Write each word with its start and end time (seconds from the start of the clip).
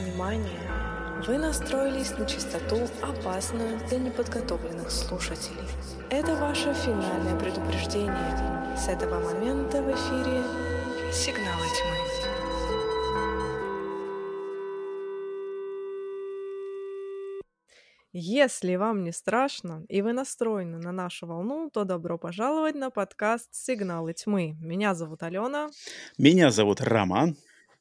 Внимание! 0.00 0.60
Вы 1.26 1.36
настроились 1.36 2.16
на 2.16 2.24
частоту, 2.24 2.88
опасную 3.02 3.78
для 3.88 3.98
неподготовленных 3.98 4.90
слушателей. 4.90 5.68
Это 6.08 6.36
ваше 6.36 6.72
финальное 6.72 7.38
предупреждение. 7.38 8.76
С 8.78 8.88
этого 8.88 9.20
момента 9.20 9.82
в 9.82 9.90
эфире 9.90 10.42
«Сигналы 11.12 11.66
тьмы». 11.76 12.00
Если 18.12 18.76
вам 18.76 19.04
не 19.04 19.12
страшно 19.12 19.84
и 19.88 20.00
вы 20.00 20.14
настроены 20.14 20.78
на 20.78 20.92
нашу 20.92 21.26
волну, 21.26 21.68
то 21.70 21.84
добро 21.84 22.16
пожаловать 22.16 22.74
на 22.74 22.90
подкаст 22.90 23.50
«Сигналы 23.52 24.14
тьмы». 24.14 24.56
Меня 24.60 24.94
зовут 24.94 25.22
Алена. 25.22 25.68
Меня 26.16 26.50
зовут 26.50 26.80
Роман. 26.80 27.36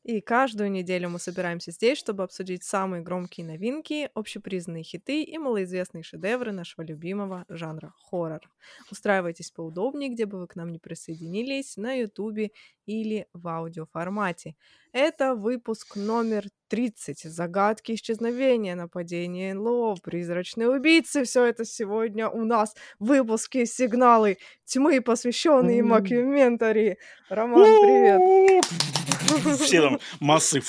И 0.10 0.22
каждую 0.22 0.72
неделю 0.72 1.08
мы 1.10 1.20
собираемся 1.20 1.70
здесь, 1.70 2.00
чтобы 2.00 2.24
обсудить 2.24 2.64
самые 2.64 3.04
громкие 3.04 3.46
новинки, 3.46 4.10
общепризнанные 4.16 4.82
хиты 4.82 5.22
и 5.22 5.38
малоизвестные 5.38 6.02
шедевры 6.02 6.52
нашего 6.52 6.84
любимого 6.84 7.46
жанра 7.48 7.94
хоррор. 8.10 8.42
Устраивайтесь 8.90 9.52
поудобнее, 9.52 10.10
где 10.10 10.26
бы 10.26 10.40
вы 10.40 10.48
к 10.48 10.56
нам 10.56 10.72
не 10.72 10.80
присоединились, 10.80 11.78
на 11.78 11.94
ютубе 11.94 12.50
или 12.88 13.28
в 13.34 13.48
аудиоформате. 13.48 14.56
Это 14.94 15.36
выпуск 15.36 15.96
номер 15.96 16.46
30. 16.70 17.32
Загадки 17.32 17.92
исчезновения, 17.92 18.74
нападения 18.74 19.54
НЛО, 19.54 19.98
призрачные 20.02 20.72
убийцы. 20.72 21.24
Все 21.24 21.46
это 21.46 21.66
сегодня 21.66 22.30
у 22.30 22.46
нас 22.46 22.74
в 22.98 23.10
выпуске 23.10 23.68
«Сигналы 23.68 24.40
тьмы», 24.66 25.02
посвященные 25.02 25.84
Макюментари. 25.84 26.98
Роман, 27.30 27.68
привет! 27.84 28.64
Все 29.60 29.82
там 29.82 30.00
массы 30.20 30.62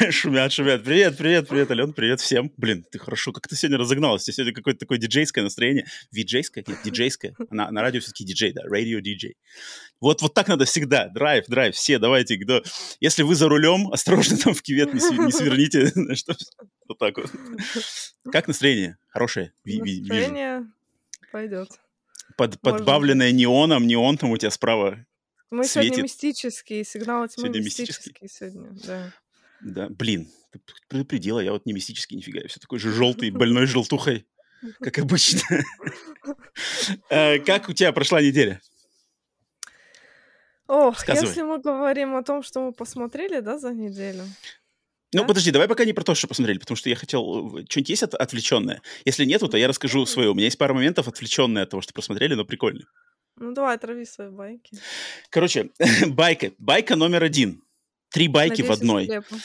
шумят, 0.10 0.52
шумят. 0.52 0.82
Привет, 0.84 1.16
привет, 1.16 1.48
привет, 1.48 1.70
Ален, 1.70 1.92
привет 1.92 2.20
всем. 2.20 2.50
Блин, 2.56 2.84
ты 2.90 2.98
хорошо, 2.98 3.32
как 3.32 3.46
ты 3.48 3.56
сегодня 3.56 3.78
разогналась. 3.78 4.24
Тебя 4.24 4.34
сегодня 4.34 4.54
какое-то 4.54 4.80
такое 4.80 4.98
диджейское 4.98 5.44
настроение. 5.44 5.86
Виджейское? 6.10 6.64
Нет, 6.66 6.78
диджейское. 6.84 7.34
На, 7.50 7.70
на 7.70 7.82
радио 7.82 8.00
все-таки 8.00 8.24
диджей, 8.24 8.52
да, 8.52 8.62
радио 8.64 9.00
диджей. 9.00 9.36
Вот, 10.00 10.22
вот 10.22 10.34
так 10.34 10.48
надо 10.48 10.64
всегда. 10.64 11.08
Драйв, 11.08 11.44
драйв, 11.48 11.74
все, 11.74 11.98
давайте. 11.98 12.36
Кто... 12.38 12.62
Если 13.00 13.22
вы 13.22 13.34
за 13.34 13.48
рулем, 13.48 13.92
осторожно 13.92 14.36
там 14.38 14.54
в 14.54 14.62
кивет 14.62 14.94
не, 14.94 15.00
не 15.00 15.32
сверните. 15.32 15.92
Вот 16.88 16.98
так 16.98 17.16
вот. 17.18 17.30
Как 18.32 18.48
настроение? 18.48 18.96
Хорошее? 19.08 19.52
Настроение 19.64 20.66
пойдет. 21.30 21.68
Под, 22.36 22.60
подбавленное 22.60 23.30
неоном, 23.30 23.86
неон 23.86 24.18
там 24.18 24.30
у 24.30 24.36
тебя 24.36 24.50
справа 24.50 25.04
мы 25.50 25.64
светит. 25.64 25.86
сегодня 25.88 26.02
мистические, 26.04 26.84
сигналы 26.84 27.28
тьмы 27.28 27.44
Сегодня 27.44 27.60
мистические. 27.62 28.28
сегодня, 28.28 28.70
да. 28.84 29.12
Да, 29.62 29.88
блин, 29.90 30.30
ты 30.52 30.60
предупредила, 30.88 31.40
я 31.40 31.52
вот 31.52 31.66
не 31.66 31.72
мистический 31.72 32.16
нифига, 32.16 32.40
я 32.40 32.48
все 32.48 32.60
такой 32.60 32.78
же 32.78 32.90
желтый, 32.92 33.30
больной 33.30 33.66
желтухой, 33.66 34.26
как 34.80 34.98
обычно. 34.98 35.40
Э, 37.08 37.38
как 37.38 37.68
у 37.68 37.72
тебя 37.72 37.92
прошла 37.92 38.20
неделя? 38.20 38.60
Ох, 40.68 41.06
если 41.08 41.42
мы 41.42 41.58
говорим 41.58 42.14
о 42.14 42.22
том, 42.22 42.42
что 42.42 42.60
мы 42.60 42.72
посмотрели, 42.72 43.40
да, 43.40 43.58
за 43.58 43.72
неделю. 43.72 44.22
Ну, 45.12 45.22
Да? 45.22 45.24
подожди, 45.26 45.50
давай 45.50 45.66
пока 45.66 45.84
не 45.84 45.92
про 45.92 46.04
то, 46.04 46.14
что 46.14 46.28
посмотрели, 46.28 46.58
потому 46.58 46.76
что 46.76 46.88
я 46.88 46.94
хотел... 46.94 47.56
э, 47.58 47.64
Что-нибудь 47.68 47.88
есть 47.90 48.02
от- 48.04 48.14
отвлеченное? 48.14 48.80
Если 49.04 49.24
нету, 49.24 49.48
то 49.48 49.56
я 49.56 49.66
расскажу 49.66 50.06
свое. 50.06 50.30
У 50.30 50.34
меня 50.34 50.44
есть 50.44 50.58
пара 50.58 50.72
моментов 50.74 51.08
отвлеченные 51.08 51.62
от 51.64 51.70
того, 51.70 51.80
что 51.80 51.92
посмотрели, 51.92 52.34
но 52.34 52.44
прикольно. 52.44 52.84
Ну, 53.40 53.52
давай, 53.52 53.78
трави 53.78 54.04
свои 54.04 54.28
байки. 54.28 54.76
Короче, 55.30 55.70
байка. 56.06 56.52
Байка 56.58 56.94
номер 56.94 57.24
один. 57.24 57.62
Три 58.10 58.28
байки 58.28 58.62
в 58.62 58.68
Надеюсь, 58.68 58.78
одной. 58.78 59.04
слепо. 59.06 59.36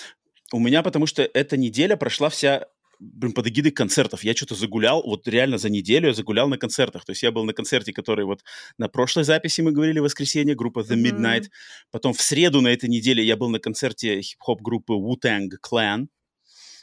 У 0.51 0.59
меня, 0.59 0.83
потому 0.83 1.07
что 1.07 1.23
эта 1.23 1.57
неделя 1.57 1.95
прошла 1.95 2.29
вся 2.29 2.67
блин, 2.99 3.31
под 3.33 3.47
эгидой 3.47 3.71
концертов. 3.71 4.23
Я 4.23 4.33
что-то 4.35 4.55
загулял, 4.55 5.01
вот 5.01 5.27
реально 5.27 5.57
за 5.57 5.69
неделю 5.69 6.07
я 6.07 6.13
загулял 6.13 6.49
на 6.49 6.57
концертах. 6.57 7.05
То 7.05 7.11
есть 7.11 7.23
я 7.23 7.31
был 7.31 7.45
на 7.45 7.53
концерте, 7.53 7.93
который 7.93 8.25
вот 8.25 8.43
на 8.77 8.89
прошлой 8.89 9.23
записи 9.23 9.61
мы 9.61 9.71
говорили 9.71 9.99
в 9.99 10.03
воскресенье, 10.03 10.55
группа 10.55 10.79
The. 10.79 10.95
Midnight. 10.95 11.49
Потом 11.91 12.13
в 12.13 12.21
среду 12.21 12.61
на 12.61 12.67
этой 12.67 12.89
неделе 12.89 13.23
я 13.23 13.37
был 13.37 13.49
на 13.49 13.59
концерте 13.59 14.21
хип-хоп 14.21 14.61
группы 14.61 14.93
Wu-Tang 14.93 15.49
Clan. 15.63 16.07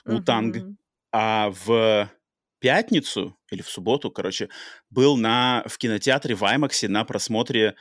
Wu-Tang. 0.07 0.59
Мгм. 0.59 0.79
А 1.13 1.51
в 1.51 2.11
пятницу 2.63 3.37
или 3.51 3.61
в 3.61 3.69
субботу, 3.69 4.11
короче, 4.11 4.49
был 4.89 5.17
на, 5.17 5.65
в 5.67 5.77
кинотеатре 5.77 6.35
в 6.35 6.43
IMAX 6.43 6.89
на 6.89 7.05
просмотре 7.05 7.75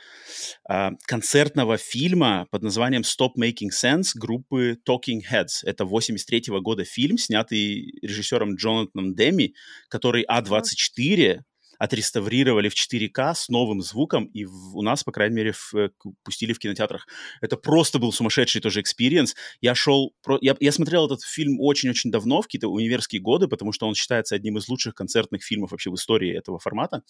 а, 0.68 0.90
концертного 1.06 1.78
фильма 1.78 2.46
под 2.50 2.62
названием 2.62 3.02
Stop 3.02 3.30
Making 3.40 3.70
Sense 3.72 4.10
группы 4.14 4.76
Talking 4.86 5.20
Heads. 5.30 5.62
Это 5.62 5.84
83 5.84 6.46
года 6.60 6.84
фильм, 6.84 7.16
снятый 7.16 7.94
режиссером 8.02 8.56
Джонатаном 8.56 9.14
Деми, 9.14 9.54
который 9.88 10.26
А24 10.28 11.42
отреставрировали 11.82 12.68
в 12.68 12.74
4К 12.74 13.34
с 13.34 13.48
новым 13.48 13.82
звуком, 13.82 14.26
и 14.26 14.44
в- 14.44 14.76
у 14.76 14.82
нас, 14.82 15.02
по 15.02 15.10
крайней 15.10 15.34
мере, 15.34 15.52
в- 15.52 15.74
э, 15.74 15.90
пустили 16.22 16.52
в 16.52 16.60
кинотеатрах. 16.60 17.08
Это 17.40 17.56
просто 17.56 17.98
был 17.98 18.12
сумасшедший 18.12 18.60
тоже 18.60 18.80
experience. 18.80 19.34
Я 19.60 19.74
шел... 19.74 20.14
про- 20.22 20.38
Я, 20.40 20.54
я 20.60 20.70
смотрел 20.70 21.06
этот 21.06 21.22
фильм 21.22 21.58
очень-очень 21.58 22.12
давно, 22.12 22.40
в 22.40 22.44
какие-то 22.44 22.68
универские 22.68 23.20
годы, 23.20 23.48
потому 23.48 23.72
что 23.72 23.88
он 23.88 23.96
считается 23.96 24.36
одним 24.36 24.58
из 24.58 24.68
лучших 24.68 24.94
концертных 24.94 25.42
фильмов 25.42 25.72
вообще 25.72 25.90
в 25.90 25.94
истории 25.96 26.32
этого 26.38 26.60
формата. 26.60 27.02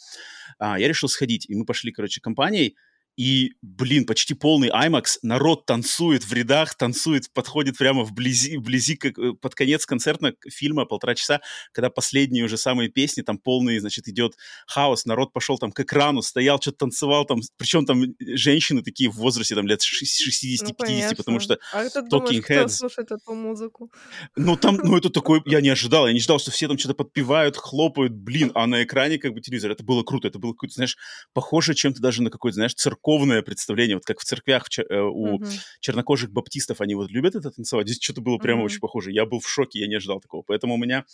А, 0.59 0.79
я 0.81 0.89
решил 0.89 1.11
сходить, 1.11 1.45
и 1.51 1.55
мы 1.55 1.67
пошли, 1.67 1.93
короче, 1.93 2.23
компанией, 2.23 2.75
и, 3.17 3.53
блин, 3.61 4.07
почти 4.07 4.35
полный 4.35 4.69
IMAX, 4.71 5.19
народ 5.23 5.67
танцует 5.67 6.25
в 6.25 6.33
рядах, 6.33 6.75
танцует, 6.75 7.31
подходит 7.33 7.77
прямо 7.77 8.05
вблизи, 8.05 8.57
вблизи 8.57 8.97
как, 8.97 9.19
э, 9.19 9.33
под 9.35 9.55
конец 9.55 9.85
концертного 9.85 10.35
фильма, 10.49 10.87
полтора 10.87 11.15
часа, 11.15 11.41
когда 11.73 11.91
последние 11.91 12.45
уже 12.45 12.57
самые 12.57 12.89
песни, 12.89 13.23
там 13.23 13.39
полный, 13.39 13.79
значит, 13.81 14.09
идет 14.09 14.37
хаос, 14.67 15.05
народ 15.05 15.33
пошел 15.33 15.59
там 15.59 15.73
к 15.73 15.81
экрану, 15.81 16.23
стоял, 16.23 16.61
что-то 16.61 16.79
танцевал 16.79 17.27
там, 17.27 17.41
причем 17.59 17.85
там 17.85 18.03
женщины 18.21 18.83
такие 18.83 19.11
в 19.11 19.15
возрасте 19.17 19.55
там 19.55 19.67
лет 19.67 19.81
60-50, 19.83 21.11
Ну, 21.11 21.17
потому 21.17 21.41
что 21.41 21.59
А 21.73 21.89
ты 21.89 21.99
Talking 22.01 22.09
думаешь, 22.09 22.45
кто 22.45 22.55
Heads. 22.55 22.69
слушает 22.69 23.11
эту 23.13 23.35
музыку? 23.35 23.91
ну, 24.37 24.57
там, 24.57 24.77
ну, 24.83 24.97
это 24.97 25.11
такой, 25.11 25.43
я 25.47 25.61
не 25.61 25.69
ожидал, 25.69 26.07
я 26.07 26.13
не 26.13 26.21
ждал, 26.21 26.39
что 26.39 26.51
все 26.51 26.67
там 26.69 26.79
что-то 26.79 26.95
подпевают, 26.95 27.57
хлопают, 27.57 28.13
блин, 28.13 28.53
а 28.55 28.67
на 28.67 28.83
экране 28.83 29.19
как 29.19 29.35
бы 29.35 29.41
телевизор, 29.41 29.71
это 29.71 29.85
было 29.85 30.03
круто, 30.03 30.29
это 30.29 30.39
было 30.39 30.53
какое-то, 30.53 30.75
знаешь, 30.75 30.97
похоже 31.35 31.75
чем-то 31.75 32.01
даже 32.01 32.23
на 32.23 32.31
какое-то, 32.31 32.55
знаешь, 32.55 32.75
церковное 33.03 33.43
представление, 33.43 33.97
вот 33.97 34.05
как 34.05 34.21
в 34.21 34.25
церквях 34.25 34.67
э, 34.79 35.01
у 35.01 35.39
Мгм. 35.39 35.49
чернокожих 35.81 36.31
баптистов, 36.31 36.81
они 36.81 36.95
вот 36.95 37.11
любят 37.11 37.35
это 37.35 37.51
танцевать, 37.51 37.89
здесь 37.89 38.03
что-то 38.03 38.21
было 38.21 38.39
прямо 38.39 38.59
Мгм. 38.59 38.67
очень 38.67 38.81
похоже, 38.81 39.13
я 39.13 39.27
был 39.27 39.41
в 39.41 39.49
шоке, 39.49 39.81
я 39.81 39.89
не 39.89 39.97
ожидал 39.97 40.21
такого, 40.21 40.43
поэтому 40.43 40.75
у 40.75 40.79
меня 40.79 41.05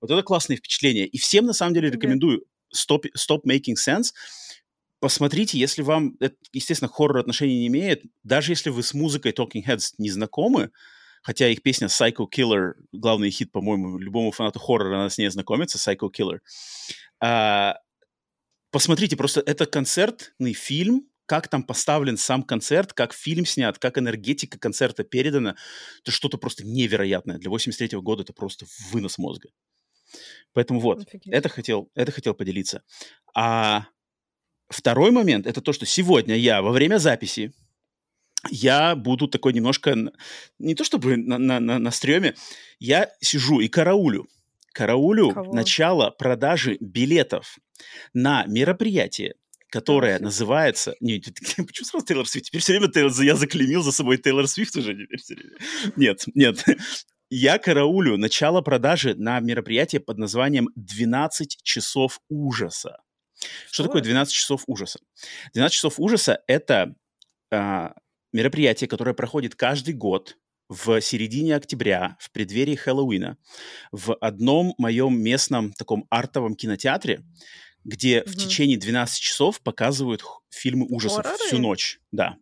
вот 0.00 0.10
это 0.10 0.22
классное 0.22 0.56
впечатление, 0.56 1.06
и 1.06 1.18
всем, 1.18 1.46
на 1.46 1.52
самом 1.52 1.74
деле, 1.74 1.90
рекомендую 1.90 2.44
Stop, 2.74 3.04
Stop 3.16 3.40
Making 3.48 3.74
Sense, 3.76 4.12
посмотрите, 5.00 5.58
если 5.58 5.82
вам, 5.82 6.16
это, 6.20 6.36
естественно, 6.52 6.88
хоррор 6.88 7.18
отношения 7.18 7.58
не 7.58 7.66
имеет, 7.68 8.02
даже 8.22 8.52
если 8.52 8.70
вы 8.70 8.82
с 8.82 8.94
музыкой 8.94 9.32
Talking 9.32 9.64
Heads 9.66 9.94
не 9.98 10.10
знакомы, 10.10 10.70
хотя 11.22 11.48
их 11.48 11.62
песня 11.62 11.88
Psycho 11.88 12.26
Killer, 12.34 12.72
главный 12.92 13.30
хит, 13.30 13.50
по-моему, 13.52 13.98
любому 13.98 14.30
фанату 14.32 14.58
хоррора 14.58 14.98
надо 14.98 15.10
с 15.10 15.18
ней 15.18 15.28
знакомиться, 15.28 15.78
Psycho 15.78 16.10
Killer. 16.16 16.38
А, 17.20 17.78
посмотрите, 18.70 19.16
просто 19.16 19.40
это 19.40 19.66
концертный 19.66 20.52
фильм, 20.52 21.07
как 21.28 21.46
там 21.46 21.62
поставлен 21.62 22.16
сам 22.16 22.42
концерт, 22.42 22.94
как 22.94 23.12
фильм 23.12 23.44
снят, 23.44 23.78
как 23.78 23.98
энергетика 23.98 24.58
концерта 24.58 25.04
передана, 25.04 25.56
это 26.00 26.10
что-то 26.10 26.38
просто 26.38 26.66
невероятное. 26.66 27.36
Для 27.36 27.50
83 27.50 27.98
года 27.98 28.22
это 28.22 28.32
просто 28.32 28.64
вынос 28.90 29.18
мозга. 29.18 29.50
Поэтому 30.54 30.80
вот, 30.80 31.06
Офигеть. 31.06 31.30
это 31.30 31.50
хотел, 31.50 31.90
это 31.94 32.12
хотел 32.12 32.32
поделиться. 32.32 32.82
А 33.34 33.88
второй 34.70 35.10
момент, 35.10 35.46
это 35.46 35.60
то, 35.60 35.74
что 35.74 35.84
сегодня 35.84 36.34
я 36.34 36.62
во 36.62 36.72
время 36.72 36.96
записи, 36.96 37.52
я 38.48 38.96
буду 38.96 39.28
такой 39.28 39.52
немножко, 39.52 39.94
не 40.58 40.74
то 40.74 40.82
чтобы 40.82 41.18
на, 41.18 41.36
на, 41.36 41.60
на, 41.60 41.78
на 41.78 41.90
стреме, 41.90 42.36
я 42.78 43.10
сижу 43.20 43.60
и 43.60 43.68
караулю. 43.68 44.28
Караулю 44.72 45.32
Кого? 45.32 45.52
начало 45.52 46.08
продажи 46.08 46.78
билетов 46.80 47.58
на 48.14 48.46
мероприятие, 48.46 49.34
Свифт. 50.10 50.24
называется... 50.24 50.94
Не, 51.00 51.20
почему 51.46 51.86
сразу 51.86 52.06
Тейлор 52.06 52.26
Свифт? 52.26 52.46
Теперь 52.46 52.60
все 52.60 52.72
время 52.72 52.88
Тейлор... 52.88 53.12
я 53.22 53.36
заклеймил 53.36 53.82
за 53.82 53.92
собой 53.92 54.18
Тейлор 54.18 54.48
Свифт 54.48 54.76
уже 54.76 54.94
теперь 54.94 55.20
всё 55.20 55.34
время. 55.34 55.56
Нет, 55.96 56.24
нет. 56.34 56.64
Я 57.30 57.58
караулю 57.58 58.16
начало 58.16 58.62
продажи 58.62 59.14
на 59.14 59.38
мероприятие 59.40 60.00
под 60.00 60.16
названием 60.16 60.70
«12 60.78 61.44
часов 61.62 62.20
ужаса». 62.30 63.02
Что 63.66 63.70
Что 63.70 63.82
такое 63.84 64.00
это? 64.00 64.08
12 64.08 64.34
часов 64.34 64.64
ужаса? 64.66 64.98
12 65.52 65.74
часов 65.74 65.94
ужаса— 66.00 66.40
это 66.46 66.94
а, 67.52 67.92
мероприятие, 68.32 68.88
которое 68.88 69.12
проходит 69.12 69.54
каждый 69.54 69.94
год 69.94 70.38
в 70.68 71.00
середине 71.00 71.56
октября, 71.56 72.16
в 72.20 72.30
преддверии 72.30 72.74
Хэллоуина, 72.74 73.38
в 73.92 74.14
одном 74.16 74.74
моем 74.78 75.20
местном 75.20 75.72
таком 75.72 76.06
артовом 76.10 76.54
кинотеатре, 76.54 77.22
где 77.88 78.22
в 78.24 78.28
Мгм. 78.28 78.36
течение 78.36 78.76
12 78.78 79.20
часов 79.20 79.60
показывают 79.62 80.22
фильмы 80.50 80.86
ужасов 80.88 81.24
Хорроры? 81.24 81.38
всю 81.46 81.58
ночь. 81.58 82.00
Да. 82.12 82.36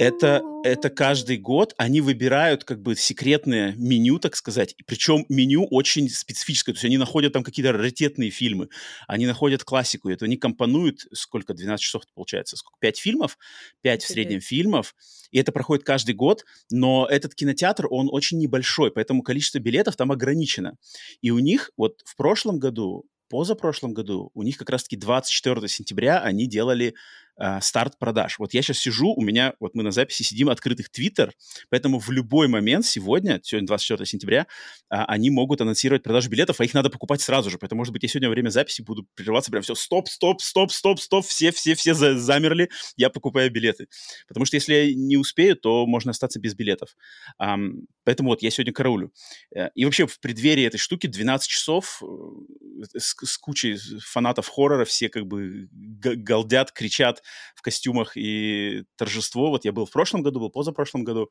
Это, 0.00 0.42
это 0.64 0.90
каждый 0.90 1.36
год 1.36 1.72
они 1.76 2.00
выбирают 2.00 2.64
как 2.64 2.82
бы 2.82 2.96
секретное 2.96 3.74
меню, 3.76 4.18
так 4.18 4.34
сказать. 4.34 4.74
Причем 4.86 5.24
меню 5.28 5.66
очень 5.70 6.08
специфическое. 6.08 6.74
То 6.74 6.78
есть 6.78 6.84
они 6.84 6.98
находят 6.98 7.32
там 7.32 7.44
какие-то 7.44 7.70
раритетные 7.70 8.30
фильмы, 8.30 8.70
они 9.06 9.24
находят 9.24 9.62
классику. 9.62 10.08
Это 10.08 10.24
они 10.24 10.36
компонуют, 10.36 11.06
сколько, 11.12 11.54
12 11.54 11.80
часов 11.80 12.02
получается? 12.12 12.56
Сколько? 12.56 12.76
5 12.80 12.98
фильмов? 12.98 13.38
5 13.82 14.02
в 14.02 14.08
среднем 14.08 14.40
фильмов. 14.40 14.96
И 15.30 15.38
это 15.38 15.52
проходит 15.52 15.84
каждый 15.84 16.16
год. 16.16 16.44
Но 16.70 17.06
этот 17.08 17.36
кинотеатр, 17.36 17.86
он 17.88 18.08
очень 18.10 18.38
небольшой, 18.38 18.90
поэтому 18.90 19.22
количество 19.22 19.60
билетов 19.60 19.94
там 19.94 20.10
ограничено. 20.10 20.76
И 21.20 21.30
у 21.30 21.38
них 21.38 21.70
вот 21.76 22.00
в 22.04 22.16
прошлом 22.16 22.58
году 22.58 23.04
позапрошлом 23.32 23.94
году 23.94 24.30
у 24.34 24.42
них 24.42 24.58
как 24.58 24.68
раз-таки 24.68 24.94
24 24.94 25.66
сентября 25.66 26.20
они 26.20 26.46
делали 26.46 26.94
э, 27.38 27.60
старт 27.60 27.98
продаж. 27.98 28.38
Вот 28.38 28.54
я 28.54 28.62
сейчас 28.62 28.78
сижу, 28.78 29.12
у 29.14 29.22
меня, 29.22 29.54
вот 29.60 29.74
мы 29.74 29.82
на 29.82 29.90
записи 29.90 30.22
сидим, 30.22 30.48
открытых 30.48 30.90
Твиттер, 30.90 31.32
поэтому 31.70 31.98
в 31.98 32.10
любой 32.10 32.48
момент 32.48 32.84
сегодня, 32.86 33.40
сегодня 33.42 33.66
24 33.66 34.06
сентября, 34.06 34.40
э, 34.40 34.44
они 34.90 35.30
могут 35.30 35.60
анонсировать 35.60 36.02
продажу 36.02 36.30
билетов, 36.30 36.60
а 36.60 36.64
их 36.64 36.74
надо 36.74 36.90
покупать 36.90 37.20
сразу 37.20 37.50
же. 37.50 37.58
Поэтому, 37.58 37.80
может 37.80 37.92
быть, 37.92 38.02
я 38.02 38.08
сегодня 38.08 38.28
во 38.28 38.32
время 38.32 38.50
записи 38.50 38.82
буду 38.82 39.06
прерываться 39.14 39.50
прям 39.50 39.62
все, 39.62 39.74
стоп, 39.74 40.08
стоп, 40.08 40.40
стоп, 40.40 40.70
стоп, 40.72 41.00
стоп, 41.00 41.24
все, 41.26 41.50
все, 41.50 41.74
все 41.74 41.94
за 41.94 42.18
замерли, 42.18 42.70
я 42.96 43.10
покупаю 43.10 43.50
билеты. 43.50 43.88
Потому 44.28 44.46
что 44.46 44.56
если 44.56 44.74
я 44.74 44.94
не 44.94 45.16
успею, 45.16 45.56
то 45.56 45.86
можно 45.86 46.10
остаться 46.10 46.40
без 46.40 46.54
билетов. 46.54 46.96
Um, 47.40 47.84
поэтому 48.04 48.30
вот 48.30 48.42
я 48.42 48.50
сегодня 48.50 48.72
караулю. 48.72 49.12
Э, 49.54 49.68
и 49.74 49.84
вообще 49.84 50.06
в 50.06 50.20
преддверии 50.20 50.64
этой 50.64 50.78
штуки 50.78 51.06
12 51.06 51.48
часов 51.48 52.02
э, 52.02 52.98
с, 52.98 53.14
с 53.22 53.38
кучей 53.38 53.76
фанатов 54.00 54.48
хоррора, 54.48 54.84
все 54.84 55.08
как 55.08 55.26
бы 55.26 55.68
галдят, 55.70 56.72
кричат, 56.72 57.21
в 57.54 57.62
костюмах 57.62 58.16
и 58.16 58.84
торжество. 58.96 59.50
Вот 59.50 59.64
я 59.64 59.72
был 59.72 59.86
в 59.86 59.90
прошлом 59.90 60.22
году, 60.22 60.40
был 60.40 60.50
позапрошлом 60.50 61.04
году. 61.04 61.30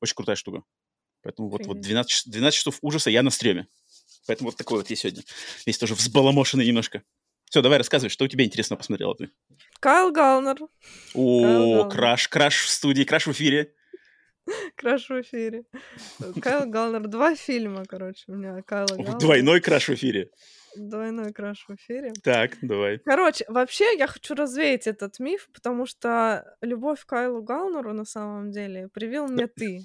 Очень 0.00 0.14
крутая 0.14 0.36
штука. 0.36 0.62
Поэтому 1.22 1.48
вот, 1.48 1.66
вот 1.66 1.80
12, 1.80 2.30
12 2.30 2.58
часов 2.58 2.78
ужаса 2.82 3.10
я 3.10 3.22
на 3.22 3.30
стреме. 3.30 3.68
Поэтому 4.26 4.50
вот 4.50 4.56
такой 4.56 4.78
вот 4.78 4.90
я 4.90 4.96
сегодня. 4.96 5.22
Весь 5.66 5.78
тоже 5.78 5.94
взбаламошенный 5.94 6.66
немножко. 6.66 7.02
Все, 7.50 7.60
давай 7.60 7.78
рассказывай, 7.78 8.10
что 8.10 8.24
у 8.24 8.28
тебя 8.28 8.44
интересно 8.44 8.76
посмотрела 8.76 9.14
ты. 9.14 9.30
Кайл 9.78 10.10
Галнер. 10.10 10.56
О, 11.14 11.88
краш, 11.88 12.28
краш 12.28 12.64
в 12.64 12.70
студии, 12.70 13.04
краш 13.04 13.26
в 13.26 13.32
эфире. 13.32 13.74
Краш 14.76 15.08
в 15.08 15.20
эфире. 15.20 15.64
Кайл 16.40 16.66
Галнер. 16.66 17.06
Два 17.06 17.36
фильма, 17.36 17.84
короче, 17.84 18.24
у 18.28 18.34
меня 18.34 18.62
Кайл 18.62 18.86
Галнер. 18.86 19.18
Двойной 19.18 19.60
краш 19.60 19.88
в 19.88 19.94
эфире. 19.94 20.30
Двойной 20.76 21.32
краш 21.32 21.64
в 21.68 21.74
эфире. 21.74 22.12
Так, 22.22 22.56
давай. 22.62 22.98
Короче, 22.98 23.44
вообще 23.48 23.96
я 23.96 24.06
хочу 24.06 24.34
развеять 24.34 24.86
этот 24.86 25.18
миф, 25.18 25.48
потому 25.52 25.86
что 25.86 26.56
любовь 26.60 27.02
к 27.02 27.06
Кайлу 27.06 27.42
Галнеру 27.42 27.92
на 27.92 28.04
самом 28.04 28.50
деле 28.50 28.88
привил 28.88 29.26
мне 29.26 29.46
ты. 29.56 29.80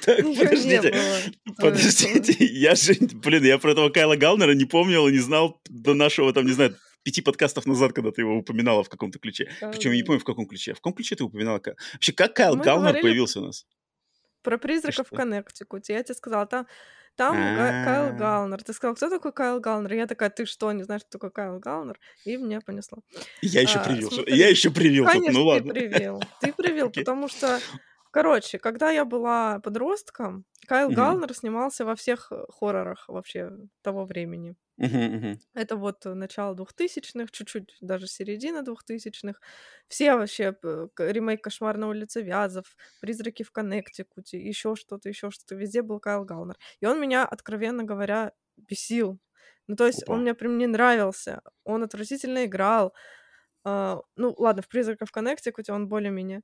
Так, 0.00 0.16
подождите, 0.16 0.94
подождите, 1.58 2.44
я 2.44 2.74
же, 2.74 2.94
блин, 3.12 3.44
я 3.44 3.58
про 3.58 3.72
этого 3.72 3.90
Кайла 3.90 4.16
Галнера 4.16 4.52
не 4.54 4.64
помнил 4.64 5.06
и 5.06 5.12
не 5.12 5.18
знал 5.18 5.60
до 5.68 5.92
нашего, 5.92 6.32
там, 6.32 6.46
не 6.46 6.52
знаю, 6.52 6.76
пяти 7.02 7.20
подкастов 7.20 7.66
назад, 7.66 7.92
когда 7.92 8.10
ты 8.10 8.22
его 8.22 8.36
упоминала 8.36 8.82
в 8.82 8.88
каком-то 8.88 9.18
ключе. 9.18 9.50
Причем 9.60 9.90
я 9.90 9.96
не 9.96 10.02
помню, 10.02 10.20
в 10.20 10.24
каком 10.24 10.46
ключе. 10.46 10.72
В 10.72 10.76
каком 10.76 10.94
ключе 10.94 11.16
ты 11.16 11.24
упоминала? 11.24 11.60
Вообще, 11.92 12.12
как 12.12 12.34
Кайл 12.34 12.56
Галнер 12.56 13.00
появился 13.00 13.40
у 13.40 13.46
нас? 13.46 13.66
Про 14.42 14.58
призраков 14.58 15.08
в 15.08 15.14
Коннектикуте. 15.14 15.92
Я 15.92 16.02
тебе 16.02 16.14
сказала, 16.14 16.46
там 16.46 16.66
там 17.16 17.34
Кайл 17.34 18.06
а. 18.06 18.12
Галнер. 18.12 18.62
Ты 18.62 18.72
сказал, 18.72 18.94
кто 18.94 19.10
такой 19.10 19.32
Кайл 19.32 19.60
Галнер? 19.60 19.92
Я 19.94 20.06
такая, 20.06 20.30
ты 20.30 20.46
что, 20.46 20.72
не 20.72 20.82
знаешь, 20.82 21.02
кто 21.02 21.18
такой 21.18 21.30
Кайл 21.30 21.58
Галнер? 21.58 21.98
И 22.24 22.36
меня 22.36 22.60
понесло. 22.60 22.98
Я 23.40 23.62
еще 23.62 23.78
а, 23.78 23.84
привил. 23.84 24.10
Я 24.26 24.48
еще 24.48 24.70
привил. 24.70 25.06
Конечно, 25.06 25.38
ну 25.38 25.46
ладно. 25.46 25.74
ты 25.74 25.88
привил. 25.88 26.22
Ты 26.40 26.52
привил, 26.52 26.90
потому 26.90 27.28
что 27.28 27.60
Короче, 28.12 28.58
когда 28.58 28.90
я 28.90 29.06
была 29.06 29.58
подростком, 29.60 30.44
Кайл 30.66 30.90
mm-hmm. 30.90 30.94
Галнер 30.94 31.34
снимался 31.34 31.86
во 31.86 31.96
всех 31.96 32.30
э, 32.30 32.44
хоррорах 32.50 33.08
вообще 33.08 33.50
того 33.80 34.04
времени. 34.04 34.54
Это 35.54 35.76
вот 35.76 36.04
начало 36.04 36.54
двухтысячных, 36.54 37.30
чуть-чуть 37.30 37.76
даже 37.80 38.06
середина 38.06 38.62
двухтысячных. 38.62 39.40
Все 39.88 40.16
вообще 40.16 40.56
ремейк 40.98 41.42
«Кошмар 41.42 41.76
на 41.78 41.88
улице 41.88 42.22
Вязов», 42.22 42.76
«Призраки 43.00 43.44
в 43.44 43.52
Коннектикуте», 43.52 44.40
еще 44.40 44.74
что-то, 44.74 45.08
еще 45.08 45.30
что-то. 45.30 45.54
Везде 45.54 45.82
был 45.82 46.00
Кайл 46.00 46.24
Галнер. 46.24 46.56
И 46.80 46.86
он 46.86 47.00
меня, 47.00 47.24
откровенно 47.24 47.84
говоря, 47.84 48.32
бесил. 48.56 49.20
Ну, 49.68 49.76
то 49.76 49.86
есть 49.86 50.02
Опа. 50.02 50.14
он 50.14 50.22
мне 50.22 50.34
прям 50.34 50.58
не 50.58 50.66
нравился. 50.66 51.42
Он 51.64 51.82
отвратительно 51.84 52.44
играл. 52.44 52.94
Uh, 53.64 54.02
ну, 54.16 54.34
ладно, 54.38 54.60
в 54.62 54.68
«Призраках 54.68 55.08
в 55.08 55.12
Коннектикуте» 55.12 55.72
он 55.72 55.86
более-менее 55.86 56.42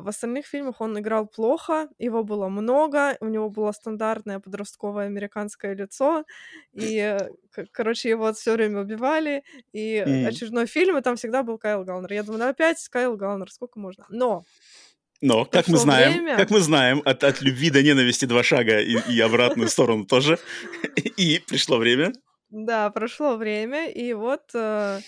в 0.00 0.08
остальных 0.08 0.46
фильмах 0.46 0.80
он 0.80 0.98
играл 0.98 1.26
плохо, 1.26 1.88
его 1.98 2.24
было 2.24 2.48
много, 2.48 3.16
у 3.20 3.26
него 3.26 3.50
было 3.50 3.72
стандартное 3.72 4.40
подростковое 4.40 5.06
американское 5.06 5.74
лицо, 5.74 6.24
и, 6.72 6.96
э, 6.98 7.64
короче, 7.72 8.08
его 8.08 8.32
все 8.32 8.52
время 8.52 8.80
убивали, 8.80 9.42
и 9.72 10.04
mm. 10.06 10.26
очередной 10.26 10.66
фильм, 10.66 10.96
и 10.96 11.02
там 11.02 11.16
всегда 11.16 11.42
был 11.42 11.58
Кайл 11.58 11.84
Галнер. 11.84 12.12
Я 12.12 12.22
думаю, 12.22 12.44
ну 12.44 12.48
опять 12.48 12.88
Кайл 12.88 13.16
Галнер, 13.16 13.50
сколько 13.50 13.78
можно? 13.78 14.06
Но 14.08 14.44
но, 15.22 15.46
как 15.46 15.68
мы 15.68 15.78
знаем, 15.78 16.12
время... 16.12 16.36
как 16.36 16.50
мы 16.50 16.60
знаем, 16.60 17.00
от, 17.04 17.24
от 17.24 17.40
любви 17.40 17.70
до 17.70 17.82
ненависти 17.82 18.26
два 18.26 18.42
шага 18.42 18.80
и, 18.80 18.98
и 19.08 19.20
обратную 19.20 19.68
сторону 19.68 20.04
тоже. 20.04 20.38
И 21.16 21.38
пришло 21.38 21.78
время. 21.78 22.12
Да, 22.50 22.90
прошло 22.90 23.36
время, 23.36 23.90
и 23.90 24.12
вот 24.12 24.50
э, 24.54 25.00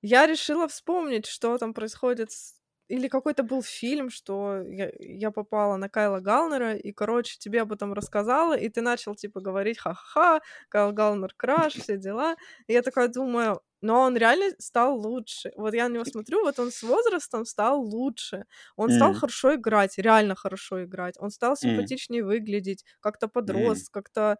я 0.00 0.26
решила 0.26 0.68
вспомнить, 0.68 1.26
что 1.26 1.58
там 1.58 1.74
происходит 1.74 2.30
с 2.30 2.54
или 2.92 3.08
какой-то 3.08 3.42
был 3.42 3.62
фильм, 3.62 4.10
что 4.10 4.62
я, 4.68 4.92
я 4.98 5.30
попала 5.30 5.76
на 5.76 5.88
Кайла 5.88 6.20
Галнера, 6.20 6.74
и, 6.74 6.92
короче, 6.92 7.38
тебе 7.38 7.62
об 7.62 7.72
этом 7.72 7.94
рассказала, 7.94 8.52
и 8.52 8.68
ты 8.68 8.82
начал, 8.82 9.14
типа, 9.14 9.40
говорить 9.40 9.78
ха-ха, 9.78 10.42
Кайл 10.68 10.92
Галнер 10.92 11.32
краш, 11.34 11.72
все 11.72 11.96
дела. 11.96 12.36
И 12.66 12.74
я 12.74 12.82
такая 12.82 13.08
думаю, 13.08 13.60
но 13.80 14.00
он 14.00 14.18
реально 14.18 14.54
стал 14.58 14.98
лучше. 14.98 15.52
Вот 15.56 15.72
я 15.72 15.88
на 15.88 15.94
него 15.94 16.04
смотрю, 16.04 16.42
вот 16.42 16.58
он 16.58 16.70
с 16.70 16.82
возрастом 16.82 17.46
стал 17.46 17.80
лучше. 17.80 18.44
Он 18.76 18.90
mm. 18.90 18.96
стал 18.96 19.14
хорошо 19.14 19.54
играть, 19.54 19.96
реально 19.96 20.34
хорошо 20.34 20.84
играть. 20.84 21.14
Он 21.18 21.30
стал 21.30 21.56
симпатичнее 21.56 22.22
mm. 22.22 22.26
выглядеть, 22.26 22.84
как-то 23.00 23.26
подрос, 23.26 23.78
mm. 23.78 23.90
как-то 23.90 24.36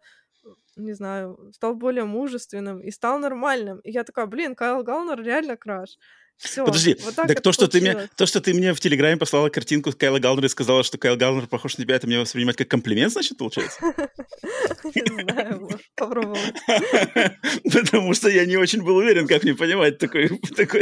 не 0.75 0.93
знаю, 0.93 1.37
стал 1.53 1.75
более 1.75 2.03
мужественным 2.03 2.81
и 2.81 2.91
стал 2.91 3.19
нормальным. 3.19 3.79
И 3.79 3.91
я 3.91 4.03
такая, 4.03 4.25
блин, 4.25 4.55
Кайл 4.55 4.83
Галнер 4.83 5.21
реально 5.23 5.57
краш. 5.57 5.97
Всё, 6.37 6.65
Подожди, 6.65 6.97
вот 7.03 7.15
так, 7.15 7.27
так 7.27 7.41
то, 7.41 7.51
что 7.53 7.67
ты 7.67 7.79
мне, 7.79 8.09
то, 8.17 8.25
что 8.25 8.41
ты 8.41 8.53
мне 8.53 8.73
в 8.73 8.79
Телеграме 8.79 9.17
послала 9.17 9.49
картинку 9.49 9.91
с 9.91 9.95
Кайла 9.95 10.19
Галнера 10.19 10.47
и 10.47 10.49
сказала, 10.49 10.83
что 10.83 10.97
Кайл 10.97 11.15
Галнер 11.15 11.47
похож 11.47 11.77
на 11.77 11.83
тебя, 11.83 11.95
это 11.95 12.07
мне 12.07 12.19
воспринимать 12.19 12.57
как 12.57 12.67
комплимент, 12.67 13.13
значит, 13.13 13.37
получается? 13.37 13.79
Не 14.83 15.23
знаю, 15.23 15.61
можешь 15.61 15.89
попробовать. 15.95 16.53
Потому 17.63 18.13
что 18.13 18.29
я 18.29 18.45
не 18.45 18.57
очень 18.57 18.83
был 18.83 18.97
уверен, 18.97 19.27
как 19.27 19.43
мне 19.43 19.55
понимать 19.55 19.97
такое 19.97 20.27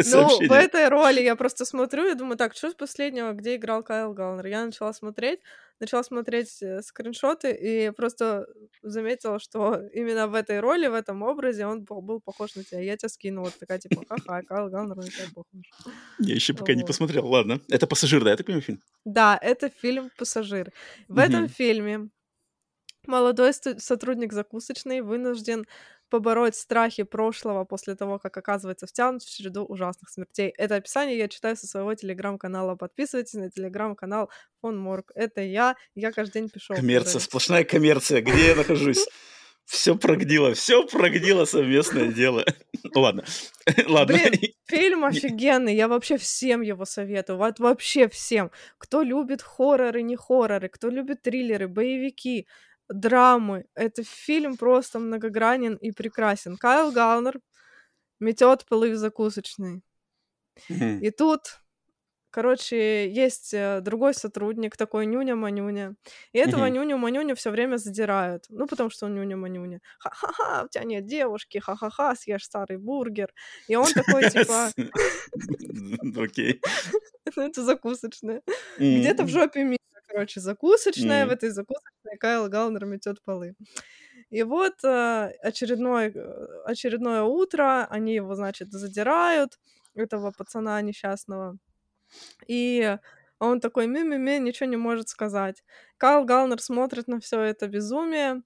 сообщение. 0.03 0.47
Ну, 0.47 0.55
в 0.55 0.57
этой 0.57 0.87
роли 0.89 1.21
я 1.21 1.35
просто 1.35 1.65
смотрю 1.65 2.11
и 2.11 2.15
думаю, 2.15 2.37
так, 2.37 2.55
что 2.55 2.71
с 2.71 2.73
последнего, 2.73 3.31
где 3.33 3.55
играл 3.55 3.83
Кайл 3.83 4.13
Галнер? 4.13 4.47
Я 4.47 4.65
начала 4.65 4.93
смотреть, 4.93 5.39
начала 5.81 6.03
смотреть 6.03 6.61
э, 6.61 6.81
скриншоты 6.81 7.51
и 7.51 7.91
просто 7.91 8.45
заметила, 8.81 9.39
что 9.39 9.75
именно 9.93 10.27
в 10.27 10.35
этой 10.35 10.59
роли, 10.59 10.87
в 10.87 10.93
этом 10.93 11.23
образе 11.23 11.65
он 11.65 11.83
был 11.83 12.21
похож 12.21 12.55
на 12.55 12.63
тебя. 12.63 12.79
Я 12.81 12.97
тебя 12.97 13.09
скинула, 13.09 13.51
такая 13.59 13.79
типа, 13.79 14.03
ха-ха, 14.07 14.41
Кайл 14.43 14.69
Галнер 14.69 14.95
на 14.95 15.03
тебя 15.03 15.25
похож. 15.33 15.61
Я 16.19 16.35
еще 16.35 16.53
пока 16.53 16.73
вот. 16.73 16.77
не 16.77 16.85
посмотрел. 16.85 17.27
Ладно. 17.27 17.59
Это 17.69 17.87
«Пассажир», 17.87 18.23
да, 18.23 18.31
я 18.31 18.37
так 18.37 18.45
понимаю, 18.45 18.63
фильм? 18.63 18.81
Да, 19.05 19.37
это 19.41 19.69
фильм 19.69 20.09
«Пассажир». 20.17 20.71
В 21.07 21.13
угу. 21.13 21.21
этом 21.21 21.47
фильме 21.49 22.09
молодой 23.07 23.53
сотрудник 23.53 24.33
закусочной 24.33 25.01
вынужден 25.01 25.65
побороть 26.11 26.55
страхи 26.55 27.03
прошлого 27.03 27.63
после 27.63 27.95
того, 27.95 28.19
как 28.19 28.37
оказывается 28.37 28.85
втянут 28.85 29.23
в 29.23 29.35
череду 29.35 29.65
ужасных 29.65 30.09
смертей. 30.09 30.53
Это 30.57 30.75
описание 30.75 31.17
я 31.17 31.27
читаю 31.27 31.55
со 31.55 31.65
своего 31.65 31.95
телеграм-канала. 31.95 32.75
Подписывайтесь 32.75 33.33
на 33.33 33.49
телеграм-канал 33.49 34.29
Фон 34.61 34.77
Морг. 34.77 35.11
Это 35.15 35.41
я. 35.41 35.75
Я 35.95 36.11
каждый 36.11 36.41
день 36.41 36.49
пишу. 36.49 36.75
Коммерция, 36.75 37.19
сплошная 37.19 37.63
коммерция. 37.63 38.21
Где 38.21 38.49
я 38.49 38.55
нахожусь? 38.55 39.07
Все 39.65 39.95
прогнило, 39.95 40.53
все 40.53 40.85
прогнило 40.85 41.45
совместное 41.45 42.11
дело. 42.11 42.43
Ладно, 42.93 43.23
ладно. 43.87 44.17
Блин, 44.17 44.53
фильм 44.67 45.05
офигенный, 45.05 45.75
я 45.75 45.87
вообще 45.87 46.17
всем 46.17 46.61
его 46.61 46.83
советую, 46.83 47.37
вот 47.37 47.59
вообще 47.59 48.09
всем. 48.09 48.51
Кто 48.77 49.01
любит 49.01 49.41
хорроры, 49.41 50.01
не 50.01 50.17
хорроры, 50.17 50.67
кто 50.67 50.89
любит 50.89 51.21
триллеры, 51.21 51.69
боевики, 51.69 52.47
драмы. 52.93 53.65
Это 53.75 54.03
фильм 54.03 54.57
просто 54.57 54.99
многогранен 54.99 55.75
и 55.75 55.91
прекрасен. 55.91 56.57
Кайл 56.57 56.91
Галнер 56.91 57.39
метет 58.19 58.65
полы 58.65 58.91
в 58.91 58.97
закусочной. 58.97 59.81
И 60.69 61.11
тут 61.11 61.61
короче, 62.31 63.11
есть 63.11 63.53
э, 63.53 63.81
другой 63.81 64.13
сотрудник, 64.13 64.77
такой 64.77 65.05
нюня-манюня. 65.05 65.95
И 66.31 66.39
этого 66.39 66.65
Мгм. 66.65 66.73
нюню-манюню 66.73 67.35
все 67.35 67.51
время 67.51 67.77
задирают. 67.77 68.45
Ну, 68.49 68.67
потому 68.67 68.89
что 68.89 69.05
он 69.05 69.15
нюня-манюня. 69.15 69.81
Ха-ха-ха, 69.99 70.63
у 70.63 70.67
тебя 70.69 70.85
нет 70.85 71.05
девушки, 71.05 71.59
ха-ха-ха, 71.59 72.15
съешь 72.15 72.45
старый 72.45 72.77
бургер. 72.77 73.33
И 73.67 73.75
он 73.75 73.85
такой, 73.85 74.21
типа, 74.31 74.71
Окей. 76.17 76.61
ну, 77.35 77.43
это 77.43 77.63
закусочная. 77.63 78.41
Где-то 78.77 79.23
в 79.23 79.27
жопе 79.27 79.63
мира, 79.63 79.77
короче, 80.11 80.39
закусочная. 80.41 81.25
В 81.25 81.29
М. 81.29 81.31
этой 81.31 81.49
закусочной 81.49 82.17
Кайл 82.19 82.49
Галнер 82.49 82.85
метет 82.85 83.21
полы. 83.23 83.55
И 84.29 84.43
вот 84.43 84.83
э, 84.83 85.31
очередное, 85.43 86.11
э, 86.13 86.47
очередное 86.65 87.23
утро, 87.23 87.85
они 87.89 88.15
его, 88.15 88.35
значит, 88.35 88.71
задирают, 88.71 89.59
этого 89.95 90.31
пацана 90.31 90.81
несчастного. 90.81 91.57
И 92.47 92.97
он 93.39 93.59
такой 93.61 93.87
ми-ми-ми, 93.87 94.39
ничего 94.39 94.69
не 94.69 94.77
может 94.77 95.09
сказать. 95.09 95.63
Кайл 95.97 96.25
Галнер 96.25 96.61
смотрит 96.61 97.07
на 97.07 97.19
все 97.19 97.41
это 97.41 97.67
безумие. 97.67 98.43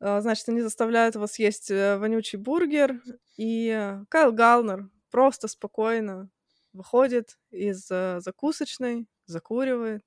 А, 0.00 0.20
Значит, 0.20 0.48
они 0.48 0.60
заставляют 0.60 1.14
его 1.14 1.26
съесть 1.26 1.70
э, 1.70 1.96
вонючий 1.98 2.38
бургер. 2.38 3.00
И 3.36 3.96
Кайл 4.08 4.32
Галнер 4.32 4.90
просто 5.10 5.48
спокойно 5.48 6.30
выходит 6.72 7.38
из 7.50 7.88
э, 7.90 8.20
закусочной, 8.20 9.06
закуривает, 9.26 10.02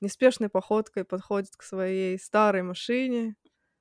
неспешной 0.00 0.48
походкой 0.48 1.04
подходит 1.04 1.56
к 1.56 1.62
своей 1.62 2.18
старой 2.18 2.62
машине, 2.62 3.36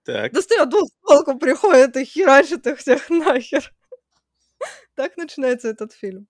Так. 0.06 0.32
достает 0.34 0.70
двустволку, 0.70 1.38
приходит 1.38 1.96
и 1.98 2.06
херачит 2.06 2.68
их 2.68 2.80
всех 2.80 3.10
нахер. 3.10 3.74
Так 4.96 5.18
начинается 5.18 5.70
этот 5.70 5.94
фильм. 5.94 6.28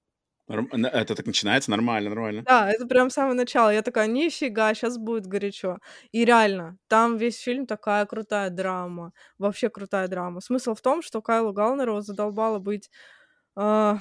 Это 0.48 1.16
так 1.16 1.26
начинается 1.26 1.72
нормально, 1.72 2.10
нормально. 2.10 2.44
Да, 2.46 2.70
это 2.70 2.86
прям 2.86 3.10
самое 3.10 3.36
начало. 3.36 3.70
Я 3.70 3.82
такая, 3.82 4.08
нифига, 4.08 4.74
сейчас 4.74 4.98
будет 4.98 5.26
горячо. 5.26 5.78
И 6.12 6.26
реально, 6.26 6.78
там 6.88 7.18
весь 7.18 7.40
фильм 7.40 7.66
такая 7.66 8.06
крутая 8.06 8.50
драма. 8.50 9.14
Вообще 9.38 9.70
крутая 9.70 10.08
драма. 10.10 10.42
Смысл 10.42 10.74
в 10.76 10.82
том, 10.82 11.02
что 11.02 11.22
Кайлу 11.22 11.54
Галнеру 11.54 12.02
задолбало 12.02 12.60
быть 12.60 12.90
а, 13.56 14.00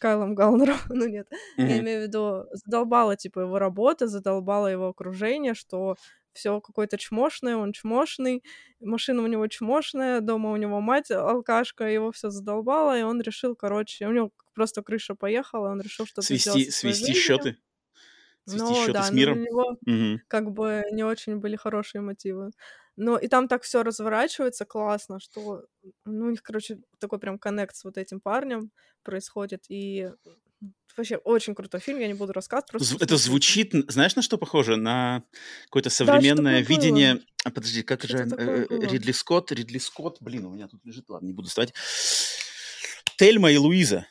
Кайлом 0.00 0.34
Галнером. 0.34 0.76
ну 0.90 1.06
нет, 1.08 1.28
я 1.64 1.78
Мгм. 1.78 1.80
имею 1.80 2.00
в 2.00 2.02
виду, 2.04 2.44
задолбала, 2.52 3.16
типа, 3.16 3.40
его 3.40 3.58
работа, 3.58 4.06
задолбала 4.08 4.66
его 4.68 4.88
окружение, 4.88 5.54
что 5.54 5.96
все 6.32 6.60
какой-то 6.60 6.98
чмошный, 6.98 7.54
он 7.56 7.72
чмошный, 7.72 8.42
машина 8.80 9.22
у 9.22 9.26
него 9.26 9.46
чмошная, 9.48 10.20
дома 10.20 10.50
у 10.52 10.56
него 10.56 10.80
мать 10.80 11.10
алкашка, 11.10 11.84
его 11.88 12.12
все 12.12 12.30
задолбало, 12.30 12.98
и 12.98 13.02
он 13.02 13.20
решил, 13.22 13.56
короче, 13.56 14.06
у 14.06 14.12
него 14.12 14.30
просто 14.54 14.82
крыша 14.82 15.14
поехала, 15.14 15.70
он 15.70 15.80
решил 15.80 16.06
что-то 16.06 16.34
сделать 16.34 16.64
Свести, 16.64 16.70
свести 16.70 17.14
жизнью. 17.14 17.14
счеты. 17.14 17.56
Свести 18.46 18.74
Ну 18.74 18.74
счеты 18.74 18.90
да, 18.90 19.10
с 19.10 19.12
но 19.12 19.28
у 19.30 19.34
миром. 19.34 19.36
него 19.36 19.78
Мгм. 19.86 20.20
как 20.28 20.52
бы 20.52 20.84
не 20.92 21.04
очень 21.04 21.38
были 21.38 21.56
хорошие 21.56 22.02
мотивы. 22.02 22.50
Но 22.96 23.18
и 23.18 23.28
там 23.28 23.46
так 23.46 23.62
все 23.62 23.82
разворачивается 23.82 24.64
классно, 24.64 25.20
что 25.20 25.64
ну, 26.04 26.26
у 26.26 26.30
них, 26.30 26.42
короче, 26.42 26.78
такой 26.98 27.18
прям 27.18 27.38
коннект 27.38 27.76
с 27.76 27.84
вот 27.84 27.98
этим 27.98 28.20
парнем 28.20 28.70
происходит. 29.02 29.64
И 29.68 30.10
вообще 30.96 31.16
очень 31.16 31.54
крутой 31.54 31.80
фильм, 31.80 32.00
я 32.00 32.08
не 32.08 32.14
буду 32.14 32.32
рассказывать, 32.32 32.70
просто 32.70 32.96
Это 33.00 33.16
звучит, 33.18 33.72
знаешь, 33.88 34.16
на 34.16 34.22
что 34.22 34.38
похоже? 34.38 34.76
На 34.76 35.24
какое-то 35.64 35.90
Да, 35.90 35.94
что 35.94 36.04
современное 36.06 36.60
было? 36.60 36.68
видение. 36.68 37.20
А, 37.44 37.50
подожди, 37.50 37.82
как 37.82 38.02
же 38.02 38.08
Что-то 38.16 38.30
такое 38.30 38.46
э, 38.46 38.64
э, 38.64 38.66
было. 38.68 38.82
Ридли 38.82 39.12
Скотт? 39.12 39.52
Ридли 39.52 39.78
Скотт, 39.78 40.16
блин, 40.20 40.46
у 40.46 40.50
меня 40.50 40.66
тут 40.66 40.84
лежит, 40.84 41.08
ладно, 41.08 41.26
не 41.26 41.32
буду 41.32 41.48
вставать. 41.48 41.74
Тельма 43.18 43.52
и 43.52 43.56
Луиза. 43.56 44.06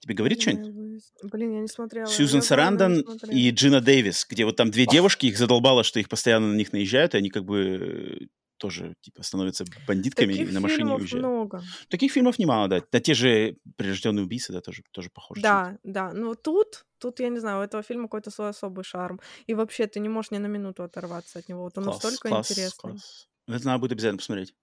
Тебе 0.00 0.14
говорит 0.14 0.42
что-нибудь? 0.42 0.91
Блин, 1.22 1.54
я 1.54 1.60
не 1.60 1.68
смотрела. 1.68 2.06
Сьюзен 2.06 2.36
Я 2.38 2.42
Сарандон 2.42 3.02
смотрела. 3.04 3.34
и 3.36 3.50
Джина 3.50 3.80
Дэвис, 3.80 4.26
где 4.28 4.44
вот 4.44 4.56
там 4.56 4.70
две 4.70 4.86
девушки, 4.86 5.26
их 5.26 5.38
задолбало, 5.38 5.84
что 5.84 6.00
их 6.00 6.08
постоянно 6.08 6.48
на 6.48 6.56
них 6.56 6.72
наезжают, 6.72 7.14
и 7.14 7.18
они 7.18 7.30
как 7.30 7.44
бы 7.44 8.18
э, 8.22 8.26
тоже 8.58 8.94
типа 9.00 9.22
становятся 9.22 9.64
бандитками 9.86 10.32
Таких 10.32 10.50
и 10.50 10.52
на 10.52 10.60
машине 10.60 10.94
уезжают. 10.94 11.24
много. 11.26 11.62
Таких 11.88 12.12
фильмов 12.12 12.38
немало, 12.38 12.68
да. 12.68 12.82
Да 12.92 13.00
те 13.00 13.14
же 13.14 13.56
«Прирожденные 13.76 14.24
убийцы», 14.24 14.52
да, 14.52 14.60
тоже, 14.60 14.82
тоже 14.92 15.10
похоже. 15.12 15.42
Да, 15.42 15.78
да. 15.82 16.12
Но 16.12 16.34
тут, 16.34 16.84
тут, 16.98 17.18
я 17.20 17.28
не 17.28 17.38
знаю, 17.40 17.58
у 17.60 17.62
этого 17.62 17.82
фильма 17.82 18.04
какой-то 18.04 18.30
свой 18.30 18.50
особый 18.50 18.84
шарм. 18.84 19.20
И 19.46 19.54
вообще 19.54 19.86
ты 19.86 19.98
не 20.00 20.08
можешь 20.08 20.30
ни 20.30 20.38
на 20.38 20.46
минуту 20.46 20.84
оторваться 20.84 21.40
от 21.40 21.48
него. 21.48 21.62
Вот 21.64 21.76
он 21.78 21.84
Класс, 21.84 22.02
настолько 22.02 22.28
класс, 22.28 22.50
интересный. 22.50 22.90
класс. 22.92 23.28
Это 23.48 23.66
надо 23.66 23.78
будет 23.80 23.92
обязательно 23.92 24.18
посмотреть. 24.18 24.54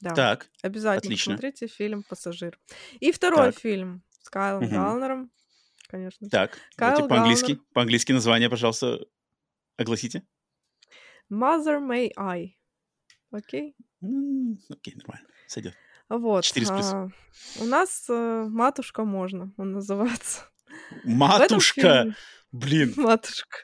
Да. 0.00 0.14
Так, 0.14 0.48
Обязательно 0.62 0.98
отлично. 0.98 1.34
посмотрите 1.34 1.66
фильм 1.68 2.02
«Пассажир». 2.08 2.58
И 2.98 3.12
второй 3.12 3.52
Так. 3.52 3.60
фильм 3.60 4.02
с 4.22 4.30
Кайлом 4.30 4.64
Мгм. 4.64 4.72
Галнером, 4.74 5.30
конечно. 5.92 6.28
так. 6.28 6.52
Кайл 6.76 6.96
Давайте 6.96 7.08
по-английски. 7.08 7.60
По-английски 7.72 8.12
название, 8.12 8.48
пожалуйста, 8.50 8.98
огласите. 9.76 10.22
Mother 11.30 11.80
May 11.80 12.10
I. 12.16 12.56
Окей? 13.30 13.76
Окей, 14.70 14.94
нормально. 14.96 15.28
Сойдет. 15.46 15.74
Вот. 16.08 16.44
Четыре 16.44 16.66
с 16.66 16.70
плюсом. 16.70 17.14
а, 17.58 17.62
у 17.62 17.66
нас 17.66 18.06
э, 18.10 18.44
«Матушка 18.48 19.04
можно», 19.04 19.52
он 19.56 19.72
называется. 19.72 20.50
Матушка! 21.04 21.80
фильме 21.80 22.16
Блин. 22.50 22.92
«Матушка», 22.96 23.58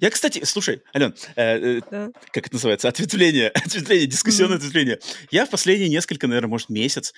Я, 0.00 0.10
кстати, 0.10 0.44
слушай, 0.44 0.82
Ален, 0.94 1.14
э, 1.36 1.78
э, 1.78 1.80
да. 1.90 2.10
как 2.32 2.46
это 2.46 2.54
называется? 2.54 2.88
Ответвление. 2.88 3.48
Ответвление, 3.54 4.06
дискуссионное 4.06 4.56
Мгм. 4.56 4.66
ответвление. 4.66 4.98
Я 5.30 5.46
в 5.46 5.50
последние 5.50 5.88
несколько, 5.88 6.26
наверное, 6.26 6.48
может, 6.48 6.68
месяц, 6.68 7.12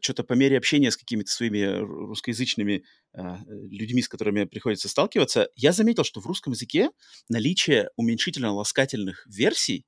что-то 0.00 0.24
по 0.24 0.34
мере 0.34 0.58
общения 0.58 0.90
с 0.90 0.96
какими-то 0.96 1.30
своими 1.30 1.58
ру- 1.58 2.06
русскоязычными 2.06 2.84
а, 3.16 3.38
людьми, 3.48 4.02
с 4.02 4.08
которыми 4.08 4.44
приходится 4.44 4.88
сталкиваться, 4.88 5.48
я 5.56 5.72
заметил, 5.72 6.04
что 6.04 6.20
в 6.20 6.26
русском 6.26 6.52
языке 6.52 6.90
наличие 7.28 7.90
уменьшительно-ласкательных 7.96 9.26
версий 9.26 9.84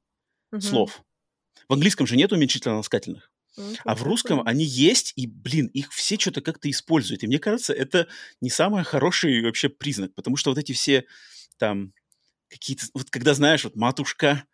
Мгм. 0.52 0.60
слов. 0.60 1.02
В 1.68 1.72
английском 1.72 2.06
же 2.06 2.16
нет 2.16 2.32
уменьшительно-ласкательных. 2.32 3.30
Ну, 3.56 3.74
А 3.84 3.94
в 3.94 4.02
русском 4.02 4.42
они 4.46 4.64
есть, 4.64 5.12
и, 5.16 5.26
блин, 5.26 5.66
их 5.68 5.90
все 5.92 6.18
что-то 6.18 6.42
как-то 6.42 6.70
используют. 6.70 7.24
И 7.24 7.26
мне 7.26 7.38
кажется, 7.38 7.72
это 7.72 8.06
не 8.42 8.50
самый 8.50 8.84
хороший 8.84 9.40
вообще 9.42 9.70
признак, 9.70 10.14
потому 10.14 10.36
что 10.36 10.50
вот 10.50 10.58
эти 10.58 10.72
все 10.72 11.04
там 11.58 11.92
какие-то... 12.48 12.86
Вот 12.94 13.10
когда 13.10 13.34
знаешь, 13.34 13.64
вот 13.64 13.76
матушка, 13.76 14.44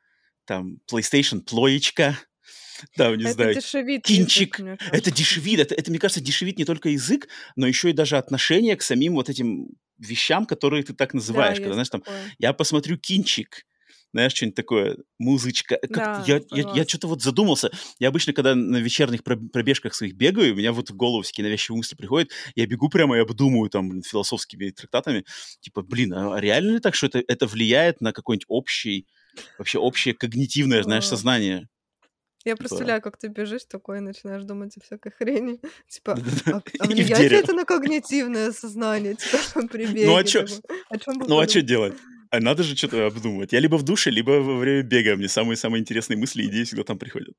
там 0.44 0.78
PlayStation, 0.90 1.40
плоечка, 1.40 2.18
там, 2.96 3.16
не 3.16 3.24
Это 3.24 3.32
знаю, 3.32 3.54
дешевит 3.54 4.04
кинчик. 4.04 4.58
язык, 4.58 4.80
это 4.92 5.10
дешевит. 5.10 5.60
Это, 5.60 5.74
это, 5.74 5.90
мне 5.90 6.00
кажется, 6.00 6.20
дешевит 6.20 6.58
не 6.58 6.64
только 6.64 6.88
язык, 6.90 7.28
но 7.56 7.66
еще 7.66 7.90
и 7.90 7.92
даже 7.92 8.18
отношение 8.18 8.76
к 8.76 8.82
самим 8.82 9.14
вот 9.14 9.28
этим 9.28 9.68
вещам, 9.98 10.46
которые 10.46 10.82
ты 10.82 10.94
так 10.94 11.12
Да, 11.12 11.16
называешь. 11.18 11.56
Когда, 11.58 11.68
есть 11.68 11.74
знаешь, 11.74 11.88
там, 11.90 12.02
такое. 12.02 12.34
я 12.38 12.52
посмотрю 12.52 12.98
кинчик, 12.98 13.64
знаешь, 14.12 14.32
что-нибудь 14.34 14.56
такое, 14.56 14.96
музычка. 15.18 15.78
Как 15.82 15.90
Да, 15.90 16.24
я, 16.26 16.40
я, 16.50 16.72
я 16.74 16.84
что-то 16.84 17.08
вот 17.08 17.22
задумался. 17.22 17.70
Я 17.98 18.08
обычно, 18.08 18.32
когда 18.32 18.54
на 18.54 18.76
вечерних 18.76 19.22
проб- 19.22 19.48
пробежках 19.48 19.94
своих 19.94 20.14
бегаю, 20.14 20.52
у 20.52 20.56
меня 20.56 20.72
вот 20.72 20.90
в 20.90 20.96
голову 20.96 21.22
всякие 21.22 21.46
навязчивые 21.46 21.78
мысли 21.78 21.96
приходят, 21.96 22.30
я 22.54 22.66
бегу 22.66 22.88
прямо 22.88 23.16
и 23.16 23.20
обдумываю 23.20 23.70
там 23.70 24.02
философскими 24.02 24.70
трактатами, 24.70 25.24
типа, 25.60 25.82
блин, 25.82 26.12
а 26.14 26.38
реально 26.38 26.72
ли 26.72 26.78
так, 26.80 26.94
что 26.94 27.06
это, 27.06 27.22
это 27.26 27.46
влияет 27.46 28.00
на 28.00 28.12
какой-нибудь 28.12 28.46
общий, 28.48 29.06
вообще 29.58 29.78
общее 29.78 30.14
когнитивное, 30.14 30.82
знаешь, 30.82 31.06
сознание? 31.06 31.68
Я 32.44 32.52
Типа- 32.54 32.58
представляю, 32.64 33.00
как 33.00 33.16
ты 33.18 33.28
бежишь 33.28 33.62
такой 33.68 33.98
и 33.98 34.00
начинаешь 34.00 34.42
думать 34.42 34.76
о 34.76 34.80
всякой 34.80 35.12
хрени. 35.12 35.60
Типа, 35.88 36.18
а, 36.46 36.60
а 36.80 36.86
влияет 36.86 37.30
ли 37.30 37.38
это 37.38 37.52
на 37.52 37.64
когнитивное 37.64 38.50
сознание? 38.52 39.14
Типа, 39.54 39.68
при 39.68 39.86
беге. 39.86 40.06
Ну 40.06 40.16
а 40.16 40.24
чё? 40.24 40.44
такой. 40.44 40.78
О 40.90 40.98
чем 40.98 41.18
вы 41.20 41.28
Ну 41.28 41.38
а 41.38 41.48
что 41.48 41.62
делать? 41.62 41.94
А 42.32 42.40
надо 42.40 42.62
же 42.62 42.74
что-то 42.74 43.06
обдумывать. 43.06 43.52
Я 43.52 43.60
либо 43.60 43.76
в 43.76 43.82
душе, 43.82 44.10
либо 44.10 44.30
во 44.30 44.56
время 44.56 44.82
бега. 44.82 45.16
Мне 45.16 45.28
самые-самые 45.28 45.82
интересные 45.82 46.16
мысли 46.16 46.42
и 46.42 46.46
идеи 46.46 46.64
всегда 46.64 46.82
там 46.82 46.98
приходят. 46.98 47.34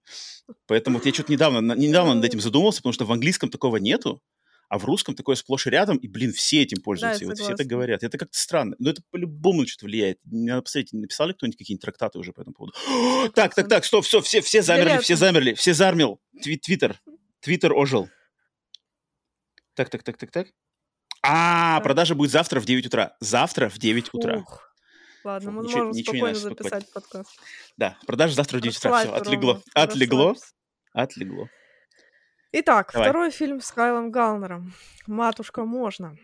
Поэтому 0.67 1.00
вот 1.00 1.05
я 1.07 1.13
что-то 1.13 1.31
недавно, 1.31 1.73
недавно 1.73 2.13
над 2.13 2.23
этим 2.23 2.39
задумался, 2.39 2.77
потому 2.79 2.93
что 2.93 3.05
в 3.05 3.12
английском 3.12 3.50
такого 3.50 3.77
нету, 3.77 4.21
а 4.69 4.77
в 4.77 4.85
русском 4.85 5.15
такое 5.15 5.35
сплошь 5.35 5.65
и 5.65 5.71
рядом, 5.71 5.97
и, 5.97 6.07
блин, 6.07 6.31
все 6.31 6.62
этим 6.62 6.79
пользуются. 6.83 7.21
я 7.21 7.25
и 7.25 7.27
вот 7.27 7.38
все 7.38 7.45
согласна. 7.45 7.65
говорят. 7.65 8.03
Это 8.03 8.19
как-то 8.19 8.38
странно. 8.38 8.75
Но 8.77 8.91
это 8.91 9.01
по-любому 9.09 9.65
что-то 9.65 9.85
влияет. 9.88 10.19
Надо 10.25 10.62
посмотреть, 10.62 10.93
написали 10.93 11.33
кто-нибудь 11.33 11.57
какие-нибудь 11.57 11.81
трактаты 11.81 12.19
уже 12.19 12.31
по 12.31 12.41
этому 12.41 12.53
поводу. 12.53 12.75
Так, 13.33 13.55
так, 13.55 13.67
так, 13.67 13.85
стоп, 13.85 14.05
стоп, 14.05 14.23
все, 14.25 14.41
все 14.41 14.62
замерли, 14.62 15.00
все 15.00 15.15
замерли, 15.15 15.53
все 15.55 15.73
замерли. 15.73 16.17
Тви- 16.39 16.57
Твиттер. 16.59 17.01
Твиттер 17.39 17.73
ожил. 17.73 18.09
Так, 19.73 19.89
так, 19.89 20.03
так, 20.03 20.17
так, 20.17 20.29
так. 20.29 20.47
А, 21.23 21.79
продажа 21.79 22.13
будет 22.13 22.29
завтра 22.29 22.59
в 22.59 22.65
9 22.65 22.85
утра. 22.85 23.15
Завтра 23.19 23.69
в 23.69 23.79
9 23.79 24.13
утра. 24.13 24.38
Ух. 24.38 24.73
Ладно, 25.24 25.51
Фу, 25.51 25.58
мы 25.58 25.63
ничего- 25.63 25.77
можем 25.86 25.92
ничего 25.92 26.15
спокойно 26.15 26.34
надо 26.39 26.50
покупать. 26.50 26.72
записать 26.84 26.94
подкаст. 26.94 27.39
Да, 27.77 27.98
продажа 28.06 28.36
завтра 28.36 28.58
в 28.58 28.62
9 28.62 28.77
утра. 28.77 29.00
Все, 29.00 29.12
отлегло. 29.13 29.62
Отлегло. 29.74 30.36
Отлегло. 30.94 31.50
Итак, 32.51 32.92
Давай. 32.94 33.08
второй 33.10 33.32
фильм 33.32 33.62
с 33.62 33.72
Кайлом 33.72 34.12
Галнером. 34.12 34.74
«Матушка, 35.08 35.65
можно». 35.65 36.15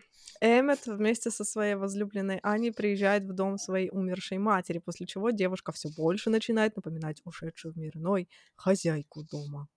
Эммет 0.42 0.86
вместе 0.86 1.30
со 1.30 1.44
своей 1.44 1.74
возлюбленной 1.74 2.38
Аней 2.42 2.72
приезжает 2.72 3.24
в 3.24 3.32
дом 3.34 3.58
своей 3.58 3.90
умершей 3.90 4.38
матери, 4.38 4.78
после 4.78 5.06
чего 5.06 5.30
девушка 5.30 5.72
все 5.72 5.90
больше 5.94 6.30
начинает 6.30 6.76
напоминать 6.76 7.20
ушедшую 7.24 7.74
в 7.74 7.76
мир 7.76 7.96
иной 7.96 8.28
хозяйку 8.56 9.22
дома. 9.24 9.68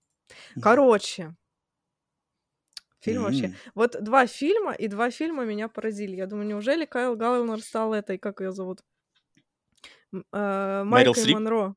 Короче, 0.61 1.35
Фильм 3.01 3.23
вообще. 3.23 3.45
М. 3.47 3.55
Вот 3.75 4.01
два 4.01 4.25
фильма, 4.27 4.71
и 4.73 4.87
два 4.87 5.11
фильма 5.11 5.43
меня 5.43 5.67
поразили. 5.67 6.15
Я 6.15 6.25
думаю, 6.27 6.47
неужели 6.47 6.85
Кайл 6.85 7.17
Галлер 7.17 7.61
стал 7.61 7.93
этой, 7.93 8.17
как 8.17 8.39
ее 8.39 8.53
зовут? 8.53 8.81
Э, 10.31 10.83
Майкой? 10.85 11.33
Монро. 11.33 11.75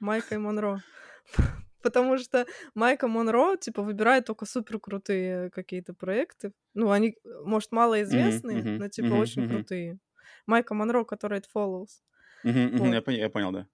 Майкой 0.00 0.38
Монро. 0.38 0.82
Потому 1.82 2.18
что 2.18 2.46
Майка 2.74 3.06
Монро, 3.06 3.56
типа, 3.56 3.82
выбирает 3.82 4.24
только 4.26 4.44
супер 4.44 4.80
крутые 4.80 5.50
какие-то 5.50 5.94
проекты. 5.94 6.52
Ну, 6.74 6.90
они, 6.90 7.16
может, 7.44 7.70
малоизвестные, 7.72 8.58
мгм, 8.58 8.76
но, 8.78 8.88
типа, 8.88 9.08
мгм, 9.08 9.18
очень 9.20 9.42
мгм. 9.42 9.54
крутые. 9.54 9.98
Майка 10.46 10.74
Монро, 10.74 11.04
которая 11.04 11.40
It 11.40 11.44
Follows. 11.54 12.00
Мгм, 12.42 12.76
Вот. 12.78 12.92
я, 12.92 13.00
поня- 13.00 13.18
я 13.18 13.30
понял, 13.30 13.52
да. 13.52 13.66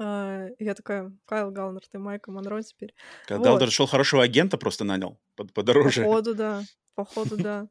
А, 0.00 0.46
я 0.58 0.74
такая, 0.74 1.12
Кайл 1.26 1.50
Галнер, 1.50 1.82
ты 1.90 1.98
Майка 1.98 2.30
Монро 2.30 2.62
теперь. 2.62 2.94
Когда 3.26 3.38
Вот. 3.38 3.44
Галдер 3.46 3.70
шел 3.70 3.86
хорошего 3.86 4.22
агента 4.22 4.56
просто 4.58 4.84
нанял 4.84 5.20
под- 5.36 5.52
подороже. 5.52 6.02
Походу, 6.02 6.34
да. 6.34 6.62
Походу, 6.94 7.36
да. 7.36 7.68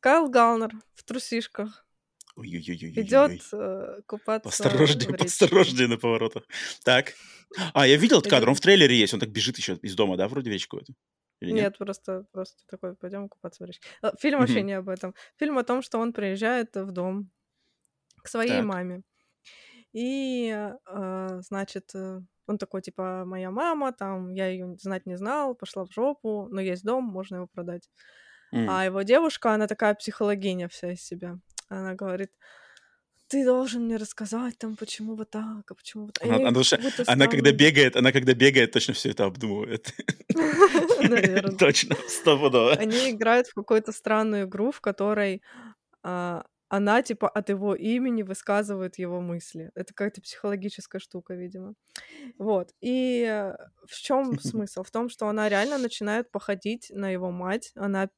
Кайл 0.00 0.28
Галнер 0.28 0.70
в 0.94 1.04
трусишках 1.04 1.86
Идет 3.02 3.42
э, 3.52 4.00
купаться 4.06 4.68
речке. 5.08 5.12
посторожнее 5.12 5.88
на 5.88 5.96
поворотах. 5.96 6.44
Так. 6.84 7.14
А, 7.72 7.86
я 7.86 7.96
видел 7.96 8.18
этот 8.18 8.30
кадр, 8.30 8.48
он 8.48 8.54
в 8.54 8.60
трейлере 8.60 8.98
есть, 8.98 9.14
он 9.14 9.20
так 9.20 9.30
бежит 9.30 9.56
еще 9.58 9.78
из 9.82 9.94
дома, 9.94 10.16
да, 10.16 10.28
вроде 10.28 10.50
в 10.50 10.52
речку 10.52 10.78
эту? 10.78 10.94
Или 11.40 11.52
нет? 11.52 11.64
Нет, 11.64 11.78
просто, 11.78 12.24
просто 12.32 12.62
такой, 12.68 12.94
пойдем 12.96 13.28
купаться 13.28 13.64
в 13.64 13.66
речке. 13.66 13.88
Э, 14.02 14.10
Фильм 14.20 14.40
вообще 14.40 14.62
не 14.62 14.72
об 14.72 14.88
этом. 14.88 15.14
Фильм 15.38 15.58
о 15.58 15.64
том, 15.64 15.82
что 15.82 15.98
он 15.98 16.12
приезжает 16.12 16.74
в 16.76 16.90
дом 16.92 17.30
к 18.22 18.28
своей 18.28 18.58
Так. 18.58 18.64
маме. 18.64 19.02
И, 19.92 20.50
э, 20.86 21.40
значит, 21.40 21.94
э, 21.94 22.20
он 22.46 22.58
такой, 22.58 22.82
типа, 22.82 23.24
моя 23.24 23.50
мама, 23.50 23.92
там, 23.92 24.32
я 24.34 24.48
ее 24.48 24.76
знать 24.78 25.06
не 25.06 25.16
знал, 25.16 25.54
пошла 25.54 25.84
в 25.84 25.92
жопу, 25.92 26.48
но 26.50 26.60
есть 26.60 26.84
дом, 26.84 27.04
можно 27.04 27.36
его 27.36 27.46
продать. 27.46 27.88
М. 28.52 28.68
А 28.68 28.84
его 28.84 29.02
девушка, 29.02 29.52
она 29.52 29.66
такая 29.66 29.94
психологиня 29.94 30.68
вся 30.68 30.92
из 30.92 31.02
себя. 31.02 31.38
Она 31.68 31.94
говорит, 31.94 32.30
ты 33.28 33.44
должен 33.44 33.84
мне 33.84 33.96
рассказать 33.96 34.56
там, 34.58 34.76
почему 34.76 35.14
вот 35.14 35.30
так, 35.30 35.70
а 35.70 35.74
почему 35.74 36.06
вот 36.06 36.14
так. 36.14 36.24
Она- 36.26 36.36
она 36.48 36.50
душа- 36.50 36.78
Она 37.06 37.26
когда 37.26 37.52
бегает, 37.52 37.96
она 37.96 38.10
когда 38.12 38.32
бегает, 38.34 38.72
точно 38.72 38.94
все 38.94 39.10
это 39.10 39.24
обдумывает. 39.26 39.92
Наверно. 41.00 41.56
Точно, 41.58 41.96
стопудово. 42.08 42.72
Они 42.72 43.10
играют 43.10 43.48
в 43.48 43.54
какую-то 43.54 43.92
странную 43.92 44.46
игру, 44.46 44.70
в 44.72 44.80
которой 44.80 45.42
а, 46.02 46.44
она, 46.70 47.02
типа, 47.02 47.28
от 47.28 47.48
его 47.50 47.74
имени 47.74 48.22
высказывает 48.22 48.98
его 48.98 49.20
мысли. 49.20 49.70
Это 49.74 49.92
какая-то 49.94 50.20
психологическая 50.22 51.00
штука, 51.00 51.34
видимо. 51.34 51.74
Вот. 52.38 52.72
И 52.80 53.24
э, 53.28 53.54
в 53.86 53.94
чем 53.94 54.38
смысл? 54.40 54.82
В 54.82 54.90
том, 54.90 55.08
что 55.08 55.28
она 55.28 55.48
реально 55.48 55.78
начинает 55.78 56.30
походить 56.30 56.90
на 56.94 57.10
его 57.10 57.30
мать. 57.30 57.72
Она 57.74 58.08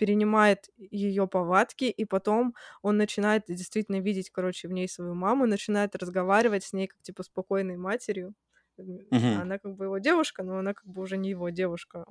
перенимает 0.00 0.70
ее 0.78 1.26
повадки, 1.26 1.84
и 1.84 2.04
потом 2.06 2.54
он 2.82 2.96
начинает 2.96 3.42
действительно 3.48 4.00
видеть, 4.00 4.30
короче, 4.30 4.66
в 4.68 4.72
ней 4.72 4.88
свою 4.88 5.14
маму, 5.14 5.46
начинает 5.46 5.94
разговаривать 5.94 6.64
с 6.64 6.72
ней 6.72 6.86
как, 6.86 7.02
типа, 7.02 7.22
спокойной 7.22 7.76
матерью. 7.76 8.32
Мгм. 8.78 9.40
Она 9.42 9.58
как 9.58 9.76
бы 9.76 9.84
его 9.84 9.98
девушка, 9.98 10.42
но 10.42 10.58
она 10.58 10.72
как 10.72 10.86
бы 10.86 11.02
уже 11.02 11.18
не 11.18 11.28
его 11.30 11.50
девушка. 11.50 12.04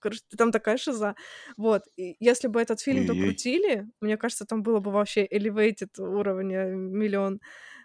Короче, 0.00 0.20
там 0.36 0.50
такая 0.50 0.76
шиза. 0.78 1.14
Вот. 1.56 1.82
И 1.96 2.16
если 2.18 2.48
бы 2.48 2.60
этот 2.60 2.80
фильм 2.80 3.02
Ой-ой-ой. 3.02 3.20
докрутили, 3.20 3.86
мне 4.00 4.16
кажется, 4.16 4.44
там 4.44 4.62
было 4.62 4.80
бы 4.80 4.90
вообще 4.90 5.24
elevated 5.26 5.90
уровня 5.98 6.64
миллион. 6.66 7.38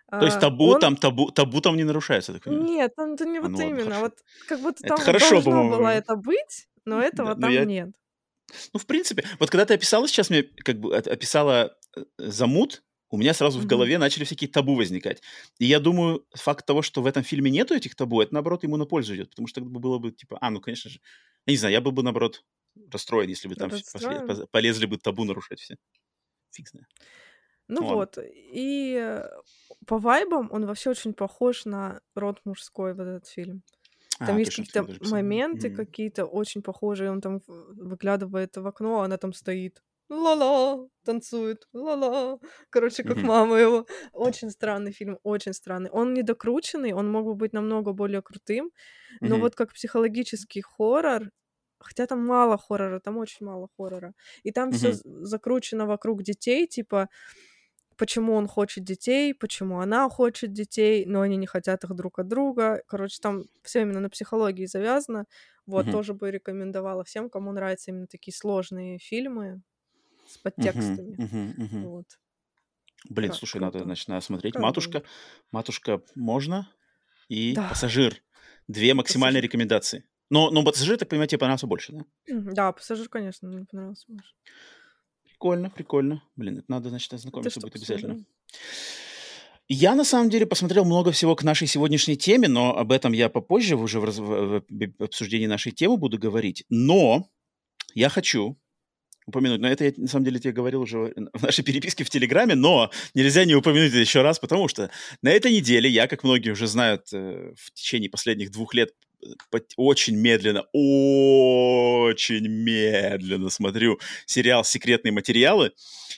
То 0.10 0.26
есть 0.26 0.38
А, 0.38 0.42
табу 0.42 0.66
он- 0.74 0.80
там, 0.80 0.96
табу, 0.96 1.32
табу 1.32 1.62
там 1.62 1.78
не 1.78 1.84
нарушается, 1.86 2.34
так 2.34 2.44
понимаю? 2.44 2.66
Нет, 2.66 2.96
там 2.96 3.14
это 3.14 3.26
не 3.26 3.38
А, 3.38 3.42
вот 3.42 3.52
ну 3.52 3.58
ладно, 3.58 3.70
именно. 3.70 3.84
хорошо. 3.86 4.02
Вот 4.02 4.14
как 4.50 4.60
будто 4.62 4.78
Это 4.86 4.96
там 4.96 5.06
хорошо, 5.06 5.30
должно 5.30 5.52
по-моему. 5.52 5.78
было 5.78 5.88
это 5.90 6.16
быть, 6.16 6.68
но 6.86 7.00
этого 7.02 7.30
Да, 7.30 7.36
но 7.36 7.42
там 7.42 7.52
я- 7.52 7.66
нет. 7.66 7.90
Ну, 8.74 8.80
в 8.80 8.86
принципе, 8.86 9.24
вот 9.40 9.50
когда 9.50 9.66
ты 9.66 9.74
описала 9.74 10.08
сейчас 10.08 10.30
мне, 10.30 10.44
как 10.44 10.80
бы 10.80 10.96
описала 10.96 11.78
э, 11.96 12.04
замут, 12.18 12.84
у 13.10 13.18
меня 13.18 13.34
сразу 13.34 13.60
в 13.60 13.66
Мгм. 13.66 13.68
голове 13.68 13.98
начали 13.98 14.24
всякие 14.24 14.50
табу 14.50 14.76
возникать. 14.76 15.22
И 15.60 15.66
я 15.66 15.80
думаю, 15.80 16.26
факт 16.36 16.66
того, 16.66 16.82
что 16.82 17.02
в 17.02 17.06
этом 17.06 17.24
фильме 17.24 17.52
нету 17.52 17.76
этих 17.76 17.96
табу, 17.96 18.22
это, 18.22 18.34
наоборот, 18.34 18.64
ему 18.64 18.78
на 18.78 18.86
пользу 18.86 19.16
идет. 19.16 19.30
Потому 19.32 19.48
что 19.48 19.62
тогда 19.62 19.80
было 19.80 20.00
бы, 20.00 20.12
типа, 20.12 20.38
а, 20.42 20.50
ну, 20.50 20.60
конечно 20.62 20.90
же, 20.90 21.00
я 21.46 21.54
не 21.54 21.58
знаю, 21.58 21.74
я 21.74 21.82
был 21.82 21.92
бы, 21.92 22.04
наоборот, 22.04 22.44
расстроен, 22.92 23.30
если 23.30 23.48
бы 23.48 23.56
там 23.56 23.70
поз- 23.70 24.48
полезли 24.52 24.86
бы 24.88 24.98
табу 24.98 25.24
нарушать 25.26 25.60
все. 25.60 25.78
Фиг 26.52 26.70
знает. 26.70 26.88
Ну 27.70 27.82
Ладно. 27.82 27.96
вот, 27.96 28.18
и 28.22 28.98
э, 29.00 29.30
по 29.88 29.98
вайбам 29.98 30.50
он 30.52 30.66
вообще 30.66 30.90
очень 30.90 31.14
похож 31.14 31.66
на 31.66 32.02
род 32.16 32.42
мужской, 32.46 32.94
вот 32.94 33.04
этот 33.08 33.28
фильм. 33.28 33.64
А, 34.20 34.26
Там 34.26 34.38
есть 34.38 34.52
точно, 34.56 34.84
какие-то 34.84 34.88
моменты 35.00 35.70
Мгм. 35.70 35.78
какие-то 35.78 36.26
очень 36.26 36.62
похожие. 36.62 37.12
Он 37.12 37.22
там 37.22 37.42
выглядывает 37.48 38.56
в 38.58 38.66
окно, 38.68 39.02
а 39.02 39.06
она 39.06 39.18
там 39.18 39.34
стоит. 39.34 39.84
Ла-ла, 40.10 40.88
танцует, 41.06 41.68
ла-ла. 41.74 42.40
Короче, 42.70 43.04
как 43.04 43.24
мама 43.24 43.58
его. 43.58 43.86
Очень 44.12 44.50
странный 44.52 44.92
фильм, 44.92 45.18
очень 45.24 45.54
странный. 45.54 45.90
Он 45.92 46.14
недокрученный, 46.14 46.94
он 46.94 47.10
мог 47.12 47.26
бы 47.26 47.36
быть 47.36 47.54
намного 47.54 47.94
более 47.94 48.22
крутым, 48.22 48.72
но 49.22 49.40
вот 49.40 49.56
как 49.56 49.74
психологический 49.74 50.62
хоррор, 50.62 51.32
хотя 51.80 52.06
там 52.06 52.26
мало 52.26 52.58
хоррора, 52.58 53.00
там 53.00 53.18
очень 53.18 53.46
мало 53.46 53.70
хоррора. 53.78 54.14
И 54.44 54.52
там 54.52 54.72
все 54.74 54.94
закручено 54.94 55.86
вокруг 55.88 56.22
детей, 56.24 56.68
типа 56.68 57.10
почему 58.04 58.34
он 58.36 58.48
хочет 58.48 58.84
детей, 58.84 59.34
почему 59.34 59.80
она 59.80 60.10
хочет 60.10 60.52
детей, 60.52 61.06
но 61.06 61.22
они 61.22 61.38
не 61.38 61.48
хотят 61.48 61.86
их 61.86 61.96
друг 61.96 62.20
от 62.20 62.28
друга. 62.28 62.84
Короче, 62.88 63.18
там 63.22 63.46
все 63.64 63.82
именно 63.84 64.02
на 64.02 64.10
психологии 64.10 64.66
завязано. 64.66 65.26
Вот, 65.66 65.88
Мгм. 65.88 65.90
тоже 65.90 66.14
бы 66.14 66.30
рекомендовала 66.30 67.06
всем, 67.06 67.30
кому 67.30 67.54
нравятся 67.54 67.92
именно 67.92 68.08
такие 68.08 68.34
сложные 68.36 69.00
фильмы 69.00 69.62
с 70.26 70.38
подтекстами. 70.40 71.20
мгм, 71.20 71.54
мгм. 71.58 71.84
Вот. 71.84 72.06
Блин, 73.10 73.32
Как 73.32 73.34
слушай, 73.34 73.60
надо, 73.60 73.84
круто. 73.84 73.96
надо 74.08 74.22
смотреть. 74.22 74.58
Как 74.58 74.58
Матушка, 74.58 75.04
матушка 75.52 76.02
можно 76.16 76.70
и 77.30 77.60
Да. 77.60 77.68
пассажир. 77.68 78.24
Две 78.68 78.94
максимальные 78.94 79.42
Пассажир. 79.42 79.42
рекомендации. 79.42 80.06
Но, 80.30 80.52
но 80.52 80.64
пассажир, 80.64 80.98
так 80.98 81.10
понимаю, 81.10 81.28
тебе 81.28 81.40
понравился 81.40 81.68
больше, 81.68 81.94
да? 81.94 82.06
Да, 82.28 82.72
пассажир, 82.72 83.08
конечно, 83.10 83.48
мне 83.48 83.66
понравился 83.66 84.06
больше. 84.12 84.34
Прикольно, 85.44 85.70
прикольно. 85.70 86.24
Блин, 86.38 86.60
это 86.60 86.66
надо, 86.70 86.88
значит, 86.88 87.12
ознакомиться 87.14 87.60
будет 87.60 87.76
обязательно. 87.76 88.24
Я, 89.68 89.94
на 89.94 90.06
самом 90.06 90.30
деле, 90.30 90.46
посмотрел 90.46 90.86
много 90.86 91.12
всего 91.12 91.36
к 91.36 91.44
нашей 91.44 91.68
сегодняшней 91.68 92.16
теме, 92.16 92.48
но 92.48 92.78
об 92.78 92.94
этом 92.94 93.12
я 93.12 93.28
попозже 93.28 93.76
уже 93.76 94.00
в, 94.00 94.06
раз- 94.06 94.20
в- 94.20 94.64
обсуждении 95.00 95.48
нашей 95.48 95.74
темы 95.74 95.98
буду 95.98 96.18
говорить. 96.18 96.64
Но 96.70 97.28
я 97.94 98.08
хочу 98.08 98.58
упомянуть, 99.26 99.60
но 99.60 99.68
это 99.68 99.84
я, 99.84 99.94
на 99.98 100.08
самом 100.08 100.24
деле, 100.24 100.40
тебе 100.40 100.54
говорил 100.54 100.82
уже 100.82 101.14
в 101.34 101.44
нашей 101.44 101.66
переписке 101.66 102.06
в 102.06 102.10
Телеграме, 102.10 102.56
но 102.56 102.90
нельзя 103.14 103.44
не 103.44 103.56
упомянуть 103.56 103.90
это 103.90 104.00
еще 104.00 104.22
раз, 104.22 104.40
потому 104.40 104.70
что 104.70 104.92
на 105.22 105.30
этой 105.30 105.52
неделе 105.52 105.90
я, 105.90 106.08
как 106.08 106.24
многие 106.24 106.52
уже 106.52 106.68
знают, 106.68 107.12
э, 107.12 107.54
в 107.58 107.74
течение 107.74 108.10
последних 108.10 108.50
двух 108.52 108.74
лет 108.74 108.92
очень 109.78 110.16
медленно, 110.16 110.62
очень 110.74 112.48
медленно 112.48 113.50
смотрю 113.50 114.00
сериал 114.26 114.64
«Секретные 114.64 115.12
материалы». 115.12 115.72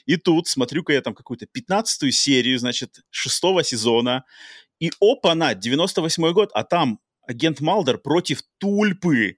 И 0.06 0.16
тут 0.16 0.46
смотрю-ка 0.46 0.92
я 0.92 1.00
там 1.00 1.14
какую-то 1.14 1.46
15 1.46 2.14
серию, 2.14 2.58
значит, 2.58 3.00
шестого 3.10 3.64
сезона. 3.64 4.24
И 4.78 4.92
опа-на, 5.00 5.54
98 5.54 6.32
год, 6.32 6.50
а 6.54 6.62
там 6.64 7.00
агент 7.26 7.60
Малдер 7.60 7.98
против 7.98 8.42
Тульпы. 8.58 9.36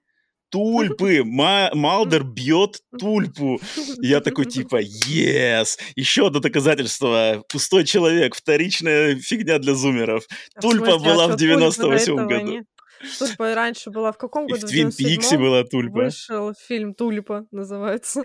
Тульпы! 0.49 1.23
Ма- 1.23 1.69
Малдер 1.73 2.23
бьет 2.23 2.81
Тульпу. 2.99 3.59
Я 4.01 4.19
такой 4.19 4.45
типа, 4.45 4.81
yes! 4.81 5.77
Еще 5.95 6.27
одно 6.27 6.39
доказательство. 6.39 7.43
Пустой 7.49 7.85
человек, 7.85 8.35
вторичная 8.35 9.15
фигня 9.15 9.59
для 9.59 9.75
зумеров. 9.75 10.25
А 10.55 10.61
Тульпа 10.61 10.85
смысле, 10.85 10.93
а 10.93 10.97
была 10.97 11.27
чё, 11.27 11.33
в 11.33 11.37
Тульпы 11.37 11.37
до 11.37 11.37
98 11.37 12.13
этого 12.13 12.25
году. 12.27 12.51
нет? 12.51 12.65
Тульпа 13.19 13.55
раньше 13.55 13.89
была 13.91 14.11
в 14.11 14.17
каком 14.17 14.45
И 14.47 14.51
в 14.51 14.55
году? 14.55 14.67
В 14.67 14.69
Твин 14.69 14.91
Пиксе 14.91 15.35
97-м 15.35 15.41
была 15.41 15.63
Тульпа. 15.63 15.93
вышел 16.03 16.53
фильм 16.53 16.93
«Тулипа» 16.93 17.45
называется. 17.51 18.23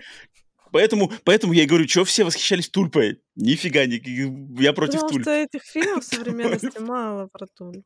Поэтому, 0.71 1.11
поэтому 1.23 1.53
я 1.53 1.63
и 1.63 1.65
говорю, 1.65 1.87
что 1.87 2.03
все 2.03 2.23
восхищались 2.25 2.69
Тульпой? 2.69 3.21
Нифига, 3.35 3.85
ни- 3.85 4.61
я 4.61 4.73
против 4.73 4.95
Потому 5.01 5.09
Тульпы. 5.09 5.23
что 5.23 5.31
этих 5.31 5.63
фильмов 5.63 6.03
современности 6.03 6.79
мало 6.79 7.27
про 7.27 7.47
Тульп. 7.57 7.83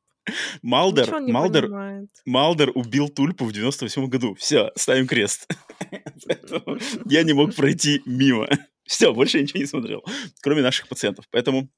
Малдер, 0.62 1.22
не 1.22 1.32
Малдер, 1.32 1.64
понимает. 1.64 2.10
Малдер 2.26 2.72
убил 2.76 3.10
Тульпу 3.10 3.46
в 3.46 3.52
98 3.52 4.08
году. 4.08 4.36
Все, 4.36 4.72
ставим 4.76 5.08
крест. 5.08 5.48
Я 7.06 7.24
не 7.24 7.34
мог 7.34 7.56
пройти 7.56 8.02
мимо. 8.06 8.48
Все, 8.86 9.14
больше 9.14 9.38
я 9.38 9.44
ничего 9.44 9.60
не 9.60 9.66
смотрел, 9.68 10.04
кроме 10.42 10.62
наших 10.64 10.88
пациентов. 10.88 11.26
Поэтому 11.32 11.70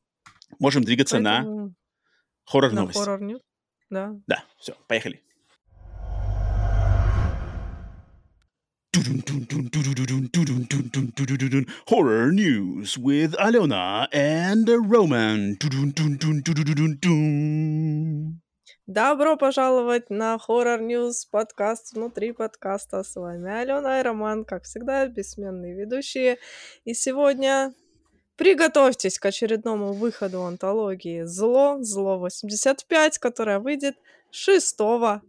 можем 0.60 0.84
двигаться 0.84 1.20
на 1.20 1.40
Поэтому 1.40 1.66
на 1.68 1.74
хоррор-новости. 2.46 2.98
хоррор 3.00 3.22
ньюс. 3.22 3.42
Да. 3.92 4.16
Да, 4.26 4.44
все, 4.58 4.74
поехали. 4.88 5.22
Horror 11.88 12.32
news 12.32 12.98
with 12.98 13.36
Alena 13.36 14.08
and 14.14 14.66
Roman. 14.88 15.58
Добро 18.88 19.36
пожаловать 19.36 20.10
на 20.10 20.38
Horror 20.38 20.80
News 20.80 21.28
подкаст 21.30 21.94
внутри 21.94 22.32
подкаста. 22.32 23.04
С 23.04 23.16
вами 23.16 23.52
Алена 23.52 24.00
и 24.00 24.04
Роман, 24.04 24.46
как 24.46 24.64
всегда, 24.64 25.08
бессменные 25.08 25.76
ведущие. 25.76 26.38
И 26.86 26.94
сегодня 26.94 27.74
приготовьтесь 28.36 29.20
к 29.20 29.26
очередному 29.26 29.94
выходу 29.94 30.44
антологии 30.44 31.24
«Зло», 31.24 31.78
«Зло 31.82 32.28
85», 32.28 33.20
которая 33.20 33.60
выйдет 33.60 33.96
6 34.32 34.78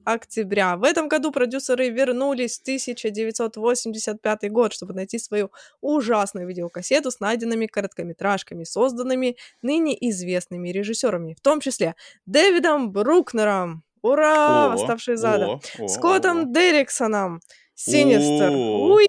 октября. 0.05 0.77
В 0.77 0.85
этом 0.85 1.09
году 1.09 1.33
продюсеры 1.33 1.89
вернулись 1.91 2.59
в 2.59 2.63
1985 2.63 4.51
год, 4.51 4.73
чтобы 4.73 4.95
найти 4.95 5.19
свою 5.19 5.51
ужасную 5.81 6.47
видеокассету 6.47 7.11
с 7.11 7.21
найденными 7.21 7.67
короткометражками, 7.67 8.65
созданными 8.65 9.37
ныне 9.61 9.97
известными 10.09 10.69
режиссерами, 10.71 11.35
в 11.35 11.41
том 11.41 11.61
числе 11.61 11.97
Дэвидом 12.27 12.93
Брукнером. 12.93 13.83
Ура! 14.03 14.67
О, 14.67 14.69
Восставшие 14.71 15.15
из 15.15 15.25
ада. 15.25 15.47
о, 15.47 15.61
о, 15.79 15.85
о. 15.85 15.89
Скоттом 15.89 16.53
Дерриксоном. 16.53 17.41
Синистер. 17.75 18.51
Уи. 18.51 19.07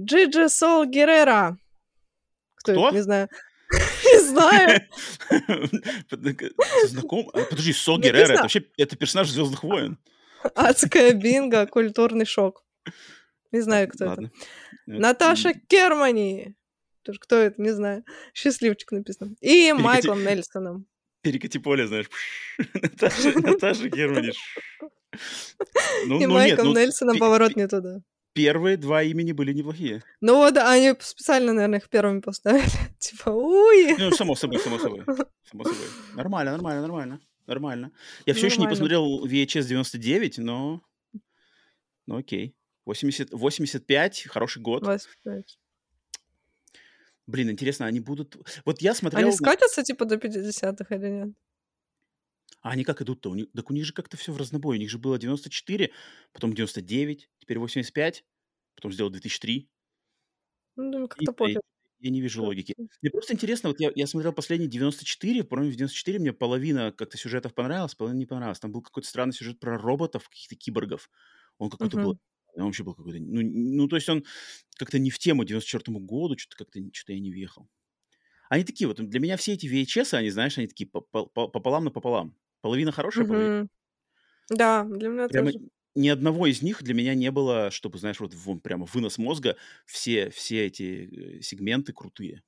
Джиджи 0.00 0.48
Сол 0.48 0.84
Геррера. 0.84 1.56
Кто 2.58 2.72
Кто? 2.72 2.90
Не 2.90 3.02
знаю. 3.02 3.28
Не 4.04 4.20
знаю. 4.20 4.80
Знаком? 6.88 7.28
А, 7.32 7.44
Подожди, 7.44 7.72
Написано. 7.72 7.98
Геррера, 8.02 8.32
это 8.32 8.42
вообще 8.42 8.64
это 8.76 8.96
персонаж 8.96 9.28
Звездных 9.30 9.62
войн. 9.62 9.98
Адская 10.54 11.12
бинго, 11.12 11.66
культурный 11.66 12.24
шок. 12.24 12.64
Не 13.52 13.60
знаю, 13.60 13.88
кто 13.88 14.04
это. 14.04 14.10
Ладно. 14.10 14.30
Это- 14.86 14.98
Наташа 15.00 15.52
Кермани. 15.68 16.54
Кто 17.20 17.36
это, 17.36 17.60
не 17.62 17.70
знаю. 17.70 18.04
Счастливчик 18.34 18.92
написано. 18.92 19.34
И 19.40 19.72
Майклом 19.72 20.22
Нельсоном. 20.24 20.86
Перекати 21.22 21.58
поле, 21.58 21.86
знаешь. 21.86 22.06
Наташа, 22.74 23.32
Наташа 23.40 23.88
Германи. 23.88 24.32
Ну, 25.12 25.18
И 25.20 26.06
ну 26.06 26.18
нет, 26.18 26.28
Майклом 26.30 26.66
ну, 26.68 26.74
Нельсоном 26.80 27.14
пи- 27.14 27.20
поворот 27.20 27.54
пи- 27.54 27.60
не 27.60 27.66
туда. 27.68 28.00
Первые 28.38 28.76
два 28.76 29.02
имени 29.02 29.32
были 29.32 29.52
неплохие. 29.52 30.02
Ну 30.20 30.36
вот, 30.36 30.56
они 30.56 30.94
специально, 31.00 31.52
наверное, 31.52 31.80
их 31.80 31.88
первыми 31.88 32.20
поставили. 32.20 32.70
Типа, 32.98 33.30
уй. 33.30 33.96
Ну, 33.98 34.12
само 34.12 34.36
собой, 34.36 34.60
само 34.60 34.78
собой. 34.78 35.04
Само 35.50 35.64
собой. 35.64 35.86
Нормально, 36.14 36.52
нормально, 36.52 36.82
нормально. 36.82 37.20
Нормально. 37.48 37.90
Я 38.26 38.34
все 38.34 38.46
еще 38.46 38.60
не 38.60 38.68
посмотрел 38.68 39.26
VHS 39.26 39.64
99, 39.64 40.38
но... 40.38 40.80
Ну, 42.06 42.18
окей. 42.18 42.54
80, 42.84 43.32
85, 43.32 44.26
хороший 44.28 44.62
год. 44.62 44.82
Вас 44.84 45.08
пять. 45.24 45.58
Блин, 47.26 47.50
интересно, 47.50 47.86
они 47.86 47.98
будут... 47.98 48.36
Вот 48.64 48.80
я 48.80 48.94
смотрел... 48.94 49.26
Они 49.26 49.36
скатятся, 49.36 49.82
типа, 49.82 50.04
до 50.04 50.14
50-х 50.14 50.94
или 50.94 51.08
нет? 51.08 51.28
А 52.68 52.72
они 52.72 52.84
как 52.84 53.00
идут-то? 53.00 53.30
У 53.30 53.34
них... 53.34 53.46
Так 53.54 53.70
у 53.70 53.72
них 53.72 53.86
же 53.86 53.94
как-то 53.94 54.18
все 54.18 54.30
в 54.30 54.36
разнобой. 54.36 54.76
У 54.76 54.78
них 54.78 54.90
же 54.90 54.98
было 54.98 55.18
94, 55.18 55.90
потом 56.34 56.52
99, 56.52 57.30
теперь 57.38 57.58
85, 57.58 58.26
потом 58.74 58.92
сделал 58.92 59.08
2003. 59.08 59.70
Ну, 60.76 61.08
как-то 61.08 61.32
пофиг. 61.32 61.62
Я 62.00 62.10
не 62.10 62.20
вижу 62.20 62.44
логики. 62.44 62.74
Мне 63.00 63.10
просто 63.10 63.32
интересно, 63.32 63.70
вот 63.70 63.80
я, 63.80 63.90
я 63.94 64.06
смотрел 64.06 64.34
последний 64.34 64.68
94, 64.68 65.44
помню, 65.44 65.70
в 65.70 65.76
94 65.76 66.18
мне 66.18 66.34
половина 66.34 66.92
как-то 66.92 67.16
сюжетов 67.16 67.54
понравилась, 67.54 67.94
половина 67.94 68.18
не 68.18 68.26
понравилась. 68.26 68.60
Там 68.60 68.70
был 68.70 68.82
какой-то 68.82 69.08
странный 69.08 69.32
сюжет 69.32 69.58
про 69.58 69.78
роботов, 69.78 70.28
каких-то 70.28 70.54
киборгов. 70.54 71.10
Он 71.56 71.70
какой-то 71.70 71.96
был... 71.96 72.12
Мгм. 72.12 72.20
Он 72.56 72.64
вообще 72.64 72.84
был 72.84 72.94
какой-то... 72.94 73.18
Ну, 73.18 73.40
ну, 73.42 73.88
то 73.88 73.96
есть 73.96 74.10
он 74.10 74.26
как-то 74.76 74.98
не 74.98 75.08
в 75.08 75.18
тему 75.18 75.44
94 75.44 75.98
году, 76.00 76.36
что-то 76.36 76.64
как-то 76.64 76.80
что-то 76.92 77.14
я 77.14 77.20
не 77.20 77.30
въехал. 77.30 77.66
Они 78.50 78.62
такие 78.64 78.88
вот, 78.88 78.98
для 78.98 79.20
меня 79.20 79.38
все 79.38 79.54
эти 79.54 79.66
VHS, 79.66 80.12
они, 80.12 80.28
знаешь, 80.28 80.58
они 80.58 80.66
такие 80.66 80.86
по- 80.86 81.00
по- 81.00 81.24
по- 81.24 81.48
пополам 81.48 81.84
на 81.84 81.90
пополам. 81.90 82.36
Половина 82.60 82.92
хорошая, 82.92 83.26
половина 83.26 83.50
Мгм. 83.50 83.68
Да, 84.50 84.84
для 84.84 85.08
меня 85.10 85.28
Прямо 85.28 85.52
тоже. 85.52 85.58
ни 85.94 86.08
одного 86.08 86.46
из 86.46 86.62
них 86.62 86.82
для 86.82 86.94
меня 86.94 87.14
не 87.14 87.30
было, 87.30 87.70
чтобы, 87.70 87.98
знаешь, 87.98 88.20
вот 88.20 88.34
вон 88.34 88.60
прямо 88.60 88.86
вынос 88.86 89.18
мозга, 89.18 89.56
все, 89.86 90.30
все 90.30 90.66
эти 90.66 91.38
э, 91.38 91.42
сегменты 91.42 91.92
крутые. 91.92 92.42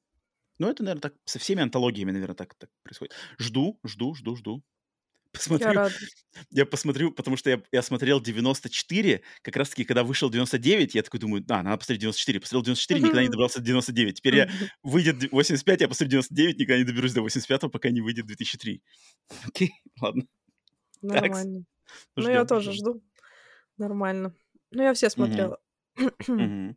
Ну, 0.59 0.69
это, 0.71 0.83
наверное, 0.85 1.03
так 1.03 1.15
со 1.27 1.39
всеми 1.41 1.63
антологиями, 1.63 2.13
наверное, 2.13 2.37
так, 2.37 2.55
так 2.57 2.71
происходит. 2.85 3.15
Жду, 3.39 3.81
жду, 3.85 4.15
жду, 4.15 4.37
жду. 4.37 4.65
Я 5.33 5.39
Посмотрю, 5.39 5.73
рада. 5.73 5.95
я 6.51 6.67
посмотрю, 6.67 7.13
потому 7.13 7.37
что 7.37 7.51
я, 7.51 7.63
я 7.71 7.83
смотрел 7.83 8.21
94, 8.21 9.23
как 9.43 9.57
раз-таки, 9.57 9.85
когда 9.85 10.03
вышел 10.03 10.29
99, 10.29 10.97
я 10.97 11.03
такой 11.05 11.21
думаю, 11.21 11.43
да, 11.43 11.63
надо 11.63 11.77
посмотреть 11.79 12.01
94. 12.01 12.41
Посмотрел 12.41 12.63
94, 12.65 13.01
никогда 13.01 13.23
не 13.23 13.29
добрался 13.29 13.61
до 13.61 13.65
99. 13.67 14.17
Теперь 14.17 14.35
я 14.35 14.51
выйдет 14.83 15.19
д- 15.19 15.29
85, 15.31 15.81
я 15.83 15.89
посмотрю 15.89 16.11
99, 16.11 16.59
никогда 16.59 16.79
не 16.79 16.85
доберусь 16.85 17.13
до 17.13 17.21
85, 17.23 17.71
пока 17.71 17.91
не 17.91 18.01
выйдет 18.01 18.27
2003. 18.27 18.83
Окей, 19.47 19.73
ладно. 20.01 20.25
Нормально. 21.01 21.65
Ну, 22.17 22.29
я 22.29 22.41
ждем, 22.41 22.47
тоже 22.47 22.73
жду. 22.73 23.01
Нормально. 23.79 24.35
Ну, 24.73 24.83
я 24.83 24.93
все 24.95 25.11
смотрела. 25.11 25.61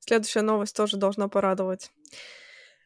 Следующая 0.00 0.42
новость 0.42 0.76
тоже 0.76 0.96
должна 0.98 1.28
порадовать. 1.28 1.90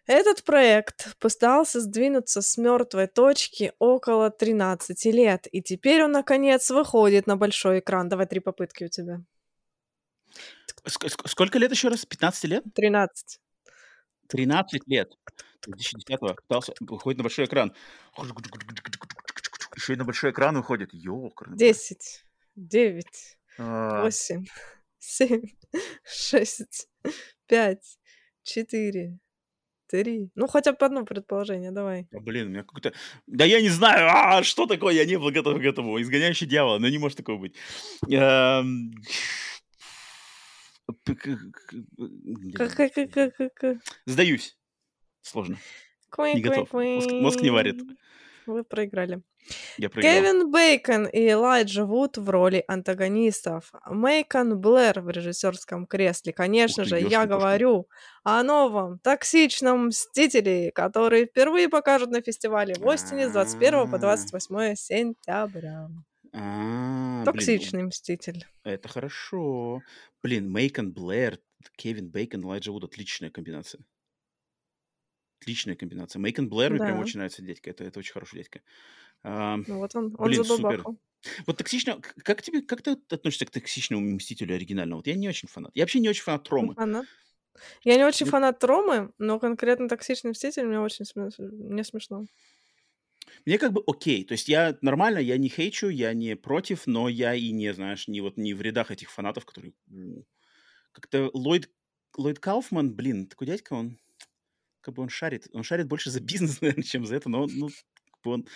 Этот 0.07 0.45
проект 0.45 1.17
пытался 1.19 1.81
сдвинуться 1.81 2.41
с 2.41 2.57
мертвой 2.57 3.09
точки 3.09 3.73
около 3.79 4.31
13 4.31 5.05
лет, 5.07 5.49
и 5.51 5.61
теперь 5.63 6.05
он, 6.05 6.13
наконец, 6.13 6.71
выходит 6.71 7.27
на 7.27 7.37
большой 7.37 7.81
экран. 7.81 8.09
Давай 8.09 8.27
три 8.27 8.41
попытки 8.41 8.85
у 8.85 8.89
тебя. 8.89 9.21
Ск- 10.85 11.09
ск- 11.09 11.29
Сколько 11.29 11.59
лет 11.59 11.73
еще 11.73 11.89
раз? 11.89 12.07
15 12.07 12.45
лет? 12.45 12.65
13. 12.75 13.41
13 14.29 14.83
лет. 14.87 15.13
2010-го 15.67 16.35
пытался 16.35 16.75
выходит 16.81 17.19
на 17.19 17.25
большой 17.25 17.47
экран. 17.47 17.75
Еще 19.75 19.95
и 19.95 19.97
на 19.97 20.05
большой 20.05 20.31
экран 20.31 20.57
выходит. 20.57 20.91
Ёкарный. 20.93 21.57
10. 21.57 22.25
9. 22.55 23.39
А, 23.59 24.03
8. 24.03 24.45
7. 24.99 25.43
6. 26.05 26.89
5. 27.47 27.99
4. 28.45 29.19
3. 29.89 30.31
Ну, 30.35 30.47
хотя 30.47 30.73
бы 30.73 30.79
одно 30.87 31.05
предположение, 31.05 31.71
давай. 31.71 32.07
а, 32.13 32.21
Блин, 32.21 32.47
у 32.47 32.51
меня 32.51 32.63
какой-то... 32.63 32.93
Да 33.27 33.45
я 33.45 33.61
не 33.61 33.69
знаю, 33.69 34.09
а, 34.11 34.43
что 34.43 34.67
такое, 34.67 34.95
я 34.95 35.05
не 35.05 35.17
был 35.19 35.31
готов 35.31 35.59
к 35.59 35.65
этому. 35.65 36.01
Изгоняющий 36.01 36.47
дьявола, 36.47 36.79
но 36.79 36.89
не 36.89 36.99
может 36.99 37.17
такого 37.19 37.39
быть. 37.39 37.55
Эм. 38.11 38.93
Сдаюсь. 44.07 44.57
Сложно. 45.23 45.59
Не 46.19 46.41
готов. 46.41 46.73
Мозг- 46.73 47.11
мозг 47.13 47.41
не 47.43 47.51
варит. 47.51 47.83
Вы 48.47 48.65
проиграли. 48.65 49.23
Я 49.79 49.91
проиграл. 49.91 50.15
Кевин 50.15 50.51
Бейкон 50.51 51.07
и 51.07 51.31
Элайджа 51.31 51.85
Вуд 51.85 52.17
в 52.19 52.29
роли 52.31 52.65
антагонистов. 52.67 53.73
Мейкон 53.87 54.61
Блэр 54.61 55.01
в 55.01 55.11
режиссерском 55.11 55.87
кресле. 55.87 56.33
Конечно 56.33 56.83
Ух 56.83 56.89
ты, 56.89 57.01
же, 57.01 57.09
я 57.09 57.27
говорю 57.27 57.89
о 58.25 58.43
новом 58.43 58.99
токсичном 58.99 59.89
Мстителе, 59.89 60.73
который 60.73 61.27
впервые 61.27 61.69
покажут 61.69 62.11
на 62.11 62.23
фестивале 62.23 62.75
в 62.75 62.89
Остине 62.89 63.29
с 63.29 63.33
21 63.33 63.91
по 63.91 63.99
28 63.99 64.75
сентября. 64.75 65.89
А, 66.33 67.23
блин, 67.23 67.25
Токсичный 67.25 67.83
Мститель. 67.85 68.47
Это 68.63 68.89
хорошо. 68.89 69.81
Блин, 70.23 70.51
Мейкон 70.51 70.93
Блэр, 70.93 71.39
Кевин 71.77 72.09
Бейкон, 72.09 72.43
Элайджа 72.45 72.73
Вуд. 72.73 72.85
Отличная 72.85 73.31
комбинация. 73.31 73.81
Отличная 75.47 75.77
комбинация. 75.77 76.19
Мейкон 76.19 76.49
Блэр 76.49 76.71
мне 76.73 76.81
прям 76.81 76.97
Да. 76.97 77.03
очень 77.03 77.19
нравится 77.19 77.41
дядька. 77.41 77.71
Это, 77.71 77.85
это 77.85 78.01
очень 78.01 78.13
хороший 78.13 78.39
дядька. 78.39 78.63
А, 79.23 79.57
Ну 79.59 79.79
вот 79.79 79.95
он, 79.95 80.07
он 80.19 80.27
Блин, 80.27 80.45
супер. 80.45 80.83
вот 81.47 81.57
токсично... 81.57 82.01
Как 82.01 82.43
тебе... 82.43 82.63
Как 82.63 82.83
ты 82.83 82.99
относишься 83.11 83.47
к 83.47 83.51
токсичному 83.51 84.05
Мстителю 84.17 84.57
оригинальному? 84.57 84.99
Вот 84.99 85.07
я 85.07 85.15
не 85.15 85.29
очень 85.29 85.49
фанат. 85.49 85.71
Я 85.75 85.85
вообще 85.85 86.01
не 86.01 86.09
очень 86.09 86.25
фанат 86.25 86.43
Тромы. 86.43 86.75
Фанат. 86.75 87.07
Я 87.85 87.97
не 87.97 88.05
очень 88.05 88.27
фанат 88.27 88.63
Ромы, 88.65 89.13
но 89.19 89.39
конкретно 89.39 89.89
токсичный 89.89 90.33
мститель 90.33 90.67
мне 90.67 90.81
очень 90.81 91.05
смеш- 91.05 91.39
мне 91.39 91.85
смешно. 91.85 92.27
Мне 93.45 93.57
как 93.59 93.73
бы 93.73 93.85
окей. 93.87 94.25
То 94.25 94.33
есть 94.33 94.49
я 94.49 94.77
нормально, 94.81 95.19
я 95.19 95.39
не 95.39 95.49
хейчу, 95.49 95.89
я 95.89 96.13
не 96.13 96.35
против, 96.35 96.89
но 96.89 97.09
я 97.09 97.37
и 97.37 97.53
не, 97.53 97.73
знаешь, 97.73 98.09
не 98.09 98.21
вот 98.21 98.37
не 98.37 98.53
в 98.53 98.61
рядах 98.63 98.91
этих 98.91 99.13
фанатов, 99.13 99.45
которые... 99.45 99.75
Как-то 100.91 101.31
Ллойд, 101.35 101.71
Ллойд 102.17 102.41
Кауфман, 102.41 102.93
блин, 102.93 103.29
такой 103.29 103.47
дядька, 103.47 103.75
он 103.75 103.99
как 104.87 104.95
бы 104.95 105.03
он 105.03 105.09
шарит. 105.09 105.49
Он 105.53 105.65
шарит 105.65 105.89
больше 105.89 106.11
за 106.11 106.21
бизнес, 106.21 106.61
наверное, 106.63 106.85
чем 106.85 107.05
за 107.05 107.17
это, 107.17 107.29
но 107.29 107.47
ну, 107.47 107.69
как 107.69 108.23
бы 108.23 108.31
он 108.31 108.47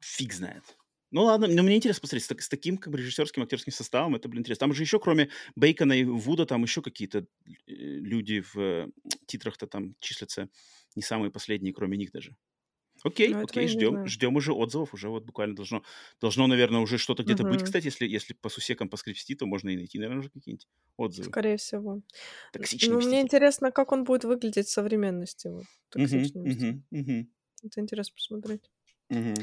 фиг 0.00 0.32
знает. 0.32 0.64
Ну 1.10 1.22
ладно, 1.22 1.46
но 1.46 1.62
мне 1.62 1.76
интересно 1.76 2.02
посмотреть, 2.02 2.24
с, 2.24 2.44
с 2.44 2.48
таким 2.48 2.76
как 2.76 2.92
бы 2.92 2.98
режиссерским 2.98 3.42
актерским 3.42 3.72
составом, 3.72 4.16
это, 4.16 4.28
блин, 4.28 4.40
интересно. 4.40 4.66
Там 4.66 4.74
же 4.74 4.82
еще, 4.82 4.98
кроме 4.98 5.30
Бейкона 5.54 5.92
и 5.92 6.04
Вуда, 6.04 6.44
там 6.44 6.64
еще 6.64 6.82
какие-то 6.82 7.20
э, 7.46 7.52
люди 7.66 8.40
в 8.40 8.56
э, 8.58 8.88
титрах-то 9.26 9.68
там 9.68 9.94
числятся 10.00 10.50
не 10.96 11.02
самые 11.02 11.30
последние, 11.30 11.72
кроме 11.72 11.96
них 11.96 12.10
даже. 12.10 12.36
Окей, 13.04 13.28
Ну, 13.28 13.42
этого 13.42 13.62
окей, 13.62 13.68
ждем, 13.68 14.06
ждем 14.06 14.36
уже 14.36 14.52
отзывов, 14.52 14.94
уже 14.94 15.08
вот 15.08 15.24
буквально 15.24 15.54
должно, 15.54 15.82
должно, 16.20 16.46
наверное, 16.46 16.80
уже 16.80 16.98
что-то 16.98 17.22
где-то 17.22 17.44
быть, 17.44 17.60
Мгм. 17.60 17.64
кстати, 17.64 17.86
если, 17.86 18.06
если 18.06 18.34
по 18.34 18.48
сусекам 18.48 18.88
поскребсти, 18.88 19.34
то 19.34 19.46
можно 19.46 19.70
и 19.70 19.76
найти, 19.76 19.98
наверное, 19.98 20.20
уже 20.20 20.30
какие-нибудь 20.30 20.66
отзывы. 20.96 21.30
Скорее 21.30 21.56
всего. 21.56 22.00
Токсичный 22.52 22.96
Ну, 22.96 23.06
мне 23.06 23.20
интересно, 23.20 23.70
как 23.70 23.92
он 23.92 24.04
будет 24.04 24.24
выглядеть 24.24 24.66
в 24.66 24.72
современности. 24.72 25.48
Вот, 25.48 25.64
токсичный 25.90 26.42
мститель. 26.42 26.68
мгм, 26.68 26.84
мгм. 26.90 27.30
Это 27.64 27.80
интересно 27.80 28.14
посмотреть. 28.14 28.70
Мгм. 29.10 29.34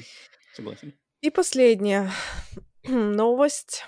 Согласен. 0.53 0.93
И 1.21 1.29
последняя 1.29 2.11
новость. 2.87 3.83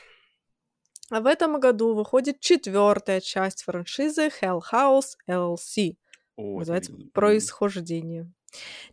В 1.10 1.26
этом 1.26 1.60
году 1.60 1.94
выходит 1.94 2.42
четвертая 2.42 3.22
часть 3.22 3.64
франшизы 3.64 4.30
Hell 4.42 4.62
House 4.74 5.16
LLC. 5.30 5.96
О, 6.36 6.60
Называется. 6.60 6.94
«Происхождение». 7.14 8.32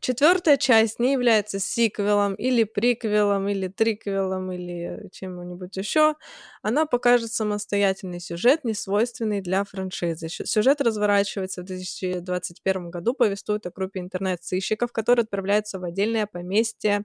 Четвертая 0.00 0.56
часть 0.56 0.98
не 0.98 1.12
является 1.12 1.58
сиквелом 1.58 2.34
или 2.34 2.64
приквелом 2.64 3.48
или 3.48 3.68
триквелом 3.68 4.52
или 4.52 5.08
чем-нибудь 5.12 5.76
еще. 5.76 6.14
Она 6.62 6.86
покажет 6.86 7.32
самостоятельный 7.32 8.20
сюжет, 8.20 8.64
не 8.64 8.74
свойственный 8.74 9.40
для 9.40 9.64
франшизы. 9.64 10.28
Сю- 10.28 10.46
Сюжет 10.46 10.80
разворачивается 10.80 11.62
в 11.62 11.64
2021 11.64 12.90
году, 12.90 13.14
повествует 13.14 13.66
о 13.66 13.70
группе 13.70 14.00
интернет-сыщиков, 14.00 14.92
которые 14.92 15.24
отправляются 15.24 15.78
в 15.78 15.84
отдельное 15.84 16.26
поместье, 16.26 17.04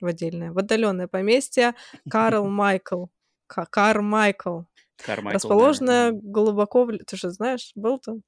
в 0.00 0.06
отдельное, 0.06 0.52
в 0.52 0.58
отдаленное 0.58 1.08
поместье 1.08 1.74
Карл 2.10 2.46
Майкл. 2.48 3.06
Ка- 3.46 3.66
Кармайкл. 3.70 4.60
Кармайкл, 4.96 5.48
да. 5.86 6.10
Глубоко... 6.12 6.84
в 6.84 6.98
Ты 6.98 7.16
же 7.16 7.30
знаешь, 7.30 7.72
был 7.74 7.98
там? 7.98 8.22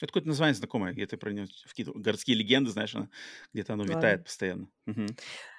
Это 0.00 0.06
какое-то 0.06 0.28
название 0.28 0.54
знакомое. 0.54 0.92
Я 0.94 1.04
это 1.04 1.16
про 1.16 1.32
него 1.32 1.46
какие-то 1.66 1.92
городские 1.92 2.36
легенды, 2.36 2.70
знаешь, 2.70 2.94
оно- 2.94 3.08
где-то 3.52 3.72
оно 3.72 3.82
Ладно. 3.82 3.96
витает 3.96 4.24
постоянно. 4.24 4.68
Мгм. 4.86 5.06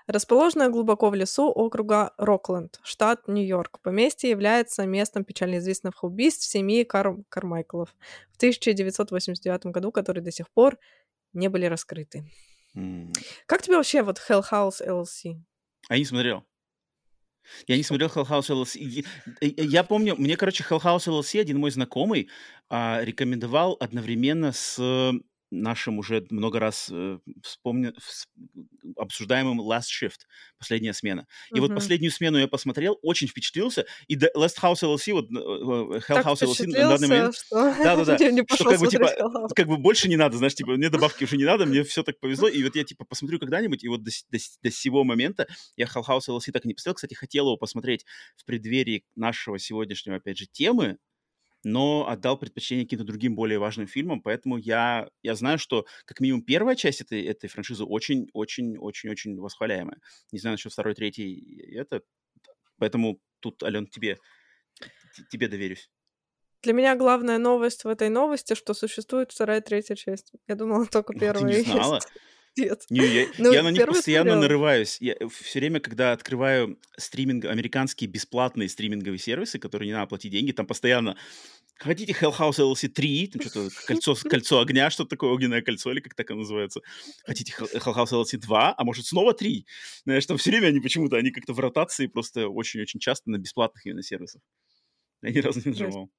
Расположенное 0.08 0.70
глубоко 0.70 1.10
в 1.10 1.16
лесу 1.16 1.50
округа 1.50 2.14
Рокленд, 2.18 2.80
штат 2.84 3.28
Нью-Йорк. 3.28 3.80
Поместье 3.82 4.30
является 4.30 4.86
местом 4.86 5.24
печально 5.26 5.58
известных 5.58 6.04
убийств 6.04 6.46
семьи 6.46 6.84
Кар... 6.84 7.16
Кармайклов 7.30 7.94
в 8.32 8.38
1989 8.38 9.66
году, 9.68 9.92
которые 9.92 10.24
до 10.24 10.32
сих 10.32 10.50
пор 10.50 10.78
не 11.34 11.50
были 11.50 11.66
раскрыты. 11.66 12.24
М. 12.76 13.12
Как 13.46 13.62
тебе 13.62 13.76
вообще 13.76 14.02
вот 14.04 14.20
Hell 14.30 14.44
House 14.50 14.82
LLC? 14.84 15.42
А 15.90 15.96
я 15.96 16.00
не 16.00 16.06
смотрел. 16.06 16.46
Я 17.68 17.78
не 17.78 17.84
смотрел 17.84 18.10
Hell 18.10 18.28
House 18.28 18.50
LLC. 18.50 19.06
Я 19.42 19.84
помню, 19.84 20.16
мне, 20.18 20.36
короче, 20.36 20.64
Hell 20.70 20.82
House 20.82 21.08
LLC 21.08 21.42
один 21.42 21.60
мой 21.60 21.72
знакомый 21.72 22.30
а, 22.70 23.02
рекомендовал 23.04 23.78
одновременно 23.80 24.52
с 24.52 24.80
нашим 25.52 25.98
уже 26.00 26.26
много 26.30 26.60
раз 26.60 26.90
э, 26.92 27.20
вспомня- 27.44 27.94
вс- 27.94 28.28
обсуждаемым 28.96 29.62
Last 29.62 29.88
Shift, 30.02 30.20
последняя 30.58 30.94
смена. 30.94 31.28
И 31.54 31.60
вот 31.60 31.70
Мгм. 31.70 31.76
последнюю 31.80 32.12
смену 32.12 32.38
я 32.38 32.48
посмотрел, 32.48 33.00
очень 33.02 33.28
впечатлился, 33.28 33.86
и 34.08 34.16
до- 34.16 34.32
Last 34.36 34.58
House 34.62 34.84
LLC, 34.84 35.12
вот 35.14 35.26
э, 35.26 35.36
э, 35.36 35.38
Hell 35.38 36.02
Так 36.08 36.26
House 36.26 36.44
LLC 36.44 36.68
на 36.68 36.90
данный 36.90 37.08
момент, 37.08 37.36
что 37.36 37.56
Да-да-да, 37.84 38.18
что 38.56 38.64
как 38.66 38.80
бы, 38.80 38.88
типа, 38.88 39.50
как 39.56 39.68
бы 39.68 39.78
больше 39.78 40.08
не 40.10 40.16
надо, 40.18 40.38
знаешь, 40.38 40.56
типа, 40.56 40.72
мне 40.74 40.90
добавки 40.90 41.24
уже 41.24 41.38
не 41.38 41.46
надо, 41.46 41.66
мне 41.66 41.84
все 41.84 42.04
так 42.04 42.20
повезло, 42.20 42.48
и 42.48 42.64
вот 42.64 42.76
я, 42.76 42.84
типа, 42.84 43.06
посмотрю 43.06 43.40
когда-нибудь, 43.40 43.84
и 43.84 43.88
вот 43.88 44.04
до, 44.04 44.12
до, 44.32 44.38
до 44.64 44.72
сего 44.72 45.04
момента 45.04 45.48
я 45.76 45.86
Hell 45.86 46.04
House 46.08 46.28
LLC 46.30 46.52
так 46.52 46.66
и 46.66 46.68
не 46.68 46.74
посмотрел, 46.74 46.96
кстати, 46.96 47.14
хотел 47.14 47.46
его 47.46 47.58
посмотреть 47.58 48.06
в 48.36 48.46
преддверии 48.46 49.04
нашего 49.16 49.58
сегодняшнего, 49.60 50.18
опять 50.18 50.38
же, 50.38 50.46
темы, 50.46 50.98
но 51.64 52.08
отдал 52.08 52.38
предпочтение 52.38 52.86
каким-то 52.86 53.06
другим 53.06 53.36
более 53.36 53.60
важным 53.60 53.88
фильмам, 53.88 54.22
поэтому 54.22 54.58
я, 54.58 55.10
я 55.24 55.36
знаю, 55.36 55.58
что 55.58 55.86
как 56.06 56.20
минимум 56.20 56.44
первая 56.44 56.76
часть 56.76 57.02
этой, 57.02 57.24
этой 57.24 57.50
франшизы 57.50 57.84
очень-очень-очень-очень 57.84 59.38
восхваляемая. 59.40 60.00
Не 60.32 60.40
знаю 60.40 60.54
насчет 60.54 60.72
второй, 60.72 60.96
третьей, 60.96 61.34
и 61.34 61.76
это, 61.76 62.02
поэтому 62.78 63.20
тут, 63.40 63.64
Ален, 63.64 63.88
тебе, 63.88 64.18
тебе 65.30 65.48
доверюсь. 65.48 65.90
Для 66.62 66.74
меня 66.74 66.96
главная 66.96 67.38
новость 67.38 67.86
в 67.86 67.88
этой 67.88 68.10
новости, 68.10 68.54
что 68.54 68.74
существует 68.74 69.32
вторая 69.32 69.62
и 69.62 69.64
третья 69.64 69.96
часть. 69.96 70.34
Я 70.48 70.56
думала, 70.56 70.86
только 70.86 71.14
Ну, 71.14 71.20
ты 71.20 71.26
первая 71.26 71.44
не 71.46 71.54
есть. 71.54 72.10
Нет. 72.58 72.84
Не, 72.90 73.06
я, 73.06 73.28
Ну, 73.38 73.54
я 73.54 73.64
на 73.64 73.70
них 73.70 73.86
постоянно 73.86 74.32
смотрела. 74.32 74.42
нарываюсь. 74.42 74.98
Я 75.02 75.16
все 75.30 75.60
время, 75.60 75.80
когда 75.80 76.12
открываю 76.12 76.80
стриминг, 76.98 77.46
американские 77.46 78.10
бесплатные 78.10 78.70
стриминговые 78.70 79.20
сервисы, 79.20 79.60
которые 79.60 79.88
не 79.88 79.94
надо 79.94 80.08
платить 80.08 80.32
деньги, 80.32 80.52
там 80.52 80.68
постоянно 80.68 81.18
хотите 81.78 82.12
Hell 82.14 82.36
House 82.38 82.60
LLC 82.60 82.90
3, 82.90 83.28
там 83.28 83.42
что-то 83.42 83.70
кольцо, 83.88 84.16
кольцо 84.16 84.60
огня, 84.60 84.90
что-то 84.90 85.12
такое, 85.12 85.32
огненное 85.32 85.62
кольцо, 85.62 85.92
или 85.92 86.00
как 86.02 86.16
так 86.16 86.30
оно 86.32 86.42
называется. 86.42 86.82
Хотите 87.26 87.54
Hell 87.58 87.70
Hell 87.74 87.96
House 87.96 88.12
LLC 88.12 88.38
2, 88.38 88.76
а 88.78 88.84
может 88.84 89.06
снова 89.06 89.34
3. 89.34 89.66
Знаешь, 90.04 90.26
там 90.26 90.38
все 90.38 90.52
время 90.52 90.68
они 90.68 90.80
почему-то, 90.80 91.18
они 91.18 91.32
как-то 91.32 91.54
в 91.54 91.60
ротации 91.60 92.08
просто 92.08 92.48
очень-очень 92.50 93.00
часто 93.00 93.30
на 93.30 93.38
бесплатных 93.38 93.86
именно 93.86 94.04
сервисах. 94.04 94.42
Я 95.22 95.32
ни 95.32 95.40
разу 95.40 95.62
не 95.64 95.72
нажимал. 95.72 96.10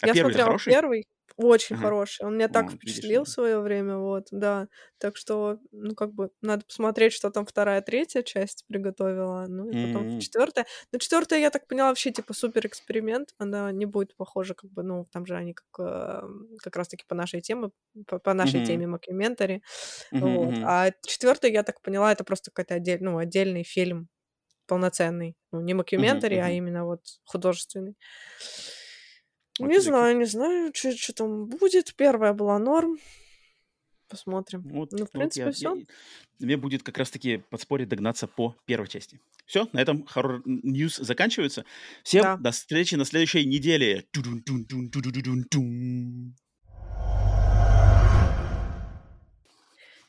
А 0.00 0.06
Я 0.06 0.12
первый 0.14 0.30
смотрела 0.32 0.46
хороший? 0.46 0.70
первый, 0.70 1.06
очень 1.38 1.76
Ага. 1.76 1.78
хороший. 1.78 2.26
Он 2.26 2.34
меня 2.34 2.48
так 2.48 2.72
впечатлил 2.72 3.24
в 3.24 3.28
свое 3.30 3.60
время, 3.60 3.98
вот, 3.98 4.28
да. 4.32 4.68
Так 4.98 5.16
что, 5.16 5.58
ну, 5.72 5.94
как 5.94 6.12
бы, 6.12 6.30
надо 6.42 6.64
посмотреть, 6.66 7.12
что 7.14 7.30
там 7.30 7.46
вторая, 7.46 7.80
третья 7.82 8.22
часть 8.22 8.64
приготовила, 8.68 9.46
ну, 9.48 9.70
и 9.70 9.76
потом 9.76 10.08
М. 10.10 10.18
четвертая. 10.18 10.66
Но 10.92 10.98
четвертая, 10.98 11.38
я 11.40 11.50
так 11.50 11.66
поняла, 11.68 11.88
вообще, 11.90 12.10
типа, 12.10 12.34
супер 12.34 12.66
эксперимент. 12.66 13.34
Она 13.38 13.72
не 13.72 13.86
будет 13.86 14.16
похожа, 14.16 14.54
как 14.54 14.70
бы, 14.72 14.82
ну, 14.82 15.06
там 15.12 15.26
же 15.26 15.36
они 15.36 15.54
как, 15.54 15.66
э, 15.80 16.22
как 16.62 16.76
раз-таки 16.76 17.04
по 17.08 17.14
нашей 17.14 17.40
теме, 17.40 17.70
по, 18.06 18.18
по 18.18 18.34
нашей 18.34 18.60
Мгм. 18.60 18.62
теме 18.62 18.86
мокюментари. 18.88 19.62
Мгм, 20.10 20.38
Вот. 20.38 20.58
А 20.62 20.90
четвертая, 21.06 21.50
я 21.52 21.62
так 21.62 21.80
поняла, 21.82 22.12
это 22.12 22.24
просто 22.24 22.50
какой-то 22.50 22.74
отдель, 22.76 23.02
ну, 23.02 23.18
отдельный 23.18 23.64
фильм 23.64 24.08
полноценный. 24.66 25.36
Ну, 25.52 25.60
не 25.62 25.74
мокюментари, 25.74 26.36
а 26.36 26.50
мгм. 26.50 26.58
именно 26.58 26.84
вот 26.86 27.02
художественный. 27.24 27.96
Не 29.58 29.66
Okey-dokey. 29.66 29.86
знаю, 29.88 30.16
не 30.18 30.24
знаю, 30.24 30.72
что 30.74 31.12
там 31.12 31.46
будет. 31.46 31.94
Первая 31.96 32.32
была 32.32 32.58
норм. 32.58 32.98
Посмотрим. 34.08 34.62
Вот, 34.62 34.92
Ну, 34.92 34.98
в 34.98 35.00
вот 35.02 35.10
принципе, 35.12 35.46
я- 35.46 35.52
все. 35.52 35.74
я- 35.74 35.84
мне 36.38 36.56
будет 36.56 36.82
как 36.82 36.96
раз-таки 36.96 37.38
подспорье 37.50 37.86
догнаться 37.86 38.26
по 38.26 38.56
первой 38.64 38.88
части. 38.88 39.20
Все, 39.44 39.68
на 39.72 39.80
этом 39.82 40.06
horror 40.06 40.42
news 40.46 40.96
заканчивается. 40.96 41.64
Всем 42.04 42.22
Да. 42.22 42.36
до 42.36 42.50
встречи 42.52 42.94
на 42.94 43.04
следующей 43.04 43.44
неделе. 43.44 44.04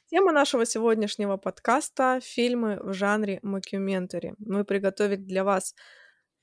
Тема 0.09 0.31
нашего 0.31 0.65
сегодняшнего 0.65 1.37
подкаста— 1.37 2.19
фильмы 2.23 2.79
в 2.81 2.93
жанре 2.93 3.39
мокюментари. 3.43 4.33
Мы 4.39 4.63
приготовили 4.63 5.17
для 5.17 5.43
вас 5.43 5.75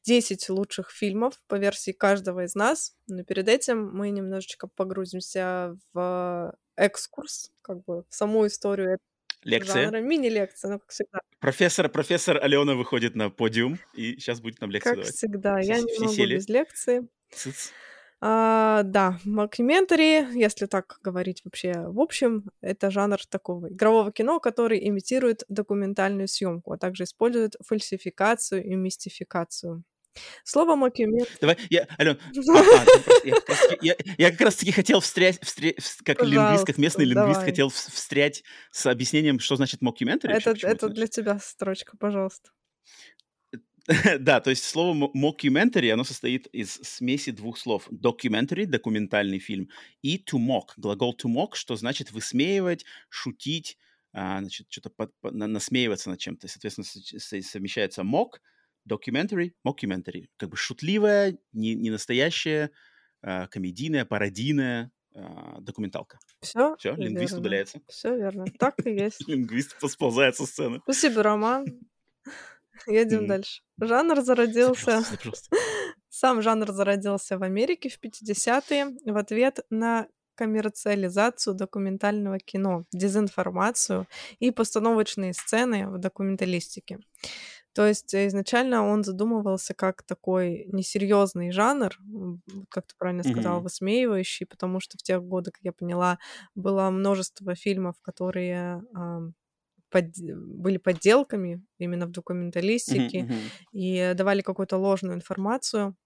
10 0.06 0.48
лучших 0.50 0.90
фильмов 0.90 1.40
по 1.48 1.56
версии 1.56 1.90
каждого 1.92 2.44
из 2.44 2.54
нас. 2.54 2.94
Но 3.08 3.24
перед 3.24 3.48
этим 3.48 3.90
мы 3.92 4.10
немножечко 4.10 4.68
погрузимся 4.68 5.76
в 5.92 6.54
экскурс, 6.76 7.50
как 7.62 7.84
бы 7.84 8.04
в 8.08 8.14
саму 8.14 8.46
историю 8.46 8.98
Лекция. 9.42 9.84
жанра. 9.84 10.00
Мини-лекция, 10.00 10.70
ну, 10.72 10.78
как 10.78 10.90
всегда. 10.90 11.20
Профессор, 11.40 11.88
профессор 11.88 12.36
Алена 12.42 12.74
выходит 12.74 13.14
на 13.16 13.30
подиум 13.30 13.78
и 13.94 14.12
сейчас 14.18 14.40
будет 14.40 14.60
нам 14.60 14.70
лекцию 14.70 14.94
Как 14.94 15.00
давать. 15.02 15.14
всегда. 15.16 15.60
Все- 15.60 15.68
Я 15.68 15.74
все 15.76 15.86
не 15.86 15.98
могу 16.00 16.12
сели? 16.14 16.34
без 16.36 16.48
лекции. 16.48 17.08
Цыц. 17.32 17.72
А, 18.20 18.82
да, 18.84 19.18
мокюментари, 19.24 20.38
если 20.38 20.64
так 20.66 20.98
говорить 21.02 21.42
вообще 21.44 21.74
в 21.86 22.00
общем, 22.00 22.44
это 22.62 22.90
жанр 22.90 23.18
такого 23.26 23.68
игрового 23.70 24.10
кино, 24.10 24.40
который 24.40 24.88
имитирует 24.88 25.44
документальную 25.48 26.26
съемку, 26.26 26.72
а 26.72 26.78
также 26.78 27.04
использует 27.04 27.56
фальсификацию 27.64 28.64
и 28.64 28.74
мистификацию. 28.74 29.82
Слово 30.44 30.76
мокюмент... 30.76 31.28
Давай, 31.40 31.56
я, 31.70 31.86
Ален, 31.98 32.18
я, 33.24 33.34
как 33.34 33.48
раз 33.48 33.66
таки- 33.68 33.86
я- 33.86 33.96
я 34.18 34.30
как 34.30 34.40
раз 34.40 34.56
таки 34.56 34.72
хотел 34.72 35.00
встрять, 35.00 35.38
встря- 35.42 35.76
вс- 35.76 36.02
как 36.04 36.22
лингвист, 36.22 36.64
как 36.66 36.78
местный 36.78 37.04
лингвист, 37.04 37.40
хотел 37.44 37.68
вс- 37.68 37.90
встрять 37.92 38.42
с 38.70 38.86
объяснением, 38.86 39.38
что 39.38 39.56
значит 39.56 39.80
вообще, 40.50 40.66
Это, 40.68 40.88
для 40.88 41.06
тебя 41.06 41.38
строчка, 41.38 41.96
пожалуйста. 41.96 42.50
Да, 44.18 44.40
то 44.40 44.50
есть 44.50 44.64
слово 44.64 45.10
mockumentary, 45.14 45.90
оно 45.90 46.04
состоит 46.04 46.46
из 46.48 46.72
смеси 46.74 47.30
двух 47.30 47.58
слов. 47.58 47.88
Documentary, 47.90 48.66
документальный 48.66 49.38
фильм, 49.38 49.68
и 50.02 50.16
to 50.18 50.38
mock, 50.38 50.70
глагол 50.76 51.14
to 51.16 51.32
mock, 51.32 51.50
что 51.54 51.76
значит 51.76 52.10
высмеивать, 52.10 52.84
шутить, 53.08 53.78
а, 54.12 54.40
значит, 54.40 54.66
что-то 54.70 54.90
насмеиваться 55.22 56.10
над 56.10 56.18
чем-то. 56.18 56.48
Соответственно, 56.48 56.86
совмещается 57.42 58.02
mock, 58.02 58.40
documentary, 58.88 59.52
mockumentary. 59.66 60.28
Как 60.36 60.48
бы 60.48 60.56
шутливая, 60.56 61.38
не, 61.52 61.74
не 61.74 61.90
настоящая, 61.90 62.70
а, 63.22 63.46
комедийная, 63.48 64.04
пародийная 64.04 64.90
а, 65.14 65.60
документалка. 65.60 66.18
Все, 66.40 66.76
Все, 66.76 66.94
лингвист 66.94 67.34
удаляется. 67.34 67.80
Все 67.88 68.16
верно. 68.16 68.44
Так 68.58 68.74
и 68.86 68.90
есть. 68.90 69.26
Лингвист 69.26 69.76
сползает 69.88 70.36
со 70.36 70.46
сцены. 70.46 70.80
Спасибо, 70.84 71.22
Роман. 71.22 71.66
Едем 72.86 73.26
дальше. 73.26 73.62
Жанр 73.80 74.16
За 74.16 74.22
зародился... 74.22 75.02
Сам 76.08 76.40
жанр 76.40 76.72
зародился 76.72 77.36
в 77.36 77.42
Америке 77.42 77.90
в 77.90 77.98
50-е 78.02 78.96
в 79.04 79.16
ответ 79.18 79.60
на 79.68 80.06
коммерциализацию 80.34 81.54
документального 81.54 82.38
кино, 82.38 82.84
дезинформацию 82.92 84.06
и 84.38 84.50
постановочные 84.50 85.32
сцены 85.32 85.88
в 85.88 85.98
документалистике. 85.98 87.00
То 87.76 87.86
есть 87.86 88.14
э, 88.14 88.26
изначально 88.28 88.86
он 88.88 89.04
задумывался 89.04 89.74
как 89.74 90.02
такой 90.02 90.64
несерьезный 90.72 91.50
жанр, 91.52 91.92
как 92.70 92.86
ты 92.86 92.94
правильно 92.98 93.22
сказал, 93.22 93.60
Мгм. 93.60 93.62
высмеивающий, 93.62 94.46
потому 94.46 94.80
что 94.80 94.96
в 94.98 95.02
те 95.02 95.20
годы, 95.20 95.50
как 95.50 95.62
я 95.62 95.72
поняла, 95.72 96.18
было 96.54 96.88
множество 96.90 97.54
фильмов, 97.54 97.96
которые 98.00 98.82
ам, 98.94 99.34
под... 99.90 100.06
были 100.18 100.78
подделками 100.78 101.64
именно 101.78 102.06
в 102.06 102.12
документалистике 102.12 103.26
мгм. 103.26 103.52
и 103.72 104.12
давали 104.16 104.42
какую-то 104.42 104.78
ложную 104.78 105.16
информацию. 105.16 105.96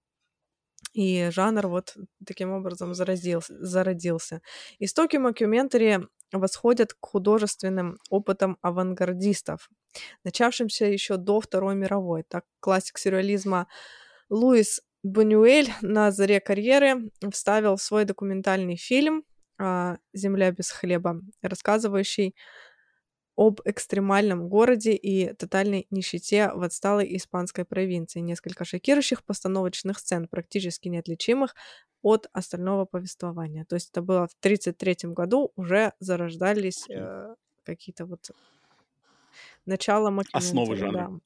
И 0.93 1.29
жанр 1.31 1.67
вот 1.67 1.95
таким 2.25 2.51
образом 2.51 2.93
заразился, 2.93 3.53
зародился. 3.65 4.41
Истоки 4.79 5.17
мокюментари 5.17 6.01
восходят 6.31 6.93
к 6.93 6.97
художественным 7.01 7.97
опытам 8.09 8.57
авангардистов, 8.61 9.69
начавшимся 10.23 10.85
еще 10.85 11.17
до 11.17 11.41
Второй 11.41 11.75
мировой. 11.75 12.23
Так 12.23 12.45
классик 12.59 12.97
сюрреализма 12.97 13.67
Луис 14.29 14.81
Бунюэль 15.03 15.71
на 15.81 16.11
заре 16.11 16.39
карьеры 16.39 17.11
вставил 17.31 17.75
в 17.75 17.81
свой 17.81 18.05
документальный 18.05 18.77
фильм 18.77 19.23
а, 19.57 19.97
«Земля 20.13 20.51
без 20.51 20.71
хлеба», 20.71 21.19
рассказывающий 21.41 22.35
об 23.35 23.61
экстремальном 23.65 24.49
голоде 24.49 24.93
и 24.93 25.33
тотальной 25.33 25.87
нищете 25.89 26.51
в 26.53 26.63
отсталой 26.63 27.15
испанской 27.15 27.65
провинции. 27.65 28.19
Несколько 28.19 28.65
шокирующих 28.65 29.23
постановочных 29.23 29.99
сцен, 29.99 30.27
практически 30.27 30.89
неотличимых 30.89 31.55
от 32.01 32.27
остального 32.33 32.85
повествования. 32.85 33.65
То 33.65 33.75
есть 33.75 33.89
это 33.91 34.01
было 34.01 34.27
в 34.27 34.35
1933 34.39 35.11
году, 35.11 35.51
уже 35.55 35.93
зарождались 35.99 36.89
э, 36.89 37.35
какие-то 37.63 38.05
вот 38.05 38.31
начало 39.65 40.09
Основы 40.33 40.75
мокюментари, 40.75 40.79
жанра. 40.79 41.09
да. 41.11 41.19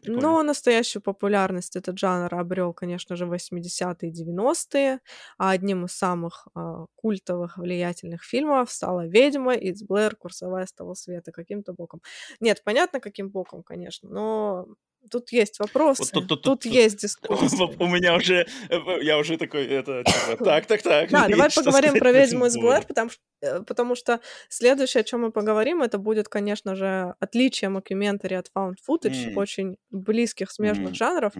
Прикольно. 0.00 0.02
Но 0.06 0.42
настоящую 0.42 1.02
популярность 1.02 1.76
этот 1.76 1.98
жанр 1.98 2.34
обрел, 2.34 2.72
конечно 2.74 3.16
же, 3.16 3.26
в 3.26 3.32
80-е 3.32 4.10
и 4.10 4.12
90-е, 4.12 5.00
а 5.38 5.50
одним 5.50 5.84
из 5.84 5.92
самых 5.92 6.48
а, 6.54 6.86
культовых, 6.96 7.58
влиятельных 7.58 8.24
фильмов 8.24 8.70
стала 8.72 9.06
«Ведьма» 9.06 9.54
из 9.54 9.82
Блэр 9.84 10.16
«Курсовая 10.16 10.66
с 10.66 10.72
того 10.72 10.94
света» 10.94 11.30
каким-то 11.32 11.72
боком. 11.74 12.02
Нет, 12.40 12.62
понятно, 12.64 13.00
каким 13.00 13.30
боком, 13.30 13.62
конечно, 13.62 14.08
но 14.08 14.66
тут 15.10 15.32
есть 15.32 15.58
Вот 15.58 15.68
вопросы, 15.68 16.02
тут, 16.12 16.12
тут, 16.12 16.28
тут, 16.28 16.42
тут 16.42 16.60
тут 16.62 16.72
есть 16.72 16.96
дискуссии. 17.02 17.82
у 17.82 17.86
меня 17.86 18.16
уже, 18.16 18.46
э, 18.68 18.78
я 19.02 19.18
уже 19.18 19.36
такой, 19.36 19.66
это, 19.66 20.04
типа, 20.04 20.44
так, 20.44 20.66
так, 20.66 20.82
так. 20.82 21.10
Да, 21.10 21.28
давай 21.28 21.50
поговорим 21.54 21.94
про 21.94 22.12
ведьму 22.12 22.46
из? 22.46 22.56
Блэр, 22.56 22.86
потому, 22.86 23.10
э, 23.40 23.60
потому 23.62 23.94
что 23.94 24.20
следующее, 24.48 25.02
о 25.02 25.04
чем 25.04 25.22
мы 25.22 25.32
поговорим, 25.32 25.82
это 25.82 25.98
будет, 25.98 26.28
конечно 26.28 26.74
же, 26.74 27.14
отличие 27.20 27.70
мокюментари 27.70 28.34
от 28.34 28.50
found 28.56 28.74
footage, 28.88 29.34
очень 29.34 29.76
близких, 29.90 30.50
смежных 30.50 30.94
жанров. 30.94 31.32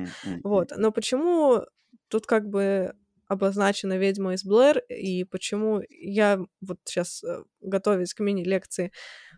Вот. 0.43 0.73
Но 0.77 0.93
почему 0.93 1.63
тут 2.09 2.27
как 2.27 2.49
бы 2.49 2.95
обозначена 3.29 3.97
ведьма 3.97 4.35
из 4.35 4.45
Блэр, 4.45 4.79
и 4.89 5.25
почему 5.25 5.81
я 5.89 6.39
вот 6.61 6.79
сейчас, 6.85 7.25
готовясь 7.61 8.13
к 8.13 8.21
мини-лекции, 8.21 8.93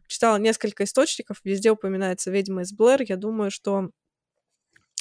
читала 0.08 0.36
несколько 0.36 0.84
источников, 0.84 1.40
везде 1.44 1.70
упоминается 1.70 2.30
ведьма 2.30 2.62
из 2.62 2.72
Блэр. 2.72 3.02
Я 3.02 3.16
думаю, 3.16 3.50
что 3.50 3.90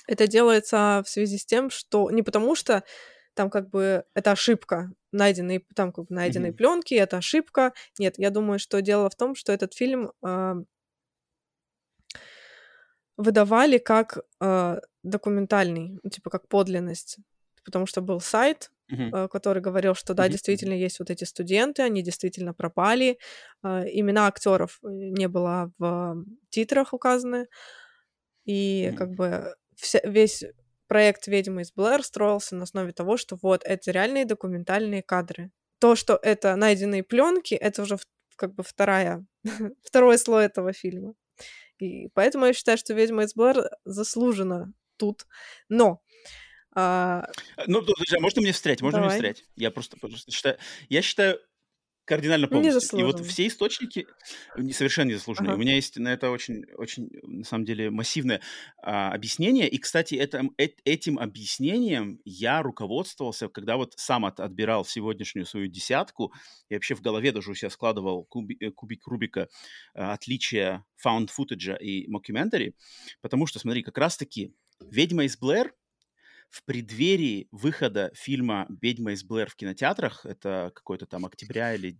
это 0.07 0.27
делается 0.27 1.01
в 1.05 1.09
связи 1.09 1.37
с 1.37 1.45
тем, 1.45 1.69
что 1.69 2.11
не 2.11 2.23
потому 2.23 2.55
что 2.55 2.83
там 3.35 3.49
как 3.49 3.69
бы 3.69 4.05
это 4.13 4.31
ошибка, 4.31 4.91
найденные, 5.11 5.63
там 5.75 5.91
как 5.91 6.05
бы 6.07 6.15
найденные 6.15 6.51
Мгм. 6.51 6.57
пленки, 6.57 6.93
это 6.93 7.17
ошибка. 7.17 7.73
Нет, 7.99 8.15
я 8.17 8.29
думаю, 8.29 8.59
что 8.59 8.81
дело 8.81 9.09
в 9.09 9.15
том, 9.15 9.35
что 9.35 9.51
этот 9.53 9.73
фильм 9.73 10.11
а, 10.23 10.55
выдавали 13.17 13.77
как 13.77 14.19
а, 14.39 14.79
документальный, 15.03 15.99
ну, 16.03 16.09
типа 16.09 16.29
как 16.29 16.47
подлинность, 16.47 17.17
потому 17.65 17.85
что 17.85 18.01
был 18.01 18.19
сайт, 18.19 18.71
э, 19.11 19.27
который 19.29 19.61
говорил, 19.61 19.95
что 19.95 20.13
да, 20.13 20.23
Мгм. 20.23 20.31
действительно 20.31 20.73
есть 20.73 20.99
вот 20.99 21.09
эти 21.09 21.23
студенты, 21.23 21.81
они 21.83 22.01
действительно 22.01 22.53
пропали, 22.53 23.19
а, 23.61 23.83
имена 23.85 24.27
актеров 24.27 24.79
э, 24.83 24.87
не 24.89 25.27
было 25.27 25.71
в 25.77 26.15
титрах 26.49 26.93
указаны, 26.93 27.47
и 28.45 28.91
Мгм. 28.91 28.97
как 28.97 29.11
бы 29.11 29.55
вся, 29.77 29.99
весь 30.03 30.43
проект 30.87 31.27
«Ведьмы 31.27 31.61
из 31.61 31.71
Блэр» 31.71 32.03
строился 32.03 32.55
на 32.55 32.63
основе 32.63 32.91
того, 32.91 33.17
что 33.17 33.37
вот 33.41 33.63
это 33.63 33.91
реальные 33.91 34.25
документальные 34.25 35.03
кадры. 35.03 35.51
То, 35.79 35.95
что 35.95 36.19
это 36.21 36.55
найденные 36.55 37.03
пленки, 37.03 37.55
это 37.55 37.81
уже 37.81 37.97
как 38.35 38.53
бы 38.53 38.63
вторая, 38.63 39.25
второй 39.83 40.17
слой 40.17 40.45
этого 40.45 40.73
фильма. 40.73 41.13
И 41.79 42.09
поэтому 42.13 42.45
я 42.45 42.53
считаю, 42.53 42.77
что 42.77 42.93
«Ведьма 42.93 43.23
из 43.23 43.33
Блэр» 43.33 43.69
заслужена 43.85 44.71
тут. 44.97 45.25
Но 45.69 46.01
а, 46.75 47.27
Ну, 47.67 47.81
подожди, 47.81 48.17
а 48.17 48.19
можно 48.19 48.41
мне 48.41 48.51
встрять? 48.51 48.81
Можно 48.81 48.99
мне 48.99 49.09
Давай. 49.09 49.17
встрять? 49.17 49.45
Я 49.55 49.71
просто, 49.71 49.97
просто 49.97 50.31
считаю... 50.31 50.57
Я 50.89 51.01
считаю 51.01 51.39
кардинально 52.05 52.45
Не 52.45 52.49
полностью. 52.49 52.99
И 52.99 53.03
вот 53.03 53.19
все 53.25 53.47
источники 53.47 54.05
совершенно 54.71 55.09
незаслуженные. 55.09 55.51
Ага. 55.51 55.57
У 55.57 55.61
меня 55.61 55.75
есть 55.75 55.97
на 55.97 56.13
это 56.13 56.29
очень, 56.31 56.65
очень, 56.75 57.09
на 57.23 57.43
самом 57.45 57.65
деле, 57.65 57.89
массивное 57.89 58.41
а, 58.81 59.11
объяснение. 59.11 59.69
И, 59.69 59.77
кстати, 59.77 60.15
это, 60.15 60.43
э- 60.57 60.69
этим 60.85 61.19
объяснением 61.19 62.19
я 62.25 62.61
руководствовался, 62.61 63.47
когда 63.47 63.77
вот 63.77 63.93
сам 63.97 64.25
от- 64.25 64.39
отбирал 64.39 64.85
сегодняшнюю 64.85 65.45
свою 65.45 65.67
десятку. 65.67 66.33
И 66.69 66.73
вообще 66.73 66.95
в 66.95 67.01
голове 67.01 67.31
даже 67.31 67.51
у 67.51 67.55
себя 67.55 67.69
складывал 67.69 68.27
куби- 68.29 68.57
э, 68.59 68.71
кубик 68.71 69.07
Рубика 69.07 69.47
а, 69.93 70.13
отличия 70.13 70.85
found 71.05 71.29
footage 71.37 71.77
и 71.79 72.09
mockumentary. 72.11 72.73
Потому 73.21 73.45
что, 73.47 73.59
смотри, 73.59 73.83
как 73.83 73.97
раз-таки 73.97 74.53
«Ведьма 74.81 75.25
из 75.25 75.37
Блэр» 75.37 75.73
в 76.53 76.63
преддверии 76.65 77.47
выхода 77.51 78.11
фильма 78.13 78.67
«Ведьма 78.79 79.13
из 79.13 79.23
Блэр» 79.23 79.49
в 79.49 79.55
кинотеатрах, 79.55 80.23
это 80.23 80.71
какой-то 80.75 81.07
там 81.07 81.25
октября 81.25 81.73
или, 81.73 81.97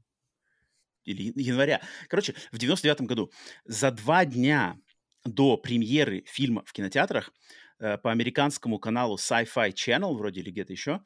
или 1.06 1.34
января, 1.42 1.82
короче, 2.08 2.36
в 2.52 2.60
99 2.60 3.02
году, 3.02 3.32
за 3.66 3.90
два 3.90 4.26
дня 4.26 4.78
до 5.26 5.58
премьеры 5.58 6.24
фильма 6.28 6.64
в 6.66 6.72
кинотеатрах 6.72 7.34
э, 7.80 7.98
по 7.98 8.12
американскому 8.12 8.78
каналу 8.78 9.18
Sci-Fi 9.18 9.74
Channel, 9.74 10.14
вроде 10.16 10.42
или 10.42 10.52
где-то 10.52 10.72
еще, 10.72 11.02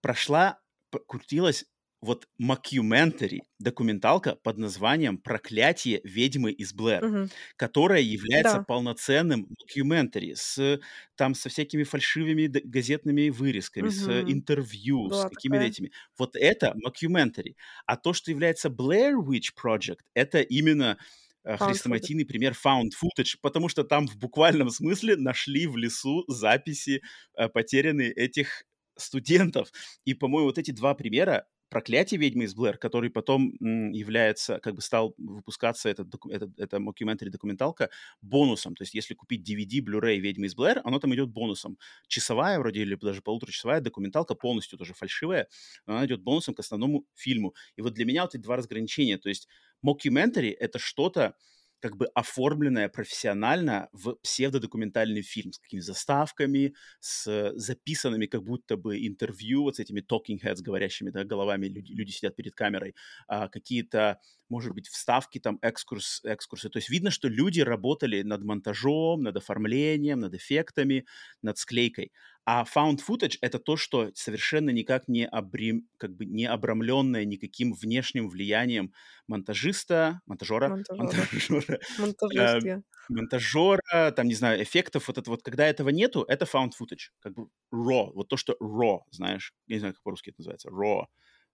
прошла, 0.00 0.58
крутилась 1.06 1.64
вот 2.02 2.28
мокюментари, 2.38 3.42
документалка 3.60 4.34
под 4.36 4.58
названием 4.58 5.18
«Проклятие 5.18 6.00
ведьмы 6.04 6.52
из 6.52 6.74
Блэр» 6.74 7.04
мгм. 7.04 7.30
которая 7.56 8.00
является 8.02 8.58
Да. 8.58 8.64
полноценным 8.66 9.46
документари 9.48 10.34
с 10.34 10.80
там 11.16 11.34
со 11.34 11.48
всякими 11.48 11.84
фальшивыми 11.84 12.46
газетными 12.46 13.28
вырезками, 13.30 13.88
с 13.88 14.06
э, 14.08 14.22
Мгм. 14.22 14.26
интервью, 14.26 15.10
Была 15.10 15.12
с 15.12 15.24
какими-то 15.26 15.64
этими. 15.64 15.92
Вот 16.18 16.36
это 16.36 16.72
мокюментари. 16.76 17.56
А 17.86 17.96
то, 17.96 18.12
что 18.12 18.30
является 18.30 18.68
Blair 18.68 19.14
Witch 19.24 19.50
Project, 19.60 20.00
это 20.14 20.40
именно 20.42 20.98
э, 21.44 21.56
хрестоматийный 21.56 22.24
пример 22.26 22.52
found 22.52 22.90
footage, 23.00 23.36
потому 23.40 23.68
что 23.68 23.84
там 23.84 24.06
в 24.08 24.16
буквальном 24.18 24.70
смысле 24.70 25.16
нашли 25.16 25.66
в 25.66 25.76
лесу 25.76 26.24
записи 26.28 27.02
э, 27.36 27.48
потерянные 27.48 28.12
этих 28.12 28.64
студентов. 28.96 29.70
И, 30.04 30.14
по-моему, 30.14 30.48
вот 30.48 30.58
эти 30.58 30.70
два 30.70 30.94
примера 30.94 31.46
«Проклятие 31.72 32.20
ведьмы 32.20 32.44
из 32.44 32.54
Блэр», 32.54 32.76
который 32.76 33.08
потом 33.08 33.54
является, 33.94 34.58
как 34.58 34.74
бы 34.74 34.82
стал 34.82 35.14
выпускаться 35.16 35.88
этот, 35.88 36.14
этот, 36.28 36.50
эта 36.60 36.78
мокюментари 36.78 37.30
документалка 37.30 37.88
бонусом. 38.20 38.74
То 38.74 38.82
есть 38.82 38.92
если 38.92 39.14
купить 39.14 39.40
DVD, 39.48 39.80
Blu-ray 39.80 40.18
«Ведьмы 40.18 40.48
из 40.48 40.54
Блэр», 40.54 40.82
оно 40.84 40.98
там 40.98 41.14
идет 41.14 41.30
бонусом. 41.30 41.78
Часовая 42.08 42.58
вроде 42.58 42.82
или 42.82 42.94
даже 42.96 43.22
полуторачасовая 43.22 43.80
документалка 43.80 44.34
полностью 44.34 44.76
тоже 44.76 44.92
фальшивая, 44.92 45.48
но 45.86 45.94
она 45.94 46.04
идет 46.04 46.20
бонусом 46.20 46.54
к 46.54 46.60
основному 46.60 47.06
фильму. 47.14 47.54
И 47.76 47.80
вот 47.80 47.94
для 47.94 48.04
меня 48.04 48.24
вот 48.24 48.34
эти 48.34 48.42
два 48.42 48.56
разграничения. 48.56 49.16
То 49.16 49.30
есть 49.30 49.48
мокюментари— 49.80 50.50
это 50.60 50.78
что-то, 50.78 51.36
как 51.82 51.96
бы 51.96 52.06
оформленное 52.14 52.88
профессионально 52.88 53.88
в 53.92 54.14
псевдодокументальный 54.22 55.22
фильм 55.22 55.52
с 55.52 55.58
какими-то 55.58 55.86
заставками, 55.86 56.74
с 57.00 57.26
э, 57.26 57.52
записанными 57.56 58.26
как 58.26 58.44
будто 58.44 58.76
бы 58.76 59.04
интервью 59.06 59.64
вот 59.64 59.76
с 59.76 59.80
этими 59.80 60.00
talking 60.00 60.40
heads, 60.42 60.62
говорящими 60.62 61.10
да, 61.10 61.24
головами, 61.24 61.66
люди, 61.66 61.92
люди 61.92 62.10
сидят 62.12 62.36
перед 62.36 62.54
камерой, 62.54 62.94
а, 63.26 63.48
какие-то, 63.48 64.20
может 64.48 64.72
быть, 64.74 64.88
вставки, 64.88 65.40
там, 65.40 65.58
экскурс, 65.60 66.20
экскурсы. 66.24 66.68
То 66.70 66.78
есть 66.78 66.88
видно, 66.88 67.10
что 67.10 67.28
люди 67.28 67.60
работали 67.60 68.22
над 68.22 68.44
монтажом, 68.44 69.22
над 69.22 69.36
оформлением, 69.36 70.20
над 70.20 70.34
эффектами, 70.34 71.04
над 71.42 71.58
склейкой. 71.58 72.12
А 72.44 72.64
found 72.64 72.98
footage— 73.06 73.38
это 73.40 73.58
то, 73.60 73.76
что 73.76 74.10
совершенно 74.14 74.70
никак 74.70 75.06
не, 75.08 75.26
обрем, 75.26 75.88
как 75.96 76.14
бы 76.16 76.24
не 76.26 76.46
обрамленное 76.46 77.24
никаким 77.24 77.72
внешним 77.72 78.28
влиянием 78.28 78.92
монтажиста, 79.28 80.20
монтажера, 80.26 80.68
Монтажера. 80.96 81.78
монтажера, 81.98 82.58
э, 82.58 82.60
я. 82.64 82.82
монтажера, 83.08 84.10
там, 84.16 84.26
не 84.26 84.34
знаю, 84.34 84.62
эффектов, 84.62 85.08
вот 85.08 85.18
это 85.18 85.30
вот, 85.30 85.42
когда 85.42 85.66
этого 85.66 85.90
нету, 85.90 86.22
это 86.28 86.44
found 86.44 86.72
footage, 86.80 87.10
как 87.20 87.34
бы 87.34 87.48
raw, 87.72 88.10
вот 88.12 88.28
то, 88.28 88.36
что 88.36 88.56
raw, 88.60 89.00
знаешь, 89.10 89.54
я 89.68 89.76
не 89.76 89.80
знаю, 89.80 89.94
как 89.94 90.02
по-русски 90.02 90.30
это 90.30 90.40
называется, 90.40 90.68
raw, 90.70 91.04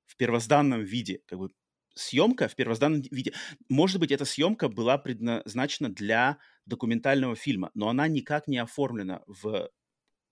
в 0.07 0.17
первозданном 0.17 0.83
виде, 0.85 1.21
как 1.27 1.39
бы 1.39 1.51
съемка 1.95 2.49
в 2.49 2.55
первозданном 2.55 3.03
виде. 3.11 3.33
Может 3.69 3.99
быть, 4.01 4.13
эта 4.13 4.25
съемка 4.25 4.69
была 4.69 4.99
предназначена 4.99 5.89
для 5.89 6.39
документального 6.65 7.35
фильма, 7.37 7.71
но 7.75 7.89
она 7.89 8.09
никак 8.09 8.47
не 8.49 8.59
оформлена 8.59 9.23
в 9.27 9.69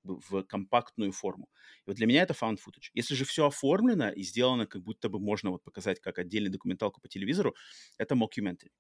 в 0.09 0.43
компактную 0.45 1.13
форму. 1.13 1.49
И 1.87 1.91
вот 1.91 1.97
для 1.97 2.07
меня 2.07 2.23
это 2.23 2.35
found 2.35 2.57
footage. 2.57 2.91
Если 2.95 3.15
же 3.15 3.25
все 3.25 3.47
оформлено 3.47 4.11
и 4.11 4.23
сделано, 4.23 4.67
как 4.67 4.83
будто 4.83 5.09
бы 5.09 5.19
можно 5.19 5.51
вот 5.51 5.63
показать 5.63 6.01
как 6.01 6.19
отдельную 6.19 6.53
документалку 6.53 7.01
по 7.01 7.09
телевизору, 7.09 7.55
это 7.99 8.15
mockumentary. 8.15 8.71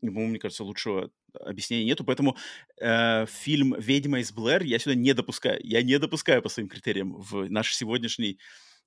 по-моему, 0.00 0.30
мне 0.30 0.38
кажется, 0.38 0.64
лучшего 0.64 1.10
объяснения 1.32 1.84
нету, 1.84 2.04
поэтому 2.04 2.36
э, 2.80 3.26
фильм 3.26 3.74
«Ведьма 3.78 4.20
из 4.20 4.32
Блэр» 4.32 4.62
я 4.62 4.78
сюда 4.78 4.94
не 4.94 5.14
допускаю. 5.14 5.60
Я 5.62 5.82
не 5.82 5.98
допускаю 5.98 6.42
по 6.42 6.48
своим 6.48 6.68
критериям 6.68 7.14
в 7.14 7.48
наш 7.50 7.74
сегодняшний 7.74 8.38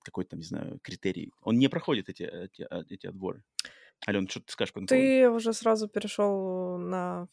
какой-то, 0.04 0.38
не 0.38 0.44
знаю, 0.44 0.80
критерий. 0.84 1.32
Он 1.42 1.58
не 1.58 1.68
проходит 1.68 2.10
эти, 2.10 2.24
эти, 2.24 2.62
а, 2.70 2.84
эти 2.90 3.08
отборы. 3.08 3.44
Ален, 4.08 4.28
что 4.28 4.40
ты 4.40 4.52
скажешь 4.52 4.74
по 4.74 4.86
Ты 4.86 5.30
уже 5.30 5.54
сразу 5.54 5.88
перешел 5.88 6.78
на 6.78 7.28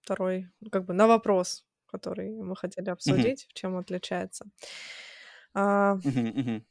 второй, 0.00 0.48
как 0.72 0.84
бы 0.84 0.94
на 0.94 1.06
вопрос, 1.06 1.66
который 1.88 2.30
мы 2.32 2.56
хотели 2.56 2.90
обсудить, 2.90 3.48
чем 3.54 3.74
он 3.74 3.80
отличается. 3.80 4.46
А, 5.54 5.98
Мгм, 6.04 6.26
мгм. 6.38 6.66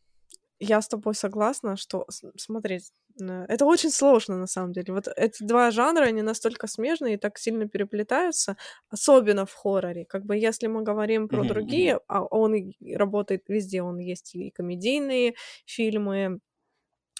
я 0.59 0.81
с 0.81 0.87
тобой 0.87 1.13
согласна, 1.15 1.77
что, 1.77 2.05
с- 2.09 2.23
смотри, 2.37 2.79
э, 3.21 3.45
это 3.47 3.65
очень 3.65 3.91
сложно 3.91 4.37
на 4.37 4.47
самом 4.47 4.71
деле. 4.73 4.91
Вот 4.93 5.07
эти 5.15 5.43
два 5.43 5.69
жанра, 5.71 6.05
они 6.05 6.21
настолько 6.23 6.67
смежные 6.67 7.13
и 7.15 7.17
так 7.17 7.37
сильно 7.37 7.67
переплетаются, 7.69 8.57
особенно 8.89 9.45
в 9.45 9.53
хорроре. 9.53 10.05
Как 10.05 10.25
бы 10.25 10.35
если 10.37 10.67
мы 10.67 10.81
говорим 10.83 11.29
про 11.29 11.43
Мгм, 11.43 11.45
другие, 11.45 11.99
а 12.07 12.23
он 12.23 12.73
работает 12.95 13.43
везде, 13.49 13.83
он 13.83 13.99
есть 13.99 14.33
и 14.35 14.49
комедийные 14.51 15.35
фильмы, 15.65 16.39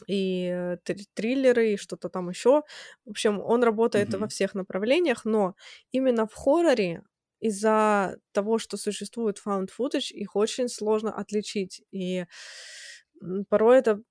и 0.08 0.46
э, 0.54 0.78
тр- 0.86 1.06
триллеры, 1.14 1.74
и 1.74 1.78
что-то 1.78 2.10
там 2.10 2.30
еще. 2.30 2.64
В 3.06 3.10
общем, 3.12 3.40
он 3.42 3.64
работает 3.64 4.14
во 4.14 4.28
Мгм. 4.28 4.30
всех 4.30 4.54
направлениях, 4.56 5.26
но 5.26 5.56
именно 5.92 6.28
в 6.28 6.34
хорроре 6.34 7.04
из-за 7.40 8.18
того, 8.34 8.58
что 8.60 8.78
существует 8.78 9.42
found 9.46 9.70
footage, 9.78 10.12
их 10.12 10.36
очень 10.36 10.70
сложно 10.70 11.14
отличить. 11.16 11.84
И 11.92 12.26
порой 13.50 13.80
это 13.80 14.02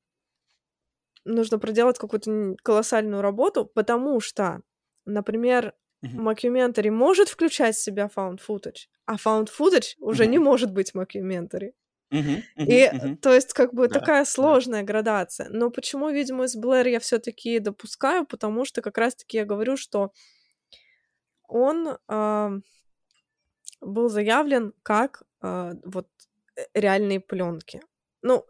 нужно 1.25 1.59
проделать 1.59 1.99
какую-то 1.99 2.55
колоссальную 2.63 3.23
работу, 3.23 3.67
потому 3.67 4.21
что, 4.21 4.63
например, 5.05 5.75
мокюментари 6.15 6.89
может 6.91 7.29
включать 7.29 7.77
в 7.77 7.83
себя 7.83 8.09
found 8.15 8.39
footage, 8.47 8.87
а 9.07 9.17
found 9.17 9.49
footage 9.57 9.95
уже 9.99 10.27
не 10.27 10.39
Мгм. 10.39 10.39
может 10.39 10.73
быть 10.73 10.95
мокюментари. 10.95 11.75
Мгм, 12.11 12.49
мгм, 12.57 12.71
И, 12.71 12.83
э, 12.85 12.93
мгм. 12.93 13.19
то 13.21 13.35
есть, 13.35 13.53
как 13.55 13.75
бы 13.75 13.89
Да, 13.89 13.89
такая 13.89 14.25
да. 14.39 14.59
сложная 14.65 14.83
градация. 14.85 15.49
Но 15.51 15.71
почему 15.71 16.11
«Ведьму 16.11 16.45
из 16.45 16.57
Блэр» 16.57 16.89
я 16.89 17.01
все 17.01 17.19
таки 17.19 17.59
допускаю? 17.61 18.27
Потому 18.27 18.65
что 18.65 18.83
как 18.83 18.99
раз-таки 18.99 19.39
я 19.39 19.45
говорю, 19.47 19.77
что 19.77 20.13
он 21.49 21.99
ам, 22.09 22.63
был 23.81 24.09
заявлен 24.09 24.73
как 24.83 25.23
а, 25.41 25.73
вот 25.85 26.09
э, 26.57 26.63
реальные 26.75 27.21
пленки. 27.21 27.81
Ну, 28.23 28.45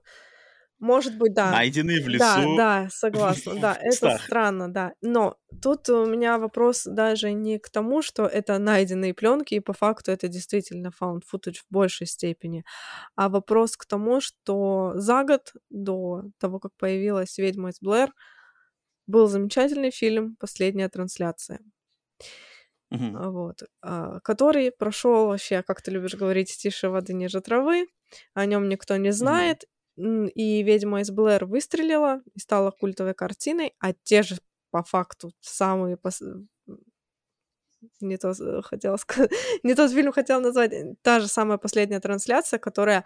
может 0.79 1.17
быть, 1.17 1.33
да. 1.33 1.53
Найденный 1.53 2.01
в 2.01 2.19
Да, 2.19 2.39
лесу 2.39 2.57
да, 2.57 2.89
согласна, 2.91 3.53
в 3.55 3.61
да, 3.61 3.79
это 3.81 4.19
странно, 4.19 4.73
да. 4.73 4.93
Но 5.01 5.37
тут 5.63 5.89
у 5.89 6.05
меня 6.05 6.39
вопрос 6.39 6.85
даже 6.85 7.33
не 7.33 7.59
к 7.59 7.71
тому, 7.71 8.03
что 8.03 8.27
это 8.27 8.59
найденные 8.59 9.15
пленки, 9.15 9.55
и 9.55 9.61
по 9.61 9.73
факту 9.73 10.13
это 10.13 10.29
действительно 10.29 10.91
found 11.01 11.23
footage 11.33 11.61
в 11.61 11.65
большей 11.71 12.07
степени, 12.07 12.65
а 13.15 13.29
вопрос 13.31 13.77
к 13.77 13.87
тому, 13.87 14.21
что 14.21 14.93
за 14.97 15.25
год 15.25 15.53
до 15.71 16.25
того, 16.39 16.59
как 16.61 16.73
появилась 16.77 17.39
«Ведьма 17.39 17.71
из 17.71 17.81
Блэр», 17.81 18.13
был 19.07 19.29
замечательный 19.29 19.91
фильм 19.91 20.37
«Последняя 20.39 20.89
трансляция», 20.89 21.61
А, 23.13 23.31
вот, 23.31 23.63
а, 23.83 24.21
который 24.21 24.71
прошел 24.73 25.27
вообще, 25.29 25.63
как 25.63 25.83
ты 25.83 25.91
любишь 25.91 26.15
говорить, 26.15 26.57
тише 26.57 26.89
воды 26.91 27.15
ниже 27.15 27.41
травы, 27.41 27.89
о 28.35 28.47
нем 28.47 28.69
никто 28.69 28.97
не 28.97 29.13
знает, 29.13 29.65
м, 29.99 30.27
и 30.29 30.63
«Ведьма 30.63 31.01
из 31.01 31.11
Блэр» 31.11 31.47
выстрелила 31.47 32.23
и 32.35 32.39
стала 32.41 32.71
культовой 32.71 33.15
картиной, 33.15 33.75
а 33.81 33.93
те 33.95 34.23
же 34.23 34.37
по 34.71 34.83
факту 34.83 35.33
самые 35.41 35.97
пос- 35.97 36.47
не 38.01 38.17
то 38.17 38.35
с- 38.35 38.63
хотела 38.63 38.97
сказать, 38.99 39.31
не 39.63 39.75
тот 39.75 39.91
фильм 39.93 40.13
хотела 40.13 40.41
назвать, 40.41 40.73
э, 40.73 40.95
та 41.03 41.21
же 41.21 41.29
самая 41.29 41.59
последняя 41.59 42.01
трансляция, 42.01 42.59
которая, 42.59 43.05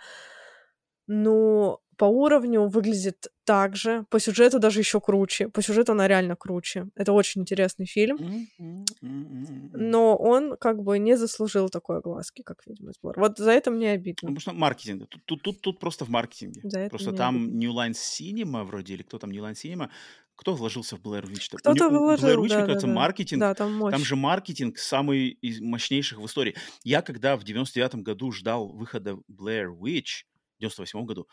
ну, 1.07 1.79
по 2.01 2.07
уровню 2.07 2.67
выглядит 2.67 3.27
так 3.45 3.77
же, 3.77 4.07
по 4.09 4.19
сюжету 4.19 4.59
даже 4.59 4.81
еще 4.81 5.03
круче, 5.03 5.51
по 5.51 5.61
сюжету 5.61 5.93
она 5.93 6.09
реально 6.09 6.35
круче. 6.35 6.89
Это 6.95 7.13
очень 7.13 7.43
интересный 7.43 7.85
фильм, 7.85 8.19
но 8.59 10.17
он 10.17 10.57
как 10.57 10.83
бы 10.83 10.99
не 10.99 11.19
заслужил 11.19 11.69
такой 11.69 11.99
огласки, 11.99 12.41
как 12.41 12.67
«Ведьма 12.67 12.93
из 12.93 12.99
Блэр». 13.03 13.21
Вот 13.21 13.37
за 13.37 13.51
это 13.51 13.71
мне 13.71 13.91
обидно. 13.91 14.29
Потому 14.29 14.41
что 14.41 14.53
маркетинг. 14.55 15.09
Тут, 15.11 15.23
тут, 15.27 15.43
тут, 15.43 15.61
тут 15.61 15.79
просто 15.79 16.07
в 16.07 16.09
маркетинге. 16.09 16.63
За 16.65 16.79
это 16.79 16.89
Просто 16.89 17.13
там 17.13 17.37
обидно. 17.37 17.59
New 17.59 17.73
Line 17.73 17.93
Cinema 17.93 18.65
вроде, 18.65 18.95
или 18.95 19.03
кто 19.03 19.19
там 19.19 19.31
New 19.31 19.45
Line 19.45 19.53
Cinema, 19.53 19.91
кто 20.37 20.55
вложился 20.55 20.97
в 20.97 21.01
Blair 21.03 21.27
Witch? 21.27 21.55
Кто-то 21.55 21.89
у 21.89 22.15
Blair 22.15 22.37
Witch, 22.37 22.39
мне 22.39 22.49
кажется, 22.49 22.87
да-да-да. 22.87 22.93
маркетинг, 22.95 23.41
Да, 23.41 23.55
там 23.55 23.69
там 23.69 23.79
мощь. 23.79 24.09
же 24.09 24.17
маркетинг 24.17 24.79
самый 24.79 25.29
из 25.29 25.61
мощнейших 25.61 26.19
в 26.19 26.25
истории. 26.25 26.55
Я 26.83 27.03
когда 27.03 27.37
в 27.37 27.45
99 27.45 27.97
году 27.97 28.33
ждал 28.33 28.69
выхода 28.69 29.19
Blair 29.31 29.67
Witch, 29.69 30.25
в 30.57 30.61
98 30.61 31.05
году, 31.05 31.29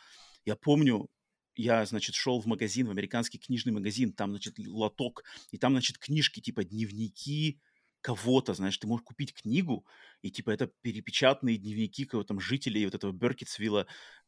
я 0.48 0.56
помню, 0.56 1.10
я, 1.56 1.86
значит, 1.86 2.16
шел 2.16 2.39
в 2.39 2.45
магазин, 2.45 2.88
в 2.88 2.91
американский 2.91 3.38
книжный 3.38 3.74
магазин, 3.74 4.14
там, 4.14 4.30
значит, 4.30 4.58
лоток, 4.60 5.26
и 5.52 5.58
там, 5.58 5.74
значит, 5.74 5.98
книжки 5.98 6.39
типа 6.39 6.64
дневники 6.64 7.60
кого-то, 8.00 8.54
знаешь, 8.54 8.78
ты 8.78 8.88
можешь 8.88 9.04
купить 9.04 9.34
книгу, 9.34 9.86
и 10.22 10.32
типа 10.32 10.52
это 10.52 10.72
перепечатанные 10.82 11.58
дневники 11.58 12.06
кого-то 12.06 12.30
там 12.30 12.39
жителей 12.39 12.86
вот 12.86 12.95
этого 12.95 13.12
Беркетсвилла. 13.12 13.88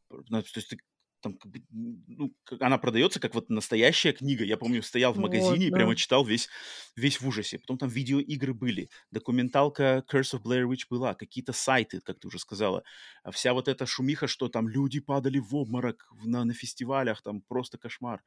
То 0.09 0.43
есть 0.55 0.69
ты 0.69 0.77
там 1.21 1.37
как 1.37 1.51
бы, 1.51 1.61
ну, 1.69 2.33
она 2.59 2.77
продается 2.77 3.19
как 3.19 3.35
вот 3.35 3.49
настоящая 3.49 4.13
книга. 4.13 4.43
Я 4.43 4.57
помню, 4.57 4.81
стоял 4.83 5.13
в 5.13 5.17
Вот, 5.17 5.23
магазине 5.23 5.67
и 5.67 5.69
да. 5.69 5.75
прямо 5.77 5.95
читал 5.95 6.25
весь, 6.25 6.49
весь 6.95 7.21
в 7.21 7.27
ужасе. 7.27 7.59
Потом 7.59 7.77
там 7.77 7.89
видеоигры 7.89 8.53
были, 8.53 8.89
документалка 9.11 10.03
Curse 10.11 10.39
of 10.39 10.43
Blair 10.43 10.65
Witch 10.69 10.85
была, 10.89 11.13
какие-то 11.15 11.53
сайты, 11.53 12.01
как 12.01 12.19
ты 12.19 12.27
уже 12.27 12.39
сказала. 12.39 12.83
А 13.23 13.31
вся 13.31 13.53
вот 13.53 13.67
эта 13.67 13.85
шумиха, 13.85 14.27
что 14.27 14.49
там 14.49 14.67
люди 14.67 14.99
падали 14.99 15.39
в 15.39 15.55
обморок 15.55 16.07
на, 16.23 16.43
на 16.45 16.53
фестивалях, 16.53 17.21
там 17.21 17.41
просто 17.41 17.77
кошмар. 17.77 18.21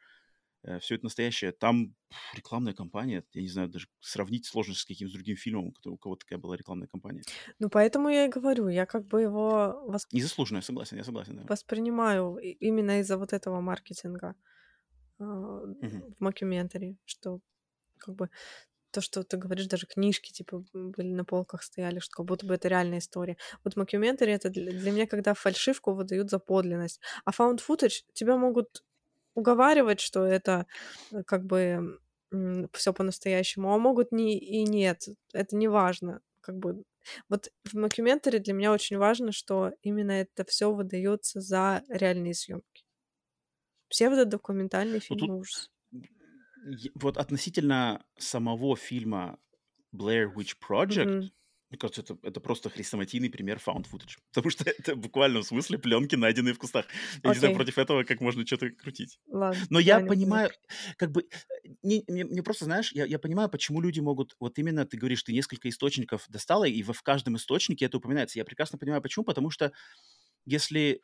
Все 0.80 0.94
это 0.94 1.04
настоящее. 1.04 1.52
Там 1.52 1.94
рекламная 2.34 2.72
кампания, 2.72 3.24
я 3.32 3.42
не 3.42 3.48
знаю, 3.48 3.68
даже 3.68 3.88
сравнить 4.00 4.46
сложно 4.46 4.74
с 4.74 4.84
каким-то 4.84 5.14
другим 5.14 5.36
фильмом, 5.36 5.74
у 5.86 5.96
кого- 5.96 6.16
такая 6.16 6.38
была 6.38 6.56
рекламная 6.56 6.86
кампания. 6.86 7.22
Ну, 7.58 7.68
поэтому 7.68 8.08
я 8.08 8.26
и 8.26 8.28
говорю, 8.28 8.68
я 8.68 8.86
как 8.86 9.06
бы 9.06 9.22
его 9.22 9.84
вос- 9.88 10.06
Незаслуженно, 10.12 10.58
я 10.58 10.62
согласен, 10.62 10.96
я 10.98 11.04
согласен, 11.04 11.36
да. 11.36 11.44
воспринимаю 11.48 12.36
именно 12.36 13.00
из-за 13.00 13.18
вот 13.18 13.32
этого 13.32 13.60
маркетинга 13.60 14.34
Мгм. 15.18 16.02
в 16.18 16.20
мокюментари, 16.20 16.96
что 17.04 17.40
как 17.98 18.14
бы 18.16 18.30
то, 18.90 19.00
что 19.00 19.22
ты 19.24 19.36
говоришь, 19.38 19.66
даже 19.66 19.86
книжки 19.86 20.32
типа 20.32 20.64
были 20.74 21.08
на 21.08 21.24
полках 21.24 21.62
стояли, 21.62 21.98
что 22.00 22.16
как 22.16 22.26
будто 22.26 22.46
бы 22.46 22.54
это 22.54 22.68
реальная 22.68 22.98
история. 22.98 23.36
Вот 23.64 23.76
мокюментари 23.76 24.32
это 24.32 24.50
для, 24.50 24.70
для 24.72 24.90
меня, 24.92 25.06
когда 25.06 25.34
фальшивку 25.34 25.94
выдают 25.94 26.30
за 26.30 26.38
подлинность. 26.38 27.00
А 27.24 27.30
found 27.30 27.60
footage 27.66 28.02
тебя 28.12 28.36
могут 28.36 28.84
уговаривать, 29.34 30.00
что 30.00 30.24
это 30.24 30.66
э, 31.12 31.22
как 31.24 31.44
бы 31.46 31.98
все 32.72 32.92
по-настоящему, 32.94 33.74
а 33.74 33.78
могут 33.78 34.10
не 34.12 34.38
и 34.38 34.64
нет. 34.64 35.04
Это 35.34 35.54
не 35.56 35.68
важно. 35.68 36.20
Как 36.40 36.56
бы 36.56 36.84
вот 37.28 37.50
в 37.64 37.74
мокюментаре 37.74 38.38
для 38.38 38.54
меня 38.54 38.72
очень 38.72 38.96
важно, 38.98 39.32
что 39.32 39.72
именно 39.82 40.12
это 40.12 40.44
все 40.44 40.72
выдается 40.72 41.40
за 41.40 41.82
реальные 41.88 42.34
съемки. 42.34 42.84
Псевдодокументальные 43.88 44.98
Ну, 45.08 45.14
фильмы 45.14 45.36
тут 45.36 45.36
ужас. 45.38 45.70
вот 46.94 47.16
относительно 47.18 48.04
самого 48.18 48.76
фильма 48.76 49.38
Blair 49.94 50.32
Witch 50.34 50.56
Project, 50.60 51.10
Мгм. 51.10 51.30
Мне 51.72 51.78
кажется, 51.78 52.02
это, 52.02 52.18
это 52.22 52.38
просто 52.38 52.68
хрестоматийный 52.68 53.30
пример 53.30 53.58
found 53.66 53.86
footage. 53.90 54.18
Потому 54.34 54.50
что 54.50 54.68
это 54.68 54.94
в 54.94 54.98
буквальном 54.98 55.42
смысле 55.42 55.78
пленки, 55.78 56.16
найденные 56.16 56.52
в 56.52 56.58
кустах. 56.58 56.84
Я 57.24 57.30
не 57.30 57.38
знаю, 57.38 57.54
против 57.54 57.78
этого 57.78 58.04
как 58.04 58.20
можно 58.20 58.46
что-то 58.46 58.68
крутить. 58.68 59.18
Ладно, 59.26 59.58
Но 59.70 59.78
я 59.78 60.00
понимаю, 60.00 60.50
как 60.98 61.12
бы, 61.12 61.26
не, 61.82 62.04
мне, 62.08 62.26
мне 62.26 62.42
просто, 62.42 62.66
знаешь, 62.66 62.92
я, 62.92 63.06
я 63.06 63.18
понимаю, 63.18 63.48
почему 63.48 63.80
люди 63.80 64.00
могут, 64.00 64.36
вот 64.38 64.58
именно 64.58 64.84
ты 64.84 64.98
говоришь, 64.98 65.22
ты 65.22 65.32
несколько 65.32 65.70
источников 65.70 66.26
достала, 66.28 66.64
и 66.64 66.82
в, 66.82 66.92
в 66.92 67.02
каждом 67.02 67.36
источнике 67.36 67.86
это 67.86 67.96
упоминается. 67.96 68.38
Я 68.38 68.44
прекрасно 68.44 68.76
понимаю, 68.76 69.00
почему, 69.00 69.24
потому 69.24 69.48
что 69.48 69.72
если 70.44 71.02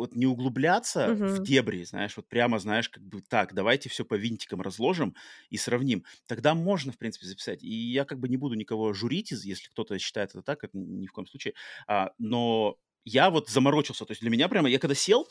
вот 0.00 0.14
не 0.16 0.26
углубляться 0.26 1.16
в 1.22 1.38
Мгм. 1.38 1.46
дебри, 1.46 1.84
знаешь, 1.84 2.16
вот 2.16 2.28
прямо, 2.28 2.58
знаешь, 2.58 2.88
как 2.88 3.02
бы 3.04 3.22
так, 3.22 3.54
давайте 3.54 3.88
все 3.88 4.04
по 4.04 4.14
винтикам 4.14 4.60
разложим 4.62 5.14
и 5.50 5.56
сравним, 5.56 6.04
тогда 6.26 6.54
можно, 6.54 6.92
в 6.92 6.98
принципе, 6.98 7.26
записать. 7.26 7.62
И 7.62 7.72
я 7.92 8.04
как 8.04 8.18
бы 8.20 8.28
не 8.28 8.36
буду 8.36 8.54
никого 8.54 8.92
журить, 8.92 9.30
если 9.32 9.68
кто-то 9.68 9.98
считает 9.98 10.30
это 10.30 10.42
так, 10.42 10.64
это 10.64 10.76
ни 10.76 11.06
в 11.06 11.12
коем 11.12 11.26
случае. 11.26 11.54
А, 11.86 12.12
но 12.18 12.76
я 13.04 13.30
вот 13.30 13.48
заморочился, 13.48 14.04
то 14.04 14.10
есть 14.12 14.20
для 14.20 14.30
меня 14.30 14.48
прямо, 14.48 14.68
я 14.68 14.78
когда 14.78 14.94
сел, 14.94 15.28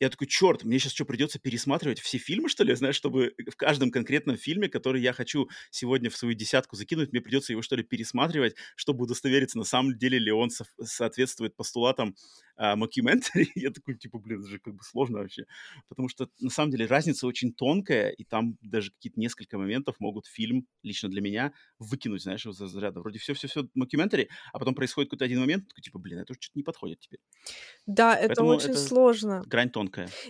Я 0.00 0.08
такой, 0.10 0.26
черт, 0.26 0.64
мне 0.64 0.78
сейчас 0.78 0.92
что, 0.92 1.04
придется 1.04 1.38
пересматривать 1.38 2.00
все 2.00 2.18
фильмы, 2.18 2.48
что 2.48 2.64
ли, 2.64 2.74
знаешь, 2.74 2.96
чтобы 2.96 3.34
в 3.50 3.56
каждом 3.56 3.90
конкретном 3.90 4.36
фильме, 4.36 4.68
который 4.68 5.00
я 5.00 5.12
хочу 5.12 5.48
сегодня 5.70 6.10
в 6.10 6.16
свою 6.16 6.34
десятку 6.34 6.76
закинуть, 6.76 7.12
мне 7.12 7.20
придется 7.20 7.52
его, 7.52 7.62
что 7.62 7.76
ли, 7.76 7.82
пересматривать, 7.82 8.54
чтобы 8.76 9.04
удостовериться, 9.04 9.58
на 9.58 9.64
самом 9.64 9.98
деле 9.98 10.18
ли 10.18 10.32
он 10.32 10.50
со- 10.50 10.66
соответствует 10.82 11.56
постулатам 11.56 12.14
а, 12.56 12.76
мокюментари. 12.76 13.50
я 13.54 13.70
такой, 13.70 13.96
типа, 13.96 14.18
блин, 14.18 14.40
это 14.40 14.48
же 14.48 14.58
как 14.58 14.74
бы 14.74 14.82
сложно 14.84 15.18
вообще. 15.18 15.44
Потому 15.88 16.08
что, 16.08 16.28
на 16.40 16.50
самом 16.50 16.70
деле, 16.70 16.86
разница 16.86 17.26
очень 17.26 17.52
тонкая, 17.52 18.10
и 18.10 18.24
там 18.24 18.56
даже 18.60 18.90
какие-то 18.92 19.18
несколько 19.18 19.58
моментов 19.58 19.96
могут 19.98 20.26
фильм, 20.26 20.66
лично 20.82 21.08
для 21.08 21.20
меня, 21.20 21.52
выкинуть, 21.78 22.22
знаешь, 22.22 22.46
из 22.46 22.56
разряда. 22.56 23.00
Вроде 23.00 23.18
все-все-все 23.18 23.68
мокюментари, 23.74 24.28
а 24.52 24.58
потом 24.58 24.74
происходит 24.74 25.10
какой-то 25.10 25.24
один 25.24 25.40
момент, 25.40 25.68
такой, 25.68 25.82
типа, 25.82 25.98
блин, 25.98 26.18
это 26.18 26.32
уже 26.32 26.40
что-то 26.40 26.58
не 26.58 26.62
подходит 26.62 27.00
теперь. 27.00 27.20
Да, 27.86 28.14
это 28.16 28.28
Поэтому 28.28 28.50
очень 28.50 28.70
это 28.70 28.78
сложно. 28.78 29.42
грань 29.46 29.70
тонкая. 29.70 29.81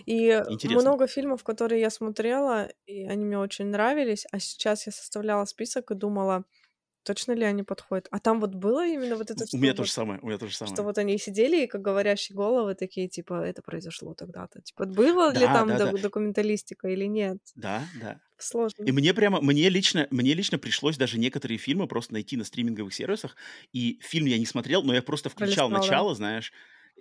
И 0.05 0.43
Интересно. 0.47 0.65
много 0.65 1.07
фильмов, 1.07 1.43
которые 1.43 1.81
я 1.81 1.89
смотрела, 1.89 2.69
и 2.85 3.05
они 3.07 3.25
мне 3.25 3.37
очень 3.39 3.65
нравились, 3.67 4.25
а 4.31 4.39
сейчас 4.39 4.85
я 4.87 4.91
составляла 4.91 5.45
список 5.45 5.91
и 5.91 5.95
думала, 5.95 6.45
точно 7.03 7.33
ли 7.33 7.45
они 7.45 7.63
подходят. 7.63 8.07
А 8.11 8.19
там 8.19 8.39
вот 8.41 8.55
было 8.55 8.85
именно 8.87 9.17
вот 9.17 9.31
это, 9.31 9.47
У 9.51 9.57
что 9.57 9.57
меня 9.57 9.73
вот, 9.73 9.75
то 9.75 9.83
же 9.83 9.91
самое, 9.91 10.19
у 10.21 10.27
меня 10.27 10.37
то 10.37 10.47
же 10.47 10.55
что 10.63 10.83
самое. 10.83 10.85
вот 10.85 10.97
они 10.97 11.17
сидели 11.17 11.63
и 11.63 11.67
как 11.67 11.81
говорящие 11.81 12.35
головы 12.37 12.75
такие, 12.75 13.07
типа, 13.09 13.35
это 13.45 13.61
произошло 13.61 14.13
тогда-то. 14.15 14.61
Типа, 14.61 14.85
было 14.85 15.33
ли 15.33 15.47
Да, 15.47 15.49
там 15.49 15.75
да, 15.75 15.79
да, 15.79 15.91
док- 15.91 15.99
документалистика 15.99 16.87
или 16.89 17.05
нет? 17.05 17.39
да, 17.55 17.89
да. 17.93 18.21
И 18.85 18.91
Сложно. 18.91 18.93
мне 18.93 19.13
прямо, 19.13 19.41
мне 19.41 19.69
лично, 19.69 20.07
мне 20.11 20.33
лично 20.33 20.57
пришлось 20.59 20.97
даже 20.97 21.19
некоторые 21.19 21.57
фильмы 21.57 21.87
просто 21.87 22.13
найти 22.13 22.37
на 22.37 22.43
стриминговых 22.45 22.93
сервисах. 22.93 23.37
И 23.73 23.99
фильм 24.03 24.25
я 24.27 24.39
не 24.39 24.45
смотрел, 24.45 24.83
но 24.83 24.93
я 24.95 25.03
просто 25.03 25.29
включал 25.29 25.69
Пролистал, 25.69 25.85
да? 25.91 25.99
начало, 25.99 26.15
знаешь, 26.15 26.53
и 26.53 26.53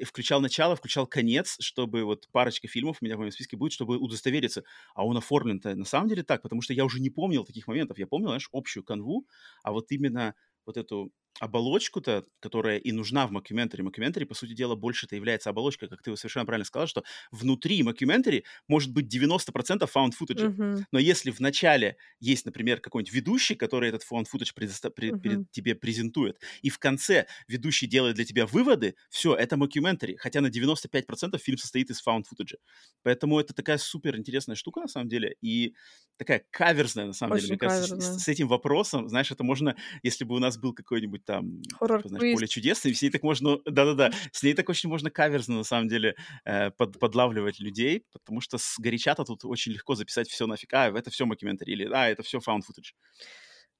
включал 0.04 0.40
начало, 0.40 0.76
включал 0.76 1.06
конец, 1.06 1.56
чтобы 1.60 2.04
вот 2.04 2.28
парочка 2.32 2.68
фильмов 2.68 2.98
у 3.00 3.04
меня 3.04 3.16
в 3.16 3.18
моем 3.20 3.32
списке 3.32 3.56
будет, 3.56 3.72
чтобы 3.72 3.98
удостовериться, 3.98 4.64
а 4.94 5.04
он 5.06 5.16
оформлен-то 5.16 5.74
на 5.74 5.84
самом 5.84 6.08
деле 6.08 6.22
так, 6.22 6.42
потому 6.42 6.62
что 6.62 6.72
я 6.74 6.84
уже 6.84 7.00
не 7.00 7.10
помнил 7.10 7.44
таких 7.44 7.66
моментов. 7.66 7.98
Я 7.98 8.06
помнил, 8.06 8.28
знаешь, 8.28 8.48
общую 8.52 8.84
канву, 8.84 9.26
а 9.62 9.72
вот 9.72 9.90
именно 9.92 10.34
вот 10.66 10.76
эту 10.76 11.12
оболочку-то, 11.40 12.24
которая 12.40 12.78
и 12.78 12.92
нужна 12.92 13.26
в 13.26 13.32
мокюментари. 13.32 13.82
Мокюментари, 13.82 14.24
по 14.24 14.34
сути 14.34 14.52
дела, 14.52 14.74
больше 14.76 15.06
это 15.06 15.16
является 15.16 15.50
оболочкой, 15.50 15.88
как 15.88 16.02
ты 16.02 16.16
совершенно 16.16 16.46
правильно 16.46 16.64
сказал, 16.64 16.86
что 16.86 17.04
внутри 17.30 17.82
мокюментари 17.82 18.44
может 18.68 18.92
быть 18.92 19.08
90% 19.08 19.90
found 19.94 20.12
footage. 20.20 20.48
Мгм. 20.48 20.86
Но 20.92 20.98
если 20.98 21.30
в 21.30 21.40
начале 21.40 21.96
есть, 22.20 22.44
например, 22.46 22.80
какой-нибудь 22.80 23.12
ведущий, 23.12 23.54
который 23.54 23.88
этот 23.88 24.02
found 24.02 24.26
footage 24.32 24.54
предоста- 24.54 24.92
пре- 24.94 25.14
перед 25.18 25.50
тебе 25.50 25.74
презентует, 25.74 26.38
и 26.60 26.70
в 26.70 26.78
конце 26.78 27.26
ведущий 27.48 27.86
делает 27.86 28.16
для 28.16 28.24
тебя 28.24 28.46
выводы, 28.46 28.94
все, 29.10 29.34
это 29.34 29.56
мокюментари, 29.56 30.16
хотя 30.16 30.40
на 30.40 30.50
95% 30.50 31.42
фильм 31.42 31.58
состоит 31.58 31.90
из 31.90 32.02
found 32.06 32.24
footage. 32.30 32.56
Поэтому 33.02 33.40
это 33.40 33.54
такая 33.54 33.78
супер 33.78 34.16
интересная 34.16 34.56
штука, 34.56 34.80
на 34.80 34.88
самом 34.88 35.08
деле, 35.08 35.36
и 35.40 35.74
такая 36.18 36.44
каверзная, 36.50 37.06
на 37.06 37.12
самом 37.12 37.34
деле. 37.34 37.48
Очень 37.48 37.48
Мне 37.48 37.58
кажется, 37.58 37.86
с- 37.86 37.88
каверзная. 37.88 38.18
с, 38.18 38.22
с 38.24 38.28
этим 38.28 38.48
вопросом, 38.48 39.08
знаешь, 39.08 39.30
это 39.30 39.42
можно, 39.44 39.76
если 40.02 40.24
бы 40.24 40.34
у 40.36 40.38
нас 40.38 40.56
был 40.58 40.72
какой-нибудь 40.74 41.21
там, 41.24 41.62
типа, 41.62 42.08
знаешь, 42.08 42.50
чудес, 42.50 42.84
и 42.86 42.94
с 42.94 43.02
ней 43.02 43.10
так 43.10 43.22
можно, 43.22 43.58
да-да-да, 43.64 44.10
с 44.32 44.42
ней 44.42 44.54
так 44.54 44.68
очень 44.68 44.88
можно 44.88 45.10
каверзно, 45.10 45.56
на 45.56 45.64
самом 45.64 45.88
деле, 45.88 46.16
э, 46.44 46.70
под- 46.70 46.98
подлавливать 46.98 47.60
людей, 47.60 48.06
потому 48.12 48.40
что 48.40 48.58
сгоряча-то 48.58 49.24
тут 49.24 49.44
очень 49.44 49.72
легко 49.72 49.94
записать 49.94 50.28
все 50.28 50.46
нафиг. 50.46 50.72
А, 50.74 50.86
это 50.88 51.10
все 51.10 51.26
мокюментари, 51.26 51.72
или 51.72 51.88
а, 51.92 52.08
это 52.08 52.22
все 52.22 52.38
found 52.38 52.60
footage. 52.60 52.94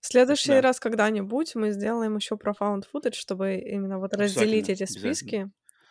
В 0.01 0.07
следующий 0.07 0.49
да. 0.49 0.61
раз 0.61 0.80
когда-нибудь 0.80 1.55
мы 1.55 1.70
сделаем 1.70 2.16
еще 2.16 2.36
про 2.36 2.53
found 2.53 2.84
footage, 2.93 3.14
чтобы 3.14 3.57
именно 3.57 3.99
вот 3.99 4.14
разделить 4.14 4.68
эти 4.68 4.84
списки, 4.84 5.51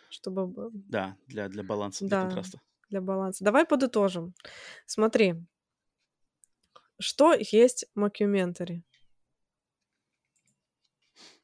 чтобы 0.09 0.69
Да, 0.73 1.15
для, 1.27 1.47
для 1.47 1.63
баланса, 1.63 2.05
для 2.05 2.17
Да. 2.17 2.21
контраста. 2.27 2.59
для 2.89 3.01
баланса. 3.01 3.43
Давай 3.45 3.65
подытожим. 3.65 4.33
Смотри, 4.85 5.35
что 6.99 7.33
есть 7.33 7.85
мокюментари? 7.95 8.83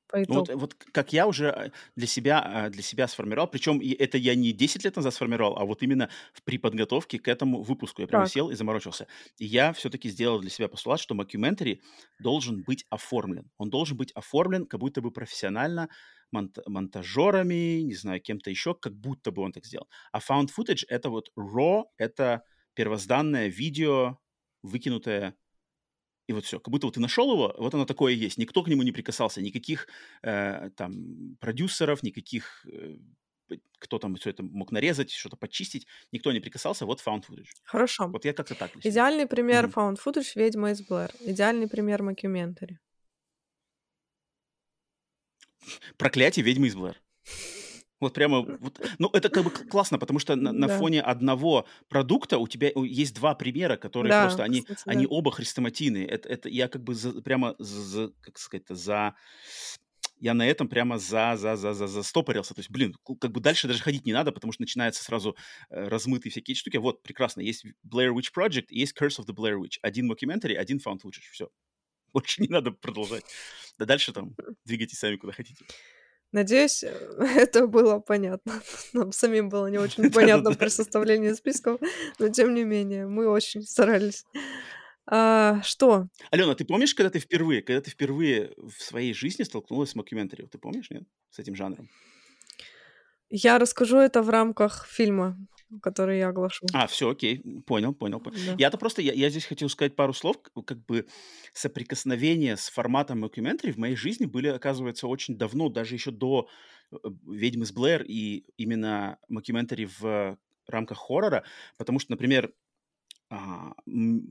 По 0.08 0.22
Ну, 0.28 0.36
вот, 0.36 0.50
итогу. 0.50 0.54
вот 0.54 0.74
как 0.74 1.14
я 1.14 1.26
уже 1.28 1.48
э, 1.48 1.72
для 1.96 2.08
себя, 2.08 2.66
э, 2.68 2.70
для 2.70 2.82
себя 2.84 3.08
сформировал, 3.08 3.48
причем 3.50 3.80
это 3.82 4.18
я 4.18 4.36
не 4.36 4.52
10 4.52 4.84
лет 4.84 4.96
назад 4.98 5.14
сформировал, 5.14 5.58
а 5.58 5.66
вот 5.66 5.84
именно 5.84 6.10
при 6.44 6.58
подготовке 6.58 7.18
к 7.20 7.28
этому 7.30 7.62
выпуску 7.64 8.02
я 8.02 8.08
прямо 8.08 8.26
Так. 8.26 8.28
сел 8.28 8.50
и 8.50 8.56
заморочился. 8.56 9.08
И 9.38 9.46
я 9.46 9.72
все-таки 9.74 10.10
сделал 10.10 10.40
для 10.42 10.50
себя 10.50 10.68
постулат, 10.68 11.00
что 11.00 11.16
мокюментари 11.16 11.82
должен 12.20 12.64
быть 12.64 12.86
оформлен. 12.90 13.52
Он 13.58 13.70
должен 13.70 13.96
быть 13.98 14.12
оформлен 14.14 14.66
как 14.66 14.80
будто 14.82 15.02
бы 15.02 15.12
профессионально, 15.12 15.90
монт- 16.32 16.60
монтажерами, 16.66 17.80
не 17.82 17.94
знаю, 17.96 18.22
кем-то 18.22 18.50
еще, 18.50 18.76
как 18.76 18.94
будто 18.96 19.32
бы 19.32 19.42
он 19.42 19.52
так 19.54 19.66
сделал. 19.66 19.88
А 20.12 20.20
found 20.20 20.50
footage— 20.58 20.84
это 20.90 21.10
вот 21.10 21.30
raw, 21.38 21.84
это 21.98 22.44
первозданное 22.74 23.48
видео, 23.48 24.20
выкинутое 24.62 25.36
и 26.28 26.34
вот 26.34 26.46
все. 26.46 26.60
Как 26.60 26.70
будто 26.72 26.88
вот 26.88 26.96
ты 26.96 27.00
нашел 27.00 27.32
его, 27.32 27.56
вот 27.58 27.74
оно 27.74 27.86
такое 27.86 28.14
есть. 28.14 28.38
Никто 28.38 28.64
к 28.64 28.68
нему 28.68 28.84
не 28.84 28.92
прикасался, 28.92 29.42
никаких 29.42 29.88
э, 30.24 30.70
там 30.76 31.38
продюсеров, 31.40 32.04
никаких 32.04 32.66
э, 32.72 32.98
кто 33.80 33.98
там 34.00 34.16
все 34.16 34.32
это 34.32 34.44
мог 34.44 34.72
нарезать, 34.72 35.12
что-то 35.12 35.38
почистить, 35.38 35.88
никто 36.12 36.32
не 36.34 36.40
прикасался, 36.42 36.86
вот 36.86 37.02
found 37.06 37.24
footage. 37.28 37.48
Хорошо. 37.64 38.08
Вот 38.08 38.26
я 38.26 38.34
как-то 38.34 38.56
так 38.56 38.72
себя. 38.72 38.90
Идеальный 38.90 39.26
пример 39.28 39.68
Мгм. 39.68 39.74
found 39.74 39.98
footage 40.06 40.32
«Ведьма 40.36 40.72
из 40.72 40.82
Блэр». 40.82 41.12
Идеальный 41.22 41.68
пример 41.70 42.04
мокюментари. 42.04 42.80
Проклятие 45.98 46.46
ведьмы 46.46 46.68
из 46.68 46.76
Блэр. 46.76 46.98
Вот 48.00 48.14
прямо, 48.14 48.42
вот, 48.42 48.80
ну 49.00 49.10
это 49.12 49.30
как 49.30 49.44
бы 49.44 49.50
классно, 49.50 49.98
потому 49.98 50.20
что 50.20 50.36
на, 50.36 50.52
на 50.52 50.68
Да. 50.68 50.78
фоне 50.78 51.02
одного 51.02 51.66
продукта 51.90 52.38
у 52.38 52.48
тебя 52.48 52.72
есть 52.76 53.16
два 53.16 53.34
примера, 53.34 53.76
которые 53.76 54.12
Да, 54.12 54.22
просто, 54.26 54.44
они, 54.44 54.62
кстати, 54.62 54.82
они 54.86 55.06
да. 55.06 55.10
оба 55.12 55.32
хрестоматийные. 55.32 56.06
Это, 56.06 56.30
это 56.30 56.48
я 56.50 56.68
как 56.68 56.84
бы 56.84 56.94
за- 56.94 57.22
прямо, 57.24 57.56
за, 57.58 57.82
за- 57.82 58.14
как 58.22 58.38
сказать, 58.38 58.66
за, 58.70 59.16
я 60.20 60.34
на 60.36 60.48
этом 60.48 60.68
прямо 60.68 61.00
за, 61.00 61.36
за, 61.38 61.56
за, 61.56 61.74
за, 61.74 61.88
застопорился. 61.88 62.54
То 62.54 62.60
есть, 62.60 62.70
блин, 62.70 62.96
как 63.20 63.32
бы 63.32 63.40
дальше 63.40 63.68
даже 63.68 63.82
ходить 63.82 64.06
не 64.06 64.14
надо, 64.14 64.32
потому 64.32 64.54
что 64.54 64.62
начинаются 64.62 65.04
сразу 65.04 65.36
э, 65.70 65.88
размытые 65.88 66.32
всякие 66.32 66.54
штуки. 66.56 66.78
Вот, 66.78 67.02
прекрасно, 67.02 67.42
есть 67.42 67.66
Blair 67.84 68.14
Witch 68.14 68.32
Project, 68.36 68.68
и 68.70 68.80
есть 68.80 68.96
Curse 68.96 69.20
of 69.20 69.26
the 69.26 69.34
Blair 69.36 69.56
Witch. 69.60 69.78
Один 69.82 70.12
mockumentary, 70.12 70.54
один 70.54 70.78
found 70.78 71.00
footage. 71.04 71.30
Все. 71.32 71.50
Больше 72.14 72.42
не 72.44 72.48
надо 72.48 72.72
продолжать. 72.72 73.26
Да 73.80 73.86
дальше 73.86 74.12
там 74.14 74.36
двигайтесь 74.66 75.00
сами 75.00 75.16
куда 75.18 75.34
хотите. 75.34 75.66
Надеюсь, 76.32 76.84
это 77.20 77.68
было 77.68 78.00
понятно. 78.00 78.62
Нам 78.94 79.12
самим 79.12 79.50
было 79.50 79.68
не 79.68 79.78
очень 79.80 80.12
понятно 80.12 80.54
при 80.54 80.70
составлении 80.70 81.34
списков, 81.34 81.80
но 82.20 82.30
тем 82.30 82.54
не 82.54 82.64
менее, 82.64 83.08
мы 83.08 83.28
очень 83.28 83.64
старались. 83.64 84.26
А, 85.10 85.62
что? 85.64 86.08
Алена, 86.32 86.54
ты 86.54 86.66
помнишь, 86.66 86.94
когда 86.94 87.10
ты 87.10 87.20
впервые, 87.20 87.62
когда 87.62 87.82
ты 87.82 87.92
впервые 87.92 88.54
в 88.58 88.82
своей 88.82 89.14
жизни 89.14 89.44
столкнулась 89.44 89.92
с 89.92 89.96
мокюментари? 89.96 90.48
Ты 90.48 90.58
помнишь, 90.58 90.90
нет? 90.90 91.04
С 91.30 91.40
этим 91.40 91.56
жанром? 91.56 91.90
Я 93.30 93.58
расскажу 93.58 93.98
это 93.98 94.22
в 94.22 94.30
рамках 94.30 94.86
фильма, 94.88 95.38
который 95.82 96.20
я 96.20 96.30
оглашу. 96.30 96.66
А, 96.74 96.88
все, 96.88 97.10
окей, 97.10 97.42
понял, 97.66 97.94
понял. 97.94 98.20
понял. 98.20 98.38
Да. 98.46 98.56
Я-то 98.58 98.78
просто, 98.78 99.02
я, 99.02 99.14
я 99.14 99.30
здесь 99.30 99.46
хотел 99.46 99.70
сказать 99.70 99.96
пару 99.96 100.14
слов, 100.14 100.38
как 100.66 100.86
бы 100.86 101.08
соприкосновения 101.54 102.56
с 102.56 102.70
форматом 102.70 103.22
мокюментари 103.22 103.72
в 103.72 103.78
моей 103.78 103.96
жизни 103.96 104.26
были, 104.26 104.48
оказывается, 104.48 105.08
очень 105.08 105.38
давно, 105.38 105.70
даже 105.70 105.96
еще 105.96 106.12
до 106.12 106.48
э, 106.92 106.98
«Ведьмы 107.28 107.66
с 107.66 107.72
Блэр» 107.72 108.04
и 108.04 108.46
именно 108.58 109.18
мокюментари 109.28 109.88
в 110.00 110.38
рамках 110.68 110.98
хоррора, 110.98 111.44
потому 111.78 112.00
что, 112.00 112.12
например, 112.12 112.54
а, 113.30 113.74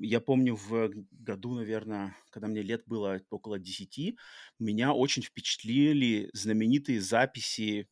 я 0.01 0.20
помню 0.20 0.57
в 0.57 0.91
году, 1.12 1.55
наверное, 1.55 2.16
когда 2.30 2.49
мне 2.49 2.62
лет 2.62 2.82
было 2.87 3.20
около 3.30 3.59
10, 3.59 4.16
меня 4.59 4.95
очень 4.95 5.22
впечатлили 5.22 6.30
знаменитые 6.32 7.01
записи 7.01 7.89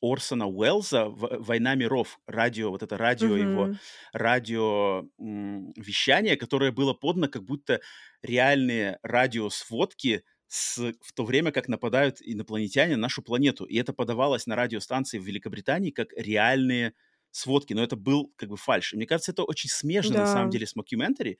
Орсона 0.00 0.46
Уэллза 0.46 1.06
«Война 1.08 1.74
миров», 1.74 2.20
радио, 2.26 2.70
вот 2.70 2.82
это 2.82 2.96
радио 2.96 3.36
его, 3.36 3.70
Мгм. 3.70 3.78
радио 4.12 5.04
м, 5.18 5.72
вещание, 5.76 6.36
которое 6.36 6.72
было 6.72 6.94
подано 6.94 7.28
как 7.28 7.44
будто 7.44 7.80
реальные 8.22 8.98
радиосводки 9.02 10.24
с, 10.46 10.78
в 11.02 11.12
то 11.14 11.24
время, 11.24 11.52
как 11.52 11.68
нападают 11.68 12.18
инопланетяне 12.20 12.96
на 12.96 13.02
нашу 13.02 13.22
планету. 13.22 13.64
И 13.64 13.76
это 13.76 13.92
подавалось 13.92 14.46
на 14.46 14.56
радиостанции 14.56 15.18
в 15.18 15.24
Великобритании 15.24 15.90
как 15.90 16.12
реальные 16.16 16.94
сводки, 17.30 17.74
но 17.74 17.82
это 17.82 17.96
был 17.96 18.32
как 18.36 18.48
бы 18.48 18.56
фальш. 18.56 18.94
И 18.94 18.96
мне 18.96 19.06
кажется, 19.06 19.32
это 19.32 19.42
очень 19.44 19.68
смежно 19.68 20.16
на 20.16 20.24
Да. 20.24 20.26
самом 20.26 20.50
деле 20.50 20.66
с 20.66 20.74
мокюментари. 20.76 21.38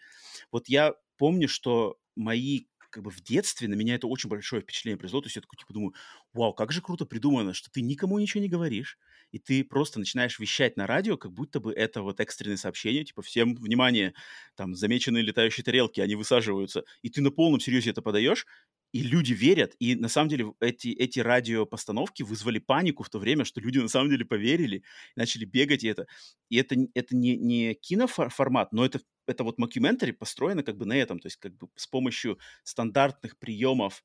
Вот 0.52 0.68
я 0.68 0.94
помню, 1.16 1.48
что 1.48 1.98
мои 2.16 2.66
как 2.90 3.02
бы 3.02 3.10
в 3.10 3.20
детстве 3.22 3.68
на 3.68 3.74
меня 3.74 3.94
это 3.94 4.06
очень 4.06 4.30
большое 4.30 4.62
впечатление 4.62 4.96
произвело. 4.98 5.20
То 5.22 5.26
есть 5.26 5.36
я 5.36 5.42
такой, 5.42 5.56
типа, 5.58 5.72
думаю, 5.72 5.94
вау, 6.32 6.52
как 6.54 6.72
же 6.72 6.80
круто 6.80 7.06
придумано, 7.06 7.54
что 7.54 7.70
ты 7.70 7.80
никому 7.82 8.18
ничего 8.18 8.42
не 8.42 8.48
говоришь, 8.48 8.98
и 9.32 9.38
ты 9.38 9.64
просто 9.64 9.98
начинаешь 9.98 10.38
вещать 10.38 10.76
на 10.76 10.86
радио, 10.86 11.16
как 11.16 11.32
будто 11.32 11.60
бы 11.60 11.72
это 11.72 12.02
вот 12.02 12.20
экстренное 12.20 12.56
сообщение, 12.56 13.04
типа, 13.04 13.22
всем, 13.22 13.54
внимание, 13.54 14.14
там, 14.54 14.74
замеченные 14.74 15.22
летающие 15.22 15.64
тарелки, 15.64 16.00
они 16.00 16.14
высаживаются, 16.14 16.84
и 17.02 17.10
ты 17.10 17.20
на 17.20 17.30
полном 17.30 17.60
серьезе 17.60 17.90
это 17.90 18.02
подаешь, 18.02 18.46
и 18.92 19.02
люди 19.02 19.32
верят, 19.34 19.74
и 19.78 19.94
на 19.96 20.08
самом 20.08 20.30
деле 20.30 20.52
эти, 20.60 20.88
эти 20.88 21.20
радиопостановки 21.20 22.22
вызвали 22.22 22.58
панику 22.58 23.02
в 23.02 23.10
то 23.10 23.18
время, 23.18 23.44
что 23.44 23.60
люди 23.60 23.78
на 23.78 23.88
самом 23.88 24.08
деле 24.10 24.24
поверили, 24.24 24.82
начали 25.14 25.44
бегать, 25.44 25.84
и 25.84 25.88
это, 25.88 26.06
и 26.48 26.56
это, 26.56 26.74
это 26.94 27.14
не, 27.14 27.36
не 27.36 27.74
киноформат, 27.74 28.72
но 28.72 28.84
это, 28.86 29.00
это 29.28 29.44
вот 29.44 29.58
мокюментари 29.58 30.12
построено 30.12 30.62
как 30.62 30.76
бы 30.76 30.86
на 30.86 30.94
этом, 30.96 31.18
то 31.20 31.26
есть 31.26 31.36
как 31.36 31.56
бы 31.56 31.68
с 31.76 31.86
помощью 31.86 32.38
стандартных 32.64 33.38
приемов 33.38 34.04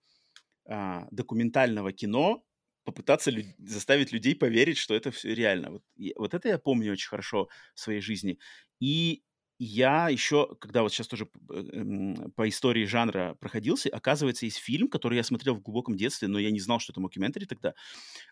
а, 0.65 1.07
документального 1.11 1.91
кино 1.91 2.43
попытаться 2.84 3.32
лю- 3.32 3.45
заставить 3.59 4.11
людей 4.11 4.36
поверить, 4.36 4.78
что 4.78 4.93
это 4.93 5.11
все 5.11 5.34
реально. 5.34 5.71
Вот, 5.71 5.84
и, 5.95 6.13
вот 6.17 6.34
это 6.34 6.49
я 6.49 6.57
помню 6.57 6.91
очень 6.91 7.09
хорошо 7.09 7.49
в 7.76 7.80
своей 7.80 8.01
жизни. 8.01 8.39
И 8.80 9.24
я 9.59 10.09
еще, 10.09 10.55
когда 10.59 10.82
вот 10.82 10.91
сейчас 10.91 11.07
тоже 11.07 11.30
э, 11.49 12.13
по 12.36 12.49
истории 12.49 12.86
жанра 12.86 13.36
проходился, 13.39 13.89
оказывается, 13.89 14.45
есть 14.45 14.57
фильм, 14.57 14.88
который 14.89 15.15
я 15.15 15.24
смотрел 15.24 15.55
в 15.55 15.61
глубоком 15.61 15.95
детстве, 15.95 16.28
но 16.28 16.39
я 16.39 16.51
не 16.51 16.59
знал, 16.59 16.80
что 16.80 16.91
это 16.91 16.99
мокюментари 16.99 17.45
тогда, 17.45 17.74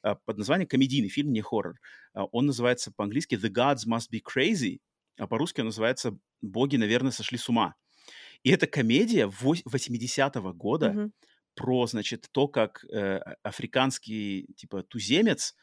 а, 0.03 0.15
под 0.15 0.37
названием 0.37 0.67
комедийный 0.67 1.09
фильм, 1.09 1.31
не 1.31 1.41
хоррор. 1.41 1.79
А, 2.13 2.25
он 2.25 2.47
называется 2.47 2.91
по-английски 2.91 3.35
«The 3.35 3.49
Gods 3.49 3.87
Must 3.87 4.09
Be 4.11 4.21
Crazy», 4.21 4.79
а 5.21 5.27
по-русски 5.27 5.61
называется 5.61 6.17
«Боги, 6.41 6.77
наверное, 6.77 7.11
сошли 7.11 7.37
с 7.37 7.47
ума». 7.47 7.75
И 8.41 8.49
это 8.49 8.65
комедия 8.65 9.27
80-го 9.27 10.51
года 10.53 10.87
mm-hmm. 10.87 11.11
про, 11.53 11.85
значит, 11.85 12.27
то, 12.31 12.47
как 12.47 12.83
э, 12.85 13.19
африканский, 13.43 14.47
типа, 14.57 14.81
туземец, 14.81 15.55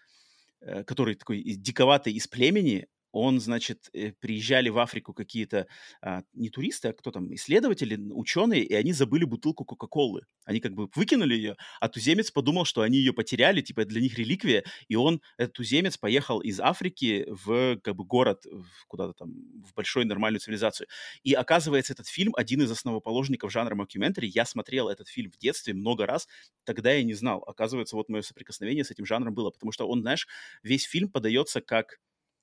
э, 0.60 0.84
который 0.84 1.16
такой 1.16 1.42
диковатый 1.42 2.12
из 2.12 2.28
племени, 2.28 2.86
он, 3.18 3.40
значит, 3.40 3.88
э, 3.92 4.12
приезжали 4.12 4.68
в 4.68 4.78
Африку 4.78 5.12
какие-то 5.12 5.66
а, 6.02 6.22
не 6.32 6.50
туристы, 6.50 6.88
а 6.88 6.92
кто 6.92 7.10
там, 7.10 7.34
исследователи, 7.34 7.96
ученые, 8.12 8.62
и 8.64 8.74
они 8.74 8.92
забыли 8.92 9.24
бутылку 9.24 9.64
Кока-Колы. 9.64 10.22
Они 10.44 10.60
как 10.60 10.74
бы 10.74 10.88
выкинули 10.94 11.34
ее, 11.34 11.56
а 11.80 11.88
туземец 11.88 12.30
подумал, 12.30 12.64
что 12.64 12.82
они 12.82 12.98
ее 12.98 13.12
потеряли, 13.12 13.60
типа 13.60 13.84
для 13.84 14.00
них 14.00 14.18
реликвия, 14.18 14.64
и 14.88 14.96
он, 14.96 15.20
этот 15.36 15.54
туземец, 15.54 15.96
поехал 15.96 16.40
из 16.40 16.60
Африки 16.60 17.26
в 17.28 17.78
как 17.82 17.96
бы 17.96 18.04
город, 18.04 18.44
куда-то 18.86 19.14
там, 19.14 19.32
в 19.64 19.74
большую 19.74 20.06
нормальную 20.06 20.40
цивилизацию. 20.40 20.86
И 21.22 21.32
оказывается, 21.32 21.92
этот 21.92 22.06
фильм 22.06 22.32
один 22.36 22.62
из 22.62 22.70
основоположников 22.70 23.52
жанра 23.52 23.74
мокюментари. 23.74 24.30
Я 24.32 24.44
смотрел 24.44 24.88
этот 24.88 25.08
фильм 25.08 25.30
в 25.30 25.38
детстве 25.38 25.74
много 25.74 26.06
раз, 26.06 26.28
тогда 26.64 26.92
я 26.92 27.02
не 27.02 27.14
знал. 27.14 27.42
Оказывается, 27.46 27.96
вот 27.96 28.08
мое 28.08 28.22
соприкосновение 28.22 28.84
с 28.84 28.90
этим 28.90 29.06
жанром 29.06 29.34
было, 29.34 29.50
потому 29.50 29.72
что 29.72 29.88
он, 29.88 30.02
знаешь, 30.02 30.26
весь 30.62 30.84
фильм 30.84 31.10
подается 31.10 31.60
как 31.60 31.98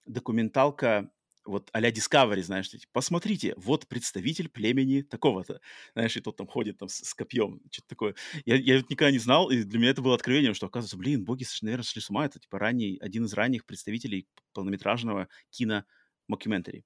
документалка 0.05 1.09
вот 1.45 1.69
а-ля 1.73 1.91
Discovery, 1.91 2.41
знаешь, 2.41 2.69
типа, 2.69 2.85
посмотрите, 2.91 3.53
вот 3.57 3.87
представитель 3.87 4.49
племени 4.49 5.01
такого-то, 5.01 5.61
знаешь, 5.93 6.17
и 6.17 6.21
тот 6.21 6.37
там 6.37 6.47
ходит 6.47 6.79
там 6.79 6.89
с, 6.89 7.03
с 7.03 7.13
копьем, 7.13 7.61
что-то 7.71 7.87
такое. 7.87 8.15
Я, 8.45 8.55
я 8.55 8.77
никогда 8.77 9.11
не 9.11 9.19
знал, 9.19 9.51
и 9.51 9.63
для 9.63 9.79
меня 9.79 9.91
это 9.91 10.01
было 10.01 10.15
откровением, 10.15 10.55
что, 10.55 10.65
оказывается, 10.65 10.97
блин, 10.97 11.23
боги, 11.23 11.45
наверное, 11.61 11.83
сошли 11.83 12.01
с 12.01 12.09
ума, 12.09 12.25
это, 12.25 12.39
типа, 12.39 12.57
ранний, 12.57 12.97
один 12.99 13.25
из 13.25 13.33
ранних 13.33 13.65
представителей 13.65 14.27
полнометражного 14.53 15.27
кино 15.51 15.85
мокюментари. 16.27 16.83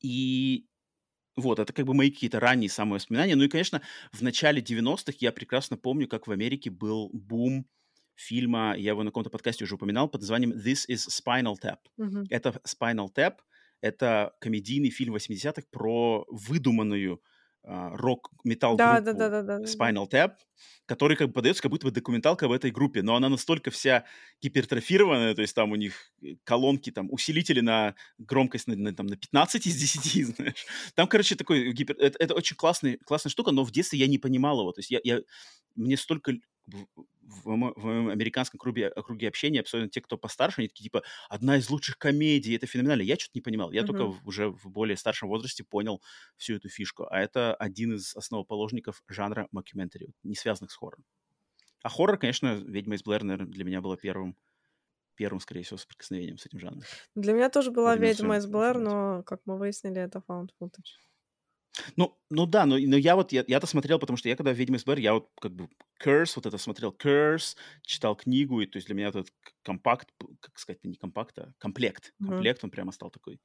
И 0.00 0.66
вот, 1.36 1.58
это 1.58 1.72
как 1.72 1.86
бы 1.86 1.94
мои 1.94 2.10
какие-то 2.10 2.40
ранние 2.40 2.70
самые 2.70 2.96
воспоминания. 2.96 3.34
Ну 3.36 3.44
и, 3.44 3.48
конечно, 3.48 3.82
в 4.12 4.22
начале 4.22 4.62
90-х 4.62 5.18
я 5.20 5.32
прекрасно 5.32 5.76
помню, 5.76 6.06
как 6.06 6.26
в 6.26 6.30
Америке 6.32 6.70
был 6.70 7.10
бум 7.12 7.66
фильма, 8.14 8.74
я 8.76 8.90
его 8.90 9.02
на 9.02 9.10
каком-то 9.10 9.30
подкасте 9.30 9.64
уже 9.64 9.74
упоминал, 9.74 10.08
под 10.08 10.20
названием 10.20 10.52
This 10.52 10.88
is 10.88 11.08
Spinal 11.08 11.54
Tap. 11.62 11.78
Mm-hmm. 11.98 12.26
Это 12.30 12.60
Spinal 12.66 13.08
Tap, 13.14 13.36
это 13.80 14.32
комедийный 14.40 14.90
фильм 14.90 15.14
80-х 15.14 15.62
про 15.70 16.24
выдуманную 16.30 17.20
э, 17.66 17.94
рок-метал 17.96 18.76
да, 18.76 19.00
да, 19.00 19.12
да, 19.12 19.28
да, 19.28 19.42
да, 19.42 19.58
Spinal 19.64 20.08
Tap, 20.08 20.32
который 20.86 21.16
как 21.16 21.28
бы 21.28 21.32
подается 21.34 21.62
как 21.62 21.70
будто 21.70 21.86
бы 21.86 21.92
документалка 21.92 22.46
об 22.46 22.52
этой 22.52 22.70
группе, 22.70 23.02
но 23.02 23.16
она 23.16 23.28
настолько 23.28 23.70
вся 23.70 24.04
гипертрофированная, 24.42 25.34
то 25.34 25.42
есть 25.42 25.54
там 25.54 25.72
у 25.72 25.76
них 25.76 26.12
э, 26.22 26.36
колонки, 26.44 26.90
там 26.90 27.08
усилители 27.10 27.60
на 27.60 27.94
громкость 28.18 28.66
на, 28.66 28.76
на, 28.76 28.94
там, 28.94 29.06
на 29.06 29.16
15 29.16 29.66
из 29.66 29.76
10, 29.76 30.26
знаешь. 30.36 30.66
Там, 30.94 31.08
короче, 31.08 31.36
такой 31.36 31.72
гипер... 31.72 31.96
Это, 31.98 32.18
это 32.18 32.34
очень 32.34 32.56
классный, 32.56 32.98
классная 32.98 33.30
штука, 33.30 33.50
но 33.50 33.64
в 33.64 33.70
детстве 33.70 33.98
я 33.98 34.06
не 34.06 34.18
понимал 34.18 34.60
его. 34.60 34.72
То 34.72 34.80
есть 34.80 34.90
я, 34.90 35.00
я... 35.04 35.20
мне 35.74 35.96
столько 35.96 36.32
в, 36.66 36.86
в 37.20 37.84
моем 37.84 38.08
американском 38.08 38.58
круге, 38.58 38.90
круге 38.90 39.28
общения, 39.28 39.60
особенно 39.60 39.88
те, 39.88 40.00
кто 40.00 40.16
постарше, 40.16 40.60
они 40.60 40.68
такие, 40.68 40.84
типа, 40.84 41.02
одна 41.28 41.56
из 41.56 41.68
лучших 41.70 41.98
комедий, 41.98 42.54
это 42.54 42.66
феноменально. 42.66 43.02
Я 43.02 43.16
что-то 43.16 43.32
не 43.34 43.40
понимал. 43.40 43.72
Я 43.72 43.82
mm-hmm. 43.82 43.86
только 43.86 44.06
в, 44.06 44.26
уже 44.26 44.48
в 44.48 44.70
более 44.70 44.96
старшем 44.96 45.28
возрасте 45.28 45.64
понял 45.64 46.02
всю 46.36 46.54
эту 46.54 46.68
фишку. 46.68 47.06
А 47.10 47.20
это 47.20 47.54
один 47.54 47.94
из 47.94 48.14
основоположников 48.16 49.02
жанра 49.08 49.48
мокюментари, 49.52 50.12
не 50.22 50.34
связанных 50.44 50.70
с 50.70 50.76
хоррором. 50.76 51.04
А 51.82 51.88
хоррор, 51.88 52.18
конечно, 52.18 52.54
«Ведьма 52.66 52.96
из 52.96 53.02
Блэр», 53.02 53.24
наверное, 53.24 53.52
для 53.52 53.64
меня 53.64 53.80
было 53.80 53.96
первым, 53.96 54.36
первым, 55.16 55.40
скорее 55.40 55.62
всего, 55.62 55.78
соприкосновением 55.78 56.38
с 56.38 56.46
этим 56.46 56.60
жанром. 56.60 56.82
Для 57.16 57.32
меня 57.32 57.48
тоже 57.50 57.70
была 57.70 57.96
«Ведьма 57.96 58.36
из 58.36 58.46
Блэр», 58.46 58.78
но, 58.78 59.22
как 59.24 59.40
мы 59.46 59.58
выяснили, 59.58 60.00
это 60.00 60.22
found 60.28 60.50
footage. 60.60 60.98
Ну, 61.96 62.16
ну 62.30 62.46
да, 62.46 62.66
но, 62.66 62.76
но 62.78 62.96
я 62.96 63.16
вот, 63.16 63.32
я, 63.32 63.44
я-то 63.48 63.66
смотрел, 63.66 63.98
потому 63.98 64.16
что 64.16 64.28
я 64.28 64.36
когда 64.36 64.52
«Ведьма 64.52 64.76
из 64.76 64.84
Блэр», 64.84 64.98
я 64.98 65.14
вот 65.14 65.30
как 65.40 65.52
бы 65.54 65.68
Curse, 66.02 66.34
вот 66.36 66.46
это 66.46 66.56
смотрел 66.58 66.92
Curse, 66.92 67.56
читал 67.82 68.14
книгу, 68.16 68.60
и 68.60 68.66
то 68.66 68.76
есть 68.76 68.86
для 68.86 68.94
меня 68.94 69.08
этот 69.08 69.28
компакт, 69.62 70.08
как 70.40 70.58
сказать, 70.58 70.84
не 70.84 70.94
компакт, 70.96 71.38
а 71.38 71.52
комплект. 71.58 72.14
Комплект, 72.22 72.62
он 72.62 72.70
прямо 72.70 72.92
стал 72.92 73.10
такой 73.10 73.40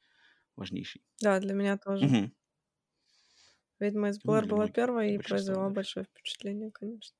важнейший. 0.55 1.03
Да, 1.21 1.39
для 1.39 1.53
меня 1.53 1.77
тоже. 1.77 2.05
Угу. 2.05 2.31
«Ведьма 3.79 4.09
из 4.09 4.19
Блэр» 4.19 4.45
ну, 4.45 4.55
была 4.55 4.67
первая 4.67 5.09
и 5.09 5.17
произвела 5.17 5.69
большое 5.69 6.05
впечатление, 6.05 6.71
конечно. 6.71 7.15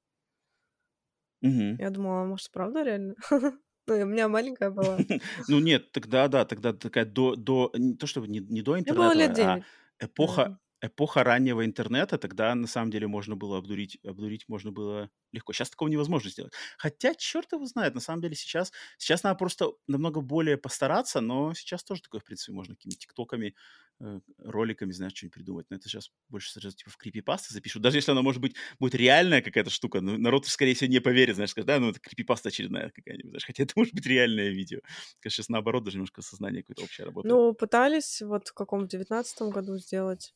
Угу. 1.42 1.78
Я 1.80 1.90
думала, 1.90 2.26
может, 2.26 2.52
правда 2.52 2.84
реально? 2.84 3.16
Ну, 3.88 3.96
у 4.04 4.06
меня 4.06 4.28
маленькая 4.28 4.70
была. 4.70 5.00
Ну, 5.48 5.60
нет, 5.60 5.92
тогда, 5.92 6.28
да, 6.28 6.46
тогда 6.46 6.74
такая 6.74 7.06
до, 7.06 7.36
до 7.36 7.72
не 7.74 7.96
то, 7.96 8.06
чтобы 8.06 8.28
не, 8.28 8.40
не 8.40 8.62
до 8.62 8.78
интернета, 8.78 9.02
было 9.02 9.14
лет 9.16 9.34
9. 9.34 9.48
а 9.48 9.64
эпоха, 10.00 10.60
эпоха 10.82 11.24
раннего 11.24 11.66
интернета, 11.66 12.18
тогда 12.18 12.56
на 12.56 12.68
самом 12.68 12.92
деле 12.92 13.08
можно 13.08 13.36
было 13.36 13.58
обдурить, 13.58 13.98
обдурить 14.06 14.48
можно 14.48 14.72
было 14.72 15.10
легко. 15.32 15.54
Сейчас 15.54 15.70
такого 15.70 15.90
невозможно 15.90 16.30
сделать. 16.30 16.54
Хотя, 16.78 17.14
черт 17.16 17.52
его 17.52 17.66
знает, 17.66 17.96
на 17.96 18.02
самом 18.02 18.22
деле 18.22 18.36
сейчас, 18.36 18.72
сейчас 18.98 19.24
надо 19.24 19.38
просто 19.38 19.74
намного 19.88 20.22
более 20.22 20.58
постараться, 20.58 21.22
но 21.22 21.54
сейчас 21.54 21.84
тоже 21.84 22.02
такое, 22.02 22.22
в 22.22 22.24
принципе, 22.24 22.54
можно 22.54 22.76
какими-то 22.76 22.98
тиктоками, 23.00 23.56
э, 24.00 24.20
роликами, 24.38 24.92
знаешь, 24.92 25.14
что-нибудь 25.14 25.34
придумать. 25.34 25.66
Но 25.70 25.76
это 25.76 25.90
сейчас 25.90 26.12
больше 26.30 26.52
сразу 26.52 26.76
типа 26.76 26.92
в 26.92 26.98
крипипасты 26.98 27.54
запишут. 27.54 27.82
Даже 27.82 27.98
если 27.98 28.12
она, 28.12 28.22
может 28.22 28.42
быть, 28.42 28.56
будет 28.80 28.96
реальная 28.96 29.42
какая-то 29.42 29.70
штука, 29.70 30.02
но 30.02 30.18
народ, 30.18 30.48
скорее 30.48 30.74
всего, 30.76 30.90
не 30.90 31.02
поверит, 31.02 31.36
знаешь, 31.36 31.52
скажет, 31.52 31.68
да, 31.68 31.80
ну 31.80 31.90
это 31.90 32.00
крипипаста 32.00 32.50
очередная 32.50 32.90
какая-нибудь, 32.90 33.32
знаешь, 33.32 33.46
хотя 33.46 33.64
это 33.64 33.74
может 33.76 33.94
быть 33.94 34.06
реальное 34.06 34.50
видео. 34.50 34.80
Конечно, 35.20 35.38
сейчас 35.38 35.50
наоборот 35.50 35.84
даже 35.84 35.98
немножко 35.98 36.22
сознание 36.22 36.64
какое-то 36.64 36.84
общее 36.84 37.06
работает. 37.06 37.36
Ну, 37.36 37.54
пытались 37.54 38.22
вот 38.22 38.48
в 38.48 38.54
каком-то 38.54 38.88
девятнадцатом 38.88 39.50
году 39.50 39.78
сделать 39.78 40.34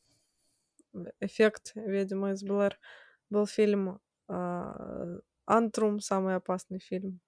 эффект 1.20 1.72
«Ведьма 1.74 2.32
из 2.32 2.42
Блэр» 2.42 2.78
был 3.30 3.46
фильм 3.46 4.00
э, 4.28 5.18
«Антрум», 5.46 6.00
самый 6.00 6.36
опасный 6.36 6.80
фильм. 6.80 7.20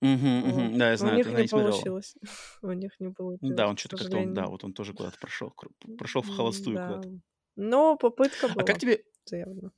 Угу, 0.00 0.10
угу. 0.10 0.78
Да, 0.78 0.90
я 0.90 0.96
знаю, 0.96 1.14
у 1.14 1.16
них 1.18 1.38
не 1.38 1.48
получилось. 1.48 2.14
у 2.62 2.72
них 2.72 2.92
не 3.00 3.10
получилось. 3.10 3.56
Да, 3.56 3.68
он 3.68 3.76
что-то 3.76 3.96
как-то, 3.96 4.18
он, 4.18 4.34
да, 4.34 4.46
вот 4.46 4.64
он 4.64 4.74
тоже 4.74 4.92
куда-то 4.92 5.18
прошел, 5.18 5.54
прошел 5.98 6.22
в 6.22 6.28
холостую 6.28 6.76
да. 6.76 6.88
куда-то. 6.88 7.18
Но 7.56 7.96
попытка 7.96 8.48
была. 8.48 8.62
А 8.62 8.64
как 8.64 8.78
тебе... 8.78 9.04
Забавно. 9.24 9.72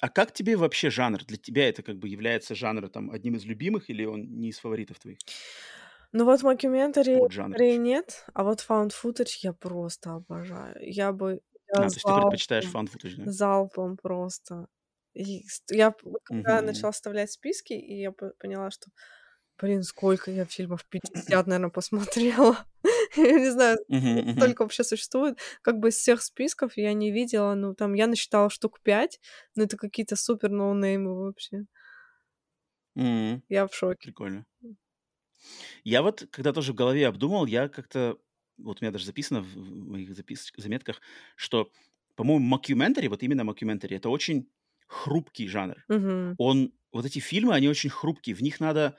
А 0.00 0.08
как 0.08 0.32
тебе 0.32 0.56
вообще 0.56 0.90
жанр? 0.90 1.24
Для 1.24 1.36
тебя 1.36 1.68
это 1.68 1.82
как 1.82 1.98
бы 1.98 2.08
является 2.08 2.54
жанр 2.54 2.88
там 2.88 3.10
одним 3.10 3.36
из 3.36 3.44
любимых 3.44 3.90
или 3.90 4.04
он 4.04 4.38
не 4.38 4.50
из 4.50 4.58
фаворитов 4.58 4.98
твоих? 4.98 5.18
Ну 6.12 6.24
вот 6.24 6.42
мокюментари 6.42 7.16
вот 7.16 7.32
нет, 7.58 8.24
а 8.34 8.44
вот 8.44 8.64
found 8.68 8.92
footage 8.92 9.38
я 9.42 9.52
просто 9.52 10.14
обожаю. 10.14 10.76
Я 10.80 11.12
бы 11.12 11.40
а, 11.74 11.88
то 11.90 11.94
есть 11.96 12.06
ты 12.06 12.14
предпочитаешь 12.14 12.66
found 12.66 12.84
footage, 12.84 13.14
да? 13.14 13.24
залпом 13.26 13.96
просто. 13.96 14.68
И 15.14 15.44
я 15.70 15.92
когда 16.24 16.56
Мгм. 16.56 16.66
начала 16.66 16.90
оставлять 16.90 17.30
списки, 17.32 17.72
и 17.74 18.00
я 18.00 18.12
поняла, 18.12 18.70
что, 18.70 18.90
блин, 19.58 19.82
сколько 19.84 20.30
я 20.30 20.46
фильмов, 20.46 20.84
50, 20.88 21.46
наверное, 21.48 21.70
посмотрела. 21.70 22.66
Я 23.16 23.38
не 23.40 23.50
знаю, 23.50 23.78
столько 24.36 24.62
вообще 24.62 24.84
существует. 24.84 25.38
Как 25.62 25.78
бы 25.80 25.88
из 25.90 25.96
всех 25.96 26.22
списков 26.22 26.76
я 26.76 26.92
не 26.94 27.12
видела, 27.12 27.54
ну, 27.54 27.74
там, 27.74 27.94
я 27.94 28.06
насчитала 28.08 28.50
штук 28.50 28.80
5, 28.82 29.20
но 29.56 29.64
это 29.64 29.76
какие-то 29.78 30.16
супер 30.16 30.50
ноунеймы 30.50 31.14
вообще. 31.16 31.66
Я 33.48 33.66
в 33.66 33.74
шоке. 33.74 34.12
Прикольно. 34.12 34.44
Я 35.84 36.02
вот, 36.02 36.26
когда 36.30 36.52
тоже 36.52 36.72
в 36.72 36.76
голове 36.76 37.06
обдумал, 37.06 37.46
я 37.46 37.68
как-то 37.68 38.18
вот 38.58 38.78
у 38.80 38.84
меня 38.84 38.92
даже 38.92 39.06
записано 39.06 39.40
в 39.42 39.56
моих 39.56 40.14
запис 40.14 40.52
заметках, 40.56 41.00
что, 41.36 41.70
по-моему, 42.16 42.44
мокюментари, 42.46 43.08
вот 43.08 43.22
именно 43.22 43.44
мокюментари, 43.44 43.96
это 43.96 44.08
очень 44.08 44.50
хрупкий 44.86 45.48
жанр. 45.48 45.86
Мгм. 45.88 46.36
Он, 46.36 46.72
вот 46.92 47.06
эти 47.06 47.18
фильмы, 47.20 47.54
они 47.54 47.68
очень 47.68 47.90
хрупкие. 47.90 48.36
В 48.36 48.42
них 48.42 48.60
надо, 48.60 48.96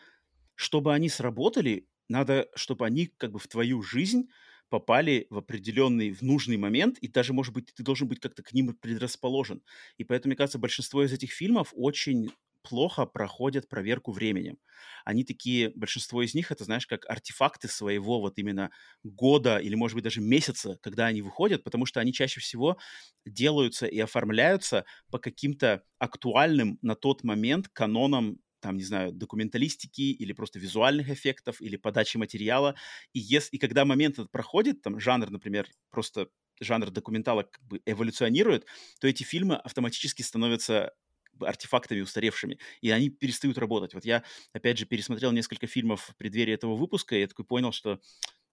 чтобы 0.56 0.94
они 0.94 1.10
сработали, 1.10 1.90
надо, 2.10 2.50
чтобы 2.56 2.86
они 2.86 3.08
как 3.08 3.32
бы 3.32 3.40
в 3.40 3.48
твою 3.48 3.82
жизнь 3.82 4.30
попали 4.70 5.28
в 5.30 5.38
определенный, 5.38 6.12
в 6.12 6.22
нужный 6.22 6.58
момент, 6.58 6.98
и 7.00 7.08
даже, 7.08 7.34
может 7.34 7.54
быть, 7.54 7.74
ты 7.76 7.84
должен 7.84 8.08
быть 8.08 8.20
как-то 8.20 8.44
к 8.44 8.54
ним 8.54 8.74
предрасположен. 8.76 9.64
И 9.98 10.04
поэтому, 10.04 10.32
мне 10.32 10.38
кажется, 10.38 10.60
большинство 10.60 11.04
из 11.04 11.14
этих 11.14 11.32
фильмов 11.32 11.72
очень 11.76 12.32
плохо 12.68 13.06
проходят 13.06 13.70
проверку 13.70 14.12
временем. 14.12 14.58
Они 15.06 15.24
такие, 15.24 15.72
большинство 15.76 16.22
из 16.22 16.34
них, 16.36 16.52
это, 16.52 16.64
знаешь, 16.66 16.88
как 16.88 17.06
артефакты 17.10 17.68
своего 17.68 18.20
вот 18.20 18.38
именно 18.38 18.72
года 19.04 19.58
или, 19.58 19.76
может 19.76 19.96
быть, 19.96 20.04
даже 20.04 20.22
месяца, 20.22 20.78
когда 20.82 21.06
они 21.06 21.22
выходят, 21.22 21.64
потому 21.64 21.86
что 21.86 22.00
они 22.00 22.12
чаще 22.14 22.40
всего 22.40 22.78
делаются 23.26 23.86
и 23.88 24.00
оформляются 24.00 24.86
по 25.12 25.20
каким-то 25.20 25.84
актуальным 26.00 26.78
на 26.82 26.96
тот 26.96 27.24
момент 27.24 27.68
канонам 27.70 28.40
там, 28.62 28.78
не 28.78 28.84
знаю, 28.84 29.12
документалистики 29.12 30.02
или 30.02 30.34
просто 30.34 30.58
визуальных 30.58 31.10
эффектов 31.10 31.62
или 31.62 31.76
подачи 31.76 32.18
материала. 32.18 32.76
И, 33.14 33.20
если, 33.20 33.56
и 33.58 33.60
когда 33.60 33.86
момент 33.86 34.16
этот 34.16 34.32
проходит, 34.32 34.82
там, 34.82 35.00
жанр, 35.00 35.30
например, 35.30 35.68
просто 35.92 36.30
жанр 36.60 36.90
документала 36.90 37.44
как 37.44 37.64
бы 37.64 37.82
эволюционирует, 37.86 38.66
то 39.00 39.08
эти 39.08 39.22
фильмы 39.24 39.56
автоматически 39.58 40.24
становятся 40.24 40.94
артефактами 41.40 42.02
устаревшими, 42.02 42.60
и 42.82 42.90
они 42.92 43.10
перестают 43.10 43.58
работать. 43.58 43.94
Вот 43.94 44.06
я, 44.06 44.24
опять 44.54 44.78
же, 44.78 44.86
пересмотрел 44.86 45.32
несколько 45.32 45.68
фильмов 45.68 46.10
в 46.10 46.16
преддверии 46.16 46.54
этого 46.54 46.76
выпуска, 46.76 47.16
и 47.16 47.22
я 47.22 47.28
такой 47.28 47.46
понял, 47.46 47.72
что 47.72 48.00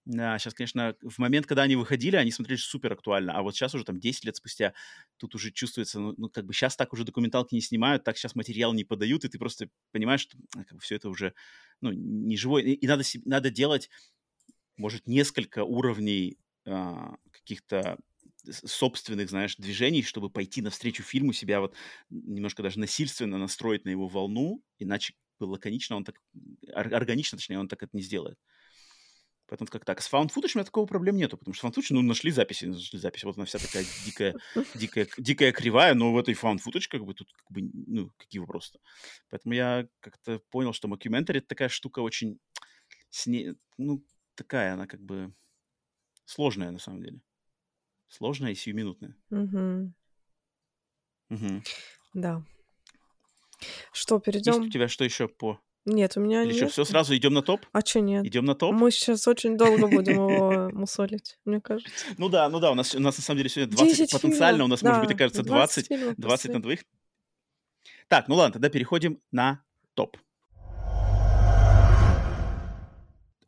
да, 0.05 0.37
сейчас, 0.39 0.55
конечно, 0.55 0.97
в 1.01 1.18
момент, 1.18 1.47
когда 1.47 1.62
они 1.62 1.76
выходили, 1.76 2.16
они 2.16 2.33
смотрелись 2.33 2.64
супер 2.64 2.93
актуально, 2.93 3.35
а 3.35 3.43
вот 3.43 3.55
сейчас 3.55 3.72
уже 3.74 3.85
там 3.85 4.01
10 4.01 4.24
лет 4.24 4.35
спустя 4.35 4.74
тут 5.16 5.37
уже 5.37 5.53
чувствуется, 5.53 6.01
ну, 6.01 6.14
ну 6.16 6.28
как 6.28 6.45
бы 6.45 6.53
сейчас 6.53 6.74
так 6.74 6.93
уже 6.93 7.05
документалки 7.05 7.55
не 7.55 7.61
снимают, 7.61 8.03
так 8.03 8.16
сейчас 8.16 8.35
материал 8.35 8.72
не 8.72 8.83
подают, 8.83 9.24
и 9.24 9.28
ты 9.28 9.39
просто 9.39 9.68
понимаешь, 9.93 10.22
что 10.22 10.37
как 10.53 10.72
бы, 10.72 10.80
все 10.80 10.97
это 10.97 11.09
уже, 11.09 11.35
ну, 11.80 11.93
не 11.93 12.37
живой, 12.37 12.64
и, 12.64 12.72
и 12.72 12.87
надо, 12.89 13.05
надо 13.24 13.51
делать, 13.51 13.91
может, 14.76 15.07
несколько 15.07 15.62
уровней 15.62 16.37
а, 16.66 17.14
каких-то 17.30 17.97
собственных, 18.51 19.30
знаешь, 19.30 19.57
движений, 19.57 20.03
чтобы 20.03 20.30
пойти 20.30 20.62
навстречу 20.62 21.03
фильму, 21.03 21.32
себя 21.32 21.61
вот 21.61 21.74
немножко 22.11 22.62
даже 22.62 22.78
насильственно 22.78 23.38
настроить 23.38 23.84
на 23.84 23.90
его 23.90 24.09
волну, 24.09 24.62
иначе 24.78 25.14
лаконично 25.40 25.97
он 25.97 26.05
так, 26.05 26.16
органично, 26.72 27.38
точнее, 27.38 27.59
он 27.59 27.68
так 27.68 27.82
это 27.82 27.97
не 27.97 28.03
сделает. 28.03 28.38
Поэтому 29.53 29.68
как 29.68 29.84
так. 29.84 30.01
С 30.01 30.11
found 30.11 30.30
footage 30.30 30.53
у 30.55 30.59
меня 30.59 30.64
такого 30.64 30.86
проблем 30.86 31.16
нету, 31.16 31.36
потому 31.36 31.55
что 31.55 31.66
found 31.66 31.74
footage, 31.74 31.88
ну, 31.90 32.01
нашли 32.01 32.30
записи, 32.30 32.64
нашли 32.64 32.99
записи, 32.99 33.26
вот 33.26 33.36
она 33.36 33.45
вся 33.45 33.59
такая 33.59 33.84
дикая, 34.07 34.34
дикая, 34.74 35.07
дикая 35.18 35.53
кривая, 35.53 35.95
но 35.95 36.12
в 36.12 36.16
этой 36.16 36.34
found 36.34 36.59
footage 36.66 36.88
как 36.88 37.05
бы 37.05 37.12
тут, 37.12 37.30
как 37.32 37.51
бы, 37.51 37.70
ну, 37.86 38.11
какие 38.16 38.40
вопросы-то. 38.40 38.78
Поэтому 39.28 39.55
я 39.55 39.86
как-то 40.01 40.40
понял, 40.51 40.72
что 40.72 40.88
mockumentary 40.88 41.38
это 41.38 41.49
такая 41.49 41.68
штука 41.68 42.01
очень, 42.01 42.38
с 43.11 43.26
ней, 43.26 43.55
ну, 43.76 44.03
такая 44.36 44.72
она 44.72 44.86
как 44.86 45.03
бы 45.03 45.34
сложная 46.24 46.70
на 46.70 46.78
самом 46.78 47.03
деле. 47.03 47.20
Сложная 48.13 48.53
и 48.53 48.55
сиюминутная. 48.55 49.17
Угу. 49.31 49.93
Угу. 51.31 51.63
Да. 52.13 52.43
Что, 53.91 54.19
перейдем? 54.19 54.55
Есть 54.55 54.67
у 54.67 54.71
тебя 54.71 54.89
что 54.89 55.05
еще 55.05 55.29
по... 55.29 55.59
Нет, 55.87 56.17
у 56.17 56.21
меня 56.21 56.43
Или 56.43 56.53
нет. 56.53 56.59
что, 56.59 56.69
все 56.69 56.85
сразу 56.85 57.17
идем 57.17 57.33
на 57.33 57.41
топ? 57.43 57.65
А 57.73 57.81
что 57.81 58.01
нет? 58.01 58.25
Идем 58.27 58.45
на 58.45 58.55
топ? 58.55 58.75
Мы 58.75 58.91
сейчас 58.91 59.27
очень 59.27 59.57
долго 59.57 59.89
будем 59.89 60.15
его 60.15 60.71
мусолить, 60.75 61.39
мне 61.47 61.61
кажется. 61.63 62.05
Ну 62.19 62.29
да, 62.29 62.49
ну 62.51 62.61
да, 62.61 62.71
у 62.71 62.75
нас, 62.75 62.95
у 62.95 63.01
нас 63.01 63.17
на 63.17 63.23
самом 63.23 63.39
деле 63.39 63.49
сегодня 63.49 63.75
20, 63.75 63.97
10 63.97 64.13
потенциально 64.13 64.59
фильмов, 64.59 64.67
у 64.67 64.71
нас, 64.71 64.83
может 64.83 65.03
быть, 65.03 65.15
окажется 65.15 65.43
20, 65.43 65.87
фильмов 65.89 66.15
20 66.19 66.53
на 66.53 66.63
двоих. 66.63 66.85
Так, 68.09 68.29
ну 68.29 68.35
ладно, 68.35 68.53
тогда 68.53 68.69
переходим 68.69 69.23
на 69.31 69.65
топ. 69.95 70.19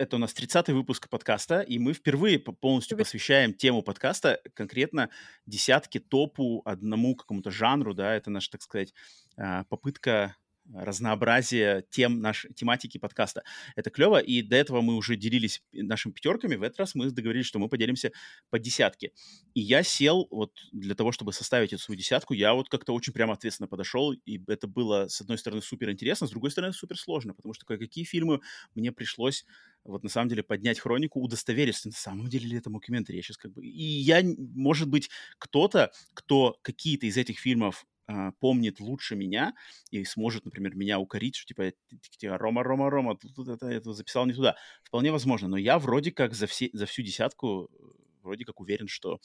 Это 0.05 0.16
у 0.16 0.18
нас 0.18 0.34
30-й 0.34 0.74
выпуск 0.74 1.09
подкаста, 1.09 1.61
и 1.62 1.78
мы 1.78 1.94
впервые 1.94 2.38
по- 2.38 2.52
полностью 2.52 2.98
посвящаем 2.98 3.55
тему 3.55 3.80
подкаста 3.80 4.38
конкретно 4.52 5.09
десятки 5.46 5.98
топу 5.98 6.61
одному 6.66 7.16
какому-то 7.16 7.50
жанру, 7.50 7.94
да, 7.94 8.14
это 8.14 8.28
наша, 8.28 8.50
так 8.50 8.61
сказать, 8.61 8.92
а, 9.38 9.64
попытка 9.64 10.36
разнообразия 10.73 11.85
тем 11.91 12.21
нашей 12.21 12.53
тематики 12.55 12.99
подкаста. 12.99 13.43
Это 13.77 13.91
клево, 13.91 14.19
и 14.19 14.43
до 14.43 14.57
этого 14.57 14.81
мы 14.81 14.97
уже 14.97 15.17
делились 15.17 15.62
нашими 15.73 16.12
пятерками. 16.12 16.57
В 16.57 16.62
этот 16.62 16.81
раз 16.81 16.95
мы 16.95 17.11
договорились, 17.11 17.47
что 17.47 17.59
мы 17.59 17.69
поделимся 17.69 18.12
по 18.51 18.59
десятке. 18.59 19.12
И 19.55 19.61
я 19.61 19.83
сел 19.83 20.27
вот 20.31 20.53
для 20.73 20.95
того, 20.95 21.12
чтобы 21.12 21.33
составить 21.33 21.73
эту 21.73 21.83
свою 21.83 21.99
десятку, 21.99 22.35
я 22.35 22.55
вот 22.55 22.69
как-то 22.69 22.95
очень 22.95 23.12
прямо 23.12 23.35
ответственно 23.35 23.69
подошел, 23.69 24.12
и 24.12 24.41
это 24.49 24.67
было, 24.67 25.09
с 25.09 25.21
одной 25.21 25.39
стороны, 25.39 25.62
супер 25.62 25.91
интересно, 25.91 26.27
с 26.27 26.31
другой 26.31 26.51
стороны, 26.51 26.73
супер 26.73 26.99
сложно, 26.99 27.35
потому 27.35 27.55
что 27.55 27.67
кое-какие 27.67 28.05
фильмы 28.05 28.41
мне 28.75 28.93
пришлось 28.93 29.45
вот 29.85 30.03
на 30.03 30.09
самом 30.09 30.29
деле 30.29 30.43
поднять 30.43 30.81
хронику, 30.81 31.21
удостовериться, 31.21 31.89
на 31.89 31.95
самом 31.95 32.29
деле 32.29 32.49
ли 32.49 32.57
это 32.57 32.71
мокюментари. 32.71 33.17
Я 33.17 33.23
сейчас 33.23 33.37
как 33.37 33.53
бы... 33.53 33.65
И 33.65 33.83
я, 33.83 34.23
может 34.25 34.89
быть, 34.89 35.11
кто-то, 35.39 35.93
кто 36.15 36.57
какие-то 36.62 37.07
из 37.07 37.17
этих 37.17 37.39
фильмов 37.39 37.87
а, 38.07 38.32
помнит 38.32 38.80
лучше 38.80 39.16
меня 39.16 39.55
и 39.90 40.05
сможет, 40.05 40.44
например, 40.44 40.74
меня 40.74 40.98
укорить, 40.98 41.36
что 41.36 41.46
типа, 41.46 41.72
типа, 42.18 42.38
Рома, 42.38 42.62
Рома, 42.62 42.90
Рома, 42.90 43.16
тут, 43.16 43.34
тут 43.34 43.48
это, 43.48 43.66
это 43.66 43.92
записал 43.92 44.26
не 44.26 44.34
туда. 44.34 44.57
Вполне 44.82 45.11
возможно, 45.11 45.48
но 45.48 45.57
я 45.57 45.78
вроде 45.78 46.12
как 46.12 46.34
за, 46.34 46.46
все, 46.46 46.68
за 46.72 46.86
всю 46.86 47.02
десятку 47.02 47.70
э, 47.72 48.05
вроде 48.22 48.44
как 48.44 48.61
уверен, 48.61 48.88
что 48.88 49.20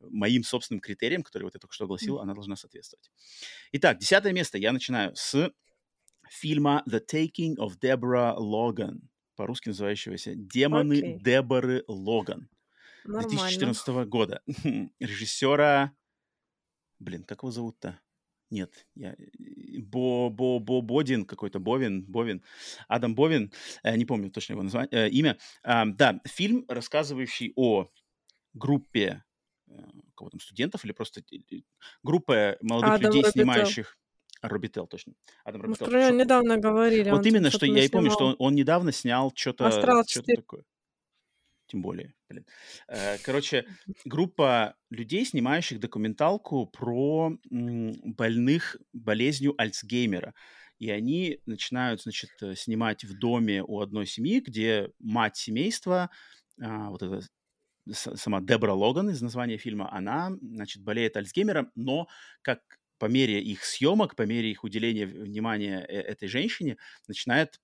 моим 0.00 0.44
собственным 0.44 0.80
критериям, 0.80 1.22
которые 1.22 1.46
вот 1.46 1.54
я 1.54 1.60
только 1.60 1.74
что 1.74 1.84
огласил, 1.84 2.18
она 2.20 2.34
должна 2.34 2.56
соответствовать. 2.56 3.10
Итак, 3.72 3.98
десятое 3.98 4.32
место. 4.32 4.58
Я 4.58 4.72
начинаю 4.72 5.14
с 5.14 5.52
фильма 6.28 6.82
The 6.88 7.02
Taking 7.06 7.56
of 7.56 7.78
Deborah 7.80 8.36
Logan, 8.36 9.00
по-русски 9.36 9.68
называющегося 9.68 10.34
«Демоны 10.34 10.98
Окей. 10.98 11.18
Деборы 11.20 11.84
Логан» 11.86 12.48
Нормально. 13.04 13.28
2014 13.30 13.88
года. 14.08 14.42
Режиссера... 15.00 15.92
Блин, 16.98 17.24
как 17.24 17.42
его 17.42 17.50
зовут-то? 17.50 18.00
Нет, 18.52 18.86
я... 18.94 19.16
Бо, 19.78 20.28
Бо, 20.28 20.58
Бо, 20.58 20.82
Бодин 20.82 21.24
какой-то, 21.24 21.58
Бовин, 21.58 22.02
Бовин, 22.04 22.42
Адам 22.86 23.14
Бовин, 23.14 23.50
э, 23.82 23.96
не 23.96 24.04
помню 24.04 24.30
точно 24.30 24.52
его 24.52 24.62
название, 24.62 24.90
э, 24.92 25.08
имя. 25.08 25.38
А, 25.62 25.86
да, 25.86 26.20
фильм, 26.26 26.66
рассказывающий 26.68 27.54
о 27.56 27.88
группе 28.52 29.24
э, 29.68 29.72
кого 30.14 30.28
там, 30.28 30.38
студентов 30.40 30.84
или 30.84 30.92
просто 30.92 31.22
э, 31.32 31.36
э, 31.50 31.60
группа 32.02 32.58
молодых 32.60 32.90
Адам 32.92 33.06
людей, 33.06 33.22
Робител. 33.22 33.32
снимающих... 33.32 33.98
Робител, 34.42 34.86
точно. 34.86 35.14
Адам 35.44 35.62
Мы 35.62 35.66
Робител. 35.68 35.86
про 35.86 35.98
него 36.00 36.10
Шо- 36.10 36.16
недавно 36.16 36.56
говорили. 36.58 37.10
вот 37.10 37.24
именно, 37.24 37.50
что 37.50 37.64
я 37.64 37.84
и 37.84 37.88
помню, 37.88 38.10
что 38.10 38.26
он, 38.26 38.36
он 38.38 38.54
недавно 38.54 38.92
снял 38.92 39.32
что-то 39.34 39.66
«Астрал 39.66 40.04
что 40.06 40.20
4». 40.20 40.34
такое. 40.36 40.64
Тем 41.72 41.80
более, 41.80 42.12
блин. 42.28 42.44
Э, 42.86 43.16
Короче, 43.24 43.64
группа 44.04 44.76
людей, 44.90 45.24
снимающих 45.24 45.80
документалку 45.80 46.66
про 46.66 47.32
больных 47.48 48.76
болезнью 48.92 49.54
Альцгеймера. 49.56 50.34
И 50.78 50.90
они 50.90 51.40
начинают, 51.46 52.02
значит, 52.02 52.30
э, 52.42 52.54
снимать 52.56 53.04
в 53.04 53.18
доме 53.18 53.62
у 53.62 53.80
одной 53.80 54.06
семьи, 54.06 54.40
где 54.40 54.90
мать 54.98 55.38
семейства, 55.38 56.10
а, 56.60 56.90
вот 56.90 57.02
эта 57.02 57.22
сама 57.90 58.42
Дебра 58.42 58.74
Логан 58.74 59.08
из 59.08 59.22
названия 59.22 59.56
фильма, 59.56 59.90
она, 59.90 60.30
значит, 60.42 60.82
болеет 60.82 61.16
Альцгеймером, 61.16 61.72
но 61.74 62.06
как 62.42 62.60
по 62.98 63.06
мере 63.06 63.40
их 63.42 63.64
съемок, 63.64 64.14
по 64.14 64.26
мере 64.26 64.50
их 64.50 64.62
уделения 64.62 65.06
внимания 65.06 65.80
э- 65.88 66.02
этой 66.02 66.28
женщине, 66.28 66.76
начинает 67.08 67.60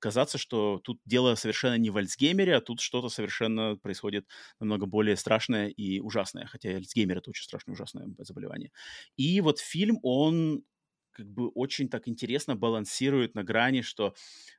казаться, 0.00 0.38
что 0.38 0.80
тут 0.84 1.00
дело 1.06 1.34
совершенно 1.36 1.76
не 1.78 1.90
в 1.90 1.96
Альцгеймере, 1.98 2.56
а 2.56 2.60
тут 2.60 2.80
что-то 2.80 3.08
совершенно 3.10 3.76
происходит 3.76 4.26
намного 4.60 4.86
более 4.86 5.16
страшное 5.16 5.68
и 5.68 6.00
ужасное, 6.00 6.46
хотя 6.46 6.70
Альцгеймер 6.70 7.18
это 7.18 7.30
очень 7.30 7.44
страшное 7.44 7.74
и 7.74 7.76
ужасное 7.76 8.08
заболевание. 8.18 8.72
И 9.16 9.40
вот 9.40 9.60
фильм, 9.60 9.98
он 10.02 10.64
как 11.12 11.26
бы 11.28 11.48
очень 11.50 11.88
так 11.88 12.08
интересно 12.08 12.56
балансирует 12.56 13.34
на 13.34 13.44
грани, 13.44 13.82
что 13.82 14.14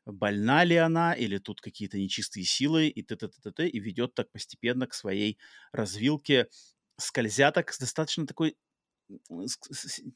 больна 0.06 0.64
ли 0.64 0.76
она, 0.76 1.14
или 1.14 1.38
тут 1.38 1.62
какие-то 1.62 1.98
нечистые 1.98 2.46
силы, 2.46 2.88
и 2.90 3.02
т 3.04 3.16
т 3.16 3.28
т 3.30 3.42
т 3.42 3.52
т 3.52 3.68
и 3.70 3.80
ведет 3.80 4.14
так 4.16 4.32
постепенно 4.32 4.88
к 4.88 4.94
своей 4.94 5.38
развилке, 5.74 6.48
скользя 7.00 7.52
так 7.52 7.72
с 7.74 7.80
достаточно 7.80 8.28
такой 8.28 8.56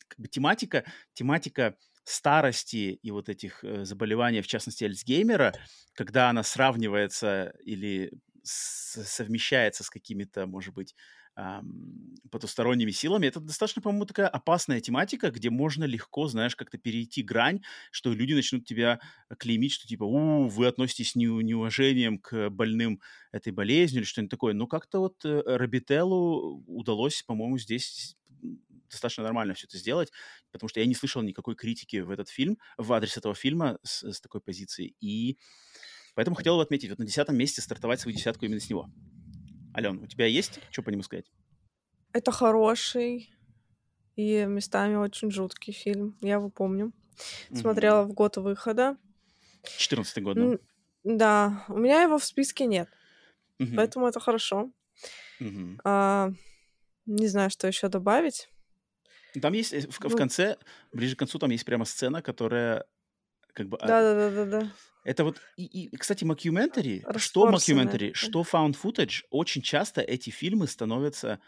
как 0.08 0.20
бы 0.20 0.28
тематика, 0.28 0.86
тематика 1.14 1.78
старости 2.06 2.98
и 3.02 3.12
вот 3.12 3.30
этих 3.30 3.64
э, 3.64 3.84
заболеваний, 3.86 4.42
в 4.42 4.48
частности 4.48 4.86
Альцгеймера, 4.86 5.54
когда 5.94 6.30
она 6.30 6.44
сравнивается 6.44 7.54
или 7.66 8.12
совмещается 8.44 9.84
с 9.84 9.90
какими-то, 9.90 10.46
может 10.46 10.74
быть, 10.74 10.96
потусторонними 12.32 12.92
силами, 12.92 13.28
это 13.28 13.40
достаточно, 13.40 13.82
по-моему, 13.82 14.06
такая 14.06 14.28
опасная 14.28 14.80
тематика, 14.80 15.32
где 15.32 15.50
можно 15.50 15.84
легко, 15.84 16.28
знаешь, 16.28 16.56
как-то 16.56 16.78
перейти 16.78 17.24
грань, 17.24 17.62
что 17.92 18.14
люди 18.14 18.34
начнут 18.34 18.66
тебя 18.66 19.00
клеймить, 19.38 19.74
что 19.74 19.88
типа, 19.88 20.04
у, 20.04 20.48
вы 20.48 20.68
относитесь 20.68 21.12
с 21.12 21.16
неу- 21.16 21.42
неуважением 21.42 22.20
к 22.20 22.50
больным 22.50 23.02
этой 23.32 23.52
болезнью 23.52 24.02
или 24.02 24.08
что-нибудь 24.08 24.32
такое. 24.32 24.54
Но 24.54 24.66
как-то 24.68 25.00
вот 25.00 25.26
э, 25.26 25.42
Робителлу 25.46 26.64
удалось, 26.68 27.22
по-моему, 27.24 27.58
здесь 27.58 28.16
достаточно 28.90 29.24
нормально 29.24 29.54
все 29.54 29.68
это 29.68 29.78
сделать, 29.78 30.12
потому 30.52 30.70
что 30.70 30.80
я 30.80 30.86
не 30.86 30.96
слышал 30.96 31.22
никакой 31.22 31.56
критики 31.56 31.98
в 31.98 32.12
этот 32.12 32.30
фильм, 32.30 32.58
в 32.78 32.92
адрес 32.94 33.18
этого 33.18 33.36
фильма 33.36 33.80
с, 33.84 34.04
с 34.04 34.22
такой 34.22 34.42
позиции. 34.42 34.96
И 35.02 35.38
поэтому 36.16 36.36
хотел 36.36 36.58
бы 36.58 36.64
отметить, 36.64 36.90
вот 36.90 37.00
на 37.00 37.06
десятом 37.06 37.36
месте 37.38 37.62
стартовать 37.62 38.00
свою 38.00 38.16
десятку 38.18 38.46
именно 38.46 38.60
с 38.60 38.70
него. 38.70 38.90
Ален, 39.76 40.00
у 40.04 40.08
тебя 40.08 40.26
есть 40.26 40.60
что 40.72 40.82
по 40.82 40.90
нему 40.90 41.04
сказать? 41.04 41.32
Это 42.14 42.32
хороший 42.32 43.30
и 44.16 44.46
местами 44.46 44.96
очень 44.96 45.32
жуткий 45.32 45.74
фильм. 45.74 46.18
Я 46.22 46.36
его 46.36 46.50
помню. 46.50 46.94
Смотрела 47.54 48.04
в 48.04 48.14
год 48.14 48.38
выхода. 48.38 48.98
14 49.78 50.24
год, 50.24 50.38
да? 50.38 50.58
Да, 51.04 51.66
у 51.68 51.78
меня 51.78 52.02
его 52.02 52.18
в 52.18 52.24
списке 52.24 52.66
нет, 52.66 52.90
Мгм. 53.60 53.76
поэтому 53.76 54.08
это 54.08 54.20
хорошо. 54.20 54.72
Мгм. 55.40 55.80
А, 55.84 56.32
не 57.06 57.28
знаю, 57.28 57.50
что 57.50 57.68
еще 57.68 57.88
добавить. 57.88 58.50
Там 59.42 59.54
есть 59.54 59.74
э, 59.74 59.82
в, 59.82 60.00
в 60.00 60.04
Ну, 60.04 60.18
конце, 60.18 60.58
ближе 60.94 61.16
к 61.16 61.20
концу, 61.20 61.40
там 61.40 61.50
есть 61.50 61.66
прямо 61.66 61.86
сцена, 61.86 62.22
которая 62.22 62.86
как 63.54 63.68
бы... 63.68 63.78
а, 63.78 63.88
да-да-да-да-да. 63.88 64.72
Это 65.04 65.24
вот, 65.24 65.40
и, 65.56 65.66
и, 65.66 65.96
кстати, 65.96 66.24
мокюментари, 66.24 67.06
что 67.18 67.48
мокюментари, 67.50 68.14
что 68.14 68.42
found 68.42 68.76
footage, 68.82 69.24
очень 69.30 69.62
часто 69.62 70.02
эти 70.02 70.32
фильмы 70.32 70.68
становятся 70.68 71.40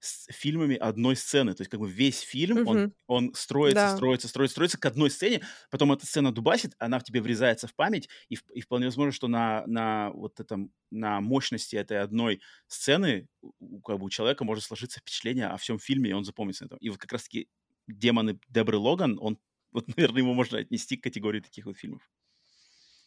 с- 0.00 0.26
фильмами 0.32 0.76
одной 0.76 1.16
сцены. 1.16 1.54
То 1.54 1.62
есть 1.62 1.70
как 1.70 1.80
бы 1.80 1.90
весь 1.90 2.20
фильм, 2.20 2.60
он, 2.64 2.78
Мгм. 2.78 2.92
он 3.06 3.32
строится, 3.34 3.88
Да. 3.88 3.88
строится, 3.88 4.28
строится, 4.28 4.52
строится 4.54 4.78
к 4.78 4.84
одной 4.86 5.10
сцене, 5.10 5.42
потом 5.70 5.92
эта 5.92 6.06
сцена 6.06 6.32
дубасит, 6.32 6.74
она 6.78 6.98
в 6.98 7.04
тебе 7.04 7.20
врезается 7.20 7.66
в 7.66 7.74
память, 7.74 8.08
и, 8.28 8.36
и 8.54 8.60
вполне 8.60 8.86
возможно, 8.86 9.12
что 9.12 9.28
на, 9.28 9.64
на 9.66 10.10
вот 10.12 10.40
этом, 10.40 10.72
на 10.90 11.20
мощности 11.20 11.76
этой 11.76 12.00
одной 12.00 12.40
сцены 12.66 13.28
у, 13.42 13.80
как 13.80 13.98
бы 13.98 14.06
у 14.06 14.10
человека 14.10 14.44
может 14.44 14.64
сложиться 14.64 15.00
впечатление 15.00 15.46
о 15.48 15.56
всем 15.56 15.78
фильме, 15.78 16.10
и 16.10 16.12
он 16.12 16.24
запомнится 16.24 16.64
на 16.64 16.66
этом. 16.66 16.78
И 16.78 16.88
вот 16.90 16.98
как 16.98 17.12
раз-таки 17.12 17.48
«Демоны 17.88 18.38
Дебры 18.48 18.78
Логан», 18.78 19.18
он, 19.20 19.38
вот, 19.72 19.88
наверное, 19.96 20.22
его 20.22 20.34
можно 20.34 20.58
отнести 20.58 20.96
к 20.96 21.02
категории 21.02 21.40
таких 21.40 21.66
вот 21.66 21.76
фильмов. 21.78 22.08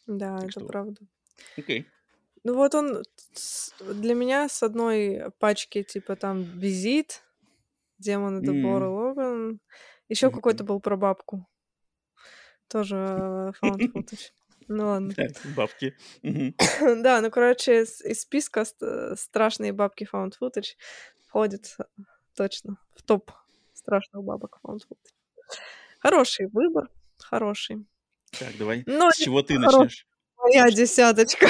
Да, 0.06 0.40
Так 0.40 0.50
это 0.50 0.52
что, 0.52 0.66
правда. 0.66 1.06
окей. 1.58 1.90
Ну 2.44 2.54
вот 2.54 2.74
он 2.74 3.02
с- 3.34 3.74
для 3.80 4.14
меня 4.14 4.48
с 4.48 4.62
одной 4.62 5.30
пачки 5.38 5.82
типа 5.82 6.16
там 6.16 6.42
«Визит», 6.58 7.22
«Демоны 7.98 8.40
Дебора 8.42 8.86
М, 8.86 8.92
Логан», 8.94 9.60
еще 10.08 10.30
какой-то 10.30 10.64
был 10.64 10.80
про 10.80 10.96
бабку, 10.96 11.46
тоже 12.68 12.96
э, 12.96 13.52
found 13.62 13.78
footage. 13.92 14.32
Ну 14.68 14.86
ладно. 14.86 15.12
Бабки. 15.56 15.94
Да, 17.02 17.20
ну 17.20 17.30
короче, 17.30 17.82
из 17.82 18.20
списка 18.20 18.64
ст- 18.64 18.82
страшные 19.18 19.72
бабки 19.72 20.08
found 20.10 20.32
footage 20.40 20.76
входит 21.26 21.74
э, 21.78 21.84
точно 22.34 22.76
в 22.94 23.02
топ 23.02 23.30
страшных 23.74 24.22
бабок 24.22 24.58
found 24.64 24.80
footage. 24.88 25.14
Хороший 25.98 26.46
выбор, 26.46 26.88
хороший. 27.18 27.86
Так, 28.38 28.56
давай. 28.58 28.84
Но 28.86 29.10
С 29.10 29.18
не 29.18 29.24
чего 29.24 29.42
ты 29.42 29.54
хорошая 29.58 29.80
начнешь? 29.84 30.06
Моя 30.42 30.70
десяточка. 30.70 31.48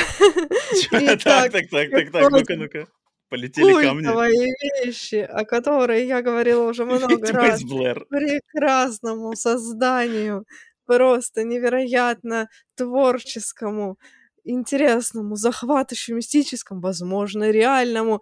Так, 0.91 1.22
так, 1.22 1.53
так, 1.53 1.91
так, 1.91 2.11
так, 2.11 2.30
ну-ка, 2.30 2.57
ну-ка. 2.57 2.86
Полетели 3.30 3.72
камни. 3.84 4.05
культовые 4.07 4.55
вещи, 4.84 5.14
о 5.14 5.45
которых 5.45 6.05
я 6.05 6.20
говорила 6.20 6.68
уже 6.68 6.84
много 6.86 7.32
раз. 7.32 7.62
Прекрасному 7.62 9.36
созданию, 9.36 10.45
просто 10.84 11.45
невероятно 11.45 12.49
творческому, 12.74 13.99
интересному, 14.43 15.36
захватывающему, 15.36 16.16
мистическому, 16.16 16.80
возможно, 16.80 17.51
реальному. 17.51 18.20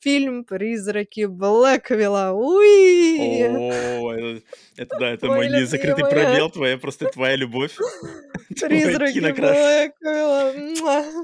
Фильм 0.00 0.44
«Призраки 0.44 1.26
Блэквилла». 1.26 2.32
Уи! 2.32 3.42
О, 3.48 4.12
это, 4.12 4.42
это 4.76 4.98
да, 4.98 5.10
это 5.10 5.26
мой 5.26 5.48
незакрытый 5.48 6.08
пробел, 6.08 6.50
твоя 6.50 6.78
просто 6.78 7.06
твоя 7.06 7.36
любовь. 7.36 7.76
«Призраки. 8.60 9.20
Блэквилла». 9.20 10.52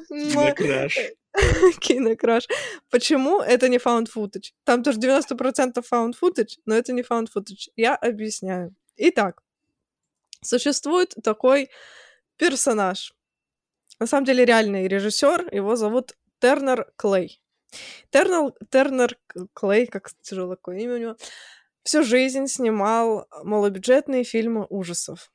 Кинокраш. 0.08 0.98
Кинокраш. 1.80 2.48
Почему 2.90 3.40
это 3.40 3.68
не 3.68 3.78
found 3.78 4.08
footage? 4.14 4.52
Там 4.64 4.82
тоже 4.82 4.98
90% 4.98 5.82
found 5.90 6.12
footage, 6.20 6.58
но 6.66 6.74
это 6.74 6.92
не 6.92 7.02
found 7.02 7.28
footage. 7.34 7.70
Я 7.76 7.94
объясняю. 7.94 8.74
Итак, 8.96 9.42
существует 10.42 11.14
такой 11.22 11.70
персонаж. 12.36 13.14
На 13.98 14.06
самом 14.06 14.26
деле 14.26 14.44
реальный 14.44 14.86
режиссер, 14.88 15.48
его 15.54 15.76
зовут 15.76 16.14
Тернер 16.40 16.92
Клей. 16.96 17.40
Тернер, 18.10 18.52
Тернер 18.70 19.18
Клей, 19.54 19.86
как 19.86 20.10
тяжелое 20.22 20.56
такое 20.56 20.78
имя 20.78 20.94
у 20.94 20.98
него, 20.98 21.16
всю 21.82 22.02
жизнь 22.02 22.46
снимал 22.46 23.26
малобюджетные 23.42 24.24
фильмы 24.24 24.66
ужасов. 24.68 25.30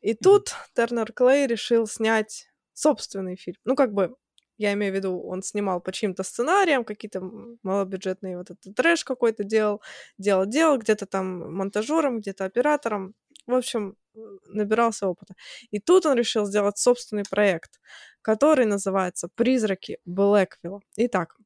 И 0.00 0.14
тут 0.14 0.54
Тернер 0.74 1.12
Клей 1.12 1.46
решил 1.46 1.86
снять 1.86 2.48
собственный 2.72 3.36
фильм. 3.36 3.58
Ну, 3.64 3.76
как 3.76 3.92
бы, 3.92 4.16
я 4.58 4.72
имею 4.72 4.92
в 4.92 4.96
виду, 4.96 5.20
он 5.20 5.42
снимал 5.42 5.80
по 5.80 5.92
чьим-то 5.92 6.22
сценариям, 6.22 6.84
какие-то 6.84 7.20
малобюджетные 7.62 8.36
вот 8.36 8.50
этот 8.50 8.74
трэш 8.74 9.04
какой-то 9.04 9.44
делал, 9.44 9.82
делал, 10.18 10.46
делал, 10.46 10.78
где-то 10.78 11.06
там 11.06 11.54
монтажером, 11.54 12.20
где-то 12.20 12.44
оператором. 12.44 13.14
В 13.46 13.54
общем, 13.54 13.96
набирался 14.46 15.08
опыта. 15.08 15.34
И 15.70 15.80
тут 15.80 16.06
он 16.06 16.16
решил 16.16 16.44
сделать 16.46 16.78
собственный 16.78 17.24
проект, 17.28 17.80
который 18.22 18.66
называется 18.66 19.28
«Призраки 19.34 19.98
Блэквилла». 20.04 20.80
Итак, 20.96 21.36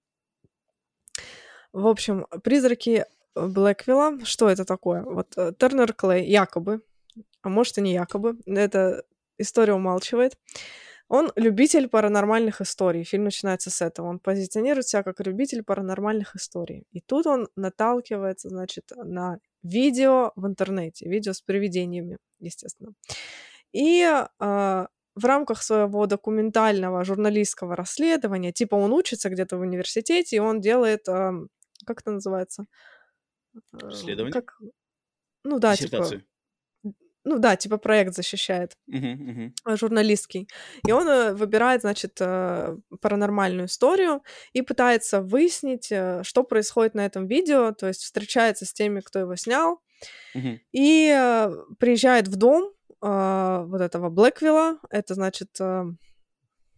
в 1.77 1.87
общем, 1.87 2.27
«Призраки 2.43 3.05
Блэквилла», 3.35 4.24
что 4.24 4.49
это 4.49 4.64
такое? 4.64 5.03
Вот 5.03 5.37
э, 5.37 5.53
Тернер 5.59 5.93
Клей 5.93 6.27
якобы, 6.27 6.81
а 7.43 7.49
может 7.49 7.77
и 7.79 7.83
не 7.83 7.93
якобы, 7.93 8.39
эта 8.47 9.05
история 9.39 9.74
умалчивает, 9.74 10.39
он 11.09 11.31
любитель 11.37 11.89
паранормальных 11.89 12.62
историй. 12.62 13.05
Фильм 13.05 13.24
начинается 13.24 13.70
с 13.70 13.81
этого. 13.81 14.09
Он 14.09 14.18
позиционирует 14.18 14.89
себя 14.89 15.03
как 15.03 15.20
любитель 15.20 15.62
паранормальных 15.62 16.35
историй. 16.35 16.85
И 16.91 17.01
тут 17.01 17.27
он 17.27 17.49
наталкивается, 17.57 18.49
значит, 18.49 18.91
на 18.97 19.39
видео 19.62 20.33
в 20.35 20.47
интернете, 20.47 21.09
видео 21.09 21.33
с 21.33 21.43
привидениями, 21.43 22.16
естественно. 22.41 22.93
И 23.72 24.03
а, 24.41 24.89
в 25.14 25.24
рамках 25.24 25.62
своего 25.62 26.07
документального 26.07 27.05
журналистского 27.05 27.77
расследования, 27.77 28.53
типа 28.53 28.74
он 28.74 28.93
учится 28.93 29.29
где-то 29.29 29.59
в 29.59 29.61
университете, 29.61 30.37
и 30.37 30.41
он 30.41 30.61
делает, 30.61 31.09
ам, 31.09 31.49
как 31.87 32.01
это 32.01 32.11
называется? 32.11 32.66
Э, 33.55 33.78
Расследование? 33.78 34.32
Как... 34.32 34.59
Ну 35.45 35.59
да, 35.59 35.76
типа, 35.76 36.07
ну 37.24 37.39
да, 37.39 37.57
типа 37.57 37.78
проект 37.78 38.14
защищает 38.14 38.72
мгм. 38.87 39.55
э, 39.66 39.76
журналистский. 39.76 40.49
И 40.87 40.93
он 40.93 41.09
э, 41.09 41.32
выбирает, 41.34 41.80
значит, 41.80 42.14
паранормальную 43.01 43.66
историю 43.66 44.22
и 44.53 44.62
пытается 44.62 45.22
выяснить, 45.22 45.87
что 45.87 46.45
происходит 46.45 46.95
на 46.95 47.07
этом 47.07 47.26
видео, 47.26 47.72
то 47.72 47.87
есть 47.87 48.03
встречается 48.03 48.64
с 48.64 48.72
теми, 48.72 49.01
кто 49.01 49.20
его 49.20 49.37
снял, 49.37 49.80
Мгм. 50.34 50.61
и 50.72 51.49
приезжает 51.78 52.28
в 52.28 52.37
дом 52.37 52.72
вот 53.01 53.80
этого 53.80 54.11
Блэквилла. 54.11 54.78
Это, 54.91 55.14
значит, 55.14 55.59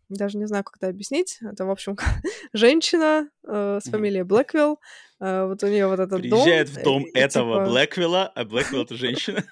даже 0.08 0.38
не 0.38 0.46
знаю, 0.46 0.64
как 0.64 0.76
это 0.76 0.88
объяснить. 0.88 1.38
Это, 1.42 1.64
в 1.64 1.70
общем, 1.70 1.96
женщина 2.52 3.28
э, 3.46 3.80
с 3.82 3.90
фамилией 3.90 4.22
Блэквилл. 4.22 4.80
Э, 5.20 5.46
вот 5.46 5.62
у 5.62 5.66
нее 5.66 5.86
вот 5.86 6.00
этот 6.00 6.22
дом. 6.22 6.42
Приезжает 6.42 6.68
в 6.68 6.82
дом 6.82 7.04
и, 7.04 7.18
этого 7.18 7.60
типа, 7.64 7.70
Блэквилла, 7.70 8.28
а 8.34 8.44
Блэквилл 8.44 8.82
это 8.82 8.94
женщина. 8.96 9.44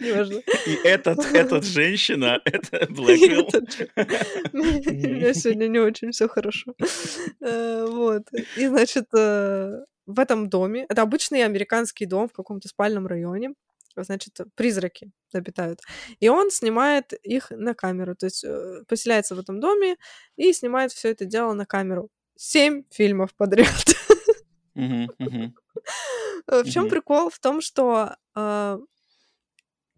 неважно. 0.00 0.40
И 0.66 0.74
этот, 0.84 1.18
этот 1.34 1.64
женщина, 1.78 2.40
это 2.44 2.86
Блэквилл. 2.92 3.48
У 4.52 4.58
меня 4.58 5.34
сегодня 5.34 5.68
не 5.68 5.78
очень 5.78 6.10
все 6.12 6.28
хорошо. 6.28 6.74
Э, 7.40 7.86
Вот. 7.88 8.24
И, 8.56 8.66
значит, 8.66 9.06
э, 9.16 9.84
в 10.06 10.20
этом 10.20 10.48
доме, 10.48 10.86
это 10.88 11.02
обычный 11.02 11.44
американский 11.44 12.06
дом 12.06 12.28
в 12.28 12.32
каком-то 12.32 12.68
спальном 12.68 13.06
районе, 13.06 13.54
значит, 14.04 14.38
призраки 14.54 15.10
обитают. 15.32 15.80
И 16.20 16.28
он 16.28 16.50
снимает 16.50 17.12
их 17.12 17.50
на 17.50 17.74
камеру, 17.74 18.14
то 18.16 18.26
есть 18.26 18.44
э, 18.44 18.82
поселяется 18.88 19.34
в 19.34 19.38
этом 19.38 19.60
доме 19.60 19.96
и 20.36 20.52
снимает 20.52 20.92
все 20.92 21.10
это 21.10 21.24
дело 21.24 21.52
на 21.52 21.66
камеру. 21.66 22.10
Семь 22.36 22.84
фильмов 22.90 23.34
подряд. 23.34 23.68
Э, 26.48 26.62
В 26.62 26.70
чем 26.70 26.88
прикол? 26.88 27.30
В 27.30 27.38
том, 27.38 27.60
что 27.60 28.16
э, 28.34 28.78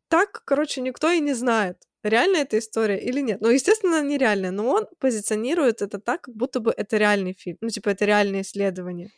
так, 0.08 0.42
короче, 0.44 0.80
никто 0.80 1.10
и 1.10 1.20
не 1.20 1.34
знает, 1.34 1.82
реальная 2.02 2.42
эта 2.42 2.58
история 2.58 2.98
или 2.98 3.20
нет. 3.20 3.40
Ну, 3.40 3.50
естественно, 3.50 4.02
нереальная, 4.02 4.50
но 4.50 4.68
он 4.68 4.86
позиционирует 4.98 5.82
это 5.82 5.98
так, 5.98 6.22
как 6.22 6.34
будто 6.34 6.60
бы 6.60 6.72
это 6.76 6.96
реальный 6.96 7.34
фильм. 7.34 7.58
Ну, 7.60 7.68
типа, 7.68 7.90
это 7.90 8.04
реальное 8.04 8.42
исследование. 8.42 9.10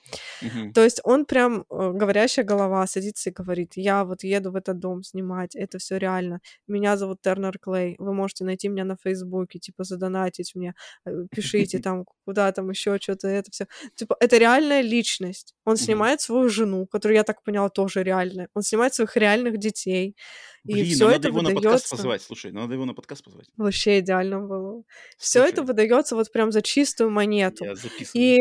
То 0.74 0.84
есть 0.84 1.00
он 1.04 1.24
прям, 1.24 1.64
э, 1.70 1.90
говорящая 1.92 2.44
голова, 2.44 2.86
садится 2.86 3.30
и 3.30 3.32
говорит, 3.32 3.72
я 3.76 4.04
вот 4.04 4.24
еду 4.24 4.50
в 4.50 4.56
этот 4.56 4.78
дом 4.78 5.02
снимать, 5.02 5.56
это 5.56 5.78
все 5.78 5.98
реально. 5.98 6.40
Меня 6.66 6.96
зовут 6.96 7.20
Тернер 7.22 7.58
Клей, 7.58 7.96
вы 7.98 8.14
можете 8.14 8.44
найти 8.44 8.68
меня 8.68 8.84
на 8.84 8.96
Фейсбуке, 8.96 9.58
типа, 9.58 9.84
задонатить 9.84 10.54
мне, 10.54 10.74
э, 11.06 11.26
пишите 11.30 11.78
там, 11.82 12.04
куда 12.24 12.52
там 12.52 12.70
еще 12.70 12.98
что-то, 13.00 13.28
это 13.28 13.50
все. 13.50 13.66
Типа, 13.94 14.16
это 14.20 14.38
реальная 14.38 14.80
личность. 14.80 15.54
Он 15.64 15.76
снимает 15.76 16.20
свою 16.20 16.48
жену, 16.48 16.86
которую, 16.86 17.16
я 17.16 17.24
так 17.24 17.42
поняла, 17.42 17.68
тоже 17.68 18.02
реальная. 18.02 18.48
Он 18.54 18.62
снимает 18.62 18.94
своих 18.94 19.16
реальных 19.16 19.58
детей. 19.58 20.16
И 20.64 20.72
Блин, 20.72 20.86
все 20.86 21.04
нам 21.04 21.12
надо 21.12 21.20
это 21.20 21.28
его 21.28 21.42
на 21.42 21.54
подкаст 21.54 21.90
позвать. 21.90 22.22
Слушай, 22.22 22.52
надо 22.52 22.74
его 22.80 22.86
на 22.86 22.94
подкаст 22.94 23.24
позвать. 23.24 23.48
вообще 23.56 24.00
идеально 24.00 24.40
было. 24.40 24.82
Все 25.18 25.44
это 25.44 25.62
выдается 25.62 26.16
вот 26.16 26.30
прям 26.32 26.52
за 26.52 26.62
чистую 26.62 27.10
монету. 27.10 27.64
я 27.64 27.74
записываю. 27.74 28.24
И 28.24 28.38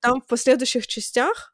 там 0.00 0.20
в 0.20 0.26
последующих 0.26 0.86
частях, 0.86 1.53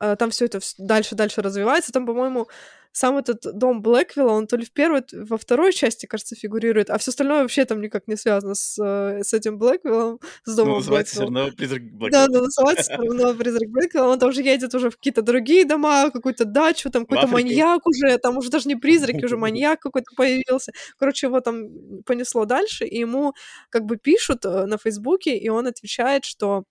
там 0.00 0.30
все 0.30 0.46
это 0.46 0.60
дальше-дальше 0.78 1.42
развивается, 1.42 1.92
там, 1.92 2.06
по-моему, 2.06 2.48
сам 2.92 3.16
этот 3.18 3.40
дом 3.56 3.82
Блэквилла, 3.82 4.32
он 4.32 4.46
то 4.46 4.56
ли 4.56 4.64
в 4.64 4.72
первой, 4.72 5.04
во 5.12 5.38
второй 5.38 5.72
части, 5.72 6.06
кажется, 6.06 6.34
фигурирует, 6.34 6.90
а 6.90 6.98
все 6.98 7.10
остальное 7.10 7.42
вообще 7.42 7.64
там 7.64 7.80
никак 7.80 8.08
не 8.08 8.16
связано 8.16 8.54
с, 8.54 8.76
э, 8.82 9.22
с 9.22 9.32
этим 9.32 9.58
Блэквиллом, 9.58 10.18
с 10.44 10.56
домом 10.56 10.72
ну, 10.72 10.78
называется 10.78 11.14
все 11.14 11.22
равно 11.22 11.50
призрак 11.52 11.82
Блэквилла. 11.82 12.26
Да, 12.26 12.32
да, 12.32 12.40
называется 12.42 12.82
все 12.84 12.96
равно 12.96 13.34
призрак 13.34 13.70
Блэквилла, 13.70 14.08
он 14.08 14.18
там 14.18 14.30
уже 14.30 14.42
едет 14.42 14.74
уже 14.74 14.90
в 14.90 14.96
какие-то 14.96 15.22
другие 15.22 15.64
дома, 15.64 16.10
какую-то 16.10 16.44
дачу, 16.44 16.90
там 16.90 17.06
какой-то 17.06 17.28
маньяк 17.28 17.86
уже, 17.86 18.18
там 18.18 18.38
уже 18.38 18.50
даже 18.50 18.68
не 18.68 18.76
призрак, 18.76 19.16
уже 19.22 19.36
маньяк 19.36 19.80
какой-то 19.80 20.10
появился. 20.16 20.72
Короче, 20.98 21.28
его 21.28 21.40
там 21.40 21.68
понесло 22.04 22.44
дальше, 22.44 22.84
и 22.86 22.98
ему 22.98 23.34
как 23.68 23.84
бы 23.84 23.98
пишут 23.98 24.44
э, 24.44 24.66
на 24.66 24.78
Фейсбуке, 24.78 25.36
и 25.36 25.48
он 25.48 25.68
отвечает, 25.68 26.24
что 26.24 26.64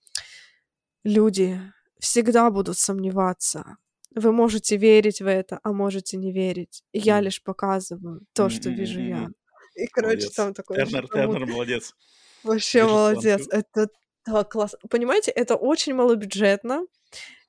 люди 1.06 1.60
всегда 2.00 2.50
будут 2.50 2.78
сомневаться, 2.78 3.78
вы 4.16 4.32
можете 4.32 4.78
верить 4.78 5.22
в 5.22 5.28
это, 5.28 5.60
а 5.64 5.72
можете 5.72 6.18
не 6.18 6.32
верить. 6.32 6.84
Я 6.94 7.22
лишь 7.22 7.44
показываю 7.44 8.22
то, 8.34 8.50
что 8.50 8.70
вижу 8.70 9.00
я. 9.00 9.30
И, 9.76 9.88
короче, 9.88 10.16
Молодец. 10.16 10.36
там 10.36 10.54
такой... 10.54 10.78
Тернер, 10.78 11.08
Тернер, 11.14 11.46
молодец. 11.46 11.96
Вообще 12.44 12.80
Держит 12.80 12.94
молодец. 12.94 13.48
планку. 13.48 13.68
Это 13.70 13.88
так 14.26 14.52
классно. 14.52 14.80
Понимаете, 14.90 15.32
это 15.32 15.56
очень 15.56 15.94
малобюджетно. 15.94 16.86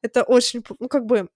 Это 0.02 0.22
очень, 0.22 0.62
ну, 0.78 0.88
как 0.88 1.06
бы, 1.06 1.28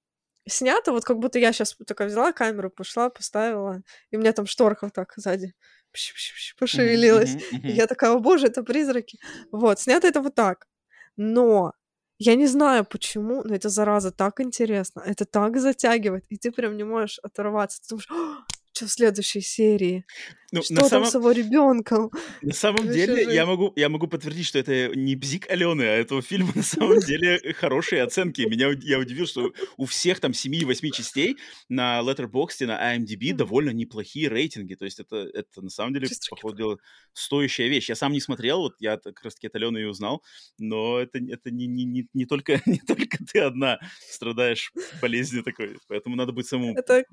снято, 0.46 0.92
вот 0.92 1.04
как 1.04 1.18
будто 1.18 1.38
я 1.38 1.52
сейчас 1.52 1.76
такая 1.86 2.08
взяла 2.08 2.32
камеру, 2.32 2.70
пошла, 2.70 3.10
поставила, 3.10 3.82
и 4.10 4.16
у 4.16 4.20
меня 4.20 4.32
там 4.32 4.46
шторка 4.46 4.84
вот 4.84 4.94
так 4.94 5.12
сзади 5.16 5.54
пошевелилась. 6.58 7.36
И 7.52 7.70
я 7.70 7.86
такая, 7.86 8.12
о 8.12 8.18
боже, 8.18 8.48
это 8.48 8.62
призраки. 8.62 9.18
Вот, 9.52 9.80
снято 9.80 10.06
это 10.06 10.20
вот 10.20 10.34
так. 10.34 10.66
Но 11.16 11.72
я 12.18 12.36
не 12.36 12.46
знаю 12.46 12.84
почему, 12.84 13.42
но 13.44 13.54
это 13.54 13.68
зараза 13.68 14.10
так 14.10 14.40
интересно, 14.40 15.02
это 15.04 15.24
так 15.24 15.58
затягивает, 15.58 16.24
и 16.28 16.36
ты 16.36 16.52
прям 16.52 16.76
не 16.76 16.84
можешь 16.84 17.18
оторваться. 17.22 17.80
Ты 17.82 17.88
думаешь, 17.88 18.08
что 18.72 18.86
в 18.86 18.90
следующей 18.90 19.40
серии? 19.40 20.04
Ну, 20.54 20.62
Что 20.62 20.74
на 20.74 20.80
там 20.82 20.88
самом, 20.90 21.06
с 21.06 21.14
его 21.14 21.32
ребенком? 21.32 22.10
на 22.40 22.52
самом 22.54 22.88
деле, 22.88 23.34
я 23.34 23.44
могу, 23.44 23.72
я 23.74 23.88
могу 23.88 24.06
подтвердить, 24.06 24.46
что 24.46 24.60
это 24.60 24.94
не 24.94 25.16
бзик 25.16 25.50
Алены, 25.50 25.82
а 25.82 25.96
этого 25.96 26.22
фильма 26.22 26.52
на 26.54 26.62
самом 26.62 27.00
деле 27.00 27.52
хорошие 27.54 28.02
оценки. 28.04 28.42
Меня, 28.42 28.70
я 28.82 29.00
удивил, 29.00 29.26
что 29.26 29.52
у 29.76 29.84
всех 29.86 30.20
там 30.20 30.30
7-8 30.30 30.90
частей 30.92 31.36
на 31.68 32.00
Letterboxd, 32.02 32.66
на 32.66 32.94
IMDb 32.96 33.30
Мгм. 33.30 33.36
довольно 33.36 33.70
неплохие 33.70 34.28
рейтинги. 34.28 34.74
То 34.74 34.84
есть 34.84 35.00
это, 35.00 35.16
это 35.16 35.60
на 35.60 35.70
самом 35.70 35.92
деле, 35.92 36.06
Призраки 36.06 36.30
по 36.30 36.36
ходу 36.36 36.56
дела, 36.56 36.78
стоящая 37.14 37.66
вещь. 37.66 37.88
Я 37.88 37.96
сам 37.96 38.12
не 38.12 38.20
смотрел, 38.20 38.60
вот 38.60 38.74
я 38.78 38.96
как 38.96 39.24
раз 39.24 39.34
таки 39.34 39.48
от 39.48 39.56
Алены 39.56 39.78
и 39.78 39.84
узнал, 39.84 40.22
но 40.58 41.00
это, 41.00 41.18
это 41.18 41.50
не, 41.50 41.66
не, 41.66 41.84
не, 41.84 42.06
не, 42.14 42.26
только, 42.26 42.60
не 42.66 42.78
только 42.78 43.18
ты 43.24 43.40
одна 43.40 43.80
страдаешь 44.08 44.72
болезнью 45.02 45.42
такой, 45.42 45.78
поэтому 45.88 46.14
надо 46.14 46.30
будет 46.30 46.46
самому 46.46 46.76
Это 46.76 47.04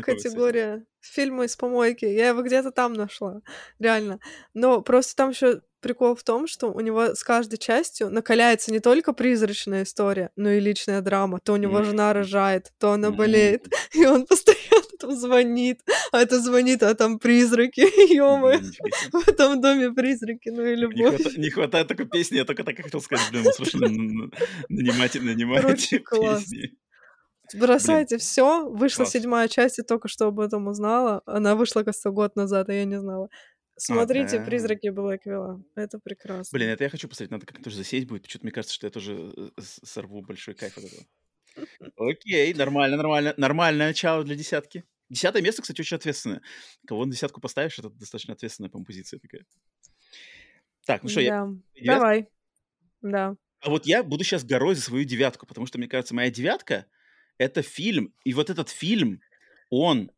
категория 0.00 0.84
фильмы 1.00 1.46
из 1.46 1.56
помойки. 1.56 2.04
Я 2.04 2.28
его 2.28 2.42
где-то 2.42 2.67
там 2.70 2.92
нашла, 2.94 3.40
реально. 3.78 4.18
Но 4.54 4.80
просто 4.82 5.14
там 5.16 5.30
еще 5.30 5.60
прикол 5.80 6.16
в 6.16 6.24
том, 6.24 6.48
что 6.48 6.72
у 6.72 6.80
него 6.80 7.14
с 7.14 7.22
каждой 7.22 7.56
частью 7.56 8.10
накаляется 8.10 8.72
не 8.72 8.80
только 8.80 9.12
призрачная 9.12 9.84
история, 9.84 10.30
но 10.34 10.50
и 10.50 10.58
личная 10.58 11.00
драма. 11.02 11.38
То 11.40 11.52
у 11.52 11.56
него 11.56 11.84
жена 11.84 12.12
рожает, 12.12 12.72
то 12.80 12.90
она 12.92 13.10
болеет, 13.12 13.66
и 13.94 14.04
он 14.04 14.26
постоянно 14.26 14.58
там 14.98 15.16
звонит, 15.16 15.80
а 16.10 16.20
это 16.20 16.40
звонит, 16.40 16.82
а 16.82 16.94
там 16.96 17.20
призраки, 17.20 17.80
ё 18.12 18.52
себе. 18.58 18.90
в 19.12 19.28
этом 19.28 19.60
доме 19.60 19.92
призраки, 19.92 20.48
ну 20.48 20.64
и 20.66 20.70
Не, 20.70 20.80
любовь. 20.80 21.22
хвата- 21.22 21.38
не 21.40 21.50
хватает 21.50 21.86
такой 21.86 22.06
песни, 22.08 22.38
я 22.38 22.44
только 22.44 22.64
так 22.64 22.76
хотел 22.76 23.00
сказать, 23.00 23.28
блин, 23.30 23.44
срочно 23.52 23.84
н- 23.84 24.22
н- 24.22 24.32
нанимайте, 24.68 25.20
нанимайте 25.20 25.62
Короче, 25.62 25.98
класс. 26.04 26.40
песни. 26.42 26.72
Бросайте 27.54 28.18
все. 28.18 28.68
Вышла 28.68 29.04
класс. 29.04 29.12
седьмая 29.12 29.48
часть, 29.48 29.78
и 29.78 29.82
только 29.82 30.08
что 30.08 30.26
об 30.26 30.40
этом 30.40 30.66
узнала. 30.66 31.22
Она 31.26 31.54
вышла, 31.54 31.82
кажется, 31.82 32.10
год 32.10 32.36
назад, 32.36 32.68
а 32.68 32.74
я 32.74 32.84
не 32.84 32.98
знала. 32.98 33.28
Смотрите 33.76 34.38
да. 34.38 34.44
«Призраки 34.44 34.88
Блэквилла». 34.88 35.62
Это 35.76 36.00
прекрасно. 36.00 36.56
Блин, 36.56 36.70
это 36.70 36.84
я 36.84 36.90
хочу 36.90 37.08
посмотреть, 37.08 37.30
надо 37.30 37.46
как-то 37.46 37.62
тоже 37.62 37.76
засесть 37.76 38.08
будет. 38.08 38.22
Почему-то 38.22 38.46
мне 38.46 38.52
кажется, 38.52 38.74
что 38.74 38.86
я 38.88 38.90
тоже 38.90 39.32
э, 39.36 39.50
сорву 39.84 40.20
большой 40.22 40.54
кайф 40.54 40.76
от 40.78 40.84
этого. 40.84 41.04
Окей, 41.96 42.52
нормально, 42.54 42.96
нормально. 42.96 43.34
Нормальное 43.36 43.88
начало 43.88 44.24
для 44.24 44.34
десятки. 44.34 44.84
Десятое 45.08 45.42
место, 45.42 45.62
кстати, 45.62 45.80
очень 45.80 45.96
ответственное. 45.96 46.42
Кого 46.86 47.04
на 47.04 47.12
десятку 47.12 47.40
поставишь, 47.40 47.78
это 47.78 47.88
достаточно 47.90 48.34
ответственная, 48.34 48.68
по-моему, 48.68 48.86
позиция 48.86 49.20
такая. 49.20 49.46
Так, 50.84 51.04
ну 51.04 51.08
что, 51.08 51.20
я... 51.20 51.46
Да. 51.46 51.52
девятка? 51.74 52.00
Давай. 52.00 52.28
Да. 53.00 53.36
А 53.60 53.70
вот 53.70 53.86
я 53.86 54.02
буду 54.02 54.24
сейчас 54.24 54.44
горой 54.44 54.74
за 54.74 54.82
свою 54.82 55.04
девятку, 55.04 55.46
потому 55.46 55.66
что, 55.66 55.78
мне 55.78 55.86
кажется, 55.86 56.14
моя 56.14 56.30
девятка— 56.30 56.86
это 57.38 57.62
фильм, 57.62 58.14
и 58.24 58.34
вот 58.34 58.50
этот 58.50 58.68
фильм, 58.70 59.20
он 59.70 60.10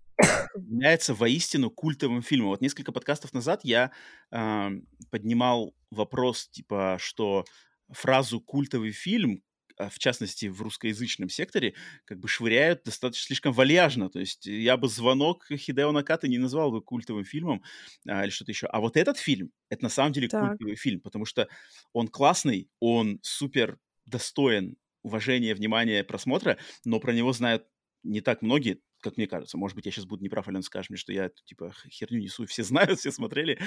является 0.54 1.14
воистину 1.14 1.70
культовым 1.70 2.22
фильмом. 2.22 2.50
Вот 2.50 2.60
несколько 2.60 2.92
подкастов 2.92 3.32
назад 3.34 3.60
я 3.64 3.92
ам, 4.30 4.82
поднимал 5.10 5.74
вопрос, 5.90 6.48
типа, 6.48 6.98
что 7.00 7.44
фразу 7.90 8.40
«культовый 8.40 8.92
фильм», 8.92 9.42
а, 9.78 9.88
в 9.88 9.98
частности, 9.98 10.46
в 10.46 10.60
русскоязычном 10.62 11.28
секторе, 11.30 11.74
как 12.04 12.18
бы 12.20 12.28
швыряют 12.28 12.82
достаточно 12.84 13.26
слишком 13.26 13.52
вальяжно. 13.52 14.10
То 14.10 14.20
есть 14.20 14.46
я 14.46 14.76
бы 14.76 14.88
«Звонок» 14.88 15.46
Хидео 15.50 15.92
Накаты 15.92 16.28
не 16.28 16.38
назвал 16.38 16.70
бы 16.70 16.82
культовым 16.82 17.24
фильмом 17.24 17.62
а, 18.08 18.24
или 18.24 18.30
что-то 18.30 18.52
еще. 18.52 18.66
А 18.66 18.80
вот 18.80 18.96
этот 18.96 19.16
фильм— 19.18 19.52
это 19.70 19.84
на 19.84 19.88
самом 19.90 20.12
деле 20.12 20.28
Так. 20.28 20.58
культовый 20.58 20.76
фильм, 20.76 21.00
потому 21.00 21.24
что 21.24 21.48
он 21.92 22.08
классный, 22.08 22.68
он 22.80 23.20
супер 23.22 23.78
достоин 24.04 24.76
уважения, 25.02 25.54
внимания, 25.54 26.04
просмотра, 26.04 26.58
но 26.84 27.00
про 27.00 27.12
него 27.12 27.32
знают 27.32 27.66
не 28.02 28.20
так 28.20 28.42
многие, 28.42 28.80
как 29.00 29.16
мне 29.16 29.26
кажется. 29.26 29.56
Может 29.58 29.74
быть, 29.76 29.86
я 29.86 29.92
сейчас 29.92 30.06
буду 30.06 30.22
неправ, 30.24 30.48
Ален, 30.48 30.62
скажешь 30.62 30.90
мне, 30.90 30.96
что 30.96 31.12
я, 31.12 31.30
типа, 31.44 31.72
херню 31.90 32.20
несу, 32.20 32.46
все 32.46 32.62
знают, 32.64 33.00
все 33.00 33.10
смотрели. 33.10 33.58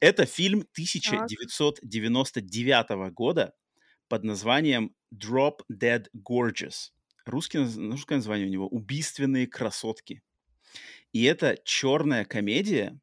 Это 0.00 0.26
фильм 0.26 0.66
1999 0.72 3.12
года 3.12 3.54
под 4.08 4.24
названием 4.24 4.96
Drop 5.14 5.60
Dead 5.72 6.06
Gorgeous. 6.16 6.90
Русский, 7.24 7.58
русское 7.58 8.16
название 8.16 8.48
у 8.48 8.50
него 8.50 8.66
«Убийственные 8.68 9.46
красотки». 9.46 10.22
И 11.12 11.22
это 11.24 11.56
черная 11.64 12.24
комедия 12.24 12.98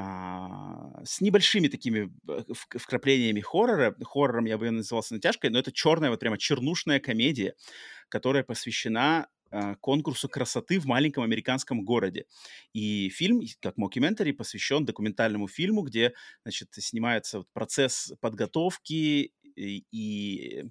а, 0.00 1.02
с 1.04 1.20
небольшими 1.20 1.66
такими 1.66 2.12
э, 2.28 2.44
вк- 2.48 2.78
вкраплениями 2.78 3.40
хоррора. 3.40 3.96
Хоррором 4.04 4.44
я 4.44 4.56
бы 4.56 4.66
ее 4.66 4.70
называл 4.70 5.02
с 5.02 5.10
натяжкой, 5.10 5.50
но 5.50 5.58
это 5.58 5.72
черная, 5.72 6.10
вот 6.10 6.20
прямо 6.20 6.38
чернушная 6.38 7.00
комедия, 7.00 7.54
которая 8.08 8.44
посвящена 8.44 9.26
а, 9.50 9.74
конкурсу 9.76 10.28
красоты 10.28 10.78
в 10.78 10.84
маленьком 10.84 11.24
американском 11.24 11.84
городе. 11.84 12.26
И 12.72 13.08
фильм, 13.08 13.40
как 13.60 13.76
мокюментари, 13.76 14.30
посвящен 14.30 14.84
документальному 14.84 15.48
фильму, 15.48 15.82
где, 15.82 16.12
значит, 16.44 16.68
снимается 16.74 17.42
процесс 17.52 18.12
подготовки 18.20 19.32
и, 19.58 20.64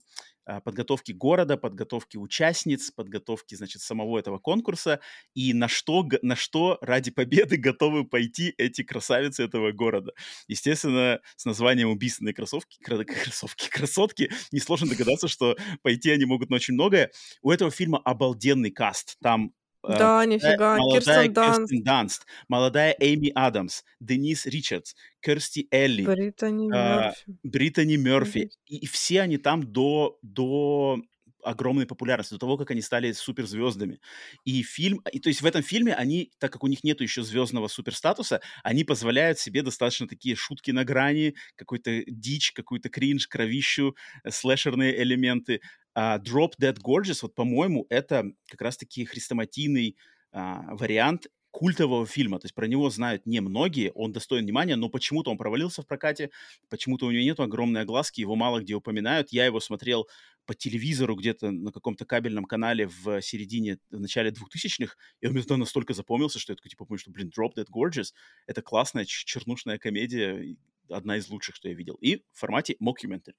а, 0.48 0.62
подготовки 0.62 1.12
города, 1.12 1.58
подготовки 1.58 2.16
участниц, 2.16 2.92
подготовки, 2.92 3.56
значит, 3.56 3.82
самого 3.82 4.18
этого 4.18 4.40
конкурса, 4.40 5.02
и 5.34 5.54
на 5.54 5.68
что, 5.68 6.08
на 6.22 6.38
что 6.38 6.78
ради 6.82 7.12
победы 7.12 7.58
готовы 7.58 8.06
пойти 8.06 8.54
эти 8.58 8.82
красавицы 8.82 9.44
этого 9.44 9.74
города. 9.74 10.14
Естественно, 10.48 11.20
с 11.36 11.44
названием 11.44 11.90
«Убийственные 11.90 12.34
кроссовки», 12.34 12.78
кроссовки, 12.82 13.70
красотки, 13.70 14.32
несложно 14.54 14.88
догадаться, 14.88 15.28
что 15.28 15.58
пойти 15.82 16.12
они 16.12 16.24
могут 16.24 16.50
на 16.50 16.56
очень 16.56 16.76
многое. 16.76 17.12
У 17.42 17.52
этого 17.52 17.70
фильма 17.70 17.98
обалденный 18.00 18.72
каст. 18.72 19.18
Там 19.22 19.52
Да, 19.88 20.24
молодая- 20.24 20.28
нифига. 20.28 20.78
молодая 20.78 21.02
Кирстен 21.02 21.34
Данст, 21.34 21.60
Кирстен 21.60 21.84
Данст, 21.84 22.26
молодая 22.48 22.96
Эйми 23.00 23.32
Адамс, 23.34 23.84
Денис 24.00 24.46
Ричардс, 24.46 24.94
Керсти 25.22 25.68
Элли, 25.72 26.06
Британи 26.06 26.70
а, 26.74 27.06
Мёрфи. 27.06 27.38
Британи 27.44 27.96
Мерфи. 27.96 28.40
Мгм. 28.40 28.50
И, 28.68 28.78
и 28.78 28.86
все 28.86 29.22
они 29.22 29.38
там 29.38 29.64
до, 29.64 30.18
до 30.22 31.00
огромной 31.44 31.86
популярности, 31.86 32.34
до 32.34 32.40
того, 32.40 32.58
как 32.58 32.72
они 32.72 32.82
стали 32.82 33.12
суперзвездами. 33.12 34.00
И 34.44 34.64
фильм, 34.64 35.02
и 35.12 35.20
то 35.20 35.30
есть 35.30 35.42
в 35.42 35.46
этом 35.46 35.64
фильме 35.64 35.94
они, 35.94 36.32
так 36.40 36.52
как 36.52 36.64
у 36.64 36.68
них 36.68 36.84
нету 36.84 37.04
еще 37.04 37.24
звездного 37.24 37.68
суперстатуса, 37.68 38.42
они 38.64 38.84
позволяют 38.84 39.40
себе 39.40 39.62
достаточно 39.62 40.08
такие 40.08 40.36
шутки 40.36 40.72
на 40.72 40.84
грани, 40.84 41.36
какой-то 41.56 42.04
дичь, 42.08 42.52
какой-то 42.52 42.90
кринж, 42.90 43.28
кровищу, 43.28 43.96
э, 44.24 44.32
слэшерные 44.32 45.02
элементы. 45.02 45.62
А 46.00 46.20
Drop 46.20 46.52
Dead 46.62 46.78
Gorgeous, 46.80 47.22
вот, 47.24 47.34
по-моему, 47.34 47.88
это 47.90 48.32
как 48.48 48.62
раз-таки 48.62 49.04
хрестоматийный 49.04 49.98
а, 50.32 50.76
вариант 50.76 51.26
культового 51.50 52.06
фильма. 52.06 52.38
То 52.38 52.46
есть 52.46 52.54
про 52.54 52.68
него 52.68 52.88
знают 52.92 53.26
немногие, 53.26 53.92
он 53.94 54.12
достоин 54.12 54.44
внимания, 54.44 54.76
но 54.76 54.90
почему-то 54.90 55.32
он 55.32 55.40
провалился 55.40 55.82
в 55.82 55.88
прокате, 55.88 56.30
почему-то 56.70 57.08
у 57.08 57.12
него 57.12 57.24
нет 57.24 57.40
огромной 57.40 57.82
огласки, 57.82 58.22
его 58.22 58.36
мало 58.36 58.60
где 58.60 58.76
упоминают. 58.76 59.32
Я 59.32 59.48
его 59.48 59.60
смотрел 59.60 60.08
по 60.46 60.54
телевизору 60.54 61.16
где-то 61.16 61.50
на 61.50 61.72
каком-то 61.72 62.06
кабельном 62.06 62.46
канале 62.46 62.88
в 62.88 63.20
середине, 63.24 63.80
в 63.90 64.00
начале 64.00 64.30
2000-х, 64.30 64.98
и 65.22 65.26
он 65.26 65.34
мне 65.34 65.42
тогда 65.42 65.58
настолько 65.58 65.96
запомнился, 65.96 66.38
что 66.38 66.52
я 66.52 66.58
такой, 66.58 66.70
типа, 66.70 66.86
помню, 66.86 67.00
что, 67.00 67.10
блин, 67.10 67.32
Drop 67.36 67.56
Dead 67.58 67.66
Gorgeous— 67.76 68.14
это 68.46 68.62
классная 68.62 69.06
чернушная 69.06 69.80
комедия, 69.80 70.56
одна 70.90 71.18
из 71.18 71.28
лучших, 71.28 71.56
что 71.56 71.70
я 71.70 71.74
видел. 71.74 71.96
И 71.96 72.18
в 72.34 72.40
формате 72.40 72.76
mockumentary. 72.80 73.34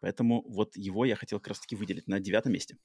Поэтому 0.00 0.44
вот 0.48 0.76
его 0.76 1.04
я 1.04 1.16
хотел 1.16 1.38
как 1.38 1.48
раз-таки 1.48 1.76
выделить 1.76 2.08
на 2.08 2.20
девятом 2.20 2.52
месте. 2.52 2.76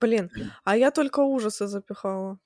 Блин, 0.00 0.30
а 0.64 0.76
я 0.76 0.90
только 0.90 1.20
ужасы 1.20 1.66
запихала. 1.66 2.38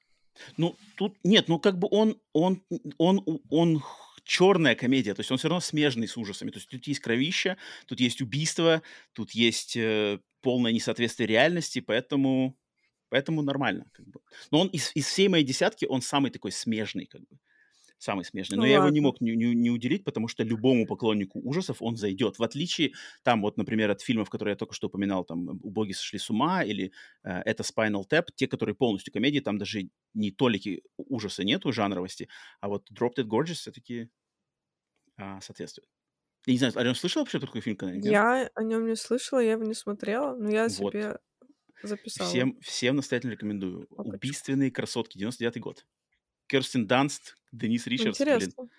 Ну, 0.57 0.77
тут 0.97 1.17
нет, 1.25 1.49
ну 1.49 1.59
как 1.59 1.79
бы 1.79 1.89
он, 1.91 2.21
он, 2.33 2.63
он, 2.99 3.41
он 3.51 3.83
черная 4.25 4.77
комедия, 4.77 5.15
то 5.15 5.21
есть 5.21 5.31
он 5.31 5.39
все 5.39 5.49
равно 5.49 5.61
смежный 5.61 6.07
с 6.07 6.17
ужасами. 6.17 6.51
То 6.51 6.59
есть 6.59 6.69
тут 6.69 6.87
есть 6.87 7.01
кровища, 7.01 7.57
тут 7.87 8.01
есть 8.01 8.21
убийство, 8.21 8.83
тут 9.13 9.33
есть 9.33 9.77
э, 9.77 10.21
полное 10.41 10.73
несоответствие 10.73 11.27
реальности, 11.27 11.81
поэтому, 11.81 12.57
поэтому 13.09 13.43
нормально. 13.43 13.87
Как 13.93 14.07
бы. 14.07 14.21
Но 14.51 14.61
он 14.61 14.69
из, 14.69 14.93
из 14.95 15.07
всей 15.07 15.29
моей 15.29 15.45
десятки, 15.45 15.85
он 15.85 16.01
самый 16.01 16.31
такой 16.31 16.53
смежный, 16.53 17.07
как 17.07 17.23
бы 17.23 17.39
самый 18.01 18.25
смешный. 18.25 18.57
Но 18.57 18.63
ну, 18.63 18.69
я 18.69 18.79
ладно. 18.79 18.87
его 18.87 18.95
не 18.95 19.01
мог 19.01 19.21
не, 19.21 19.37
не, 19.37 19.55
не 19.55 19.71
уделить, 19.71 20.05
потому 20.05 20.27
что 20.27 20.43
любому 20.43 20.87
поклоннику 20.87 21.39
ужасов 21.45 21.83
он 21.83 21.97
зайдет. 21.97 22.39
В 22.39 22.43
отличие, 22.43 22.93
там 23.23 23.43
вот, 23.43 23.59
например, 23.59 23.91
от 23.91 24.01
фильмов, 24.01 24.31
которые 24.31 24.53
я 24.53 24.57
только 24.57 24.75
что 24.75 24.89
упоминал, 24.89 25.25
там 25.25 25.61
«Убоги 25.63 25.93
сошли 25.93 26.19
с 26.19 26.31
ума» 26.31 26.65
или 26.65 26.93
э, 27.23 27.31
«Это 27.45 27.63
Spinal 27.63 28.05
Tap», 28.11 28.29
те, 28.35 28.49
которые 28.49 28.75
полностью 28.75 29.13
комедии, 29.13 29.41
там 29.41 29.59
даже 29.59 29.91
не 30.15 30.31
толики 30.31 30.83
ужаса 30.97 31.45
нету, 31.45 31.73
жанровости, 31.73 32.29
а 32.61 32.69
вот 32.69 32.91
«Dropped 32.91 33.17
Dead 33.19 33.27
Gorgeous» 33.27 33.55
все-таки 33.55 34.09
а, 35.19 35.41
соответствует. 35.43 35.87
Я 36.47 36.55
не 36.55 36.59
знаю, 36.59 36.73
Алена, 36.77 36.95
слышала 36.95 37.23
вообще 37.23 37.39
такой 37.39 37.61
фильм 37.61 37.77
когда-нибудь? 37.77 38.11
Я 38.11 38.51
о 38.55 38.63
нем 38.63 38.87
не 38.87 38.97
слышала, 38.97 39.41
я 39.41 39.53
его 39.53 39.65
не 39.65 39.75
смотрела, 39.75 40.35
но 40.35 40.51
я 40.51 40.63
вот. 40.63 40.73
себе 40.73 41.19
записала. 41.83 42.31
Всем, 42.31 42.59
всем 42.63 42.97
настоятельно 42.97 43.33
рекомендую. 43.33 43.87
Опачка. 43.91 44.17
«Убийственные 44.17 44.71
красотки», 44.71 45.19
99 45.19 45.61
год. 45.61 45.87
Керстин 46.51 46.87
Данст, 46.87 47.37
Денис 47.53 47.87
Ричардс, 47.87 48.21
Интересно. 48.21 48.53
блин. 48.57 48.71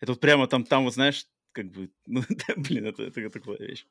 Это 0.00 0.12
вот 0.12 0.20
прямо 0.20 0.46
там, 0.46 0.64
там 0.64 0.84
вот 0.84 0.94
знаешь, 0.94 1.26
как 1.52 1.66
бы, 1.70 1.90
ну, 2.06 2.22
да, 2.28 2.54
блин, 2.56 2.86
это, 2.86 3.02
это, 3.02 3.20
это 3.20 3.38
такая 3.38 3.58
вещь. 3.58 3.86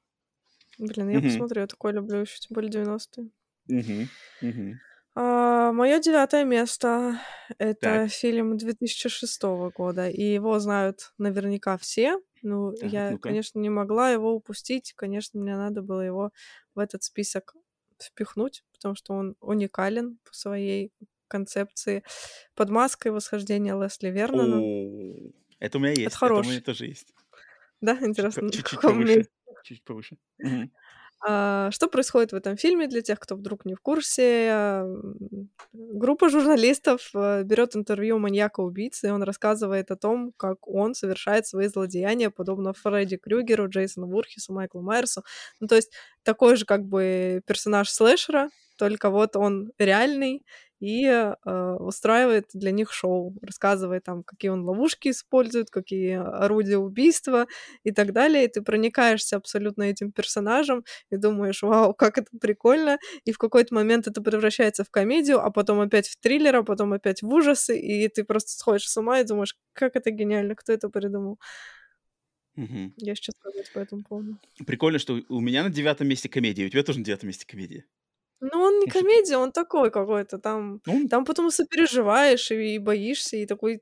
Блин, 0.79 1.09
я 1.09 1.21
посмотрю, 1.21 1.61
я 1.61 1.67
такое 1.67 1.93
люблю 1.93 2.21
еще, 2.21 2.39
тем 2.39 2.55
более 2.55 2.71
90-е. 2.71 3.29
Угу, 3.69 4.49
угу. 4.49 4.79
А, 5.15 5.71
мое 5.71 5.99
девятое 5.99 6.45
место— 6.45 7.19
это 7.57 7.79
так. 7.79 8.11
фильм 8.11 8.57
2006 8.57 9.43
года, 9.75 10.09
и 10.09 10.21
его 10.21 10.59
знают 10.59 11.13
наверняка 11.17 11.77
все. 11.77 12.19
Ну, 12.43 12.73
так, 12.73 12.91
я, 12.91 13.11
ну 13.11 13.17
конечно, 13.17 13.59
не 13.59 13.69
могла 13.69 14.11
его 14.11 14.33
упустить. 14.33 14.93
Конечно, 14.95 15.39
мне 15.39 15.55
надо 15.55 15.81
было 15.81 16.01
его 16.01 16.31
в 16.75 16.79
этот 16.79 17.03
список 17.03 17.55
впихнуть, 17.99 18.63
потому 18.73 18.95
что 18.95 19.13
он 19.13 19.35
уникален 19.39 20.19
по 20.23 20.33
своей 20.33 20.91
концепции 21.27 22.03
под 22.55 22.69
маской 22.69 23.11
восхождения 23.11 23.75
Лесли 23.75 24.09
Вернона. 24.09 24.61
Это 25.59 25.77
у 25.77 25.81
меня 25.81 25.91
есть. 25.91 26.07
Это, 26.07 26.17
хороший. 26.17 26.39
это 26.39 26.47
у 26.47 26.51
меня 26.51 26.61
тоже 26.61 26.85
есть. 26.85 27.13
Да, 27.81 27.97
интересно. 28.01 28.51
Чуть-чуть 28.51 28.81
повыше. 28.81 29.27
Чуть 29.63 29.83
повыше. 29.83 30.17
А, 31.19 31.71
что 31.71 31.87
происходит 31.87 32.31
в 32.31 32.35
этом 32.35 32.57
фильме 32.57 32.87
для 32.87 33.01
тех, 33.01 33.19
кто 33.19 33.35
вдруг 33.35 33.65
не 33.65 33.73
в 33.73 33.81
курсе? 33.81 34.85
Группа 35.73 36.29
журналистов 36.29 37.09
э, 37.15 37.41
берет 37.43 37.75
интервью 37.75 38.19
маньяка-убийцы, 38.19 39.07
и 39.07 39.09
он 39.09 39.23
рассказывает 39.23 39.89
о 39.89 39.95
том, 39.95 40.31
как 40.37 40.67
он 40.67 40.93
совершает 40.93 41.47
свои 41.47 41.67
злодеяния, 41.67 42.29
подобно 42.29 42.73
Фредди 42.73 43.17
Крюгеру, 43.17 43.67
Джейсону 43.67 44.07
Вурхису, 44.07 44.53
Майклу 44.53 44.81
Майерсу. 44.81 45.23
Ну, 45.59 45.67
то 45.67 45.75
есть 45.75 45.91
такой 46.23 46.55
же 46.55 46.65
как 46.65 46.85
бы 46.85 47.41
персонаж 47.47 47.89
слэшера, 47.89 48.49
только 48.77 49.09
вот 49.09 49.35
он 49.35 49.71
реальный, 49.77 50.43
и 50.79 51.05
э, 51.05 51.77
устраивает 51.79 52.49
для 52.53 52.71
них 52.71 52.91
шоу, 52.93 53.35
рассказывает 53.41 54.03
там, 54.03 54.23
какие 54.23 54.51
он 54.51 54.63
ловушки 54.63 55.09
использует, 55.09 55.69
какие 55.69 56.17
орудия 56.17 56.77
убийства 56.77 57.47
и 57.83 57.91
так 57.91 58.13
далее. 58.13 58.45
И 58.45 58.47
ты 58.47 58.61
проникаешься 58.61 59.37
абсолютно 59.37 59.83
этим 59.83 60.11
персонажем 60.11 60.83
и 61.09 61.17
думаешь, 61.17 61.63
вау, 61.63 61.93
как 61.93 62.17
это 62.19 62.29
прикольно. 62.39 62.99
И 63.25 63.31
в 63.31 63.37
какой-то 63.37 63.73
момент 63.73 64.07
это 64.07 64.21
превращается 64.21 64.83
в 64.83 64.91
комедию, 64.91 65.43
а 65.43 65.49
потом 65.49 65.79
опять 65.79 66.07
в 66.07 66.19
триллер, 66.19 66.57
а 66.57 66.63
потом 66.63 66.93
опять 66.93 67.21
в 67.21 67.33
ужасы, 67.33 67.77
и 67.79 68.07
ты 68.07 68.23
просто 68.23 68.51
сходишь 68.51 68.87
с 68.87 68.97
ума 68.97 69.19
и 69.19 69.23
думаешь, 69.23 69.55
как 69.73 69.95
это 69.95 70.11
гениально, 70.11 70.55
кто 70.55 70.73
это 70.73 70.89
придумал. 70.89 71.39
Угу. 72.55 72.93
Я 72.97 73.15
сейчас 73.15 73.35
сказать 73.35 73.71
по 73.71 73.79
этому 73.79 74.03
поводу. 74.03 74.37
Прикольно, 74.65 74.97
что 74.97 75.19
у 75.29 75.39
меня 75.41 75.63
на 75.63 75.69
девятом 75.69 76.07
месте 76.07 76.27
комедия, 76.27 76.65
у 76.65 76.69
тебя 76.69 76.83
тоже 76.83 76.99
на 76.99 77.05
девятом 77.05 77.27
месте 77.27 77.45
комедия. 77.47 77.85
Ну, 78.39 78.59
он 78.59 78.79
не 78.79 78.87
комедия, 78.87 79.37
он 79.37 79.51
такой 79.51 79.89
какой-то. 79.91 80.37
Там, 80.37 80.81
ну, 80.85 81.07
там 81.07 81.25
потом 81.25 81.49
сопереживаешь 81.49 82.51
и, 82.51 82.75
и 82.75 82.77
боишься, 82.79 83.37
и 83.37 83.45
такой 83.45 83.81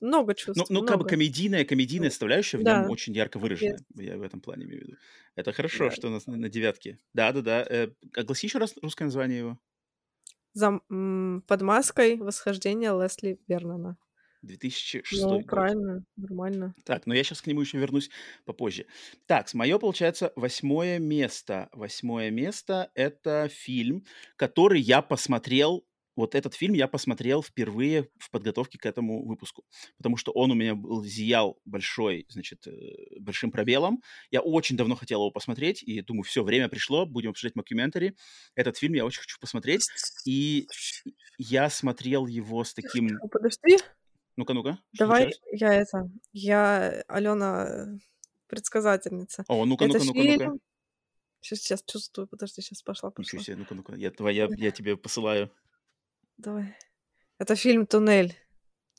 много 0.00 0.34
чувств. 0.34 0.58
Ну, 0.58 0.64
ну 0.68 0.80
много. 0.80 0.92
как 0.92 0.98
бы 1.02 1.08
комедийная, 1.08 1.64
комедийная 1.64 2.08
ну, 2.08 2.10
составляющая 2.10 2.58
в 2.58 2.62
да. 2.62 2.82
нем 2.82 2.90
очень 2.90 3.14
ярко 3.14 3.38
выражена. 3.38 3.76
Yes. 3.94 4.02
Я 4.02 4.16
в 4.16 4.22
этом 4.22 4.40
плане 4.40 4.64
имею 4.64 4.80
в 4.80 4.86
виду. 4.86 4.96
Это 5.36 5.52
хорошо, 5.52 5.88
да. 5.88 5.90
что 5.90 6.08
у 6.08 6.10
нас 6.10 6.26
на, 6.26 6.36
на 6.36 6.48
девятке. 6.48 6.98
Да, 7.12 7.32
да, 7.32 7.42
да. 7.42 7.66
Э, 7.68 7.88
огласи 8.16 8.46
еще 8.46 8.58
раз 8.58 8.74
русское 8.80 9.04
название 9.04 9.38
его. 9.38 9.58
За, 10.52 10.80
м, 10.90 11.44
под 11.46 11.62
маской 11.62 12.16
восхождения 12.16 12.92
Лесли 12.92 13.38
Вернона. 13.46 13.96
2006 14.42 15.22
ну, 15.22 15.28
год. 15.28 15.46
правильно, 15.46 16.04
нормально. 16.16 16.74
Так, 16.84 17.06
но 17.06 17.14
я 17.14 17.22
сейчас 17.22 17.42
к 17.42 17.46
нему 17.46 17.60
еще 17.60 17.78
вернусь 17.78 18.10
попозже. 18.44 18.86
Так, 19.26 19.48
с 19.48 19.54
мое, 19.54 19.78
получается, 19.78 20.32
восьмое 20.36 20.98
место. 20.98 21.68
Восьмое 21.72 22.30
место— 22.30 22.90
это 22.94 23.48
фильм, 23.48 24.04
который 24.36 24.80
я 24.80 25.02
посмотрел 25.02 25.84
вот 26.16 26.34
этот 26.34 26.54
фильм 26.54 26.74
я 26.74 26.86
посмотрел 26.86 27.42
впервые 27.42 28.08
в 28.18 28.30
подготовке 28.30 28.78
к 28.78 28.84
этому 28.84 29.24
выпуску, 29.24 29.64
потому 29.96 30.16
что 30.18 30.32
он 30.32 30.50
у 30.50 30.54
меня 30.54 30.74
был, 30.74 31.02
зиял 31.02 31.58
большой, 31.64 32.26
значит, 32.28 32.66
э, 32.66 32.72
большим 33.20 33.50
пробелом. 33.50 34.02
Я 34.30 34.40
очень 34.40 34.76
давно 34.76 34.96
хотел 34.96 35.20
его 35.20 35.30
посмотреть, 35.30 35.82
и 35.82 36.02
думаю, 36.02 36.24
все, 36.24 36.42
время 36.42 36.68
пришло, 36.68 37.06
будем 37.06 37.30
обсуждать 37.30 37.56
мокюментари. 37.56 38.14
Этот 38.54 38.76
фильм 38.76 38.94
я 38.94 39.06
очень 39.06 39.22
хочу 39.22 39.38
посмотреть, 39.40 39.88
и 40.26 40.66
я 41.38 41.70
смотрел 41.70 42.26
его 42.26 42.64
с 42.64 42.74
таким... 42.74 43.18
Подожди, 43.30 43.78
ну-ка, 44.40 44.54
ну-ка. 44.54 44.78
Давай 44.92 45.32
я 45.52 45.74
это... 45.74 46.10
Я 46.32 47.04
Алена 47.08 47.98
предсказательница. 48.46 49.44
О, 49.48 49.66
ну-ка, 49.66 49.86
ну-ка, 49.86 50.02
ну-ка, 50.02 50.18
ну-ка. 50.18 50.58
Сейчас, 51.42 51.58
сейчас 51.60 51.84
чувствую. 51.84 52.26
Подожди, 52.26 52.62
сейчас 52.62 52.82
пошла, 52.82 53.10
пошла. 53.10 53.38
Ничего 53.38 53.42
себе, 53.42 53.56
ну-ка, 53.56 53.74
ну-ка. 53.74 53.94
Я, 53.96 54.12
я, 54.30 54.48
я 54.56 54.70
тебе 54.70 54.96
посылаю. 54.96 55.52
Давай. 56.38 56.74
Это 57.38 57.54
фильм 57.54 57.86
«Туннель». 57.86 58.34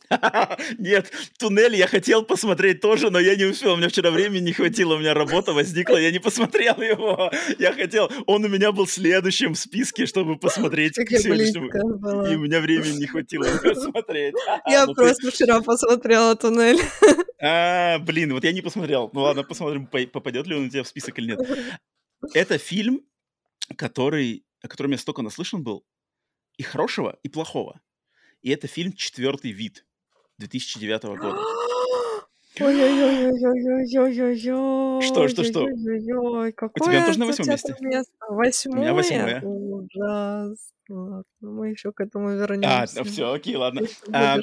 Нет, 0.78 1.12
туннель 1.38 1.76
я 1.76 1.88
хотел 1.88 2.24
посмотреть 2.24 2.82
тоже, 2.82 3.10
но 3.10 3.20
я 3.20 3.36
не 3.36 3.46
успел. 3.46 3.74
У 3.74 3.78
меня 3.78 3.90
вчера 3.90 4.12
времени 4.12 4.46
не 4.46 4.54
хватило, 4.54 4.96
у 4.96 5.00
меня 5.00 5.14
работа 5.14 5.54
возникла, 5.54 5.98
я 5.98 6.12
не 6.12 6.20
посмотрел 6.20 6.82
его. 6.82 7.32
Я 7.60 7.74
хотел, 7.74 8.12
он 8.28 8.44
у 8.44 8.48
меня 8.48 8.72
был 8.72 8.88
следующим 8.88 9.54
в 9.54 9.60
списке, 9.60 10.06
чтобы 10.06 10.38
посмотреть 10.38 10.96
к 10.96 11.10
сегодняшнему. 11.10 11.68
И 12.28 12.36
у 12.36 12.40
меня 12.40 12.60
времени 12.60 13.00
не 13.00 13.08
хватило 13.08 13.44
посмотреть. 13.44 14.36
Я 14.68 14.86
ну 14.88 14.94
просто 14.94 15.32
вчера 15.32 15.62
посмотрела 15.62 16.36
туннель. 16.36 16.80
А, 17.42 18.00
блин, 18.00 18.34
вот 18.34 18.44
я 18.44 18.52
не 18.52 18.62
посмотрел. 18.62 19.10
Ну 19.14 19.22
ладно, 19.22 19.44
посмотрим, 19.44 19.88
попадет 19.88 20.48
ли 20.48 20.56
он 20.56 20.66
у 20.66 20.70
тебя 20.70 20.84
в 20.84 20.88
список 20.88 21.18
или 21.18 21.32
нет. 21.32 21.40
Это 22.34 22.58
фильм, 22.58 23.02
который, 23.78 24.46
о 24.62 24.68
котором 24.68 24.92
я 24.92 24.98
столько 24.98 25.22
наслышан 25.22 25.64
был, 25.64 25.86
и 26.58 26.64
хорошего, 26.64 27.18
и 27.24 27.30
плохого. 27.30 27.82
И 28.42 28.50
это 28.50 28.68
фильм 28.68 28.94
«Четвертый 28.94 29.52
вид». 29.52 29.86
2009 30.42 31.04
года. 31.04 31.40
Ой-ой-ой-ой-ой-ой-ой-ой. 32.60 35.02
Что, 35.02 35.28
что, 35.30 35.44
что? 35.44 35.64
Ой-ой-ой, 35.64 36.52
какое 36.52 36.82
У 36.82 36.86
тебя 36.92 37.06
тоже 37.06 37.20
на 37.20 37.28
восьмом 37.28 37.48
месте? 37.48 37.76
Восьмое? 38.28 38.78
У 38.78 38.82
меня 38.82 38.94
восьмое. 38.94 39.42
Ужас. 39.42 40.74
Ладно, 40.94 41.24
мы 41.40 41.70
еще 41.70 41.92
к 41.94 42.02
этому 42.02 42.28
А, 42.30 42.36
вернемся. 42.36 42.98
ну 43.00 43.04
все, 43.06 43.32
окей, 43.32 43.56
ладно. 43.56 43.82
А, 44.12 44.38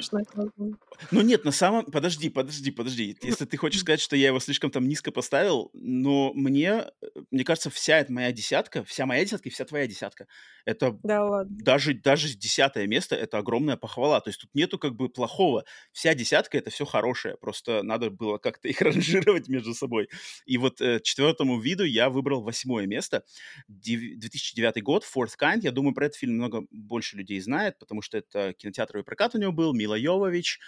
ну 1.11 1.21
нет, 1.21 1.45
на 1.45 1.51
самом... 1.51 1.85
Подожди, 1.85 2.29
подожди, 2.29 2.71
подожди. 2.71 3.15
Если 3.21 3.45
ты 3.45 3.55
хочешь 3.57 3.81
сказать, 3.81 3.99
что 4.01 4.15
я 4.15 4.27
его 4.27 4.39
слишком 4.39 4.71
там 4.71 4.87
низко 4.87 5.11
поставил, 5.11 5.69
но 5.73 6.33
мне, 6.33 6.85
мне 7.29 7.43
кажется, 7.43 7.69
вся 7.69 7.99
эта 7.99 8.11
моя 8.11 8.31
десятка, 8.31 8.83
вся 8.83 9.05
моя 9.05 9.23
десятка 9.23 9.49
и 9.49 9.51
вся 9.51 9.65
твоя 9.65 9.85
десятка, 9.87 10.25
это 10.65 10.97
Да 11.03 11.23
ладно. 11.23 11.55
даже, 11.61 11.93
даже 11.93 12.29
десятое 12.35 12.87
место, 12.87 13.15
это 13.15 13.37
огромная 13.37 13.77
похвала. 13.77 14.19
То 14.21 14.29
есть 14.29 14.41
тут 14.41 14.49
нету 14.55 14.77
как 14.79 14.95
бы 14.95 15.09
плохого. 15.09 15.65
Вся 15.91 16.13
десятка— 16.15 16.57
это 16.59 16.69
все 16.71 16.85
хорошее. 16.85 17.37
Просто 17.37 17.83
надо 17.83 18.09
было 18.09 18.37
как-то 18.39 18.67
их 18.67 18.81
ранжировать 18.81 19.47
между 19.47 19.73
собой. 19.73 20.09
И 20.45 20.57
вот 20.57 20.81
э, 20.81 20.99
четвертому 21.03 21.59
виду 21.59 21.83
я 21.83 22.09
выбрал 22.09 22.41
восьмое 22.43 22.87
место. 22.87 23.23
Дев- 23.67 24.17
2009 24.19 24.81
год, 24.83 25.03
Fourth 25.03 25.33
Kind. 25.39 25.59
Я 25.61 25.71
думаю, 25.71 25.93
про 25.93 26.07
этот 26.07 26.17
фильм 26.17 26.38
много 26.39 26.65
больше 26.71 27.17
людей 27.17 27.39
знает, 27.39 27.77
потому 27.77 28.01
что 28.01 28.17
это 28.17 28.53
кинотеатровый 28.53 29.03
прокат 29.03 29.35
у 29.35 29.37
него 29.37 29.51
был, 29.51 29.73
Мила 29.73 29.95
Йовович. 29.95 30.59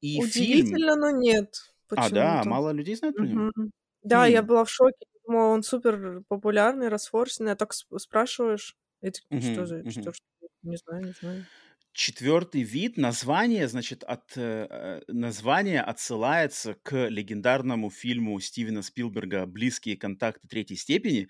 И 0.00 0.22
Удивительно, 0.22 0.94
фильм... 0.94 1.00
но 1.00 1.10
нет. 1.10 1.54
А, 1.90 2.10
да, 2.10 2.42
мало 2.44 2.70
людей 2.72 2.96
знают 2.96 3.16
про 3.16 3.26
него? 3.26 3.52
Угу. 3.56 3.70
Да, 4.02 4.26
хм. 4.26 4.30
я 4.30 4.42
была 4.42 4.64
в 4.64 4.70
шоке. 4.70 5.06
Думала, 5.26 5.54
он 5.54 5.62
супер 5.62 6.22
популярный, 6.28 6.88
расфорсенный. 6.88 7.52
А 7.52 7.56
так 7.56 7.72
спрашиваешь, 7.72 8.76
это 9.00 9.20
угу, 9.30 9.40
что 9.40 9.66
за... 9.66 9.90
Что, 9.90 10.12
что? 10.12 10.24
Не 10.62 10.76
знаю, 10.76 11.04
не 11.06 11.12
знаю. 11.12 11.46
четвертый 11.92 12.62
вид, 12.62 12.96
название, 12.96 13.68
значит, 13.68 14.02
от 14.02 14.32
э, 14.36 14.66
э, 14.68 15.00
название 15.08 15.82
отсылается 15.82 16.74
к 16.82 17.08
легендарному 17.08 17.90
фильму 17.90 18.38
Стивена 18.40 18.82
Спилберга 18.82 19.46
«Близкие 19.46 19.96
контакты 19.96 20.48
третьей 20.48 20.76
степени», 20.76 21.28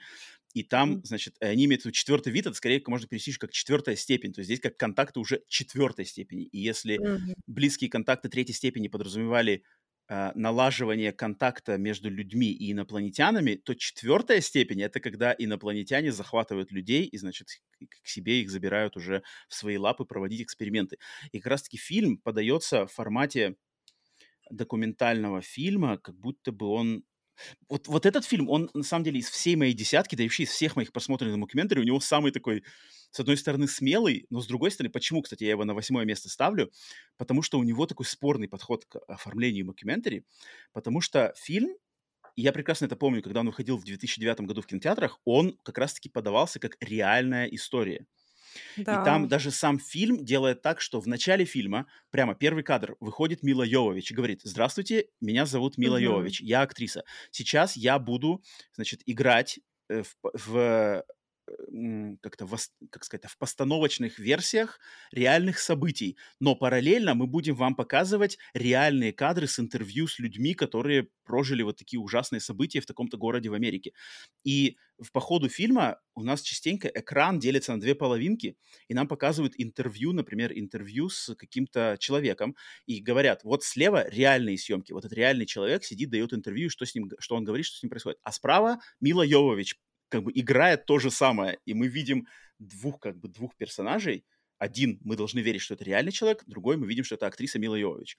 и 0.55 0.63
там, 0.63 1.05
значит, 1.05 1.35
они 1.41 1.65
имеют 1.65 1.93
четвертый 1.93 2.33
вид, 2.33 2.47
это 2.47 2.55
скорее 2.55 2.81
можно 2.87 3.09
перевести 3.09 3.33
как 3.33 3.51
четвертая 3.51 3.97
степень. 3.97 4.33
То 4.33 4.39
есть 4.41 4.47
здесь 4.47 4.61
как 4.61 4.77
контакты 4.77 5.19
уже 5.19 5.43
четвертой 5.49 6.07
степени. 6.07 6.45
И 6.45 6.59
если 6.59 6.97
mm-hmm. 6.97 7.35
близкие 7.49 7.91
контакты 7.91 8.29
третьей 8.29 8.55
степени 8.55 8.87
подразумевали 8.87 9.65
э, 10.09 10.31
налаживание 10.37 11.11
контакта 11.11 11.77
между 11.77 12.09
людьми 12.09 12.53
и 12.53 12.71
инопланетянами, 12.71 13.57
то 13.57 13.75
четвертая 13.75 14.41
степень 14.41 14.83
это 14.83 15.01
когда 15.01 15.35
инопланетяне 15.37 16.13
захватывают 16.13 16.71
людей 16.71 17.05
и, 17.05 17.19
значит, 17.19 17.49
к 17.89 18.07
себе 18.07 18.41
их 18.41 18.49
забирают 18.49 18.97
уже 18.97 19.25
в 19.49 19.55
свои 19.55 19.77
лапы 19.77 20.05
проводить 20.05 20.43
эксперименты. 20.43 20.99
И 21.33 21.41
как 21.41 21.51
раз-таки 21.51 21.79
фильм 21.79 22.17
подается 22.19 22.87
в 22.87 22.93
формате 22.93 23.57
документального 24.51 25.43
фильма, 25.43 25.99
как 25.99 26.17
будто 26.17 26.53
бы 26.53 26.67
он 26.67 27.03
вот, 27.69 27.89
вот 27.89 28.07
этот 28.07 28.25
фильм, 28.25 28.49
он 28.49 28.71
на 28.75 28.83
самом 28.83 29.05
деле 29.05 29.21
из 29.21 29.29
всей 29.29 29.57
моей 29.57 29.73
десятки, 29.73 30.15
да 30.17 30.23
и 30.23 30.27
вообще 30.27 30.45
из 30.45 30.51
всех 30.51 30.77
моих 30.77 30.93
просмотренных 30.93 31.37
мокюментари, 31.39 31.81
у 31.81 31.85
него 31.85 32.01
самый 32.01 32.33
такой, 32.33 32.65
с 33.11 33.21
одной 33.21 33.37
стороны, 33.37 33.69
смелый, 33.69 34.27
но 34.31 34.41
с 34.41 34.47
другой 34.47 34.71
стороны, 34.71 34.91
почему, 34.93 35.23
кстати, 35.23 35.45
я 35.45 35.51
его 35.51 35.65
на 35.65 35.75
восьмое 35.75 36.05
место 36.05 36.29
ставлю? 36.29 36.71
Потому 37.17 37.43
что 37.43 37.59
у 37.59 37.63
него 37.65 37.87
такой 37.87 38.07
спорный 38.07 38.49
подход 38.49 38.85
к 38.87 38.99
оформлению 39.09 39.67
мокюментари, 39.67 40.25
потому 40.73 41.01
что 41.01 41.35
фильм, 41.37 41.77
я 42.37 42.53
прекрасно 42.53 42.87
это 42.87 42.97
помню, 42.97 43.23
когда 43.23 43.41
он 43.41 43.47
выходил 43.47 43.77
в 43.79 43.85
2009 43.85 44.41
году 44.47 44.63
в 44.63 44.67
кинотеатрах, 44.67 45.21
он 45.25 45.59
как 45.63 45.79
раз-таки 45.79 46.09
подавался 46.09 46.61
как 46.61 46.77
реальная 46.81 47.47
история. 47.47 48.07
Да. 48.77 49.03
И 49.03 49.05
там 49.05 49.29
даже 49.29 49.51
сам 49.51 49.79
фильм 49.79 50.25
делает 50.25 50.63
так, 50.63 50.81
что 50.81 51.01
в 51.01 51.07
начале 51.07 51.45
фильма, 51.45 51.87
прямо 52.11 52.35
первый 52.35 52.63
кадр, 52.63 52.97
выходит 53.01 53.43
Мила 53.43 53.63
Йовович 53.63 54.11
и 54.11 54.15
говорит, 54.15 54.41
здравствуйте, 54.45 55.07
меня 55.21 55.47
зовут 55.47 55.79
Мила 55.79 55.97
угу. 55.97 56.05
Йовович, 56.05 56.41
я 56.41 56.63
актриса. 56.63 57.05
Сейчас 57.31 57.77
я 57.77 57.99
буду, 57.99 58.43
значит, 58.75 59.03
играть 59.07 59.61
э, 59.89 60.03
в, 60.03 60.15
в 60.33 61.05
как-то, 62.23 62.47
как 62.91 63.05
сказать, 63.05 63.25
в 63.27 63.39
постановочных 63.39 64.19
версиях 64.19 64.79
реальных 65.13 65.59
событий. 65.59 66.17
Но 66.41 66.55
параллельно 66.55 67.15
мы 67.15 67.27
будем 67.27 67.55
вам 67.55 67.75
показывать 67.75 68.39
реальные 68.55 69.13
кадры 69.13 69.47
с 69.47 69.59
интервью 69.59 70.07
с 70.07 70.19
людьми, 70.19 70.55
которые 70.55 71.09
прожили 71.25 71.63
вот 71.63 71.77
такие 71.77 72.01
ужасные 72.01 72.41
события 72.41 72.81
в 72.81 72.87
таком-то 72.87 73.17
городе 73.17 73.51
в 73.51 73.55
Америке. 73.55 73.93
И 74.45 74.77
в 74.99 75.11
по 75.11 75.21
ходу 75.21 75.49
фильма 75.49 75.99
у 76.15 76.23
нас 76.23 76.41
частенько 76.43 76.89
экран 76.89 77.39
делится 77.39 77.73
на 77.73 77.81
две 77.81 77.95
половинки, 77.95 78.57
и 78.89 78.95
нам 78.95 79.09
показывают 79.09 79.55
интервью, 79.59 80.13
например, 80.13 80.53
интервью 80.55 81.09
с 81.09 81.35
каким-то 81.35 81.97
человеком, 81.99 82.57
и 82.87 83.01
говорят, 83.01 83.43
вот 83.45 83.65
слева 83.65 84.09
реальные 84.09 84.59
съемки, 84.59 84.93
вот 84.93 85.05
этот 85.05 85.17
реальный 85.17 85.47
человек 85.47 85.85
сидит, 85.85 86.11
дает 86.11 86.33
интервью, 86.33 86.71
что 86.71 86.87
с 86.87 86.95
ним, 86.95 87.11
что 87.19 87.37
он 87.37 87.45
говорит, 87.45 87.67
что 87.67 87.79
с 87.79 87.83
ним 87.83 87.91
происходит. 87.91 88.19
А 88.23 88.31
справа 88.33 88.79
Мила 89.01 89.23
Йовович 89.23 89.77
как 90.15 90.23
бы 90.23 90.31
играет 90.33 90.87
то 90.87 91.01
же 91.01 91.11
самое, 91.11 91.59
и 91.65 91.75
мы 91.75 91.89
видим 91.89 92.29
двух, 92.61 93.01
как 93.01 93.19
бы, 93.19 93.29
двух 93.29 93.57
персонажей. 93.57 94.25
Один 94.59 95.01
мы 95.03 95.17
должны 95.17 95.41
верить, 95.41 95.61
что 95.61 95.75
это 95.75 95.83
реальный 95.83 96.13
человек, 96.13 96.45
другой 96.47 96.77
мы 96.77 96.87
видим, 96.87 97.03
что 97.03 97.17
это 97.17 97.27
актриса 97.27 97.59
Мила 97.59 97.75
Йовович. 97.75 98.17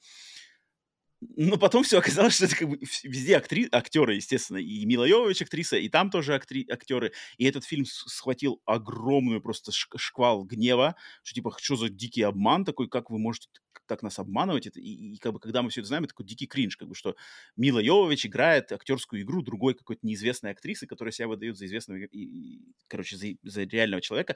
Но 1.21 1.55
потом 1.55 1.83
все 1.83 1.99
оказалось, 1.99 2.35
что 2.35 2.45
это 2.45 2.57
как 2.57 2.67
бы 2.67 2.77
везде 3.03 3.37
актри... 3.37 3.69
актеры, 3.71 4.15
естественно. 4.15 4.57
И 4.57 4.85
Мила 4.85 5.05
Йовович 5.05 5.43
актриса, 5.43 5.77
и 5.77 5.87
там 5.87 6.09
тоже 6.09 6.35
актри... 6.35 6.67
актеры. 6.69 7.13
И 7.37 7.45
этот 7.45 7.63
фильм 7.63 7.85
схватил 7.85 8.61
огромную 8.65 9.41
просто 9.41 9.71
шквал 9.71 10.43
гнева, 10.43 10.97
что 11.23 11.35
типа, 11.35 11.55
что 11.61 11.77
за 11.77 11.87
дикий 11.87 12.23
обман 12.23 12.65
такой, 12.65 12.89
как 12.89 13.09
вы 13.09 13.19
можете 13.19 13.47
так 13.87 14.03
нас 14.03 14.19
обманывать? 14.19 14.67
Это, 14.67 14.79
и, 14.79 15.15
и 15.15 15.17
как 15.17 15.33
бы 15.33 15.39
когда 15.39 15.61
мы 15.61 15.69
все 15.69 15.81
это 15.81 15.87
знаем, 15.87 16.03
это 16.03 16.13
такой 16.13 16.25
дикий 16.25 16.47
кринж, 16.47 16.77
как 16.77 16.87
бы, 16.87 16.95
что 16.95 17.15
Мила 17.55 17.79
Йовович 17.79 18.27
играет 18.27 18.71
актерскую 18.71 19.21
игру 19.21 19.41
другой 19.41 19.73
какой-то 19.75 20.05
неизвестной 20.05 20.51
актрисы, 20.51 20.87
которая 20.87 21.11
себя 21.11 21.27
выдает 21.27 21.57
за 21.57 21.65
известного, 21.65 21.99
и, 21.99 22.07
и, 22.17 22.75
короче, 22.87 23.17
за, 23.17 23.27
за 23.43 23.63
реального 23.63 24.01
человека. 24.01 24.35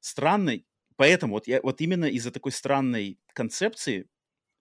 Странный. 0.00 0.66
Поэтому 0.96 1.34
вот, 1.34 1.46
я, 1.46 1.60
вот 1.62 1.80
именно 1.80 2.06
из-за 2.06 2.30
такой 2.30 2.52
странной 2.52 3.18
концепции 3.32 4.08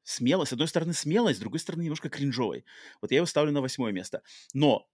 смелость, 0.04 0.52
с 0.52 0.54
одной 0.54 0.68
стороны 0.68 0.94
смелость, 0.94 1.38
с 1.38 1.42
другой 1.42 1.60
стороны 1.60 1.82
немножко 1.84 2.10
кринжовой. 2.10 2.64
Вот 3.02 3.12
я 3.12 3.18
его 3.18 3.26
ставлю 3.26 3.52
на 3.52 3.62
восьмое 3.62 3.92
место. 3.92 4.22
Но 4.54 4.88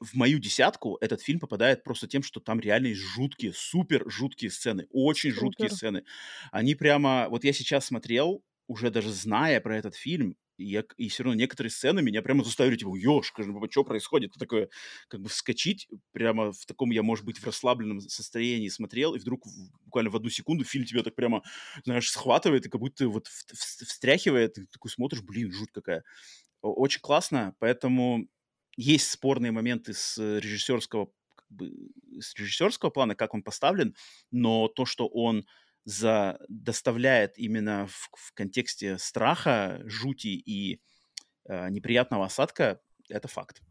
в 0.00 0.14
мою 0.14 0.38
десятку 0.38 0.98
этот 1.00 1.22
фильм 1.22 1.40
попадает 1.40 1.82
просто 1.84 2.06
тем, 2.06 2.22
что 2.22 2.40
там 2.40 2.60
реально 2.60 2.88
есть 2.88 3.00
жуткие, 3.00 3.52
супер 3.54 4.10
жуткие 4.10 4.50
сцены, 4.50 4.86
очень 4.90 5.30
супер. 5.30 5.40
жуткие 5.40 5.70
сцены. 5.70 6.04
Они 6.50 6.74
прямо, 6.74 7.28
вот 7.30 7.44
я 7.44 7.52
сейчас 7.52 7.86
смотрел, 7.86 8.42
уже 8.68 8.90
даже 8.90 9.10
зная 9.12 9.60
про 9.60 9.76
этот 9.76 9.94
фильм, 9.94 10.36
я, 10.58 10.84
и 10.96 11.08
все 11.10 11.22
равно 11.22 11.38
некоторые 11.38 11.70
сцены 11.70 12.00
меня 12.02 12.22
прямо 12.22 12.42
заставили, 12.42 12.76
типа, 12.76 12.96
ёшка, 12.96 13.42
что 13.70 13.84
происходит? 13.84 14.30
Это 14.30 14.38
такое, 14.38 14.68
как 15.08 15.20
бы 15.20 15.28
вскочить, 15.28 15.86
прямо 16.12 16.52
в 16.52 16.64
таком, 16.66 16.90
я, 16.92 17.02
может 17.02 17.26
быть, 17.26 17.38
в 17.38 17.44
расслабленном 17.44 18.00
состоянии 18.00 18.68
смотрел, 18.68 19.14
и 19.14 19.18
вдруг 19.18 19.44
буквально 19.84 20.10
в 20.10 20.16
одну 20.16 20.30
секунду 20.30 20.64
фильм 20.64 20.86
тебя 20.86 21.02
так 21.02 21.14
прямо, 21.14 21.42
знаешь, 21.84 22.10
схватывает, 22.10 22.64
и 22.66 22.70
как 22.70 22.80
будто 22.80 23.06
вот 23.08 23.26
встряхивает, 23.28 24.56
и 24.58 24.62
ты 24.62 24.66
такой 24.68 24.90
смотришь, 24.90 25.22
блин, 25.22 25.52
жуть 25.52 25.70
какая. 25.72 26.04
Очень 26.62 27.00
классно, 27.00 27.54
поэтому 27.58 28.26
есть 28.76 29.10
спорные 29.10 29.52
моменты 29.52 29.92
с 29.94 30.18
режиссерского, 30.18 31.08
как 31.34 31.46
бы, 31.50 31.72
с 32.20 32.34
режиссерского 32.34 32.90
плана, 32.90 33.14
как 33.14 33.34
он 33.34 33.42
поставлен, 33.42 33.94
но 34.30 34.68
то, 34.68 34.84
что 34.86 35.06
он 35.06 35.46
за, 35.86 36.38
доставляет 36.48 37.38
именно 37.38 37.86
в, 37.86 38.10
в 38.12 38.32
контексте 38.34 38.98
страха, 38.98 39.80
жути 39.84 40.26
и 40.26 40.82
э, 41.48 41.70
неприятного 41.70 42.26
осадка, 42.26 42.80
это 43.08 43.28
факт. 43.28 43.62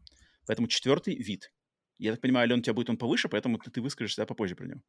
Поэтому 0.46 0.66
четвертый 0.66 1.14
вид. 1.14 1.52
Я 1.98 2.12
так 2.12 2.22
понимаю, 2.22 2.44
Ален, 2.44 2.58
у 2.58 2.62
тебя 2.62 2.72
будет 2.74 2.90
он 2.90 2.96
повыше, 2.96 3.28
поэтому 3.28 3.58
ты, 3.58 3.70
ты 3.70 3.82
выскажешься 3.82 4.22
да, 4.22 4.26
попозже 4.26 4.56
про 4.56 4.66
него. 4.66 4.80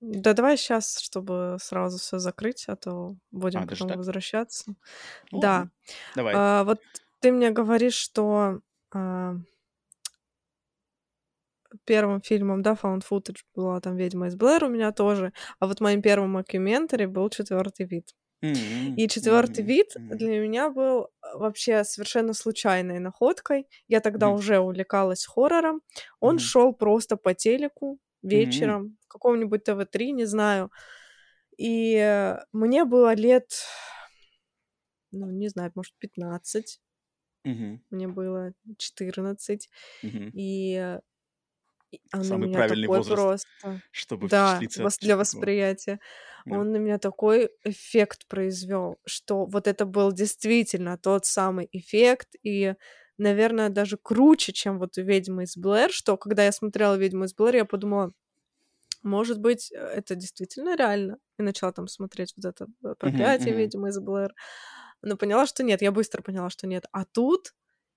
Да 0.00 0.32
давай 0.32 0.56
сейчас, 0.56 0.98
чтобы 0.98 1.58
сразу 1.60 1.98
все 1.98 2.18
закрыть, 2.18 2.64
а 2.68 2.74
то 2.74 3.16
будем 3.30 3.60
а, 3.60 3.66
потом 3.66 3.88
возвращаться. 3.98 4.74
Ну, 5.30 5.40
да. 5.40 5.68
Давай. 6.16 6.34
А, 6.34 6.64
вот 6.64 6.80
ты 7.20 7.30
мне 7.30 7.50
говоришь, 7.50 7.94
что 7.94 8.60
а, 8.92 9.36
первым 11.84 12.20
фильмом, 12.20 12.62
да, 12.62 12.72
found 12.72 13.02
footage 13.08 13.40
была 13.54 13.80
там 13.80 13.96
«Ведьма 13.96 14.28
из 14.28 14.36
Блэр» 14.36 14.64
у 14.64 14.68
меня 14.68 14.92
тоже, 14.92 15.32
а 15.58 15.66
вот 15.66 15.80
моим 15.80 16.02
первым 16.02 16.32
мокюментари 16.32 17.06
был 17.06 17.28
«Четвертый 17.30 17.86
вид». 17.86 18.14
Mm-hmm. 18.42 18.96
И 18.96 19.08
четвертый 19.08 19.62
mm-hmm. 19.62 19.66
вид 19.68 19.86
для 19.96 20.40
меня 20.40 20.70
был 20.70 21.04
э, 21.04 21.06
вообще 21.34 21.84
совершенно 21.84 22.34
случайной 22.34 22.98
находкой. 22.98 23.68
Я 23.86 24.00
тогда 24.00 24.26
mm-hmm. 24.26 24.34
уже 24.34 24.58
увлекалась 24.58 25.24
хоррором. 25.24 25.80
Он 26.18 26.36
mm-hmm. 26.36 26.40
шел 26.40 26.72
просто 26.74 27.16
по 27.16 27.34
телеку 27.34 28.00
вечером, 28.22 28.82
mm-hmm. 28.82 29.06
каком-нибудь 29.08 29.62
ТВ-3, 29.62 30.10
не 30.10 30.24
знаю. 30.24 30.72
И 31.56 31.94
э, 31.94 32.38
мне 32.52 32.84
было 32.84 33.14
лет, 33.14 33.52
ну, 35.12 35.30
не 35.30 35.48
знаю, 35.48 35.70
может, 35.76 35.94
15. 35.98 36.80
Mm-hmm. 37.46 37.78
Мне 37.90 38.08
было 38.08 38.54
14. 38.76 39.68
Mm-hmm. 40.02 40.30
И 40.34 40.98
он 42.12 42.24
Самый 42.24 42.46
меня 42.46 42.58
правильный 42.58 42.86
такой 42.86 42.98
возраст, 42.98 43.46
просто, 43.60 43.80
чтобы 43.90 44.28
да, 44.28 44.56
впечатлиться 44.56 45.00
для 45.00 45.16
восприятия. 45.16 46.00
Да. 46.44 46.58
Он 46.58 46.72
на 46.72 46.76
меня 46.76 46.98
такой 46.98 47.50
эффект 47.64 48.26
произвел, 48.28 48.98
что 49.06 49.46
вот 49.46 49.66
это 49.66 49.86
был 49.86 50.12
действительно 50.12 50.98
тот 50.98 51.24
самый 51.26 51.68
эффект, 51.72 52.34
и, 52.42 52.74
наверное, 53.18 53.68
даже 53.68 53.96
круче, 53.96 54.52
чем 54.52 54.78
вот 54.78 54.96
«Ведьма 54.96 55.44
из 55.44 55.56
Блэр», 55.56 55.90
что 55.90 56.16
когда 56.16 56.44
я 56.44 56.52
смотрела 56.52 56.96
«Ведьму 56.96 57.24
из 57.24 57.34
Блэр», 57.34 57.56
я 57.56 57.64
подумала, 57.64 58.12
может 59.02 59.40
быть, 59.40 59.72
э, 59.72 59.76
это 59.76 60.14
действительно 60.14 60.76
реально. 60.76 61.18
И 61.38 61.42
начала 61.42 61.72
там 61.72 61.88
смотреть 61.88 62.34
вот 62.36 62.44
это 62.44 62.66
э, 62.84 62.94
проклятие 62.98 63.52
мгм. 63.52 63.62
«Ведьмы 63.62 63.88
из 63.88 63.98
Блэр». 63.98 64.34
Но 65.02 65.16
поняла, 65.16 65.46
что 65.46 65.62
нет, 65.64 65.82
я 65.82 65.90
быстро 65.92 66.22
поняла, 66.22 66.50
что 66.50 66.66
нет. 66.66 66.86
А 66.92 67.04
тут 67.04 67.54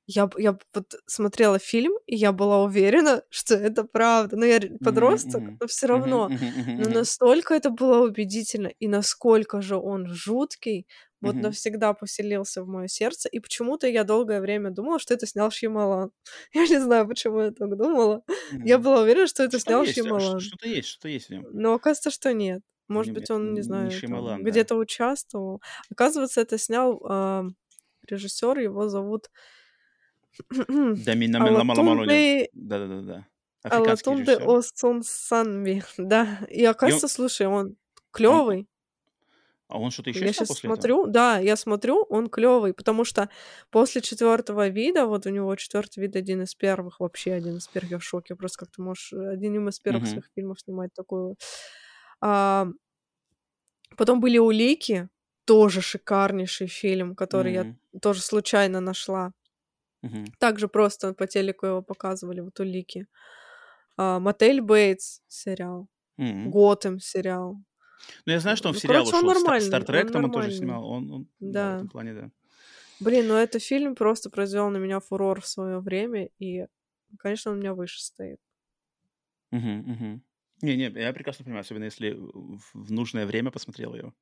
я, 0.07 0.30
я 0.38 0.57
вот 0.73 0.95
смотрела 1.07 1.60
фильм, 1.60 1.94
и 2.06 2.15
я 2.15 2.32
была 2.32 2.64
уверена, 2.64 3.23
что 3.30 3.56
это 3.56 3.84
правда. 3.86 4.38
Ну, 4.38 4.45
я 4.45 4.60
подросток, 4.84 5.44
мгм. 5.44 5.60
но 5.60 5.68
все 5.68 5.88
равно. 5.88 6.32
мгм, 6.32 6.40
Но 6.77 6.90
настолько 6.90 7.53
это 7.56 7.69
было 7.69 8.03
убедительно, 8.06 8.68
и 8.68 8.88
насколько 8.88 9.61
же 9.61 9.77
он 9.77 10.07
жуткий, 10.07 10.88
вот 11.22 11.40
Мгм. 11.40 11.41
навсегда 11.41 11.94
поселился 11.94 12.64
в 12.64 12.68
мое 12.68 12.88
сердце. 12.88 13.30
И 13.30 13.40
почему-то 13.40 13.88
я 13.88 14.03
долгое 14.03 14.41
время 14.41 14.69
думала, 14.72 14.99
что 14.99 15.14
это 15.14 15.26
снял 15.27 15.49
Шьямалан. 15.52 16.11
Я 16.53 16.68
не 16.68 16.80
знаю, 16.80 17.07
почему 17.07 17.41
я 17.41 17.52
так 17.52 17.76
думала. 17.77 18.23
Я 18.64 18.77
Мгм. 18.77 18.80
была 18.80 19.02
уверена, 19.02 19.27
что 19.27 19.44
это 19.44 19.60
Что-то 19.60 19.60
снял 19.60 19.86
есть, 19.86 20.06
а, 20.07 20.14
Шьямалан. 20.14 20.40
что-то 20.40 20.68
есть, 20.68 20.90
что-то 20.90 21.10
есть 21.10 21.27
в 21.27 21.30
нем. 21.32 21.48
Но 21.52 21.73
оказывается, 21.73 22.11
что 22.11 22.34
нет. 22.34 22.61
Может 22.88 23.14
нем 23.14 23.14
быть, 23.14 23.32
он, 23.32 23.53
не 23.53 23.61
не 23.64 23.64
знаю, 23.64 24.03
там 24.10 24.30
Шеймалан, 24.30 24.45
да. 24.45 24.60
где-то 24.60 24.76
участвовал. 24.76 25.61
Оказывается, 25.91 26.41
это 26.41 26.57
снял 26.57 26.99
режиссер, 28.07 28.60
его 28.60 28.88
зовут 28.90 29.30
Дамина 31.05 31.39
Ламаломони. 31.39 32.11
Алатунде 32.11 32.49
Да-да-да. 32.53 33.25
Алатунде. 33.63 34.37
Осун 34.37 35.03
Санви. 35.03 35.83
Да. 35.97 36.39
И 36.49 36.63
он, 36.65 36.71
оказывается, 36.71 37.07
слушай, 37.07 37.47
он 37.47 37.75
клевый. 38.11 38.67
А 39.67 39.79
он 39.79 39.89
что-то 39.89 40.11
еще 40.11 40.25
Я 40.25 40.31
сейчас 40.31 40.47
после 40.49 40.69
этого? 40.69 40.75
смотрю, 40.75 41.07
да, 41.07 41.39
я 41.39 41.55
смотрю, 41.55 42.03
он 42.09 42.29
клевый, 42.29 42.73
потому 42.73 43.03
что 43.03 43.29
после 43.71 44.01
четвертого 44.01 44.67
вида, 44.67 45.07
вот 45.07 45.25
у 45.25 45.29
него 45.31 45.55
четвертый 45.55 46.01
вид 46.01 46.15
один 46.15 46.43
из 46.43 46.53
первых, 46.53 46.99
вообще 46.99 47.33
один 47.33 47.57
из 47.57 47.67
первых, 47.67 47.91
я 47.91 47.97
в 47.97 48.03
шоке, 48.03 48.35
просто 48.35 48.59
как 48.59 48.69
ты 48.75 48.81
можешь 48.83 49.11
э, 49.13 49.29
одним 49.33 49.67
из 49.69 49.79
первых 49.79 50.03
Мгм. 50.03 50.11
своих 50.11 50.29
фильмов 50.35 50.59
снимать 50.61 50.93
такую. 50.93 51.35
А, 52.21 52.67
потом 53.97 54.19
были 54.19 54.37
улики, 54.37 55.09
тоже 55.45 55.81
шикарнейший 55.81 56.67
фильм, 56.67 57.15
который 57.15 57.53
я 57.53 57.61
М, 57.61 57.79
тоже 58.01 58.21
случайно 58.21 58.79
нашла. 58.81 59.31
Мгм. 60.06 60.26
Также 60.40 60.68
просто 60.68 61.14
по 61.14 61.27
телеку 61.27 61.65
его 61.68 61.82
показывали, 61.82 62.41
вот 62.41 62.60
улики. 62.60 63.07
А, 63.98 64.19
Мотель 64.19 64.61
Бейтс 64.61 65.22
сериал, 65.27 65.88
М. 66.18 66.56
Готэм 66.56 66.99
сериал. 66.99 67.57
Ну, 68.26 68.34
я 68.34 68.40
знаю, 68.40 68.57
что 68.57 68.69
он 68.69 68.76
в 68.76 68.77
Ну, 68.77 68.80
сериал 68.80 69.07
короче, 69.07 69.15
он 69.15 69.26
ушел. 69.27 69.27
Нормальный, 69.27 69.60
Стартрек 69.60 70.11
он 70.11 70.11
там 70.11 70.23
он 70.26 70.32
тоже 70.32 70.52
снимал. 70.52 70.86
Он, 70.88 71.11
он- 71.11 71.30
да, 71.40 71.69
в 71.69 71.73
Да. 71.73 71.73
этом 71.73 71.90
плане, 71.90 72.14
да. 72.14 72.32
Блин, 72.99 73.27
ну 73.27 73.36
этот 73.36 73.61
фильм 73.64 73.95
просто 73.95 74.30
произвел 74.30 74.69
на 74.69 74.77
меня 74.77 74.99
фурор 74.99 75.41
в 75.41 75.48
свое 75.48 75.80
время, 75.80 76.30
и, 76.40 76.65
конечно, 77.19 77.52
он 77.52 77.57
у 77.57 77.60
меня 77.61 77.73
выше 77.73 78.02
стоит. 78.02 78.40
Мгм, 79.52 79.84
мгм. 79.91 80.23
Не-не, 80.61 80.86
я 81.02 81.14
прекрасно 81.14 81.44
понимаю, 81.45 81.61
особенно 81.61 81.86
если 81.86 82.11
в 82.14 82.61
в 82.73 82.91
нужное 82.91 83.26
время 83.26 83.52
посмотрел 83.52 83.95
его. 83.95 84.14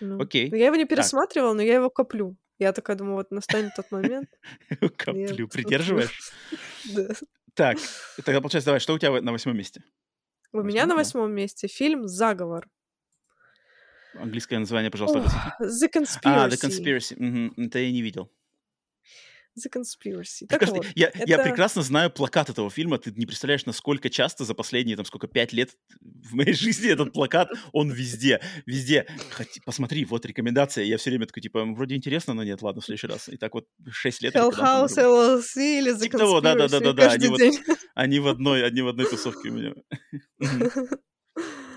Ну, 0.00 0.18
Окей. 0.18 0.56
я 0.56 0.66
его 0.66 0.76
не 0.76 0.84
Так. 0.94 1.14
пересматривала, 1.14 1.52
но 1.54 1.62
я 1.62 1.74
его 1.74 1.90
коплю. 1.90 2.36
Я 2.58 2.72
такая 2.72 2.96
думаю, 2.96 3.16
вот 3.16 3.30
настанет 3.30 3.74
тот 3.74 3.90
момент. 3.90 4.28
Коплю. 4.96 5.48
Придерживаешь? 5.48 6.32
Да. 6.94 7.08
Так, 7.54 7.78
тогда 8.24 8.40
получается, 8.40 8.66
давай, 8.66 8.80
что 8.80 8.94
у 8.94 8.98
тебя 8.98 9.20
на 9.20 9.32
восьмом 9.32 9.56
месте? 9.56 9.82
У 10.52 10.62
меня 10.62 10.86
на 10.86 10.94
Восьмом, 10.94 11.32
месте 11.32 11.68
фильм 11.68 12.06
«Заговор». 12.06 12.68
Английское 14.14 14.58
название, 14.58 14.90
пожалуйста. 14.90 15.18
The 15.60 15.88
А, 16.24 16.48
The 16.48 16.52
Conspiracy. 16.52 17.16
Conspiracy. 17.16 17.66
Это 17.66 17.78
я 17.78 17.90
не 17.90 18.02
видел. 18.02 18.30
The 19.58 19.70
Conspiracy. 19.72 20.46
Так 20.48 20.66
вот, 20.68 20.86
я, 20.94 21.10
я 21.26 21.36
это- 21.36 21.44
прекрасно 21.44 21.82
знаю 21.82 22.10
плакат 22.10 22.50
этого 22.50 22.70
фильма. 22.70 22.98
Ты 22.98 23.12
не 23.12 23.26
представляешь, 23.26 23.64
насколько 23.66 24.10
часто 24.10 24.44
за 24.44 24.54
последние, 24.54 24.96
там, 24.96 25.04
сколько, 25.06 25.26
пять 25.28 25.52
лет 25.52 25.70
в 26.00 26.34
моей 26.34 26.52
жизни 26.52 26.90
этот 26.90 27.12
плакат, 27.12 27.50
он 27.72 27.90
везде, 27.90 28.40
везде. 28.66 29.06
Хоти- 29.30 29.60
посмотри, 29.64 30.04
вот 30.04 30.26
рекомендация. 30.26 30.84
Я 30.84 30.98
все 30.98 31.10
время 31.10 31.26
такой, 31.26 31.42
типа, 31.42 31.64
вроде 31.64 31.94
интересно, 31.96 32.34
но 32.34 32.44
нет, 32.44 32.60
ладно, 32.62 32.80
в 32.82 32.84
следующий 32.84 33.06
раз. 33.06 33.28
И 33.28 33.36
так 33.36 33.54
вот 33.54 33.66
шесть 33.90 34.22
лет. 34.22 34.34
Hell 34.34 34.52
House. 34.52 34.96
LLC 34.98 35.78
или 35.78 35.94
The 35.94 36.00
Типа 36.00 36.18
того, 36.18 36.38
Conspiracy 36.38 36.42
да-да-да-да-да, 36.42 37.02
они 37.10 37.10
каждый 37.10 37.28
вот- 37.30 37.38
день. 37.40 37.58
Они 37.94 38.18
в 38.20 38.28
одной, 38.28 38.64
они 38.66 38.82
в 38.82 38.88
одной 38.88 39.08
тусовке 39.08 39.48
у 39.48 39.52
меня. 39.52 39.72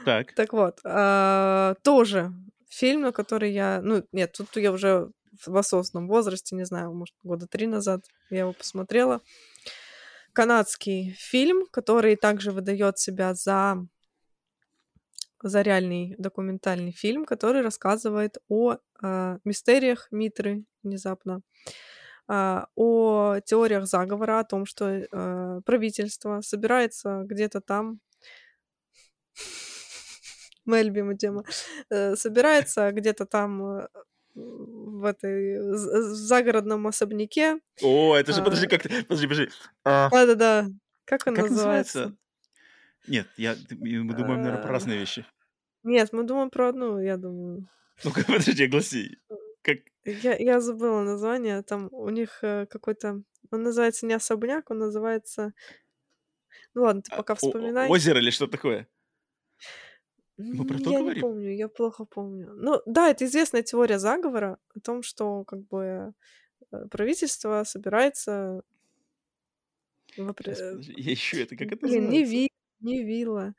Так. 0.05 0.33
Так 0.33 0.53
вот, 0.53 0.79
а, 0.85 1.75
тоже 1.83 2.31
фильм, 2.69 3.01
на 3.01 3.11
который 3.11 3.51
я... 3.51 3.81
Ну, 3.83 4.03
нет, 4.11 4.31
тут 4.37 4.55
я 4.55 4.71
уже 4.71 5.11
в 5.45 5.55
осознанном 5.55 6.07
возрасте, 6.07 6.55
не 6.55 6.65
знаю, 6.65 6.93
может, 6.93 7.15
года 7.23 7.47
три 7.47 7.67
назад 7.67 8.05
я 8.29 8.39
его 8.39 8.53
посмотрела. 8.53 9.21
Канадский 10.33 11.11
фильм, 11.17 11.65
который 11.71 12.15
также 12.15 12.51
выдает 12.51 12.99
себя 12.99 13.33
за 13.33 13.85
за 15.41 15.61
реальный 15.61 16.15
документальный 16.17 16.91
фильм, 16.91 17.25
который 17.25 17.61
рассказывает 17.61 18.37
о 18.49 18.77
а, 19.01 19.37
мистериях 19.45 20.09
Митры 20.11 20.65
внезапно, 20.83 21.41
а, 22.27 22.67
о 22.75 23.39
теориях 23.39 23.87
заговора, 23.87 24.39
о 24.39 24.43
том, 24.43 24.65
что 24.65 24.85
э, 24.87 25.61
правительство 25.65 26.41
собирается 26.41 27.23
где-то 27.25 27.61
там 27.61 27.99
моя 30.65 30.83
любимая 30.83 31.17
тема, 31.17 31.43
э, 31.89 32.15
собирается 32.15 32.91
где-то 32.91 33.25
там 33.25 33.79
э, 33.79 33.87
в 34.35 35.05
этой 35.05 35.57
з- 35.75 36.13
загородном 36.13 36.87
особняке. 36.87 37.59
О, 37.81 38.15
это 38.15 38.31
же, 38.33 38.41
А. 38.41 38.43
подожди, 38.43 38.67
как 38.67 38.83
ты, 38.83 39.03
подожди, 39.03 39.27
подожди. 39.27 39.49
А, 39.83 40.09
Да-да-да. 40.09 40.67
Как 41.05 41.25
он 41.27 41.35
Как 41.35 41.49
называется? 41.49 41.99
называется? 41.99 42.17
Нет, 43.07 43.27
я, 43.37 43.55
мы 43.71 44.13
думаем, 44.13 44.41
наверное, 44.41 44.61
про 44.61 44.69
А. 44.69 44.73
разные 44.73 44.99
вещи. 44.99 45.25
Нет, 45.83 46.09
мы 46.13 46.23
думаем 46.23 46.49
про 46.49 46.69
одну, 46.69 46.99
я 47.01 47.17
думаю. 47.17 47.67
Ну-ка, 48.03 48.21
подожди, 48.27 48.63
огласи. 48.65 49.17
Как... 49.61 49.77
Я, 50.05 50.35
я 50.37 50.59
забыла 50.61 51.01
название. 51.03 51.63
Там 51.63 51.89
у 51.91 52.09
них 52.09 52.39
э, 52.43 52.65
какой-то... 52.67 53.21
Он 53.51 53.63
называется 53.63 54.05
не 54.05 54.13
особняк, 54.13 54.69
он 54.71 54.77
называется... 54.79 55.53
Ну 56.75 56.83
ладно, 56.83 57.01
ты 57.01 57.11
а, 57.11 57.17
пока 57.17 57.33
о- 57.33 57.35
вспоминай. 57.35 57.89
Озеро 57.89 58.19
или 58.19 58.29
что 58.29 58.47
такое? 58.47 58.87
Мы 60.39 60.65
про 60.65 60.77
то 60.79 60.89
Я 60.91 60.99
говорим? 60.99 61.15
не 61.15 61.21
помню, 61.21 61.55
я 61.55 61.67
плохо 61.67 62.05
помню. 62.05 62.53
Ну 62.55 62.81
да, 62.85 63.09
это 63.09 63.25
известная 63.25 63.61
теория 63.61 63.99
заговора 63.99 64.57
о 64.73 64.79
том, 64.79 65.03
что 65.03 65.43
как 65.43 65.67
бы 65.67 66.13
э, 66.71 66.85
правительство 66.89 67.63
собирается... 67.65 68.61
в 70.17 70.21
опре- 70.21 70.55
Сейчас, 70.55 70.87
э, 70.87 70.93
я 70.97 71.13
ищу 71.13 71.37
это, 71.39 71.55
как 71.57 71.67
это 71.73 71.85
Блин, 71.85 72.09
не 72.09 72.23
ви, 72.23 72.47
не 72.79 73.03
вилла. 73.03 73.53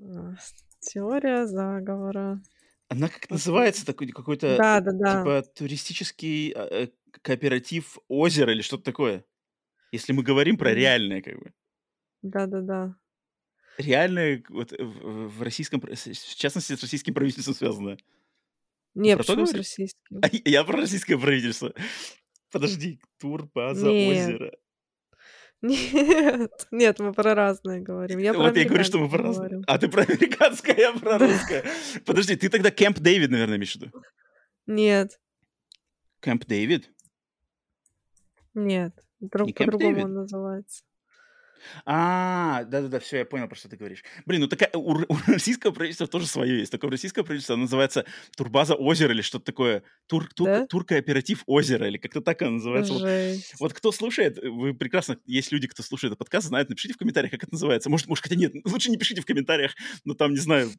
А, 0.00 0.34
Теория 0.80 1.46
заговора. 1.46 2.42
Она 2.88 3.08
как 3.08 3.30
называется? 3.30 3.86
Такой 3.86 4.08
какой-то, 4.08 4.56
Да, 4.58 4.80
да, 4.80 4.90
да. 4.92 5.18
типа, 5.18 5.42
туристический 5.54 6.50
а, 6.50 6.66
э, 6.66 6.88
кооператив 7.22 7.98
озера 8.08 8.52
или 8.52 8.62
что-то 8.62 8.82
такое? 8.82 9.24
Если 9.92 10.12
мы 10.12 10.24
говорим 10.24 10.56
про 10.58 10.74
реальное, 10.74 11.22
как 11.22 11.38
бы. 11.38 11.52
Да, 12.22 12.46
да, 12.46 12.60
да. 12.60 12.96
Реальное 13.78 14.42
вот, 14.48 14.72
в, 14.72 15.28
в 15.28 15.42
российском, 15.42 15.80
в 15.80 16.34
частности, 16.36 16.74
с 16.74 16.82
российским 16.82 17.14
правительством 17.14 17.54
связанное. 17.54 17.98
Не, 18.94 19.16
про 19.16 19.24
почему 19.24 19.46
с 19.46 19.54
российским? 19.54 20.20
А 20.22 20.28
я- 20.44 20.64
про 20.64 20.78
российское 20.78 21.16
правительство. 21.16 21.72
Подожди, 22.50 23.00
турбаза 23.18 23.86
Нет. 23.88 24.28
озера. 24.28 24.52
Нет, 25.62 26.66
нет, 26.70 26.98
мы 26.98 27.12
про 27.12 27.34
разное 27.34 27.80
говорим. 27.80 28.18
Я 28.18 28.34
вот 28.34 28.56
я 28.56 28.64
говорю, 28.64 28.84
что 28.84 28.98
мы 28.98 29.08
про 29.08 29.22
разное. 29.22 29.62
А 29.66 29.78
ты 29.78 29.88
про 29.88 30.02
американское, 30.02 30.76
я 30.76 30.92
про 30.92 31.18
русское. 31.18 31.64
Подожди, 32.04 32.36
ты 32.36 32.48
тогда 32.48 32.70
Кэмп 32.70 32.98
Дэвид, 32.98 33.30
наверное, 33.30 33.56
имеешь 33.56 33.72
в 33.72 33.76
виду? 33.76 33.92
Нет, 34.66 35.18
Кэмп 36.20 36.44
Дэвид? 36.46 36.90
нет. 38.54 38.92
Друг, 39.20 39.54
по-другому 39.54 40.04
он 40.04 40.14
называется. 40.14 40.82
А, 41.84 42.64
да-да-да, 42.64 43.00
все, 43.00 43.18
я 43.18 43.24
понял, 43.24 43.48
про 43.48 43.56
что 43.56 43.68
ты 43.68 43.76
говоришь. 43.76 44.04
Блин, 44.26 44.42
ну 44.42 44.48
такая, 44.48 44.70
у, 44.74 44.92
у 44.92 45.16
российского 45.26 45.72
правительства 45.72 46.06
тоже 46.06 46.26
свое 46.26 46.58
есть. 46.58 46.72
Такое 46.72 46.90
российское 46.90 47.22
правительство, 47.22 47.54
оно 47.54 47.62
называется 47.62 48.04
Турбаза 48.36 48.74
озера 48.74 49.12
или 49.12 49.22
что-то 49.22 49.44
такое. 49.44 49.82
Тур, 50.06 50.28
тур, 50.34 50.46
Да? 50.46 50.66
Туркооператив 50.66 51.42
озера 51.46 51.88
или 51.88 51.98
как-то 51.98 52.20
так 52.20 52.42
оно 52.42 52.52
называется. 52.52 52.92
Вот, 52.92 53.02
Жесть. 53.02 53.54
вот 53.60 53.72
кто 53.72 53.92
слушает, 53.92 54.38
вы 54.42 54.74
прекрасно, 54.74 55.18
есть 55.26 55.52
люди, 55.52 55.68
кто 55.68 55.82
слушает 55.82 56.12
этот 56.12 56.18
подкаст, 56.18 56.48
знают, 56.48 56.68
напишите 56.68 56.94
в 56.94 56.98
комментариях, 56.98 57.32
как 57.32 57.44
это 57.44 57.52
называется. 57.52 57.90
Может, 57.90 58.08
может, 58.08 58.24
хотя 58.24 58.36
нет, 58.36 58.52
лучше 58.64 58.90
не 58.90 58.96
пишите 58.96 59.20
в 59.20 59.26
комментариях, 59.26 59.74
но 60.04 60.14
там, 60.14 60.32
не 60.32 60.38
знаю, 60.38 60.70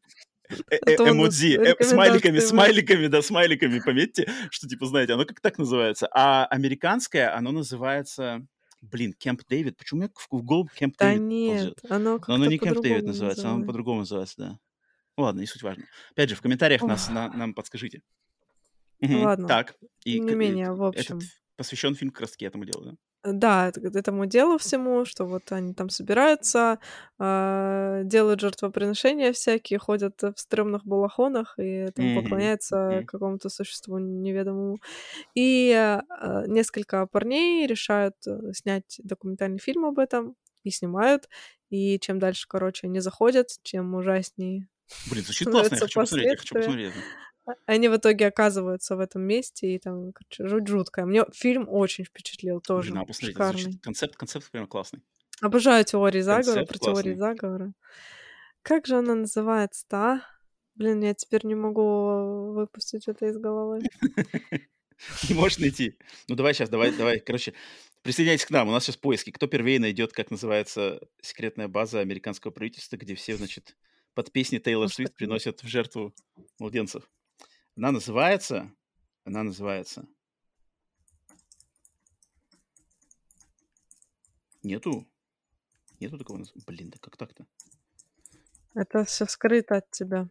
э- 0.69 0.77
эмодзи, 1.09 1.57
э, 1.57 1.83
смайликами, 1.83 2.39
смайликами, 2.39 3.07
да, 3.07 3.21
смайликами 3.21 3.79
пометьте, 3.79 4.29
что, 4.49 4.67
типа, 4.67 4.85
знаете, 4.85 5.13
оно 5.13 5.25
как 5.25 5.39
так 5.41 5.57
называется. 5.57 6.07
А 6.11 6.45
американское, 6.45 7.35
оно 7.35 7.51
называется, 7.51 8.45
блин, 8.91 9.13
Кэмп 9.13 9.41
Дэвид. 9.47 9.77
Почему 9.77 10.01
меня 10.01 10.09
в 10.15 10.43
голову 10.43 10.69
Кэмп 10.77 10.95
Да 10.97 11.09
Дэвид 11.09 11.21
нет, 11.23 11.75
ползет? 11.75 11.91
оно 11.91 12.19
Но 12.27 12.33
оно 12.35 12.45
не 12.45 12.57
Кэмп 12.57 12.81
Дэвид 12.81 13.05
называется, 13.05 13.49
оно 13.49 13.65
по-другому 13.65 13.99
называется, 13.99 14.35
да. 14.37 14.59
Ладно, 15.17 15.41
не 15.41 15.45
суть 15.45 15.61
важно. 15.63 15.85
Опять 16.11 16.29
же, 16.29 16.35
в 16.35 16.41
комментариях 16.41 16.81
нас, 16.81 17.09
на- 17.09 17.31
нам 17.31 17.53
подскажите. 17.53 18.01
Ладно, 19.01 19.47
Так, 19.47 19.75
и 20.05 20.19
не 20.19 20.35
менее, 20.35 20.71
в 20.71 20.83
этот 20.83 21.11
общем. 21.11 21.19
посвящен 21.55 21.95
фильм 21.95 22.11
как 22.11 22.21
раз 22.21 22.31
таки 22.31 22.45
этому 22.45 22.65
делу, 22.65 22.83
да? 22.85 22.95
Да, 23.25 23.69
это 23.69 23.79
к 23.79 23.95
этому 23.95 24.25
делу 24.25 24.57
всему, 24.57 25.05
что 25.05 25.25
вот 25.25 25.49
они 25.53 25.73
там 25.73 25.89
собираются, 25.89 26.79
а, 27.17 28.01
делают 28.03 28.41
жертвоприношения 28.41 29.31
всякие, 29.31 29.79
ходят 29.79 30.21
в 30.21 30.33
стрёмных 30.35 30.85
балахонах 30.85 31.55
и 31.57 31.89
там 31.95 32.11
поклоняются 32.11 33.03
какому-то 33.07 33.47
существу 33.49 33.97
неведомому. 33.97 34.81
И 35.35 35.73
а, 35.73 36.47
несколько 36.47 37.07
парней 37.07 37.67
решают 37.67 38.15
э, 38.27 38.53
снять 38.53 38.99
документальный 39.03 39.59
фильм 39.59 39.85
об 39.85 39.99
этом 39.99 40.35
и 40.63 40.71
снимают. 40.71 41.29
И 41.69 41.99
чем 41.99 42.19
дальше, 42.19 42.47
короче, 42.49 42.87
они 42.87 42.99
заходят, 43.01 43.49
чем 43.63 43.95
ужаснее 43.95 44.69
Блин, 45.05 45.23
звучит 45.23 45.49
классно, 45.49 45.75
я 45.75 45.81
хочу 45.81 45.99
посмотреть, 45.99 46.31
я 46.31 46.37
хочу 46.37 46.55
посмотреть. 46.55 46.81
А- 47.45 47.51
Они 47.65 47.89
в 47.89 47.95
итоге 47.97 48.27
оказываются 48.27 48.95
в 48.95 48.99
этом 48.99 49.21
месте, 49.23 49.75
и 49.75 49.79
там, 49.79 50.13
короче, 50.13 50.47
жуть 50.47 50.67
жуткая. 50.67 51.05
Мне 51.05 51.25
фильм 51.33 51.67
очень 51.67 52.05
впечатлил 52.05 52.55
Блин, 52.55 52.61
тоже. 52.61 52.89
это 52.93 52.99
звучит, 53.13 53.29
Шикарный. 53.31 53.79
концепт, 53.79 54.15
концепт 54.15 54.49
прям 54.51 54.67
классный. 54.67 55.01
Обожаю 55.41 55.83
теории 55.83 56.21
заговора, 56.21 56.65
Концепт 56.65 56.69
про 56.69 56.77
теории 56.93 57.15
заговора. 57.15 57.73
Как 58.61 58.85
же 58.87 58.97
она 58.97 59.15
называется-то, 59.15 59.97
а? 59.97 60.21
Блин, 60.75 61.01
я 61.03 61.13
теперь 61.13 61.45
не 61.45 61.55
могу 61.55 62.53
выпустить 62.53 63.07
это 63.07 63.25
из 63.27 63.37
головы. 63.37 63.81
Не 65.29 65.35
можешь 65.35 65.57
найти. 65.59 65.97
Ну 66.29 66.35
давай 66.35 66.53
сейчас, 66.53 66.69
давай, 66.69 66.95
давай, 66.95 67.19
короче, 67.19 67.53
присоединяйтесь 68.03 68.45
к 68.45 68.51
нам, 68.51 68.69
у 68.69 68.71
нас 68.71 68.85
сейчас 68.85 68.95
поиски. 68.95 69.31
Кто 69.31 69.47
первее 69.47 69.79
найдет, 69.79 70.13
как 70.13 70.31
называется 70.31 71.01
секретная 71.21 71.67
база 71.67 71.99
американского 71.99 72.51
правительства, 72.51 72.95
где 72.95 73.13
все, 73.15 73.35
значит, 73.35 73.75
под 74.13 74.31
песни 74.31 74.59
Тейлор 74.59 74.89
Свифт 74.89 75.15
приносят 75.15 75.61
в 75.61 75.67
жертву 75.67 76.13
младенцев. 76.59 77.03
Она 77.75 77.91
называется... 77.91 78.71
Она 79.25 79.43
называется... 79.43 80.07
Нету? 84.63 85.05
Нету 85.99 86.17
такого 86.17 86.37
названия? 86.37 86.63
Блин, 86.65 86.89
да 86.89 86.97
как 87.01 87.17
так-то? 87.17 87.45
Это 88.75 89.03
все 89.03 89.25
скрыто 89.25 89.77
от 89.77 89.91
тебя, 89.91 90.29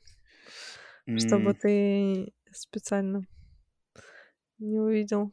чтобы 1.16 1.50
М, 1.50 1.56
ты 1.56 2.32
специально 2.50 3.26
не 4.58 4.78
увидел. 4.78 5.32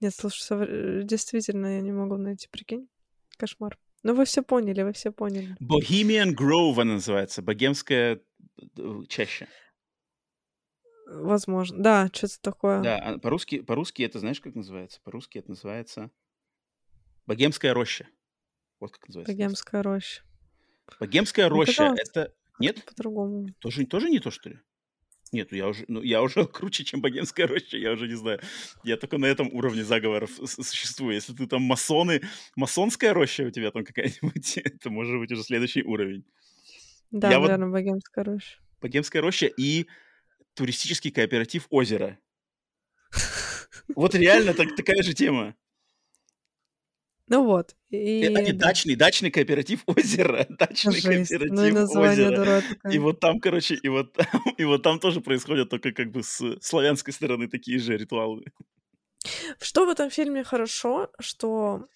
Нет, 0.00 0.14
слушай, 0.14 0.42
совр- 0.42 1.02
действительно, 1.02 1.76
я 1.76 1.80
не 1.80 1.92
могу 1.92 2.16
найти, 2.16 2.48
прикинь. 2.48 2.88
Кошмар. 3.36 3.78
Ну, 4.02 4.14
вы 4.14 4.24
все 4.24 4.42
поняли, 4.42 4.82
вы 4.82 4.92
все 4.92 5.10
поняли. 5.10 5.56
Bohemian 5.60 6.34
Grove 6.34 6.80
она 6.82 6.94
называется. 6.94 7.42
Богемская 7.42 8.20
э, 8.78 9.00
чаще. 9.08 9.48
Возможно. 11.06 11.82
Да, 11.82 12.10
что-то 12.12 12.40
такое. 12.40 12.82
Да, 12.82 12.98
а 12.98 13.18
по-русски, 13.18 13.60
по-русски 13.60 14.02
это 14.02 14.18
знаешь, 14.18 14.40
как 14.40 14.54
называется? 14.54 15.00
По-русски 15.04 15.38
это 15.38 15.50
называется 15.50 16.10
Богемская 17.26 17.74
роща. 17.74 18.06
Вот 18.80 18.92
как 18.92 19.08
называется. 19.08 19.32
Богемская 19.32 19.82
роща. 19.82 20.22
Богемская 21.00 21.48
Мне 21.48 21.58
роща 21.60 21.72
казалось, 21.76 22.00
это... 22.10 22.34
Нет? 22.58 22.84
по-другому. 22.84 23.48
Тоже, 23.60 23.86
тоже 23.86 24.08
не 24.10 24.18
то, 24.18 24.30
что 24.30 24.50
ли? 24.50 24.60
Нет, 25.32 25.52
я 25.52 25.68
уже, 25.68 25.84
ну, 25.88 26.02
я 26.02 26.22
уже 26.22 26.46
круче, 26.46 26.84
чем 26.84 27.00
богемская 27.00 27.46
роща, 27.46 27.76
я 27.76 27.92
уже 27.92 28.08
не 28.08 28.14
знаю. 28.14 28.40
Я 28.84 28.96
только 28.96 29.18
на 29.18 29.26
этом 29.26 29.48
уровне 29.52 29.84
заговоров 29.84 30.30
существую. 30.44 31.14
Если 31.14 31.34
ты 31.34 31.46
там 31.46 31.62
масоны, 31.62 32.22
масонская 32.56 33.12
роща 33.12 33.44
у 33.44 33.50
тебя 33.50 33.70
там 33.70 33.84
какая-нибудь, 33.84 34.56
это 34.64 34.90
может 34.90 35.18
быть 35.18 35.30
уже 35.32 35.42
следующий 35.42 35.82
уровень. 35.82 36.24
Да, 37.10 37.30
Я 37.30 37.38
вот 37.38 37.46
наверное, 37.48 37.70
Богемская 37.70 38.24
роща. 38.24 38.58
богемская 38.80 39.22
роща 39.22 39.46
и 39.46 39.86
туристический 40.56 41.10
кооператив 41.10 41.66
«Озеро». 41.70 42.18
Вот 43.94 44.14
реально 44.16 44.52
так, 44.52 44.74
такая 44.74 45.02
же 45.02 45.14
тема. 45.14 45.54
Ну 47.28 47.44
вот. 47.44 47.76
Э, 47.90 47.96
А 47.96 48.40
не 48.40 48.50
И 48.50 48.52
да, 48.52 48.66
дачный, 48.66 48.96
дачный 48.96 49.30
кооператив 49.30 49.82
«Озеро». 49.86 50.46
Дачный 50.58 51.00
жесть. 51.00 51.30
Ну 51.30 51.36
и 51.36 51.38
кооператив 51.38 51.74
название 51.74 52.28
«Озеро». 52.28 52.62
И 52.90 52.98
вот 52.98 53.20
там, 53.20 53.40
короче, 53.40 53.74
и 53.74 53.88
вот 53.88 54.12
там, 54.12 54.26
и 54.58 54.64
вот 54.64 54.82
там 54.82 54.98
тоже 54.98 55.20
происходят 55.20 55.70
только 55.70 55.92
как 55.92 56.10
бы 56.10 56.22
с 56.22 56.58
славянской 56.60 57.12
стороны 57.12 57.48
такие 57.48 57.78
же 57.78 57.96
ритуалы. 57.96 58.44
Что 59.60 59.86
в 59.86 59.88
этом 59.88 60.10
фильме 60.10 60.44
хорошо, 60.44 61.10
что 61.18 61.88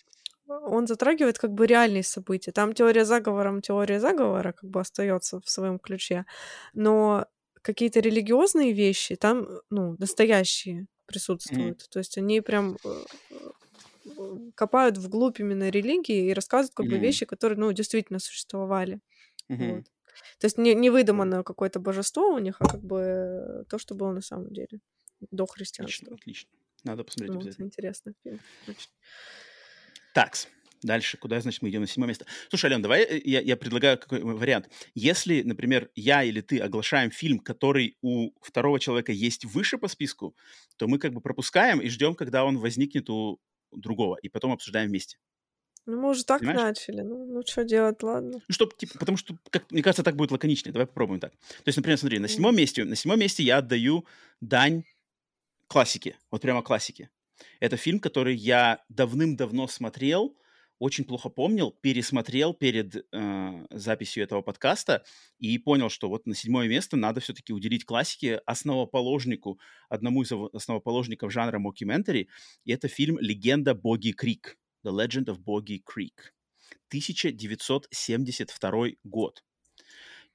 он 0.49 0.87
затрагивает 0.87 1.39
как 1.39 1.53
бы 1.53 1.67
реальные 1.67 2.03
события. 2.03 2.51
Там 2.51 2.73
теория 2.73 3.05
заговором, 3.05 3.63
теория 3.63 4.01
заговора 4.01 4.53
как 4.53 4.69
бы 4.69 4.81
остается 4.81 5.41
в 5.41 5.49
своем 5.49 5.79
ключе, 5.79 6.27
но 6.75 7.27
какие-то 7.63 8.01
религиозные 8.01 8.73
вещи 8.73 9.17
там, 9.17 9.49
ну, 9.71 9.97
настоящие 9.99 10.87
присутствуют. 11.07 11.89
То 11.91 11.99
есть 11.99 12.19
они 12.19 12.41
прям 12.41 12.77
э, 12.85 13.05
э, 13.31 14.51
копают 14.55 14.99
вглубь 14.99 15.41
именно 15.41 15.69
религии 15.71 16.29
и 16.31 16.33
рассказывают 16.33 16.75
как 16.75 16.87
бы 16.87 16.93
Мгм. 16.93 17.03
вещи, 17.03 17.27
которые, 17.27 17.59
ну, 17.59 17.73
действительно 17.73 18.19
существовали. 18.19 19.01
Мгм. 19.49 19.77
Вот. 19.77 19.85
То 20.39 20.47
есть 20.47 20.59
не, 20.59 20.75
не 20.75 20.91
выдуманное 20.91 21.43
какое-то 21.43 21.81
божество 21.81 22.35
у 22.35 22.39
них, 22.39 22.57
а 22.61 22.69
как 22.69 22.83
бы 22.83 23.65
то, 23.69 23.79
что 23.79 23.95
было 23.95 24.13
на 24.13 24.23
самом 24.23 24.53
деле 24.53 24.81
до 25.31 25.45
Отлично, 25.45 25.55
христианства. 25.55 26.15
отлично. 26.15 26.51
Надо 26.85 27.05
посмотреть 27.05 27.35
Вот, 27.35 27.45
обязательно. 27.45 28.15
фильм. 28.25 28.41
очень. 28.67 28.91
Такс. 30.15 30.49
Дальше. 30.83 31.19
Куда, 31.19 31.41
значит, 31.41 31.63
мы 31.63 31.69
идем 31.69 31.83
на 31.83 31.87
седьмое 31.87 32.09
место? 32.09 32.27
Слушай, 32.49 32.67
Ален, 32.67 32.83
давай 32.83 33.03
э, 33.03 33.21
я, 33.25 33.41
я 33.41 33.57
предлагаю 33.57 33.99
какой 33.99 34.23
вариант. 34.23 34.69
Если, 34.95 35.43
например, 35.43 35.91
я 35.95 36.23
или 36.25 36.41
ты 36.41 36.59
оглашаем 36.59 37.11
фильм, 37.11 37.39
который 37.39 37.99
у 38.01 38.31
второго 38.41 38.81
человека 38.81 39.13
есть 39.13 39.45
выше 39.45 39.77
по 39.79 39.89
списку, 39.89 40.35
то 40.77 40.89
мы 40.89 40.99
как 40.99 41.13
бы 41.13 41.21
пропускаем 41.21 41.81
и 41.81 41.89
ждем, 41.89 42.15
когда 42.15 42.45
он 42.45 42.59
возникнет 42.59 43.11
у 43.11 43.39
другого, 43.73 44.17
и 44.23 44.29
потом 44.29 44.53
обсуждаем 44.53 44.89
вместе. 44.89 45.19
Ну, 45.87 46.01
мы 46.01 46.11
уже 46.11 46.25
так 46.25 46.41
Понимаешь? 46.41 46.61
начали. 46.61 47.01
Ну, 47.03 47.25
ну 47.27 47.43
что 47.45 47.65
делать, 47.65 48.03
ладно. 48.03 48.41
Ну, 48.47 48.55
чтобы, 48.55 48.73
типа, 48.77 48.99
потому 48.99 49.17
что, 49.19 49.37
как, 49.51 49.71
мне 49.71 49.83
кажется, 49.83 50.03
так 50.03 50.17
будет 50.17 50.31
лаконичнее. 50.31 50.73
Давай 50.73 50.87
попробуем 50.87 51.21
так. 51.21 51.33
То 51.33 51.67
есть, 51.67 51.77
например, 51.77 51.99
смотри, 51.99 52.19
на 52.19 52.29
седьмом 52.29 52.57
месте, 52.57 52.85
на 52.85 52.97
седьмом 52.97 53.19
месте 53.19 53.43
я 53.43 53.59
отдаю 53.59 54.07
дань 54.41 54.85
классике. 55.69 56.19
Вот 56.31 56.43
прямо 56.43 56.63
классике. 56.63 57.11
Это 57.61 57.77
фильм, 57.77 58.01
который 58.01 58.35
я 58.35 58.85
давным-давно 58.89 59.69
смотрел, 59.69 60.37
очень 60.81 61.05
плохо 61.05 61.29
помнил, 61.29 61.71
пересмотрел 61.83 62.55
перед 62.55 62.97
э, 62.97 63.67
записью 63.71 64.25
этого 64.25 64.41
подкаста 64.43 65.05
и 65.39 65.57
понял, 65.59 65.91
что 65.91 66.09
вот 66.09 66.27
на 66.27 66.35
седьмое 66.35 66.69
место 66.69 66.97
надо 66.97 67.21
все-таки 67.21 67.53
уделить 67.53 67.85
классике, 67.85 68.41
основоположнику, 68.47 69.61
одному 69.91 70.23
из 70.23 70.33
ов- 70.33 70.53
основоположников 70.55 71.33
жанра 71.33 71.59
мокюментари, 71.59 72.29
и 72.65 72.73
это 72.73 72.89
фильм 72.89 73.19
«Легенда 73.21 73.75
Боги 73.75 74.13
Крик», 74.13 74.59
«The 74.85 74.91
Legend 74.91 75.27
of 75.27 75.39
Boggy 75.45 75.83
Creek», 75.85 76.33
1972 76.89 78.87
год. 79.05 79.45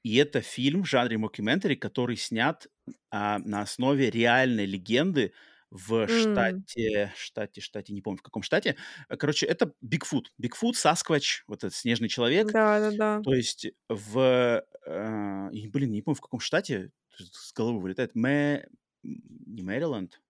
И 0.03 0.15
это 0.17 0.41
фильм 0.41 0.83
в 0.83 0.87
жанре 0.87 1.17
мокюментари, 1.17 1.73
который 1.73 2.17
снят 2.17 2.67
а, 3.09 3.39
на 3.39 3.61
основе 3.61 4.11
реальной 4.11 4.67
легенды 4.67 5.33
в 5.75 6.07
штате, 6.07 7.11
штате, 7.17 7.61
штате, 7.61 7.93
не 7.93 8.01
помню 8.01 8.17
в 8.17 8.21
каком 8.21 8.43
штате. 8.43 8.77
Короче, 9.09 9.45
это 9.45 9.73
Бигфут. 9.81 10.31
Бигфут, 10.37 10.77
Сасквач, 10.77 11.43
вот 11.47 11.63
этот 11.63 11.75
снежный 11.75 12.07
человек. 12.07 12.51
Да, 12.51 12.79
да, 12.79 12.91
да. 12.91 13.21
То 13.21 13.33
есть 13.33 13.67
в, 13.89 14.63
э, 14.85 15.49
блин, 15.67 15.91
не 15.91 16.01
помню 16.01 16.15
в 16.15 16.21
каком 16.21 16.39
штате, 16.39 16.91
с 17.17 17.53
головы 17.53 17.81
вылетает. 17.81 18.15
Мэ, 18.15 18.67
не 19.03 19.63
Мэриленд? 19.63 20.21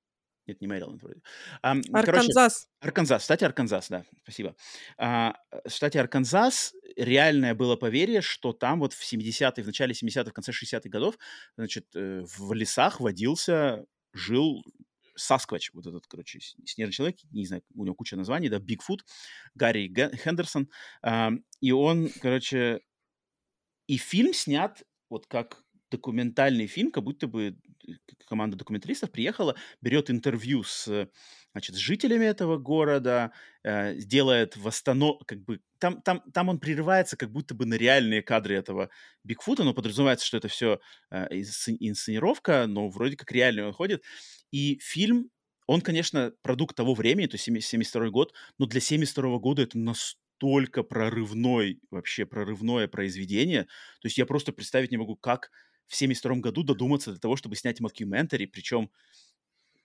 Нет, 0.47 0.61
не 0.61 0.67
Мэриленд 0.67 1.01
вроде. 1.01 1.22
Короче, 1.61 1.91
Арканзас. 1.93 2.67
Арканзас, 2.80 3.22
в 3.22 3.26
штате 3.26 3.45
Арканзас, 3.45 3.89
да, 3.89 4.03
спасибо. 4.23 4.55
А, 4.97 5.35
в 5.63 5.69
штате 5.69 5.99
Арканзас 5.99 6.73
реальное 6.95 7.53
было 7.53 7.76
поверье, 7.76 8.22
что 8.22 8.51
там 8.51 8.80
вот 8.80 8.93
в 8.93 9.01
70-е, 9.01 9.63
в 9.63 9.67
начале 9.67 9.93
70-х, 9.93 10.30
в 10.30 10.34
конце 10.34 10.51
60-х 10.51 10.89
годов, 10.89 11.17
значит, 11.55 11.88
э, 11.95 12.23
в 12.23 12.53
лесах 12.53 12.99
водился, 12.99 13.85
жил 14.15 14.63
Сасквач, 15.15 15.71
вот 15.73 15.85
этот, 15.87 16.07
короче, 16.07 16.39
снежный 16.65 16.93
человек, 16.93 17.17
не 17.31 17.45
знаю, 17.45 17.63
у 17.73 17.85
него 17.85 17.95
куча 17.95 18.15
названий, 18.15 18.49
да, 18.49 18.59
Бигфут, 18.59 19.05
Гарри 19.55 19.93
Хендерсон, 20.23 20.69
Ам, 21.01 21.43
и 21.61 21.71
он, 21.71 22.09
короче, 22.21 22.81
и 23.87 23.97
фильм 23.97 24.33
снят 24.33 24.83
вот 25.09 25.27
как 25.27 25.63
документальный 25.91 26.67
фильм, 26.67 26.91
как 26.91 27.03
будто 27.03 27.27
бы 27.27 27.57
команда 28.28 28.57
документалистов 28.57 29.12
приехала, 29.12 29.56
берет 29.82 30.10
интервью 30.10 30.64
с, 30.64 30.88
э, 30.88 31.07
значит, 31.52 31.76
с 31.76 31.80
жителями 31.80 32.26
этого 32.26 32.57
города, 32.57 33.32
э, 33.64 33.95
делает 33.95 34.57
восстанов... 34.57 35.22
как 35.26 35.44
бы... 35.44 35.60
Там, 35.80 36.02
там, 36.02 36.22
там 36.34 36.49
он 36.49 36.60
прерывается 36.60 37.18
как 37.18 37.32
будто 37.32 37.53
бы 37.53 37.66
на 37.66 37.76
реальные 37.76 38.22
кадры 38.22 38.56
этого 38.56 38.90
Бигфута, 39.24 39.64
но 39.64 39.74
подразумевается, 39.74 40.26
что 40.26 40.38
это 40.38 40.48
все 40.48 40.80
инсценировка, 41.10 42.66
но 42.68 42.90
вроде 42.90 43.16
как 43.16 43.32
реально 43.32 43.68
он 43.68 43.74
ходит. 43.74 44.03
И 44.52 44.80
фильм, 44.82 45.30
он, 45.68 45.82
конечно, 45.82 46.32
продукт 46.41 46.76
того 46.76 46.94
времени, 46.94 47.28
то 47.28 47.36
есть 47.36 47.45
72 47.45 48.10
год, 48.10 48.34
но 48.57 48.66
для 48.66 48.80
72 48.80 49.40
года 49.40 49.64
это 49.64 49.78
настолько 49.78 50.84
прорывной, 50.84 51.80
вообще 51.90 52.26
прорывное 52.26 52.88
произведение. 52.88 53.64
То 54.02 54.06
есть 54.06 54.18
я 54.18 54.26
просто 54.26 54.52
представить 54.52 54.91
не 54.91 54.98
могу, 54.98 55.16
как 55.16 55.49
в 55.88 55.95
72 55.95 56.36
году 56.38 56.64
додуматься 56.64 57.14
до 57.14 57.20
того, 57.20 57.36
чтобы 57.36 57.56
снять 57.56 57.80
мокюментари, 57.80 58.45
причем 58.45 58.90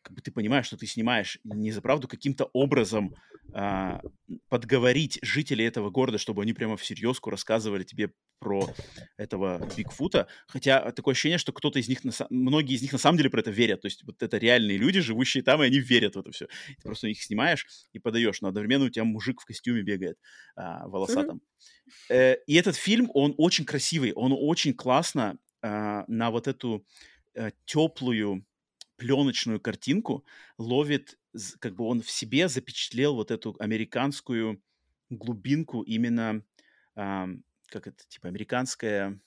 как 0.03 0.15
бы 0.15 0.23
ты 0.23 0.33
понимаешь, 0.33 0.67
что 0.67 0.77
ты 0.77 0.87
снимаешь 0.87 1.39
не 1.45 1.73
за 1.73 1.83
правду 1.83 2.09
каким-то 2.09 2.49
образом 2.53 3.15
а, 3.53 4.01
подговорить 4.49 5.19
жителей 5.23 5.67
этого 5.67 5.91
города, 5.91 6.19
чтобы 6.19 6.43
они 6.43 6.53
прямо 6.53 6.77
всерьезку 6.77 7.31
рассказывали 7.31 7.85
тебе 7.85 8.13
про 8.39 8.75
этого 9.19 9.61
Бигфута. 9.77 10.27
Хотя 10.47 10.93
такое 10.93 11.13
ощущение, 11.13 11.37
что 11.37 11.53
кто-то 11.53 11.79
из 11.79 11.89
них, 11.89 12.05
на 12.05 12.13
многие 12.31 12.75
из 12.75 12.83
них 12.83 12.93
на 12.93 12.99
самом 12.99 13.19
деле 13.19 13.29
про 13.29 13.41
это 13.41 13.51
верят. 13.51 13.83
То 13.83 13.87
есть 13.87 14.03
вот 14.05 14.23
это 14.23 14.39
реальные 14.39 14.79
люди, 14.79 15.01
живущие 15.01 15.43
там, 15.43 15.63
и 15.63 15.67
они 15.67 15.79
верят 15.79 16.17
в 16.17 16.21
это 16.21 16.31
все. 16.31 16.47
Ты 16.47 16.83
просто 16.83 17.09
их 17.09 17.23
снимаешь 17.23 17.67
и 17.93 17.99
подаешь, 17.99 18.41
но 18.41 18.49
одновременно 18.49 18.87
у 18.87 18.91
тебя 18.91 19.05
мужик 19.05 19.41
в 19.43 19.45
костюме 19.45 19.83
бегает 19.83 20.17
а, 20.57 20.89
волосатом. 20.89 21.43
Э, 22.09 22.37
и 22.47 22.55
этот 22.55 22.77
фильм, 22.77 23.11
он 23.13 23.35
очень 23.37 23.67
красивый, 23.67 24.13
он 24.13 24.33
очень 24.35 24.73
классно 24.73 25.39
а, 25.63 26.05
на 26.09 26.31
вот 26.31 26.49
эту 26.49 26.87
э, 27.35 27.51
теплую 27.65 28.47
пленочную 28.97 29.61
картинку 29.61 30.25
ловит, 30.59 31.19
как 31.61 31.75
бы 31.77 31.85
он 31.87 32.03
в 32.03 32.11
себе 32.11 32.49
запечатлел 32.49 33.15
вот 33.15 33.31
эту 33.31 33.57
американскую 33.59 34.63
глубинку 35.11 35.83
именно, 35.83 36.45
ам, 36.95 37.45
как 37.69 37.87
это, 37.87 38.05
типа 38.09 38.29
американская, 38.29 39.21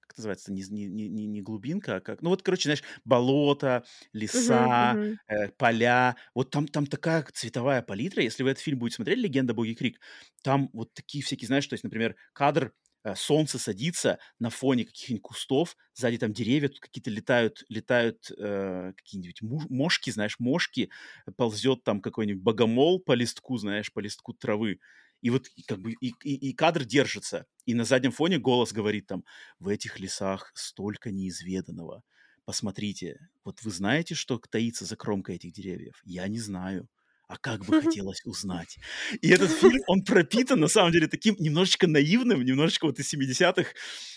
как 0.00 0.18
называется, 0.18 0.52
не, 0.52 0.62
не, 0.64 0.86
не, 1.08 1.26
не- 1.26 1.42
глубинка, 1.42 1.96
а 1.96 2.00
как, 2.00 2.20
ну 2.22 2.30
вот, 2.30 2.42
короче, 2.42 2.64
знаешь, 2.64 2.82
болото, 3.04 3.84
леса, 4.12 4.66
мгм. 4.72 5.18
э, 5.28 5.48
поля, 5.56 6.16
вот 6.34 6.50
там, 6.50 6.66
там 6.68 6.86
такая 6.86 7.24
цветовая 7.32 7.80
палитра, 7.82 8.22
если 8.22 8.42
вы 8.42 8.50
этот 8.50 8.62
фильм 8.62 8.78
будете 8.78 8.96
смотреть, 8.96 9.18
«Легенда 9.18 9.54
Боги 9.54 9.74
Крик», 9.74 10.00
там 10.42 10.68
вот 10.74 10.92
такие 10.94 11.24
всякие, 11.24 11.46
знаешь, 11.46 11.66
то 11.66 11.74
есть, 11.74 11.84
например, 11.84 12.16
кадр 12.34 12.66
э, 12.66 12.81
солнце 13.14 13.58
садится 13.58 14.18
на 14.38 14.50
фоне 14.50 14.84
каких-нибудь 14.84 15.22
кустов, 15.22 15.76
сзади 15.94 16.18
там 16.18 16.32
деревья, 16.32 16.68
тут 16.68 16.80
какие-то 16.80 17.10
летают, 17.10 17.64
летают 17.68 18.30
э, 18.38 18.92
какие-нибудь 18.96 19.42
мошки, 19.42 20.10
знаешь, 20.10 20.38
мошки, 20.38 20.90
ползет 21.36 21.82
там 21.84 22.00
какой-нибудь 22.00 22.42
богомол 22.42 23.00
по 23.00 23.12
листку, 23.12 23.56
знаешь, 23.56 23.92
по 23.92 24.00
листку 24.00 24.32
травы. 24.34 24.78
И 25.20 25.30
вот 25.30 25.46
как 25.66 25.80
бы 25.80 25.92
и, 25.92 26.14
и, 26.24 26.50
и 26.50 26.52
кадр 26.52 26.84
держится, 26.84 27.46
и 27.64 27.74
на 27.74 27.84
заднем 27.84 28.12
фоне 28.12 28.38
голос 28.38 28.72
говорит 28.72 29.06
там, 29.06 29.24
в 29.58 29.68
этих 29.68 30.00
лесах 30.00 30.50
столько 30.54 31.10
неизведанного. 31.10 32.02
Посмотрите, 32.44 33.28
вот 33.44 33.62
вы 33.62 33.70
знаете, 33.70 34.14
что 34.14 34.38
таится 34.38 34.84
за 34.84 34.96
кромкой 34.96 35.36
этих 35.36 35.52
деревьев? 35.52 36.00
Я 36.04 36.26
не 36.26 36.40
знаю 36.40 36.88
а 37.32 37.38
как 37.40 37.64
бы 37.64 37.80
хотелось 37.82 38.20
узнать. 38.24 38.78
И 39.22 39.30
этот 39.30 39.50
фильм, 39.50 39.80
он 39.86 40.02
пропитан, 40.02 40.60
на 40.60 40.68
самом 40.68 40.92
деле, 40.92 41.08
таким 41.08 41.34
немножечко 41.38 41.86
наивным, 41.86 42.44
немножечко 42.44 42.86
вот 42.86 42.98
из 42.98 43.12
70-х 43.12 43.70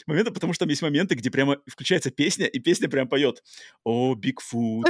моментов, 0.05 0.33
потому 0.33 0.53
что 0.53 0.65
там 0.65 0.69
есть 0.69 0.81
моменты, 0.81 1.15
где 1.15 1.31
прямо 1.31 1.57
включается 1.65 2.11
песня, 2.11 2.45
и 2.45 2.59
песня 2.59 2.89
прям 2.89 3.07
поет 3.07 3.41
«О, 3.83 4.15
Бигфут, 4.15 4.85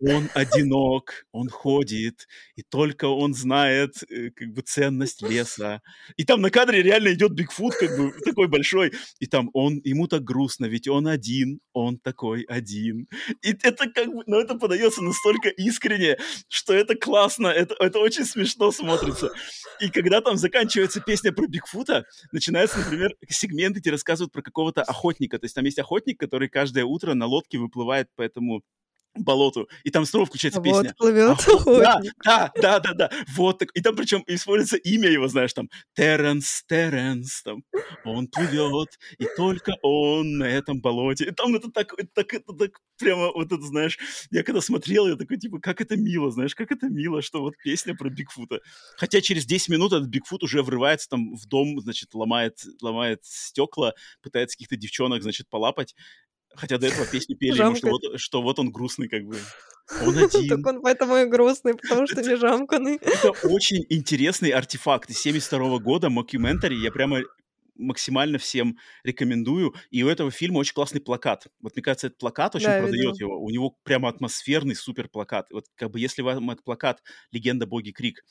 он 0.00 0.30
одинок, 0.34 1.26
он 1.32 1.48
ходит, 1.48 2.26
и 2.56 2.62
только 2.62 3.06
он 3.06 3.34
знает 3.34 4.02
э, 4.08 4.30
как 4.30 4.52
бы 4.52 4.62
ценность 4.62 5.22
леса». 5.22 5.82
И 6.16 6.24
там 6.24 6.40
на 6.40 6.50
кадре 6.50 6.82
реально 6.82 7.12
идет 7.12 7.32
Бигфут, 7.32 7.74
как 7.74 7.96
бы 7.96 8.12
такой 8.24 8.48
большой, 8.48 8.92
и 9.20 9.26
там 9.26 9.50
он, 9.52 9.80
ему 9.84 10.08
так 10.08 10.24
грустно, 10.24 10.64
ведь 10.64 10.88
он 10.88 11.06
один, 11.06 11.60
он 11.74 11.98
такой 11.98 12.42
один. 12.44 13.06
И 13.42 13.50
это 13.62 13.90
как 13.90 14.06
бы, 14.06 14.22
ну 14.26 14.40
это 14.40 14.54
подается 14.54 15.02
настолько 15.02 15.50
искренне, 15.50 16.16
что 16.48 16.72
это 16.72 16.94
классно, 16.94 17.48
это, 17.66 17.76
это 17.78 17.98
очень 17.98 18.24
смешно 18.24 18.70
смотрится. 18.70 19.30
И 19.80 19.90
когда 19.90 20.20
там 20.20 20.36
заканчивается 20.36 21.00
песня 21.00 21.32
про 21.32 21.46
Бигфута, 21.46 22.04
начинается, 22.32 22.78
например, 22.78 23.14
сегмент, 23.28 23.76
где 23.76 23.90
рассказывают 23.90 24.32
про 24.32 24.42
какого-то 24.42 24.82
охотника. 24.82 25.38
То 25.38 25.44
есть 25.44 25.54
там 25.54 25.64
есть 25.64 25.78
охотник, 25.78 26.18
который 26.18 26.48
каждое 26.48 26.84
утро 26.84 27.14
на 27.14 27.26
лодке 27.26 27.58
выплывает 27.58 28.08
по 28.14 28.22
этому 28.22 28.62
болоту, 29.16 29.68
и 29.84 29.90
там 29.90 30.04
снова 30.04 30.26
включается 30.26 30.60
а 30.60 30.62
песня. 30.62 30.82
Вот 30.82 30.96
плывет 30.96 31.38
а, 31.48 31.64
да, 31.64 32.00
да, 32.24 32.52
да, 32.54 32.80
да, 32.80 32.94
да, 32.94 33.10
вот 33.34 33.58
так. 33.58 33.70
И 33.74 33.80
там 33.80 33.96
причем 33.96 34.22
используется 34.26 34.76
имя 34.76 35.08
его, 35.08 35.28
знаешь, 35.28 35.52
там 35.52 35.68
Терренс, 35.94 36.64
Терренс, 36.66 37.42
там 37.42 37.62
он 38.04 38.28
плывет, 38.28 38.98
и 39.18 39.26
только 39.36 39.72
он 39.82 40.38
на 40.38 40.44
этом 40.44 40.80
болоте. 40.80 41.26
И 41.26 41.30
там 41.30 41.54
это 41.54 41.70
так, 41.70 41.92
это 41.98 42.08
так, 42.14 42.34
это 42.34 42.52
так 42.52 42.80
прямо 42.98 43.32
вот 43.32 43.52
это, 43.52 43.62
знаешь, 43.62 43.98
я 44.30 44.42
когда 44.42 44.60
смотрел, 44.60 45.06
я 45.06 45.16
такой, 45.16 45.38
типа, 45.38 45.58
как 45.60 45.80
это 45.80 45.96
мило, 45.96 46.30
знаешь, 46.30 46.54
как 46.54 46.70
это 46.70 46.88
мило, 46.88 47.22
что 47.22 47.40
вот 47.40 47.54
песня 47.62 47.94
про 47.94 48.08
Бигфута. 48.08 48.60
Хотя 48.96 49.20
через 49.20 49.46
10 49.46 49.68
минут 49.68 49.92
этот 49.92 50.08
Бигфут 50.08 50.42
уже 50.42 50.62
врывается 50.62 51.08
там 51.08 51.34
в 51.34 51.46
дом, 51.46 51.80
значит, 51.80 52.14
ломает, 52.14 52.58
ломает 52.80 53.24
стекла, 53.24 53.94
пытается 54.22 54.56
каких-то 54.56 54.76
девчонок, 54.76 55.22
значит, 55.22 55.48
полапать. 55.48 55.94
Хотя 56.56 56.78
до 56.78 56.86
этого 56.86 57.06
песни 57.06 57.34
пели 57.38 57.58
ему, 57.58 57.76
что 57.76 57.88
вот, 57.88 58.02
что 58.20 58.42
вот 58.42 58.58
он 58.58 58.70
грустный 58.70 59.08
как 59.08 59.24
бы. 59.24 59.36
Он 60.04 60.18
один. 60.18 60.48
Так 60.48 60.66
он 60.66 60.82
поэтому 60.82 61.16
и 61.16 61.26
грустный, 61.26 61.74
потому 61.74 62.08
что 62.08 62.20
не 62.20 62.36
жамканный. 62.36 62.96
Это 62.96 63.30
очень 63.44 63.86
интересный 63.88 64.50
артефакт 64.50 65.10
из 65.10 65.20
72 65.20 65.78
года, 65.78 66.10
мокюментари. 66.10 66.74
Я 66.74 66.90
прямо 66.90 67.20
максимально 67.76 68.38
всем 68.38 68.78
рекомендую. 69.04 69.74
И 69.90 70.02
у 70.02 70.08
этого 70.08 70.32
фильма 70.32 70.58
очень 70.58 70.74
классный 70.74 71.00
плакат. 71.00 71.46
Вот 71.60 71.76
мне 71.76 71.84
кажется, 71.84 72.08
этот 72.08 72.18
плакат 72.18 72.56
очень 72.56 72.66
да, 72.66 72.80
продает 72.80 73.20
его. 73.20 73.40
У 73.40 73.48
него 73.50 73.76
прямо 73.84 74.08
атмосферный 74.08 74.74
супер 74.74 75.08
плакат. 75.08 75.46
Вот 75.52 75.66
как 75.76 75.92
бы 75.92 76.00
если 76.00 76.22
вам 76.22 76.50
этот 76.50 76.64
плакат 76.64 77.00
«Легенда 77.30 77.66
Боги 77.66 77.92
Крик» 77.92 78.24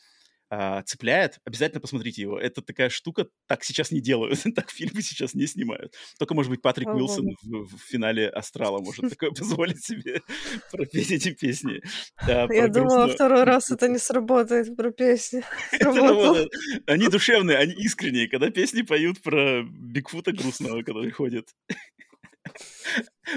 а, 0.49 0.83
цепляет, 0.83 1.39
обязательно 1.43 1.81
посмотрите 1.81 2.21
его. 2.21 2.39
Это 2.39 2.61
такая 2.61 2.89
штука, 2.89 3.27
так 3.47 3.63
сейчас 3.63 3.91
не 3.91 3.99
делают, 3.99 4.43
так 4.55 4.69
фильмы 4.69 5.01
сейчас 5.01 5.33
не 5.33 5.47
снимают. 5.47 5.93
Только, 6.19 6.35
может 6.35 6.51
быть, 6.51 6.61
Патрик 6.61 6.87
oh, 6.87 6.95
Уилсон 6.95 7.25
в, 7.41 7.75
в 7.75 7.81
финале 7.81 8.29
«Астрала» 8.29 8.79
может 8.79 9.09
такое 9.09 9.31
позволить 9.31 9.83
себе 9.83 10.21
пропеть 10.71 11.11
эти 11.11 11.31
песни. 11.31 11.81
Да, 12.27 12.47
Я 12.51 12.67
думала, 12.67 13.07
второй 13.07 13.43
раз 13.43 13.71
это 13.71 13.87
не 13.87 13.97
сработает 13.97 14.75
про 14.75 14.91
песни. 14.91 15.43
Они 16.85 17.07
душевные, 17.07 17.57
они 17.57 17.73
искренние, 17.73 18.29
когда 18.29 18.51
песни 18.51 18.83
поют 18.83 19.21
про 19.21 19.63
Бигфута 19.63 20.31
грустного, 20.31 20.83
который 20.83 21.11
ходит. 21.11 21.49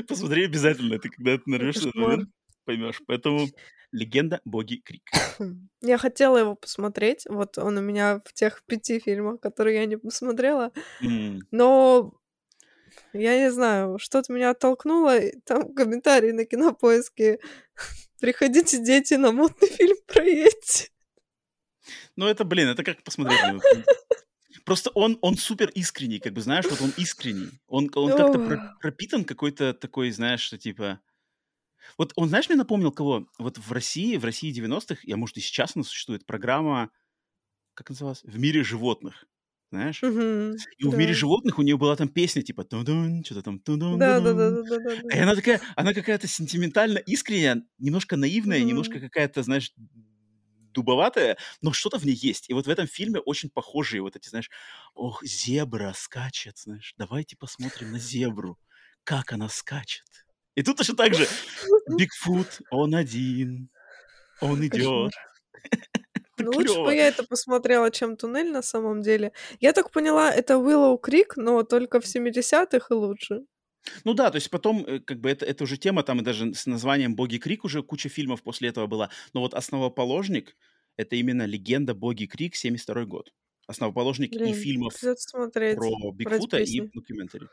Посмотри 0.07 0.45
обязательно, 0.45 0.99
ты 0.99 1.09
когда 1.09 1.39
ты 1.39 1.43
нарвешься, 1.47 1.91
поймешь. 2.65 3.01
Поэтому 3.07 3.49
Легенда 3.93 4.41
Боги 4.45 4.77
Крик. 4.77 5.11
Я 5.81 5.99
хотела 5.99 6.39
его 6.39 6.55
посмотреть. 6.55 7.25
Вот 7.29 7.59
он 7.59 7.79
у 7.79 7.81
меня 7.81 8.21
в 8.25 8.33
тех 8.33 8.63
пяти 8.67 9.01
фильмах, 9.01 9.41
которые 9.41 9.77
я 9.77 9.87
не 9.87 9.97
посмотрела. 9.97 10.73
Mm. 11.03 11.41
Но 11.51 12.13
я 13.13 13.39
не 13.39 13.51
знаю, 13.51 13.99
что-то 13.99 14.33
меня 14.33 14.51
оттолкнуло. 14.51 15.19
Там 15.45 15.75
комментарии 15.75 16.33
на 16.33 16.45
кинопоиске. 16.45 17.39
Приходите, 18.21 18.83
дети, 18.83 19.15
на 19.15 19.33
модный 19.33 19.69
фильм 19.69 19.97
про 20.07 20.25
Йети. 20.25 20.91
Ну, 22.17 22.27
это, 22.27 22.45
блин, 22.45 22.69
это 22.69 22.83
как 22.83 23.03
посмотреть. 23.03 23.41
Просто 24.65 24.91
он, 24.91 25.19
он 25.23 25.37
супер 25.37 25.71
искренний, 25.71 26.19
как 26.19 26.35
бы, 26.35 26.43
знаешь, 26.43 26.67
вот 26.69 26.83
он 26.83 26.93
искренний. 26.99 27.51
Он, 27.69 27.89
он 27.95 28.11
как-то 28.11 28.77
пропитан 28.81 29.25
какой-то 29.25 29.73
такой, 29.73 30.11
знаешь, 30.11 30.41
что 30.41 30.59
типа 30.59 31.01
вот 31.97 32.13
он, 32.17 32.29
знаешь, 32.29 32.49
мне 32.49 32.57
напомнил 32.57 32.93
кого? 32.93 33.27
Вот 33.39 33.59
в 33.59 33.73
России, 33.73 34.17
в 34.17 34.25
России 34.25 34.55
90-х, 34.55 35.01
я, 35.05 35.17
может, 35.17 35.37
и 35.37 35.41
сейчас 35.41 35.77
она 35.77 35.85
существует, 35.85 36.27
программа, 36.27 36.91
как 37.75 37.91
называлась? 37.91 38.23
«В 38.25 38.39
мире 38.39 38.65
животных». 38.65 39.25
Знаешь? 39.71 40.03
Угу, 40.03 40.57
и 40.79 40.85
да. 40.85 40.91
в 40.91 40.97
мире 40.97 41.13
животных 41.13 41.59
у 41.59 41.63
нее 41.63 41.77
была 41.77 41.95
там 41.95 42.09
песня 42.09 42.43
типа 42.43 42.65
тудун, 42.65 43.23
что-то 43.23 43.43
там 43.43 43.61
тудун, 43.61 43.99
да, 43.99 44.19
да, 44.19 44.33
да, 44.33 44.51
да, 44.51 44.63
да, 44.63 44.79
да. 44.79 45.17
И 45.17 45.19
она 45.19 45.35
такая, 45.35 45.61
она 45.77 45.93
какая-то 45.93 46.27
сентиментально 46.27 46.99
искренняя, 46.99 47.63
немножко 47.79 48.17
наивная, 48.17 48.61
угу. 48.61 48.67
немножко 48.67 48.99
какая-то, 48.99 49.43
знаешь, 49.43 49.73
дубоватая, 50.73 51.37
но 51.61 51.73
что-то 51.73 51.99
в 51.99 52.05
ней 52.07 52.15
есть. 52.15 52.49
И 52.49 52.55
вот 52.55 52.67
в 52.67 52.71
этом 52.71 52.87
фильме 52.87 53.21
очень 53.21 53.51
похожие 53.51 54.01
вот 54.01 54.17
эти, 54.17 54.29
знаешь, 54.29 54.51
ох, 54.95 55.23
зебра 55.25 55.93
скачет, 55.95 56.59
знаешь, 56.59 56.95
давайте 56.97 57.37
посмотрим 57.37 57.93
на 57.93 57.99
зебру, 57.99 58.59
как 59.05 59.33
она 59.33 59.49
скачет. 59.49 60.27
И 60.59 60.63
тут 60.65 60.77
точно 60.77 60.97
так 60.97 61.15
же 61.15 61.25
Бигфут, 61.99 62.63
он 62.71 62.97
один, 62.97 63.69
он 64.41 64.67
идет. 64.67 65.13
Ну, 66.41 66.53
лучше 66.53 66.81
бы 66.85 66.95
я 66.95 67.09
это 67.09 67.25
посмотрела, 67.25 67.91
чем 67.91 68.17
«Туннель» 68.17 68.53
на 68.53 68.63
самом 68.63 69.03
деле. 69.03 69.33
Я 69.59 69.73
так 69.73 69.91
поняла, 69.91 70.33
это 70.33 70.55
Willow 70.55 70.97
Creek, 71.03 71.33
но 71.35 71.65
только 71.65 72.01
в 72.01 72.05
70-х 72.05 72.87
и 72.91 72.95
лучше. 72.95 73.41
Ну 74.05 74.15
да, 74.15 74.31
то 74.31 74.37
есть 74.37 74.49
потом, 74.49 74.85
э, 74.87 75.01
как 75.01 75.19
бы, 75.19 75.31
это, 75.31 75.45
это 75.45 75.65
уже 75.65 75.77
тема, 75.79 76.05
там 76.05 76.21
и 76.21 76.23
даже 76.23 76.55
с 76.55 76.67
названием 76.67 77.17
«Боги 77.17 77.39
Крик» 77.39 77.65
уже 77.65 77.83
куча 77.83 78.09
фильмов 78.09 78.45
после 78.45 78.69
этого 78.69 78.87
была. 78.87 79.11
Но 79.35 79.41
вот 79.41 79.53
основоположник— 79.53 80.57
это 80.97 81.17
именно 81.17 81.45
«Легенда 81.45 81.93
Боги 81.93 82.27
Крик», 82.27 82.55
72 82.55 83.05
год 83.05 83.33
основоположник 83.69 84.33
Блин, 84.33 84.49
и 84.49 84.53
фильмов 84.55 84.99
про 84.99 86.13
Бигфута 86.13 86.59
и 86.59 86.81
документари. 86.81 87.49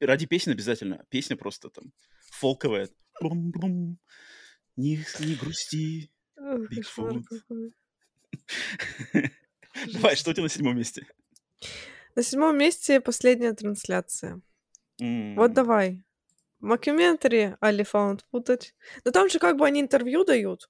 Ради 0.00 0.26
песен 0.26 0.52
обязательно. 0.52 1.04
Песня 1.10 1.36
просто 1.36 1.68
там 1.68 1.92
фолковая. 2.30 2.88
Бум-бум. 3.20 3.98
Не, 4.76 5.04
не 5.20 5.34
грусти, 5.34 6.10
Бигфут. 6.70 7.26
Давай, 9.92 10.16
что 10.16 10.30
у 10.30 10.32
тебя 10.32 10.44
на 10.44 10.48
седьмом 10.48 10.76
месте? 10.76 11.06
На 12.14 12.22
седьмом 12.22 12.56
месте 12.56 13.00
последняя 13.00 13.52
трансляция. 13.52 14.40
Мм. 15.00 15.34
Вот 15.34 15.52
давай. 15.54 16.02
Мокюментари, 16.60 17.56
али 17.60 17.84
found 17.84 18.20
footage. 18.32 18.72
Но 19.04 19.10
там 19.10 19.28
же 19.28 19.38
как 19.38 19.56
бы 19.56 19.66
они 19.66 19.80
интервью 19.80 20.24
дают. 20.24 20.68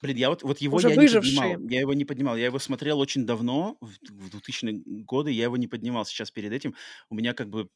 Блин, 0.00 0.16
я 0.16 0.30
вот, 0.30 0.42
вот 0.42 0.58
его 0.58 0.76
Уже 0.76 0.90
я 0.90 0.96
выжившие. 0.96 1.32
не 1.32 1.40
поднимал. 1.40 1.70
Я 1.70 1.80
его 1.80 1.94
не 1.94 2.04
поднимал. 2.04 2.36
Я 2.36 2.46
его 2.46 2.58
смотрел 2.58 3.00
очень 3.00 3.26
давно, 3.26 3.76
в, 3.80 3.88
в 4.08 4.36
2000-е 4.36 5.04
годы. 5.04 5.30
Я 5.30 5.44
его 5.44 5.56
не 5.56 5.66
поднимал 5.66 6.04
сейчас 6.04 6.30
перед 6.30 6.52
этим. 6.52 6.74
У 7.08 7.14
меня 7.14 7.34
как 7.34 7.48
бы... 7.48 7.68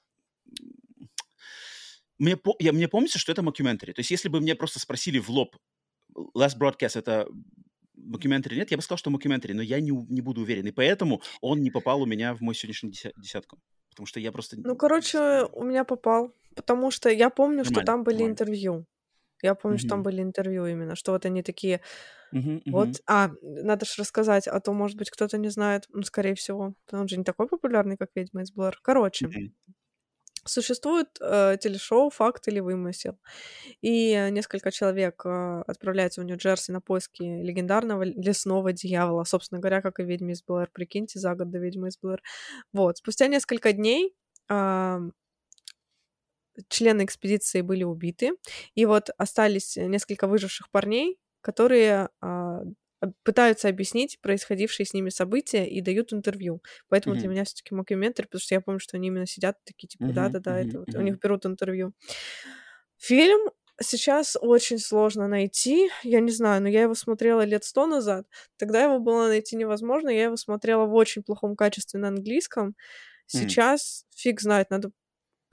Мне, 2.18 2.38
я, 2.60 2.72
мне 2.72 2.88
помнится, 2.88 3.18
что 3.18 3.32
это 3.32 3.42
мокюментари. 3.42 3.92
То 3.92 4.00
есть 4.00 4.10
если 4.10 4.28
бы 4.28 4.40
мне 4.40 4.54
просто 4.54 4.78
спросили 4.78 5.18
в 5.18 5.28
лоб, 5.30 5.56
Last 6.36 6.58
Broadcast 6.58 6.98
это 6.98 7.26
мокюментари 7.96 8.56
нет, 8.56 8.70
я 8.70 8.76
бы 8.76 8.82
сказал, 8.82 8.98
что 8.98 9.10
мокюментари, 9.10 9.52
но 9.52 9.62
я 9.62 9.80
не, 9.80 9.90
не 9.90 10.20
буду 10.20 10.42
уверен. 10.42 10.66
И 10.66 10.72
поэтому 10.72 11.22
он 11.40 11.62
не 11.62 11.70
попал 11.70 12.02
у 12.02 12.06
меня 12.06 12.34
в 12.34 12.40
мой 12.40 12.54
сегодняшний 12.54 12.92
десятку. 13.16 13.58
Потому 13.90 14.06
что 14.06 14.20
я 14.20 14.32
просто... 14.32 14.56
Ну, 14.58 14.76
короче, 14.76 15.44
у 15.52 15.62
меня 15.62 15.84
попал. 15.84 16.34
Потому 16.56 16.90
что 16.90 17.08
я 17.08 17.30
помню, 17.30 17.58
нормально, 17.58 17.80
что 17.80 17.84
там 17.84 18.04
были 18.04 18.16
нормально. 18.16 18.32
интервью. 18.32 18.86
Я 19.44 19.54
помню, 19.56 19.78
что 19.78 19.90
там 19.90 20.02
были 20.04 20.22
интервью 20.22 20.66
именно, 20.66 20.96
что 20.96 21.12
вот 21.12 21.26
они 21.26 21.42
такие, 21.42 21.80
Мгм, 22.32 22.60
вот, 22.70 23.00
а, 23.06 23.30
надо 23.42 23.86
же 23.86 23.94
рассказать, 23.98 24.48
а 24.48 24.60
то, 24.60 24.72
может 24.74 24.98
быть, 24.98 25.10
кто-то 25.10 25.38
не 25.38 25.48
знает, 25.50 25.86
ну, 25.90 26.02
скорее 26.02 26.34
всего, 26.34 26.74
он 26.92 27.08
же 27.08 27.18
не 27.18 27.24
такой 27.24 27.48
популярный, 27.48 27.96
как 27.98 28.10
«Ведьма 28.16 28.42
из 28.42 28.52
Блэр». 28.52 28.78
Короче, 28.82 29.28
Мгм. 29.28 29.54
существует 30.46 31.08
э, 31.20 31.56
телешоу 31.60 32.10
«Факт 32.10 32.48
или 32.48 32.60
вымысел», 32.60 33.18
и 33.82 34.28
несколько 34.32 34.72
человек 34.72 35.22
э, 35.26 35.62
отправляются 35.66 36.22
в 36.22 36.24
Нью-Джерси 36.24 36.72
на 36.72 36.80
поиски 36.82 37.22
легендарного 37.22 38.04
лесного 38.04 38.72
дьявола, 38.72 39.24
собственно 39.24 39.60
говоря, 39.60 39.82
как 39.82 40.00
и 40.00 40.04
«Ведьма 40.04 40.32
из 40.32 40.42
Блэр». 40.44 40.70
Прикиньте, 40.72 41.18
за 41.20 41.34
год 41.34 41.50
до 41.50 41.58
«Ведьмы 41.58 41.88
из 41.88 41.98
Блэр». 41.98 42.22
Вот, 42.72 42.98
спустя 42.98 43.28
несколько 43.28 43.72
дней 43.72 44.14
члены 46.68 47.04
экспедиции 47.04 47.60
были 47.62 47.84
убиты, 47.84 48.32
и 48.74 48.86
вот 48.86 49.10
остались 49.18 49.76
несколько 49.76 50.26
выживших 50.26 50.70
парней, 50.70 51.18
которые 51.40 52.08
а, 52.20 52.62
пытаются 53.22 53.68
объяснить 53.68 54.18
происходившие 54.22 54.86
с 54.86 54.94
ними 54.94 55.10
события 55.10 55.66
и 55.68 55.80
дают 55.82 56.12
интервью. 56.12 56.62
Поэтому 56.88 57.16
для 57.16 57.28
Мгм. 57.28 57.30
меня 57.30 57.44
все-таки 57.44 57.74
мокюментари, 57.74 58.26
потому 58.26 58.40
что 58.40 58.54
я 58.54 58.60
помню, 58.62 58.80
что 58.80 58.96
они 58.96 59.08
именно 59.08 59.26
сидят 59.26 59.58
такие, 59.64 59.88
типа, 59.88 60.04
Мгм, 60.04 60.14
да-да-да, 60.14 60.58
это 60.60 60.78
мгм, 60.78 60.80
вот 60.80 60.94
у 60.96 61.00
мгм. 61.00 61.02
них 61.02 61.18
берут 61.20 61.44
интервью. 61.46 61.92
Фильм 62.98 63.50
сейчас 63.82 64.36
очень 64.40 64.78
сложно 64.78 65.28
найти. 65.28 65.90
Я 66.02 66.20
не 66.20 66.30
знаю, 66.30 66.62
но 66.62 66.68
я 66.68 66.82
его 66.82 66.94
смотрела 66.94 67.42
лет 67.44 67.64
сто 67.64 67.86
назад. 67.86 68.26
Тогда 68.56 68.82
его 68.84 68.98
было 69.00 69.28
найти 69.28 69.56
невозможно. 69.56 70.08
Я 70.10 70.24
его 70.24 70.36
смотрела 70.36 70.86
в 70.86 70.94
очень 70.94 71.22
плохом 71.22 71.56
качестве 71.56 72.00
на 72.00 72.08
английском. 72.08 72.76
Сейчас 73.26 74.06
фиг 74.14 74.40
знает, 74.40 74.70
надо 74.70 74.92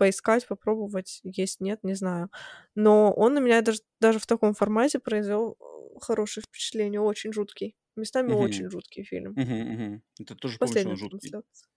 поискать, 0.01 0.47
попробовать, 0.47 1.21
есть, 1.23 1.61
нет, 1.61 1.79
не 1.83 1.93
знаю. 1.95 2.31
Но 2.75 3.13
он 3.13 3.35
на 3.35 3.39
меня 3.39 3.61
даже, 3.61 3.81
даже 4.01 4.19
в 4.19 4.25
таком 4.27 4.55
формате 4.55 4.99
произвел 4.99 5.57
э, 5.61 5.99
хорошее 6.01 6.43
впечатление, 6.47 7.01
очень 7.01 7.33
жуткий. 7.33 7.75
Местами 7.95 8.31
Мгм. 8.31 8.31
очень 8.33 8.69
жуткий 8.71 9.03
фильм. 9.03 9.37
Мгм, 9.37 9.59
мгм. 9.73 10.03
Это 10.19 10.35
тоже 10.35 10.59
Последняя 10.59 10.95
жуткий. 10.95 11.37
трансляция. 11.39 11.67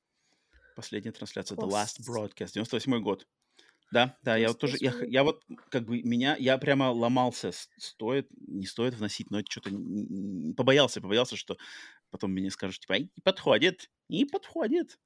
Последняя 0.75 1.13
трансляция 1.13 1.57
The 1.57 1.69
Last. 1.69 2.01
Broadcast, 2.01 2.53
98 2.55 3.01
год. 3.01 3.27
Да, 3.91 4.19
да, 4.23 4.37
я 4.37 4.49
вот 4.51 4.61
тоже, 4.61 4.79
я, 4.81 4.93
х- 4.93 5.07
98 5.07 5.09
я 5.09 5.25
вот 5.25 5.45
как 5.71 5.87
бы 5.87 6.03
меня, 6.03 6.37
я 6.39 6.59
прямо 6.59 6.91
ломался, 6.93 7.53
стоит, 7.79 8.29
не 8.33 8.67
стоит 8.67 8.95
вносить, 8.95 9.31
но 9.31 9.41
это 9.41 9.51
что-то 9.51 9.71
побоялся, 10.57 11.01
побоялся, 11.01 11.37
что 11.37 11.57
потом 12.11 12.33
мне 12.33 12.51
скажут, 12.51 12.81
типа, 12.81 12.95
«Ай, 12.95 13.03
не 13.17 13.23
подходит, 13.23 13.91
не 14.09 14.27
подходит. 14.27 14.99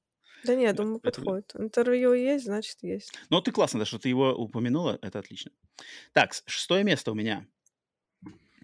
Да 0.45 0.55
нет, 0.55 0.77
думаю, 0.77 1.01
поэтому- 1.01 1.25
подходит. 1.27 1.57
Интервью 1.57 2.13
есть, 2.13 2.45
значит, 2.45 2.79
есть. 2.83 3.13
Ну, 3.31 3.41
ты 3.41 3.51
классно, 3.53 3.81
да, 3.81 3.85
что 3.85 3.99
ты 3.99 4.09
его 4.09 4.33
упомянула, 4.35 4.99
это 5.03 5.19
отлично. 5.19 5.51
Так, 6.13 6.33
шестое 6.47 6.85
место 6.85 7.13
у 7.13 7.15
меня. 7.15 7.47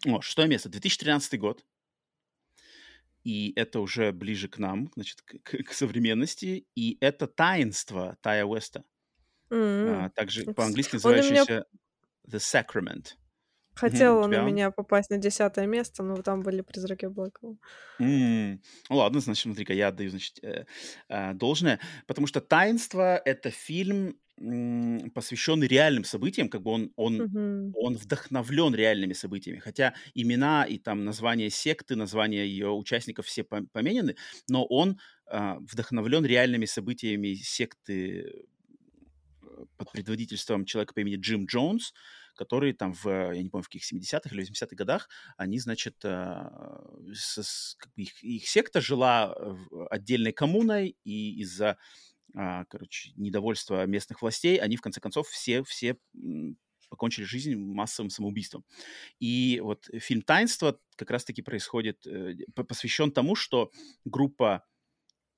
О, 0.07 0.21
шестое 0.21 0.49
место, 0.49 0.69
2013 0.69 1.39
год. 1.39 1.65
И 3.25 3.53
это 3.57 3.81
уже 3.81 4.13
ближе 4.13 4.49
к 4.49 4.59
нам, 4.59 4.91
значит, 4.95 5.23
к, 5.23 5.39
к- 5.43 5.63
к 5.65 5.73
современности. 5.73 6.67
И 6.75 6.99
это 7.01 7.27
«Таинство» 7.27 8.19
Тая 8.21 8.45
Уэста. 8.45 8.85
М. 9.51 10.05
А, 10.05 10.11
также 10.11 10.45
по-английски 10.53 10.97
Он 11.03 11.17
на 11.17 11.23
меня 11.31 11.45
The 12.29 12.39
Sacrament. 12.39 13.15
Хотел 13.75 14.19
он 14.19 14.35
у 14.35 14.43
меня 14.43 14.71
попасть 14.71 15.11
на 15.11 15.19
десятое 15.19 15.67
место, 15.67 16.03
но 16.03 16.17
там 16.23 16.43
были 16.43 16.63
призраки 16.63 17.07
Блэквелла. 17.07 17.57
Ну 17.99 18.59
ладно, 18.91 19.21
значит, 19.21 19.45
смотри-ка, 19.45 19.73
я 19.73 19.89
отдаю, 19.89 20.11
значит, 20.11 20.39
э, 20.43 20.67
э, 21.09 21.35
должное, 21.35 21.79
потому 22.07 22.27
что 22.27 22.41
«Таинство»— 22.41 23.17
это 23.25 23.51
фильм, 23.51 24.19
посвященный 25.15 25.69
реальным 25.69 26.05
событиям, 26.05 26.49
как 26.49 26.63
бы 26.63 26.73
он, 26.73 26.93
он, 26.97 27.19
Мгм. 27.23 27.73
он 27.77 27.97
вдохновлен 27.97 28.75
реальными 28.75 29.13
событиями, 29.13 29.61
хотя 29.61 29.95
имена 30.15 30.65
и 30.65 30.79
там 30.79 31.05
названия 31.05 31.51
секты, 31.51 31.95
названия 31.95 32.45
ее 32.45 32.71
участников 32.71 33.27
все 33.27 33.43
пом- 33.43 33.69
поменены, 33.73 34.17
но 34.49 34.65
он 34.67 34.99
а, 35.27 35.59
вдохновлен 35.61 36.25
реальными 36.25 36.65
событиями 36.65 37.35
секты 37.35 38.45
э, 39.43 39.65
под 39.77 39.93
предводительством 39.93 40.65
человека 40.65 40.95
по 40.95 41.01
имени 41.01 41.17
Джим 41.17 41.47
Джонс, 41.47 41.95
который 42.35 42.73
там 42.73 42.93
в, 42.93 43.07
я 43.07 43.43
не 43.43 43.49
помню, 43.51 43.65
в 43.65 43.69
каких 43.69 43.85
70-х 43.85 44.35
или 44.35 44.43
80-х 44.43 44.77
годах, 44.77 45.09
они, 45.37 45.59
значит, 45.59 45.97
а, 46.05 46.83
с- 47.15 47.43
с- 47.43 47.77
как 47.79 47.93
бы 47.95 48.03
их, 48.03 48.23
их 48.23 48.49
секта 48.49 48.81
жила 48.81 49.35
отдельной 49.91 50.33
коммуной, 50.33 50.97
и 51.05 51.41
из-за, 51.41 51.79
а, 52.37 52.65
короче, 52.67 53.13
недовольства 53.17 53.87
местных 53.87 54.23
властей 54.23 54.59
они, 54.59 54.77
в 54.77 54.83
конце 54.83 55.01
концов, 55.01 55.29
все, 55.29 55.63
все 55.65 55.97
покончили 56.91 57.25
жизнь 57.25 57.57
массовым 57.57 58.11
самоубийством. 58.11 58.65
И 59.21 59.61
вот 59.63 59.89
фильм 60.01 60.23
«Таинство» 60.23 60.79
как 60.97 61.11
раз-таки 61.11 61.43
происходит, 61.43 62.07
э, 62.07 62.35
по- 62.55 62.65
посвящен 62.65 63.11
тому, 63.11 63.35
что 63.35 63.73
группа 64.05 64.65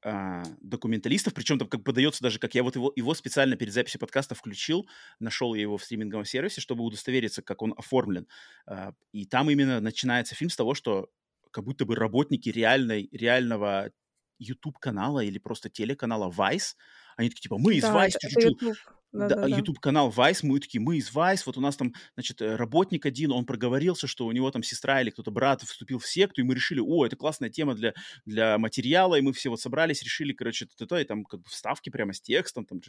а, 0.05 0.43
документалистов, 0.60 1.35
причем 1.35 1.59
там 1.59 1.68
как 1.68 1.82
подается 1.82 2.23
даже, 2.23 2.39
как 2.39 2.55
я 2.55 2.62
вот 2.62 2.77
его, 2.77 2.93
его 2.94 3.14
специально 3.14 3.56
перед 3.56 3.73
записью 3.73 4.01
подкаста 4.01 4.35
включил, 4.35 4.86
нашел 5.18 5.55
я 5.55 5.62
его 5.62 5.78
в 5.78 5.85
стриминговом 5.85 6.24
сервисе, 6.24 6.60
чтобы 6.60 6.85
удостовериться, 6.85 7.43
как 7.43 7.62
он 7.62 7.74
оформлен. 7.77 8.28
А, 8.66 8.93
и 9.12 9.27
там 9.27 9.51
именно 9.51 9.81
начинается 9.81 10.35
фильм 10.35 10.51
с 10.51 10.56
того, 10.56 10.74
что 10.74 11.09
как 11.51 11.64
будто 11.64 11.86
бы 11.86 11.94
работники 11.94 12.51
реальной, 12.51 13.09
реального 13.12 13.90
YouTube-канала 14.39 15.20
или 15.20 15.39
просто 15.39 15.70
телеканала 15.70 16.31
Vice, 16.31 16.74
они 17.16 17.31
такие, 17.31 17.43
типа, 17.43 17.59
мы 17.59 17.74
из 17.74 17.82
Да, 17.82 18.06
Vice, 18.06 18.16
это, 18.23 18.74
YouTube. 19.16 19.28
да, 19.28 19.36
Да-да-да. 19.36 19.56
YouTube-канал 19.56 20.12
Vice, 20.16 20.40
мы 20.43 20.60
такие, 20.60 20.80
мы 20.80 20.97
из 20.97 21.12
Vice, 21.12 21.43
вот 21.47 21.56
у 21.56 21.60
нас 21.60 21.76
там, 21.76 21.94
значит, 22.14 22.40
э, 22.43 22.56
работник 22.56 23.06
один, 23.06 23.32
он 23.32 23.44
проговорился, 23.44 24.06
что 24.06 24.26
у 24.26 24.32
него 24.32 24.51
там 24.51 24.62
сестра 24.62 25.01
или 25.01 25.10
кто-то 25.10 25.30
брат 25.30 25.62
вступил 25.62 25.98
в 25.98 26.06
секту, 26.06 26.40
и 26.40 26.44
мы 26.44 26.55
решили, 26.55 26.80
о, 26.80 27.06
это 27.06 27.16
классная 27.16 27.51
тема 27.51 27.74
для, 27.74 27.94
для 28.24 28.59
материала, 28.59 29.16
и 29.16 29.20
мы 29.20 29.32
все 29.32 29.51
вот 29.51 29.60
собрались, 29.60 30.02
решили, 30.02 30.32
короче, 30.32 30.66
т-т-т, 30.66 31.01
и 31.01 31.05
там 31.05 31.24
как 31.24 31.40
бы 31.40 31.48
вставки 31.48 31.90
прямо 31.90 32.12
с 32.12 32.20
текстом, 32.20 32.66
там, 32.66 32.80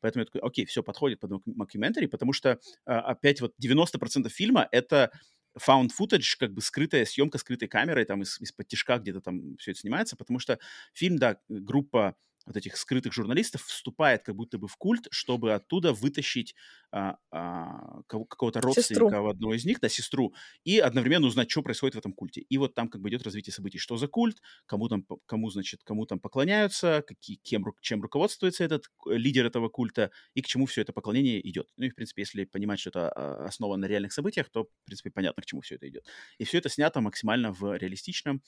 поэтому 0.00 0.22
я 0.22 0.26
такой, 0.26 0.40
окей, 0.40 0.66
все 0.66 0.82
подходит 0.82 1.20
под 1.20 1.42
мокюментари, 1.46 2.06
потому 2.06 2.32
что 2.32 2.58
а, 2.84 3.00
опять 3.00 3.40
вот 3.40 3.54
90% 3.62 4.28
фильма— 4.28 4.68
это 4.72 5.10
found 5.58 5.90
footage, 5.98 6.36
как 6.38 6.52
бы 6.52 6.60
скрытая 6.60 7.04
съемка 7.04 7.38
скрытой 7.38 7.68
камерой, 7.68 8.04
там 8.04 8.22
из, 8.22 8.40
из-под 8.40 8.68
тишка 8.68 8.98
где-то 8.98 9.20
там 9.20 9.56
все 9.56 9.72
это 9.72 9.80
снимается, 9.80 10.16
потому 10.16 10.38
что 10.38 10.58
фильм, 10.92 11.18
да, 11.18 11.38
группа 11.48 12.16
вот 12.48 12.56
этих 12.56 12.76
скрытых 12.76 13.12
журналистов 13.12 13.62
вступает 13.64 14.22
как 14.24 14.34
будто 14.36 14.58
бы 14.58 14.68
в 14.68 14.76
культ, 14.76 15.06
чтобы 15.10 15.54
оттуда 15.54 15.92
вытащить 15.92 16.54
а, 16.90 17.16
а, 17.30 18.02
кого- 18.06 18.24
какого-то 18.24 18.60
Сестру. 18.68 19.08
родственника 19.08 19.20
у 19.20 19.28
одного 19.28 19.54
из 19.54 19.64
них, 19.64 19.80
да, 19.80 19.88
сестру, 19.88 20.34
и 20.64 20.78
одновременно 20.78 21.26
узнать, 21.26 21.50
что 21.50 21.62
происходит 21.62 21.94
в 21.94 21.98
этом 21.98 22.12
культе. 22.12 22.40
И 22.40 22.58
вот 22.58 22.74
там 22.74 22.88
как 22.88 23.00
бы 23.02 23.08
идет 23.10 23.22
развитие 23.22 23.52
событий, 23.52 23.78
что 23.78 23.96
за 23.96 24.08
культ, 24.08 24.38
кому 24.66 24.88
там, 24.88 25.04
кому, 25.26 25.50
значит, 25.50 25.82
кому 25.84 26.06
там 26.06 26.18
поклоняются, 26.20 27.02
какие, 27.06 27.36
кем, 27.36 27.64
чем 27.80 28.02
руководствуется 28.02 28.64
этот 28.64 28.86
э, 29.06 29.14
лидер 29.16 29.46
этого 29.46 29.68
культа, 29.68 30.10
и 30.34 30.42
к 30.42 30.46
чему 30.46 30.66
все 30.66 30.80
это 30.82 30.92
поклонение 30.92 31.46
идет. 31.48 31.68
Ну 31.76 31.84
и, 31.86 31.90
в 31.90 31.94
принципе, 31.94 32.22
если 32.22 32.44
понимать, 32.44 32.80
что 32.80 32.90
это 32.90 33.10
а, 33.10 33.44
основано 33.46 33.82
на 33.82 33.86
реальных 33.86 34.12
событиях, 34.12 34.48
то, 34.50 34.64
в 34.64 34.84
принципе, 34.86 35.10
понятно, 35.10 35.42
к 35.42 35.46
чему 35.46 35.60
все 35.60 35.74
это 35.76 35.88
идет. 35.88 36.06
И 36.38 36.44
все 36.44 36.58
это 36.58 36.68
снято 36.68 37.00
максимально 37.00 37.52
в 37.52 37.76
реалистичном, 37.76 38.42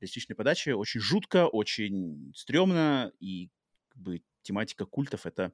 реалистичной 0.00 0.36
подаче, 0.36 0.74
очень 0.74 1.00
жутко, 1.00 1.46
очень 1.48 2.32
стрёмно, 2.34 3.12
и 3.20 3.50
как 3.88 4.02
бы 4.02 4.22
тематика 4.42 4.86
культов— 4.86 5.26
это 5.28 5.52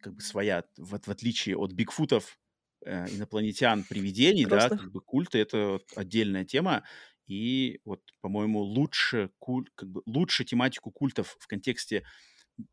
как 0.00 0.14
бы 0.14 0.20
своя, 0.22 0.64
в, 0.76 0.98
в 0.98 1.08
отличие 1.10 1.56
от 1.56 1.72
бигфутов, 1.72 2.38
э, 2.84 3.14
инопланетян, 3.14 3.84
привидений, 3.84 4.46
да, 4.46 4.70
как 4.70 4.90
бы 4.92 5.00
культы— 5.00 5.38
это 5.40 5.80
отдельная 5.96 6.44
тема, 6.44 6.84
и 7.26 7.80
вот, 7.84 8.02
по-моему, 8.20 8.60
лучше, 8.60 9.30
куль, 9.38 9.68
как 9.74 9.90
бы, 9.90 10.02
лучше 10.06 10.44
тематику 10.44 10.90
культов 10.92 11.36
в 11.40 11.46
контексте 11.46 12.04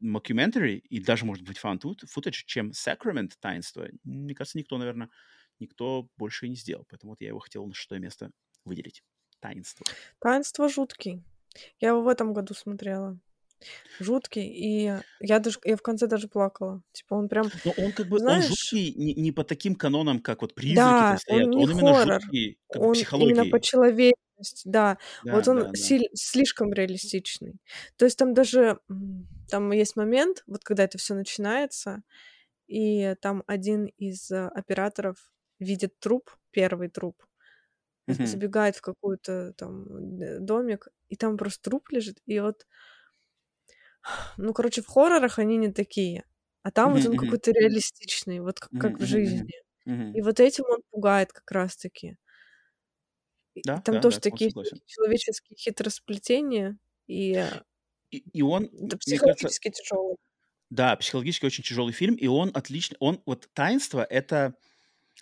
mockumentary 0.04 0.78
и 0.78 1.00
даже, 1.00 1.26
может 1.26 1.44
быть, 1.44 1.60
foot- 1.60 2.04
footage, 2.06 2.44
чем 2.46 2.72
Sacrament 2.72 3.32
таинство, 3.40 3.88
мне 4.04 4.36
кажется, 4.36 4.58
никто, 4.58 4.78
наверное, 4.78 5.10
никто 5.60 6.10
больше 6.18 6.48
и 6.48 6.50
не 6.50 6.56
сделал. 6.56 6.86
Поэтому 6.90 7.12
вот 7.14 7.22
я 7.22 7.30
его 7.30 7.40
хотел 7.40 7.66
на 7.68 7.74
шестое 7.74 8.02
место 8.02 8.32
выделить. 8.66 9.02
Таинство. 9.46 9.86
Таинство 10.20 10.70
жуткий. 10.70 11.24
Я 11.80 11.90
его 11.90 12.02
в 12.02 12.08
этом 12.08 12.34
году 12.34 12.54
смотрела. 12.54 13.18
Жуткий, 14.00 14.48
и 14.48 14.92
я 15.22 15.40
даже 15.40 15.60
я 15.64 15.78
в 15.78 15.82
конце 15.82 16.08
даже 16.08 16.28
плакала. 16.28 16.82
Типа 16.92 17.16
он 17.16 17.30
прям, 17.30 17.50
Но 17.64 17.74
он 17.78 17.92
как 17.94 18.08
бы, 18.08 18.16
он 18.18 18.20
знаешь, 18.20 18.48
жуткий 18.48 18.94
не, 18.94 19.14
не 19.14 19.32
по 19.32 19.44
таким 19.44 19.76
канонам, 19.76 20.20
как 20.20 20.42
вот 20.42 20.54
призраки 20.54 20.78
да, 20.78 21.18
стоят, 21.18 21.48
он 21.48 21.54
он 21.54 21.60
не 21.60 21.64
именно 21.74 21.94
хоррор, 21.94 22.22
жуткий, 22.22 22.58
как 22.70 22.82
он 22.82 22.94
именно 22.94 23.46
по 23.50 23.60
человечности, 23.62 24.68
да. 24.68 24.98
Вот 25.24 25.46
Да, 25.46 25.52
он 25.52 25.58
да, 25.60 25.64
да. 25.68 25.72
силь- 25.74 26.10
слишком 26.14 26.74
реалистичный. 26.74 27.56
То 27.96 28.06
есть 28.06 28.18
там 28.18 28.34
даже 28.34 28.80
там 29.50 29.72
есть 29.72 29.96
момент, 29.96 30.44
вот 30.48 30.64
когда 30.64 30.84
это 30.84 30.98
все 30.98 31.14
начинается, 31.14 32.02
и 32.68 33.16
там 33.22 33.44
один 33.48 33.86
из 33.98 34.30
э, 34.32 34.48
операторов 34.48 35.18
видит 35.60 35.98
труп, 36.00 36.32
первый 36.52 36.90
труп, 36.90 37.24
Мгм. 38.08 38.42
забегает 38.48 38.76
в 38.78 38.82
какой-то 38.82 39.54
там 39.54 40.18
д- 40.18 40.40
домик, 40.40 40.90
и 41.10 41.16
там 41.16 41.38
просто 41.38 41.70
труп 41.70 41.90
лежит, 41.92 42.20
и 42.26 42.40
вот, 42.40 42.66
ну, 44.38 44.54
короче, 44.54 44.82
в 44.82 44.88
хоррорах 44.88 45.40
они 45.40 45.58
не 45.58 45.72
такие, 45.72 46.26
а 46.64 46.72
там 46.72 46.94
вот 46.94 47.06
Мгм, 47.06 47.06
он 47.06 47.16
какой-то 47.18 47.52
реалистичный, 47.52 48.40
вот 48.40 48.60
как, 48.60 48.72
как 48.78 49.00
в 49.00 49.04
жизни. 49.04 49.54
И 50.14 50.22
мгм. 50.22 50.24
вот 50.24 50.40
этим 50.42 50.66
он 50.70 50.82
пугает 50.92 51.34
как 51.34 51.52
раз-таки. 51.52 52.18
И, 53.56 53.62
и 53.62 53.66
Да, 53.66 53.76
там 53.82 54.00
да, 54.00 54.02
тоже 54.02 54.20
да, 54.20 54.20
такие 54.20 54.52
человеческие 54.86 55.58
хитросплетения, 55.58 56.78
и 57.08 57.34
э, 57.36 57.62
И, 58.10 58.18
и 58.34 58.42
он, 58.42 58.72
это 58.74 58.98
мне 59.06 59.20
кажется, 59.20 59.54
психологически 59.54 59.70
тяжелый. 59.70 60.16
да, 60.70 60.96
психологически 60.96 61.46
очень 61.46 61.64
тяжелый 61.64 61.94
фильм, 61.94 62.16
и 62.16 62.28
он 62.28 62.52
отлично, 62.54 62.98
он 63.00 63.22
вот 63.26 63.50
«Таинство»— 63.54 64.04
это 64.10 64.56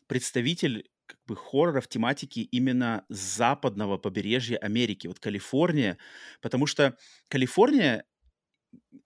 представитель 0.08 0.90
как 1.14 1.26
бы 1.27 1.35
хорроров 1.35 1.88
тематики 1.88 2.40
именно 2.40 3.06
западного 3.10 3.98
побережья 3.98 4.57
Америки, 4.57 5.07
вот 5.07 5.19
Калифорния, 5.19 5.98
потому 6.41 6.65
что 6.65 6.98
Калифорния 7.30 8.06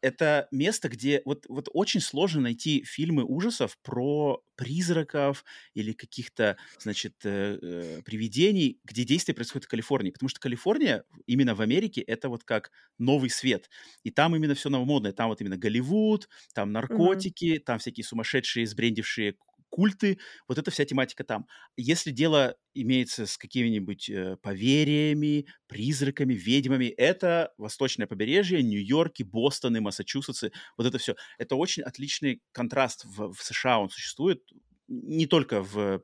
это 0.01 0.47
место, 0.51 0.89
где 0.89 1.21
вот, 1.25 1.45
вот 1.49 1.69
очень 1.73 2.01
сложно 2.01 2.41
найти 2.41 2.83
фильмы 2.83 3.23
ужасов 3.23 3.77
про 3.81 4.43
призраков 4.55 5.43
или 5.73 5.93
каких-то, 5.93 6.57
значит, 6.79 7.13
э, 7.23 7.57
э, 7.61 8.01
привидений, 8.03 8.79
где 8.83 9.03
действие 9.03 9.35
происходит 9.35 9.65
в 9.65 9.69
Калифорнии. 9.69 10.11
Потому 10.11 10.29
что 10.29 10.39
Калифорния 10.39 11.03
именно 11.25 11.55
в 11.55 11.61
Америке 11.61 12.01
это 12.01 12.29
вот 12.29 12.43
как 12.43 12.71
новый 12.97 13.29
свет. 13.29 13.69
И 14.03 14.11
там 14.11 14.35
именно 14.35 14.55
все 14.55 14.69
новомодное. 14.69 15.13
Там 15.13 15.29
вот 15.29 15.41
именно 15.41 15.57
Голливуд, 15.57 16.29
там 16.53 16.71
наркотики, 16.71 17.55
mm-hmm. 17.55 17.59
там 17.59 17.79
всякие 17.79 18.03
сумасшедшие, 18.03 18.67
сбрендившие 18.67 19.35
культы, 19.77 20.17
вот 20.47 20.57
эта 20.57 20.71
вся 20.71 20.85
тематика 20.85 21.23
там. 21.23 21.45
Если 21.75 22.09
дело 22.09 22.55
имеется 22.73 23.27
с 23.27 23.37
какими-нибудь 23.37 24.09
э, 24.09 24.37
поверьями, 24.41 25.45
призраками, 25.67 26.33
ведьмами, 26.33 26.85
это 26.85 27.53
восточное 27.57 28.07
побережье, 28.07 28.63
Нью-Йорк, 28.63 29.21
Бостон 29.21 29.77
и 29.77 29.79
Массачусетсы, 29.79 30.51
вот 30.77 30.87
это 30.87 30.97
все. 30.97 31.15
Это 31.37 31.55
очень 31.55 31.83
отличный 31.83 32.41
контраст 32.51 33.05
в, 33.05 33.33
в 33.33 33.43
США, 33.43 33.79
он 33.79 33.89
существует 33.91 34.41
не 34.87 35.27
только 35.27 35.61
в 35.61 36.01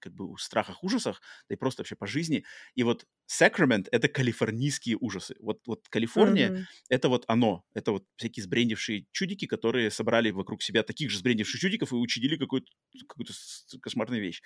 как 0.00 0.12
бы 0.14 0.36
страхах, 0.38 0.82
ужасах, 0.84 1.20
да 1.48 1.54
и 1.54 1.58
просто 1.58 1.80
вообще 1.80 1.96
по 1.96 2.06
жизни. 2.06 2.44
И 2.74 2.82
вот 2.82 3.06
Сакрамент— 3.26 3.88
это 3.92 4.08
калифорнийские 4.08 4.96
ужасы. 5.00 5.34
Вот, 5.40 5.60
вот 5.66 5.88
Калифорния 5.88 6.50
mm-hmm.— 6.50 6.64
это 6.88 7.08
вот 7.08 7.24
оно. 7.26 7.64
Это 7.74 7.92
вот 7.92 8.04
всякие 8.16 8.44
сбрендившие 8.44 9.06
чудики, 9.10 9.46
которые 9.46 9.90
собрали 9.90 10.30
вокруг 10.30 10.62
себя 10.62 10.82
таких 10.82 11.10
же 11.10 11.18
сбрендивших 11.18 11.60
чудиков 11.60 11.92
и 11.92 11.96
учудили 11.96 12.36
какую-то, 12.36 12.70
какую-то 13.08 13.32
кошмарную 13.80 14.22
вещь. 14.22 14.42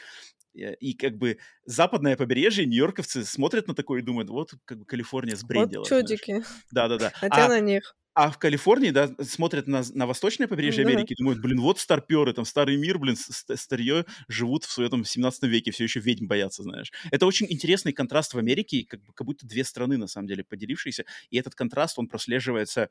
Э, 0.56 0.74
и 0.76 0.94
как 0.94 1.16
бы 1.16 1.38
западное 1.64 2.16
побережье, 2.16 2.64
нью-йорковцы 2.66 3.24
смотрят 3.24 3.68
на 3.68 3.74
такое 3.74 4.00
и 4.00 4.04
думают, 4.04 4.30
вот 4.30 4.52
как 4.64 4.78
бы 4.78 4.84
Калифорния 4.86 5.36
сбрендила. 5.36 5.80
Вот 5.80 5.88
чудики. 5.88 6.42
Да-да-да. 6.70 7.10
Хотя 7.14 7.46
а, 7.46 7.48
на 7.48 7.60
них. 7.60 7.94
А 8.20 8.30
в 8.30 8.36
Калифорнии, 8.36 8.90
да, 8.90 9.10
смотрят 9.22 9.66
на, 9.66 9.82
на 9.94 10.06
восточное 10.06 10.47
побережье 10.47 10.84
да. 10.84 10.90
Америки, 10.90 11.14
думают, 11.16 11.40
блин, 11.40 11.59
вот 11.59 11.78
старперы, 11.78 12.34
там 12.34 12.44
старый 12.44 12.76
мир, 12.76 12.98
блин, 12.98 13.16
старье 13.16 14.05
живут 14.28 14.64
в 14.64 14.70
своем 14.70 15.06
17 15.06 15.44
веке, 15.44 15.70
все 15.70 15.84
еще 15.84 16.01
ведьм 16.01 16.26
боятся, 16.26 16.62
знаешь. 16.62 16.92
Это 17.10 17.24
очень 17.24 17.47
интересный 17.48 17.94
контраст 17.94 18.34
в 18.34 18.38
Америке, 18.38 18.84
как, 18.86 19.01
как 19.14 19.26
будто 19.26 19.47
две 19.47 19.64
страны, 19.64 19.97
на 19.97 20.06
самом 20.06 20.28
деле, 20.28 20.44
поделившиеся, 20.44 21.06
и 21.30 21.38
этот 21.38 21.55
контраст, 21.55 21.98
он 21.98 22.09
прослеживается 22.09 22.90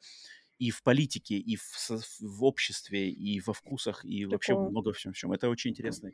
и 0.58 0.72
в 0.72 0.82
политике, 0.82 1.36
и 1.36 1.58
в, 1.58 1.64
в 2.22 2.44
обществе, 2.44 3.12
и 3.12 3.40
во 3.40 3.54
вкусах, 3.54 4.04
и 4.06 4.26
Прикол. 4.26 4.32
вообще 4.32 4.56
много 4.56 4.94
в 4.94 4.98
чем, 4.98 5.14
в 5.14 5.16
чем. 5.16 5.32
Это 5.32 5.48
очень 5.50 5.70
интересно. 5.70 6.10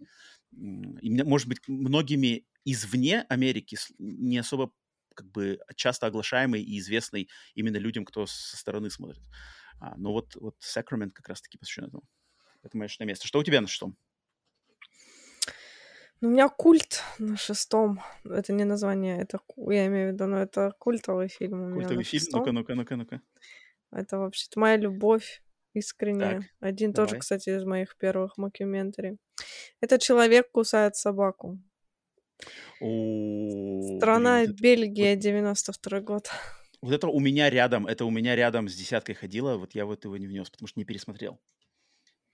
И, 1.02 1.10
может 1.10 1.48
быть, 1.48 1.60
многими 1.68 2.44
извне 2.66 3.22
Америки 3.30 3.78
не 3.98 4.40
особо 4.40 4.74
как 5.16 5.32
бы 5.32 5.60
часто 5.76 6.08
оглашаемый 6.08 6.62
и 6.62 6.78
известный 6.80 7.30
именно 7.56 7.78
людям, 7.78 8.06
кто 8.06 8.26
со 8.28 8.58
стороны 8.58 8.90
смотрит. 8.90 9.24
А, 9.80 9.96
но 9.98 10.12
вот, 10.14 10.36
вот 10.36 10.56
Sacrament 10.62 11.12
как 11.12 11.28
раз-таки 11.30 11.58
посвящен 11.58 11.86
этому. 11.86 12.04
Это 12.64 12.78
мое 12.78 12.88
шестое 12.88 13.08
место. 13.08 13.28
Что 13.28 13.40
у 13.40 13.44
тебя 13.44 13.62
на 13.62 13.68
шестом? 13.68 13.98
Ну, 16.22 16.30
у 16.30 16.32
меня 16.32 16.48
культ 16.50 17.04
на 17.20 17.38
шестом. 17.38 18.02
Это 18.24 18.54
не 18.54 18.64
название, 18.64 19.20
это 19.20 19.40
я 19.58 19.86
имею 19.88 20.10
в 20.10 20.14
виду, 20.14 20.28
но 20.28 20.38
это 20.38 20.72
культовый 20.80 21.28
фильм. 21.28 21.74
У 21.74 21.76
культовый 21.76 22.04
фильм? 22.04 22.26
Ну-ка, 22.32 22.52
ну-ка, 22.52 22.76
ну-ка, 22.76 22.96
ну-ка. 22.96 23.22
Это 23.92 24.18
вообще-то 24.18 24.60
моя 24.60 24.78
любовь 24.78 25.44
искренняя. 25.74 26.40
Так, 26.40 26.50
Один 26.60 26.92
давай. 26.92 27.08
тоже, 27.08 27.20
кстати, 27.20 27.50
из 27.50 27.64
моих 27.66 27.98
первых 27.98 28.38
мокюментари. 28.38 29.18
Это 29.82 30.00
«Человек 30.00 30.50
кусает 30.52 30.96
собаку». 30.96 31.60
О, 32.82 33.98
Страна 33.98 34.44
блин, 34.44 34.56
Бельгия, 34.56 35.16
92 35.16 36.02
год. 36.02 36.30
Вот 36.82 36.94
это 36.94 37.08
у 37.08 37.20
меня 37.20 37.50
рядом, 37.50 37.88
это 37.88 38.06
у 38.06 38.12
меня 38.12 38.36
рядом 38.36 38.70
с 38.70 38.76
десяткой 38.76 39.16
ходило, 39.16 39.58
вот 39.58 39.74
я 39.74 39.88
вот 39.88 40.06
его 40.06 40.18
не 40.18 40.28
внес, 40.28 40.52
потому 40.52 40.68
что 40.68 40.80
не 40.80 40.86
пересмотрел. 40.86 41.40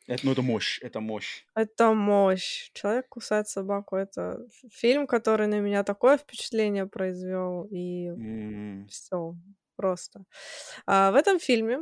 Это, 0.07 0.26
ну, 0.26 0.32
это 0.34 0.41
мощь, 0.41 0.80
это 0.82 0.99
мощь. 0.99 1.45
Это 1.56 1.94
мощь. 1.94 2.72
Человек 2.73 3.07
кусает 3.07 3.48
собаку. 3.48 3.95
Это 3.95 4.40
фильм, 4.69 5.07
который 5.07 5.48
на 5.48 5.60
меня 5.60 5.84
такое 5.84 6.18
впечатление 6.18 6.86
произвел. 6.88 7.65
И 7.72 8.10
мм. 8.10 8.88
все, 8.88 9.36
просто. 9.76 10.26
А, 10.86 11.11
в 11.11 11.15
этом 11.15 11.40
фильме 11.40 11.80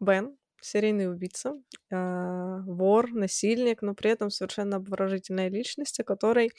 Бен, 0.00 0.36
серийный 0.64 1.10
убийца, 1.10 1.54
а, 1.92 2.60
вор, 2.66 3.12
насильник, 3.12 3.82
но 3.82 3.94
при 3.94 4.10
этом 4.10 4.30
совершенно 4.30 4.76
обворожительная 4.76 5.50
личность, 5.50 6.00
о 6.00 6.04
которой 6.04 6.52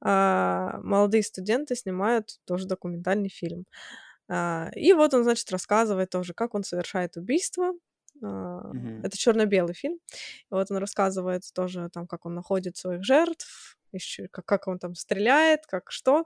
а, 0.00 0.78
молодые 0.82 1.24
студенты 1.24 1.74
снимают 1.74 2.38
тоже 2.44 2.66
документальный 2.66 3.28
фильм. 3.28 3.66
А, 4.28 4.70
и 4.74 4.92
вот 4.92 5.14
он, 5.14 5.24
значит, 5.24 5.50
рассказывает 5.50 6.10
тоже, 6.10 6.32
как 6.32 6.54
он 6.54 6.62
совершает 6.62 7.16
убийство. 7.16 7.72
Mm-hmm. 8.22 9.00
Это 9.04 9.18
черно-белый 9.18 9.74
фильм. 9.74 9.98
И 10.50 10.54
вот 10.54 10.70
он 10.70 10.76
рассказывает 10.76 11.42
тоже 11.54 11.88
там, 11.92 12.06
как 12.06 12.24
он 12.24 12.34
находит 12.34 12.76
своих 12.76 13.04
жертв, 13.04 13.76
еще 13.92 14.28
как, 14.28 14.44
как 14.44 14.68
он 14.68 14.78
там 14.78 14.94
стреляет, 14.94 15.66
как 15.66 15.90
что. 15.90 16.24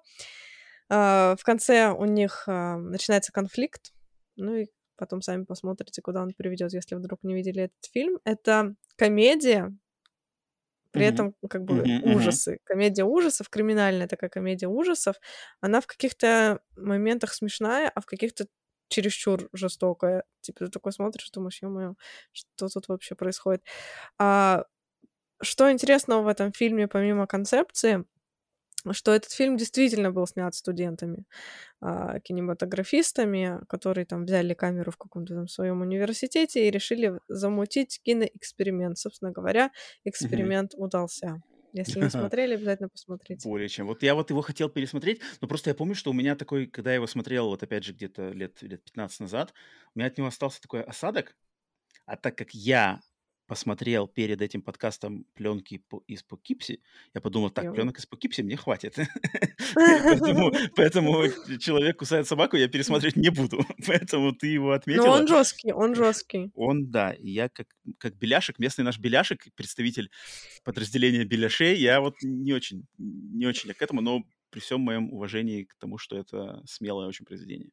В 0.89 1.39
конце 1.43 1.91
у 1.91 2.05
них 2.05 2.45
начинается 2.47 3.33
конфликт. 3.33 3.93
Ну 4.37 4.57
и 4.57 4.67
потом 5.03 5.21
сами 5.21 5.43
посмотрите, 5.43 6.01
куда 6.01 6.23
он 6.23 6.33
приведет, 6.33 6.73
если 6.73 6.95
вдруг 6.95 7.25
не 7.25 7.35
видели 7.35 7.65
этот 7.65 7.91
фильм. 7.93 8.21
Это 8.23 8.77
комедия 8.95 9.77
при 10.93 11.03
mm-hmm. 11.03 11.09
этом 11.09 11.35
как 11.51 11.65
бы 11.65 11.79
mm-hmm. 11.79 12.15
ужасы. 12.15 12.59
Комедия 12.63 13.03
ужасов, 13.03 13.49
криминальная 13.49 14.07
такая 14.07 14.31
комедия 14.31 14.69
ужасов, 14.69 15.17
она 15.61 15.81
в 15.81 15.89
каких-то 15.89 16.61
моментах 16.77 17.35
смешная, 17.35 17.91
а 17.93 18.01
в 18.01 18.07
каких-то 18.07 18.47
чересчур 18.89 19.49
жестокая. 19.53 20.23
Типа 20.41 20.67
ты 20.67 20.71
такой 20.71 20.93
смотришь, 20.93 21.31
думаешь, 21.31 21.61
ё-моё, 21.63 21.95
что 22.31 22.69
тут 22.69 22.87
вообще 22.87 23.17
происходит? 23.17 23.65
А, 24.19 24.67
что 25.43 25.73
интересного 25.73 26.23
в 26.23 26.29
этом 26.29 26.53
фильме, 26.53 26.87
помимо 26.87 27.27
концепции, 27.27 28.05
что 28.91 29.13
этот 29.13 29.31
фильм 29.31 29.57
действительно 29.57 30.11
был 30.11 30.27
снят 30.27 30.55
студентами, 30.55 31.25
а, 31.81 32.19
кинематографистами, 32.21 33.61
которые 33.69 34.05
там 34.05 34.25
взяли 34.25 34.55
камеру 34.55 34.91
в 34.91 34.97
каком-то 34.97 35.35
там 35.35 35.49
своем 35.49 35.81
университете 35.83 36.67
и 36.67 36.71
решили 36.71 37.21
замутить 37.29 38.01
киноэксперимент. 38.03 38.99
Собственно 38.99 39.31
говоря, 39.31 39.71
эксперимент 40.05 40.75
mm-hmm. 40.75 40.85
удался. 40.85 41.43
Если 41.73 42.01
не 42.01 42.11
смотрели, 42.11 42.55
обязательно 42.55 42.89
посмотрите. 42.89 43.49
Более 43.49 43.69
чем. 43.69 43.87
Вот 43.87 44.03
я 44.03 44.15
вот 44.15 44.31
его 44.31 44.43
хотел 44.43 44.69
пересмотреть, 44.69 45.21
но 45.41 45.49
просто 45.49 45.71
я 45.71 45.75
помню, 45.75 45.95
что 45.95 46.11
у 46.11 46.15
меня 46.15 46.37
такой, 46.37 46.67
когда 46.67 46.91
я 46.91 46.97
его 46.97 47.07
смотрел, 47.07 47.49
вот 47.49 47.63
опять 47.63 47.85
же 47.85 47.93
где-то 47.93 48.31
лет, 48.31 48.61
лет 48.63 48.85
15 48.85 49.21
назад, 49.21 49.55
у 49.95 49.99
меня 49.99 50.09
от 50.09 50.19
него 50.19 50.29
остался 50.29 50.61
такой 50.61 50.83
осадок, 50.83 51.37
а 52.07 52.17
так 52.17 52.37
как 52.37 52.53
я 52.53 53.01
посмотрел 53.47 54.07
перед 54.07 54.41
этим 54.41 54.63
подкастом 54.63 55.27
пленки 55.35 55.79
по, 55.89 56.03
из 56.07 56.23
Покипси, 56.23 56.81
я 57.15 57.21
подумал, 57.21 57.51
так, 57.51 57.73
пленок 57.75 57.99
из 57.99 58.07
Покипси 58.07 58.43
мне 58.43 58.57
хватит. 58.57 58.97
Поэтому 60.77 61.25
человек 61.59 61.99
кусает 61.99 62.27
собаку, 62.27 62.57
я 62.57 62.69
пересмотреть 62.69 63.17
не 63.17 63.31
буду. 63.31 63.65
Поэтому 63.87 64.33
ты 64.33 64.49
его 64.49 64.73
отметил. 64.73 65.07
Но 65.07 65.13
он 65.13 65.29
жесткий, 65.29 65.73
он 65.73 65.95
жесткий. 65.95 66.51
Он, 66.55 66.91
да. 66.91 67.15
Я 67.19 67.49
как, 67.49 67.67
как 67.99 68.17
беляшек, 68.17 68.59
местный 68.59 68.85
наш 68.85 68.99
беляшек, 68.99 69.47
представитель 69.55 70.11
подразделения 70.65 71.25
беляшей, 71.25 71.77
я 71.77 72.01
вот 72.01 72.15
не 72.23 72.53
очень, 72.53 72.87
не 72.99 73.47
очень 73.47 73.73
к 73.73 73.83
этому, 73.83 74.01
но 74.01 74.23
при 74.51 74.61
всем 74.61 74.81
моем 74.81 75.13
уважении 75.13 75.65
к 75.65 75.75
тому, 75.79 75.99
что 75.99 76.17
это 76.17 76.63
смелое 76.67 77.07
очень 77.07 77.25
произведение. 77.25 77.71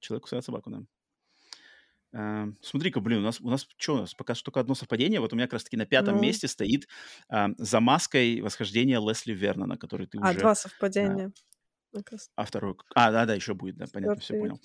Человек 0.00 0.24
кусает 0.24 0.44
собаку, 0.44 0.70
да. 0.70 0.82
Uh, 2.14 2.54
смотри-ка, 2.60 3.00
блин, 3.00 3.20
у 3.20 3.22
нас, 3.22 3.40
у 3.40 3.48
нас 3.48 3.66
что 3.78 3.94
у 3.94 3.98
нас? 3.98 4.14
Пока 4.14 4.34
что 4.34 4.44
только 4.44 4.60
одно 4.60 4.74
совпадение. 4.74 5.20
Вот 5.20 5.32
у 5.32 5.36
меня 5.36 5.46
как 5.46 5.54
раз-таки 5.54 5.78
на 5.78 5.86
пятом 5.86 6.16
ну. 6.16 6.22
месте 6.22 6.46
стоит 6.46 6.86
uh, 7.32 7.54
за 7.56 7.80
маской 7.80 8.40
восхождения 8.42 9.00
Лесли 9.00 9.32
Вернона, 9.32 9.78
который 9.78 10.06
ты 10.06 10.18
а, 10.18 10.30
уже... 10.30 10.38
А, 10.38 10.40
два 10.40 10.54
совпадения. 10.54 11.28
Uh, 11.28 11.32
а 12.36 12.44
второй... 12.44 12.74
А, 12.94 13.10
да-да, 13.10 13.34
еще 13.34 13.54
будет, 13.54 13.76
да, 13.76 13.86
понятно, 13.92 14.20
все 14.20 14.38
понял. 14.38 14.60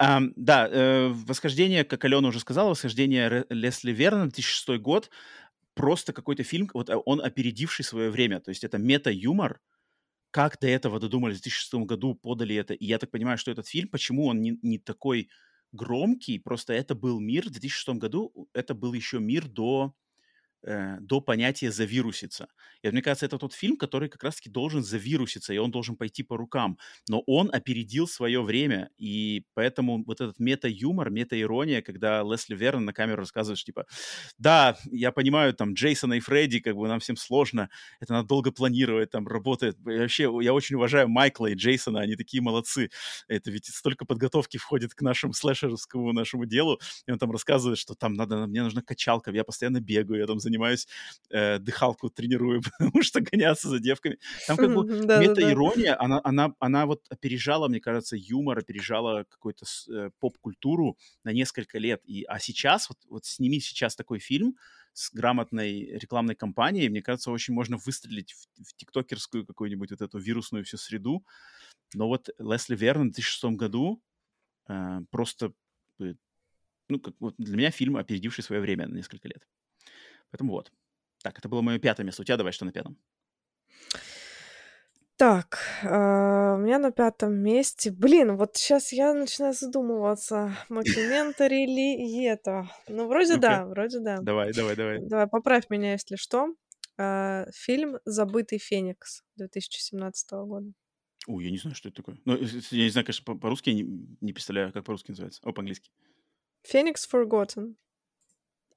Um, 0.00 0.32
да, 0.36 0.66
э, 0.66 1.08
восхождение, 1.08 1.84
как 1.84 2.04
Алена 2.04 2.28
уже 2.28 2.40
сказала, 2.40 2.70
восхождение 2.70 3.44
Лесли 3.50 3.92
Вернона, 3.92 4.24
2006 4.24 4.80
год, 4.80 5.10
просто 5.74 6.12
какой-то 6.12 6.42
фильм, 6.42 6.70
вот 6.72 6.88
а, 6.88 6.98
он 6.98 7.20
опередивший 7.20 7.84
свое 7.84 8.10
время. 8.10 8.40
То 8.40 8.50
есть 8.50 8.64
это 8.64 8.78
мета-юмор, 8.78 9.60
как 10.30 10.58
до 10.60 10.68
этого 10.68 11.00
додумались 11.00 11.38
в 11.38 11.42
2006 11.42 11.74
году, 11.86 12.14
подали 12.14 12.56
это. 12.56 12.74
И 12.74 12.86
я 12.86 12.98
так 12.98 13.10
понимаю, 13.10 13.36
что 13.36 13.50
этот 13.50 13.66
фильм, 13.66 13.88
почему 13.88 14.26
он 14.26 14.40
не, 14.40 14.58
не 14.62 14.78
такой 14.78 15.28
громкий, 15.72 16.38
просто 16.38 16.72
это 16.72 16.94
был 16.94 17.20
мир 17.20 17.48
в 17.48 17.52
2006 17.52 17.98
году, 17.98 18.48
это 18.52 18.74
был 18.74 18.92
еще 18.92 19.18
мир 19.20 19.48
до 19.48 19.94
э, 20.62 20.98
до 21.00 21.20
понятия 21.20 21.70
«завируситься». 21.70 22.48
И 22.82 22.90
мне 22.90 23.02
кажется, 23.02 23.26
это 23.26 23.38
тот 23.38 23.52
фильм, 23.52 23.76
который 23.76 24.08
как 24.08 24.22
раз-таки 24.24 24.50
должен 24.50 24.82
завируситься, 24.82 25.52
и 25.52 25.58
он 25.58 25.70
должен 25.70 25.96
пойти 25.96 26.22
по 26.22 26.36
рукам. 26.36 26.78
Но 27.08 27.22
он 27.26 27.50
опередил 27.52 28.06
свое 28.06 28.42
время, 28.42 28.90
и 28.96 29.44
поэтому 29.54 30.02
вот 30.04 30.20
этот 30.20 30.38
мета-юмор, 30.38 31.10
мета-ирония, 31.10 31.82
когда 31.82 32.22
Лесли 32.22 32.54
Верн 32.54 32.84
на 32.84 32.92
камеру 32.92 33.20
рассказывает, 33.20 33.58
что, 33.58 33.66
типа, 33.66 33.86
да, 34.38 34.76
я 34.90 35.12
понимаю, 35.12 35.54
там, 35.54 35.74
Джейсона 35.74 36.14
и 36.14 36.20
Фредди, 36.20 36.60
как 36.60 36.76
бы 36.76 36.88
нам 36.88 37.00
всем 37.00 37.16
сложно, 37.16 37.68
это 38.00 38.12
надо 38.12 38.28
долго 38.28 38.52
планировать, 38.52 39.10
там, 39.10 39.26
работает. 39.28 39.76
И 39.80 39.98
вообще, 39.98 40.24
я 40.42 40.54
очень 40.54 40.76
уважаю 40.76 41.08
Майкла 41.08 41.46
и 41.48 41.54
Джейсона, 41.54 42.00
они 42.00 42.16
такие 42.16 42.42
молодцы. 42.42 42.90
Это 43.28 43.50
ведь 43.50 43.66
столько 43.66 44.04
подготовки 44.04 44.56
входит 44.56 44.94
к 44.94 45.02
нашему 45.02 45.32
слэшерскому 45.32 46.12
нашему 46.12 46.46
делу, 46.46 46.80
и 47.06 47.12
он 47.12 47.18
там 47.18 47.30
рассказывает, 47.30 47.78
что 47.78 47.94
там 47.94 48.14
надо, 48.14 48.46
мне 48.46 48.62
нужна 48.62 48.82
качалка, 48.82 49.30
я 49.32 49.44
постоянно 49.44 49.80
бегаю, 49.80 50.20
я 50.20 50.26
там 50.26 50.38
занимаюсь, 50.50 50.88
э, 51.30 51.58
дыхалку 51.58 52.10
тренирую, 52.10 52.62
потому 52.78 53.02
что 53.02 53.20
гоняться 53.20 53.68
за 53.68 53.78
девками. 53.78 54.18
Там 54.46 54.56
как 54.56 54.74
бы 54.74 54.84
мета-ирония, 54.84 55.96
она, 55.98 56.20
она, 56.24 56.54
она 56.58 56.86
вот 56.86 57.02
опережала, 57.08 57.68
мне 57.68 57.80
кажется, 57.80 58.16
юмор, 58.16 58.58
опережала 58.58 59.24
какую-то 59.28 59.64
э, 59.88 60.10
поп-культуру 60.18 60.98
на 61.24 61.32
несколько 61.32 61.78
лет. 61.78 62.02
И, 62.04 62.24
а 62.24 62.38
сейчас, 62.38 62.88
вот, 62.88 62.98
вот 63.08 63.24
сними 63.24 63.60
сейчас 63.60 63.96
такой 63.96 64.18
фильм, 64.18 64.56
с 64.92 65.12
грамотной 65.12 65.98
рекламной 65.98 66.34
кампанией, 66.34 66.88
мне 66.88 67.00
кажется, 67.00 67.30
очень 67.30 67.54
можно 67.54 67.76
выстрелить 67.76 68.32
в, 68.32 68.64
в 68.64 68.74
тиктокерскую 68.74 69.46
какую-нибудь 69.46 69.92
вот 69.92 70.00
эту 70.00 70.18
вирусную 70.18 70.64
всю 70.64 70.78
среду. 70.78 71.24
Но 71.94 72.08
вот 72.08 72.28
Лесли 72.38 72.76
Верн 72.76 73.10
в 73.10 73.12
2006 73.12 73.44
году 73.56 74.02
э, 74.68 75.00
просто, 75.10 75.52
ну, 75.98 77.00
как, 77.00 77.14
вот 77.20 77.34
для 77.38 77.56
меня 77.56 77.70
фильм, 77.70 77.96
опередивший 77.96 78.42
свое 78.42 78.60
время 78.60 78.88
на 78.88 78.96
несколько 78.96 79.28
лет. 79.28 79.46
Поэтому 80.30 80.52
вот. 80.52 80.72
Так, 81.22 81.38
это 81.38 81.48
было 81.48 81.60
мое 81.60 81.78
пятое 81.78 82.04
место. 82.06 82.22
У 82.22 82.24
тебя 82.24 82.36
давай 82.36 82.52
что 82.52 82.64
на 82.64 82.72
пятом? 82.72 82.96
Так, 85.16 85.58
а, 85.84 86.54
у 86.54 86.58
меня 86.58 86.78
на 86.78 86.92
пятом 86.92 87.34
месте. 87.34 87.90
Блин, 87.90 88.36
вот 88.38 88.56
сейчас 88.56 88.90
я 88.90 89.12
начинаю 89.12 89.52
задумываться, 89.52 90.56
мокюментари 90.70 91.66
ли 91.66 92.24
это. 92.24 92.70
Ну, 92.88 93.06
вроде 93.06 93.34
Ну-ка. 93.34 93.40
да, 93.40 93.66
вроде 93.66 94.00
да. 94.00 94.18
Давай, 94.22 94.52
давай, 94.54 94.76
давай. 94.76 94.98
Давай, 95.02 95.26
поправь 95.26 95.68
меня, 95.68 95.92
если 95.92 96.16
что. 96.16 96.54
А, 96.96 97.44
Фильм 97.52 97.98
«Забытый 98.06 98.58
Феникс» 98.58 99.22
2017 99.36 100.30
года. 100.46 100.72
Ой, 101.26 101.44
я 101.44 101.50
не 101.50 101.58
знаю, 101.58 101.76
что 101.76 101.90
это 101.90 101.96
такое. 101.96 102.18
Ну, 102.24 102.36
э, 102.36 102.46
я 102.70 102.84
не 102.84 102.90
знаю, 102.90 103.04
конечно, 103.04 103.24
по- 103.24 103.38
по-русски 103.38 103.68
я 103.70 103.76
не, 103.76 104.16
не 104.22 104.32
представляю, 104.32 104.72
как 104.72 104.84
по-русски 104.86 105.10
называется. 105.10 105.42
О, 105.44 105.52
по-английски. 105.52 105.90
«Феникс 106.62 107.06
Forgotten». 107.12 107.74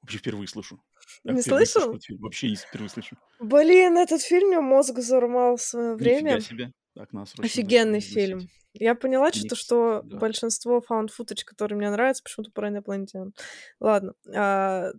Вообще 0.03 0.17
впервые 0.19 0.47
слышу. 0.47 0.79
Я 1.23 1.33
Не 1.33 1.41
слышу 1.41 1.65
слышал? 1.71 1.99
фильм. 1.99 2.19
Вообще 2.21 2.49
не 2.49 2.55
впервые 2.55 2.89
слышу. 2.89 3.17
Блин, 3.39 3.97
этот 3.97 4.21
фильм 4.21 4.49
мне 4.49 4.59
мозг 4.59 4.95
взорвал 4.95 5.55
в 5.57 5.61
свое 5.61 5.93
Нифига 5.95 6.03
время. 6.03 6.39
себе. 6.41 6.71
Так, 6.95 7.09
срочно 7.11 7.43
Офигенный 7.43 7.99
фильм. 8.01 8.47
Я 8.73 8.95
поняла, 8.95 9.31
что, 9.31 9.39
Феникс 9.41 9.57
что 9.59 10.03
Forgotten. 10.03 10.19
большинство 10.19 10.83
found 10.87 11.07
footage, 11.17 11.43
который 11.45 11.75
мне 11.75 11.89
нравится, 11.89 12.23
почему-то 12.23 12.51
про 12.51 12.69
инопланетян. 12.69 13.33
Ладно. 13.79 14.13
а, 14.35 14.91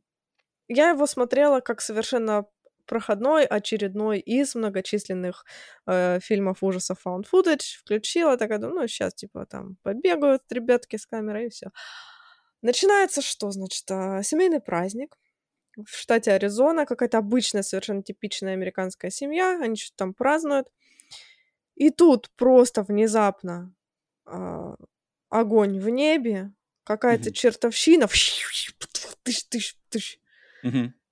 Я 0.69 0.91
его 0.91 1.07
смотрела 1.07 1.61
как 1.61 1.81
совершенно 1.81 2.47
проходной, 2.87 3.45
очередной 3.45 4.21
из 4.21 4.55
многочисленных 4.55 5.45
э, 5.87 6.19
фильмов 6.21 6.63
ужасов 6.63 6.99
found 7.07 7.25
footage. 7.33 7.79
Включила, 7.81 8.37
такая, 8.37 8.59
думаю, 8.59 8.83
ну, 8.83 8.87
сейчас, 8.89 9.15
типа, 9.15 9.47
там, 9.47 9.77
побегают 9.83 10.43
ребятки 10.51 10.97
с 10.97 11.07
камерой, 11.07 11.47
и 11.47 11.51
все. 11.51 11.71
Начинается 12.65 13.21
что, 13.21 13.51
значит, 13.51 13.85
а, 13.91 14.23
семейный 14.23 14.59
праздник 14.59 15.19
в 15.77 15.87
штате 15.87 16.33
Аризона, 16.33 16.87
какая-то 16.87 17.19
обычная, 17.19 17.63
совершенно 17.63 18.03
типичная 18.03 18.55
американская 18.55 19.11
семья, 19.11 19.61
они 19.61 19.77
что-то 19.77 19.97
там 19.97 20.15
празднуют. 20.15 20.69
И 21.75 21.91
тут 21.91 22.31
просто 22.37 22.83
внезапно 22.83 23.75
а, 24.25 24.77
огонь 25.29 25.79
в 25.79 25.91
небе, 25.91 26.55
какая-то 26.85 27.29
Мгм. 27.29 27.35
чертовщина. 27.35 28.09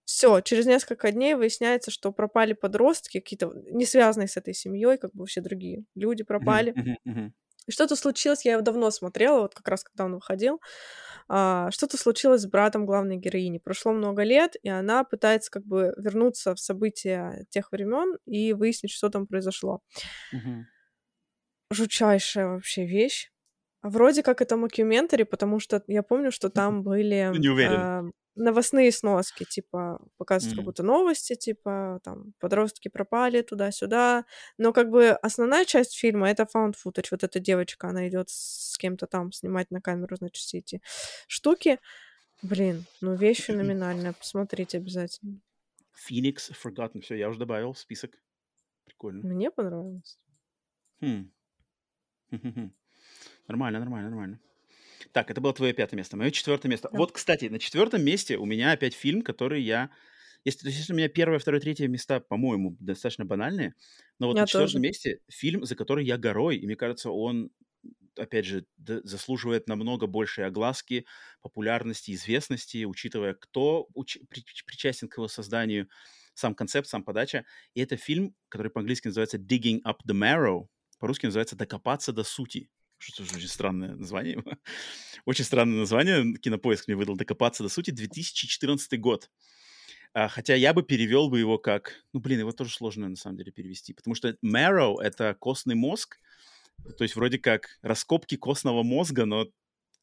Все, 0.06 0.40
через 0.40 0.64
несколько 0.64 1.12
дней 1.12 1.34
выясняется, 1.34 1.90
что 1.90 2.12
пропали 2.12 2.54
подростки, 2.54 3.20
какие-то 3.20 3.52
не 3.66 3.84
связанные 3.84 4.28
с 4.28 4.38
этой 4.38 4.54
семьей, 4.54 4.96
как 4.96 5.12
бы 5.12 5.26
все 5.26 5.42
другие 5.42 5.84
люди 5.96 6.24
пропали. 6.24 6.72
Мгм. 6.74 6.96
Мгм. 7.04 7.34
Что-то 7.70 7.97
случилось, 7.97 8.44
я 8.44 8.52
его 8.52 8.62
давно 8.62 8.90
смотрела, 8.90 9.40
вот 9.43 9.55
как 9.55 9.68
раз 9.68 9.84
когда 9.84 10.05
он 10.06 10.14
выходил. 10.14 10.60
а, 11.28 11.70
что-то 11.72 11.97
случилось 11.98 12.43
с 12.43 12.47
братом 12.47 12.86
главной 12.86 13.16
героини. 13.16 13.59
Прошло 13.59 13.93
много 13.93 14.22
лет, 14.24 14.56
и 14.62 14.68
она 14.68 15.05
пытается 15.05 15.51
как 15.51 15.64
бы 15.64 15.94
вернуться 15.97 16.55
в 16.55 16.60
события 16.60 17.47
тех 17.51 17.72
времен 17.72 18.18
и 18.26 18.52
выяснить, 18.52 18.93
что 18.93 19.10
там 19.10 19.26
произошло. 19.26 19.80
Мгм. 20.32 20.66
Жутчайшая 21.72 22.47
вообще 22.47 22.86
вещь. 22.86 23.31
Вроде 23.82 24.22
как 24.22 24.40
это 24.40 24.56
мокюментари, 24.56 25.24
потому 25.24 25.59
что 25.60 25.82
я 25.88 26.02
помню, 26.02 26.30
что 26.32 26.50
там 26.50 26.82
были 26.82 27.30
Ну, 27.32 27.38
не 27.40 27.48
уверен. 27.48 27.76
а, 27.78 28.04
новостные 28.36 28.92
сноски, 28.92 29.44
типа 29.44 30.00
показывают 30.18 30.56
Мгм. 30.56 30.64
какие-то 30.66 30.82
новости, 30.84 31.34
типа 31.34 32.00
там 32.04 32.32
подростки 32.38 32.88
пропали 32.88 33.42
туда-сюда. 33.42 34.24
Но 34.56 34.72
как 34.72 34.88
бы 34.90 35.10
основная 35.10 35.64
часть 35.64 35.94
фильма 35.98 36.30
это 36.30 36.44
found 36.44 36.74
footage. 36.74 37.09
Вот 37.10 37.24
эта 37.24 37.40
девочка, 37.40 37.88
она 37.88 38.09
идет 38.09 38.28
с 38.30 38.76
кем-то 38.78 39.06
там 39.06 39.32
снимать 39.32 39.70
на 39.70 39.80
камеру, 39.80 40.16
значит, 40.16 40.36
все 40.36 40.59
эти 40.59 40.80
штуки. 41.26 41.78
Блин, 42.42 42.84
ну 43.00 43.14
вещь 43.14 43.42
феноменальная, 43.42 44.12
посмотрите 44.14 44.78
обязательно. 44.78 45.40
Phoenix 46.09 46.50
Forgotten. 46.52 47.00
Все, 47.02 47.16
я 47.16 47.28
уже 47.28 47.38
добавил 47.38 47.72
в 47.72 47.78
список. 47.78 48.12
Прикольно. 48.84 49.26
Мне 49.28 49.50
понравилось. 49.50 50.18
Хм. 51.00 51.30
Нормально, 53.48 53.81
нормально, 53.81 54.10
нормально. 54.10 54.40
Так, 55.12 55.31
это 55.31 55.40
было 55.40 55.52
твое 55.52 55.73
пятое 55.73 55.98
место. 55.98 56.16
Мое 56.16 56.31
четвертое 56.31 56.69
место. 56.69 56.89
Да. 56.90 56.98
Вот, 56.98 57.12
кстати, 57.12 57.47
на 57.47 57.59
четвертом 57.59 58.02
месте 58.02 58.36
у 58.36 58.44
меня 58.44 58.73
опять 58.73 58.94
фильм, 58.94 59.23
который 59.23 59.62
я... 59.62 59.90
Если, 60.44 60.60
то 60.60 60.66
есть, 60.66 60.78
если 60.78 60.93
у 60.93 60.97
меня 60.97 61.09
первое, 61.09 61.39
второе, 61.39 61.60
третье 61.60 61.86
места, 61.86 62.20
по-моему, 62.20 62.77
достаточно 62.81 63.24
банальные, 63.24 63.74
но 64.19 64.28
вот 64.28 64.36
Я 64.36 64.43
на 64.43 64.47
четвертом 64.47 64.73
тоже. 64.73 64.81
месте 64.81 65.19
фильм, 65.28 65.64
за 65.64 65.77
который 65.77 66.05
я 66.05 66.19
горой, 66.19 66.56
и 66.56 66.66
мне 66.66 66.74
кажется, 66.74 67.10
он, 67.10 67.51
опять 68.16 68.44
же, 68.44 68.66
заслуживает 68.78 69.69
намного 69.69 70.06
большей 70.06 70.47
огласки, 70.47 71.06
популярности, 71.43 72.10
известности, 72.12 72.85
учитывая, 72.85 73.35
кто 73.35 73.86
уч- 73.94 74.19
при- 74.28 74.44
причастен 74.66 75.09
к 75.09 75.16
его 75.16 75.28
созданию, 75.28 75.89
сам 76.35 76.55
концепт, 76.55 76.89
сам 76.89 77.05
подача. 77.05 77.44
И 77.74 77.81
это 77.81 77.97
фильм, 77.97 78.35
который 78.48 78.70
по-английски 78.73 79.09
называется 79.09 79.39
«Digging 79.39 79.81
up 79.85 79.98
the 80.09 80.14
marrow», 80.14 80.66
по-русски 80.98 81.27
называется 81.27 81.55
«Докопаться 81.55 82.12
до 82.12 82.24
сути». 82.24 82.69
Что 83.02 83.24
тоже 83.24 83.34
очень 83.36 83.48
странное 83.48 83.96
название. 83.96 84.44
Очень 85.24 85.44
странное 85.44 85.80
название. 85.80 86.34
Кинопоиск 86.38 86.86
мне 86.86 86.96
выдал 86.96 87.16
«Докопаться 87.16 87.64
до 87.64 87.68
сути». 87.68 87.90
2014 87.90 89.00
год. 89.00 89.28
А, 90.14 90.28
хотя 90.28 90.54
я 90.54 90.72
бы 90.72 90.84
перевел 90.84 91.28
бы 91.28 91.40
его 91.40 91.58
как... 91.58 92.04
Ну, 92.12 92.20
блин, 92.20 92.38
его 92.38 92.52
тоже 92.52 92.72
сложно 92.72 93.08
на 93.08 93.16
самом 93.16 93.38
деле 93.38 93.50
перевести. 93.50 93.92
Потому 93.92 94.14
что 94.14 94.36
marrow— 94.44 95.00
это 95.02 95.34
костный 95.34 95.74
мозг. 95.74 96.18
То 96.96 97.02
есть 97.02 97.16
вроде 97.16 97.38
как 97.40 97.78
раскопки 97.82 98.36
костного 98.36 98.84
мозга, 98.84 99.24
но, 99.24 99.48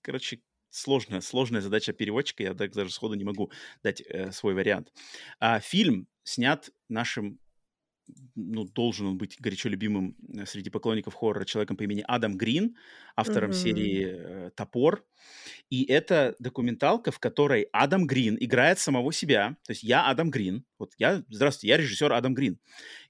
короче, 0.02 0.42
сложная, 0.70 1.22
сложная 1.22 1.62
задача 1.62 1.94
переводчика. 1.94 2.44
Я 2.44 2.54
даже 2.54 2.92
сходу 2.92 3.14
не 3.14 3.24
могу 3.24 3.50
дать 3.82 4.02
э, 4.02 4.34
свой 4.34 4.56
вариант. 4.56 4.92
А 5.40 5.62
фильм 5.62 6.10
снят 6.24 6.70
нашим 6.90 7.40
ну, 8.36 8.66
должен 8.66 9.08
он 9.08 9.18
быть 9.18 9.38
горячо 9.40 9.70
любимым 9.70 10.16
э, 10.38 10.46
среди 10.46 10.70
поклонников 10.70 11.14
хоррора 11.16 11.46
человеком 11.46 11.78
по 11.78 11.84
имени 11.84 12.04
Адам 12.08 12.38
Грин, 12.38 12.76
автором 13.16 13.52
Мгм. 13.52 13.54
серии 13.54 14.48
э, 14.48 14.52
«Топор». 14.56 15.06
И 15.70 15.86
это 15.86 16.36
документалка, 16.40 17.12
в 17.12 17.20
которой 17.20 17.64
Адам 17.74 18.08
Грин 18.08 18.38
играет 18.40 18.80
самого 18.80 19.14
себя. 19.14 19.58
То 19.66 19.72
есть 19.72 19.84
я 19.84 20.08
Адам 20.08 20.30
Грин. 20.32 20.66
Вот 20.80 20.94
я, 20.98 21.24
здравствуйте, 21.30 21.68
я 21.70 21.78
режиссер 21.78 22.12
Адам 22.14 22.34
Грин. 22.34 22.60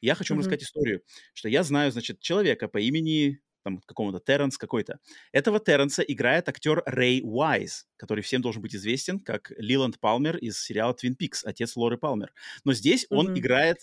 Я 0.02 0.16
хочу 0.16 0.34
вам 0.34 0.40
Мгм. 0.40 0.40
рассказать 0.40 0.64
историю, 0.64 1.04
что 1.34 1.50
я 1.50 1.64
знаю, 1.64 1.92
значит, 1.92 2.20
человека 2.20 2.68
по 2.68 2.78
имени 2.80 3.42
там 3.64 3.80
какого-то 3.80 4.20
Терренс 4.20 4.58
какой-то. 4.58 5.00
Этого 5.34 5.60
Терренса 5.60 6.02
играет 6.02 6.48
актер 6.48 6.82
Рэй 6.86 7.22
Уайз, 7.24 7.88
который 7.98 8.22
всем 8.24 8.42
должен 8.42 8.62
быть 8.62 8.74
известен 8.74 9.20
как 9.20 9.52
Лиланд 9.58 10.00
Палмер 10.00 10.38
из 10.38 10.60
сериала 10.62 10.94
«Твин 10.94 11.16
Пикс», 11.16 11.44
отец 11.44 11.76
Лоры 11.76 11.98
Палмер. 11.98 12.34
Но 12.64 12.72
здесь 12.74 13.06
он 13.10 13.30
Мгм. 13.30 13.34
играет 13.34 13.80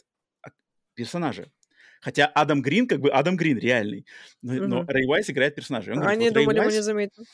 персонажа. 0.96 1.50
Хотя 2.00 2.26
Адам 2.26 2.62
Грин, 2.62 2.86
как 2.88 3.00
бы 3.00 3.10
Адам 3.10 3.36
Грин 3.36 3.58
реальный, 3.58 4.06
но, 4.42 4.54
но 4.54 4.78
Мгм. 4.80 4.88
Рэй 4.88 5.06
Уайз 5.06 5.30
играет 5.30 5.54
персонажа. 5.54 5.92
Он 5.92 5.98
говорит, 6.00 6.18
Они 6.18 6.28
вот 6.28 6.36
Рэй 6.36 6.44
думали, 6.44 6.60
мы 6.66 6.72
не 6.72 6.82
заметим. 6.82 7.24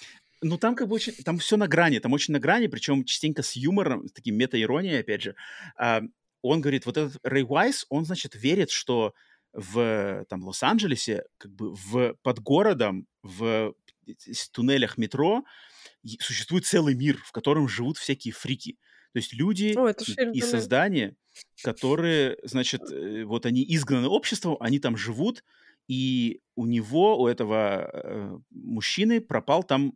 ну, 0.43 0.59
там 0.59 0.74
как 0.74 0.89
бы 0.89 0.94
очень, 0.94 1.12
там 1.24 1.39
все 1.39 1.56
на 1.56 1.68
грани, 1.68 1.98
там 1.98 2.12
очень 2.12 2.32
на 2.32 2.40
грани, 2.40 2.68
причем 2.68 3.05
частенько 3.05 3.43
с 3.43 3.56
юмором, 3.56 4.09
с 4.09 4.12
таким 4.12 4.36
мета-иронией, 4.36 5.01
опять 5.01 5.22
же. 5.22 5.34
А, 5.76 6.02
он 6.43 6.60
говорит, 6.60 6.86
вот 6.86 6.97
этот 6.97 7.18
Рэй 7.22 7.44
Уайс, 7.44 7.86
он, 7.89 8.05
значит, 8.05 8.34
верит, 8.34 8.70
что 8.70 9.14
в 9.52 10.24
там, 10.28 10.43
Лос-Анджелесе, 10.44 11.24
как 11.39 11.52
бы 11.52 11.74
в, 11.74 12.14
под 12.22 12.40
городом, 12.40 13.06
в 13.22 13.74
туннелях 14.52 14.97
метро 14.98 15.44
существует 16.20 16.66
целый 16.66 16.94
мир, 16.94 17.18
в 17.24 17.32
котором 17.32 17.68
живут 17.68 17.98
всякие 17.98 18.32
фрики. 18.32 18.78
То 19.12 19.18
есть 19.18 19.32
люди 19.34 19.76
О, 19.76 19.89
и, 20.32 20.40
создания, 20.40 21.16
которые, 21.62 22.39
значит, 22.43 22.90
э, 22.90 23.24
вот 23.24 23.47
они 23.47 23.64
изгнаны 23.68 24.09
обществом, 24.09 24.56
они 24.60 24.78
там 24.78 24.97
живут, 24.97 25.44
и 25.89 26.40
у 26.56 26.66
него, 26.66 27.20
у 27.20 27.26
этого 27.26 27.90
э, 27.93 28.39
мужчины 28.51 29.20
пропал 29.20 29.62
там 29.64 29.94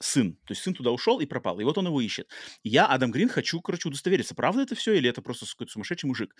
сын. 0.00 0.34
То 0.46 0.52
есть 0.52 0.62
сын 0.62 0.74
туда 0.74 0.90
ушел 0.92 1.20
и 1.20 1.26
пропал. 1.26 1.58
И 1.60 1.64
вот 1.64 1.78
он 1.78 1.86
его 1.86 2.00
ищет. 2.00 2.30
Я, 2.62 2.86
Адам 2.86 3.10
Грин, 3.10 3.28
хочу, 3.28 3.60
короче, 3.60 3.88
удостовериться, 3.88 4.34
правда 4.34 4.62
это 4.62 4.74
все 4.74 4.94
или 4.94 5.08
это 5.10 5.22
просто 5.22 5.46
какой-то 5.46 5.72
сумасшедший 5.72 6.08
мужик. 6.08 6.36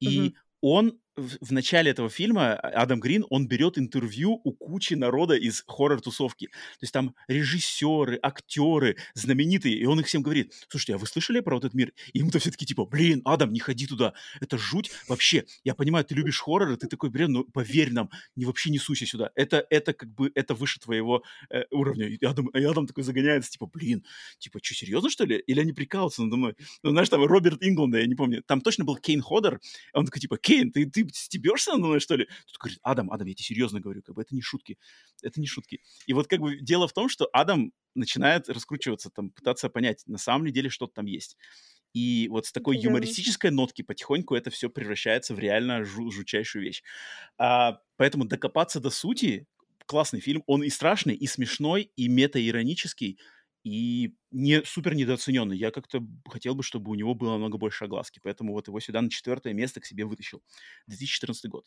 И 0.00 0.30
Мгм. 0.30 0.34
он 0.60 1.00
в, 1.16 1.46
в 1.46 1.52
начале 1.52 1.90
этого 1.90 2.08
фильма, 2.08 2.54
а- 2.54 2.82
Адам 2.82 3.00
Грин, 3.00 3.24
он 3.30 3.48
берет 3.48 3.78
интервью 3.78 4.40
у 4.44 4.52
кучи 4.52 4.94
народа 4.94 5.34
из 5.34 5.64
хоррор-тусовки. 5.66 6.46
То 6.46 6.82
есть 6.82 6.92
там 6.92 7.14
режиссеры, 7.28 8.18
актеры, 8.22 8.96
знаменитые, 9.14 9.76
и 9.76 9.84
он 9.86 10.00
их 10.00 10.06
всем 10.06 10.22
говорит, 10.22 10.52
слушайте, 10.68 10.94
а 10.94 10.98
вы 10.98 11.06
слышали 11.06 11.40
про 11.40 11.54
вот 11.54 11.64
этот 11.64 11.74
мир? 11.74 11.92
И 12.12 12.18
ему-то 12.18 12.38
все 12.38 12.50
таки 12.50 12.66
типа, 12.66 12.84
блин, 12.84 13.22
Адам, 13.24 13.52
не 13.52 13.60
ходи 13.60 13.86
туда, 13.86 14.12
это 14.40 14.58
жуть. 14.58 14.90
Вообще, 15.08 15.44
я 15.64 15.74
понимаю, 15.74 16.04
ты 16.04 16.14
любишь 16.14 16.40
хорроры, 16.40 16.76
ты 16.76 16.86
такой, 16.86 17.10
блин, 17.10 17.32
ну 17.32 17.44
поверь 17.44 17.92
нам, 17.92 18.10
не 18.36 18.44
вообще 18.44 18.70
не 18.70 18.78
суйся 18.78 19.06
сюда. 19.06 19.30
Это, 19.34 19.66
это 19.70 19.94
как 19.94 20.12
бы, 20.14 20.30
это 20.34 20.54
выше 20.54 20.80
твоего 20.80 21.22
э, 21.50 21.64
уровня. 21.70 22.08
И 22.08 22.24
Адам, 22.24 22.48
и 22.48 22.62
Адам 22.62 22.86
такой 22.86 23.04
загоняется, 23.04 23.50
типа, 23.50 23.66
блин, 23.66 24.04
типа, 24.38 24.60
что, 24.62 24.74
серьезно, 24.74 25.10
что 25.10 25.24
ли? 25.24 25.38
Или 25.38 25.60
они 25.60 25.72
прикалываются 25.72 26.22
надо 26.22 26.36
мной? 26.36 26.56
Ну, 26.82 26.90
знаешь, 26.90 27.08
там 27.08 27.24
Роберт 27.24 27.62
Ингланд, 27.62 27.94
я 27.94 28.06
не 28.06 28.14
помню, 28.14 28.42
там 28.42 28.60
точно 28.60 28.84
был 28.84 28.96
Кейн 28.96 29.22
Ходер, 29.22 29.60
он 29.92 30.04
такой, 30.04 30.20
типа, 30.20 30.36
Кейн, 30.36 30.70
ты, 30.70 30.84
ты 30.86 31.05
стебешься 31.12 31.72
надо 31.72 31.86
мной, 31.86 32.00
что 32.00 32.16
ли? 32.16 32.26
Тут 32.46 32.58
говорит, 32.58 32.78
Адам, 32.82 33.10
Адам, 33.10 33.26
я 33.28 33.34
тебе 33.34 33.44
серьезно 33.44 33.80
говорю, 33.80 34.02
как 34.02 34.14
бы 34.14 34.22
это 34.22 34.34
не 34.34 34.42
шутки, 34.42 34.78
это 35.22 35.40
не 35.40 35.46
шутки. 35.46 35.82
И 36.06 36.12
вот 36.12 36.26
как 36.28 36.40
бы 36.40 36.58
дело 36.60 36.88
в 36.88 36.92
том, 36.92 37.08
что 37.08 37.28
Адам 37.32 37.72
начинает 37.94 38.48
раскручиваться, 38.48 39.10
там, 39.10 39.30
пытаться 39.30 39.68
понять, 39.68 40.02
на 40.06 40.18
самом 40.18 40.46
ли 40.46 40.52
деле 40.52 40.68
что-то 40.68 40.94
там 40.94 41.06
есть. 41.06 41.36
И 41.94 42.28
вот 42.28 42.46
с 42.46 42.52
такой 42.52 42.76
юмористической 42.76 43.50
нотки 43.50 43.82
потихоньку 43.82 44.34
это 44.34 44.50
все 44.50 44.68
превращается 44.68 45.34
в 45.34 45.38
реально 45.38 45.80
жу- 45.80 46.10
жутчайшую 46.10 46.62
вещь. 46.62 46.82
А, 47.38 47.80
поэтому 47.96 48.26
докопаться 48.26 48.80
до 48.80 48.90
сути, 48.90 49.46
классный 49.86 50.20
фильм, 50.20 50.42
он 50.46 50.62
и 50.62 50.68
страшный, 50.68 51.14
и 51.14 51.26
смешной, 51.26 51.90
и 51.96 52.08
метаиронический, 52.08 53.18
и 53.66 54.14
не 54.30 54.62
супер 54.64 54.94
недооцененный. 54.94 55.56
Я 55.56 55.72
как-то 55.72 56.06
хотел 56.28 56.54
бы, 56.54 56.62
чтобы 56.62 56.90
у 56.92 56.94
него 56.94 57.14
было 57.14 57.32
намного 57.32 57.58
больше 57.58 57.84
огласки, 57.84 58.20
поэтому 58.22 58.52
вот 58.52 58.68
его 58.68 58.78
сюда 58.78 59.02
на 59.02 59.10
четвертое 59.10 59.54
место 59.54 59.80
к 59.80 59.86
себе 59.86 60.04
вытащил. 60.04 60.40
2014 60.86 61.50
год. 61.50 61.66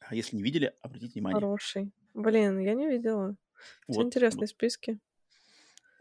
А 0.00 0.14
если 0.14 0.36
не 0.36 0.42
видели, 0.42 0.72
обратите 0.80 1.12
внимание. 1.14 1.40
Хороший. 1.40 1.92
Блин, 2.14 2.58
я 2.60 2.74
не 2.74 2.88
видела. 2.88 3.36
Все 3.88 4.00
Вот, 4.00 4.06
интересные 4.06 4.46
вот, 4.46 4.48
списки. 4.48 4.98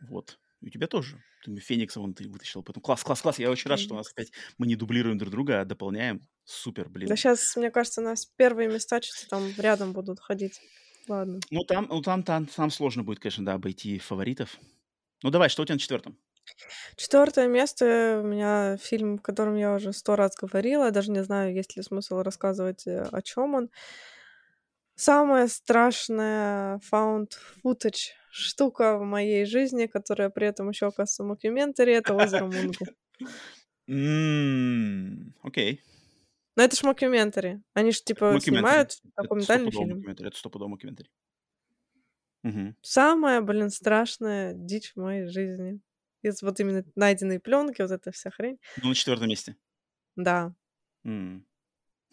вот. 0.02 0.40
И 0.62 0.68
у 0.68 0.70
тебя 0.70 0.88
тоже. 0.88 1.22
Ты 1.44 1.56
Феникса 1.58 2.00
вон 2.00 2.14
ты 2.14 2.28
вытащил. 2.30 2.64
Поэтому 2.64 2.82
класс, 2.82 3.04
класс, 3.04 3.22
класс. 3.22 3.40
Я 3.40 3.50
очень 3.50 3.70
рад, 3.70 3.80
что 3.80 3.94
у 3.94 3.98
нас 3.98 4.12
опять 4.12 4.32
мы 4.58 4.68
не 4.68 4.76
дублируем 4.76 5.18
друг 5.18 5.32
друга, 5.32 5.62
а 5.62 5.66
дополняем. 5.66 6.28
Супер, 6.44 6.86
Да 6.86 6.90
блин. 6.90 7.16
сейчас, 7.16 7.56
мне 7.56 7.72
кажется, 7.72 8.02
у 8.02 8.04
нас 8.04 8.26
первые 8.26 8.68
места 8.70 9.02
что-то 9.02 9.28
там 9.30 9.52
рядом 9.58 9.94
будут 9.94 10.20
ходить. 10.20 10.60
Ладно. 11.10 11.40
Ну 11.50 11.64
там, 11.64 11.88
ну 11.90 12.02
там, 12.02 12.24
там, 12.24 12.46
там 12.46 12.70
сложно 12.70 13.04
будет, 13.04 13.20
конечно, 13.20 13.44
да, 13.44 13.54
обойти 13.54 13.98
фаворитов. 13.98 14.60
Ну 15.24 15.32
давай, 15.32 15.50
что 15.50 15.64
у 15.64 15.66
тебя 15.66 15.76
на 15.76 15.80
четвертом? 15.80 16.16
Четвертое 16.96 17.48
место 17.48 18.22
у 18.24 18.28
меня 18.28 18.78
фильм, 18.78 19.16
о 19.16 19.18
котором 19.18 19.56
я 19.56 19.74
уже 19.74 19.92
сто 19.92 20.16
раз 20.16 20.36
говорила. 20.36 20.86
Я 20.86 20.92
даже 20.92 21.12
не 21.12 21.24
знаю, 21.24 21.54
есть 21.54 21.76
ли 21.76 21.82
смысл 21.82 22.22
рассказывать, 22.22 22.86
э, 22.86 23.02
о 23.12 23.22
чем 23.24 23.56
он. 23.56 23.70
Самая 24.96 25.48
страшная 25.48 26.80
found 26.92 27.32
footage 27.64 28.12
штука 28.32 28.98
в 28.98 29.04
моей 29.04 29.46
жизни, 29.46 29.88
которая 29.88 30.30
при 30.30 30.48
этом 30.48 30.70
еще 30.70 30.88
оказывается 30.88 31.24
мокюментари, 31.24 31.94
это 31.94 32.14
озеро 32.14 32.46
Мунго. 32.46 32.86
Окей. 35.42 35.82
Но 36.60 36.66
это 36.66 36.76
ж 36.76 36.84
мокюментари. 36.84 37.62
Они 37.74 37.94
же 37.94 38.04
типа 38.04 38.38
снимают 38.42 38.98
документальный 39.16 39.72
фильм. 39.72 40.06
Это 40.06 40.38
стопудово 40.38 40.68
мокюментари. 40.68 41.10
Мгм. 42.44 42.76
Самая, 42.82 43.40
блин, 43.40 43.70
страшная 43.70 44.54
дичь 44.56 44.92
в 44.94 45.00
моей 45.00 45.30
жизни. 45.30 45.80
Из 46.22 46.42
вот 46.42 46.60
именно 46.60 46.84
найденной 46.96 47.40
пленки, 47.40 47.82
вот 47.82 47.92
эта 47.92 48.12
вся 48.12 48.30
хрень. 48.30 48.60
Ну, 48.84 48.90
на 48.90 48.96
четвертом 48.96 49.30
месте. 49.30 49.56
Да. 50.18 50.54
М. 51.06 51.46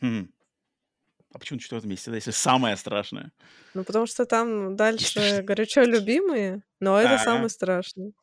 Хм. 0.01 0.29
А 1.33 1.39
почему 1.41 1.57
на 1.57 1.63
четвертом 1.63 1.91
месте, 1.91 2.13
да, 2.13 2.17
если 2.17 2.31
самое 2.31 2.77
страшное? 2.77 3.33
Ну, 3.75 3.83
потому 3.83 4.07
что 4.07 4.27
там 4.27 4.77
дальше 4.77 5.43
горячо 5.43 5.83
любимые, 5.83 6.63
но 6.79 7.01
это 7.01 7.19
самый 7.19 7.51
страшный. 7.51 8.15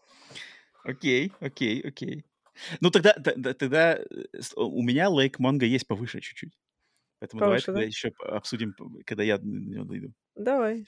окей, 0.85 1.33
окей, 1.41 1.81
окей. 1.81 2.23
Ну, 2.81 2.91
тогда, 2.91 3.13
тогда 3.13 3.95
э, 3.97 4.05
у 4.55 4.81
меня 4.83 5.09
Лейк 5.09 5.39
Монго 5.39 5.65
есть 5.65 5.87
повыше 5.87 6.21
чуть-чуть. 6.21 6.53
Поэтому 7.19 7.43
давай 7.43 7.61
Повыше, 7.61 7.71
тогда 7.73 7.83
да? 7.83 7.85
еще 7.85 8.11
обсудим, 8.19 8.75
когда 9.05 9.23
я 9.23 9.37
до 9.39 9.47
него 9.47 9.85
дойду. 9.85 10.13
Давай. 10.35 10.85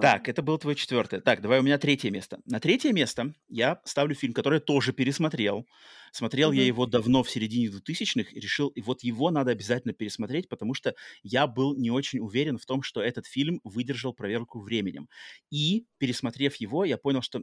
Так, 0.00 0.28
Ладно. 0.28 0.28
это 0.28 0.42
было 0.42 0.58
твое 0.58 0.76
четвертое. 0.76 1.20
Так, 1.20 1.40
давай 1.40 1.60
у 1.60 1.62
меня 1.62 1.78
третье 1.78 2.10
место. 2.10 2.40
На 2.44 2.60
третье 2.60 2.92
место 2.92 3.32
я 3.48 3.80
ставлю 3.84 4.14
фильм, 4.14 4.34
который 4.34 4.56
я 4.56 4.60
тоже 4.60 4.92
пересмотрел. 4.92 5.66
Смотрел 6.12 6.52
я 6.52 6.62
Мгм. 6.62 6.66
его 6.66 6.84
давно, 6.84 7.22
в 7.22 7.30
середине 7.30 7.68
2000-х, 7.70 8.30
и 8.32 8.40
решил, 8.40 8.68
и 8.68 8.82
вот 8.82 9.02
его 9.02 9.30
надо 9.30 9.52
обязательно 9.52 9.94
пересмотреть, 9.94 10.48
потому 10.48 10.74
что 10.74 10.94
я 11.22 11.46
был 11.46 11.74
не 11.76 11.90
очень 11.90 12.18
уверен 12.18 12.58
в 12.58 12.66
том, 12.66 12.82
что 12.82 13.00
этот 13.00 13.26
фильм 13.26 13.60
выдержал 13.64 14.12
проверку 14.12 14.60
временем. 14.60 15.08
И, 15.50 15.86
пересмотрев 15.98 16.56
его, 16.56 16.84
я 16.84 16.98
понял, 16.98 17.22
что 17.22 17.42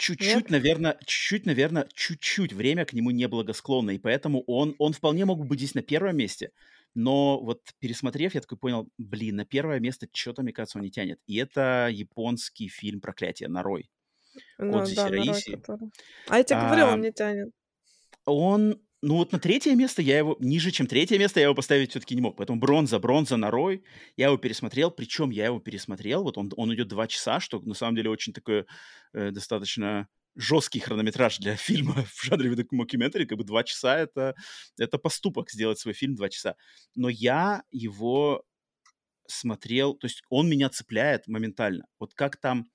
чуть-чуть, 0.00 0.34
Нет? 0.34 0.50
наверное, 0.50 0.98
чуть-чуть, 1.04 1.46
наверное, 1.46 1.86
чуть-чуть 1.94 2.52
время 2.52 2.84
к 2.86 2.92
нему 2.94 3.10
неблагосклонно, 3.10 3.90
и 3.90 3.98
поэтому 3.98 4.42
он, 4.46 4.74
он 4.78 4.92
вполне 4.94 5.26
мог 5.26 5.38
бы 5.38 5.44
быть 5.44 5.58
здесь 5.58 5.74
на 5.74 5.82
первом 5.82 6.16
месте, 6.16 6.52
но 6.94 7.38
вот 7.38 7.60
пересмотрев, 7.78 8.34
я 8.34 8.40
такой 8.40 8.58
понял, 8.58 8.88
блин, 8.98 9.36
на 9.36 9.44
первое 9.44 9.78
место 9.78 10.08
что-то, 10.12 10.42
мне 10.42 10.52
кажется, 10.52 10.78
он 10.78 10.84
не 10.84 10.90
тянет. 10.90 11.20
И 11.26 11.36
это 11.36 11.88
японский 11.92 12.68
фильм 12.68 13.00
«Проклятие. 13.00 13.48
Нарой». 13.48 13.90
Ну, 14.58 14.72
Кодзи 14.72 14.96
да, 14.96 15.08
нарой, 15.08 15.42
который. 15.52 15.90
А 16.28 16.38
я 16.38 16.44
тебе 16.44 16.58
А, 16.58 16.92
он 16.92 17.00
не 17.00 17.12
тянет. 17.12 17.50
он, 18.24 18.80
ну 19.02 19.16
вот 19.16 19.32
на 19.32 19.38
третье 19.38 19.74
место 19.74 20.02
я 20.02 20.18
его, 20.18 20.36
ниже, 20.40 20.70
чем 20.70 20.86
третье 20.86 21.18
место 21.18 21.40
я 21.40 21.44
его 21.44 21.54
поставить 21.54 21.90
все-таки 21.90 22.14
не 22.14 22.20
мог. 22.20 22.36
Поэтому 22.36 22.60
бронза, 22.60 22.98
бронза, 22.98 23.36
«Норой». 23.36 23.82
Я 24.16 24.26
его 24.26 24.36
пересмотрел, 24.36 24.90
причем 24.90 25.30
я 25.30 25.46
его 25.46 25.58
пересмотрел, 25.58 26.22
вот 26.22 26.36
он, 26.36 26.50
он 26.56 26.74
идет 26.74 26.88
два 26.88 27.06
часа, 27.06 27.40
что 27.40 27.60
на 27.60 27.74
самом 27.74 27.96
деле 27.96 28.10
очень 28.10 28.32
такое 28.32 28.66
э, 29.14 29.30
достаточно 29.30 30.08
жесткий 30.36 30.80
хронометраж 30.80 31.38
для 31.38 31.56
фильма 31.56 32.04
в 32.04 32.24
жанре 32.24 32.54
мокюментари, 32.70 33.24
как 33.24 33.38
бы 33.38 33.44
два 33.44 33.64
часа 33.64 33.98
это, 33.98 34.34
это 34.78 34.98
поступок 34.98 35.50
сделать 35.50 35.78
свой 35.78 35.94
фильм 35.94 36.14
два 36.14 36.28
часа. 36.28 36.56
Но 36.94 37.08
я 37.08 37.62
его 37.70 38.44
смотрел, 39.26 39.94
то 39.94 40.06
есть 40.06 40.22
он 40.28 40.48
меня 40.48 40.68
цепляет 40.68 41.26
моментально. 41.26 41.86
Вот 41.98 42.14
как 42.14 42.36
там 42.36 42.66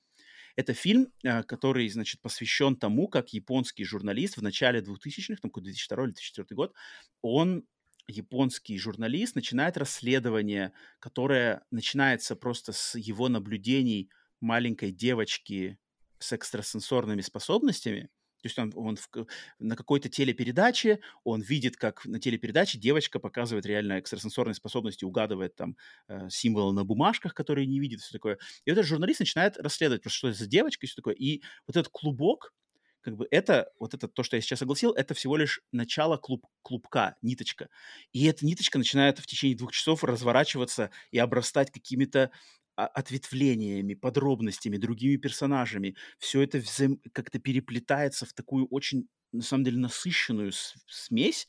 это 0.55 0.73
фильм, 0.73 1.11
э, 1.23 1.43
который, 1.43 1.87
значит, 1.89 2.21
посвящен 2.21 2.75
тому, 2.75 3.07
как 3.07 3.33
японский 3.33 3.83
журналист 3.83 4.37
в 4.37 4.41
начале 4.41 4.81
2000-х, 4.81 5.41
там, 5.41 5.51
какой 5.51 5.63
2002 5.63 6.03
или 6.03 6.11
2004 6.11 6.55
год, 6.55 6.73
он, 7.21 7.65
японский 8.07 8.77
журналист, 8.77 9.35
начинает 9.35 9.77
расследование, 9.77 10.71
которое 10.99 11.63
начинается 11.71 12.35
просто 12.35 12.71
с 12.71 12.97
его 12.97 13.29
наблюдений 13.29 14.09
маленькой 14.39 14.91
девочки 14.91 15.77
с 16.19 16.33
экстрасенсорными 16.33 17.21
способностями. 17.21 18.09
То 18.45 18.47
есть 18.47 18.59
он, 18.59 18.71
он 18.75 18.95
в 18.95 19.09
на 19.57 19.75
какой-то 19.75 20.07
телепередаче, 20.07 20.99
он 21.23 21.41
видит, 21.41 21.77
как 21.77 22.05
на 22.05 22.19
телепередаче 22.19 22.77
девочка 22.77 23.17
показывает 23.17 23.65
реально 23.65 23.97
экстрасенсорные 23.97 24.53
способности, 24.53 25.03
угадывает 25.03 25.55
там 25.55 25.75
э, 26.07 26.29
символы 26.29 26.71
на 26.71 26.83
бумажках, 26.83 27.33
которые 27.33 27.65
не 27.65 27.79
видит, 27.79 28.01
все 28.01 28.11
такое. 28.11 28.37
И 28.63 28.69
этот 28.69 28.85
журналист 28.85 29.19
начинает 29.21 29.57
расследовать, 29.57 30.03
просто 30.03 30.17
что 30.19 30.27
это 30.27 30.37
за 30.37 30.45
девочка 30.45 30.85
и 30.85 30.87
все 30.87 30.95
такое. 30.95 31.15
И 31.15 31.41
вот 31.65 31.75
этот 31.75 31.91
клубок, 31.91 32.53
как 33.01 33.17
бы 33.17 33.27
это, 33.31 33.71
вот 33.79 33.95
это 33.95 34.07
то, 34.07 34.21
что 34.21 34.35
я 34.35 34.41
сейчас 34.41 34.61
огласил, 34.61 34.91
это 34.91 35.15
всего 35.15 35.37
лишь 35.37 35.61
начало 35.71 36.17
клуб, 36.17 36.45
клубка, 36.61 37.15
ниточка. 37.23 37.69
И 38.13 38.25
эта 38.25 38.45
ниточка 38.45 38.77
начинает 38.77 39.17
в 39.17 39.25
течение 39.25 39.57
двух 39.57 39.71
часов 39.71 40.03
разворачиваться 40.03 40.91
и 41.09 41.17
обрастать 41.17 41.71
какими-то 41.71 42.29
ответвлениями, 42.75 43.93
подробностями, 43.93 44.77
другими 44.77 45.17
персонажами. 45.17 45.95
Все 46.19 46.41
это 46.41 46.59
взаим- 46.59 46.99
как-то 47.13 47.39
переплетается 47.39 48.25
в 48.25 48.33
такую 48.33 48.67
очень, 48.67 49.07
на 49.31 49.41
самом 49.43 49.63
деле, 49.65 49.77
насыщенную 49.79 50.51
смесь. 50.87 51.47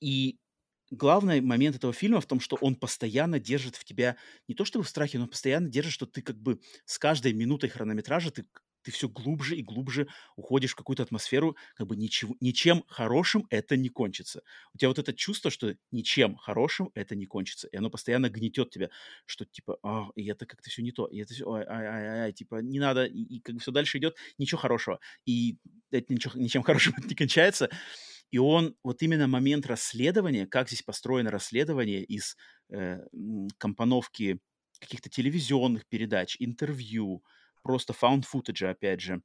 И 0.00 0.38
главный 0.90 1.40
момент 1.40 1.76
этого 1.76 1.92
фильма 1.92 2.20
в 2.20 2.26
том, 2.26 2.40
что 2.40 2.56
он 2.60 2.76
постоянно 2.76 3.38
держит 3.40 3.76
в 3.76 3.84
тебя 3.84 4.16
не 4.48 4.54
то 4.54 4.64
чтобы 4.64 4.84
в 4.84 4.88
страхе, 4.88 5.18
но 5.18 5.26
постоянно 5.26 5.68
держит, 5.68 5.92
что 5.92 6.06
ты 6.06 6.22
как 6.22 6.38
бы 6.40 6.60
с 6.86 6.98
каждой 6.98 7.32
минутой 7.32 7.68
хронометража 7.70 8.30
ты, 8.30 8.46
ты 8.88 8.92
все 8.92 9.06
глубже 9.06 9.54
и 9.54 9.62
глубже 9.62 10.08
уходишь 10.34 10.72
в 10.72 10.74
какую-то 10.74 11.02
атмосферу, 11.02 11.58
как 11.74 11.86
бы 11.86 11.94
ничего, 11.94 12.34
ничем 12.40 12.84
хорошим 12.88 13.46
это 13.50 13.76
не 13.76 13.90
кончится. 13.90 14.42
У 14.72 14.78
тебя 14.78 14.88
вот 14.88 14.98
это 14.98 15.12
чувство, 15.12 15.50
что 15.50 15.76
ничем 15.90 16.36
хорошим 16.36 16.90
это 16.94 17.14
не 17.14 17.26
кончится, 17.26 17.68
и 17.68 17.76
оно 17.76 17.90
постоянно 17.90 18.30
гнетет 18.30 18.70
тебя, 18.70 18.88
что 19.26 19.44
типа, 19.44 19.78
а, 19.82 20.08
и 20.14 20.26
это 20.26 20.46
как-то 20.46 20.70
все 20.70 20.80
не 20.80 20.92
то, 20.92 21.06
и 21.06 21.18
это 21.18 21.34
все, 21.34 21.52
ай, 21.52 21.66
ай, 21.68 21.86
ай, 21.86 22.06
ай, 22.20 22.32
типа, 22.32 22.62
не 22.62 22.78
надо, 22.80 23.04
и, 23.04 23.20
и 23.20 23.40
как 23.40 23.56
бы 23.56 23.60
все 23.60 23.72
дальше 23.72 23.98
идет, 23.98 24.16
ничего 24.38 24.58
хорошего. 24.58 25.00
И 25.26 25.58
это 25.90 26.14
ничего, 26.14 26.32
ничем 26.40 26.62
хорошим 26.64 26.94
не 27.04 27.14
кончается. 27.14 27.68
И 28.30 28.38
он, 28.38 28.74
вот 28.82 29.02
именно 29.02 29.28
момент 29.28 29.66
расследования, 29.66 30.46
как 30.46 30.68
здесь 30.68 30.82
построено 30.82 31.30
расследование 31.30 32.02
из 32.02 32.36
э, 32.70 33.00
компоновки 33.58 34.40
каких-то 34.80 35.10
телевизионных 35.10 35.86
передач, 35.86 36.36
интервью, 36.38 37.22
просто 37.68 37.92
found 37.92 38.24
footage, 38.24 38.66
опять 38.66 39.02
же, 39.02 39.20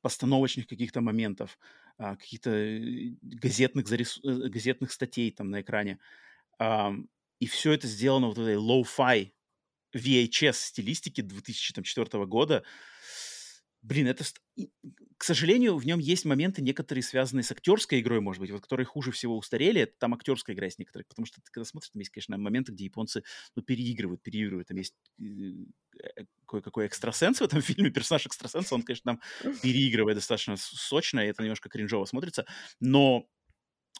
постановочных 0.00 0.68
каких-то 0.68 1.00
моментов, 1.00 1.58
а, 1.98 2.14
каких-то 2.14 2.50
э, 2.50 3.16
газетных, 3.20 3.88
зарис... 3.88 4.20
Э, 4.22 4.48
газетных 4.48 4.92
статей 4.92 5.32
там 5.32 5.50
на 5.50 5.60
экране. 5.60 5.98
И 7.40 7.46
все 7.46 7.72
это 7.72 7.88
сделано 7.88 8.28
вот 8.28 8.38
этой 8.38 8.54
low-fi 8.54 9.32
VHS 9.92 10.52
стилистики 10.52 11.20
2004 11.20 12.26
года 12.26 12.62
блин, 13.84 14.06
это, 14.08 14.24
к 15.18 15.24
сожалению, 15.24 15.76
в 15.76 15.84
нем 15.84 15.98
есть 15.98 16.24
моменты 16.24 16.62
некоторые 16.62 17.02
связанные 17.02 17.44
с 17.44 17.52
актерской 17.52 18.00
игрой, 18.00 18.20
может 18.20 18.40
быть, 18.40 18.50
вот, 18.50 18.62
которые 18.62 18.86
хуже 18.86 19.12
всего 19.12 19.36
устарели, 19.36 19.84
там 19.98 20.14
актерская 20.14 20.56
игра 20.56 20.66
есть 20.66 20.78
некоторые, 20.78 21.06
потому 21.06 21.26
что 21.26 21.40
ты 21.42 21.50
когда 21.52 21.64
смотришь, 21.64 21.90
там 21.90 22.00
есть, 22.00 22.10
конечно, 22.10 22.38
моменты, 22.38 22.72
где 22.72 22.84
японцы, 22.86 23.22
ну, 23.54 23.62
переигрывают, 23.62 24.22
переигрывают, 24.22 24.68
там 24.68 24.78
есть 24.78 24.94
э, 25.20 25.24
э, 26.16 26.24
кое-какой 26.46 26.86
экстрасенс 26.86 27.40
в 27.40 27.44
этом 27.44 27.60
фильме, 27.62 27.90
персонаж 27.90 28.26
экстрасенса, 28.26 28.74
он, 28.74 28.82
конечно, 28.82 29.12
там 29.12 29.20
переигрывает 29.62 30.16
достаточно 30.16 30.56
сочно, 30.56 31.20
и 31.20 31.28
это 31.28 31.42
немножко 31.42 31.68
кринжово 31.68 32.06
смотрится, 32.06 32.46
но, 32.80 33.28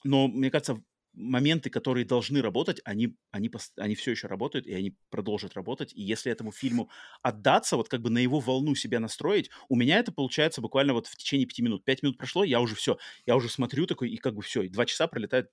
но, 0.02 0.28
мне 0.28 0.50
кажется, 0.50 0.82
моменты, 1.14 1.70
которые 1.70 2.04
должны 2.04 2.42
работать, 2.42 2.80
они, 2.84 3.16
они, 3.30 3.50
они 3.76 3.94
все 3.94 4.10
еще 4.10 4.26
работают, 4.26 4.66
и 4.66 4.74
они 4.74 4.96
продолжат 5.10 5.54
работать. 5.54 5.92
И 5.94 6.02
если 6.02 6.30
этому 6.30 6.52
фильму 6.52 6.90
отдаться, 7.22 7.76
вот 7.76 7.88
как 7.88 8.02
бы 8.02 8.10
на 8.10 8.18
его 8.18 8.40
волну 8.40 8.74
себя 8.74 9.00
настроить, 9.00 9.50
у 9.68 9.76
меня 9.76 9.98
это 9.98 10.12
получается 10.12 10.60
буквально 10.60 10.92
вот 10.92 11.06
в 11.06 11.16
течение 11.16 11.46
пяти 11.46 11.62
минут. 11.62 11.84
Пять 11.84 12.02
минут 12.02 12.18
прошло, 12.18 12.44
я 12.44 12.60
уже 12.60 12.74
все, 12.74 12.98
я 13.26 13.36
уже 13.36 13.48
смотрю 13.48 13.86
такой, 13.86 14.10
и 14.10 14.16
как 14.16 14.34
бы 14.34 14.42
все, 14.42 14.62
и 14.62 14.68
два 14.68 14.86
часа 14.86 15.06
пролетает 15.06 15.50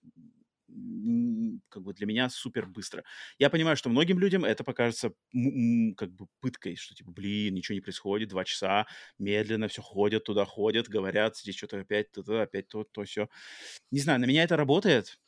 как 1.69 1.83
бы 1.83 1.93
для 1.93 2.05
меня 2.05 2.29
супер 2.29 2.65
быстро. 2.65 3.03
Я 3.37 3.49
понимаю, 3.49 3.75
что 3.75 3.89
многим 3.89 4.19
людям 4.19 4.45
это 4.45 4.63
покажется 4.63 5.13
как 5.97 6.11
бы 6.11 6.27
пыткой, 6.39 6.75
что 6.75 6.95
типа, 6.95 7.11
блин, 7.11 7.53
ничего 7.55 7.75
не 7.75 7.81
происходит, 7.81 8.29
два 8.29 8.43
часа, 8.45 8.87
медленно 9.17 9.67
все 9.67 9.81
ходят, 9.81 10.23
туда 10.23 10.45
ходят, 10.45 10.87
говорят, 10.87 11.37
здесь 11.37 11.55
что-то 11.55 11.79
опять, 11.79 12.11
туда, 12.11 12.43
опять 12.43 12.67
то, 12.67 12.83
то, 12.83 13.03
все. 13.03 13.29
Не 13.91 13.99
знаю, 13.99 14.19
на 14.19 14.25
меня 14.25 14.43
это 14.43 14.57
работает, 14.57 15.19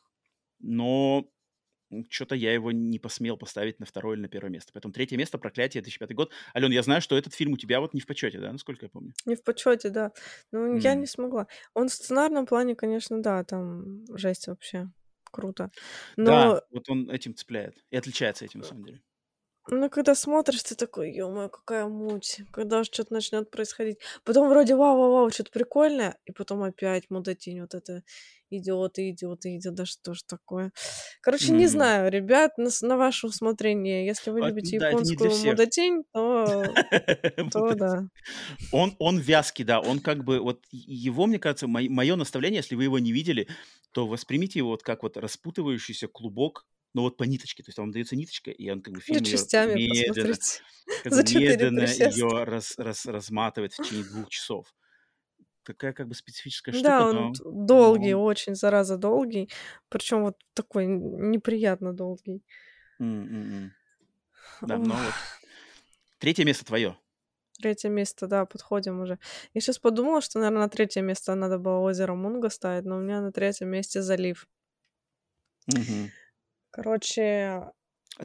но 0.64 1.30
что-то 2.10 2.34
я 2.36 2.54
его 2.54 2.72
не 2.72 2.98
посмел 2.98 3.38
поставить 3.38 3.80
на 3.80 3.86
второе 3.86 4.16
или 4.16 4.24
на 4.24 4.28
первое 4.28 4.50
место. 4.50 4.72
Поэтому 4.74 4.94
третье 4.94 5.18
место 5.18 5.38
«Проклятие» 5.38 5.84
2005 5.84 6.16
год. 6.16 6.32
Ален, 6.56 6.72
я 6.72 6.82
знаю, 6.82 7.02
что 7.02 7.16
этот 7.16 7.36
фильм 7.36 7.54
у 7.54 7.58
тебя 7.58 7.80
вот 7.80 7.94
не 7.94 8.02
в 8.02 8.08
почете, 8.08 8.40
да, 8.40 8.52
насколько 8.52 8.86
я 8.86 8.90
помню? 8.90 9.14
Не 9.26 9.36
в 9.36 9.44
почете, 9.44 9.90
да. 9.90 10.12
Ну, 10.52 10.76
mm. 10.76 10.80
я 10.80 10.96
не 10.96 11.06
смогла. 11.06 11.48
Он 11.76 11.90
в 11.90 11.94
сценарном 11.94 12.46
плане, 12.46 12.76
конечно, 12.76 13.22
да, 13.22 13.44
там 13.44 14.06
жесть 14.18 14.48
вообще. 14.48 14.90
Круто. 15.32 15.72
Но... 16.16 16.26
Да, 16.26 16.62
вот 16.72 16.90
он 16.90 17.10
этим 17.10 17.36
цепляет. 17.36 17.76
И 17.92 17.98
отличается 17.98 18.46
этим, 18.46 18.62
на 18.62 18.66
самом 18.66 18.86
деле. 18.86 19.02
Ну, 19.70 19.90
когда 19.90 20.14
смотришь, 20.14 20.64
ты 20.64 20.76
такой, 20.76 21.14
ё 21.14 21.50
какая 21.50 21.88
муть, 21.88 22.42
когда 22.52 22.84
же 22.84 22.90
что-то 22.92 23.14
начнет 23.14 23.50
происходить. 23.50 23.98
Потом 24.26 24.50
вроде 24.50 24.76
вау-вау-вау, 24.76 25.30
что-то 25.30 25.52
прикольное, 25.52 26.18
и 26.26 26.32
потом 26.34 26.64
опять 26.64 27.10
мудатень 27.10 27.62
вот 27.62 27.74
это 27.74 28.04
идет 28.50 29.00
и 29.00 29.12
идет 29.12 29.46
и 29.46 29.58
идет, 29.58 29.74
да 29.76 29.86
что 29.86 30.14
ж 30.14 30.22
такое. 30.24 30.72
Короче, 31.22 31.54
не 31.54 31.68
знаю, 31.68 32.12
ребят, 32.12 32.58
на, 32.58 32.70
на 32.82 32.98
ваше 32.98 33.28
усмотрение. 33.28 34.06
Если 34.06 34.32
вы 34.32 34.44
а, 34.44 34.50
любите 34.50 34.80
да, 34.80 34.90
японскую 34.90 35.32
мудатень, 35.46 36.04
то, 36.12 36.64
то 37.52 37.74
да. 37.74 38.04
Он, 38.72 38.96
он 39.00 39.18
вязкий, 39.18 39.64
да, 39.64 39.80
он 39.80 40.00
как 40.00 40.24
бы, 40.24 40.40
вот 40.40 40.64
его, 40.72 41.26
мне 41.26 41.40
кажется, 41.40 41.68
мое 41.68 42.16
наставление, 42.16 42.58
если 42.58 42.76
вы 42.76 42.84
его 42.84 43.00
не 43.00 43.12
видели, 43.12 43.48
то 43.92 44.08
воспримите 44.08 44.60
его 44.60 44.70
вот 44.70 44.84
как 44.84 45.04
вот 45.04 45.18
распутывающийся 45.18 46.08
клубок 46.08 46.66
но 46.94 47.02
вот 47.02 47.18
по 47.18 47.24
ниточке, 47.24 47.64
то 47.64 47.70
есть 47.70 47.78
вам 47.78 47.92
дается 47.92 48.16
ниточка, 48.16 48.52
и 48.52 48.70
он 48.70 48.82
как 48.82 48.94
бы 48.94 49.02
фильм 49.02 49.24
ее 49.24 49.34
медленно, 49.76 50.36
как 51.04 51.14
бы 51.14 51.40
медленно 51.40 51.82
ее 51.82 52.44
раз, 52.44 52.78
раз, 52.78 53.06
разматывает 53.06 53.74
в 53.74 53.78
течение 53.78 54.06
двух 54.06 54.30
часов 54.30 54.74
такая 55.64 55.94
как 55.94 56.08
бы 56.08 56.14
специфическая 56.14 56.74
штука. 56.74 56.90
Да, 56.90 57.08
он 57.08 57.16
но... 57.16 57.66
долгий, 57.66 58.14
но... 58.14 58.24
очень, 58.24 58.56
зараза, 58.56 58.98
долгий. 58.98 59.50
Причем 59.90 60.24
вот 60.24 60.38
такой 60.54 60.86
неприятно 60.86 61.94
долгий. 61.94 62.44
Mm-mm. 63.02 63.70
Да, 64.62 64.78
ну 64.78 64.94
вот. 64.94 65.14
Третье 66.20 66.46
место 66.46 66.66
твое. 66.66 66.98
Третье 67.60 67.90
место, 67.90 68.28
да, 68.28 68.46
подходим 68.46 69.02
уже. 69.02 69.20
Я 69.54 69.62
сейчас 69.62 69.80
подумала, 69.80 70.22
что, 70.22 70.40
наверное, 70.40 70.64
на 70.64 70.70
третье 70.70 71.02
место 71.02 71.36
надо 71.36 71.60
было 71.60 71.80
озеро 71.80 72.14
Мунга 72.14 72.50
ставить, 72.50 72.86
но 72.86 72.98
у 72.98 73.00
меня 73.00 73.22
на 73.22 73.32
третьем 73.32 73.70
месте 73.70 74.02
залив. 74.02 74.48
Угу. 75.68 76.10
Короче... 76.74 77.72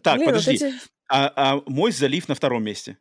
Так, 0.02 0.16
Блин, 0.16 0.26
подожди. 0.28 0.52
Вот 0.52 0.62
эти... 0.62 0.74
а, 1.08 1.32
а 1.36 1.62
мой 1.66 1.92
залив 1.92 2.28
на 2.28 2.34
втором 2.34 2.64
месте. 2.64 2.98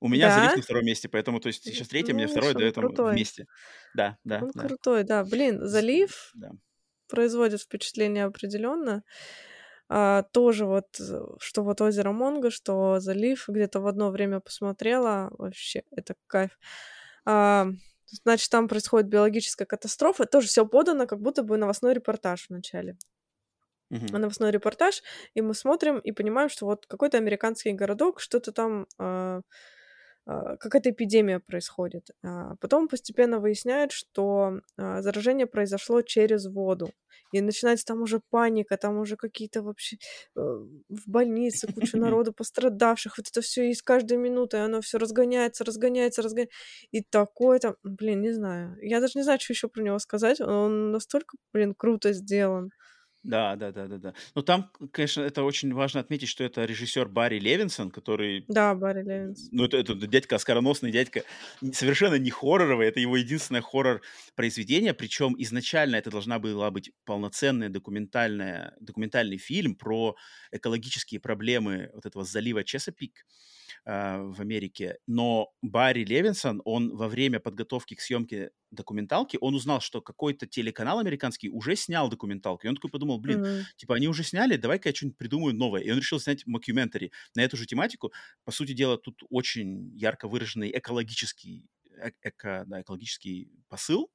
У 0.00 0.08
меня 0.08 0.28
да? 0.28 0.34
залив 0.36 0.56
на 0.56 0.62
втором 0.62 0.84
месте, 0.84 1.08
поэтому, 1.08 1.40
то 1.40 1.48
есть, 1.48 1.64
сейчас 1.64 1.88
третье, 1.88 2.12
ну, 2.12 2.14
у 2.14 2.18
меня 2.18 2.28
второе, 2.28 2.54
до 2.54 2.64
этого 2.64 2.86
крутой. 2.86 3.12
вместе. 3.12 3.46
Да, 3.94 4.18
да. 4.24 4.40
Он 4.42 4.52
да. 4.54 4.66
крутой, 4.66 5.02
да. 5.02 5.24
Блин, 5.24 5.66
залив 5.66 6.30
да. 6.34 6.52
производит 7.08 7.60
впечатление 7.60 8.24
определенно. 8.24 9.02
А, 9.88 10.22
тоже 10.32 10.64
вот, 10.64 10.86
что 11.40 11.62
вот 11.62 11.80
озеро 11.80 12.12
Монго, 12.12 12.50
что 12.50 13.00
залив, 13.00 13.48
где-то 13.48 13.80
в 13.80 13.86
одно 13.88 14.10
время 14.10 14.40
посмотрела, 14.40 15.30
вообще, 15.38 15.82
это 15.90 16.14
кайф. 16.28 16.56
А, 17.24 17.66
значит, 18.22 18.48
там 18.50 18.68
происходит 18.68 19.08
биологическая 19.08 19.66
катастрофа, 19.66 20.24
тоже 20.24 20.46
все 20.46 20.64
подано, 20.64 21.06
как 21.06 21.20
будто 21.20 21.42
бы 21.42 21.56
новостной 21.56 21.94
репортаж 21.94 22.46
в 22.46 22.50
начале. 22.50 22.96
Uh-huh. 23.94 24.18
Новостной 24.18 24.50
репортаж, 24.50 25.02
и 25.34 25.42
мы 25.42 25.54
смотрим 25.54 25.98
и 25.98 26.12
понимаем, 26.12 26.48
что 26.48 26.66
вот 26.66 26.86
какой-то 26.86 27.18
американский 27.18 27.72
городок, 27.72 28.20
что-то 28.20 28.52
там 28.52 28.86
э, 28.98 29.40
а, 30.26 30.56
какая-то 30.56 30.90
эпидемия 30.90 31.38
происходит. 31.38 32.10
А 32.24 32.56
потом 32.60 32.88
постепенно 32.88 33.40
выясняют, 33.40 33.92
что 33.92 34.60
а, 34.76 35.02
заражение 35.02 35.46
произошло 35.46 36.02
через 36.02 36.46
воду. 36.46 36.90
И 37.32 37.40
начинается 37.40 37.84
там 37.86 38.02
уже 38.02 38.20
паника, 38.30 38.76
там 38.76 38.98
уже 38.98 39.16
какие-то 39.16 39.62
вообще 39.62 39.96
э, 40.36 40.40
в 40.40 41.08
больнице 41.08 41.66
куча 41.72 41.96
народу 41.98 42.32
пострадавших. 42.32 43.18
Вот 43.18 43.28
это 43.28 43.40
все 43.40 43.66
есть 43.66 43.82
каждой 43.82 44.18
минутой, 44.18 44.64
оно 44.64 44.80
все 44.80 44.98
разгоняется, 44.98 45.64
разгоняется, 45.64 46.22
разгоняется. 46.22 46.56
И 46.92 47.02
такое 47.02 47.58
там, 47.58 47.76
блин, 47.82 48.20
не 48.22 48.32
знаю. 48.32 48.76
Я 48.80 49.00
даже 49.00 49.12
не 49.16 49.24
знаю, 49.24 49.40
что 49.40 49.52
еще 49.52 49.68
про 49.68 49.82
него 49.82 49.98
сказать. 49.98 50.40
Он 50.40 50.92
настолько, 50.92 51.36
блин, 51.52 51.74
круто 51.74 52.12
сделан. 52.12 52.70
Да, 53.24 53.56
да, 53.56 53.72
да, 53.72 53.88
да, 53.88 53.98
да. 53.98 54.14
Но 54.34 54.42
там, 54.42 54.70
конечно, 54.92 55.22
это 55.22 55.42
очень 55.44 55.72
важно 55.72 56.00
отметить, 56.00 56.28
что 56.28 56.44
это 56.44 56.64
режиссер 56.66 57.08
Барри 57.08 57.40
Левинсон, 57.40 57.90
который... 57.90 58.44
Да, 58.48 58.74
Барри 58.74 59.02
Левинсон. 59.02 59.48
Ну, 59.50 59.64
это, 59.64 59.78
это 59.78 59.94
дядька, 59.94 60.36
оскароносный 60.36 60.92
дядька, 60.92 61.22
совершенно 61.72 62.16
не 62.16 62.30
хорроровый, 62.30 62.86
это 62.86 63.00
его 63.00 63.16
единственное 63.16 63.62
хоррор-произведение, 63.62 64.92
причем 64.92 65.34
изначально 65.38 65.96
это 65.96 66.10
должна 66.10 66.38
была 66.38 66.70
быть 66.70 66.92
полноценный 67.06 67.70
документальный, 67.70 68.72
документальный 68.78 69.38
фильм 69.38 69.74
про 69.74 70.16
экологические 70.52 71.18
проблемы 71.18 71.90
вот 71.94 72.04
этого 72.04 72.24
залива 72.24 72.62
Чесапик. 72.62 73.24
А, 73.86 74.22
в 74.22 74.40
Америке. 74.40 74.96
Но 75.06 75.52
Барри 75.60 76.04
Левинсон, 76.04 76.62
он 76.64 76.96
во 76.96 77.06
время 77.06 77.38
подготовки 77.38 77.94
к 77.94 78.00
съемке 78.00 78.50
документалки, 78.70 79.36
он 79.38 79.54
узнал, 79.54 79.82
что 79.82 80.00
какой-то 80.00 80.46
телеканал 80.46 81.00
американский 81.00 81.50
уже 81.50 81.76
снял 81.76 82.08
документалку. 82.08 82.66
И 82.66 82.70
он 82.70 82.76
такой 82.76 82.90
подумал, 82.90 83.18
блин, 83.18 83.44
mm-hmm. 83.44 83.62
типа 83.76 83.96
они 83.96 84.08
уже 84.08 84.24
сняли, 84.24 84.56
давай-ка 84.56 84.88
я 84.88 84.94
что-нибудь 84.94 85.18
придумаю 85.18 85.54
новое. 85.54 85.82
И 85.82 85.90
он 85.90 85.98
решил 85.98 86.18
снять 86.18 86.46
мокюментари 86.46 87.12
на 87.34 87.42
эту 87.42 87.58
же 87.58 87.66
тематику. 87.66 88.10
По 88.44 88.52
сути 88.52 88.72
дела, 88.72 88.96
тут 88.96 89.22
очень 89.28 89.94
ярко 89.94 90.28
выраженный 90.28 90.70
экологический, 90.70 91.68
э- 92.00 92.12
эко, 92.22 92.64
да, 92.66 92.80
экологический 92.80 93.50
посыл. 93.68 94.10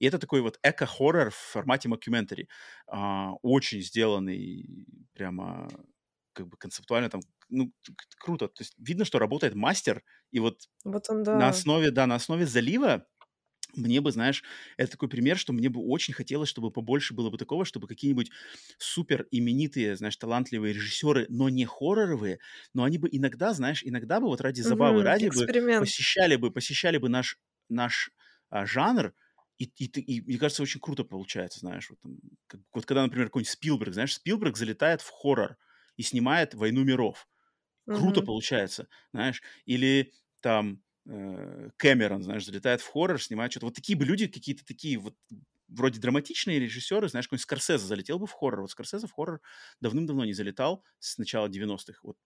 И 0.00 0.06
это 0.06 0.18
такой 0.18 0.40
вот 0.40 0.58
эко-хоррор 0.64 1.30
в 1.30 1.36
формате 1.36 1.88
мокюментари. 1.88 2.48
А, 2.88 3.34
очень 3.42 3.82
сделанный 3.82 4.84
прямо 5.14 5.68
как 6.32 6.48
бы 6.48 6.56
концептуально 6.56 7.08
там, 7.08 7.20
ну, 7.52 7.72
круто. 8.18 8.48
То 8.48 8.62
есть 8.62 8.74
видно, 8.78 9.04
что 9.04 9.18
работает 9.18 9.54
мастер, 9.54 10.02
и 10.30 10.40
вот, 10.40 10.68
вот 10.84 11.10
он, 11.10 11.22
да. 11.22 11.38
на 11.38 11.48
основе, 11.48 11.90
да, 11.90 12.06
на 12.06 12.16
основе 12.16 12.46
залива 12.46 13.06
мне 13.74 14.00
бы, 14.00 14.12
знаешь, 14.12 14.42
это 14.76 14.92
такой 14.92 15.08
пример, 15.08 15.38
что 15.38 15.52
мне 15.52 15.68
бы 15.68 15.80
очень 15.80 16.12
хотелось, 16.14 16.48
чтобы 16.48 16.70
побольше 16.70 17.14
было 17.14 17.30
бы 17.30 17.38
такого, 17.38 17.64
чтобы 17.64 17.86
какие-нибудь 17.88 18.30
супер 18.78 19.26
именитые, 19.30 19.96
знаешь, 19.96 20.16
талантливые 20.16 20.74
режиссеры, 20.74 21.26
но 21.28 21.48
не 21.48 21.64
хорроровые, 21.64 22.38
но 22.74 22.84
они 22.84 22.98
бы 22.98 23.08
иногда, 23.10 23.54
знаешь, 23.54 23.82
иногда 23.84 24.20
бы 24.20 24.26
вот 24.26 24.40
ради 24.40 24.60
забавы, 24.60 24.98
угу, 24.98 25.04
ради 25.04 25.26
эксперимент. 25.28 25.80
бы 25.80 25.86
посещали 25.86 26.36
бы, 26.36 26.50
посещали 26.50 26.98
бы 26.98 27.08
наш, 27.08 27.38
наш 27.68 28.10
а, 28.50 28.66
жанр, 28.66 29.14
и, 29.58 29.64
и, 29.64 29.86
и, 29.86 30.20
мне 30.20 30.38
кажется, 30.38 30.62
очень 30.62 30.80
круто 30.80 31.04
получается, 31.04 31.60
знаешь, 31.60 31.88
вот, 31.88 31.98
там, 32.00 32.18
как, 32.46 32.60
вот 32.74 32.84
когда, 32.84 33.02
например, 33.02 33.28
какой-нибудь 33.28 33.52
Спилберг, 33.52 33.94
знаешь, 33.94 34.14
Спилберг 34.14 34.56
залетает 34.56 35.00
в 35.00 35.10
хоррор, 35.10 35.56
и 35.96 36.02
снимает 36.02 36.54
«Войну 36.54 36.84
миров». 36.84 37.28
Круто 37.86 38.20
mm-hmm. 38.20 38.24
получается, 38.24 38.88
знаешь. 39.12 39.42
Или 39.64 40.12
там 40.40 40.82
э, 41.06 41.70
Кэмерон, 41.76 42.22
знаешь, 42.22 42.44
залетает 42.44 42.80
в 42.80 42.88
хоррор, 42.88 43.20
снимает 43.20 43.52
что-то. 43.52 43.66
Вот 43.66 43.74
такие 43.74 43.98
бы 43.98 44.04
люди, 44.04 44.26
какие-то 44.26 44.64
такие 44.64 44.98
вот 44.98 45.16
вроде 45.68 46.00
драматичные 46.00 46.58
режиссеры, 46.58 47.08
знаешь, 47.08 47.26
какой-нибудь 47.26 47.42
Скорсезе 47.42 47.84
залетел 47.84 48.18
бы 48.18 48.26
в 48.26 48.32
хоррор. 48.32 48.62
Вот 48.62 48.70
Скорсезе 48.70 49.06
в 49.06 49.12
хоррор 49.12 49.40
давным-давно 49.80 50.24
не 50.24 50.32
залетал 50.32 50.84
с 50.98 51.18
начала 51.18 51.48
90-х. 51.48 51.98
Вот 52.02 52.16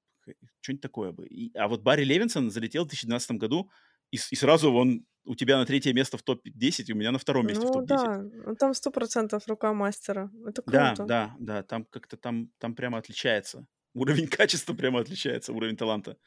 что-нибудь 0.60 0.82
такое 0.82 1.12
бы. 1.12 1.26
И, 1.26 1.56
а 1.56 1.68
вот 1.68 1.82
Барри 1.82 2.04
Левинсон 2.04 2.50
залетел 2.50 2.84
в 2.84 2.88
2012 2.88 3.32
году, 3.32 3.70
и, 4.10 4.16
и 4.16 4.36
сразу 4.36 4.72
он 4.72 5.06
у 5.24 5.34
тебя 5.34 5.58
на 5.58 5.66
третье 5.66 5.92
место 5.92 6.16
в 6.18 6.22
топ-10, 6.22 6.92
у 6.92 6.96
меня 6.96 7.10
на 7.10 7.18
втором 7.18 7.46
месте 7.46 7.64
ну, 7.64 7.70
в 7.70 7.72
топ-10. 7.72 7.86
да, 7.86 8.22
ну, 8.22 8.56
там 8.56 8.74
сто 8.74 8.90
процентов 8.90 9.46
рука 9.48 9.72
мастера. 9.72 10.30
Это 10.46 10.62
круто. 10.62 10.94
Да, 10.96 11.06
да, 11.06 11.36
да, 11.38 11.62
там 11.62 11.84
как-то 11.84 12.16
там, 12.16 12.50
там 12.58 12.74
прямо 12.74 12.98
отличается. 12.98 13.66
Уровень 13.97 14.28
качества 14.39 14.74
прямо 14.74 15.01
отличается, 15.01 15.52
уровень 15.52 15.77
таланта. 15.77 16.18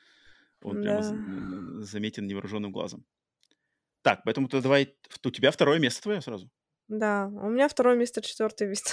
Он 0.61 0.81
да. 0.81 0.81
прямо 0.81 1.81
заметен 1.83 2.27
невооруженным 2.27 2.71
глазом. 2.71 3.05
Так, 4.01 4.23
поэтому 4.25 4.47
то 4.47 4.61
давай, 4.61 4.95
у 5.23 5.29
тебя 5.29 5.51
второе 5.51 5.79
место 5.79 6.01
твое 6.01 6.21
сразу. 6.21 6.49
Да, 6.87 7.27
у 7.27 7.49
меня 7.49 7.67
второе 7.67 7.95
место, 7.95 8.21
четвертый 8.21 8.67
место. 8.67 8.91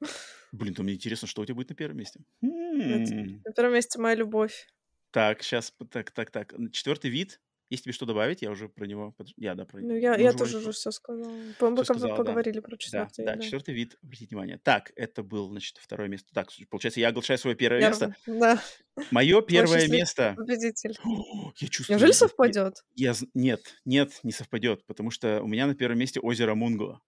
Блин, 0.52 0.74
то 0.74 0.82
мне 0.82 0.94
интересно, 0.94 1.26
что 1.28 1.42
у 1.42 1.44
тебя 1.46 1.54
будет 1.54 1.70
на 1.70 1.74
первом 1.74 1.96
месте. 1.96 2.20
На 2.42 3.52
первом 3.56 3.74
месте 3.74 3.98
моя 3.98 4.16
любовь. 4.16 4.68
Так, 5.12 5.42
сейчас, 5.42 5.72
так, 5.90 6.10
так, 6.10 6.30
так. 6.30 6.54
Четвертый 6.72 7.10
вид. 7.10 7.40
Есть 7.70 7.84
тебе 7.84 7.92
что 7.92 8.04
добавить? 8.04 8.42
Я 8.42 8.50
уже 8.50 8.68
про 8.68 8.84
него... 8.84 9.14
Я, 9.36 9.54
да, 9.54 9.64
про 9.64 9.80
Ну, 9.80 9.94
я, 9.94 10.16
я 10.16 10.32
тоже 10.32 10.58
уже 10.58 10.72
все 10.72 10.90
сказала. 10.90 11.32
Мы 11.60 11.84
сказала, 11.84 12.16
поговорили 12.16 12.56
да. 12.56 12.62
про 12.62 12.76
четвертый 12.76 13.24
да, 13.24 13.32
вид. 13.32 13.40
Да, 13.40 13.44
четвертый 13.44 13.74
вид, 13.74 13.96
обратите 14.02 14.26
внимание. 14.30 14.58
Так, 14.58 14.92
это 14.96 15.22
был, 15.22 15.48
значит, 15.50 15.78
второе 15.78 16.08
место. 16.08 16.28
Так, 16.34 16.48
получается, 16.68 16.98
я 16.98 17.08
оглашаю 17.08 17.38
свое 17.38 17.54
первое 17.54 17.80
я, 17.80 17.88
место. 17.88 18.16
Да. 18.26 18.60
Мое 19.12 19.40
первое 19.48 19.88
место... 19.88 20.34
Победитель. 20.36 20.98
О, 21.04 21.52
я 21.58 21.68
чувствую... 21.68 21.96
Неужели 21.96 22.12
совпадет? 22.12 22.84
Я, 22.96 23.12
я, 23.12 23.16
нет, 23.34 23.60
нет, 23.84 24.18
не 24.24 24.32
совпадет, 24.32 24.84
потому 24.86 25.12
что 25.12 25.40
у 25.40 25.46
меня 25.46 25.68
на 25.68 25.76
первом 25.76 25.98
месте 25.98 26.18
озеро 26.18 26.56
Мунго. 26.56 27.00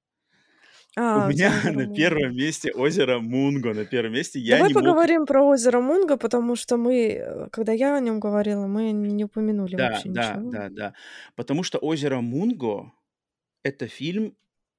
А, 0.96 1.26
у 1.26 1.30
меня 1.30 1.50
на 1.72 1.92
первом 1.94 2.36
месте 2.36 2.70
озеро 2.72 3.18
Мунго, 3.18 3.72
на 3.72 3.84
первом 3.84 4.12
месте. 4.12 4.38
Я 4.38 4.56
Давай 4.56 4.68
не 4.68 4.74
поговорим 4.74 5.20
мог... 5.20 5.28
про 5.28 5.42
озеро 5.42 5.80
Мунго, 5.80 6.16
потому 6.16 6.54
что 6.54 6.76
мы, 6.76 7.12
э, 7.12 7.48
когда 7.50 7.72
я 7.72 7.96
о 7.96 8.00
нем 8.00 8.20
говорила, 8.20 8.66
мы 8.66 8.92
не 8.92 9.24
упомянули 9.24 9.76
да, 9.76 9.90
вообще 9.90 10.10
да, 10.10 10.34
ничего. 10.34 10.50
Да, 10.50 10.58
да, 10.60 10.68
да. 10.68 10.94
Потому 11.34 11.62
что 11.62 11.78
озеро 11.78 12.20
Мунго— 12.20 12.92
это 13.62 13.86
фильм, 13.86 14.36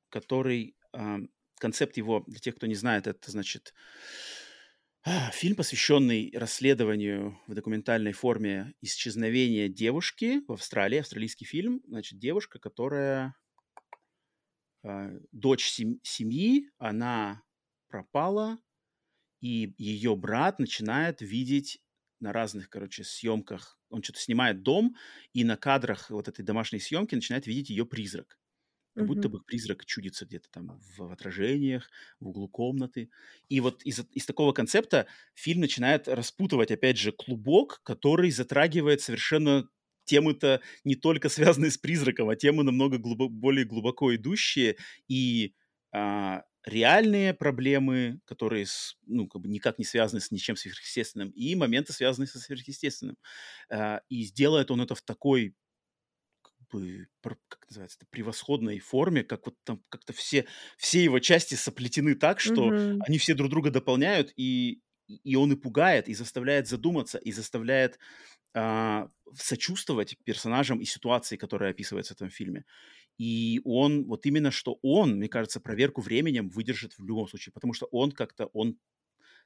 который... 0.10 0.76
Э, 0.94 1.18
концепт 1.60 1.98
его, 1.98 2.24
для 2.28 2.40
тех, 2.40 2.56
кто 2.56 2.68
не 2.68 2.76
знает, 2.76 3.08
это 3.08 3.32
значит... 3.32 3.74
Фильм, 5.34 5.58
посвященный 5.58 6.32
расследованию 6.34 7.38
в 7.48 7.54
документальной 7.54 8.14
форме 8.14 8.74
исчезновения 8.80 9.68
девушки 9.68 10.42
в 10.48 10.54
Австралии, 10.54 11.00
австралийский 11.00 11.44
фильм. 11.44 11.82
Значит, 11.86 12.20
девушка, 12.20 12.58
которая 12.58 13.36
э, 14.84 15.20
дочь 15.32 15.66
сем- 15.70 16.00
семьи, 16.04 16.70
она 16.78 17.44
пропала, 17.88 18.60
и 19.42 19.74
ее 19.78 20.16
брат 20.16 20.60
начинает 20.60 21.22
видеть 21.22 21.82
на 22.20 22.32
разных, 22.32 22.70
короче, 22.70 23.04
съемках, 23.04 23.78
он 23.90 24.02
что-то 24.02 24.20
снимает 24.20 24.64
дом, 24.64 24.96
и 25.34 25.44
на 25.44 25.58
кадрах 25.58 26.10
вот 26.10 26.28
этой 26.28 26.44
домашней 26.44 26.80
съемки 26.80 27.16
начинает 27.16 27.48
видеть 27.48 27.70
ее 27.70 27.86
призрак. 27.86 28.40
Как 28.96 29.08
будто 29.08 29.30
бы 29.30 29.42
призрак 29.42 29.86
чудится 29.86 30.26
где-то 30.26 30.50
там 30.52 30.80
в, 30.80 30.98
в 31.08 31.12
отражениях, 31.12 31.90
в 32.20 32.28
углу 32.30 32.48
комнаты. 32.48 33.10
И 33.50 33.60
вот 33.60 33.84
из, 33.84 34.00
из 34.12 34.26
такого 34.26 34.54
концепта 34.54 35.08
фильм 35.36 35.62
начинает 35.62 36.08
распутывать, 36.08 36.72
опять 36.72 36.98
же, 36.98 37.12
клубок, 37.12 37.82
который 37.84 38.32
затрагивает 38.32 39.02
совершенно 39.02 39.70
темы-то 40.06 40.62
не 40.84 40.96
только 40.96 41.30
связанные 41.30 41.72
с 41.72 41.78
призраком, 41.78 42.30
а 42.30 42.36
темы 42.36 42.64
намного 42.64 42.98
глубо- 42.98 43.30
более 43.30 43.66
глубоко 43.66 44.16
идущие 44.16 44.78
и 45.08 45.54
а, 45.94 46.44
реальные 46.66 47.34
проблемы, 47.34 48.20
которые 48.26 48.66
с, 48.66 48.96
ну, 49.06 49.28
как 49.28 49.42
бы 49.42 49.50
никак 49.50 49.80
не 49.80 49.86
связаны 49.86 50.22
с 50.22 50.32
ничем 50.32 50.56
сверхъестественным, 50.56 51.30
и 51.32 51.56
моменты, 51.56 51.94
связанные 51.94 52.28
со 52.28 52.40
сверхъестественным. 52.40 53.18
А, 53.70 54.02
и 54.10 54.24
сделает 54.24 54.72
он 54.72 54.82
это 54.82 54.96
в 54.96 55.02
такой 55.02 55.56
как 56.42 56.54
бы, 56.72 57.08
как 57.22 57.40
называется, 57.70 57.98
это, 58.00 58.08
превосходной 58.10 58.80
форме, 58.80 59.24
как 59.24 59.46
вот 59.46 59.56
там 59.64 59.84
как-то 59.90 60.14
все, 60.14 60.46
все 60.78 61.04
его 61.04 61.20
части 61.20 61.56
соплетены 61.56 62.16
так, 62.16 62.40
что 62.40 62.76
Мгм. 62.76 63.06
они 63.06 63.18
все 63.18 63.34
друг 63.36 63.50
друга 63.50 63.72
дополняют, 63.72 64.34
и, 64.36 64.82
и 65.08 65.36
он 65.36 65.52
и 65.54 65.56
пугает, 65.56 66.10
и 66.10 66.14
заставляет 66.14 66.68
задуматься, 66.68 67.18
и 67.18 67.32
заставляет 67.32 68.00
а, 68.54 69.10
сочувствовать 69.36 70.18
персонажам 70.24 70.80
и 70.80 70.86
ситуации, 70.86 71.38
которые 71.38 71.72
описываются 71.72 72.14
в 72.14 72.18
этом 72.18 72.30
фильме. 72.30 72.66
И 73.18 73.62
он, 73.64 74.06
вот 74.06 74.26
именно 74.26 74.52
что 74.52 74.80
он, 74.82 75.16
мне 75.18 75.28
кажется, 75.28 75.60
проверку 75.60 76.02
временем 76.02 76.50
выдержит 76.50 76.94
в 76.98 77.06
любом 77.06 77.28
случае, 77.28 77.54
потому 77.54 77.74
что 77.74 77.88
он 77.92 78.12
как-то, 78.12 78.48
он 78.54 78.78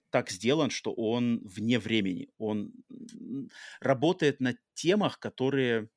так 0.10 0.30
сделан, 0.30 0.70
что 0.70 0.94
он 0.94 1.42
вне 1.44 1.80
времени. 1.80 2.30
Он 2.38 2.72
работает 3.82 4.40
на 4.40 4.56
темах, 4.74 5.20
которые 5.20 5.90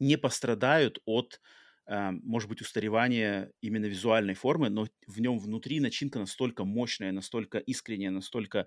не 0.00 0.18
пострадают 0.18 0.98
от, 1.04 1.40
э, 1.86 2.10
может 2.10 2.48
быть, 2.48 2.60
устаревания 2.60 3.52
именно 3.60 3.86
визуальной 3.86 4.34
формы, 4.34 4.68
но 4.68 4.86
в 5.06 5.20
нем 5.20 5.38
внутри 5.38 5.80
начинка 5.80 6.18
настолько 6.18 6.64
мощная, 6.64 7.12
настолько 7.12 7.58
искренняя, 7.58 8.10
настолько 8.10 8.66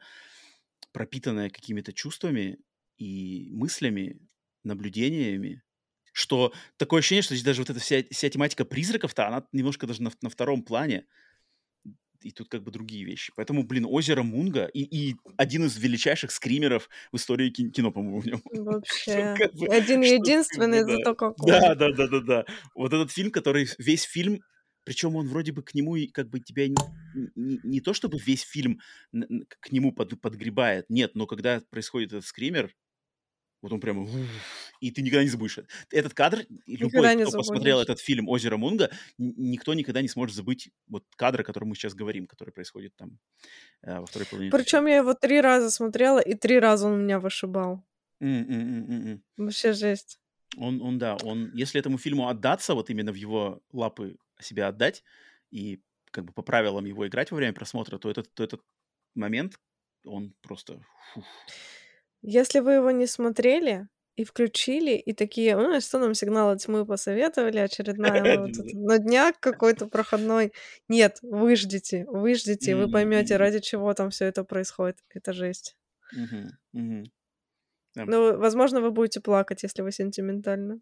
пропитанная 0.93 1.49
какими-то 1.49 1.91
чувствами 1.91 2.57
и 2.97 3.49
мыслями, 3.51 4.19
наблюдениями, 4.63 5.63
что 6.15 6.53
такое 6.77 6.99
ощущение, 6.99 7.23
что 7.23 7.35
здесь 7.35 7.45
даже 7.45 7.61
вот 7.61 7.69
эта 7.69 7.79
вся, 7.79 8.03
вся 8.09 8.29
тематика 8.29 8.63
призраков-то, 8.63 9.27
она 9.27 9.45
немножко 9.51 9.85
даже 9.85 10.01
на, 10.01 10.11
на 10.21 10.29
втором 10.29 10.63
плане. 10.63 11.05
И 12.21 12.31
тут 12.31 12.47
как 12.47 12.63
бы 12.63 12.71
другие 12.71 13.03
вещи. 13.03 13.33
Поэтому, 13.35 13.63
блин, 13.63 13.85
озеро 13.87 14.23
Мунга 14.23 14.65
и, 14.65 14.81
и 14.81 15.15
один 15.37 15.65
из 15.65 15.77
величайших 15.77 16.31
скримеров 16.31 16.89
в 17.11 17.17
истории 17.17 17.49
кин- 17.49 17.69
кино, 17.69 17.91
по-моему, 17.91 18.21
в 18.21 18.25
нем. 18.25 18.41
Вообще. 18.51 19.35
Как 19.37 19.53
бы, 19.53 19.67
Один 19.67 20.01
единственный, 20.01 20.85
да. 20.85 20.95
зато 20.95 21.15
какой. 21.15 21.51
Да, 21.51 21.75
да, 21.75 21.91
да, 21.91 22.07
да, 22.07 22.19
да. 22.21 22.45
Вот 22.73 22.93
этот 22.93 23.11
фильм, 23.11 23.29
который 23.29 23.67
весь 23.77 24.03
фильм, 24.03 24.41
причем 24.85 25.17
он 25.17 25.27
вроде 25.27 25.51
бы 25.51 25.63
к 25.63 25.73
нему 25.73 25.97
и 25.97 26.07
как 26.07 26.29
бы 26.29 26.39
тебя 26.39 26.67
не, 26.67 26.75
не, 27.35 27.59
не 27.61 27.81
то 27.81 27.93
чтобы 27.93 28.17
весь 28.17 28.43
фильм 28.43 28.79
к 29.11 29.71
нему 29.71 29.91
под, 29.91 30.19
подгребает, 30.21 30.85
нет, 30.89 31.11
но 31.13 31.27
когда 31.27 31.61
происходит 31.69 32.13
этот 32.13 32.25
скример, 32.25 32.73
вот 33.65 33.73
он 33.73 33.79
прямо... 33.79 34.07
И 34.79 34.91
ты 34.91 35.01
никогда 35.01 35.23
не 35.23 35.29
забудешь. 35.29 35.57
это. 35.57 35.67
Этот 35.89 36.13
кадр, 36.13 36.45
Никогда 36.67 37.13
любой, 37.13 37.25
кто 37.25 37.37
посмотрел 37.39 37.79
этот 37.79 37.99
фильм 37.99 38.29
«Озеро 38.29 38.57
Мунга», 38.57 38.91
никто 39.17 39.73
никогда 39.73 40.03
не 40.03 40.07
сможет 40.07 40.35
забыть 40.35 40.69
вот 40.87 41.03
кадр, 41.15 41.41
о 41.41 41.43
котором 41.43 41.69
мы 41.69 41.75
сейчас 41.75 41.95
говорим, 41.95 42.27
который 42.27 42.51
происходит 42.51 42.95
там 42.95 43.17
э, 43.81 43.99
во 43.99 44.05
второй 44.05 44.27
половине. 44.27 44.51
Причем 44.51 44.85
я 44.85 44.97
его 44.97 45.15
три 45.15 45.41
раза 45.41 45.71
смотрела, 45.71 46.19
и 46.19 46.35
три 46.35 46.59
раза 46.59 46.87
он 46.87 47.01
меня 47.01 47.19
вышибал. 47.19 47.83
м. 49.13 49.23
Вообще 49.35 49.73
жесть. 49.73 50.19
Он, 50.57 50.79
он, 50.83 50.99
да, 50.99 51.17
он, 51.23 51.51
если 51.55 51.79
этому 51.79 51.97
фильму 51.97 52.27
отдаться, 52.27 52.75
вот 52.75 52.91
именно 52.91 53.11
в 53.11 53.15
его 53.15 53.63
лапы 53.73 54.15
себя 54.39 54.67
отдать 54.67 55.03
и 55.49 55.81
как 56.11 56.25
бы 56.25 56.33
по 56.33 56.43
правилам 56.43 56.85
его 56.85 57.07
играть 57.07 57.31
во 57.31 57.37
время 57.37 57.53
просмотра, 57.53 57.97
то 57.97 58.11
этот, 58.11 58.31
то 58.35 58.43
этот 58.43 58.61
момент, 59.15 59.59
он 60.05 60.35
просто... 60.41 60.85
фух. 61.13 61.25
Если 62.27 62.59
вы 62.59 62.73
его 62.73 62.91
не 62.91 63.05
смотрели 63.07 63.87
и 64.15 64.23
включили, 64.23 64.93
и 64.95 65.13
такие, 65.13 65.55
ну, 65.55 65.79
что 65.79 65.99
нам 65.99 66.13
сигналы 66.15 66.57
тьмы 66.57 66.85
посоветовали, 66.85 67.57
очередная 67.59 68.23
вот 68.41 68.51
этот 68.59 69.03
дняк 69.03 69.39
какой-то 69.39 69.87
проходной. 69.87 70.51
Нет, 70.89 71.19
выждите, 71.21 72.05
выждите, 72.07 72.75
вы 72.75 72.83
Мгм, 72.83 72.91
поймете, 72.91 73.35
мгм. 73.35 73.39
ради 73.41 73.59
чего 73.59 73.93
там 73.93 74.09
все 74.09 74.25
это 74.25 74.43
происходит. 74.43 74.97
Это 75.09 75.33
жесть. 75.33 75.75
Да. 77.95 78.05
Ну, 78.05 78.37
возможно, 78.37 78.81
вы 78.81 78.91
будете 78.91 79.21
плакать, 79.21 79.63
если 79.63 79.81
вы 79.83 79.91
сентиментальны. 79.91 80.81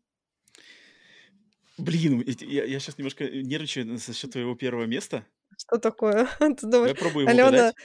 Блин, 1.78 2.24
я, 2.41 2.64
я 2.65 2.80
сейчас 2.80 2.98
немножко 2.98 3.26
нервничаю 3.30 3.98
за 3.98 4.14
счет 4.14 4.32
твоего 4.32 4.56
первого 4.56 4.86
места. 4.86 5.26
Что 5.57 5.78
такое? 5.78 6.28
Ты 6.40 6.68
думаешь, 6.68 6.91
Давай 6.91 6.95
пробуем 6.95 7.30
Алена 7.30 7.48
угадать. 7.48 7.76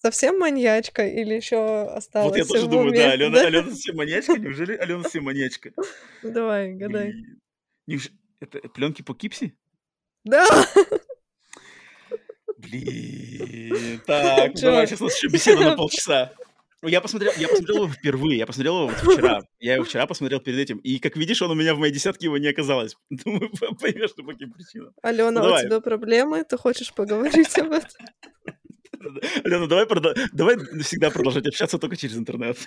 Совсем 0.00 0.38
маньячка 0.38 1.06
или 1.06 1.34
еще 1.34 1.82
осталась 1.90 2.30
Вот 2.30 2.36
я 2.38 2.44
тоже 2.44 2.66
думаю, 2.66 2.88
уме? 2.88 2.98
да, 2.98 3.10
Алена, 3.12 3.40
Алена 3.40 3.70
совсем 3.70 3.96
маньячка. 3.96 4.36
Неужели 4.38 4.74
Алена 4.76 5.02
совсем 5.02 5.24
маньячка? 5.24 5.72
Ну, 6.22 6.30
Давай, 6.30 6.72
гадай. 6.74 7.12
Блин. 7.12 7.40
Неуж- 7.88 8.10
Это 8.40 8.60
пленки 8.68 9.02
по 9.02 9.14
Кипси? 9.14 9.54
Да! 10.24 10.46
Блин, 12.56 14.00
так, 14.06 14.54
Чё? 14.56 14.62
давай, 14.62 14.86
сейчас 14.86 15.00
у 15.00 15.04
нас 15.04 15.16
еще 15.16 15.28
беседа 15.28 15.62
на 15.64 15.76
полчаса. 15.76 16.32
Ну, 16.82 16.88
Я 16.88 17.00
посмотрел, 17.00 17.32
я 17.38 17.48
посмотрел 17.48 17.76
его 17.84 17.88
впервые, 17.88 18.38
я 18.38 18.46
посмотрел 18.46 18.76
его 18.76 18.86
вот 18.88 18.96
вчера. 18.98 19.40
Я 19.58 19.74
его 19.76 19.84
вчера 19.84 20.06
посмотрел 20.06 20.40
перед 20.40 20.58
этим, 20.58 20.78
и, 20.78 20.98
как 20.98 21.16
видишь, 21.16 21.40
он 21.42 21.50
у 21.50 21.54
меня 21.54 21.74
в 21.74 21.78
моей 21.78 21.92
десятке 21.92 22.26
его 22.26 22.36
не 22.38 22.48
оказалось. 22.48 22.94
Думаю, 23.10 23.50
по- 23.50 23.74
поймешь, 23.74 24.10
что 24.10 24.22
по 24.22 24.32
каким 24.32 24.52
причинам. 24.52 24.92
Алена, 25.02 25.30
Ну, 25.42 25.54
у 25.54 25.58
тебя 25.58 25.80
проблемы? 25.80 26.44
Ты 26.44 26.56
хочешь 26.58 26.92
поговорить 26.92 27.58
об 27.58 27.72
этом? 27.72 27.90
Алена, 29.44 29.66
давай, 29.66 29.86
прода- 29.86 30.14
давай 30.32 30.56
навсегда 30.56 31.10
продолжать 31.10 31.46
общаться 31.46 31.78
только 31.78 31.96
через 31.96 32.16
интернет. 32.16 32.58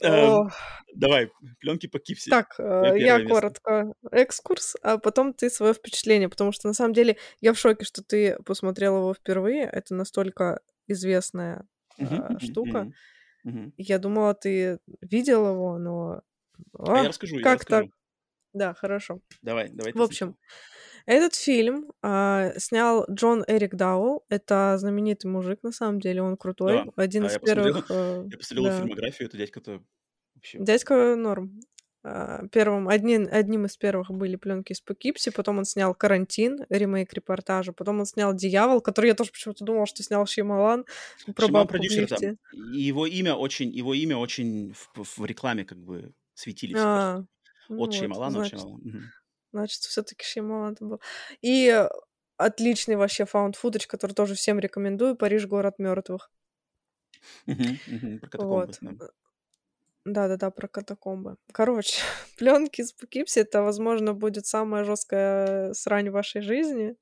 Эм, 0.00 0.50
Давай, 0.94 1.30
пленки 1.60 1.86
по 1.86 1.98
Кипси. 1.98 2.30
Так, 2.30 2.54
э, 2.58 2.94
я 2.98 3.24
коротко 3.24 3.94
экскурс, 4.10 4.76
а 4.82 4.98
потом 4.98 5.32
ты 5.32 5.50
свое 5.50 5.74
впечатление, 5.74 6.28
потому 6.28 6.52
что 6.52 6.68
на 6.68 6.74
самом 6.74 6.92
деле 6.92 7.16
я 7.40 7.52
в 7.52 7.58
шоке, 7.58 7.84
что 7.84 8.02
ты 8.02 8.36
посмотрел 8.44 8.98
его 8.98 9.14
впервые. 9.14 9.64
Это 9.64 9.94
настолько 9.94 10.60
известная 10.86 11.66
uh, 11.98 12.38
штука. 12.40 12.92
Я 13.76 13.98
думала, 13.98 14.34
ты 14.34 14.78
видел 15.00 15.48
его, 15.48 15.78
но... 15.78 16.22
А, 16.78 17.00
а 17.00 17.02
я 17.02 17.08
расскажу, 17.08 17.40
как 17.42 17.64
так? 17.64 17.86
Да, 18.52 18.74
хорошо. 18.74 19.20
Давай, 19.40 19.70
давай. 19.70 19.92
В 19.92 20.02
общем, 20.02 20.36
этот 21.06 21.34
фильм 21.34 21.92
э, 22.02 22.52
снял 22.58 23.06
Джон 23.10 23.44
Эрик 23.46 23.74
Дауэлл. 23.74 24.24
Это 24.28 24.76
знаменитый 24.78 25.30
мужик, 25.30 25.62
на 25.62 25.72
самом 25.72 26.00
деле, 26.00 26.22
он 26.22 26.36
крутой. 26.36 26.84
Да, 26.84 26.92
Один 26.96 27.22
да, 27.22 27.28
из 27.28 27.32
я 27.32 27.38
первых... 27.38 27.86
Посмотрел, 27.86 28.24
э, 28.24 28.28
я 28.30 28.38
посмотрел 28.38 28.64
да. 28.64 28.78
фильмографию, 28.78 29.28
это 29.28 29.36
дядька-то 29.36 29.82
вообще... 30.34 30.58
Дядька 30.58 31.16
норм. 31.16 31.60
А, 32.04 32.42
первым, 32.50 32.88
одним, 32.88 33.28
одним 33.30 33.66
из 33.66 33.76
первых 33.76 34.10
были 34.10 34.34
пленки 34.34 34.72
из 34.72 34.80
Покипси, 34.80 35.30
потом 35.30 35.58
он 35.58 35.64
снял 35.64 35.94
«Карантин», 35.94 36.66
ремейк 36.68 37.12
репортажа, 37.12 37.72
потом 37.72 38.00
он 38.00 38.06
снял 38.06 38.34
«Дьявол», 38.34 38.80
который 38.80 39.06
я 39.06 39.14
тоже 39.14 39.30
почему-то 39.30 39.64
думал, 39.64 39.86
что 39.86 40.02
снял 40.02 40.26
Шималан. 40.26 40.84
Про 41.36 41.46
Шималан 41.46 41.68
продюсер 41.68 42.08
там. 42.08 42.38
Его 42.72 43.06
имя 43.06 43.34
очень, 43.34 43.70
его 43.70 43.94
имя 43.94 44.16
очень 44.16 44.72
в, 44.72 45.18
в 45.18 45.24
рекламе 45.24 45.64
как 45.64 45.78
бы 45.78 46.12
светились. 46.34 46.76
А, 46.76 47.24
ну 47.68 47.76
от 47.76 47.78
вот, 47.78 47.94
Шималана, 47.94 48.44
значит. 48.44 48.60
Значит, 49.52 49.82
все-таки 49.82 50.24
Шималан 50.24 50.76
был. 50.80 51.00
И 51.42 51.86
отличный 52.36 52.96
вообще 52.96 53.24
фаунд 53.24 53.56
футаж, 53.56 53.86
который 53.86 54.12
тоже 54.12 54.34
всем 54.34 54.58
рекомендую, 54.58 55.16
«Париж. 55.16 55.46
Город 55.46 55.78
мертвых». 55.78 56.30
вот. 58.38 58.80
Да-да-да, 60.04 60.50
про 60.50 60.66
катакомбы. 60.66 61.36
Короче, 61.52 62.02
пленки 62.36 62.82
с 62.82 62.92
Пукипси 62.92 63.40
это, 63.40 63.62
возможно, 63.62 64.14
будет 64.14 64.46
самая 64.46 64.84
жесткая 64.84 65.74
срань 65.74 66.10
в 66.10 66.14
вашей 66.14 66.42
жизни. 66.42 66.96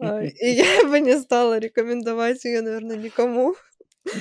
А, 0.00 0.22
и 0.24 0.32
я 0.56 0.88
бы 0.88 1.00
не 1.00 1.18
стала 1.20 1.58
рекомендовать 1.58 2.44
ее, 2.44 2.62
наверное, 2.62 2.96
никому. 2.96 3.54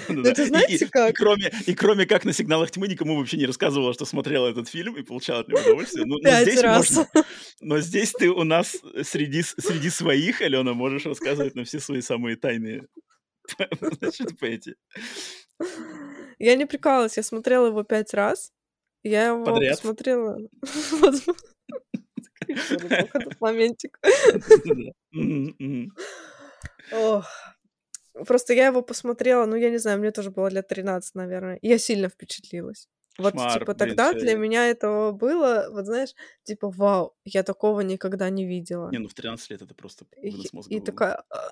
Ну 0.10 0.24
это 0.24 0.46
знаете 0.46 0.88
как? 0.88 1.16
И 1.66 1.74
кроме 1.74 2.06
как 2.06 2.26
на 2.26 2.34
сигналах 2.34 2.72
тьмы 2.72 2.88
никому 2.88 3.18
вообще 3.18 3.38
не 3.38 3.46
рассказывала, 3.46 3.94
что 3.94 4.06
смотрела 4.06 4.48
этот 4.48 4.68
фильм 4.68 4.98
и 4.98 5.04
получала 5.04 5.42
от 5.42 5.48
него 5.48 5.60
удовольствие. 5.60 6.06
Ну, 6.06 6.20
Пять 6.20 6.62
раз. 6.62 7.00
Но 7.62 7.80
здесь 7.80 8.12
ты 8.12 8.30
у 8.30 8.44
нас 8.44 8.78
среди, 9.04 9.42
своих, 9.90 10.42
Алена, 10.42 10.74
можешь 10.74 11.06
рассказывать 11.06 11.56
на 11.56 11.64
все 11.64 11.80
свои 11.80 12.02
самые 12.02 12.36
тайные 12.36 12.88
значит, 14.00 14.42
эти. 14.42 14.76
Я 16.38 16.56
не 16.56 16.66
прикалывалась, 16.66 17.18
я 17.18 17.24
смотрела 17.24 17.68
его 17.68 17.84
пять 17.84 18.14
раз. 18.14 18.52
Я 19.04 19.28
его 19.28 19.46
Подряд? 19.46 19.78
посмотрела... 19.78 20.38
Этот 22.48 23.40
моментик. 23.40 24.00
Ох. 26.92 27.28
Просто 28.26 28.54
я 28.54 28.68
его 28.68 28.82
посмотрела, 28.82 29.46
ну, 29.46 29.56
я 29.56 29.70
не 29.70 29.78
знаю, 29.78 30.00
мне 30.00 30.12
тоже 30.12 30.32
было 30.32 30.48
лет 30.48 30.68
13, 30.68 31.16
наверное. 31.16 31.60
Я 31.62 31.78
сильно 31.78 32.10
впечатлилась. 32.10 32.88
Вот, 33.18 33.34
Шмар, 33.34 33.60
типа, 33.60 33.74
тогда 33.74 34.14
блин, 34.14 34.24
для 34.24 34.38
меня 34.38 34.70
этого 34.70 35.12
было, 35.12 35.68
вот 35.72 35.86
знаешь, 35.86 36.16
типа, 36.44 36.70
вау, 36.70 37.14
я 37.26 37.44
такого 37.44 37.82
никогда 37.82 38.30
не 38.30 38.46
видела. 38.46 38.90
Не, 38.92 39.00
ну 39.00 39.10
в 39.10 39.14
13 39.14 39.50
лет 39.50 39.62
это 39.62 39.74
просто 39.74 40.06
вынос 40.16 40.54
мозга. 40.54 40.74
И, 40.74 40.78
и 40.78 40.80
такая, 40.80 41.24
«А, 41.30 41.52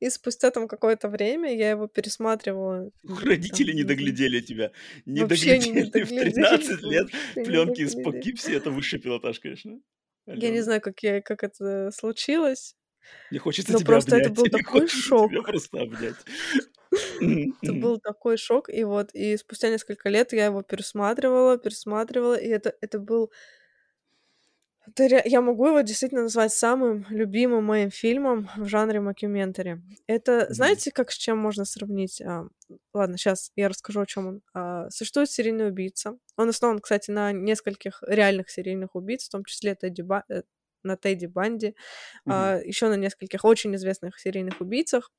и 0.00 0.10
спустя 0.10 0.50
там 0.50 0.68
какое-то 0.68 1.08
время 1.08 1.54
я 1.54 1.70
его 1.70 1.88
пересматривала. 1.88 2.90
Родители 3.04 3.68
там, 3.68 3.76
не 3.76 3.84
доглядели 3.84 4.40
тебя. 4.40 4.72
Не 5.06 5.24
доглядели, 5.24 5.68
не 5.68 5.90
доглядели 5.90 6.30
в 6.30 6.34
13 6.34 6.82
лет 6.82 7.08
пленки 7.34 7.80
из 7.82 7.94
Покипси. 7.94 8.52
Это 8.52 8.70
высший 8.70 8.98
пилотаж, 8.98 9.40
конечно. 9.40 9.80
Я 10.26 10.50
не 10.50 10.60
знаю, 10.60 10.80
как, 10.80 11.02
я, 11.02 11.22
как 11.22 11.42
это 11.42 11.90
случилось. 11.90 12.74
Не 13.30 13.38
хочется 13.38 13.72
Но 13.72 13.78
тебя 13.78 13.86
просто 13.86 14.16
обнять. 14.16 14.30
это 14.30 14.34
был 14.34 14.44
такой 14.50 14.88
шок. 14.88 15.30
Тебя 15.30 15.42
просто 15.42 15.80
обнять. 15.80 16.16
Это 17.62 17.72
был 17.74 17.98
такой 17.98 18.38
шок, 18.38 18.70
и 18.70 18.82
вот, 18.82 19.10
и 19.12 19.36
спустя 19.36 19.68
несколько 19.68 20.08
лет 20.08 20.32
я 20.32 20.46
его 20.46 20.62
пересматривала, 20.62 21.58
пересматривала, 21.58 22.34
и 22.34 22.48
это, 22.48 22.74
это 22.80 22.98
был 22.98 23.30
я 25.24 25.40
могу 25.40 25.66
его 25.66 25.80
действительно 25.80 26.22
назвать 26.22 26.52
самым 26.52 27.06
любимым 27.10 27.64
моим 27.64 27.90
фильмом 27.90 28.48
в 28.56 28.66
жанре 28.66 29.00
мокюментари. 29.00 29.82
Это, 30.06 30.46
знаете, 30.50 30.90
как 30.90 31.10
с 31.10 31.16
чем 31.16 31.38
можно 31.38 31.64
сравнить? 31.64 32.20
А, 32.20 32.46
ладно, 32.94 33.18
сейчас 33.18 33.50
я 33.56 33.68
расскажу, 33.68 34.00
о 34.00 34.06
чем 34.06 34.26
он. 34.26 34.42
А, 34.54 34.88
существует 34.90 35.30
серийный 35.30 35.68
убийца. 35.68 36.16
Он 36.36 36.48
основан, 36.48 36.78
кстати, 36.78 37.10
на 37.10 37.32
нескольких 37.32 38.02
реальных 38.06 38.50
серийных 38.50 38.94
убийц, 38.94 39.26
в 39.26 39.30
том 39.30 39.44
числе 39.44 39.74
Тедди 39.74 40.02
Ба... 40.02 40.24
На 40.88 40.96
Тедди 40.96 41.26
Банди, 41.26 41.68
mm-hmm. 41.68 41.72
а, 42.26 42.60
еще 42.64 42.88
на 42.88 42.96
нескольких 42.96 43.44
очень 43.44 43.74
известных 43.76 44.18
серийных 44.18 44.60
убийцах 44.60 45.10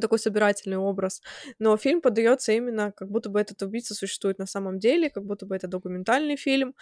такой 0.00 0.18
собирательный 0.18 0.76
образ. 0.76 1.22
Но 1.58 1.76
фильм 1.76 2.00
подается 2.00 2.52
именно, 2.52 2.92
как 2.92 3.10
будто 3.10 3.30
бы 3.30 3.40
этот 3.40 3.62
убийца 3.62 3.94
существует 3.94 4.38
на 4.38 4.46
самом 4.46 4.78
деле, 4.78 5.10
как 5.10 5.24
будто 5.24 5.46
бы 5.46 5.56
это 5.56 5.68
документальный 5.68 6.36
фильм. 6.36 6.74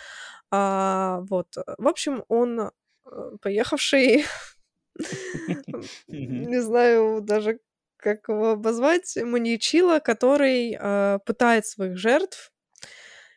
А, 0.51 1.21
вот. 1.29 1.57
В 1.79 1.89
общем, 1.89 2.25
он 2.29 2.61
э, 2.61 2.71
поехавший, 3.41 4.25
не 6.09 6.61
знаю 6.61 7.21
даже, 7.23 7.61
как 7.97 8.29
его 8.29 8.51
обозвать, 8.51 9.17
маньячила, 9.17 9.99
который 10.01 10.77
э, 10.79 11.19
пытает 11.25 11.67
своих 11.67 11.97
жертв, 11.97 12.53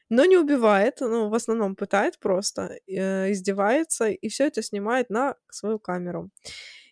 но 0.09 0.25
не 0.25 0.37
убивает, 0.37 0.97
ну, 1.01 1.29
в 1.29 1.33
основном 1.33 1.75
пытает 1.75 2.19
просто, 2.19 2.77
э, 2.87 3.31
издевается, 3.31 4.09
и 4.09 4.29
все 4.29 4.47
это 4.47 4.61
снимает 4.61 5.09
на 5.09 5.35
свою 5.49 5.79
камеру. 5.79 6.29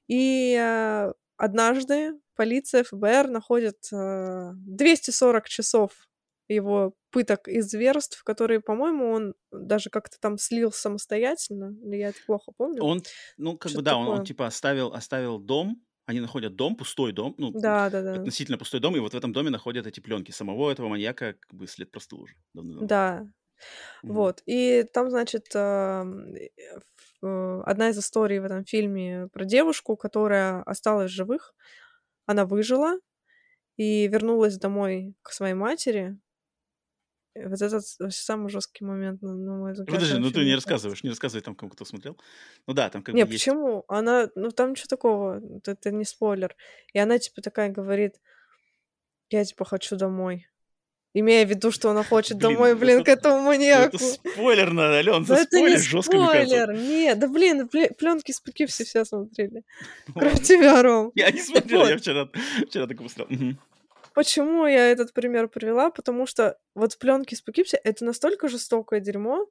И 0.07 0.56
э, 0.60 1.11
однажды 1.38 2.14
полиция, 2.35 2.84
ФБР 2.84 3.27
находят 3.30 3.77
э, 3.91 4.52
240 4.53 5.49
часов 5.49 5.91
его 6.48 6.94
пыток 7.11 7.48
и 7.48 7.61
зверств, 7.61 8.23
которые, 8.23 8.61
по-моему, 8.61 9.11
он 9.11 9.34
даже 9.52 9.89
как-то 9.89 10.18
там 10.19 10.38
слил 10.38 10.72
самостоятельно, 10.72 11.76
я 11.94 12.10
это 12.10 12.19
плохо 12.26 12.52
помню. 12.56 12.84
Он, 12.84 13.03
ну, 13.38 13.57
как 13.57 13.73
бы, 13.73 13.81
да, 13.81 13.98
он, 13.98 14.07
он, 14.07 14.26
типа, 14.26 14.48
оставил, 14.48 14.94
оставил 14.94 15.39
дом, 15.39 15.81
они 16.07 16.21
находят 16.21 16.55
дом, 16.55 16.75
пустой 16.75 17.11
дом, 17.11 17.35
ну, 17.38 17.51
да, 17.51 17.89
да, 17.89 18.01
да. 18.01 18.13
относительно 18.13 18.57
пустой 18.57 18.79
дом, 18.79 18.95
и 18.95 18.99
вот 18.99 19.13
в 19.13 19.17
этом 19.17 19.34
доме 19.34 19.49
находят 19.49 19.85
эти 19.85 19.99
пленки. 19.99 20.31
Самого 20.31 20.71
этого 20.71 20.88
маньяка 20.88 21.34
как 21.34 21.53
бы 21.53 21.67
след 21.67 21.91
простыл 21.91 22.21
уже. 22.21 22.35
Давно-давно. 22.53 22.88
Да, 22.88 23.27
mm 24.03 24.05
вот. 24.13 24.41
И 24.45 24.85
там, 24.93 25.09
значит, 25.09 25.47
одна 25.53 26.23
из 27.89 27.97
историй 27.97 28.39
в 28.39 28.45
этом 28.45 28.65
фильме 28.65 29.27
про 29.34 29.45
девушку, 29.45 29.97
которая 29.97 30.61
осталась 30.63 31.11
живых, 31.11 31.53
она 32.25 32.45
выжила 32.45 32.97
и 33.75 34.07
вернулась 34.07 34.57
домой 34.57 35.13
к 35.21 35.31
своей 35.31 35.55
матери. 35.55 36.17
Вот 37.45 37.61
этот 37.61 37.85
самый 38.14 38.49
жесткий 38.49 38.85
момент, 38.85 39.22
на, 39.22 39.34
на 39.34 39.57
мой 39.57 39.73
взгляд. 39.73 39.89
Подожди, 39.89 40.18
ну 40.18 40.31
ты 40.31 40.45
не 40.45 40.55
рассказываешь, 40.55 41.03
не 41.03 41.09
рассказывай 41.09 41.41
там, 41.41 41.55
кому 41.55 41.72
кто 41.72 41.85
смотрел. 41.85 42.18
Ну 42.65 42.73
да, 42.73 42.89
там 42.89 43.03
как 43.03 43.15
не, 43.15 43.23
бы 43.23 43.31
есть... 43.31 43.45
почему? 43.45 43.85
Она, 43.88 44.30
ну 44.35 44.51
там 44.51 44.72
ничего 44.72 44.88
такого, 44.89 45.41
это, 45.57 45.72
это 45.72 45.91
не 45.91 46.05
спойлер. 46.05 46.55
И 46.93 46.99
она 46.99 47.19
типа 47.19 47.41
такая 47.41 47.69
говорит, 47.69 48.15
я 49.30 49.43
типа 49.43 49.65
хочу 49.65 49.95
домой. 49.95 50.47
Имея 51.14 51.45
в 51.47 51.49
виду, 51.49 51.72
что 51.72 51.89
она 51.89 52.03
хочет 52.03 52.38
блин, 52.38 52.53
домой, 52.53 52.76
блин, 52.76 52.97
это, 52.99 53.05
к 53.05 53.09
этому 53.09 53.41
маньяку. 53.41 53.95
Это 53.95 54.05
спойлер 54.05 54.72
надо, 54.72 54.97
Ален, 54.97 55.26
за 55.26 55.38
спойлер 55.38 55.80
жестко, 55.80 56.11
спойлер, 56.11 56.73
нет, 56.73 57.18
да 57.18 57.27
блин, 57.27 57.68
пленки 57.68 58.31
с 58.31 58.39
пуки 58.39 58.68
все 58.68 58.84
все 58.84 59.03
смотрели. 59.03 59.64
Кроме 60.14 60.38
тебя, 60.38 60.81
Ром. 60.84 61.11
Я 61.15 61.31
не 61.31 61.41
смотрел, 61.41 61.88
я 61.88 61.97
вчера, 61.97 62.30
вчера 62.68 62.85
так 62.85 62.97
посмотрел. 62.97 63.55
Почему 64.18 64.65
я 64.65 64.89
этот 64.89 65.14
пример 65.14 65.48
привела? 65.48 65.91
Потому 65.91 66.26
что 66.26 66.57
вот 66.73 66.98
пленки 66.98 67.35
с 67.35 67.41
Пукипси 67.41 67.80
это 67.84 68.03
настолько 68.03 68.48
жестокое 68.48 68.99
дерьмо, 68.99 69.48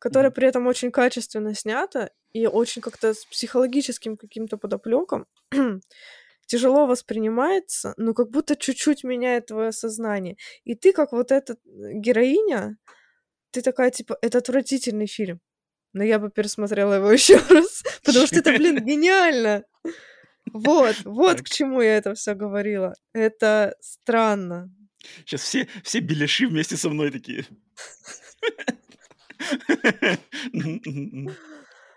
которое 0.00 0.32
при 0.32 0.48
этом 0.48 0.66
очень 0.66 0.90
качественно 0.90 1.54
снято 1.54 2.10
и 2.32 2.48
очень 2.48 2.82
как-то 2.82 3.14
с 3.14 3.24
психологическим 3.26 4.16
каким-то 4.16 4.56
подоплеком 4.56 5.26
тяжело 6.46 6.86
воспринимается, 6.86 7.94
но 7.96 8.12
как 8.12 8.30
будто 8.30 8.56
чуть-чуть 8.56 9.04
меняет 9.04 9.46
твое 9.46 9.70
сознание. 9.70 10.36
И 10.64 10.74
ты, 10.74 10.92
как 10.92 11.12
вот 11.12 11.30
эта 11.30 11.52
э, 11.52 11.56
героиня, 11.92 12.76
ты 13.52 13.62
такая, 13.62 13.92
типа, 13.92 14.18
это 14.20 14.38
отвратительный 14.38 15.06
фильм. 15.06 15.38
Но 15.92 16.02
я 16.02 16.18
бы 16.18 16.28
пересмотрела 16.28 16.94
его 16.94 17.12
еще 17.12 17.36
раз, 17.36 17.84
потому 18.02 18.26
что 18.26 18.40
это, 18.40 18.50
блин, 18.50 18.78
гениально. 18.84 19.62
Вот, 20.52 20.96
вот 21.04 21.42
к 21.42 21.48
чему 21.48 21.80
я 21.80 21.96
это 21.96 22.14
все 22.14 22.34
говорила. 22.34 22.94
Это 23.12 23.74
странно. 23.80 24.70
Сейчас 25.24 25.42
все, 25.42 25.68
все 25.82 26.00
беляши 26.00 26.46
вместе 26.46 26.76
со 26.76 26.88
мной 26.90 27.10
такие. 27.10 27.46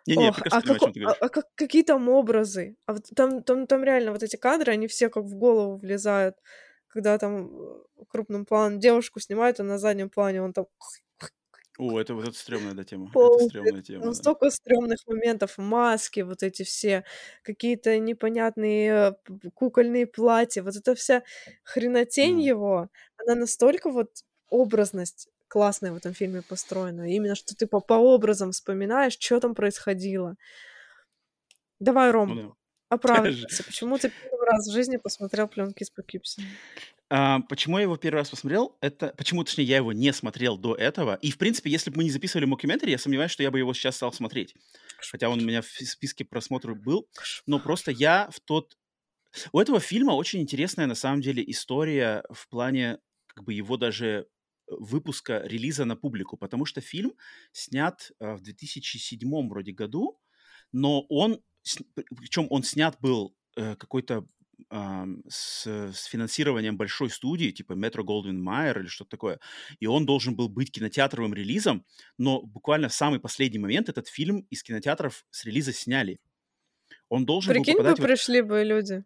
Не, 0.07 0.15
не, 0.15 0.29
Ох, 0.29 0.39
а, 0.49 0.61
как, 0.61 0.81
а, 0.81 1.11
а 1.19 1.29
как, 1.29 1.45
какие 1.55 1.83
там 1.83 2.09
образы? 2.09 2.75
А 2.87 2.93
вот 2.93 3.03
там, 3.15 3.43
там, 3.43 3.67
там 3.67 3.83
реально 3.83 4.11
вот 4.11 4.23
эти 4.23 4.35
кадры, 4.35 4.71
они 4.71 4.87
все 4.87 5.09
как 5.09 5.25
в 5.25 5.35
голову 5.35 5.77
влезают. 5.77 6.37
Когда 6.87 7.17
там 7.19 7.49
э, 7.51 7.83
крупным 8.09 8.45
планом 8.45 8.79
девушку 8.79 9.19
снимают, 9.19 9.59
а 9.59 9.63
на 9.63 9.77
заднем 9.77 10.09
плане 10.09 10.41
он 10.41 10.53
там 10.53 10.65
О, 11.79 11.99
это 11.99 12.13
вот 12.13 12.23
это 12.27 12.33
стрёмная 12.37 12.73
да, 12.73 12.83
тема. 12.83 13.17
Это 13.21 13.39
Полный. 13.39 13.41
стрёмная 13.41 13.81
тема, 13.81 14.09
Там 14.09 14.13
да. 14.13 14.23
столько 14.23 14.49
стрёмных 14.49 14.99
моментов. 15.05 15.57
Маски 15.57 16.21
вот 16.21 16.43
эти 16.43 16.63
все, 16.63 17.03
какие-то 17.43 17.97
непонятные 17.99 19.13
п 19.25 19.49
кукольные 19.53 20.07
платья. 20.07 20.63
Вот 20.63 20.75
эта 20.75 20.95
вся 20.95 21.23
хренотень 21.63 22.41
Мгм. 22.41 22.51
его, 22.51 22.89
она 23.17 23.35
настолько 23.35 23.89
вот 23.91 24.23
образность 24.49 25.27
классная 25.47 25.91
в 25.91 25.97
этом 25.97 26.13
фильме 26.13 26.41
построена. 26.41 27.11
Именно 27.13 27.35
что 27.35 27.55
ты 27.55 27.67
по 27.67 27.79
по 27.81 27.93
образам 27.95 28.51
вспоминаешь, 28.53 29.17
чё 29.17 29.39
там 29.39 29.53
происходило. 29.55 30.35
Давай, 31.79 32.11
Ну 32.25 32.35
Ром, 32.35 32.35
да. 32.35 32.53
Ж 33.05 33.13
оправдывайся. 33.29 33.63
Почему 33.63 33.97
ты 33.97 34.09
первый 34.11 34.45
раз 34.47 34.67
в 34.67 34.71
жизни 34.73 34.97
посмотрел 34.97 35.47
"Пленки 35.47 35.83
из 35.83 35.89
Покипси"? 35.89 36.41
А, 37.13 37.41
почему 37.49 37.77
я 37.77 37.83
его 37.83 37.97
первый 37.97 38.19
раз 38.19 38.29
посмотрел? 38.29 38.77
Это 38.79 39.13
почему, 39.17 39.43
точнее, 39.43 39.65
я 39.65 39.75
его 39.77 39.91
не 39.91 40.13
смотрел 40.13 40.57
до 40.57 40.75
этого. 40.75 41.15
И, 41.21 41.29
в 41.31 41.37
принципе, 41.37 41.69
если 41.69 41.89
бы 41.91 41.97
мы 41.97 42.03
не 42.05 42.09
записывали 42.09 42.45
мокюментари, 42.45 42.89
я 42.91 42.97
сомневаюсь, 42.97 43.31
что 43.31 43.43
я 43.43 43.51
бы 43.51 43.59
его 43.59 43.73
сейчас 43.73 43.97
стал 43.97 44.13
смотреть. 44.13 44.55
Хотя 45.11 45.27
он 45.29 45.39
у 45.41 45.43
меня 45.43 45.61
в 45.61 45.65
списке 45.67 46.23
просмотров 46.23 46.79
был. 46.79 47.09
Но 47.45 47.59
просто 47.59 47.91
я 47.91 48.29
в 48.31 48.39
тот 48.39 48.77
У 49.53 49.59
этого 49.59 49.79
фильма 49.79 50.13
очень 50.13 50.41
интересная, 50.41 50.87
на 50.87 50.95
самом 50.95 51.21
деле, 51.21 51.43
история 51.47 52.23
в 52.31 52.49
плане, 52.49 52.99
как 53.27 53.45
бы, 53.45 53.53
его 53.53 53.77
даже, 53.77 54.07
э, 54.69 54.73
выпуска, 54.79 55.41
релиза 55.45 55.85
на 55.85 55.95
публику. 55.97 56.37
Потому 56.37 56.65
что 56.65 56.81
фильм 56.81 57.13
снят, 57.53 58.11
а, 58.19 58.35
в 58.37 58.41
2007 58.41 59.49
вроде 59.49 59.73
году, 59.73 60.19
но 60.71 61.01
он 61.09 61.41
сн 61.63 61.83
п 61.95 62.03
причём 62.15 62.47
он 62.49 62.63
снят 62.63 62.97
был, 63.01 63.35
э, 63.57 63.75
какой-то, 63.75 64.25
с 65.29 65.65
с 65.67 66.05
финансированием 66.05 66.77
большой 66.77 67.09
студии, 67.09 67.51
типа 67.51 67.73
Metro-Goldwyn-Mayer 67.73 68.79
или 68.79 68.87
что-то 68.87 69.11
такое. 69.11 69.39
И 69.79 69.87
он 69.87 70.05
должен 70.05 70.35
был 70.35 70.49
быть 70.49 70.71
кинотеатровым 70.71 71.33
релизом, 71.33 71.85
но 72.17 72.41
буквально 72.41 72.89
в 72.89 72.93
самый 72.93 73.19
последний 73.19 73.59
момент 73.59 73.89
этот 73.89 74.07
фильм 74.07 74.41
из 74.49 74.63
кинотеатров 74.63 75.25
с 75.31 75.45
релиза 75.45 75.73
сняли. 75.73 76.19
Он 77.09 77.25
должен 77.25 77.55
был 77.55 77.65
Прикинь 77.65 77.81
бы, 77.83 77.83
попадать 77.83 77.99
вот 77.99 78.07
пришли 78.07 78.41
бы 78.41 78.63
люди. 78.63 79.03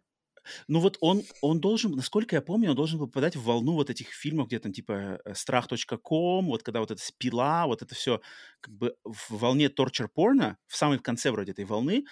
Ну 0.68 0.80
вот 0.80 0.96
он 1.00 1.22
он 1.40 1.60
должен, 1.60 1.92
насколько 1.92 2.36
я 2.36 2.42
помню, 2.42 2.70
он 2.70 2.76
должен 2.76 2.98
был 2.98 3.06
попадать 3.06 3.36
в 3.36 3.42
волну 3.44 3.72
вот 3.74 3.90
этих 3.90 4.08
фильмов, 4.12 4.48
где 4.48 4.58
там 4.58 4.72
типа, 4.72 5.20
э, 5.24 5.34
"Страх.ком", 5.34 6.46
вот 6.46 6.62
когда 6.62 6.80
вот 6.80 6.90
эта 6.90 7.02
"Пила", 7.18 7.66
вот 7.66 7.82
это 7.82 7.94
всё 7.94 8.20
как 8.60 8.74
бы 8.74 8.94
в 9.04 9.30
волне 9.38 9.68
торчер-порно, 9.68 10.58
в 10.66 10.76
самой 10.76 10.98
в 10.98 11.02
конце 11.02 11.30
вроде 11.30 11.52
этой 11.52 11.64
волны. 11.64 12.04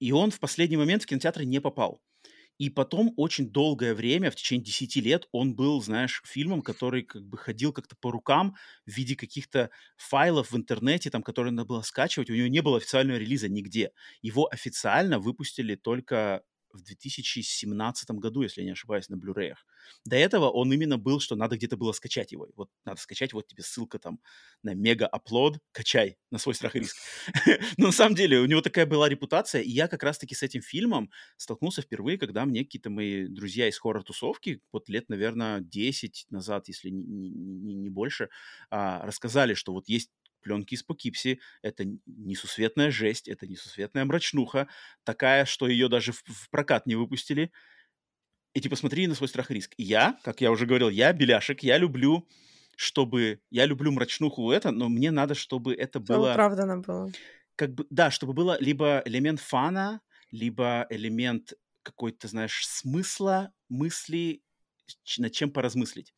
И 0.00 0.12
он 0.12 0.30
в 0.30 0.40
последний 0.40 0.76
момент 0.78 1.04
в 1.04 1.06
кинотеатры 1.06 1.46
не 1.46 1.60
попал. 1.60 2.00
И 2.58 2.70
потом 2.70 3.12
очень 3.16 3.50
долгое 3.50 3.94
время, 3.94 4.30
в 4.30 4.36
течение 4.36 4.64
10 4.64 5.00
лет, 5.00 5.28
он 5.32 5.54
был, 5.54 5.82
знаешь, 5.82 6.22
фильмом, 6.24 6.62
который 6.62 7.02
как 7.02 7.22
бы 7.26 7.36
ходил 7.38 7.72
как-то 7.72 7.96
по 8.00 8.10
рукам 8.10 8.56
в 8.86 8.90
виде 8.90 9.14
каких-то 9.16 9.70
файлов 9.96 10.52
в 10.52 10.56
интернете, 10.56 11.10
там, 11.10 11.22
которые 11.22 11.52
надо 11.52 11.66
было 11.68 11.82
скачивать. 11.82 12.30
У 12.30 12.34
него 12.34 12.48
не 12.48 12.62
было 12.62 12.78
официального 12.78 13.18
релиза 13.18 13.48
нигде. 13.48 13.92
Его 14.22 14.48
официально 14.50 15.18
выпустили 15.18 15.74
только 15.74 16.42
в 16.76 16.82
2017 16.82 18.10
году, 18.12 18.42
если 18.42 18.60
я 18.60 18.66
не 18.66 18.72
ошибаюсь, 18.72 19.08
на 19.08 19.16
блюреях. 19.16 19.64
До 20.04 20.16
этого 20.16 20.50
он 20.50 20.72
именно 20.72 20.98
был, 20.98 21.20
что 21.20 21.36
надо 21.36 21.56
где-то 21.56 21.76
было 21.76 21.92
скачать 21.92 22.32
его. 22.32 22.48
Вот 22.56 22.70
надо 22.84 23.00
скачать, 23.00 23.32
вот 23.32 23.46
тебе 23.46 23.62
ссылка 23.62 23.98
там 23.98 24.20
на 24.62 24.74
мега-апплод, 24.74 25.58
качай 25.72 26.18
на 26.30 26.38
свой 26.38 26.54
страх 26.54 26.76
и 26.76 26.80
риск. 26.80 26.96
Но 27.78 27.86
на 27.86 27.92
самом 27.92 28.14
деле 28.14 28.38
у 28.40 28.46
него 28.46 28.60
такая 28.60 28.86
была 28.86 29.08
репутация, 29.08 29.62
и 29.62 29.70
я 29.70 29.88
как 29.88 30.02
раз-таки 30.02 30.34
с 30.34 30.42
этим 30.42 30.62
фильмом 30.62 31.10
столкнулся 31.36 31.82
впервые, 31.82 32.18
когда 32.18 32.44
мне 32.44 32.64
какие-то 32.64 32.90
мои 32.90 33.26
друзья 33.26 33.68
из 33.68 33.78
хоррор-тусовки, 33.78 34.60
вот 34.72 34.88
лет, 34.88 35.08
наверно, 35.08 35.58
10 35.60 36.26
назад, 36.30 36.68
если 36.68 36.90
не 36.90 37.30
не 37.76 37.90
больше, 37.90 38.28
а, 38.70 39.04
рассказали, 39.06 39.54
что 39.54 39.72
вот 39.72 39.88
есть 39.88 40.10
"Пленки 40.42 40.74
из 40.74 40.82
Покипси". 40.82 41.40
Это 41.62 41.84
несусветная 42.06 42.90
жесть, 42.90 43.28
это 43.28 43.46
несусветная 43.46 44.04
мрачнуха, 44.04 44.68
такая, 45.04 45.44
что 45.44 45.68
ее 45.68 45.88
даже 45.88 46.12
в 46.12 46.22
в 46.26 46.50
прокат 46.50 46.86
не 46.86 46.94
выпустили. 46.96 47.52
И 48.54 48.60
типа 48.60 48.76
смотри 48.76 49.06
на 49.06 49.14
свой 49.14 49.28
страх 49.28 49.50
и 49.50 49.54
риск. 49.54 49.74
И 49.76 49.82
я, 49.84 50.18
как 50.24 50.40
я 50.40 50.50
уже 50.50 50.66
говорил, 50.66 50.88
я 50.88 51.12
беляшек, 51.12 51.62
я 51.62 51.76
люблю, 51.78 52.26
чтобы 52.76 53.40
я 53.50 53.66
люблю 53.66 53.92
мрачнуху 53.92 54.50
это, 54.50 54.70
но 54.70 54.88
мне 54.88 55.10
надо, 55.10 55.34
чтобы 55.34 55.74
это 55.74 56.00
было 56.00 56.22
оправдано 56.22 56.78
было. 56.78 57.14
как 57.56 57.74
бы, 57.74 57.86
да, 57.90 58.10
чтобы 58.10 58.32
было 58.32 58.56
либо 58.60 59.02
элемент 59.04 59.40
фана, 59.40 60.00
либо 60.30 60.86
элемент 60.90 61.54
какой-то, 61.82 62.28
знаешь, 62.28 62.66
смысла, 62.66 63.52
мысли, 63.68 64.42
над 65.18 65.32
чем 65.32 65.50
поразмыслить. 65.50 66.14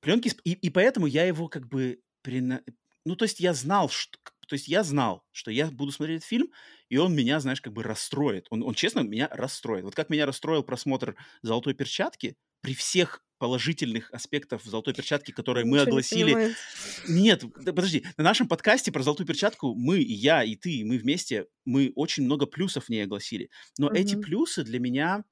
"Пленки 0.00 0.28
из" 0.28 0.36
и 0.44 0.52
и 0.52 0.70
поэтому 0.70 1.06
я 1.06 1.24
его 1.24 1.48
как 1.48 1.68
бы 1.68 2.02
прена 2.22 2.62
ну, 3.04 3.16
то 3.16 3.24
есть 3.24 3.40
я 3.40 3.54
знал, 3.54 3.88
чт 3.88 4.18
то 4.48 4.54
есть 4.54 4.68
я 4.68 4.82
знал, 4.84 5.24
что 5.32 5.50
я 5.50 5.68
буду 5.68 5.90
смотреть 5.92 6.18
этот 6.18 6.28
фильм, 6.28 6.48
и 6.90 6.98
он 6.98 7.14
меня, 7.14 7.40
знаешь, 7.40 7.62
как 7.62 7.72
бы 7.72 7.82
расстроит. 7.82 8.46
Он 8.50 8.62
он 8.62 8.74
честно 8.74 9.00
меня 9.00 9.28
расстроит. 9.32 9.84
Вот 9.84 9.94
как 9.94 10.10
меня 10.10 10.26
расстроил 10.26 10.62
просмотр 10.62 11.16
"Золотой 11.42 11.74
перчатки", 11.74 12.36
при 12.60 12.74
всех 12.74 13.24
положительных 13.38 14.10
аспектах 14.12 14.62
"Золотой 14.64 14.94
перчатки", 14.94 15.32
которые 15.32 15.64
мы 15.64 15.80
Ничего 15.80 15.90
не 15.92 16.02
огласили 16.02 16.38
понимает. 16.40 16.58
Нет, 17.06 17.44
подожди, 17.64 18.04
на 18.16 18.24
нашем 18.24 18.48
подкасте 18.48 18.92
про 18.92 19.02
"Золотую 19.02 19.26
перчатку" 19.26 19.74
мы, 19.74 20.00
и 20.00 20.12
я, 20.12 20.44
и 20.44 20.56
ты, 20.56 20.72
и 20.78 20.84
мы 20.84 20.98
вместе, 20.98 21.46
мы 21.64 21.92
очень 21.94 22.24
много 22.24 22.46
плюсов 22.46 22.86
в 22.86 22.88
ней 22.90 23.04
огласили. 23.04 23.50
Но 23.78 23.90
эти 23.92 24.14
Мгм. 24.14 24.16
плюсы 24.16 24.64
для 24.64 24.80
меня, 24.80 25.24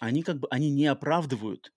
они 0.00 0.22
как 0.22 0.40
бы, 0.40 0.48
они 0.50 0.70
не 0.70 0.86
оправдывают 0.86 1.72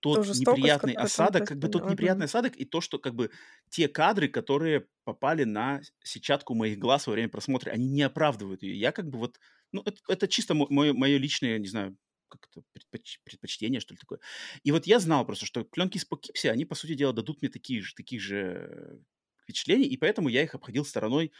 тот 0.00 0.28
неприятный 0.32 0.94
осадок, 0.94 1.46
как 1.46 1.58
бы 1.58 1.68
тот 1.68 1.88
неприятный 1.88 2.26
осадок 2.26 2.56
и 2.56 2.64
то, 2.64 2.80
что 2.80 2.98
как 2.98 3.14
бы 3.14 3.30
те 3.70 3.88
кадры, 3.88 4.28
которые 4.28 4.88
попали 5.04 5.44
на 5.44 5.80
сетчатку 6.04 6.54
моих 6.54 6.78
глаз 6.78 7.06
во 7.06 7.12
время 7.14 7.28
просмотра, 7.30 7.70
они 7.72 7.88
не 7.88 8.02
оправдывают 8.02 8.62
ее. 8.62 8.78
Я 8.78 8.92
как 8.92 9.08
бы 9.10 9.18
вот, 9.18 9.38
ну, 9.72 9.82
эт 9.84 9.98
это 10.08 10.28
чисто 10.28 10.54
мо 10.54 10.66
мое 10.70 10.92
мое 10.94 11.18
личное, 11.18 11.58
не 11.58 11.68
знаю, 11.68 11.96
как 12.28 12.48
это, 12.50 12.64
предпоч 12.72 13.20
предпочтение, 13.24 13.80
что 13.80 13.94
ли, 13.94 13.98
такое. 13.98 14.20
И 14.64 14.72
вот 14.72 14.86
я 14.86 15.00
знал 15.00 15.24
просто, 15.26 15.46
что 15.46 15.64
"Пленки 15.64 15.96
из 15.98 16.04
Покипси", 16.04 16.48
они, 16.48 16.64
по 16.64 16.74
сути 16.74 16.94
дела, 16.94 17.12
дадут 17.12 17.42
мне 17.42 17.50
такие 17.50 17.82
же 17.82 17.94
таких 17.94 18.20
же 18.20 19.00
впечатлений, 19.42 19.86
и 19.86 19.96
поэтому 19.96 20.28
я 20.28 20.42
их 20.42 20.54
обходил 20.54 20.84
стороной 20.84 21.32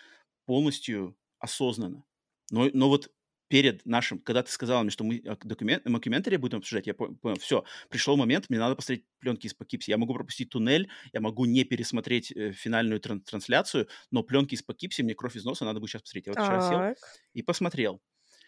полностью 0.46 1.16
осознанно. 1.40 2.04
Но 2.50 2.70
но 2.74 2.88
вот 2.88 3.12
перед 3.48 3.85
нашим 3.86 4.18
когда 4.20 4.43
ты 4.43 4.51
сказала 4.51 4.82
мне, 4.82 4.90
что 4.90 5.05
мы, 5.05 5.23
а, 5.27 5.36
докумен 5.43 5.81
мокюментари 5.85 6.36
будем 6.36 6.59
обсуждать, 6.59 6.86
я 6.86 6.94
по 6.94 7.09
понял: 7.14 7.39
всё, 7.39 7.64
пришел 7.90 8.16
момент, 8.16 8.47
мне 8.51 8.59
надо 8.59 8.77
посмотреть 8.77 9.05
"Пленки 9.20 9.47
из 9.47 9.55
Покипси". 9.55 9.90
Я 9.90 9.98
могу 9.98 10.14
пропустить 10.14 10.51
туннель, 10.51 10.89
я 11.12 11.20
могу 11.20 11.44
не 11.44 11.64
пересмотреть, 11.64 12.32
э, 12.32 12.52
финальную 12.52 13.01
тран 13.01 13.20
трансляцию, 13.20 13.89
но 14.10 14.23
"Пленки 14.23 14.55
из 14.55 14.62
Покипси", 14.62 15.02
мне 15.02 15.14
кровь 15.14 15.36
из 15.36 15.44
носа 15.44 15.64
надо 15.64 15.81
будет 15.81 15.90
щас 15.90 16.02
посмотреть. 16.02 16.27
Я 16.27 16.32
вот 16.32 16.40
вчера 16.40 16.60
сел 16.60 16.89
и 17.35 17.43
посмотрел. 17.43 18.01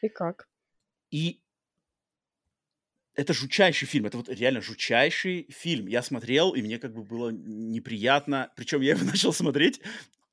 И 0.02 0.08
как? 0.08 0.48
И 1.10 1.42
это 3.14 3.32
жутчайший 3.34 3.88
фильм, 3.88 4.06
это 4.06 4.16
вот 4.16 4.28
реально 4.28 4.60
жутчайший 4.60 5.48
фильм. 5.50 5.88
Я 5.88 6.02
смотрел, 6.02 6.52
и 6.54 6.62
мне 6.62 6.78
как 6.78 6.94
бы 6.94 7.02
было 7.02 7.30
неприятно. 7.30 8.52
Причем 8.56 8.80
я 8.80 8.92
его 8.92 9.04
начал 9.10 9.32
смотреть, 9.32 9.80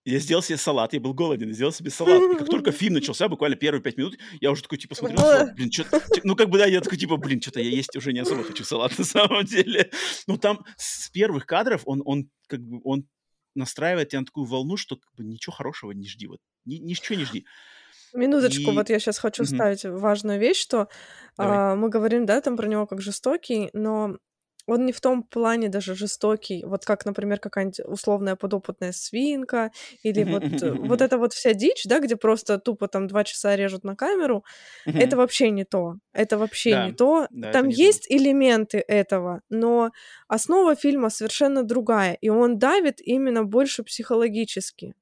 я 0.06 0.20
сделал 0.20 0.44
себе 0.44 0.58
салат, 0.58 0.94
я 0.94 1.00
был 1.00 1.14
голоден, 1.14 1.54
сделал 1.54 1.72
себе 1.74 1.90
салат. 1.92 2.26
И 2.32 2.36
как 2.36 2.50
только 2.50 2.72
фильм 2.72 2.94
начался, 2.96 3.28
буквально 3.28 3.58
первые 3.58 3.82
5 3.82 3.98
минут, 3.98 4.18
я 4.42 4.52
уже 4.52 4.64
такой 4.64 4.78
типа 4.78 4.96
салат, 4.96 5.48
блин, 5.56 5.70
чё 5.72 5.86
ну, 6.24 6.36
как 6.36 6.50
бы, 6.50 6.58
да, 6.60 6.66
я 6.68 6.82
такой 6.82 6.98
типа, 7.00 7.18
блин, 7.18 7.40
чё-то 7.40 7.60
я 7.60 7.70
есть 7.70 7.96
уже 7.96 8.14
не 8.14 8.20
особо 8.20 8.44
хочу 8.44 8.64
салат 8.64 8.98
на 9.00 9.06
самом 9.06 9.46
деле. 9.46 9.92
Ну, 10.28 10.38
там 10.38 10.66
с 10.78 11.10
первых 11.10 11.46
кадров 11.46 11.82
он 11.86 12.02
он 12.06 12.30
как 12.48 12.62
бы 12.62 12.80
он 12.84 13.08
настраивает 13.56 14.10
тя 14.10 14.20
на 14.20 14.26
такую 14.26 14.46
волну, 14.46 14.78
что 14.78 14.96
как 14.98 15.14
бы 15.16 15.24
ничего 15.24 15.54
хорошего 15.54 15.92
не 15.92 16.08
жди, 16.08 16.28
вот 16.28 16.40
ни 16.66 16.76
ничего 16.76 17.18
не 17.18 17.26
жди. 17.26 17.46
Минуточку, 18.14 18.72
И 18.72 18.74
вот 18.74 18.90
я 18.90 19.00
щас 19.00 19.18
хочу 19.20 19.44
Мгм. 19.44 19.68
вставить 19.68 19.84
важную 19.86 20.40
вещь, 20.40 20.60
что, 20.62 20.88
а, 21.38 21.76
мы 21.76 21.90
говорим, 21.90 22.26
да, 22.26 22.40
там 22.42 22.56
про 22.58 22.68
него 22.68 22.88
как 22.88 23.02
жестокий, 23.02 23.70
но 23.74 24.18
он 24.68 24.86
не 24.86 24.92
в 24.94 25.02
том 25.02 25.24
плане 25.24 25.70
даже 25.70 25.96
жестокий, 25.96 26.64
вот 26.66 26.86
как, 26.86 27.06
например, 27.06 27.40
какая-нибудь 27.40 27.82
условная 27.86 28.36
подопытная 28.36 28.92
свинка 28.94 29.72
или 30.04 30.24
вот 30.24 30.46
мгм 30.62 30.62
вот 30.62 31.02
эта 31.02 31.18
вот 31.18 31.34
вся 31.34 31.54
дичь, 31.54 31.84
да, 31.86 32.00
где 32.00 32.16
просто 32.16 32.60
тупо 32.60 32.88
там 32.88 33.08
2 33.08 33.24
часа 33.24 33.56
режут 33.56 33.84
на 33.84 33.96
камеру. 33.96 34.44
Это 34.98 35.18
вообще 35.18 35.52
не 35.52 35.66
то. 35.66 35.96
Это 36.14 36.38
вообще 36.38 36.78
не 36.78 36.92
Да, 36.92 36.94
то. 36.94 37.28
да, 37.30 37.52
Там 37.52 37.68
не 37.68 37.78
то. 37.78 38.02
есть 38.02 38.08
элементы 38.10 38.80
этого, 38.80 39.42
но 39.50 39.92
основа 40.28 40.76
фильма 40.76 41.10
совершенно 41.10 41.64
другая, 41.64 42.14
и 42.22 42.30
он 42.30 42.60
давит 42.60 43.02
именно 43.02 43.44
больше 43.46 43.84
психологически. 43.84 44.96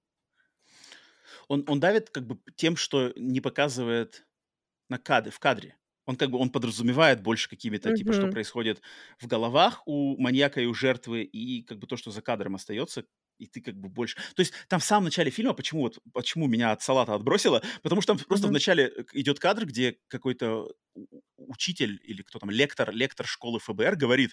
Он 1.48 1.64
он 1.68 1.80
давит 1.80 2.10
как 2.10 2.26
бы 2.27 2.40
тем, 2.56 2.76
что 2.76 3.14
не 3.15 3.40
показывает 3.41 4.26
на 4.90 4.99
кад 4.99 5.34
в 5.34 5.40
кадре. 5.40 5.77
Он 6.05 6.15
как 6.17 6.31
бы 6.31 6.38
он 6.38 6.49
подразумевает 6.49 7.21
больше 7.21 7.49
какими-то, 7.49 7.91
типа, 7.91 8.13
что 8.13 8.27
происходит 8.27 8.81
в 9.19 9.27
головах 9.27 9.84
у 9.85 10.17
маньяка 10.21 10.61
и 10.61 10.65
у 10.65 10.73
жертвы, 10.73 11.23
и 11.23 11.63
как 11.63 11.80
бы 11.80 11.88
то, 11.88 11.97
что 11.97 12.11
за 12.11 12.21
кадром 12.21 12.55
остается, 12.55 13.05
и 13.38 13.47
ты 13.47 13.61
как 13.61 13.76
бы 13.76 13.89
больше 13.89 14.15
То 14.35 14.41
есть 14.41 14.53
там 14.69 14.80
в 14.80 14.84
самом 14.84 15.05
начале 15.05 15.31
фильма, 15.31 15.53
почему 15.53 15.81
вот 15.81 15.99
почему 16.14 16.47
меня 16.47 16.72
от 16.72 16.81
салата 16.81 17.14
отбросило, 17.15 17.61
потому 17.81 18.01
что 18.01 18.15
там 18.15 18.26
просто 18.26 18.47
в 18.47 18.51
Мгм. 18.51 18.53
начале, 18.53 18.85
э, 18.88 19.03
идет 19.14 19.39
кадр, 19.39 19.65
где 19.65 19.97
какой-то 20.07 20.68
учитель 21.38 21.99
или 22.03 22.22
кто 22.22 22.39
там, 22.39 22.51
лектор, 22.51 22.91
лектор 22.91 23.26
школы 23.26 23.60
ФБР 23.60 23.95
говорит, 23.95 24.31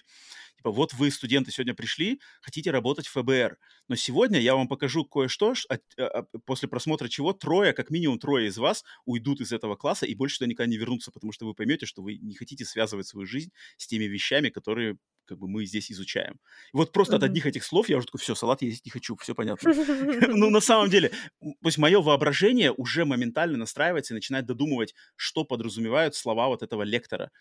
типа, 0.57 0.71
вот 0.71 0.93
вы, 0.93 1.11
студенты, 1.11 1.51
сегодня 1.51 1.73
пришли, 1.73 2.19
хотите 2.41 2.71
работать 2.71 3.07
в 3.07 3.11
ФБР, 3.11 3.57
но 3.87 3.95
сегодня 3.95 4.39
я 4.39 4.55
вам 4.55 4.67
покажу 4.67 5.05
кое-что, 5.05 5.53
а, 5.69 5.77
а, 5.97 6.23
после 6.45 6.69
просмотра 6.69 7.07
чего 7.07 7.33
трое, 7.33 7.73
как 7.73 7.89
минимум 7.89 8.19
трое 8.19 8.47
из 8.47 8.57
вас 8.57 8.83
уйдут 9.05 9.41
из 9.41 9.51
этого 9.51 9.75
класса 9.75 10.05
и 10.05 10.15
больше 10.15 10.37
туда 10.39 10.49
никогда 10.49 10.69
не 10.69 10.77
вернутся, 10.77 11.11
потому 11.11 11.31
что 11.33 11.45
вы 11.45 11.53
поймете, 11.53 11.85
что 11.85 12.01
вы 12.01 12.17
не 12.17 12.35
хотите 12.35 12.65
связывать 12.65 13.07
свою 13.07 13.25
жизнь 13.27 13.51
с 13.77 13.87
теми 13.87 14.05
вещами, 14.05 14.49
которые 14.49 14.97
как 15.31 15.39
бы 15.39 15.47
мы 15.47 15.65
здесь 15.65 15.89
изучаем. 15.89 16.33
И 16.73 16.77
вот 16.77 16.91
просто 16.91 17.13
mm-hmm. 17.13 17.17
от 17.17 17.23
одних 17.23 17.45
этих 17.45 17.63
слов 17.63 17.87
я 17.87 17.95
уже 17.95 18.05
такой, 18.07 18.19
все, 18.19 18.35
салат 18.35 18.61
есть 18.61 18.83
не 18.85 18.91
хочу, 18.91 19.15
все 19.15 19.33
понятно. 19.33 19.71
Ну, 20.27 20.49
на 20.49 20.59
самом 20.59 20.89
деле, 20.89 21.09
то 21.39 21.67
есть 21.67 21.77
мое 21.77 22.01
воображение 22.01 22.73
уже 22.73 23.05
моментально 23.05 23.57
настраивается 23.57 24.13
и 24.13 24.15
начинает 24.15 24.45
додумывать, 24.45 24.93
что 25.15 25.45
подразумевают 25.45 26.15
слова 26.15 26.47
вот 26.47 26.63
этого 26.63 26.83
лектора 26.83 27.31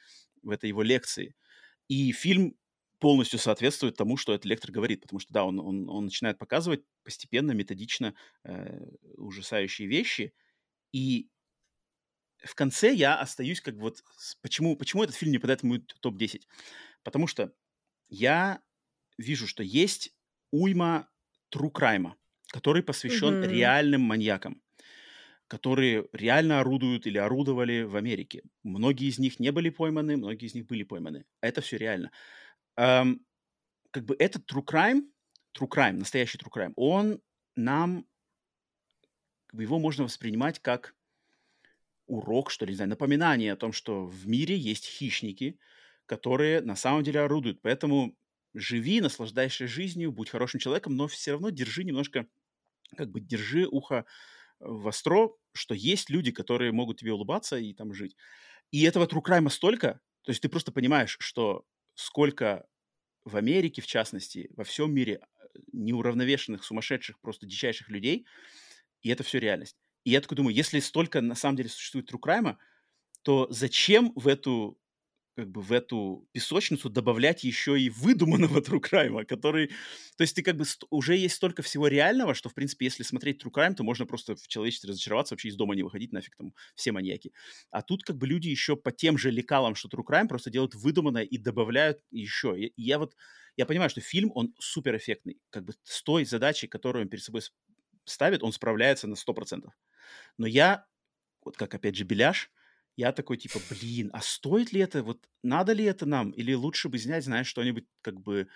в 0.42 0.50
этой 0.50 0.68
его 0.68 0.82
лекции. 0.82 1.34
И 1.88 2.12
фильм 2.12 2.54
полностью 3.00 3.40
соответствует 3.40 3.96
тому, 3.96 4.16
что 4.16 4.32
этот 4.32 4.44
лектор 4.44 4.70
говорит, 4.70 5.00
потому 5.02 5.18
что, 5.18 5.32
да, 5.32 5.44
он, 5.44 5.58
он, 5.58 5.88
он 5.88 6.04
начинает 6.04 6.38
показывать 6.38 6.84
постепенно, 7.02 7.50
методично 7.50 8.14
э, 8.44 8.86
ужасающие 9.16 9.88
вещи, 9.88 10.32
и 10.92 11.28
в 12.44 12.54
конце 12.54 12.92
я 12.92 13.18
остаюсь 13.18 13.60
как 13.60 13.74
вот... 13.74 14.02
Почему, 14.42 14.76
почему 14.76 15.02
этот 15.04 15.16
фильм 15.16 15.32
не 15.32 15.38
попадает 15.38 15.60
в 15.60 15.64
мой 15.64 15.84
топ-10? 16.00 16.42
Потому 17.02 17.26
что 17.26 17.52
я 18.10 18.60
вижу, 19.16 19.46
что 19.46 19.62
есть 19.62 20.14
уйма 20.50 21.08
true 21.54 21.72
crime, 21.72 22.12
который 22.48 22.82
посвящен 22.82 23.34
mm-hmm. 23.34 23.48
реальным 23.48 24.02
маньякам, 24.02 24.62
которые 25.46 26.08
реально 26.12 26.60
орудуют 26.60 27.06
или 27.06 27.18
орудовали 27.18 27.82
в 27.82 27.96
Америке. 27.96 28.42
Многие 28.62 29.08
из 29.08 29.18
них 29.18 29.40
не 29.40 29.52
были 29.52 29.70
пойманы, 29.70 30.16
многие 30.16 30.46
из 30.46 30.54
них 30.54 30.66
были 30.66 30.82
пойманы. 30.82 31.24
Это 31.40 31.60
все 31.60 31.76
реально. 31.76 32.10
Эм, 32.76 33.24
как 33.90 34.04
бы 34.04 34.16
этот 34.18 34.50
true 34.50 34.64
crime, 34.64 35.02
true 35.58 35.68
crime, 35.68 35.92
настоящий 35.92 36.38
true 36.38 36.52
crime, 36.52 36.72
он 36.76 37.20
нам, 37.56 38.06
как 39.46 39.56
бы 39.56 39.62
его 39.62 39.78
можно 39.78 40.04
воспринимать 40.04 40.60
как 40.60 40.94
урок, 42.06 42.50
что 42.50 42.64
ли, 42.64 42.72
не 42.72 42.76
знаю, 42.76 42.90
напоминание 42.90 43.52
о 43.52 43.56
том, 43.56 43.72
что 43.72 44.04
в 44.04 44.26
мире 44.26 44.56
есть 44.56 44.86
хищники, 44.86 45.58
которые 46.10 46.60
на 46.60 46.74
самом 46.74 47.04
деле 47.04 47.20
орудуют. 47.20 47.62
Поэтому 47.62 48.16
живи, 48.52 49.00
наслаждайся 49.00 49.68
жизнью, 49.68 50.10
будь 50.10 50.28
хорошим 50.28 50.58
человеком, 50.58 50.96
но 50.96 51.06
все 51.06 51.30
равно 51.30 51.50
держи 51.50 51.84
немножко, 51.84 52.26
как 52.96 53.12
бы 53.12 53.20
держи 53.20 53.64
ухо 53.64 54.06
востро, 54.58 55.28
что 55.52 55.72
есть 55.72 56.10
люди, 56.10 56.32
которые 56.32 56.72
могут 56.72 56.98
тебе 56.98 57.12
улыбаться 57.12 57.58
и 57.58 57.72
там 57.74 57.94
жить. 57.94 58.16
И 58.72 58.82
этого 58.82 59.06
тру-крайма 59.06 59.50
столько, 59.50 60.00
то 60.22 60.32
есть 60.32 60.42
ты 60.42 60.48
просто 60.48 60.72
понимаешь, 60.72 61.16
что 61.20 61.64
сколько 61.94 62.66
в 63.24 63.36
Америке, 63.36 63.80
в 63.80 63.86
частности, 63.86 64.50
во 64.56 64.64
всем 64.64 64.92
мире 64.92 65.20
э, 65.20 65.46
неуравновешенных, 65.72 66.64
сумасшедших, 66.64 67.20
просто 67.20 67.46
дичайших 67.46 67.88
людей, 67.88 68.26
и 69.02 69.10
это 69.10 69.22
все 69.22 69.38
реальность. 69.38 69.76
И 70.02 70.10
я 70.10 70.20
такой 70.20 70.34
думаю, 70.34 70.56
если 70.56 70.80
столько 70.80 71.20
на 71.20 71.36
самом 71.36 71.54
деле 71.54 71.68
существует 71.68 72.06
тру-крайма, 72.06 72.58
то 73.22 73.46
зачем 73.48 74.12
в 74.16 74.26
эту 74.26 74.79
как 75.40 75.50
бы 75.50 75.62
в 75.62 75.72
эту 75.72 76.28
песочницу 76.32 76.90
добавлять 76.90 77.44
еще 77.44 77.80
и 77.80 77.88
выдуманного 77.88 78.60
True 78.60 78.78
Crime, 78.78 79.24
который... 79.24 79.68
То 80.18 80.22
есть 80.22 80.36
ты 80.36 80.42
как 80.42 80.56
бы 80.56 80.64
уже 80.90 81.16
есть 81.16 81.36
столько 81.36 81.62
всего 81.62 81.88
реального, 81.88 82.34
что, 82.34 82.50
в 82.50 82.54
принципе, 82.54 82.84
если 82.84 83.04
смотреть 83.04 83.42
True 83.42 83.50
Crime, 83.50 83.74
то 83.74 83.82
можно 83.82 84.04
просто 84.04 84.36
в 84.36 84.46
человечестве 84.48 84.90
разочароваться, 84.90 85.32
вообще 85.32 85.48
из 85.48 85.56
дома 85.56 85.74
не 85.74 85.82
выходить, 85.82 86.12
нафиг 86.12 86.36
там 86.36 86.52
все 86.74 86.92
маньяки. 86.92 87.32
А 87.70 87.80
тут 87.80 88.02
как 88.02 88.18
бы 88.18 88.26
люди 88.26 88.48
еще 88.48 88.76
по 88.76 88.92
тем 88.92 89.16
же 89.16 89.30
лекалам, 89.30 89.74
что 89.74 89.88
True 89.88 90.04
Crime, 90.06 90.28
просто 90.28 90.50
делают 90.50 90.74
выдуманное 90.74 91.22
и 91.22 91.38
добавляют 91.38 92.00
еще. 92.10 92.54
И 92.60 92.74
я 92.76 92.98
вот... 92.98 93.16
Я 93.56 93.64
понимаю, 93.64 93.88
что 93.88 94.02
фильм, 94.02 94.30
он 94.34 94.54
супер 94.58 94.94
эффектный. 94.94 95.40
Как 95.48 95.64
бы 95.64 95.72
с 95.84 96.02
той 96.02 96.26
задачей, 96.26 96.66
которую 96.66 97.04
он 97.04 97.08
перед 97.08 97.24
собой 97.24 97.40
ставит, 98.04 98.42
он 98.42 98.52
справляется 98.52 99.06
на 99.06 99.14
100%. 99.14 99.68
Но 100.36 100.46
я, 100.46 100.84
вот 101.42 101.56
как 101.56 101.74
опять 101.74 101.96
же 101.96 102.04
Беляш, 102.04 102.50
я 103.00 103.12
такой, 103.12 103.38
типа, 103.38 103.58
блин, 103.70 104.10
а 104.12 104.20
стоит 104.20 104.72
ли 104.72 104.80
это, 104.80 105.02
вот 105.02 105.18
надо 105.42 105.72
ли 105.72 105.84
это 105.84 106.06
нам? 106.06 106.30
Или 106.32 106.52
лучше 106.54 106.88
бы 106.90 106.98
снять, 106.98 107.24
знаешь, 107.24 107.46
что-нибудь 107.48 107.86
как 108.02 108.20
бы 108.20 108.46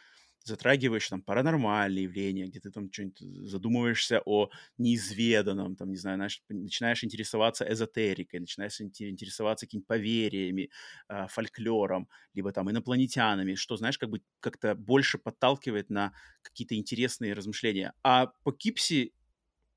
затрагиваешь 0.45 1.09
там 1.09 1.23
паранормальные 1.23 2.03
явления, 2.05 2.47
где 2.47 2.61
ты 2.61 2.71
там 2.71 2.93
что-нибудь 2.93 3.21
задумываешься 3.49 4.21
о 4.27 4.51
неизведанном, 4.77 5.77
там, 5.77 5.91
не 5.91 5.97
знаю, 5.97 6.19
знаешь, 6.19 6.43
начинаешь 6.51 7.03
интересоваться 7.05 7.65
эзотерикой, 7.65 8.41
начинаешь 8.41 8.79
интересоваться 8.83 9.65
какими-то 9.65 9.87
поверьями, 9.87 10.69
э, 11.09 11.27
фольклором, 11.29 12.09
либо 12.35 12.53
там 12.53 12.71
инопланетянами, 12.71 13.55
что, 13.55 13.77
знаешь, 13.79 13.97
как 13.97 14.11
бы 14.11 14.21
как-то 14.41 14.75
больше 14.75 15.17
подталкивает 15.17 15.89
на 15.89 16.13
какие-то 16.43 16.75
интересные 16.77 17.33
размышления. 17.33 17.95
А 18.03 18.27
по 18.43 18.53
Кипси 18.53 19.15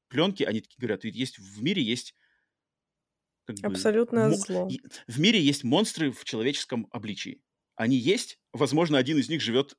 пленки, 0.09 0.43
они 0.43 0.61
такие 0.61 0.77
говорят, 0.79 1.05
есть 1.05 1.39
в 1.39 1.63
мире 1.63 1.81
есть 1.81 2.15
как 3.55 3.57
бы, 3.59 3.67
Абсолютное 3.67 4.29
зло. 4.31 4.69
В 5.07 5.19
мире 5.19 5.41
есть 5.41 5.63
монстры 5.63 6.11
в 6.11 6.23
человеческом 6.25 6.87
обличии. 6.91 7.41
Они 7.75 7.95
есть, 7.95 8.39
возможно, 8.53 8.97
один 8.97 9.17
из 9.17 9.29
них 9.29 9.41
живет 9.41 9.77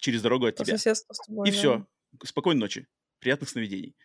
через 0.00 0.22
дорогу 0.22 0.46
от 0.46 0.56
По 0.56 0.64
тебя. 0.64 0.76
тобой, 0.76 1.48
И 1.48 1.52
да. 1.52 1.56
все. 1.56 1.86
Спокойной 2.24 2.60
ночи. 2.60 2.86
Приятных 3.20 3.48
сновидений. 3.48 3.96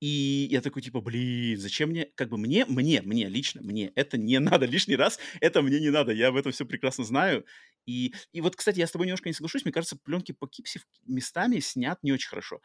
И 0.00 0.48
я 0.50 0.62
такой, 0.62 0.80
типа, 0.80 1.00
блин, 1.02 1.58
зачем 1.58 1.90
мне, 1.90 2.06
как 2.14 2.30
бы 2.30 2.38
мне, 2.38 2.64
мне, 2.64 3.02
мне 3.02 3.28
лично, 3.28 3.60
мне 3.62 3.92
это 3.94 4.16
не 4.16 4.38
надо 4.40 4.64
лишний 4.66 4.96
раз, 4.96 5.18
это 5.40 5.60
мне 5.62 5.78
не 5.78 5.90
надо, 5.90 6.12
я 6.12 6.28
об 6.28 6.36
этом 6.36 6.52
все 6.52 6.64
прекрасно 6.64 7.04
знаю. 7.04 7.44
И, 7.86 8.14
и 8.32 8.40
вот, 8.40 8.56
кстати, 8.56 8.78
я 8.78 8.86
с 8.86 8.92
тобой 8.92 9.06
немножко 9.06 9.28
не 9.28 9.34
соглашусь, 9.34 9.64
мне 9.64 9.72
кажется, 9.72 9.96
пленки 9.96 10.32
по 10.32 10.46
Кипси 10.46 10.80
местами 11.06 11.60
снят 11.60 11.98
не 12.02 12.12
очень 12.12 12.28
хорошо. 12.28 12.60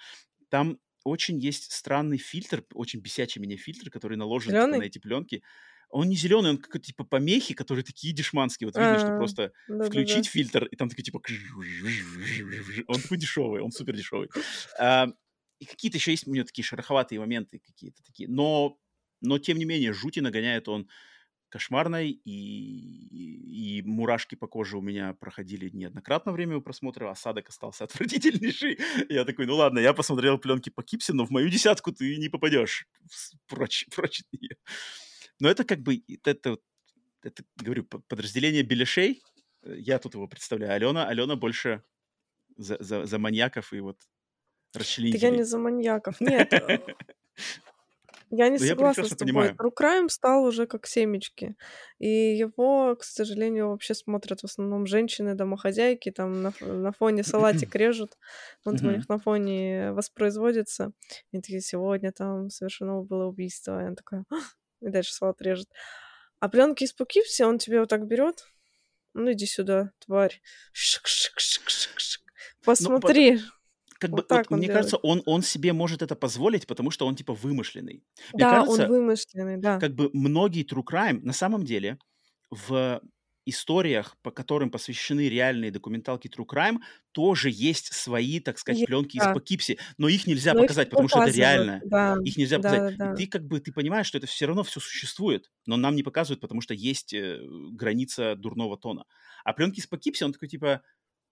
Там 0.49 0.79
очень 1.03 1.37
есть 1.37 1.71
странный 1.71 2.17
фильтр, 2.17 2.65
очень 2.73 2.99
бесячий 2.99 3.41
меня 3.41 3.57
фильтр, 3.57 3.89
который 3.89 4.17
наложен 4.17 4.53
типа, 4.53 4.67
на 4.67 4.83
эти 4.83 4.99
пленки. 4.99 5.43
Он 5.95 6.09
не 6.09 6.17
зеленый, 6.17 6.49
он 6.49 6.57
какой-то 6.57 6.87
типа 6.87 7.05
помехи, 7.05 7.53
которые 7.53 7.85
такие 7.85 8.13
дешманские. 8.13 8.67
Вот 8.67 8.75
видно, 8.75 8.99
что 8.99 9.17
просто 9.17 9.53
включить 9.85 10.27
фильтр, 10.27 10.65
и 10.65 10.75
там 10.75 10.89
такой 10.89 11.05
типа... 11.05 11.21
Он 12.87 13.01
такой 13.01 13.17
дешевый, 13.17 13.61
он 13.61 13.71
супер 13.71 13.95
дешевый. 13.95 14.29
А, 14.77 15.07
и 15.59 15.65
какие-то 15.65 15.97
еще 15.97 16.11
есть 16.11 16.27
у 16.27 16.33
него 16.33 16.43
такие 16.45 16.65
шероховатые 16.65 17.19
моменты 17.19 17.59
какие-то 17.59 18.03
такие. 18.03 18.27
Но, 18.27 18.77
но 19.21 19.39
тем 19.39 19.57
не 19.57 19.63
менее, 19.63 19.93
жути 19.93 20.19
нагоняет 20.19 20.67
он 20.67 20.89
кошмарной, 21.47 22.09
и, 22.11 23.77
и 23.77 23.81
мурашки 23.83 24.35
по 24.35 24.47
коже 24.47 24.77
у 24.77 24.81
меня 24.81 25.13
проходили 25.13 25.69
неоднократно 25.69 26.33
во 26.33 26.35
время 26.35 26.59
просмотра, 26.59 27.09
осадок 27.09 27.47
остался 27.47 27.83
отвратительнейший. 27.85 28.77
Я 29.07 29.23
такой, 29.23 29.45
ну 29.45 29.55
ладно, 29.55 29.79
я 29.79 29.93
посмотрел 29.93 30.37
пленки 30.37 30.69
по 30.69 30.83
Кипсе, 30.83 31.13
но 31.13 31.25
в 31.25 31.29
мою 31.29 31.47
десятку 31.47 31.93
ты 31.93 32.17
не 32.17 32.27
попадешь 32.27 32.85
прочь, 33.47 33.85
прочь 33.95 34.19
от 34.19 34.41
нее. 34.41 34.57
Но 35.39 35.49
это 35.49 35.63
как 35.63 35.79
бы, 35.79 36.03
это, 36.23 36.57
это, 37.23 37.43
говорю, 37.57 37.85
подразделение 37.85 38.63
беляшей. 38.63 39.21
Я 39.63 39.99
тут 39.99 40.13
его 40.13 40.27
представляю. 40.27 40.73
Алена, 40.73 41.07
Алена 41.07 41.35
больше 41.35 41.83
за, 42.57 42.77
за, 42.79 43.05
за 43.05 43.19
маньяков 43.19 43.73
и 43.73 43.79
вот 43.79 43.97
расчленителей. 44.73 45.21
я 45.21 45.29
не 45.31 45.43
за 45.43 45.57
маньяков. 45.57 46.21
Нет. 46.21 46.53
Э, 46.53 46.79
я 48.29 48.49
не 48.49 48.59
согласна 48.59 49.05
с 49.05 49.15
тобой. 49.15 49.53
Рукрайм 49.57 50.09
стал 50.09 50.45
уже 50.45 50.67
как 50.67 50.87
семечки. 50.87 51.55
И 51.99 52.07
его, 52.07 52.95
к 52.95 53.03
сожалению, 53.03 53.69
вообще 53.69 53.93
смотрят 53.93 54.41
в 54.41 54.45
основном 54.45 54.85
женщины-домохозяйки, 54.85 56.11
там 56.11 56.43
на, 56.43 56.53
на 56.61 56.91
фоне 56.91 57.23
салатик 57.23 57.75
режут, 57.75 58.17
он 58.63 58.75
у 58.81 58.91
них 58.91 59.09
на 59.09 59.17
фоне 59.17 59.91
воспроизводится. 59.91 60.91
И 61.31 61.37
такие, 61.37 61.61
сегодня 61.61 62.11
там 62.11 62.49
совершено 62.49 63.01
было 63.01 63.25
убийство. 63.25 63.83
И 63.83 63.87
он 63.87 63.95
такой, 63.95 64.23
и 64.85 64.89
дальше 64.89 65.13
салат 65.13 65.41
режет. 65.41 65.67
А 66.39 66.49
пленки 66.49 66.83
из 66.83 66.93
Пукипси 66.93 67.43
он 67.43 67.57
тебе 67.57 67.79
вот 67.79 67.89
так 67.89 68.07
берет. 68.07 68.45
Ну, 69.13 69.31
иди 69.31 69.45
сюда, 69.45 69.91
тварь. 69.99 70.41
Шик-шик-шик-шик-шик. 70.73 72.19
Ну, 72.25 72.63
Посмотри. 72.63 73.35
Ну, 73.35 73.41
как 73.99 74.11
вот 74.11 74.17
бы, 74.17 74.23
так 74.23 74.51
вот, 74.51 74.57
мне 74.57 74.67
делает. 74.67 74.77
кажется, 74.77 74.97
он, 74.97 75.23
он 75.25 75.41
себе 75.41 75.71
может 75.71 76.01
это 76.01 76.15
позволить, 76.15 76.67
потому 76.67 76.91
что 76.91 77.07
он, 77.07 77.15
типа, 77.15 77.33
вымышленный. 77.33 78.03
Мне 78.33 78.43
да, 78.43 78.51
кажется, 78.51 78.83
он 78.83 78.89
вымышленный, 78.89 79.57
да. 79.57 79.79
Как 79.79 79.95
бы 79.95 80.09
многие 80.13 80.65
true 80.65 80.83
crime, 80.83 81.21
на 81.23 81.33
самом 81.33 81.63
деле, 81.63 81.97
в 82.51 83.01
историях, 83.45 84.17
по 84.21 84.31
которым 84.31 84.69
посвящены 84.69 85.29
реальные 85.29 85.71
документалки 85.71 86.27
True 86.27 86.45
Crime, 86.45 86.79
тоже 87.11 87.49
есть 87.51 87.93
свои, 87.93 88.39
так 88.39 88.57
сказать, 88.57 88.79
есть, 88.79 88.87
пленки 88.87 89.17
да. 89.17 89.29
из 89.29 89.33
Покипси, 89.33 89.79
но 89.97 90.07
их 90.07 90.27
нельзя 90.27 90.53
но 90.53 90.61
показать, 90.61 90.87
их 90.87 90.91
потому 90.91 91.07
что 91.07 91.23
это 91.23 91.31
реально. 91.31 91.81
Да. 91.85 92.17
Их 92.23 92.37
нельзя 92.37 92.57
да, 92.57 92.69
показать. 92.69 92.97
Да, 92.97 93.05
да. 93.05 93.13
И 93.13 93.15
ты 93.15 93.27
как 93.27 93.45
бы 93.45 93.59
ты 93.59 93.71
понимаешь, 93.71 94.07
что 94.07 94.17
это 94.17 94.27
все 94.27 94.45
равно 94.45 94.63
все 94.63 94.79
существует, 94.79 95.51
но 95.65 95.77
нам 95.77 95.95
не 95.95 96.03
показывают, 96.03 96.41
потому 96.41 96.61
что 96.61 96.73
есть 96.73 97.13
э, 97.13 97.39
граница 97.71 98.35
дурного 98.35 98.77
тона. 98.77 99.05
А 99.43 99.53
пленки 99.53 99.79
из 99.79 99.87
Покипси, 99.87 100.23
он 100.23 100.33
такой 100.33 100.49
типа, 100.49 100.81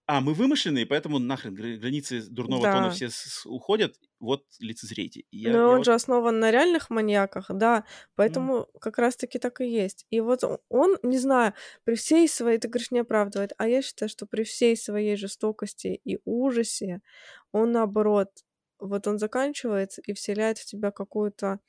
а, 0.06 0.20
мы 0.20 0.34
вымышленные, 0.34 0.84
поэтому 0.84 1.18
нахрен 1.18 1.54
границы 1.54 2.20
дурного 2.28 2.62
да. 2.62 2.72
тона 2.72 2.90
все 2.90 3.08
уходят, 3.46 3.96
вот 4.20 4.44
лицезрейте. 4.58 5.24
Я, 5.30 5.52
Но 5.52 5.58
я 5.58 5.68
он 5.68 5.76
вот... 5.78 5.86
же 5.86 5.94
основан 5.94 6.40
на 6.40 6.50
реальных 6.50 6.90
маньяках, 6.90 7.46
да, 7.48 7.84
поэтому 8.14 8.56
mm. 8.56 8.78
как 8.80 8.98
раз-таки 8.98 9.38
так 9.38 9.62
и 9.62 9.66
есть. 9.66 10.06
И 10.10 10.20
вот 10.20 10.44
он, 10.68 10.98
не 11.02 11.18
знаю, 11.18 11.54
при 11.84 11.94
всей 11.94 12.28
своей, 12.28 12.58
ты 12.58 12.68
говоришь, 12.68 12.90
не 12.90 12.98
оправдывает, 12.98 13.52
а 13.56 13.66
я 13.66 13.80
считаю, 13.80 14.10
что 14.10 14.26
при 14.26 14.44
всей 14.44 14.76
своей 14.76 15.16
жестокости 15.16 16.00
и 16.04 16.18
ужасе 16.26 17.00
он, 17.52 17.72
наоборот, 17.72 18.30
вот 18.78 19.06
он 19.06 19.18
заканчивается 19.18 20.02
и 20.02 20.12
вселяет 20.12 20.58
в 20.58 20.66
тебя 20.66 20.90
какую-то 20.90 21.60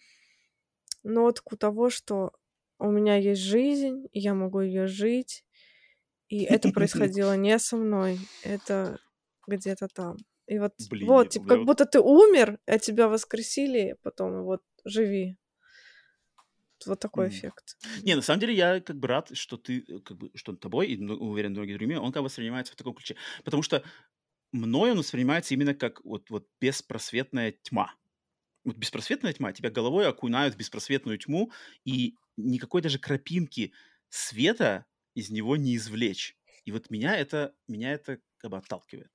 нотку 1.03 1.56
того, 1.56 1.90
что 1.90 2.34
у 2.80 2.91
меня 2.91 3.16
есть 3.16 3.41
жизнь, 3.41 4.07
я 4.12 4.34
могу 4.34 4.60
ее 4.60 4.88
жить, 4.88 5.44
и 6.30 6.43
это 6.43 6.72
происходило 6.72 7.35
не 7.38 7.57
со 7.60 7.77
мной, 7.77 8.19
это 8.43 8.99
где-то 9.47 9.88
там. 9.88 10.18
И 10.47 10.60
вот, 10.60 10.73
Блин, 10.89 11.07
вот, 11.07 11.30
типа, 11.30 11.47
как 11.47 11.65
будто 11.65 11.85
ты 11.85 11.99
умер, 11.99 12.60
а 12.68 12.77
тебя 12.77 13.07
воскресили, 13.07 13.97
потом 14.03 14.43
вот 14.43 14.61
живи. 14.84 15.38
Вот 16.85 16.99
такой 16.99 17.27
mm. 17.27 17.30
эффект. 17.30 17.77
Не, 18.03 18.15
на 18.15 18.22
самом 18.22 18.41
деле 18.41 18.53
я 18.53 18.80
как 18.80 18.97
бы 18.97 19.07
рад, 19.07 19.35
что 19.35 19.57
ты, 19.57 19.84
э, 19.88 19.99
как 20.02 20.18
бы, 20.18 20.30
что 20.35 20.56
тобой, 20.56 20.88
и 20.88 21.03
уверен, 21.03 21.52
многие 21.52 21.73
другими, 21.73 21.95
он 21.95 22.11
как 22.11 22.22
бы 22.22 22.26
воспринимается 22.26 22.73
в 22.73 22.76
таком 22.76 22.93
ключе. 22.93 23.15
Потому 23.43 23.64
что 23.64 23.84
мной 24.52 24.91
он 24.91 24.99
воспринимается 24.99 25.53
именно 25.53 25.73
как 25.73 26.03
вот, 26.03 26.30
вот 26.30 26.47
беспросветная 26.61 27.53
тьма. 27.64 27.93
Вот 28.64 28.77
беспросветная 28.77 29.34
тьма, 29.34 29.53
тебя 29.53 29.72
головой 29.72 30.07
окунают 30.07 30.56
в 30.56 30.57
беспросветную 30.57 31.18
тьму, 31.18 31.52
и 31.85 32.18
никакой 32.38 32.81
даже 32.81 32.99
крапинки 32.99 33.73
света 34.10 34.85
из 35.15 35.31
него 35.31 35.57
не 35.57 35.75
извлечь. 35.75 36.37
И 36.65 36.71
вот 36.71 36.89
меня 36.91 37.15
это, 37.17 37.55
меня 37.67 37.93
это 37.93 38.19
как 38.37 38.51
бы 38.51 38.57
отталкивает. 38.57 39.11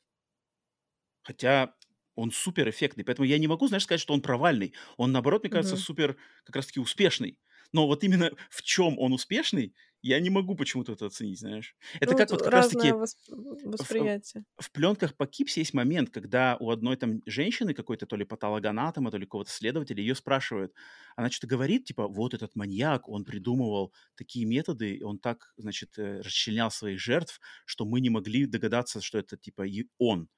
Хотя 1.23 1.75
он 2.15 2.33
супер 2.33 2.69
эффектный, 2.69 3.05
поэтому 3.05 3.27
я 3.27 3.39
не 3.39 3.47
могу, 3.47 3.69
знаешь, 3.69 3.85
сказать, 3.85 4.01
что 4.01 4.15
он 4.15 4.21
провальный. 4.21 4.75
Он, 4.97 5.13
наоборот, 5.13 5.43
мне 5.43 5.51
кажется, 5.51 5.77
mm-hmm. 5.77 5.79
супер 5.79 6.17
как 6.45 6.57
раз-таки 6.57 6.81
успешный. 6.81 7.39
Но 7.73 7.87
вот 7.87 8.05
именно 8.05 8.31
в 8.51 8.63
чем 8.63 8.99
он 8.99 9.13
успешный, 9.13 9.75
я 10.03 10.19
не 10.21 10.31
могу 10.31 10.55
почему-то 10.55 10.93
это 10.93 11.07
оценить, 11.07 11.39
знаешь. 11.39 11.77
Это 12.01 12.13
ну, 12.13 12.19
как 12.19 12.31
вот 12.31 12.43
как 12.43 12.53
раз-таки 12.53 12.93
восприятие. 12.93 14.45
В, 14.57 14.65
в 14.65 14.73
пленках 14.73 15.15
по 15.15 15.27
Кипсе 15.27 15.61
есть 15.61 15.75
момент, 15.75 16.11
когда 16.11 16.57
у 16.59 16.71
одной 16.71 16.97
там 16.97 17.21
женщины 17.27 17.75
какой-то 17.75 18.07
то 18.07 18.17
ли 18.17 18.25
патологоанатома, 18.25 19.11
то 19.11 19.19
ли 19.19 19.27
какого-то 19.27 19.51
следователя 19.51 20.01
ее 20.01 20.15
спрашивают. 20.15 20.73
Она 21.17 21.31
что-то 21.31 21.49
говорит, 21.49 21.85
типа, 21.85 22.09
вот 22.09 22.35
этот 22.35 22.57
маньяк, 22.57 23.09
он 23.09 23.25
придумывал 23.25 23.93
такие 24.17 24.47
методы, 24.47 25.01
он 25.05 25.19
так, 25.19 25.53
значит, 25.57 25.99
э, 25.99 26.21
расчленял 26.23 26.71
своих 26.71 26.99
жертв, 26.99 27.41
что 27.67 27.85
мы 27.85 28.01
не 28.01 28.11
могли 28.11 28.47
догадаться, 28.47 29.03
что 29.03 29.19
это, 29.19 29.37
типа, 29.37 29.67
и 29.67 29.87
он. 29.99 30.29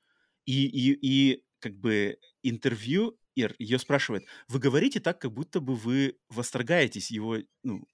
И, 0.45 0.67
и, 0.67 0.99
и 1.01 1.45
как 1.61 1.77
бы 1.77 2.19
интервью 2.43 3.17
ее 3.35 3.79
спрашивает, 3.79 4.25
вы 4.49 4.59
говорите 4.59 5.01
так, 5.01 5.21
как 5.21 5.33
будто 5.33 5.61
бы 5.61 5.75
вы 5.75 6.19
восторгаетесь 6.29 7.11
его 7.11 7.39
ну, 7.63 7.87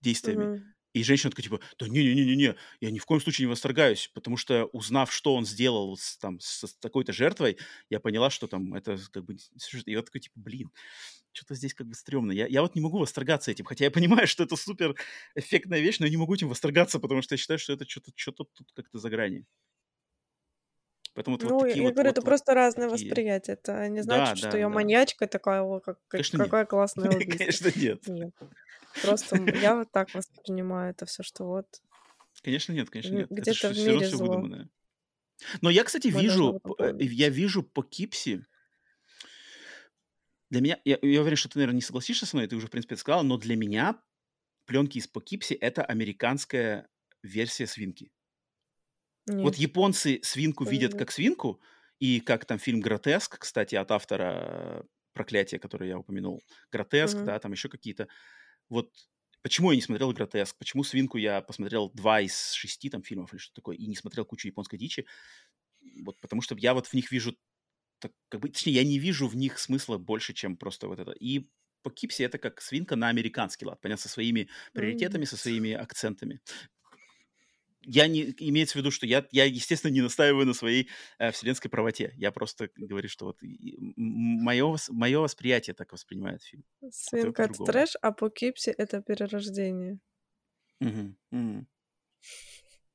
действиями. 0.00 0.44
Mm-hmm. 0.44 0.62
И 0.94 1.02
женщина 1.02 1.30
такая, 1.30 1.42
типа, 1.42 1.60
да 1.78 1.88
не-не-не-не, 1.88 2.54
я 2.80 2.90
ни 2.92 3.00
в 3.00 3.04
коем 3.04 3.20
случае 3.20 3.46
не 3.46 3.50
восторгаюсь, 3.50 4.10
потому 4.14 4.36
что, 4.36 4.66
узнав, 4.66 5.12
что 5.12 5.34
он 5.34 5.44
сделал 5.44 5.96
с, 5.96 6.16
там, 6.18 6.38
с, 6.38 6.72
такой-то 6.78 7.12
жертвой, 7.12 7.58
я 7.90 7.98
поняла, 7.98 8.30
что 8.30 8.46
там 8.46 8.74
это 8.74 8.96
как 9.10 9.24
бы... 9.24 9.34
И 9.34 9.90
я 9.90 10.02
такой, 10.02 10.20
типа, 10.20 10.38
блин, 10.38 10.70
что-то 11.32 11.56
здесь 11.56 11.74
как 11.74 11.88
бы 11.88 11.94
стрёмно. 11.94 12.30
Я, 12.30 12.46
я 12.46 12.62
вот 12.62 12.76
не 12.76 12.80
могу 12.80 12.98
восторгаться 12.98 13.50
этим, 13.50 13.64
хотя 13.64 13.84
я 13.84 13.90
понимаю, 13.90 14.28
что 14.28 14.44
это 14.44 14.54
супер 14.54 14.94
эффектная 15.34 15.80
вещь, 15.80 15.98
но 15.98 16.06
я 16.06 16.10
не 16.12 16.16
могу 16.16 16.32
этим 16.32 16.48
восторгаться, 16.48 17.00
потому 17.00 17.22
что 17.22 17.34
я 17.34 17.38
считаю, 17.38 17.58
что 17.58 17.72
это 17.72 17.88
что-то 17.88 18.12
что 18.14 18.30
тут 18.30 18.50
как-то 18.74 18.98
за 18.98 19.10
грани. 19.10 19.44
Поэтому 21.14 21.38
ну, 21.40 21.48
вот 21.48 21.60
такие 21.60 21.76
я 21.76 21.82
вот, 21.84 21.94
говорю, 21.94 22.08
вот, 22.08 22.12
это 22.12 22.20
вот 22.20 22.26
просто 22.26 22.54
разное 22.54 22.90
такие... 22.90 23.08
восприятие. 23.08 23.54
Это 23.54 23.88
не 23.88 24.02
значит, 24.02 24.34
да, 24.34 24.36
что 24.36 24.50
да, 24.50 24.58
я 24.58 24.68
да. 24.68 24.74
маньячка 24.74 25.26
такая, 25.28 25.62
о, 25.62 25.80
как, 25.80 25.98
Конечно, 26.08 26.38
какая 26.38 26.62
нет. 26.62 26.70
классная 26.70 27.10
убийца. 27.16 27.38
Конечно, 27.38 27.72
нет. 27.76 28.08
нет. 28.08 28.34
Просто 29.02 29.36
я 29.36 29.76
вот 29.76 29.90
так 29.92 30.12
воспринимаю 30.14 30.90
это 30.90 31.06
все, 31.06 31.22
что 31.22 31.44
вот. 31.44 31.66
Конечно, 32.42 32.72
нет, 32.72 32.90
конечно, 32.90 33.14
нет. 33.14 33.30
Где-то 33.30 33.70
в 33.70 33.78
мире 33.78 34.06
зло. 34.06 34.26
Выдуманное. 34.26 34.68
Но 35.60 35.70
я, 35.70 35.84
кстати, 35.84 36.08
Мы 36.08 36.22
вижу, 36.22 36.60
э, 36.78 36.94
я 37.00 37.28
вижу 37.28 37.62
по 37.62 37.82
Кипси, 37.82 38.44
для 40.50 40.60
меня, 40.60 40.78
я, 40.84 40.98
я 41.02 41.20
уверен, 41.20 41.36
что 41.36 41.48
ты, 41.48 41.58
наверное, 41.58 41.76
не 41.76 41.82
согласишься 41.82 42.26
со 42.26 42.36
мной, 42.36 42.46
ты 42.46 42.54
уже, 42.54 42.68
в 42.68 42.70
принципе, 42.70 42.94
это 42.94 43.00
сказала, 43.00 43.22
но 43.22 43.36
для 43.36 43.56
меня 43.56 44.00
пленки 44.66 44.98
из 44.98 45.08
Покипси— 45.08 45.54
это 45.60 45.84
американская 45.84 46.88
версия 47.22 47.66
свинки. 47.66 48.12
Нет. 49.26 49.42
Вот 49.42 49.56
японцы 49.56 50.20
свинку 50.22 50.64
видят 50.64 50.94
как 50.94 51.10
свинку, 51.10 51.60
и 51.98 52.20
как 52.20 52.44
там 52.44 52.58
фильм 52.58 52.80
«Гротеск», 52.80 53.38
кстати, 53.38 53.74
от 53.74 53.90
автора 53.90 54.84
«Проклятия», 55.12 55.58
который 55.58 55.88
я 55.88 55.98
упомянул, 55.98 56.42
«Гротеск», 56.70 57.18
да, 57.24 57.38
там 57.38 57.52
еще 57.52 57.68
какие-то. 57.68 58.08
Вот 58.68 58.92
почему 59.42 59.70
я 59.70 59.76
не 59.76 59.82
смотрел 59.82 60.12
«Гротеск», 60.12 60.56
почему 60.58 60.84
«Свинку» 60.84 61.18
я 61.18 61.40
посмотрел 61.40 61.90
два 61.90 62.20
из 62.20 62.52
шести 62.52 62.90
там 62.90 63.02
фильмов 63.02 63.32
или 63.32 63.38
что 63.40 63.54
такое, 63.54 63.76
и 63.76 63.86
не 63.86 63.96
смотрел 63.96 64.24
кучу 64.24 64.48
японской 64.48 64.76
дичи, 64.76 65.06
вот 66.02 66.18
потому 66.20 66.42
что 66.42 66.56
я 66.58 66.74
вот 66.74 66.86
в 66.86 66.94
них 66.94 67.10
вижу, 67.12 67.36
так, 68.00 68.12
как 68.28 68.40
бы, 68.40 68.48
точнее, 68.48 68.72
я 68.72 68.84
не 68.84 68.98
вижу 68.98 69.28
в 69.28 69.36
них 69.36 69.58
смысла 69.58 69.96
больше, 69.98 70.34
чем 70.34 70.56
просто 70.56 70.88
вот 70.88 70.98
это. 70.98 71.12
И 71.12 71.48
по 71.82 71.90
Кипсе 71.90 72.24
это 72.24 72.38
как 72.38 72.60
свинка 72.60 72.96
на 72.96 73.08
американский 73.08 73.66
лад, 73.66 73.80
понятно, 73.80 74.02
со 74.02 74.08
своими 74.08 74.48
приоритетами, 74.72 75.24
mm-hmm. 75.24 75.26
со 75.26 75.36
своими 75.36 75.72
акцентами 75.72 76.40
я 77.86 78.06
не 78.06 78.34
имеется 78.38 78.74
в 78.74 78.76
виду, 78.76 78.90
что 78.90 79.06
я, 79.06 79.26
я 79.30 79.44
естественно, 79.44 79.92
не 79.92 80.00
настаиваю 80.00 80.46
на 80.46 80.54
своей 80.54 80.88
э, 81.18 81.30
вселенской 81.30 81.70
правоте. 81.70 82.12
Я 82.16 82.32
просто 82.32 82.70
говорю, 82.76 83.08
что 83.08 83.26
вот 83.26 83.38
мое, 83.96 84.76
мое 84.88 85.20
восприятие 85.20 85.74
так 85.74 85.92
воспринимает 85.92 86.42
фильм. 86.42 86.64
Свинка— 86.90 87.42
это 87.44 87.64
трэш, 87.64 87.96
а 88.02 88.12
по 88.12 88.30
Кипсе— 88.30 88.70
это 88.78 89.00
перерождение. 89.02 89.98
Угу, 90.80 91.14
угу. 91.32 91.66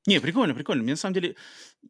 Не, 0.07 0.19
прикольно, 0.19 0.55
прикольно. 0.55 0.83
Мне 0.83 0.93
на 0.93 0.97
самом 0.97 1.13
деле, 1.13 1.35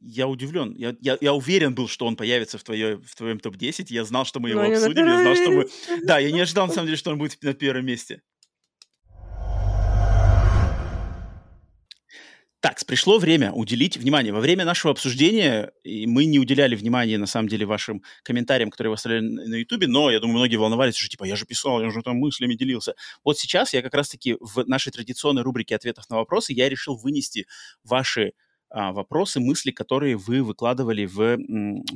я 0.01 0.27
удивлен. 0.27 0.73
Я, 0.75 0.95
я, 0.99 1.17
я 1.21 1.33
уверен 1.33 1.73
был, 1.75 1.87
что 1.87 2.05
он 2.05 2.15
появится 2.15 2.57
в, 2.57 2.63
твое, 2.63 2.97
в 2.97 3.15
твоем 3.15 3.39
топ-10. 3.39 3.85
Я 3.89 4.03
знал, 4.03 4.25
что 4.25 4.39
мы 4.39 4.49
его 4.49 4.61
Но 4.61 4.71
обсудим. 4.71 5.05
Я 5.05 5.21
знал, 5.21 5.35
что 5.35 5.51
мы... 5.51 5.69
Да, 6.05 6.19
я 6.19 6.31
не 6.31 6.41
ожидал, 6.41 6.67
на 6.67 6.73
самом 6.73 6.87
деле, 6.87 6.97
что 6.97 7.11
он 7.11 7.17
будет 7.17 7.41
на 7.41 7.53
первом 7.53 7.85
месте. 7.85 8.21
Так, 12.61 12.77
пришло 12.85 13.19
время 13.19 13.53
уделить 13.53 13.95
внимание. 13.95 14.33
Во 14.33 14.41
время 14.41 14.65
нашего 14.65 14.91
обсуждения 14.91 15.71
и 15.85 16.05
мы 16.07 16.25
не 16.25 16.39
уделяли 16.39 16.75
внимания, 16.75 17.17
на 17.17 17.25
самом 17.25 17.47
деле, 17.47 17.65
вашим 17.65 18.03
комментариям, 18.23 18.69
которые 18.69 18.91
вы 18.91 18.95
оставляли 18.95 19.21
на 19.23 19.55
Ютубе, 19.55 19.87
но, 19.87 20.11
я 20.11 20.19
думаю, 20.19 20.39
многие 20.39 20.57
волновались, 20.57 20.97
что, 20.97 21.07
типа, 21.07 21.23
я 21.23 21.37
же 21.37 21.45
писал, 21.45 21.81
я 21.81 21.89
же 21.89 22.01
там 22.01 22.17
мыслями 22.17 22.55
делился. 22.55 22.95
Вот 23.23 23.39
сейчас 23.39 23.73
я 23.73 23.81
как 23.81 23.93
раз-таки 23.93 24.35
в 24.41 24.65
нашей 24.67 24.91
традиционной 24.91 25.43
рубрике 25.43 25.73
ответов 25.73 26.09
на 26.09 26.17
вопросы 26.17 26.51
я 26.51 26.67
решил 26.67 26.97
вынести 26.97 27.47
ваши 27.85 28.33
вопросы, 28.71 29.39
мысли, 29.39 29.71
которые 29.71 30.17
вы 30.17 30.43
выкладывали 30.43 31.05
в 31.05 31.37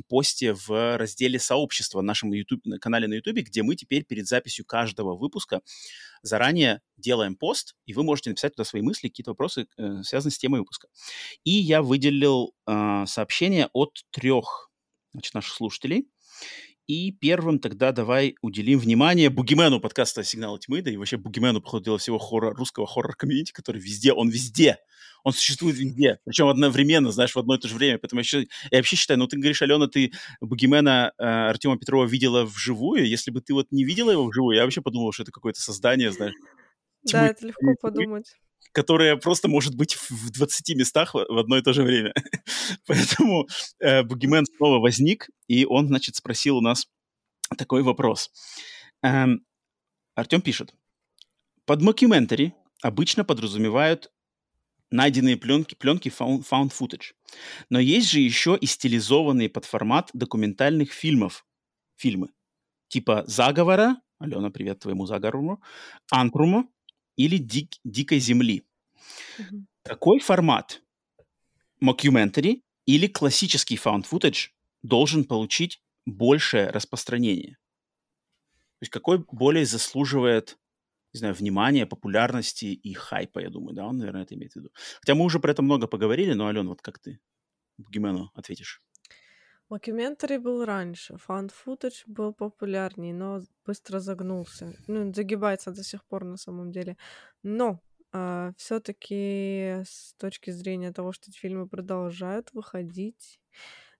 посте 0.08 0.54
в 0.54 0.96
разделе 0.96 1.38
сообщества 1.38 2.00
на 2.00 2.08
нашем 2.08 2.32
YouTube, 2.32 2.64
на 2.64 2.78
канале 2.78 3.08
на 3.08 3.14
YouTube, 3.14 3.38
где 3.38 3.62
мы 3.62 3.76
теперь 3.76 4.04
перед 4.04 4.26
записью 4.26 4.64
каждого 4.64 5.16
выпуска 5.16 5.60
заранее 6.22 6.80
делаем 6.96 7.36
пост, 7.36 7.76
и 7.86 7.94
вы 7.94 8.02
можете 8.02 8.30
написать 8.30 8.54
туда 8.54 8.64
свои 8.64 8.82
мысли, 8.82 9.08
какие-то 9.08 9.32
вопросы, 9.32 9.66
э, 9.76 10.02
связанные 10.02 10.32
с 10.32 10.38
темой 10.38 10.60
выпуска. 10.60 10.88
И 11.44 11.50
я 11.50 11.82
выделил 11.82 12.54
э, 12.66 13.04
сообщение 13.06 13.68
от 13.72 14.04
трех 14.10 14.70
значит, 15.12 15.34
наших 15.34 15.54
слушателей. 15.54 16.08
И 16.86 17.12
первым 17.12 17.58
тогда 17.60 17.92
давай 17.92 18.36
уделим 18.42 18.78
внимание 18.78 19.30
Бугимену 19.30 19.80
подкаста 19.80 20.22
«Сигналы 20.22 20.58
тьмы», 20.58 20.82
да 20.82 20.90
и 20.90 20.98
вообще 20.98 21.16
Бугимену, 21.16 21.62
походу, 21.62 21.84
дела 21.84 21.98
всего 21.98 22.18
хоррор, 22.18 22.54
русского 22.54 22.86
хоррор-комьюнити, 22.86 23.52
который 23.52 23.80
везде, 23.80 24.12
он 24.12 24.28
везде, 24.28 24.76
он 25.22 25.32
существует 25.32 25.78
везде, 25.78 26.18
причем 26.26 26.48
одновременно, 26.48 27.10
знаешь, 27.10 27.34
в 27.34 27.38
одно 27.38 27.54
и 27.54 27.58
то 27.58 27.68
же 27.68 27.74
время. 27.74 27.98
Поэтому 27.98 28.20
я, 28.20 28.24
еще, 28.24 28.46
я 28.70 28.78
вообще 28.78 28.96
считаю, 28.96 29.18
ну 29.18 29.26
ты 29.26 29.38
говоришь, 29.38 29.62
Алена, 29.62 29.86
ты 29.86 30.12
Бугимена 30.42 31.12
э, 31.16 31.24
Артема 31.24 31.78
Петрова 31.78 32.04
видела 32.04 32.44
вживую, 32.44 33.08
если 33.08 33.30
бы 33.30 33.40
ты 33.40 33.54
вот 33.54 33.68
не 33.70 33.84
видела 33.84 34.10
его 34.10 34.26
вживую, 34.26 34.54
я 34.54 34.64
вообще 34.64 34.82
подумал, 34.82 35.10
что 35.12 35.22
это 35.22 35.32
какое-то 35.32 35.62
создание, 35.62 36.12
знаешь. 36.12 36.34
Да, 37.04 37.28
это 37.28 37.46
легко 37.46 37.74
подумать 37.80 38.34
которая 38.72 39.16
просто 39.16 39.48
может 39.48 39.74
быть 39.76 39.94
в 39.94 40.30
20 40.30 40.76
местах 40.76 41.14
в 41.14 41.38
одно 41.38 41.56
и 41.56 41.62
то 41.62 41.72
же 41.72 41.82
время. 41.82 42.12
Поэтому 42.86 43.46
э, 43.80 44.02
Бугимен 44.02 44.44
снова 44.46 44.80
возник, 44.80 45.28
и 45.48 45.64
он, 45.64 45.88
значит, 45.88 46.16
спросил 46.16 46.58
у 46.58 46.60
нас 46.60 46.86
такой 47.56 47.82
вопрос. 47.82 48.30
Эм, 49.02 49.44
Артем 50.14 50.40
пишет. 50.40 50.74
Под 51.66 51.82
мокюментари 51.82 52.54
обычно 52.82 53.24
подразумевают 53.24 54.10
найденные 54.90 55.36
пленки, 55.36 55.74
пленки 55.74 56.08
found, 56.08 56.44
found 56.48 56.72
footage. 56.72 57.12
Но 57.68 57.78
есть 57.80 58.08
же 58.08 58.20
еще 58.20 58.56
и 58.60 58.66
стилизованные 58.66 59.48
под 59.48 59.64
формат 59.64 60.10
документальных 60.12 60.92
фильмов 60.92 61.44
фильмы. 61.96 62.28
Типа 62.88 63.24
«Заговора», 63.26 63.96
Алена, 64.18 64.50
привет 64.50 64.78
твоему 64.80 65.06
заговору, 65.06 65.60
«Антрума», 66.10 66.68
или 67.16 67.36
дик, 67.36 67.74
«Дикой 67.84 68.18
земли». 68.18 68.64
Угу. 69.38 69.66
Такой 69.82 70.20
формат 70.20 70.82
mockumentary 71.82 72.62
или 72.86 73.06
классический 73.06 73.76
found 73.76 74.04
footage 74.10 74.50
должен 74.82 75.24
получить 75.24 75.82
большее 76.06 76.70
распространение? 76.70 77.58
То 78.78 78.82
есть 78.82 78.92
какой 78.92 79.24
более 79.30 79.64
заслуживает, 79.64 80.58
не 81.12 81.18
знаю, 81.18 81.34
внимания, 81.34 81.86
популярности 81.86 82.66
и 82.66 82.92
хайпа, 82.92 83.38
я 83.38 83.50
думаю, 83.50 83.74
да, 83.74 83.86
он, 83.86 83.98
наверное, 83.98 84.22
это 84.22 84.34
имеет 84.34 84.52
в 84.52 84.56
виду. 84.56 84.70
Хотя 85.00 85.14
мы 85.14 85.24
уже 85.24 85.38
про 85.38 85.52
это 85.52 85.62
много 85.62 85.86
поговорили, 85.86 86.34
но, 86.34 86.46
Ален, 86.46 86.68
вот 86.68 86.82
как 86.82 86.98
ты 86.98 87.20
Гимену 87.78 88.30
ответишь? 88.34 88.82
Мокюментари 89.70 90.36
был 90.36 90.64
раньше, 90.64 91.16
found 91.16 91.48
footage 91.48 92.04
был 92.06 92.34
популярнее, 92.34 93.14
но 93.14 93.40
быстро 93.64 93.98
загнулся. 93.98 94.74
Ну, 94.86 95.12
загибается 95.12 95.70
до 95.72 95.82
сих 95.82 96.04
пор 96.04 96.24
на 96.24 96.36
самом 96.36 96.70
деле. 96.70 96.96
Но 97.42 97.80
а, 98.12 98.52
все-таки 98.56 99.82
с 99.84 100.14
точки 100.18 100.50
зрения 100.50 100.92
того, 100.92 101.12
что 101.12 101.30
эти 101.30 101.38
фильмы 101.38 101.66
продолжают 101.66 102.52
выходить, 102.52 103.40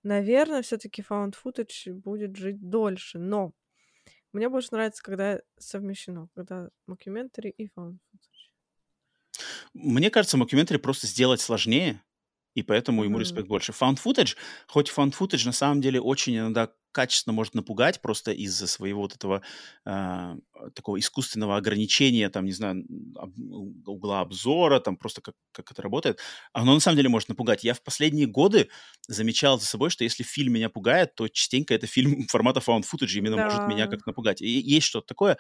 наверное, 0.03 0.63
все-таки 0.63 1.03
footage 1.03 1.93
будет 1.93 2.37
жить 2.37 2.69
дольше. 2.69 3.19
Но 3.19 3.53
мне 4.33 4.49
больше 4.49 4.69
нравится, 4.73 5.03
когда 5.03 5.41
совмещено, 5.59 6.29
когда 6.35 6.69
мокюментари 6.87 7.51
и 7.51 7.69
footage. 7.69 7.99
Мне 9.73 10.11
кажется, 10.11 10.37
мокюментари 10.37 10.79
просто 10.79 11.07
сделать 11.07 11.41
сложнее, 11.41 12.03
и 12.55 12.63
поэтому 12.63 13.05
ему 13.05 13.19
Мгм. 13.19 13.19
респект 13.19 13.49
больше. 13.49 13.73
Found 13.73 13.99
footage, 14.05 14.37
хоть 14.69 14.91
found 14.91 15.13
footage 15.19 15.45
на 15.47 15.53
самом 15.53 15.81
деле 15.81 16.01
очень 16.01 16.37
иногда 16.37 16.71
качественно 16.93 17.33
может 17.35 17.55
напугать 17.55 18.01
просто 18.01 18.31
из-за 18.31 18.69
своего 18.69 19.01
вот 19.03 19.17
этого 19.17 19.43
а, 19.85 20.37
такого 20.77 21.01
искусственного 21.01 21.57
ограничения, 21.57 22.29
там, 22.31 22.45
не 22.45 22.53
знаю, 22.53 22.85
об- 23.17 23.37
угла 23.89 24.21
обзора, 24.21 24.79
там 24.79 24.97
просто 24.97 25.21
как, 25.21 25.35
как 25.53 25.73
это 25.73 25.83
работает. 25.83 26.21
Оно 26.53 26.73
на 26.75 26.81
самом 26.81 26.97
деле 26.97 27.09
может 27.09 27.29
напугать. 27.29 27.65
Я 27.65 27.75
в 27.75 27.83
последние 27.83 28.27
годы 28.27 28.69
замечал 29.09 29.59
за 29.59 29.67
собой, 29.67 29.91
что 29.91 30.05
если 30.05 30.23
фильм 30.23 30.53
меня 30.53 30.69
пугает, 30.69 31.15
то 31.17 31.27
частенько 31.29 31.75
это 31.75 31.87
фильм 31.89 32.27
формата 32.29 32.61
found 32.61 32.83
footage 32.85 33.15
именно 33.19 33.39
может 33.39 33.67
меня 33.67 33.89
Да. 33.89 33.89
как-то 33.89 34.11
напугать. 34.11 34.41
И 34.41 34.47
есть 34.49 34.87
что-то 34.87 35.07
такое. 35.09 35.37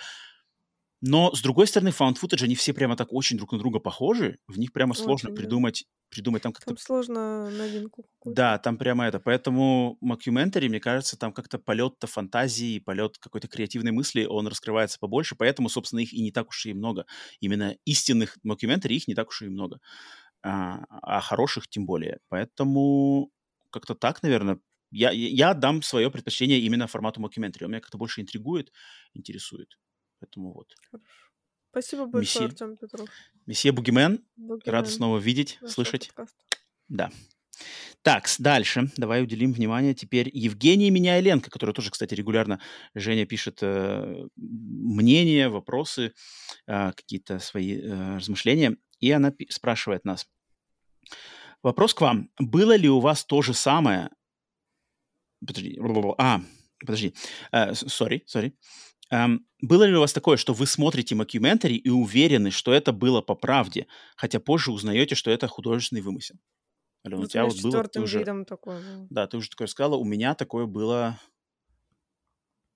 Но, 1.07 1.34
с 1.34 1.42
другой 1.42 1.66
стороны, 1.66 1.91
found 1.91 2.16
footage, 2.18 2.44
они 2.44 2.55
все 2.55 2.73
прямо 2.73 2.97
так 2.97 3.12
очень 3.12 3.36
друг 3.36 3.52
на 3.52 3.58
друга 3.58 3.78
похожи. 3.78 4.39
В 4.49 4.58
них 4.58 4.73
прямо 4.73 4.94
сложно 4.94 5.28
Очень, 5.28 5.34
да. 5.34 5.42
придумать, 5.42 5.84
придумать 6.08 6.42
там 6.42 6.52
как-то 6.52 6.68
Там 6.68 6.78
сложно 6.78 7.50
новинку 7.50 8.05
какую-то. 8.05 8.34
да, 8.34 8.58
там 8.58 8.78
прямо 8.78 9.05
это. 9.07 9.20
Поэтому 9.20 9.99
мокюментари, 10.00 10.68
мне 10.68 10.81
кажется, 10.81 11.18
там 11.18 11.33
как-то 11.33 11.58
полет-то 11.58 12.07
фантазии, 12.07 12.78
полет 12.78 13.18
какой-то 13.18 13.49
креативной 13.49 13.92
мысли, 13.92 14.24
он 14.24 14.47
раскрывается 14.47 14.99
побольше, 14.99 15.36
поэтому, 15.36 15.68
собственно, 15.68 16.00
их 16.00 16.12
и 16.15 16.23
не 16.23 16.33
так 16.33 16.49
уж 16.49 16.65
и 16.66 16.73
много. 16.73 17.05
Именно 17.41 17.76
истинных 17.84 18.39
мокюментари 18.42 18.94
их 18.97 19.07
не 19.07 19.15
так 19.15 19.28
уж 19.28 19.42
и 19.42 19.49
много. 19.49 19.81
А, 20.42 20.84
а 21.02 21.20
хороших 21.20 21.68
тем 21.68 21.86
более. 21.86 22.20
Поэтому 22.28 23.31
как-то 23.70 23.94
так, 23.94 24.23
наверное, 24.23 24.58
я, 24.91 25.10
я 25.10 25.55
дам 25.55 25.83
свое 25.83 26.10
предпочтение 26.10 26.60
именно 26.60 26.86
формату 26.86 27.20
мокюментари. 27.20 27.65
Он 27.65 27.70
меня 27.73 27.81
как-то 27.81 27.99
больше 27.99 28.20
интригует, 28.20 28.73
интересует. 29.15 29.78
Поэтому 30.20 30.52
вот. 30.52 30.75
Хорошо. 30.91 31.09
Спасибо 31.70 32.07
большое, 32.07 32.47
Месье, 32.47 32.47
Артем 32.47 32.76
Петров. 32.76 33.09
месье 33.47 33.73
Бугимен, 33.73 34.25
рад 34.39 34.84
Бугимен 34.84 34.86
снова 34.86 35.18
видеть, 35.18 35.59
нашего 35.60 35.70
слышать. 35.73 36.09
подкаста. 36.15 36.44
Да. 36.89 37.10
Так, 38.02 38.28
дальше. 38.39 38.91
Давай 38.97 39.23
уделим 39.23 39.52
внимание 39.52 39.94
теперь 39.94 40.31
Евгении 40.33 40.91
Меняйленко, 40.91 41.51
которая 41.51 41.75
тоже, 41.75 41.91
кстати, 41.91 42.15
регулярно 42.15 42.60
Женя 42.94 43.26
пишет 43.26 43.59
э, 43.62 44.26
мнения, 44.36 45.49
вопросы, 45.49 46.12
э, 46.67 46.93
какие-то 46.93 47.39
свои 47.39 47.81
э, 47.81 48.17
размышления. 48.17 48.76
И 49.01 49.10
она 49.10 49.31
пи- 49.31 49.49
спрашивает 49.51 50.05
нас. 50.05 50.28
Вопрос 51.62 51.94
к 51.94 52.02
вам. 52.02 52.31
Было 52.39 52.76
ли 52.76 52.89
у 52.89 53.01
вас 53.01 53.25
то 53.25 53.41
же 53.43 53.55
самое... 53.55 54.10
Подожди. 55.41 55.78
А, 56.18 56.41
подожди. 56.78 57.15
Sorry, 57.73 58.23
sorry. 58.26 58.57
Эм, 59.10 59.47
было 59.60 59.84
ли 59.84 59.94
у 59.94 60.00
вас 60.00 60.12
такое, 60.12 60.36
что 60.36 60.55
вы 60.55 60.66
смотрите 60.66 61.15
мокюментари 61.15 61.74
и 61.76 61.91
уверены, 61.91 62.50
что 62.50 62.73
это 62.73 62.92
было 62.92 63.20
по 63.20 63.34
правде, 63.34 63.86
хотя 64.16 64.41
позже 64.41 64.73
узнаете, 64.73 65.15
что 65.15 65.31
это 65.31 65.47
художественный 65.49 66.02
вымысел? 66.02 66.36
Алена, 67.05 67.23
у 67.23 67.23
Вот 67.23 67.31
у 67.31 67.31
тебя 67.31 67.47
вот 67.47 67.57
было, 67.57 67.83
ты 67.92 68.00
уже, 68.00 68.18
видом 68.18 68.44
такое 68.44 68.81
было. 68.81 69.10
да, 69.10 69.26
ты 69.26 69.39
уже 69.39 69.50
такое 69.50 69.68
сказала, 69.68 69.97
у 69.97 70.05
меня 70.05 70.34
такое 70.34 70.66
было, 70.66 71.20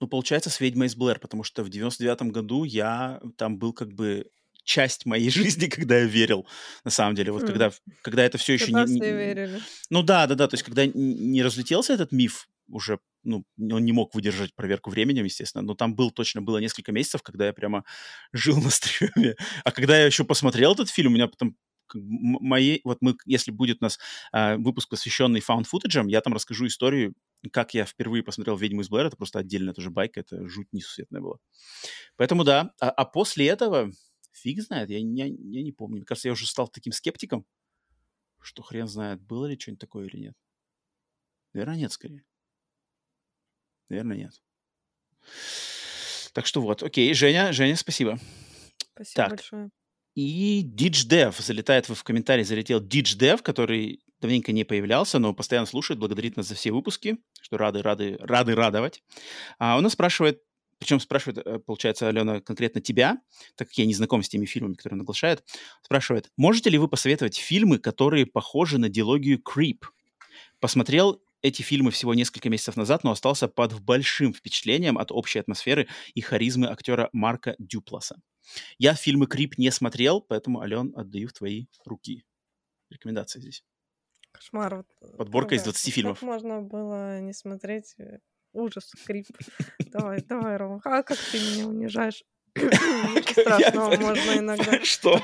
ну, 0.01 0.07
получается, 0.07 0.51
с 0.51 0.61
«Ведьмой 0.61 0.87
из 0.87 0.95
Блэр», 0.97 1.19
потому 1.19 1.43
что 1.43 1.65
в 1.65 1.71
99-м 1.71 2.31
году 2.31 2.65
я, 2.65 3.21
там 3.37 3.59
был 3.59 3.73
как 3.73 3.93
бы 3.93 4.31
часть 4.65 5.07
моей 5.07 5.31
жизни, 5.31 5.67
когда 5.67 5.99
я 5.99 6.05
верил, 6.05 6.47
на 6.85 6.91
самом 6.91 7.15
деле, 7.15 7.33
вот 7.33 7.43
Хм. 7.43 7.45
когда, 7.45 7.71
когда 8.03 8.25
это 8.25 8.39
все 8.39 8.53
еще 8.53 8.73
не, 8.73 8.85
не- 8.85 9.03
верили. 9.03 9.65
ну 9.91 10.03
да, 10.03 10.27
да, 10.27 10.35
да, 10.35 10.49
то 10.49 10.55
есть 10.55 10.65
когда 10.65 10.87
не 10.87 11.43
разлетелся 11.43 11.95
этот 11.95 12.13
миф 12.13 12.49
уже, 12.69 13.01
ну, 13.29 13.45
он 13.77 13.85
не 13.85 13.93
мог 13.93 14.15
выдержать 14.15 14.55
проверку 14.55 14.91
временем, 14.91 15.25
естественно, 15.25 15.63
но 15.63 15.75
там 15.75 15.95
был 15.95 16.11
точно, 16.11 16.43
было 16.43 16.59
несколько 16.59 16.93
месяцев, 16.93 17.23
когда 17.23 17.47
я 17.47 17.53
прямо 17.53 17.85
жил 18.33 18.59
на 18.61 18.71
стреме. 18.71 19.37
А 19.65 19.73
когда 19.73 19.99
я 19.99 20.07
еще 20.07 20.25
посмотрел 20.25 20.73
этот 20.75 20.91
фильм, 20.91 21.13
у 21.13 21.15
меня 21.15 21.29
потом 21.29 21.57
мои, 21.95 22.81
вот 22.85 22.99
мы, 23.01 23.17
если 23.25 23.51
будет 23.51 23.79
у 23.81 23.85
нас 23.85 23.99
а, 24.33 24.57
выпуск, 24.59 24.91
посвященный 24.91 25.41
found 25.41 25.65
footage, 25.73 26.09
я 26.11 26.21
там 26.21 26.35
расскажу 26.35 26.67
историю, 26.67 27.15
как 27.53 27.73
я 27.75 27.85
впервые 27.87 28.23
посмотрел 28.23 28.57
«Ведьму 28.57 28.83
из 28.83 28.91
Блэр», 28.91 29.07
это 29.07 29.17
просто 29.17 29.39
отдельная 29.39 29.73
тоже 29.73 29.91
байка, 29.91 30.21
это 30.21 30.47
жуть 30.49 30.69
несусветная 30.73 31.21
была. 31.23 31.37
Поэтому 32.17 32.45
да, 32.45 32.73
а, 32.81 32.91
а 32.91 33.05
после 33.05 33.49
этого, 33.49 33.93
фиг 34.33 34.63
знает, 34.63 34.91
я, 34.91 35.03
не- 35.03 35.37
я 35.53 35.63
не 35.63 35.73
помню, 35.73 35.97
мне 35.99 36.05
кажется, 36.07 36.29
я 36.29 36.33
уже 36.33 36.47
стал 36.47 36.69
таким 36.69 36.93
скептиком, 36.93 37.47
что 38.41 38.63
хрен 38.63 38.89
знает, 38.89 39.23
было 39.23 39.47
ли 39.47 39.59
что-нибудь 39.59 39.81
такое 39.81 40.07
или 40.09 40.17
нет. 40.19 40.35
Наверное, 41.53 41.77
нет, 41.77 41.93
скорее. 41.93 42.25
Наверное, 43.89 44.17
нет. 44.17 44.33
Так 46.33 46.47
что 46.47 46.61
вот, 46.61 46.83
окей, 46.83 47.13
Женя, 47.15 47.53
Женя, 47.53 47.77
спасибо. 47.77 48.19
Спасибо 48.95 49.15
Так, 49.15 49.31
большое. 49.31 49.71
и 50.15 50.63
DitchDev, 50.65 51.35
залетает 51.41 51.89
в 51.89 52.03
комментарии, 52.05 52.43
залетел 52.43 52.81
DitchDev, 52.81 53.43
который 53.43 54.01
давненько 54.21 54.53
не 54.53 54.65
появлялся, 54.65 55.19
но 55.19 55.33
постоянно 55.33 55.67
слушает, 55.67 55.99
благодарит 56.01 56.37
нас 56.37 56.49
за 56.49 56.55
все 56.55 56.73
выпуски, 56.73 57.19
что 57.41 57.57
рады, 57.57 57.83
рады, 57.83 58.17
рады 58.21 58.55
радовать. 58.55 59.03
А 59.59 59.77
он 59.77 59.85
нас 59.85 59.93
спрашивает, 59.93 60.43
причем 60.79 61.01
спрашивает, 61.01 61.39
э, 61.47 61.59
получается, 61.61 62.09
Алена, 62.09 62.41
конкретно 62.41 62.81
тебя, 62.81 63.19
так 63.57 63.69
как 63.69 63.79
я 63.79 63.87
не 63.87 63.95
знаком 63.95 64.23
с 64.23 64.29
теми 64.29 64.47
фильмами, 64.47 64.75
которые 64.75 64.99
он 64.99 65.03
оглашает, 65.03 65.45
спрашивает, 65.83 66.31
можете 66.37 66.71
ли 66.71 66.79
вы 66.79 66.89
посоветовать 66.89 67.37
фильмы, 67.37 67.79
которые 67.79 68.27
похожи 68.27 68.79
на 68.79 68.89
дилогию 68.89 69.41
Creep? 69.41 69.85
Посмотрел 70.61 71.23
эти 71.43 71.63
фильмы 71.63 71.91
всего 71.91 72.15
несколько 72.15 72.49
месяцев 72.49 72.77
назад, 72.77 73.05
но 73.05 73.11
остался 73.11 73.49
под 73.49 73.81
большим 73.81 74.35
впечатлением 74.35 74.99
от 74.99 75.13
общей 75.13 75.39
атмосферы 75.39 75.89
и 76.15 76.21
харизмы 76.21 76.69
актера 76.69 77.09
Марка 77.13 77.55
Дюпласа. 77.59 78.21
Я 78.79 78.95
фильмы 78.95 79.27
Крип 79.27 79.59
не 79.59 79.71
смотрел, 79.71 80.21
поэтому, 80.21 80.61
Ален, 80.61 80.93
отдаю 80.97 81.29
в 81.29 81.33
твои 81.33 81.67
руки. 81.85 82.25
Рекомендации 82.91 83.41
здесь. 83.41 83.65
Кошмар. 84.33 84.85
Подборка 85.17 85.55
из 85.55 85.63
правда, 85.63 85.73
20 85.73 85.85
как 85.85 85.95
фильмов. 85.95 86.23
можно 86.23 86.63
было 86.63 87.21
не 87.21 87.33
смотреть 87.33 87.95
э, 87.99 88.19
ужас, 88.53 88.93
крип. 89.07 89.27
Давай, 89.93 90.23
давай, 90.23 90.57
Рома. 90.57 90.81
А 90.85 91.03
как 91.03 91.19
ты 91.19 91.39
меня 91.39 91.67
унижаешь? 91.67 92.25
Ничего 92.55 93.43
страшного, 93.43 93.97
можно 93.97 94.39
иногда 94.39 94.81
Что? 94.85 95.21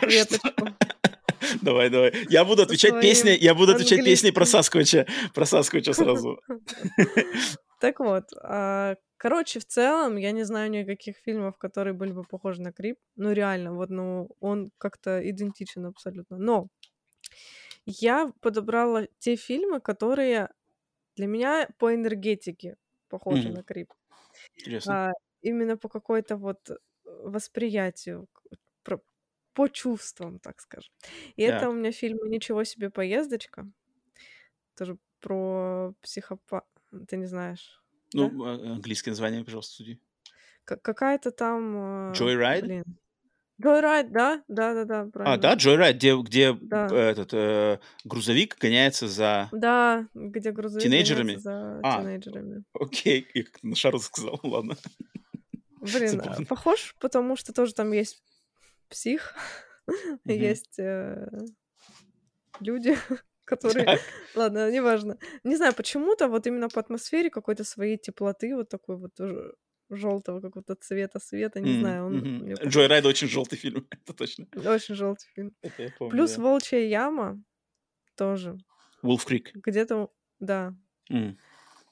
Давай, 1.63 1.91
давай. 1.91 2.13
Я 2.29 2.45
буду 2.45 2.63
отвечать 2.63 3.01
песней, 3.01 3.37
я 3.37 3.55
буду 3.55 3.73
отвечать 3.73 4.05
песней 4.05 4.33
про. 4.33 4.45
Саскоча. 4.45 5.07
Про 5.35 5.47
Саскоча 5.47 5.93
сразу. 5.93 6.41
Так 7.81 8.01
вот, 8.01 8.25
а, 8.43 8.95
короче, 9.19 9.59
в 9.61 9.67
целом, 9.67 10.17
я 10.17 10.33
не 10.33 10.45
знаю 10.45 10.71
никаких 10.71 11.17
фильмов, 11.19 11.59
которые 11.59 11.93
были 11.93 12.13
бы 12.13 12.23
похожи 12.25 12.63
на 12.63 12.73
Крип. 12.73 12.97
Ну, 13.17 13.33
реально, 13.33 13.75
вот, 13.75 13.91
ну, 13.91 14.31
он 14.41 14.71
как-то 14.79 15.21
идентичен 15.29 15.85
абсолютно. 15.85 16.39
Но 16.39 16.69
я 17.85 18.33
подобрала 18.41 19.07
те 19.19 19.37
фильмы, 19.37 19.81
которые 19.81 20.49
для 21.17 21.27
меня 21.27 21.69
по 21.79 21.95
энергетике 21.95 22.77
похожи 23.09 23.49
Мгм. 23.49 23.55
на 23.57 23.63
Крип. 23.63 23.93
Интересно. 24.57 25.09
А, 25.09 25.13
именно 25.43 25.77
по 25.77 25.89
какой-то 25.89 26.37
вот 26.37 26.71
э, 26.71 26.77
восприятию, 27.05 28.29
по 29.55 29.69
чувствам, 29.69 30.39
так 30.41 30.61
скажем. 30.61 30.93
И 31.37 31.43
это 31.43 31.61
Так. 31.61 31.71
у 31.71 31.73
меня 31.73 31.93
фильм 31.93 32.19
«Ничего 32.29 32.65
себе 32.65 32.91
поездочка». 32.91 33.67
Тоже 34.77 34.97
про 35.21 35.95
психопа... 36.03 36.65
Ты 37.09 37.17
не 37.17 37.27
знаешь, 37.27 37.83
да? 38.13 38.29
Ну, 38.29 38.45
а- 38.45 38.73
английское 38.75 39.11
название, 39.13 39.45
пожалуйста, 39.45 39.75
суди. 39.77 40.01
К- 40.65 40.77
какая-то 40.77 41.31
там... 41.31 42.11
э, 42.11 42.13
Joyride? 42.13 42.61
Блин. 42.63 42.85
Joyride, 43.63 44.09
да? 44.11 44.43
Да-да-да, 44.49 45.01
А, 45.03 45.07
правильно. 45.11 45.39
да, 45.39 45.55
Joyride, 45.57 45.93
где, 45.93 46.17
где 46.21 46.53
Да. 46.61 46.89
э, 46.91 46.97
этот 46.97 47.33
э, 47.33 47.79
грузовик 48.05 48.59
гоняется 48.59 49.07
за 49.09 49.49
Да, 49.53 50.09
где 50.15 50.51
грузовик 50.51 50.83
тинейджерами. 50.85 51.37
за 51.37 51.79
А, 51.83 52.01
тинейджерами. 52.03 52.65
окей, 52.73 53.27
я 53.35 53.45
как-то 53.45 53.67
на 53.67 53.77
шару 53.77 53.99
сказал, 54.01 54.41
ладно. 54.43 54.77
Блин, 55.81 56.21
а, 56.25 56.45
похож, 56.45 56.97
потому 56.99 57.37
что 57.37 57.53
тоже 57.53 57.75
там 57.75 57.93
есть 57.93 58.23
псих, 58.89 59.35
есть 60.25 60.79
э, 60.79 61.29
люди, 62.61 62.97
который... 63.45 63.85
Так. 63.85 64.01
Ладно, 64.35 64.71
неважно. 64.71 65.19
Не 65.45 65.57
знаю, 65.57 65.75
почему-то 65.75 66.29
вот 66.29 66.47
именно 66.47 66.69
по 66.69 66.81
атмосфере 66.81 67.31
какой-то 67.31 67.65
своей 67.65 67.97
теплоты, 67.99 68.55
вот 68.57 68.69
такой 68.69 68.97
вот 68.97 69.13
желтого 69.91 70.41
какого-то 70.41 70.75
цвета 70.77 71.19
света, 71.21 71.61
не 71.61 71.75
М, 71.75 71.81
знаю, 71.81 72.07
он 72.07 72.13
мне 72.15 72.55
Джой 72.55 72.87
Райд 72.87 73.05
очень 73.05 73.29
желтый 73.29 73.59
фильм, 73.65 73.87
это 73.91 74.13
точно. 74.15 74.47
очень 74.57 74.95
желтый 74.95 75.29
фильм. 75.35 75.55
Помню, 75.99 76.11
Плюс 76.11 76.37
да. 76.37 76.43
«Волчья 76.43 76.79
яма» 76.79 77.43
тоже. 78.17 78.57
Wolf 79.03 79.27
Creek. 79.29 79.51
Где-то, 79.55 80.09
да, 80.41 80.75
М. 81.11 81.37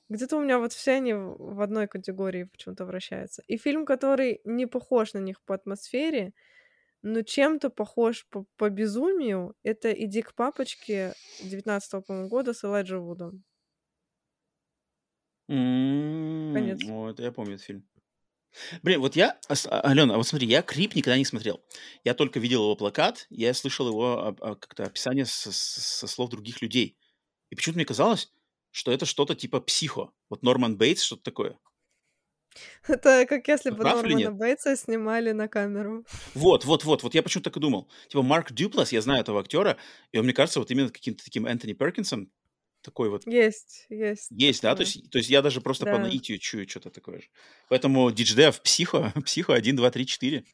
где-то 0.08 0.36
у 0.36 0.40
меня 0.40 0.58
вот 0.58 0.72
все 0.72 0.92
они 0.92 1.12
в 1.14 1.60
одной 1.60 1.86
категории 1.86 2.44
почему-то 2.44 2.86
вращаются. 2.86 3.42
И 3.46 3.58
фильм, 3.58 3.84
который 3.84 4.40
не 4.44 4.66
похож 4.66 5.12
на 5.12 5.18
них 5.18 5.40
по 5.42 5.54
атмосфере, 5.54 6.32
но 7.02 7.22
чем-то 7.22 7.70
похож 7.70 8.26
по, 8.28 8.46
по 8.56 8.70
безумию, 8.70 9.54
это 9.62 9.92
«Иди 9.92 10.22
к 10.22 10.34
папочке» 10.34 11.14
19 11.42 12.06
по-моему, 12.06 12.28
года 12.28 12.54
с 12.54 12.64
Элайджа 12.64 12.98
Вудом. 12.98 13.44
Конец. 16.54 16.82
Это 16.82 17.22
я 17.22 17.32
помню 17.32 17.54
этот 17.54 17.66
фильм. 17.66 17.88
Блин, 18.82 19.00
вот 19.00 19.16
я, 19.16 19.38
Ас- 19.48 19.66
а- 19.66 19.80
Алена, 19.80 20.14
а 20.14 20.16
вот 20.18 20.26
смотри, 20.26 20.46
я 20.46 20.62
Крип 20.62 20.94
никогда 20.94 21.16
не 21.16 21.24
смотрел. 21.24 21.64
Я 22.04 22.14
только 22.14 22.38
видел 22.38 22.62
его 22.62 22.76
плакат, 22.76 23.26
я 23.30 23.54
слышал 23.54 23.88
его 23.88 24.18
а, 24.18 24.36
а, 24.40 24.54
как-то 24.54 24.84
описание 24.84 25.24
со, 25.24 25.52
со 25.52 26.06
слов 26.06 26.30
других 26.30 26.60
людей. 26.62 26.98
И 27.50 27.54
почему-то 27.54 27.78
мне 27.78 27.86
казалось, 27.86 28.30
что 28.70 28.92
это 28.92 29.06
что-то 29.06 29.34
типа 29.34 29.60
психо. 29.60 30.12
Вот 30.28 30.42
Норман 30.42 30.76
Бейтс, 30.76 31.02
что-то 31.02 31.22
такое. 31.22 31.58
Это 32.88 33.26
как 33.26 33.48
если 33.48 33.70
бы 33.70 33.78
Прав 33.78 34.02
Нормана? 34.02 34.30
Бейтса 34.32 34.76
снимали 34.76 35.32
на 35.32 35.48
камеру. 35.48 36.04
Вот, 36.34 36.64
вот, 36.64 36.84
вот, 36.84 37.02
вот 37.02 37.14
я 37.14 37.22
почему-то 37.22 37.50
так 37.50 37.56
и 37.56 37.60
думал. 37.60 37.88
Типа 38.08 38.22
Марк 38.22 38.52
Дюплас, 38.52 38.92
я 38.92 39.00
знаю 39.00 39.20
этого 39.20 39.40
актера, 39.40 39.76
и 40.12 40.18
он, 40.18 40.24
мне 40.24 40.34
кажется, 40.34 40.58
вот 40.60 40.70
именно 40.70 40.90
каким-то 40.90 41.24
таким 41.24 41.46
Энтони 41.46 41.72
Перкинсом 41.72 42.30
такой 42.82 43.08
вот 43.10 43.26
Есть, 43.26 43.86
есть. 43.88 44.28
есть, 44.30 44.62
да? 44.62 44.70
То 44.74 44.78
такое. 44.84 44.86
есть, 44.86 45.10
то 45.10 45.18
есть 45.18 45.30
я 45.30 45.40
даже 45.40 45.60
просто 45.60 45.84
по 45.86 45.92
Да. 45.92 45.98
наитию 46.00 46.38
чую 46.38 46.68
что-то 46.68 46.90
такое 46.90 47.20
же. 47.20 47.28
Поэтому 47.68 48.10
DigiDev, 48.10 48.60
психо, 48.62 49.12
психо 49.24 49.54
1, 49.54 49.76
2, 49.76 49.90
3, 49.90 50.06
4. 50.06 50.44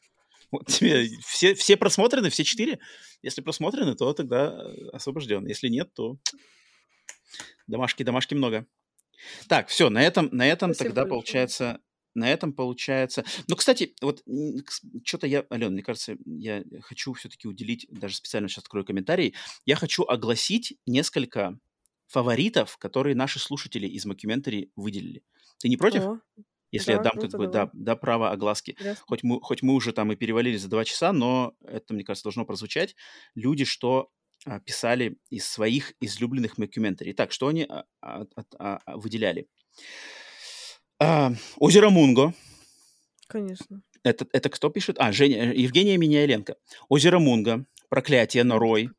Вот 0.51 0.67
тебе 0.67 1.05
все, 1.27 1.53
все 1.55 1.75
просмотрены, 1.75 2.29
все 2.29 2.43
четыре. 2.43 2.79
Если 3.23 3.41
просмотрены, 3.41 3.95
то 3.95 4.13
тогда 4.13 4.59
освобожден. 4.93 5.45
Если 5.47 5.67
нет, 5.69 5.93
то 5.93 6.17
домашки, 7.67 8.03
домашки 8.03 8.35
много. 8.35 8.65
Так, 9.47 9.67
все, 9.67 9.89
на 9.89 10.01
этом, 10.01 10.29
на 10.31 10.47
этом 10.47 10.73
Спасибо 10.73 10.89
тогда 10.89 11.01
большое. 11.01 11.09
получается, 11.21 11.79
на 12.15 12.29
этом 12.29 12.53
получается. 12.53 13.23
Ну, 13.47 13.55
кстати, 13.55 13.93
вот 14.01 14.23
что-то 15.03 15.27
я, 15.27 15.45
Ален, 15.51 15.73
мне 15.73 15.83
кажется, 15.83 16.17
я 16.25 16.63
хочу 16.81 17.13
все-таки 17.13 17.47
уделить, 17.47 17.87
даже 17.89 18.15
специально 18.15 18.47
сейчас 18.49 18.63
открою 18.63 18.85
комментарий, 18.85 19.35
я 19.65 19.75
хочу 19.75 20.03
огласить 20.03 20.77
несколько 20.85 21.57
фаворитов, 22.07 22.77
которые 22.77 23.15
наши 23.15 23.39
слушатели 23.39 23.87
из 23.87 24.05
мокюментари 24.05 24.71
выделили. 24.75 25.23
Ты 25.59 25.69
не 25.69 25.77
против, 25.77 26.03
О, 26.03 26.19
если 26.71 26.91
я 26.91 26.97
да, 26.97 27.05
дам 27.05 27.13
круто, 27.13 27.29
как 27.29 27.39
бы 27.39 27.47
да, 27.47 27.69
да, 27.73 27.95
право 27.95 28.31
огласки? 28.31 28.71
интересно. 28.71 29.03
Хоть 29.07 29.23
мы, 29.23 29.39
хоть 29.41 29.61
мы 29.61 29.73
уже 29.73 29.93
там 29.93 30.11
и 30.11 30.15
перевалили 30.15 30.57
за 30.57 30.69
два 30.69 30.85
часа, 30.85 31.13
но 31.13 31.53
это, 31.61 31.93
мне 31.93 32.03
кажется, 32.03 32.25
должно 32.25 32.45
прозвучать. 32.45 32.95
Люди, 33.35 33.65
что 33.65 34.09
а, 34.45 34.59
писали 34.59 35.17
из 35.29 35.47
своих 35.47 35.93
излюбленных 35.99 36.57
мокюментари. 36.57 37.11
Итак, 37.11 37.31
что 37.31 37.47
они 37.47 37.65
а, 37.67 37.85
а, 38.01 38.25
а, 38.57 38.97
выделяли? 38.97 39.47
А, 40.99 41.31
Озеро 41.57 41.89
Мунго. 41.89 42.33
Конечно. 43.27 43.81
Это, 44.03 44.27
это 44.33 44.49
кто 44.49 44.69
пишет? 44.69 44.97
А, 44.99 45.11
Женя, 45.11 45.53
Евгения 45.53 45.97
Миняйленко. 45.97 46.55
Озеро 46.89 47.19
Мунго. 47.19 47.65
Проклятие 47.89 48.43
Норой. 48.43 48.89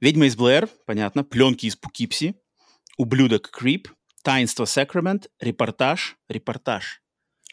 Ведьма 0.00 0.26
из 0.26 0.36
Блэр. 0.36 0.68
Понятно. 0.86 1.22
Пленки 1.22 1.66
из 1.66 1.76
Пукипси. 1.76 2.34
Ублюдок 2.98 3.50
Крип. 3.50 3.88
Таинство 4.22 4.64
Сакрамент. 4.64 5.30
Репортаж. 5.38 6.16
Репортаж. 6.28 7.02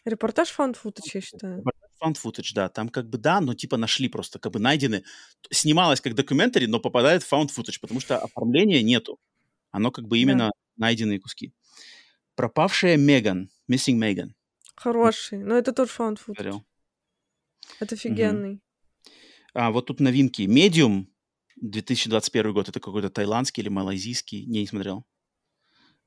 Репортаж 0.04 0.48
фан 0.48 0.72
footage, 0.72 1.10
я 1.14 1.20
считаю. 1.20 1.62
Footage, 2.02 2.50
да. 2.54 2.68
Там 2.68 2.88
как 2.88 3.08
бы 3.08 3.18
да, 3.18 3.40
но 3.40 3.54
типа 3.54 3.76
нашли 3.76 4.08
просто, 4.08 4.40
как 4.40 4.52
бы 4.52 4.58
найдены. 4.58 5.04
Снималось 5.52 6.00
как 6.00 6.16
документари, 6.16 6.66
но 6.66 6.80
попадает 6.80 7.22
в 7.22 7.32
found 7.32 7.50
footage, 7.56 7.78
потому 7.80 8.00
что 8.00 8.18
оформления 8.18 8.82
нету. 8.82 9.20
Оно 9.70 9.92
как 9.92 10.08
бы 10.08 10.18
именно 10.18 10.50
найденные 10.76 11.20
куски. 11.20 11.52
Пропавшая 12.34 12.96
Меган. 12.96 13.50
Missing 13.70 13.98
Megan. 13.98 14.30
Хороший. 14.76 15.38
Но 15.38 15.56
это 15.56 15.72
тоже 15.72 15.90
фан 15.90 16.14
footage. 16.14 16.62
Это 17.80 17.94
офигенный. 17.94 18.60
А 19.54 19.70
вот 19.70 19.86
тут 19.86 20.00
новинки. 20.00 20.42
Medium 20.42 21.06
2021 21.56 22.52
год. 22.52 22.68
Это 22.68 22.80
какой-то 22.80 23.10
таиландский 23.10 23.62
или 23.62 23.68
малайзийский. 23.68 24.46
Не, 24.46 24.60
не 24.60 24.66
смотрел. 24.66 25.06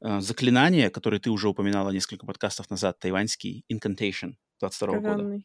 А, 0.02 0.20
Заклинание, 0.22 0.90
которое 0.90 1.20
ты 1.20 1.30
уже 1.30 1.48
упоминала 1.48 1.90
несколько 1.92 2.26
подкастов 2.26 2.70
назад, 2.70 3.00
тайваньский. 3.00 3.66
Incantation 3.72 4.34
22 4.60 5.00
года. 5.00 5.40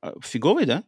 А, 0.00 0.14
Фиговый, 0.20 0.66
да? 0.66 0.84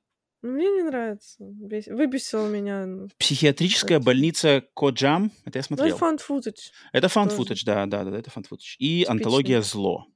Ну, 0.47 0.53
мне 0.53 0.69
не 0.71 0.83
нравится. 0.83 1.37
Бес- 1.41 1.87
Выбесил 1.89 2.49
меня. 2.49 2.87
Ну, 2.87 3.09
Психиатрическая 3.19 3.99
больница 4.01 4.63
Коджам. 4.75 5.33
Это 5.45 5.59
я 5.59 5.61
это 5.61 5.63
смотрел. 5.67 5.97
фан 5.97 6.17
footage. 6.17 6.71
Это 6.93 7.09
фан 7.09 7.29
footage, 7.29 7.63
да, 7.65 7.87
да, 7.87 8.05
да, 8.05 8.19
это 8.19 8.31
фан 8.31 8.45
footage. 8.49 8.77
И 8.79 8.99
Типичный. 9.01 9.13
антология 9.13 9.61
зло. 9.63 10.07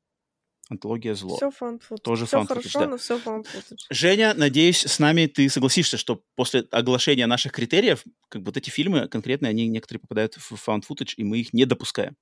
Антология 0.68 1.14
зло. 1.16 1.36
Все 1.36 1.50
фан 1.50 1.80
footage. 1.80 2.02
Тоже 2.02 2.26
Все 2.26 2.44
хорошо, 2.44 2.78
да. 2.80 2.86
но 2.86 2.96
все 2.96 3.18
фан 3.18 3.40
footage. 3.40 3.78
Женя, 3.90 4.34
надеюсь, 4.34 4.86
с 4.86 5.00
нами 5.00 5.26
ты 5.26 5.48
согласишься, 5.48 5.96
что 5.96 6.22
после 6.36 6.60
оглашения 6.70 7.26
наших 7.26 7.50
критериев, 7.50 8.04
как 8.28 8.42
бы 8.42 8.46
вот 8.46 8.56
эти 8.56 8.70
фильмы 8.70 9.08
конкретно, 9.08 9.48
они 9.48 9.66
некоторые 9.66 10.00
попадают 10.00 10.34
в 10.36 10.52
found 10.52 10.82
footage, 10.88 11.14
и 11.16 11.24
мы 11.24 11.38
их 11.38 11.52
не 11.52 11.64
допускаем. 11.64 12.14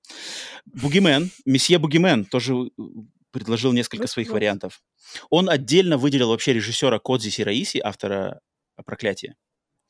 Бугимен, 0.65 1.31
месье 1.45 1.79
Бугимен 1.79 2.25
тоже 2.25 2.55
э, 2.55 2.83
предложил 3.31 3.73
несколько 3.73 4.07
своих 4.07 4.31
вариантов. 4.31 4.83
Он 5.31 5.49
отдельно 5.49 5.99
выделил 5.99 6.29
вообще 6.31 6.53
режиссера 6.53 6.99
Кодзи 6.99 7.31
Сираиси, 7.31 7.79
автора 7.79 8.41
«Проклятия». 8.85 9.37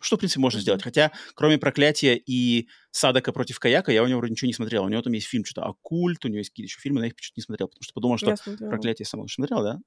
Что, 0.00 0.15
в 0.17 0.20
принципе, 0.20 0.41
можно 0.41 0.60
сделать. 0.60 0.83
Хотя, 0.83 1.10
кроме 1.34 1.58
«Проклятия» 1.58 2.17
и 2.17 2.68
«Садака 2.92 3.33
против 3.33 3.58
каяка», 3.58 3.91
я 3.91 4.02
у 4.02 4.07
него 4.07 4.18
вроде 4.18 4.33
ничего 4.33 4.47
не 4.47 4.52
смотрел. 4.52 4.84
У 4.84 4.89
него 4.89 5.02
там 5.02 5.12
есть 5.12 5.26
фильм 5.26 5.44
что-то 5.44 5.67
«Оккульт», 5.67 6.25
у 6.25 6.28
него 6.28 6.39
есть 6.39 6.50
какие-то 6.50 6.68
еще 6.68 6.81
фильмы, 6.81 7.00
но 7.00 7.07
я 7.07 7.08
их 7.08 7.17
почему-то 7.17 7.41
не 7.41 7.42
смотрел, 7.42 7.68
потому 7.68 7.83
что 7.83 7.94
подумал, 7.94 8.17
что. 8.18 8.36
«Проклятие» 8.68 9.07
само 9.07 9.26
смотрел, 9.26 9.62
да? 9.62 9.78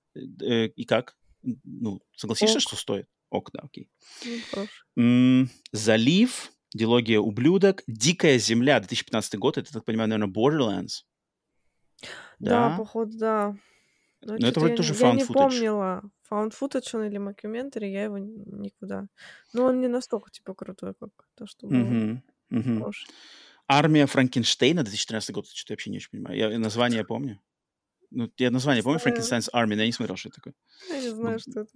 Э, 0.46 0.68
И 0.68 0.84
как? 0.84 1.16
Ну, 1.44 2.02
согласишься, 2.16 2.58
Ok. 2.58 2.61
что 2.62 2.76
стоит? 2.76 3.08
Ok, 3.30 3.51
да, 3.54 3.62
окей. 3.64 3.90
Ну, 4.98 5.48
«Залив», 5.72 6.52
«Дилогия 6.74 7.20
ублюдок», 7.20 7.84
«Дикая 7.88 8.38
земля», 8.38 8.80
2015 8.80 9.36
год, 9.36 9.58
это, 9.58 9.72
так 9.72 9.86
понимаю, 9.86 10.10
наверное, 10.10 10.34
«Borderlands». 10.34 11.04
Да, 12.40 12.76
походу, 12.78 13.18
да. 13.18 13.56
Но, 14.22 14.36
Но 14.38 14.48
это 14.48 14.60
вроде 14.60 14.74
я 14.74 14.78
тоже 14.78 14.94
Я 14.94 15.14
не 15.14 15.24
footage. 15.24 15.34
помнила, 15.34 16.04
found 16.30 16.54
footage 16.60 16.90
он 16.96 17.04
или 17.06 17.18
мокюментари, 17.18 17.88
я 17.88 18.04
его 18.04 18.18
никуда. 18.20 19.08
Но 19.54 19.66
он 19.66 19.82
не 19.82 19.88
настолько, 19.88 20.30
типа, 20.30 20.54
крутой, 20.54 20.94
как 21.00 21.12
то, 21.36 21.48
что 21.48 21.68
было. 21.68 22.22
Мгм. 22.50 22.78
Хороший. 22.80 23.08
«Армия 23.68 24.06
Франкенштейна», 24.06 24.84
2013 24.84 25.32
год, 25.34 25.48
что-то 25.48 25.72
я 25.72 25.76
вообще 25.76 25.90
не 25.92 25.98
очень 25.98 26.10
понимаю. 26.12 26.38
Я 26.38 26.60
название 26.60 27.04
помню. 27.06 27.40
Ну, 28.12 28.30
я 28.38 28.52
название 28.52 28.84
помню. 28.84 29.00
Frankenstein's 29.00 29.48
Army, 29.54 29.76
но 29.76 29.82
я 29.82 29.86
не 29.86 29.94
смотрел, 29.94 30.18
что 30.18 30.28
это 30.30 30.36
такое. 30.36 30.54
Я 30.90 31.02
не 31.02 31.10
знаю, 31.10 31.40
что 31.40 31.62
это. 31.62 31.72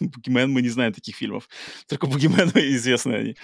Бугимен, 0.00 0.50
мы 0.52 0.62
не 0.62 0.68
знаем 0.68 0.92
таких 0.92 1.16
фильмов. 1.16 1.48
Только 1.88 2.06
Бугимену 2.06 2.52
известны 2.54 3.14
они. 3.14 3.36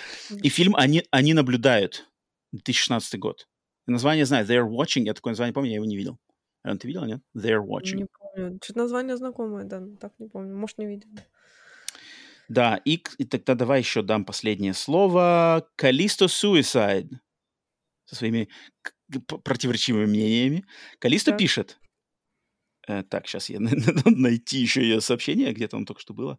И 0.42 0.48
фильм 0.48 0.76
«Они, 0.76 1.04
они 1.10 1.34
наблюдают», 1.34 2.08
2016 2.52 3.18
год. 3.18 3.48
Название 3.88 4.26
знаю, 4.26 4.46
They're 4.46 4.68
Watching, 4.68 5.04
я 5.04 5.14
такое 5.14 5.32
название 5.32 5.54
помню, 5.54 5.70
я 5.70 5.76
его 5.76 5.86
не 5.86 5.96
видел. 5.96 6.18
Ален, 6.64 6.78
ты 6.78 6.86
видела, 6.86 7.06
нет? 7.06 7.22
They're 7.34 7.64
Watching. 7.64 7.96
Не 7.96 8.06
помню. 8.06 8.58
Что-то 8.62 8.80
название 8.80 9.16
знакомое, 9.16 9.64
да, 9.64 9.80
но 9.80 9.96
так 9.96 10.12
не 10.18 10.28
помню. 10.28 10.54
Может, 10.54 10.78
не 10.78 10.86
видела. 10.86 11.12
Да, 12.48 12.80
и, 12.84 13.02
и 13.18 13.24
тогда 13.24 13.54
давай 13.54 13.80
еще 13.80 14.02
дам 14.02 14.24
последнее 14.24 14.74
слово. 14.74 15.68
Калисто 15.76 16.26
Suicide. 16.26 17.10
Со 18.04 18.14
своими 18.14 18.48
противоречивыми 19.44 20.06
мнениями. 20.06 20.64
Калисто 20.98 21.30
Так. 21.30 21.38
пишет. 21.38 21.78
Э, 22.86 23.02
так, 23.02 23.26
сейчас 23.26 23.50
я 23.50 23.60
надо 23.60 24.10
найти 24.10 24.58
еще 24.58 24.82
ее 24.82 25.00
сообщение, 25.00 25.52
где-то 25.52 25.76
он 25.76 25.86
только 25.86 26.00
что 26.00 26.14
было. 26.14 26.38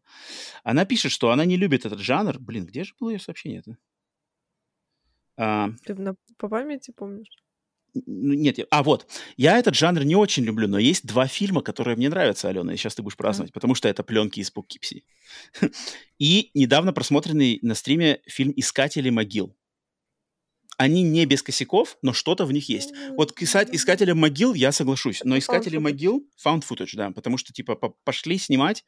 Она 0.64 0.86
пишет, 0.86 1.12
что 1.12 1.32
она 1.32 1.46
не 1.46 1.58
любит 1.58 1.86
этот 1.86 2.00
жанр. 2.00 2.40
Блин, 2.40 2.66
где 2.66 2.84
же 2.84 2.94
было 3.00 3.10
ее 3.10 3.20
сообщение-то? 3.20 3.78
А, 5.42 5.70
Ты 5.86 5.96
на- 5.96 6.16
по 6.38 6.50
памяти 6.50 6.92
помнишь? 6.96 7.30
ну, 7.94 8.34
нет, 8.34 8.58
я- 8.58 8.66
а 8.72 8.84
вот, 8.84 9.08
я 9.38 9.58
этот 9.58 9.74
жанр 9.74 10.04
не 10.04 10.16
очень 10.16 10.44
люблю, 10.44 10.68
но 10.68 10.78
есть 10.78 11.06
два 11.08 11.28
фильма, 11.28 11.62
которые 11.62 11.96
мне 11.96 12.10
нравятся, 12.10 12.50
Алена, 12.50 12.74
и 12.74 12.78
сейчас 12.78 12.96
ты 12.96 13.02
будешь 13.02 13.16
праздновать, 13.18 13.54
потому 13.54 13.74
что 13.74 13.88
это 13.88 14.04
пленки 14.04 14.42
из 14.42 14.52
Пукипси. 14.52 15.06
И 16.20 16.52
недавно 16.54 16.92
просмотренный 16.94 17.60
на 17.62 17.74
стриме 17.76 18.20
фильм 18.28 18.54
«Искатели 18.58 19.10
могил». 19.10 19.56
Они 20.78 21.04
не 21.04 21.26
без 21.26 21.42
косяков, 21.42 21.98
но 22.02 22.14
что-то 22.14 22.46
в 22.46 22.52
них 22.54 22.70
есть. 22.70 22.94
Вот 23.18 23.32
к 23.32 23.42
иса- 23.42 23.68
искателям 23.72 24.18
могил 24.20 24.54
я 24.54 24.72
соглашусь, 24.72 25.22
но 25.24 25.38
искатели 25.38 25.78
found 25.78 25.82
могил 25.82 26.28
found 26.46 26.64
footage, 26.70 26.96
да, 26.96 27.12
потому 27.12 27.38
что 27.38 27.54
типа 27.54 27.76
по- 27.76 27.96
пошли 28.04 28.38
снимать, 28.38 28.86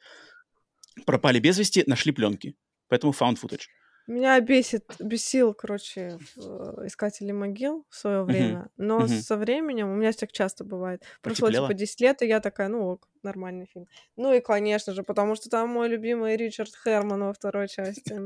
пропали 1.06 1.40
без 1.40 1.58
вести, 1.58 1.84
нашли 1.88 2.12
пленки, 2.12 2.56
поэтому 2.88 3.14
found 3.14 3.38
footage. 3.42 3.68
Меня 4.12 4.40
бесит, 4.42 4.84
бесил, 5.00 5.54
короче, 5.54 6.18
в- 6.36 6.86
Искатели 6.86 7.32
могил 7.32 7.86
в 7.90 7.96
свое 7.96 8.24
время, 8.24 8.68
но 8.78 9.08
со 9.08 9.38
временем, 9.38 9.90
у 9.90 9.96
меня 9.96 10.12
так 10.12 10.32
часто 10.34 10.66
бывает, 10.66 11.02
прошло 11.22 11.48
типа 11.68 11.74
10 11.74 12.02
лет, 12.02 12.22
и 12.22 12.28
я 12.28 12.42
такая, 12.42 12.68
ну 12.68 12.88
ок, 12.90 13.08
нормальный 13.24 13.68
фильм. 13.74 13.88
Ну 14.18 14.34
и, 14.34 14.42
конечно 14.42 14.94
же, 14.94 15.04
потому 15.04 15.36
что 15.36 15.50
там 15.50 15.70
мой 15.70 15.88
любимый 15.88 16.36
Ричард 16.36 16.74
Херман 16.84 17.24
во 17.24 17.34
второй 17.34 17.70
части. 17.70 18.20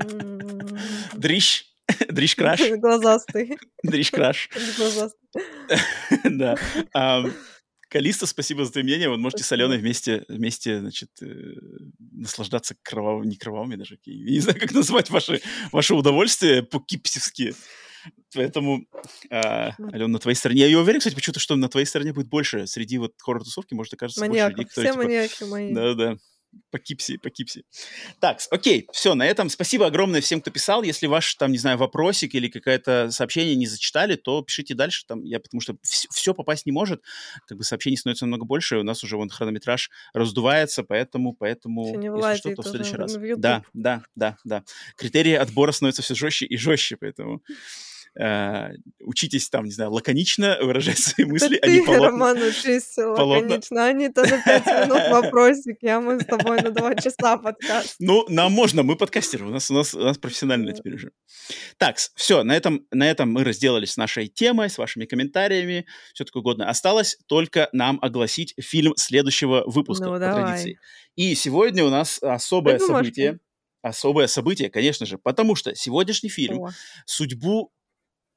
Дрищ. 1.13 1.65
Дрищ 2.09 2.35
краш. 2.35 2.61
Глазастый. 2.77 3.59
Дрищ 3.83 4.11
краш. 4.11 4.49
Глазастый. 4.77 5.41
Да. 6.23 6.55
Калиста, 7.95 8.25
спасибо 8.25 8.65
за 8.65 8.73
твое 8.73 8.83
мнение. 8.83 9.07
Вы 9.07 9.17
можете 9.17 9.45
с. 9.45 9.51
Аленой 9.53 9.77
вместе, 9.77 10.25
вместе, 10.27 10.81
значит, 10.81 11.11
э, 11.21 11.53
наслаждаться 12.11 12.75
кровавыми, 12.81 13.27
не 13.29 13.37
кровавыми 13.37 13.77
даже. 13.77 13.97
я 14.03 14.31
Не 14.33 14.39
знаю, 14.41 14.59
как 14.59 14.73
назвать 14.73 15.09
ваши, 15.09 15.41
ваши 15.71 15.95
удовольствия 15.95 16.61
по-кипсевски. 16.61 17.55
Поэтому, 18.33 18.85
Вот. 19.29 19.93
Алена, 19.93 20.07
на 20.09 20.19
твоей 20.19 20.35
стороне. 20.35 20.67
Я 20.69 20.77
уверен, 20.77 20.99
кстати, 20.99 21.15
почему-то, 21.15 21.39
что 21.39 21.55
на 21.55 21.69
твоей 21.69 21.85
стороне 21.85 22.11
будет 22.11 22.27
больше. 22.27 22.67
Среди 22.67 22.97
вот 22.97 23.13
хоррор-тусовки, 23.25 23.73
может, 23.75 23.93
окажется 23.93 24.19
больше 24.19 24.31
Маньяков. 24.31 24.57
людей, 24.57 24.65
которые, 24.65 24.91
Все 24.91 24.99
типа, 24.99 25.03
маньяки 25.05 25.43
мои. 25.45 25.73
да-да. 25.73 26.17
По 26.71 26.79
кипси, 26.79 27.17
по 27.17 27.29
кипси. 27.29 27.63
Так, 28.19 28.39
окей, 28.51 28.87
все, 28.91 29.13
на 29.13 29.25
этом 29.25 29.49
спасибо 29.49 29.85
огромное 29.87 30.21
всем, 30.21 30.41
кто 30.41 30.51
писал. 30.51 30.83
Если 30.83 31.07
ваш, 31.07 31.35
там, 31.35 31.51
не 31.51 31.57
знаю, 31.57 31.77
вопросик 31.77 32.35
или 32.35 32.49
какое-то 32.49 33.09
сообщение 33.11 33.55
не 33.55 33.67
зачитали, 33.67 34.15
то 34.15 34.41
пишите 34.41 34.73
дальше, 34.73 35.05
там, 35.07 35.23
я, 35.23 35.39
потому 35.39 35.61
что 35.61 35.77
все 35.81 36.33
попасть 36.33 36.65
не 36.65 36.71
может, 36.71 37.01
как 37.47 37.57
бы 37.57 37.63
сообщений 37.63 37.97
становится 37.97 38.25
намного 38.25 38.45
больше, 38.45 38.77
у 38.77 38.83
нас 38.83 39.03
уже 39.03 39.17
вон 39.17 39.29
хронометраж 39.29 39.89
раздувается, 40.13 40.83
поэтому, 40.83 41.33
поэтому, 41.33 41.95
не 41.97 42.07
если 42.07 42.39
что, 42.39 42.55
то 42.55 42.61
в 42.61 42.67
следующий 42.67 42.95
раз. 42.95 43.15
в. 43.15 43.37
Да, 43.37 43.63
да, 43.73 44.03
да, 44.15 44.37
да. 44.43 44.63
Критерии 44.97 45.33
отбора 45.33 45.71
становятся 45.71 46.01
все 46.01 46.15
жестче 46.15 46.45
и 46.45 46.57
жестче, 46.57 46.97
поэтому 46.97 47.41
э, 48.19 48.69
учитесь 49.01 49.49
там, 49.49 49.65
не 49.65 49.71
знаю, 49.71 49.91
лаконично 49.91 50.57
выражать 50.61 50.99
свои 50.99 51.25
мысли, 51.29 51.59
а 51.61 51.67
не 51.67 51.79
ты, 51.79 51.85
полотна. 51.85 52.07
Роман, 52.07 52.37
учись 52.41 52.97
лаконично. 52.97 53.85
Они-то 53.85 54.21
на 54.23 54.41
пять 54.41 54.65
минут 54.65 55.01
вопросики, 55.11 55.85
а 55.85 55.99
мы 55.99 56.19
с 56.19 56.25
тобой 56.25 56.61
на 56.61 56.71
два 56.71 56.95
часа 56.95 57.37
подкаст. 57.37 57.95
Ну, 57.99 58.25
нам 58.29 58.51
можно, 58.51 58.83
мы 58.83 58.95
подкастеры, 58.95 59.45
у 59.45 59.49
нас, 59.49 59.69
у 59.69 59.73
нас, 59.73 59.93
у 59.93 59.99
нас 59.99 60.17
профессионально 60.17 60.73
теперь 60.73 60.95
уже. 60.95 61.11
Так, 61.77 61.97
все, 62.15 62.43
на 62.43 62.55
этом, 62.55 62.85
на 62.91 63.09
этом 63.09 63.31
мы 63.31 63.43
разделались 63.43 63.91
с 63.93 63.97
нашей 63.97 64.27
темой, 64.27 64.69
с 64.69 64.77
вашими 64.77 65.05
комментариями, 65.05 65.85
все 66.13 66.25
такое 66.25 66.41
угодно. 66.41 66.69
Осталось 66.69 67.17
только 67.27 67.69
нам 67.73 67.99
огласить 68.01 68.53
фильм 68.59 68.93
следующего 68.95 69.63
выпуска, 69.65 70.05
Ну, 70.05 70.13
по 70.13 70.19
давай. 70.19 70.43
традиции. 70.43 70.79
И 71.15 71.35
сегодня 71.35 71.83
у 71.85 71.89
нас 71.89 72.19
особое 72.21 72.79
событие. 72.79 73.39
Особое 73.81 74.25
событие, 74.25 74.71
конечно 74.71 75.05
же, 75.05 75.19
потому 75.19 75.53
что 75.53 75.75
сегодняшний 75.75 76.29
фильм 76.29 76.63
О, 76.63 76.71
судьбу 77.05 77.71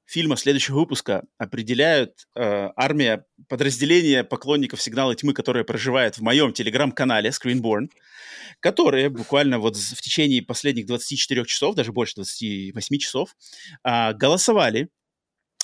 фильма 0.08 0.36
следующего 0.36 0.76
выпуска 0.76 1.24
определяют 1.36 2.26
э, 2.34 2.70
армия, 2.76 3.26
подразделение 3.46 4.24
поклонников 4.24 4.80
«Сигнала 4.80 5.14
тьмы», 5.14 5.34
которое 5.34 5.64
проживает 5.64 6.16
в 6.16 6.22
моем 6.22 6.54
телеграм-канале 6.54 7.28
Screenborn, 7.30 7.90
которые 8.60 9.10
буквально 9.10 9.58
вот 9.58 9.76
в 9.76 10.00
течение 10.00 10.42
последних 10.42 10.86
24 10.86 11.44
часов, 11.44 11.74
даже 11.74 11.92
больше 11.92 12.14
28 12.16 12.98
часов, 12.98 13.36
а, 13.84 14.14
голосовали 14.14 14.88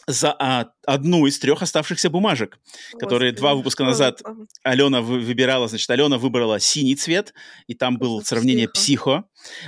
за 0.07 0.34
а, 0.39 0.70
одну 0.86 1.26
из 1.26 1.39
трех 1.39 1.62
оставшихся 1.62 2.10
бумажек, 2.10 2.58
которые 2.99 3.33
Господи, 3.33 3.41
два 3.41 3.55
выпуска 3.55 3.84
назад? 3.84 4.23
Алена 4.62 5.00
вы- 5.00 5.20
выбирала, 5.20 5.68
значит, 5.68 5.89
Алена 5.91 6.18
выбрала 6.18 6.60
синий 6.60 6.97
цвет, 6.97 7.34
и 7.66 7.74
там 7.74 7.97
было 7.97 8.20
за 8.20 8.26
сравнение 8.26 8.68
психо? 8.68 8.84
психо. 8.84 9.24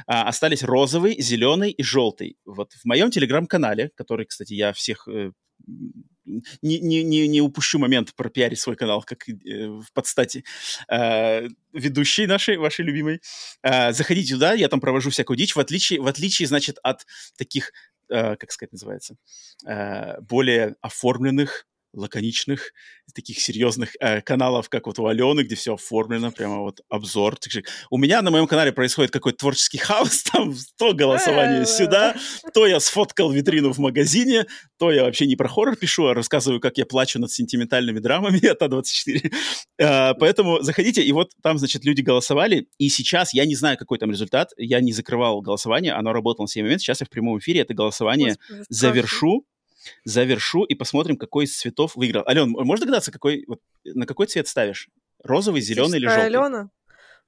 А, 0.07 0.29
остались 0.29 0.63
розовый, 0.63 1.21
зеленый 1.21 1.71
и 1.71 1.83
желтый. 1.83 2.37
Вот 2.45 2.73
в 2.73 2.85
моем 2.85 3.11
телеграм-канале, 3.11 3.91
который, 3.95 4.27
кстати, 4.27 4.55
я 4.55 4.73
всех 4.73 5.09
э, 5.09 5.33
не, 6.27 6.81
не, 6.81 7.03
не, 7.03 7.29
не 7.29 7.41
упущу 7.41 7.79
момент 7.79 8.15
пропиарить 8.15 8.59
свой 8.59 8.77
канал, 8.77 9.03
как 9.03 9.29
э, 9.29 9.33
в 9.69 9.87
подстати 9.93 10.45
э, 10.89 11.49
ведущей 11.73 12.27
нашей, 12.27 12.57
вашей 12.57 12.85
любимой. 12.85 13.21
Э, 13.63 13.93
заходите 13.93 14.35
туда, 14.35 14.53
я 14.53 14.69
там 14.69 14.81
провожу 14.81 15.11
всякую 15.11 15.37
дичь, 15.37 15.55
в 15.55 15.61
отличие, 15.61 16.01
в 16.01 16.07
отличие 16.07 16.49
значит, 16.49 16.79
от 16.83 17.07
таких, 17.39 17.73
э, 18.11 18.37
как 18.37 18.53
сказать 18.53 18.73
называется, 18.73 19.17
э, 19.67 20.21
более 20.21 20.77
оформленных, 20.81 21.67
лаконичных, 21.97 22.73
таких 23.15 23.41
серьезных 23.41 23.97
э, 24.01 24.21
каналов, 24.21 24.69
как 24.69 24.87
вот 24.87 24.99
у 24.99 25.07
Алены, 25.07 25.43
где 25.43 25.55
все 25.55 25.75
оформлено, 25.75 26.31
прямо 26.31 26.61
вот 26.61 26.81
обзор. 26.89 27.37
У 27.91 27.99
меня 27.99 28.23
на 28.23 28.31
моем 28.31 28.47
канале 28.47 28.73
происходит 28.73 29.11
какой-то 29.11 29.39
творческий 29.39 29.79
хаос, 29.79 30.23
там 30.33 30.55
то 30.79 30.93
голосование 30.93 31.57
Э, 31.63 31.67
сюда, 31.67 32.17
то 32.55 32.67
я 32.67 32.81
сфоткал 32.81 33.31
витрину 33.31 33.73
в 33.73 33.79
магазине, 33.79 34.47
то 34.79 34.91
я 34.91 35.05
вообще 35.05 35.27
не 35.27 35.37
про 35.37 35.49
хоррор 35.49 35.77
пишу, 35.77 36.07
а 36.07 36.15
рассказываю, 36.15 36.61
как 36.61 36.79
я 36.79 36.87
плачу 36.87 37.19
над 37.19 37.31
сентиментальными 37.31 37.99
драмами 37.99 38.45
от 38.47 38.63
А24. 38.63 39.33
Э, 39.79 40.15
Поэтому 40.15 40.63
заходите, 40.63 41.03
и 41.03 41.13
вот 41.13 41.33
там, 41.43 41.59
значит, 41.59 41.85
люди 41.85 42.01
голосовали, 42.01 42.69
и 42.79 42.89
сейчас 42.89 43.35
я 43.35 43.45
не 43.45 43.55
знаю, 43.55 43.77
какой 43.79 43.99
там 43.99 44.11
результат, 44.11 44.51
я 44.57 44.81
не 44.81 44.93
закрывал 44.93 45.41
голосование, 45.41 45.93
оно 45.93 46.13
работало 46.13 46.45
на 46.45 46.49
сей 46.49 46.63
момент, 46.63 46.81
сейчас 46.81 47.01
я 47.01 47.07
в 47.07 47.11
прямом 47.11 47.39
эфире 47.39 47.61
это 47.61 47.75
голосование 47.75 48.37
Господи, 48.49 48.65
завершу, 48.69 49.45
завершу 50.05 50.65
и 50.65 50.75
посмотрим, 50.75 51.17
какой 51.17 51.45
из 51.45 51.57
цветов 51.57 51.97
выиграл. 51.97 52.25
Ален, 52.27 52.51
можешь 52.51 52.81
догадаться, 52.81 53.13
какой, 53.13 53.45
вот, 53.47 53.61
на 53.85 54.07
какой 54.07 54.27
цвет 54.27 54.49
ставишь? 54.49 54.89
Розовый, 55.23 55.61
зеленый 55.61 55.99
или 55.99 56.07
желтый? 56.07 56.27
Алена? 56.27 56.71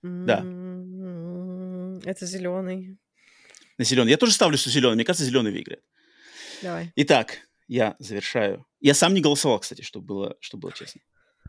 Да. 0.03 0.39
М, 0.41 1.99
Это 2.05 2.27
зеленый. 2.27 2.99
На 3.79 3.85
зеленый. 3.85 4.11
Я 4.11 4.17
тоже 4.17 4.33
ставлю, 4.33 4.57
что 4.59 4.71
зеленый. 4.71 4.95
Мне 4.97 5.05
кажется, 5.05 5.25
зеленый 5.25 5.53
выиграет. 5.53 5.83
Давай. 6.63 6.93
Итак, 6.97 7.39
я 7.69 7.97
завершаю. 7.99 8.67
Я 8.81 8.95
сам 8.95 9.15
не 9.15 9.21
голосовал, 9.21 9.59
кстати, 9.61 9.83
чтобы 9.83 10.07
было, 10.07 10.37
чтобы 10.41 10.63
было 10.63 10.73
честно. 10.73 11.01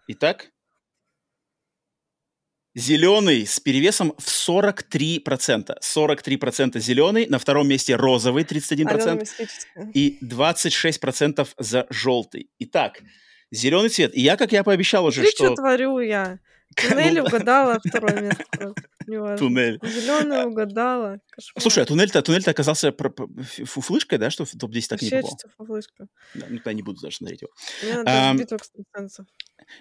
Итак, 0.07 0.51
зеленый 2.80 3.45
с 3.45 3.59
перевесом 3.59 4.14
в 4.17 4.25
43%. 4.25 5.77
43% 5.82 6.80
зеленый, 6.80 7.27
на 7.27 7.38
втором 7.38 7.67
месте 7.67 7.95
розовый 7.95 8.43
31%. 8.43 8.88
Алена 8.90 9.14
мистическая. 9.16 9.91
и 9.93 10.17
26% 10.24 11.48
за 11.58 11.88
желтый. 11.90 12.49
Итак, 12.59 13.01
зеленый 13.51 13.90
цвет. 13.90 14.16
И 14.16 14.22
я, 14.22 14.38
как 14.38 14.51
я 14.51 14.64
пообещал 14.64 15.06
уже, 15.06 15.22
Смотри, 15.22 15.35
что 15.35 15.45
что... 15.48 15.56
творю 15.56 15.99
я. 15.99 16.40
Туннель 16.75 17.19
угадала 17.19 17.80
второе 17.83 18.22
место. 18.22 18.73
Туннель. 19.38 19.80
Зеленый 19.83 20.45
угадала. 20.45 21.19
Кошмар. 21.31 21.61
Слушай, 21.61 21.83
а 21.83 21.85
туннель-то, 21.85 22.51
оказался 22.51 22.91
про- 22.91 23.09
по- 23.09 23.23
ф- 23.41 23.67
фуфлышкой, 23.69 24.17
да, 24.19 24.30
что 24.30 24.45
в 24.45 24.51
топ-10 24.51 24.88
так 24.88 25.01
не 25.01 25.09
попал? 25.09 25.38
фуфлышка. 25.57 26.07
Да, 26.35 26.45
ну, 26.49 26.57
тогда 26.57 26.73
не 26.73 26.83
буду 26.83 27.01
даже 27.01 27.17
смотреть 27.17 27.41
его. 27.41 27.51
Мне 27.83 27.95
надо 27.95 28.30
Ам, 28.30 28.38
битву 28.38 28.57
экстрасенсов. 28.57 29.25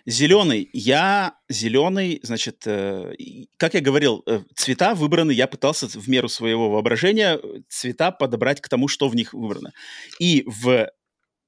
Зеленый. 0.06 0.68
Я 0.72 1.34
зеленый, 1.48 2.20
значит, 2.22 2.62
э, 2.66 3.14
как 3.58 3.74
я 3.74 3.80
говорил, 3.80 4.22
э, 4.26 4.40
цвета 4.54 4.94
выбраны, 4.94 5.32
я 5.32 5.46
пытался 5.46 5.86
в 5.88 6.08
меру 6.08 6.28
своего 6.28 6.70
воображения 6.70 7.38
э, 7.42 7.60
цвета 7.68 8.10
подобрать 8.10 8.60
к 8.60 8.68
тому, 8.68 8.88
что 8.88 9.08
в 9.08 9.14
них 9.14 9.34
выбрано. 9.34 9.72
И 10.18 10.44
в 10.46 10.90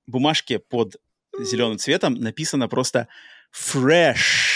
бумажке 0.07 0.59
под 0.59 0.97
зеленым 1.39 1.79
цветом 1.79 2.15
написано 2.15 2.69
просто 2.69 3.09
fresh. 3.55 4.50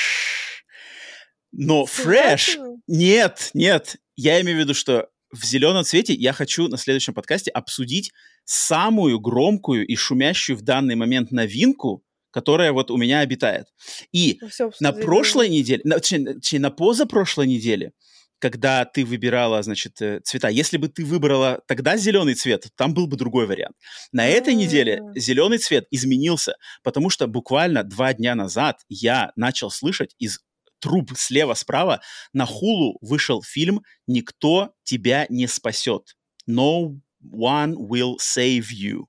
Но. 1.56 1.86
Срочно? 1.86 2.76
Нет, 2.86 3.50
нет. 3.54 3.96
Я 4.16 4.40
имею 4.40 4.58
в 4.58 4.60
виду, 4.60 4.74
что 4.74 5.08
в 5.30 5.44
зеленом 5.44 5.84
цвете 5.84 6.14
я 6.14 6.32
хочу 6.32 6.68
на 6.68 6.76
следующем 6.76 7.14
подкасте 7.14 7.50
обсудить 7.50 8.12
самую 8.44 9.20
громкую 9.20 9.86
и 9.86 9.96
шумящую 9.96 10.56
в 10.56 10.62
данный 10.62 10.94
момент 10.94 11.30
новинку, 11.30 12.04
которая 12.30 12.72
вот 12.72 12.90
у 12.90 12.96
меня 12.96 13.20
обитает. 13.20 13.66
И 14.12 14.40
всё 14.50 14.70
на 14.80 14.92
прошлой 14.92 15.48
неделе, 15.48 15.80
на, 15.84 15.96
точнее, 15.96 16.34
точнее, 16.34 16.60
на 16.60 16.70
позапрошлой 16.70 17.46
неделе, 17.46 17.92
когда 18.38 18.84
ты 18.84 19.04
выбирала, 19.04 19.62
значит, 19.62 20.02
э, 20.02 20.20
цвета, 20.22 20.48
если 20.48 20.76
бы 20.76 20.88
ты 20.88 21.04
выбрала 21.04 21.62
тогда 21.66 21.96
зеленый 21.96 22.34
цвет, 22.34 22.68
там 22.76 22.92
был 22.92 23.06
бы 23.06 23.16
другой 23.16 23.46
вариант. 23.46 23.76
На 24.12 24.26
этой 24.26 24.54
неделе 24.54 25.00
А. 25.00 25.18
зеленый 25.18 25.58
цвет 25.58 25.86
изменился, 25.90 26.56
потому 26.82 27.10
что 27.10 27.26
буквально 27.26 27.84
два 27.84 28.12
дня 28.12 28.34
назад 28.34 28.80
я 28.88 29.32
начал 29.36 29.70
слышать 29.70 30.14
из 30.18 30.40
труб 30.84 31.12
слева-справа 31.16 32.02
на 32.34 32.44
хулу 32.44 32.98
вышел 33.00 33.42
фильм 33.42 33.82
«Никто 34.06 34.72
тебя 34.82 35.24
не 35.30 35.46
спасет». 35.46 36.14
No 36.46 37.00
one 37.22 37.74
will 37.74 38.16
save 38.20 38.66
you. 38.70 39.04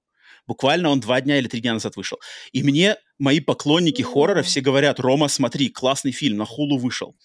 Буквально 0.48 0.90
он 0.90 1.02
два 1.02 1.20
дня 1.20 1.38
или 1.38 1.50
три 1.50 1.60
дня 1.60 1.74
назад 1.74 1.98
вышел. 1.98 2.18
И 2.54 2.64
мне 2.64 2.96
мои 3.20 3.42
поклонники 3.42 4.04
хоррора 4.04 4.42
все 4.42 4.62
говорят, 4.62 5.02
Рома, 5.02 5.28
смотри, 5.28 5.68
классный 5.68 6.14
фильм, 6.14 6.38
на 6.38 6.46
хулу 6.46 6.78
вышел. 6.78 7.18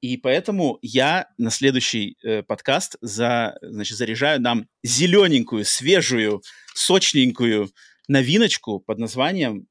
И 0.00 0.16
поэтому 0.16 0.78
я 0.80 1.26
на 1.36 1.50
следующий 1.50 2.16
э, 2.24 2.42
подкаст 2.42 2.96
за, 3.02 3.58
значит, 3.60 3.98
заряжаю 3.98 4.40
нам 4.40 4.66
зелененькую, 4.82 5.66
свежую, 5.66 6.40
сочненькую 6.74 7.70
новиночку 8.08 8.80
под 8.80 8.98
названием 8.98 9.66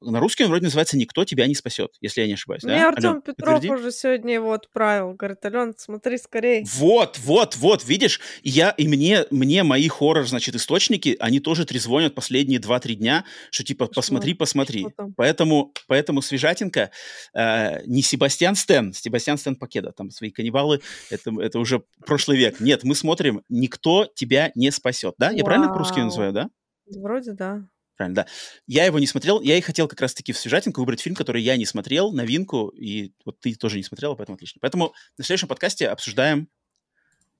на 0.00 0.20
русском 0.20 0.44
он 0.44 0.50
вроде 0.50 0.66
называется 0.66 0.96
«Никто 0.96 1.24
тебя 1.24 1.46
не 1.46 1.54
спасет», 1.54 1.92
если 2.00 2.20
я 2.20 2.26
не 2.26 2.34
ошибаюсь. 2.34 2.62
Мне 2.62 2.74
да? 2.74 2.88
Артем 2.88 3.10
Алён, 3.10 3.22
Петров 3.22 3.54
подтверди. 3.54 3.80
уже 3.82 3.92
сегодня 3.92 4.34
его 4.34 4.52
отправил. 4.52 5.14
Говорит, 5.14 5.44
Ален, 5.44 5.74
смотри 5.76 6.18
скорей. 6.18 6.64
Вот, 6.74 7.18
вот, 7.18 7.56
вот, 7.56 7.84
видишь, 7.84 8.20
и 8.42 8.50
я, 8.50 8.70
и 8.70 8.86
мне, 8.86 9.24
мне 9.30 9.62
мои 9.64 9.88
хоррор, 9.88 10.26
значит, 10.26 10.54
источники, 10.54 11.16
они 11.18 11.40
тоже 11.40 11.64
трезвонят 11.64 12.14
последние 12.14 12.60
2-3 12.60 12.94
дня, 12.94 13.24
что 13.50 13.64
типа 13.64 13.86
Кошмар. 13.86 13.94
посмотри, 13.94 14.34
посмотри. 14.34 14.86
Что? 14.92 15.10
Поэтому, 15.16 15.72
поэтому 15.86 16.22
свежатинка, 16.22 16.90
э, 17.34 17.84
не 17.86 18.02
Себастьян 18.02 18.54
Стен, 18.54 18.92
Себастьян 18.92 19.36
Стен 19.38 19.56
Покеда, 19.56 19.92
там 19.92 20.10
свои 20.10 20.30
каннибалы, 20.30 20.80
это, 21.10 21.32
это 21.40 21.58
уже 21.58 21.82
прошлый 22.06 22.38
век. 22.38 22.60
Нет, 22.60 22.84
мы 22.84 22.94
смотрим 22.94 23.42
«Никто 23.48 24.06
тебя 24.14 24.52
не 24.54 24.70
спасет», 24.70 25.14
да? 25.18 25.30
Я 25.30 25.44
правильно 25.44 25.68
по-русски 25.68 26.00
называю, 26.00 26.32
да? 26.32 26.50
Вроде 26.86 27.32
да. 27.32 27.64
Правильно, 27.98 28.14
да. 28.14 28.26
Я 28.68 28.84
его 28.84 29.00
не 29.00 29.08
смотрел, 29.08 29.40
я 29.40 29.58
и 29.58 29.60
хотел 29.60 29.88
как 29.88 30.00
раз-таки 30.00 30.32
в 30.32 30.38
свежатинку 30.38 30.80
выбрать 30.80 31.00
фильм, 31.00 31.16
который 31.16 31.42
я 31.42 31.56
не 31.56 31.66
смотрел, 31.66 32.12
новинку, 32.12 32.68
и 32.68 33.12
вот 33.24 33.40
ты 33.40 33.54
тоже 33.56 33.76
не 33.76 33.82
смотрела, 33.82 34.14
поэтому 34.14 34.36
отлично. 34.36 34.60
Поэтому 34.62 34.94
на 35.18 35.24
следующем 35.24 35.48
подкасте 35.48 35.88
обсуждаем 35.88 36.48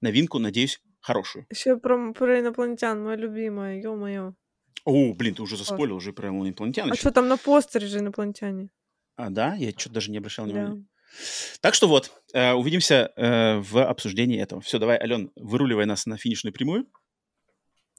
новинку, 0.00 0.40
надеюсь, 0.40 0.80
хорошую. 1.00 1.46
Еще 1.48 1.76
про, 1.76 2.12
про 2.12 2.40
инопланетян, 2.40 3.00
моя 3.02 3.16
любимая, 3.16 3.80
ё-моё. 3.80 4.34
О, 4.84 5.14
блин, 5.14 5.36
ты 5.36 5.42
уже 5.42 5.56
заспорил, 5.56 5.94
уже 5.94 6.12
про 6.12 6.28
инопланетян. 6.28 6.90
А 6.90 6.96
что 6.96 7.12
там 7.12 7.28
на 7.28 7.36
постере 7.36 7.86
же 7.86 8.00
инопланетяне? 8.00 8.70
А, 9.14 9.30
да? 9.30 9.54
Я 9.54 9.70
что-то 9.70 9.94
даже 9.94 10.10
не 10.10 10.18
обращал 10.18 10.46
Да. 10.46 10.52
внимания. 10.52 10.86
Так 11.60 11.74
что 11.74 11.86
вот, 11.86 12.10
э, 12.34 12.52
увидимся 12.52 13.12
э, 13.16 13.58
в 13.58 13.84
обсуждении 13.84 14.42
этого. 14.42 14.60
Все, 14.60 14.78
давай, 14.80 14.98
Ален, 14.98 15.30
выруливай 15.36 15.86
нас 15.86 16.04
на 16.06 16.18
финишную 16.18 16.52
прямую. 16.52 16.86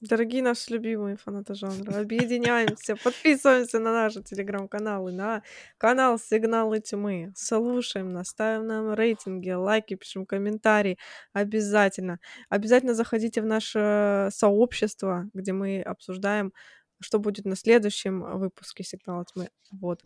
Дорогие 0.00 0.42
наши 0.42 0.72
любимые 0.72 1.18
фанаты 1.18 1.54
жанра, 1.54 2.00
объединяемся, 2.00 2.96
подписываемся 2.96 3.78
на 3.80 3.92
наши 3.92 4.22
телеграм-каналы, 4.22 5.12
на 5.12 5.42
канал 5.76 6.18
Сигналы 6.18 6.80
Тьмы, 6.80 7.34
слушаем 7.36 8.10
нас, 8.10 8.28
ставим 8.28 8.66
нам 8.66 8.94
рейтинги, 8.94 9.50
лайки, 9.50 9.96
пишем 9.96 10.24
комментарии, 10.24 10.96
обязательно. 11.34 12.18
Обязательно 12.48 12.94
заходите 12.94 13.42
в 13.42 13.46
наше 13.46 14.30
сообщество, 14.32 15.28
где 15.34 15.52
мы 15.52 15.82
обсуждаем, 15.82 16.54
что 17.02 17.18
будет 17.18 17.44
на 17.44 17.54
следующем 17.54 18.22
выпуске 18.38 18.84
Сигнала 18.84 19.26
Тьмы. 19.26 19.50
Вот. 19.70 20.02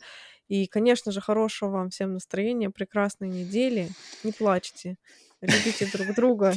И, 0.48 0.66
конечно 0.66 1.12
же, 1.12 1.20
хорошего 1.20 1.70
вам 1.70 1.90
всем 1.90 2.14
настроения, 2.14 2.68
прекрасной 2.68 3.28
недели, 3.28 3.90
не 4.24 4.32
плачьте, 4.32 4.96
любите 5.46 5.86
друг 5.92 6.14
друга 6.14 6.54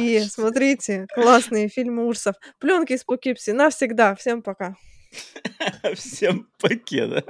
и 0.00 0.20
смотрите 0.20 1.06
классные 1.14 1.68
фильмы 1.68 2.06
ужасов. 2.06 2.36
Пленки 2.58 2.92
из 2.92 3.04
Пукипси 3.04 3.50
навсегда. 3.50 4.14
Всем 4.14 4.42
пока. 4.42 4.76
Всем 5.94 6.48
покеда. 6.58 7.24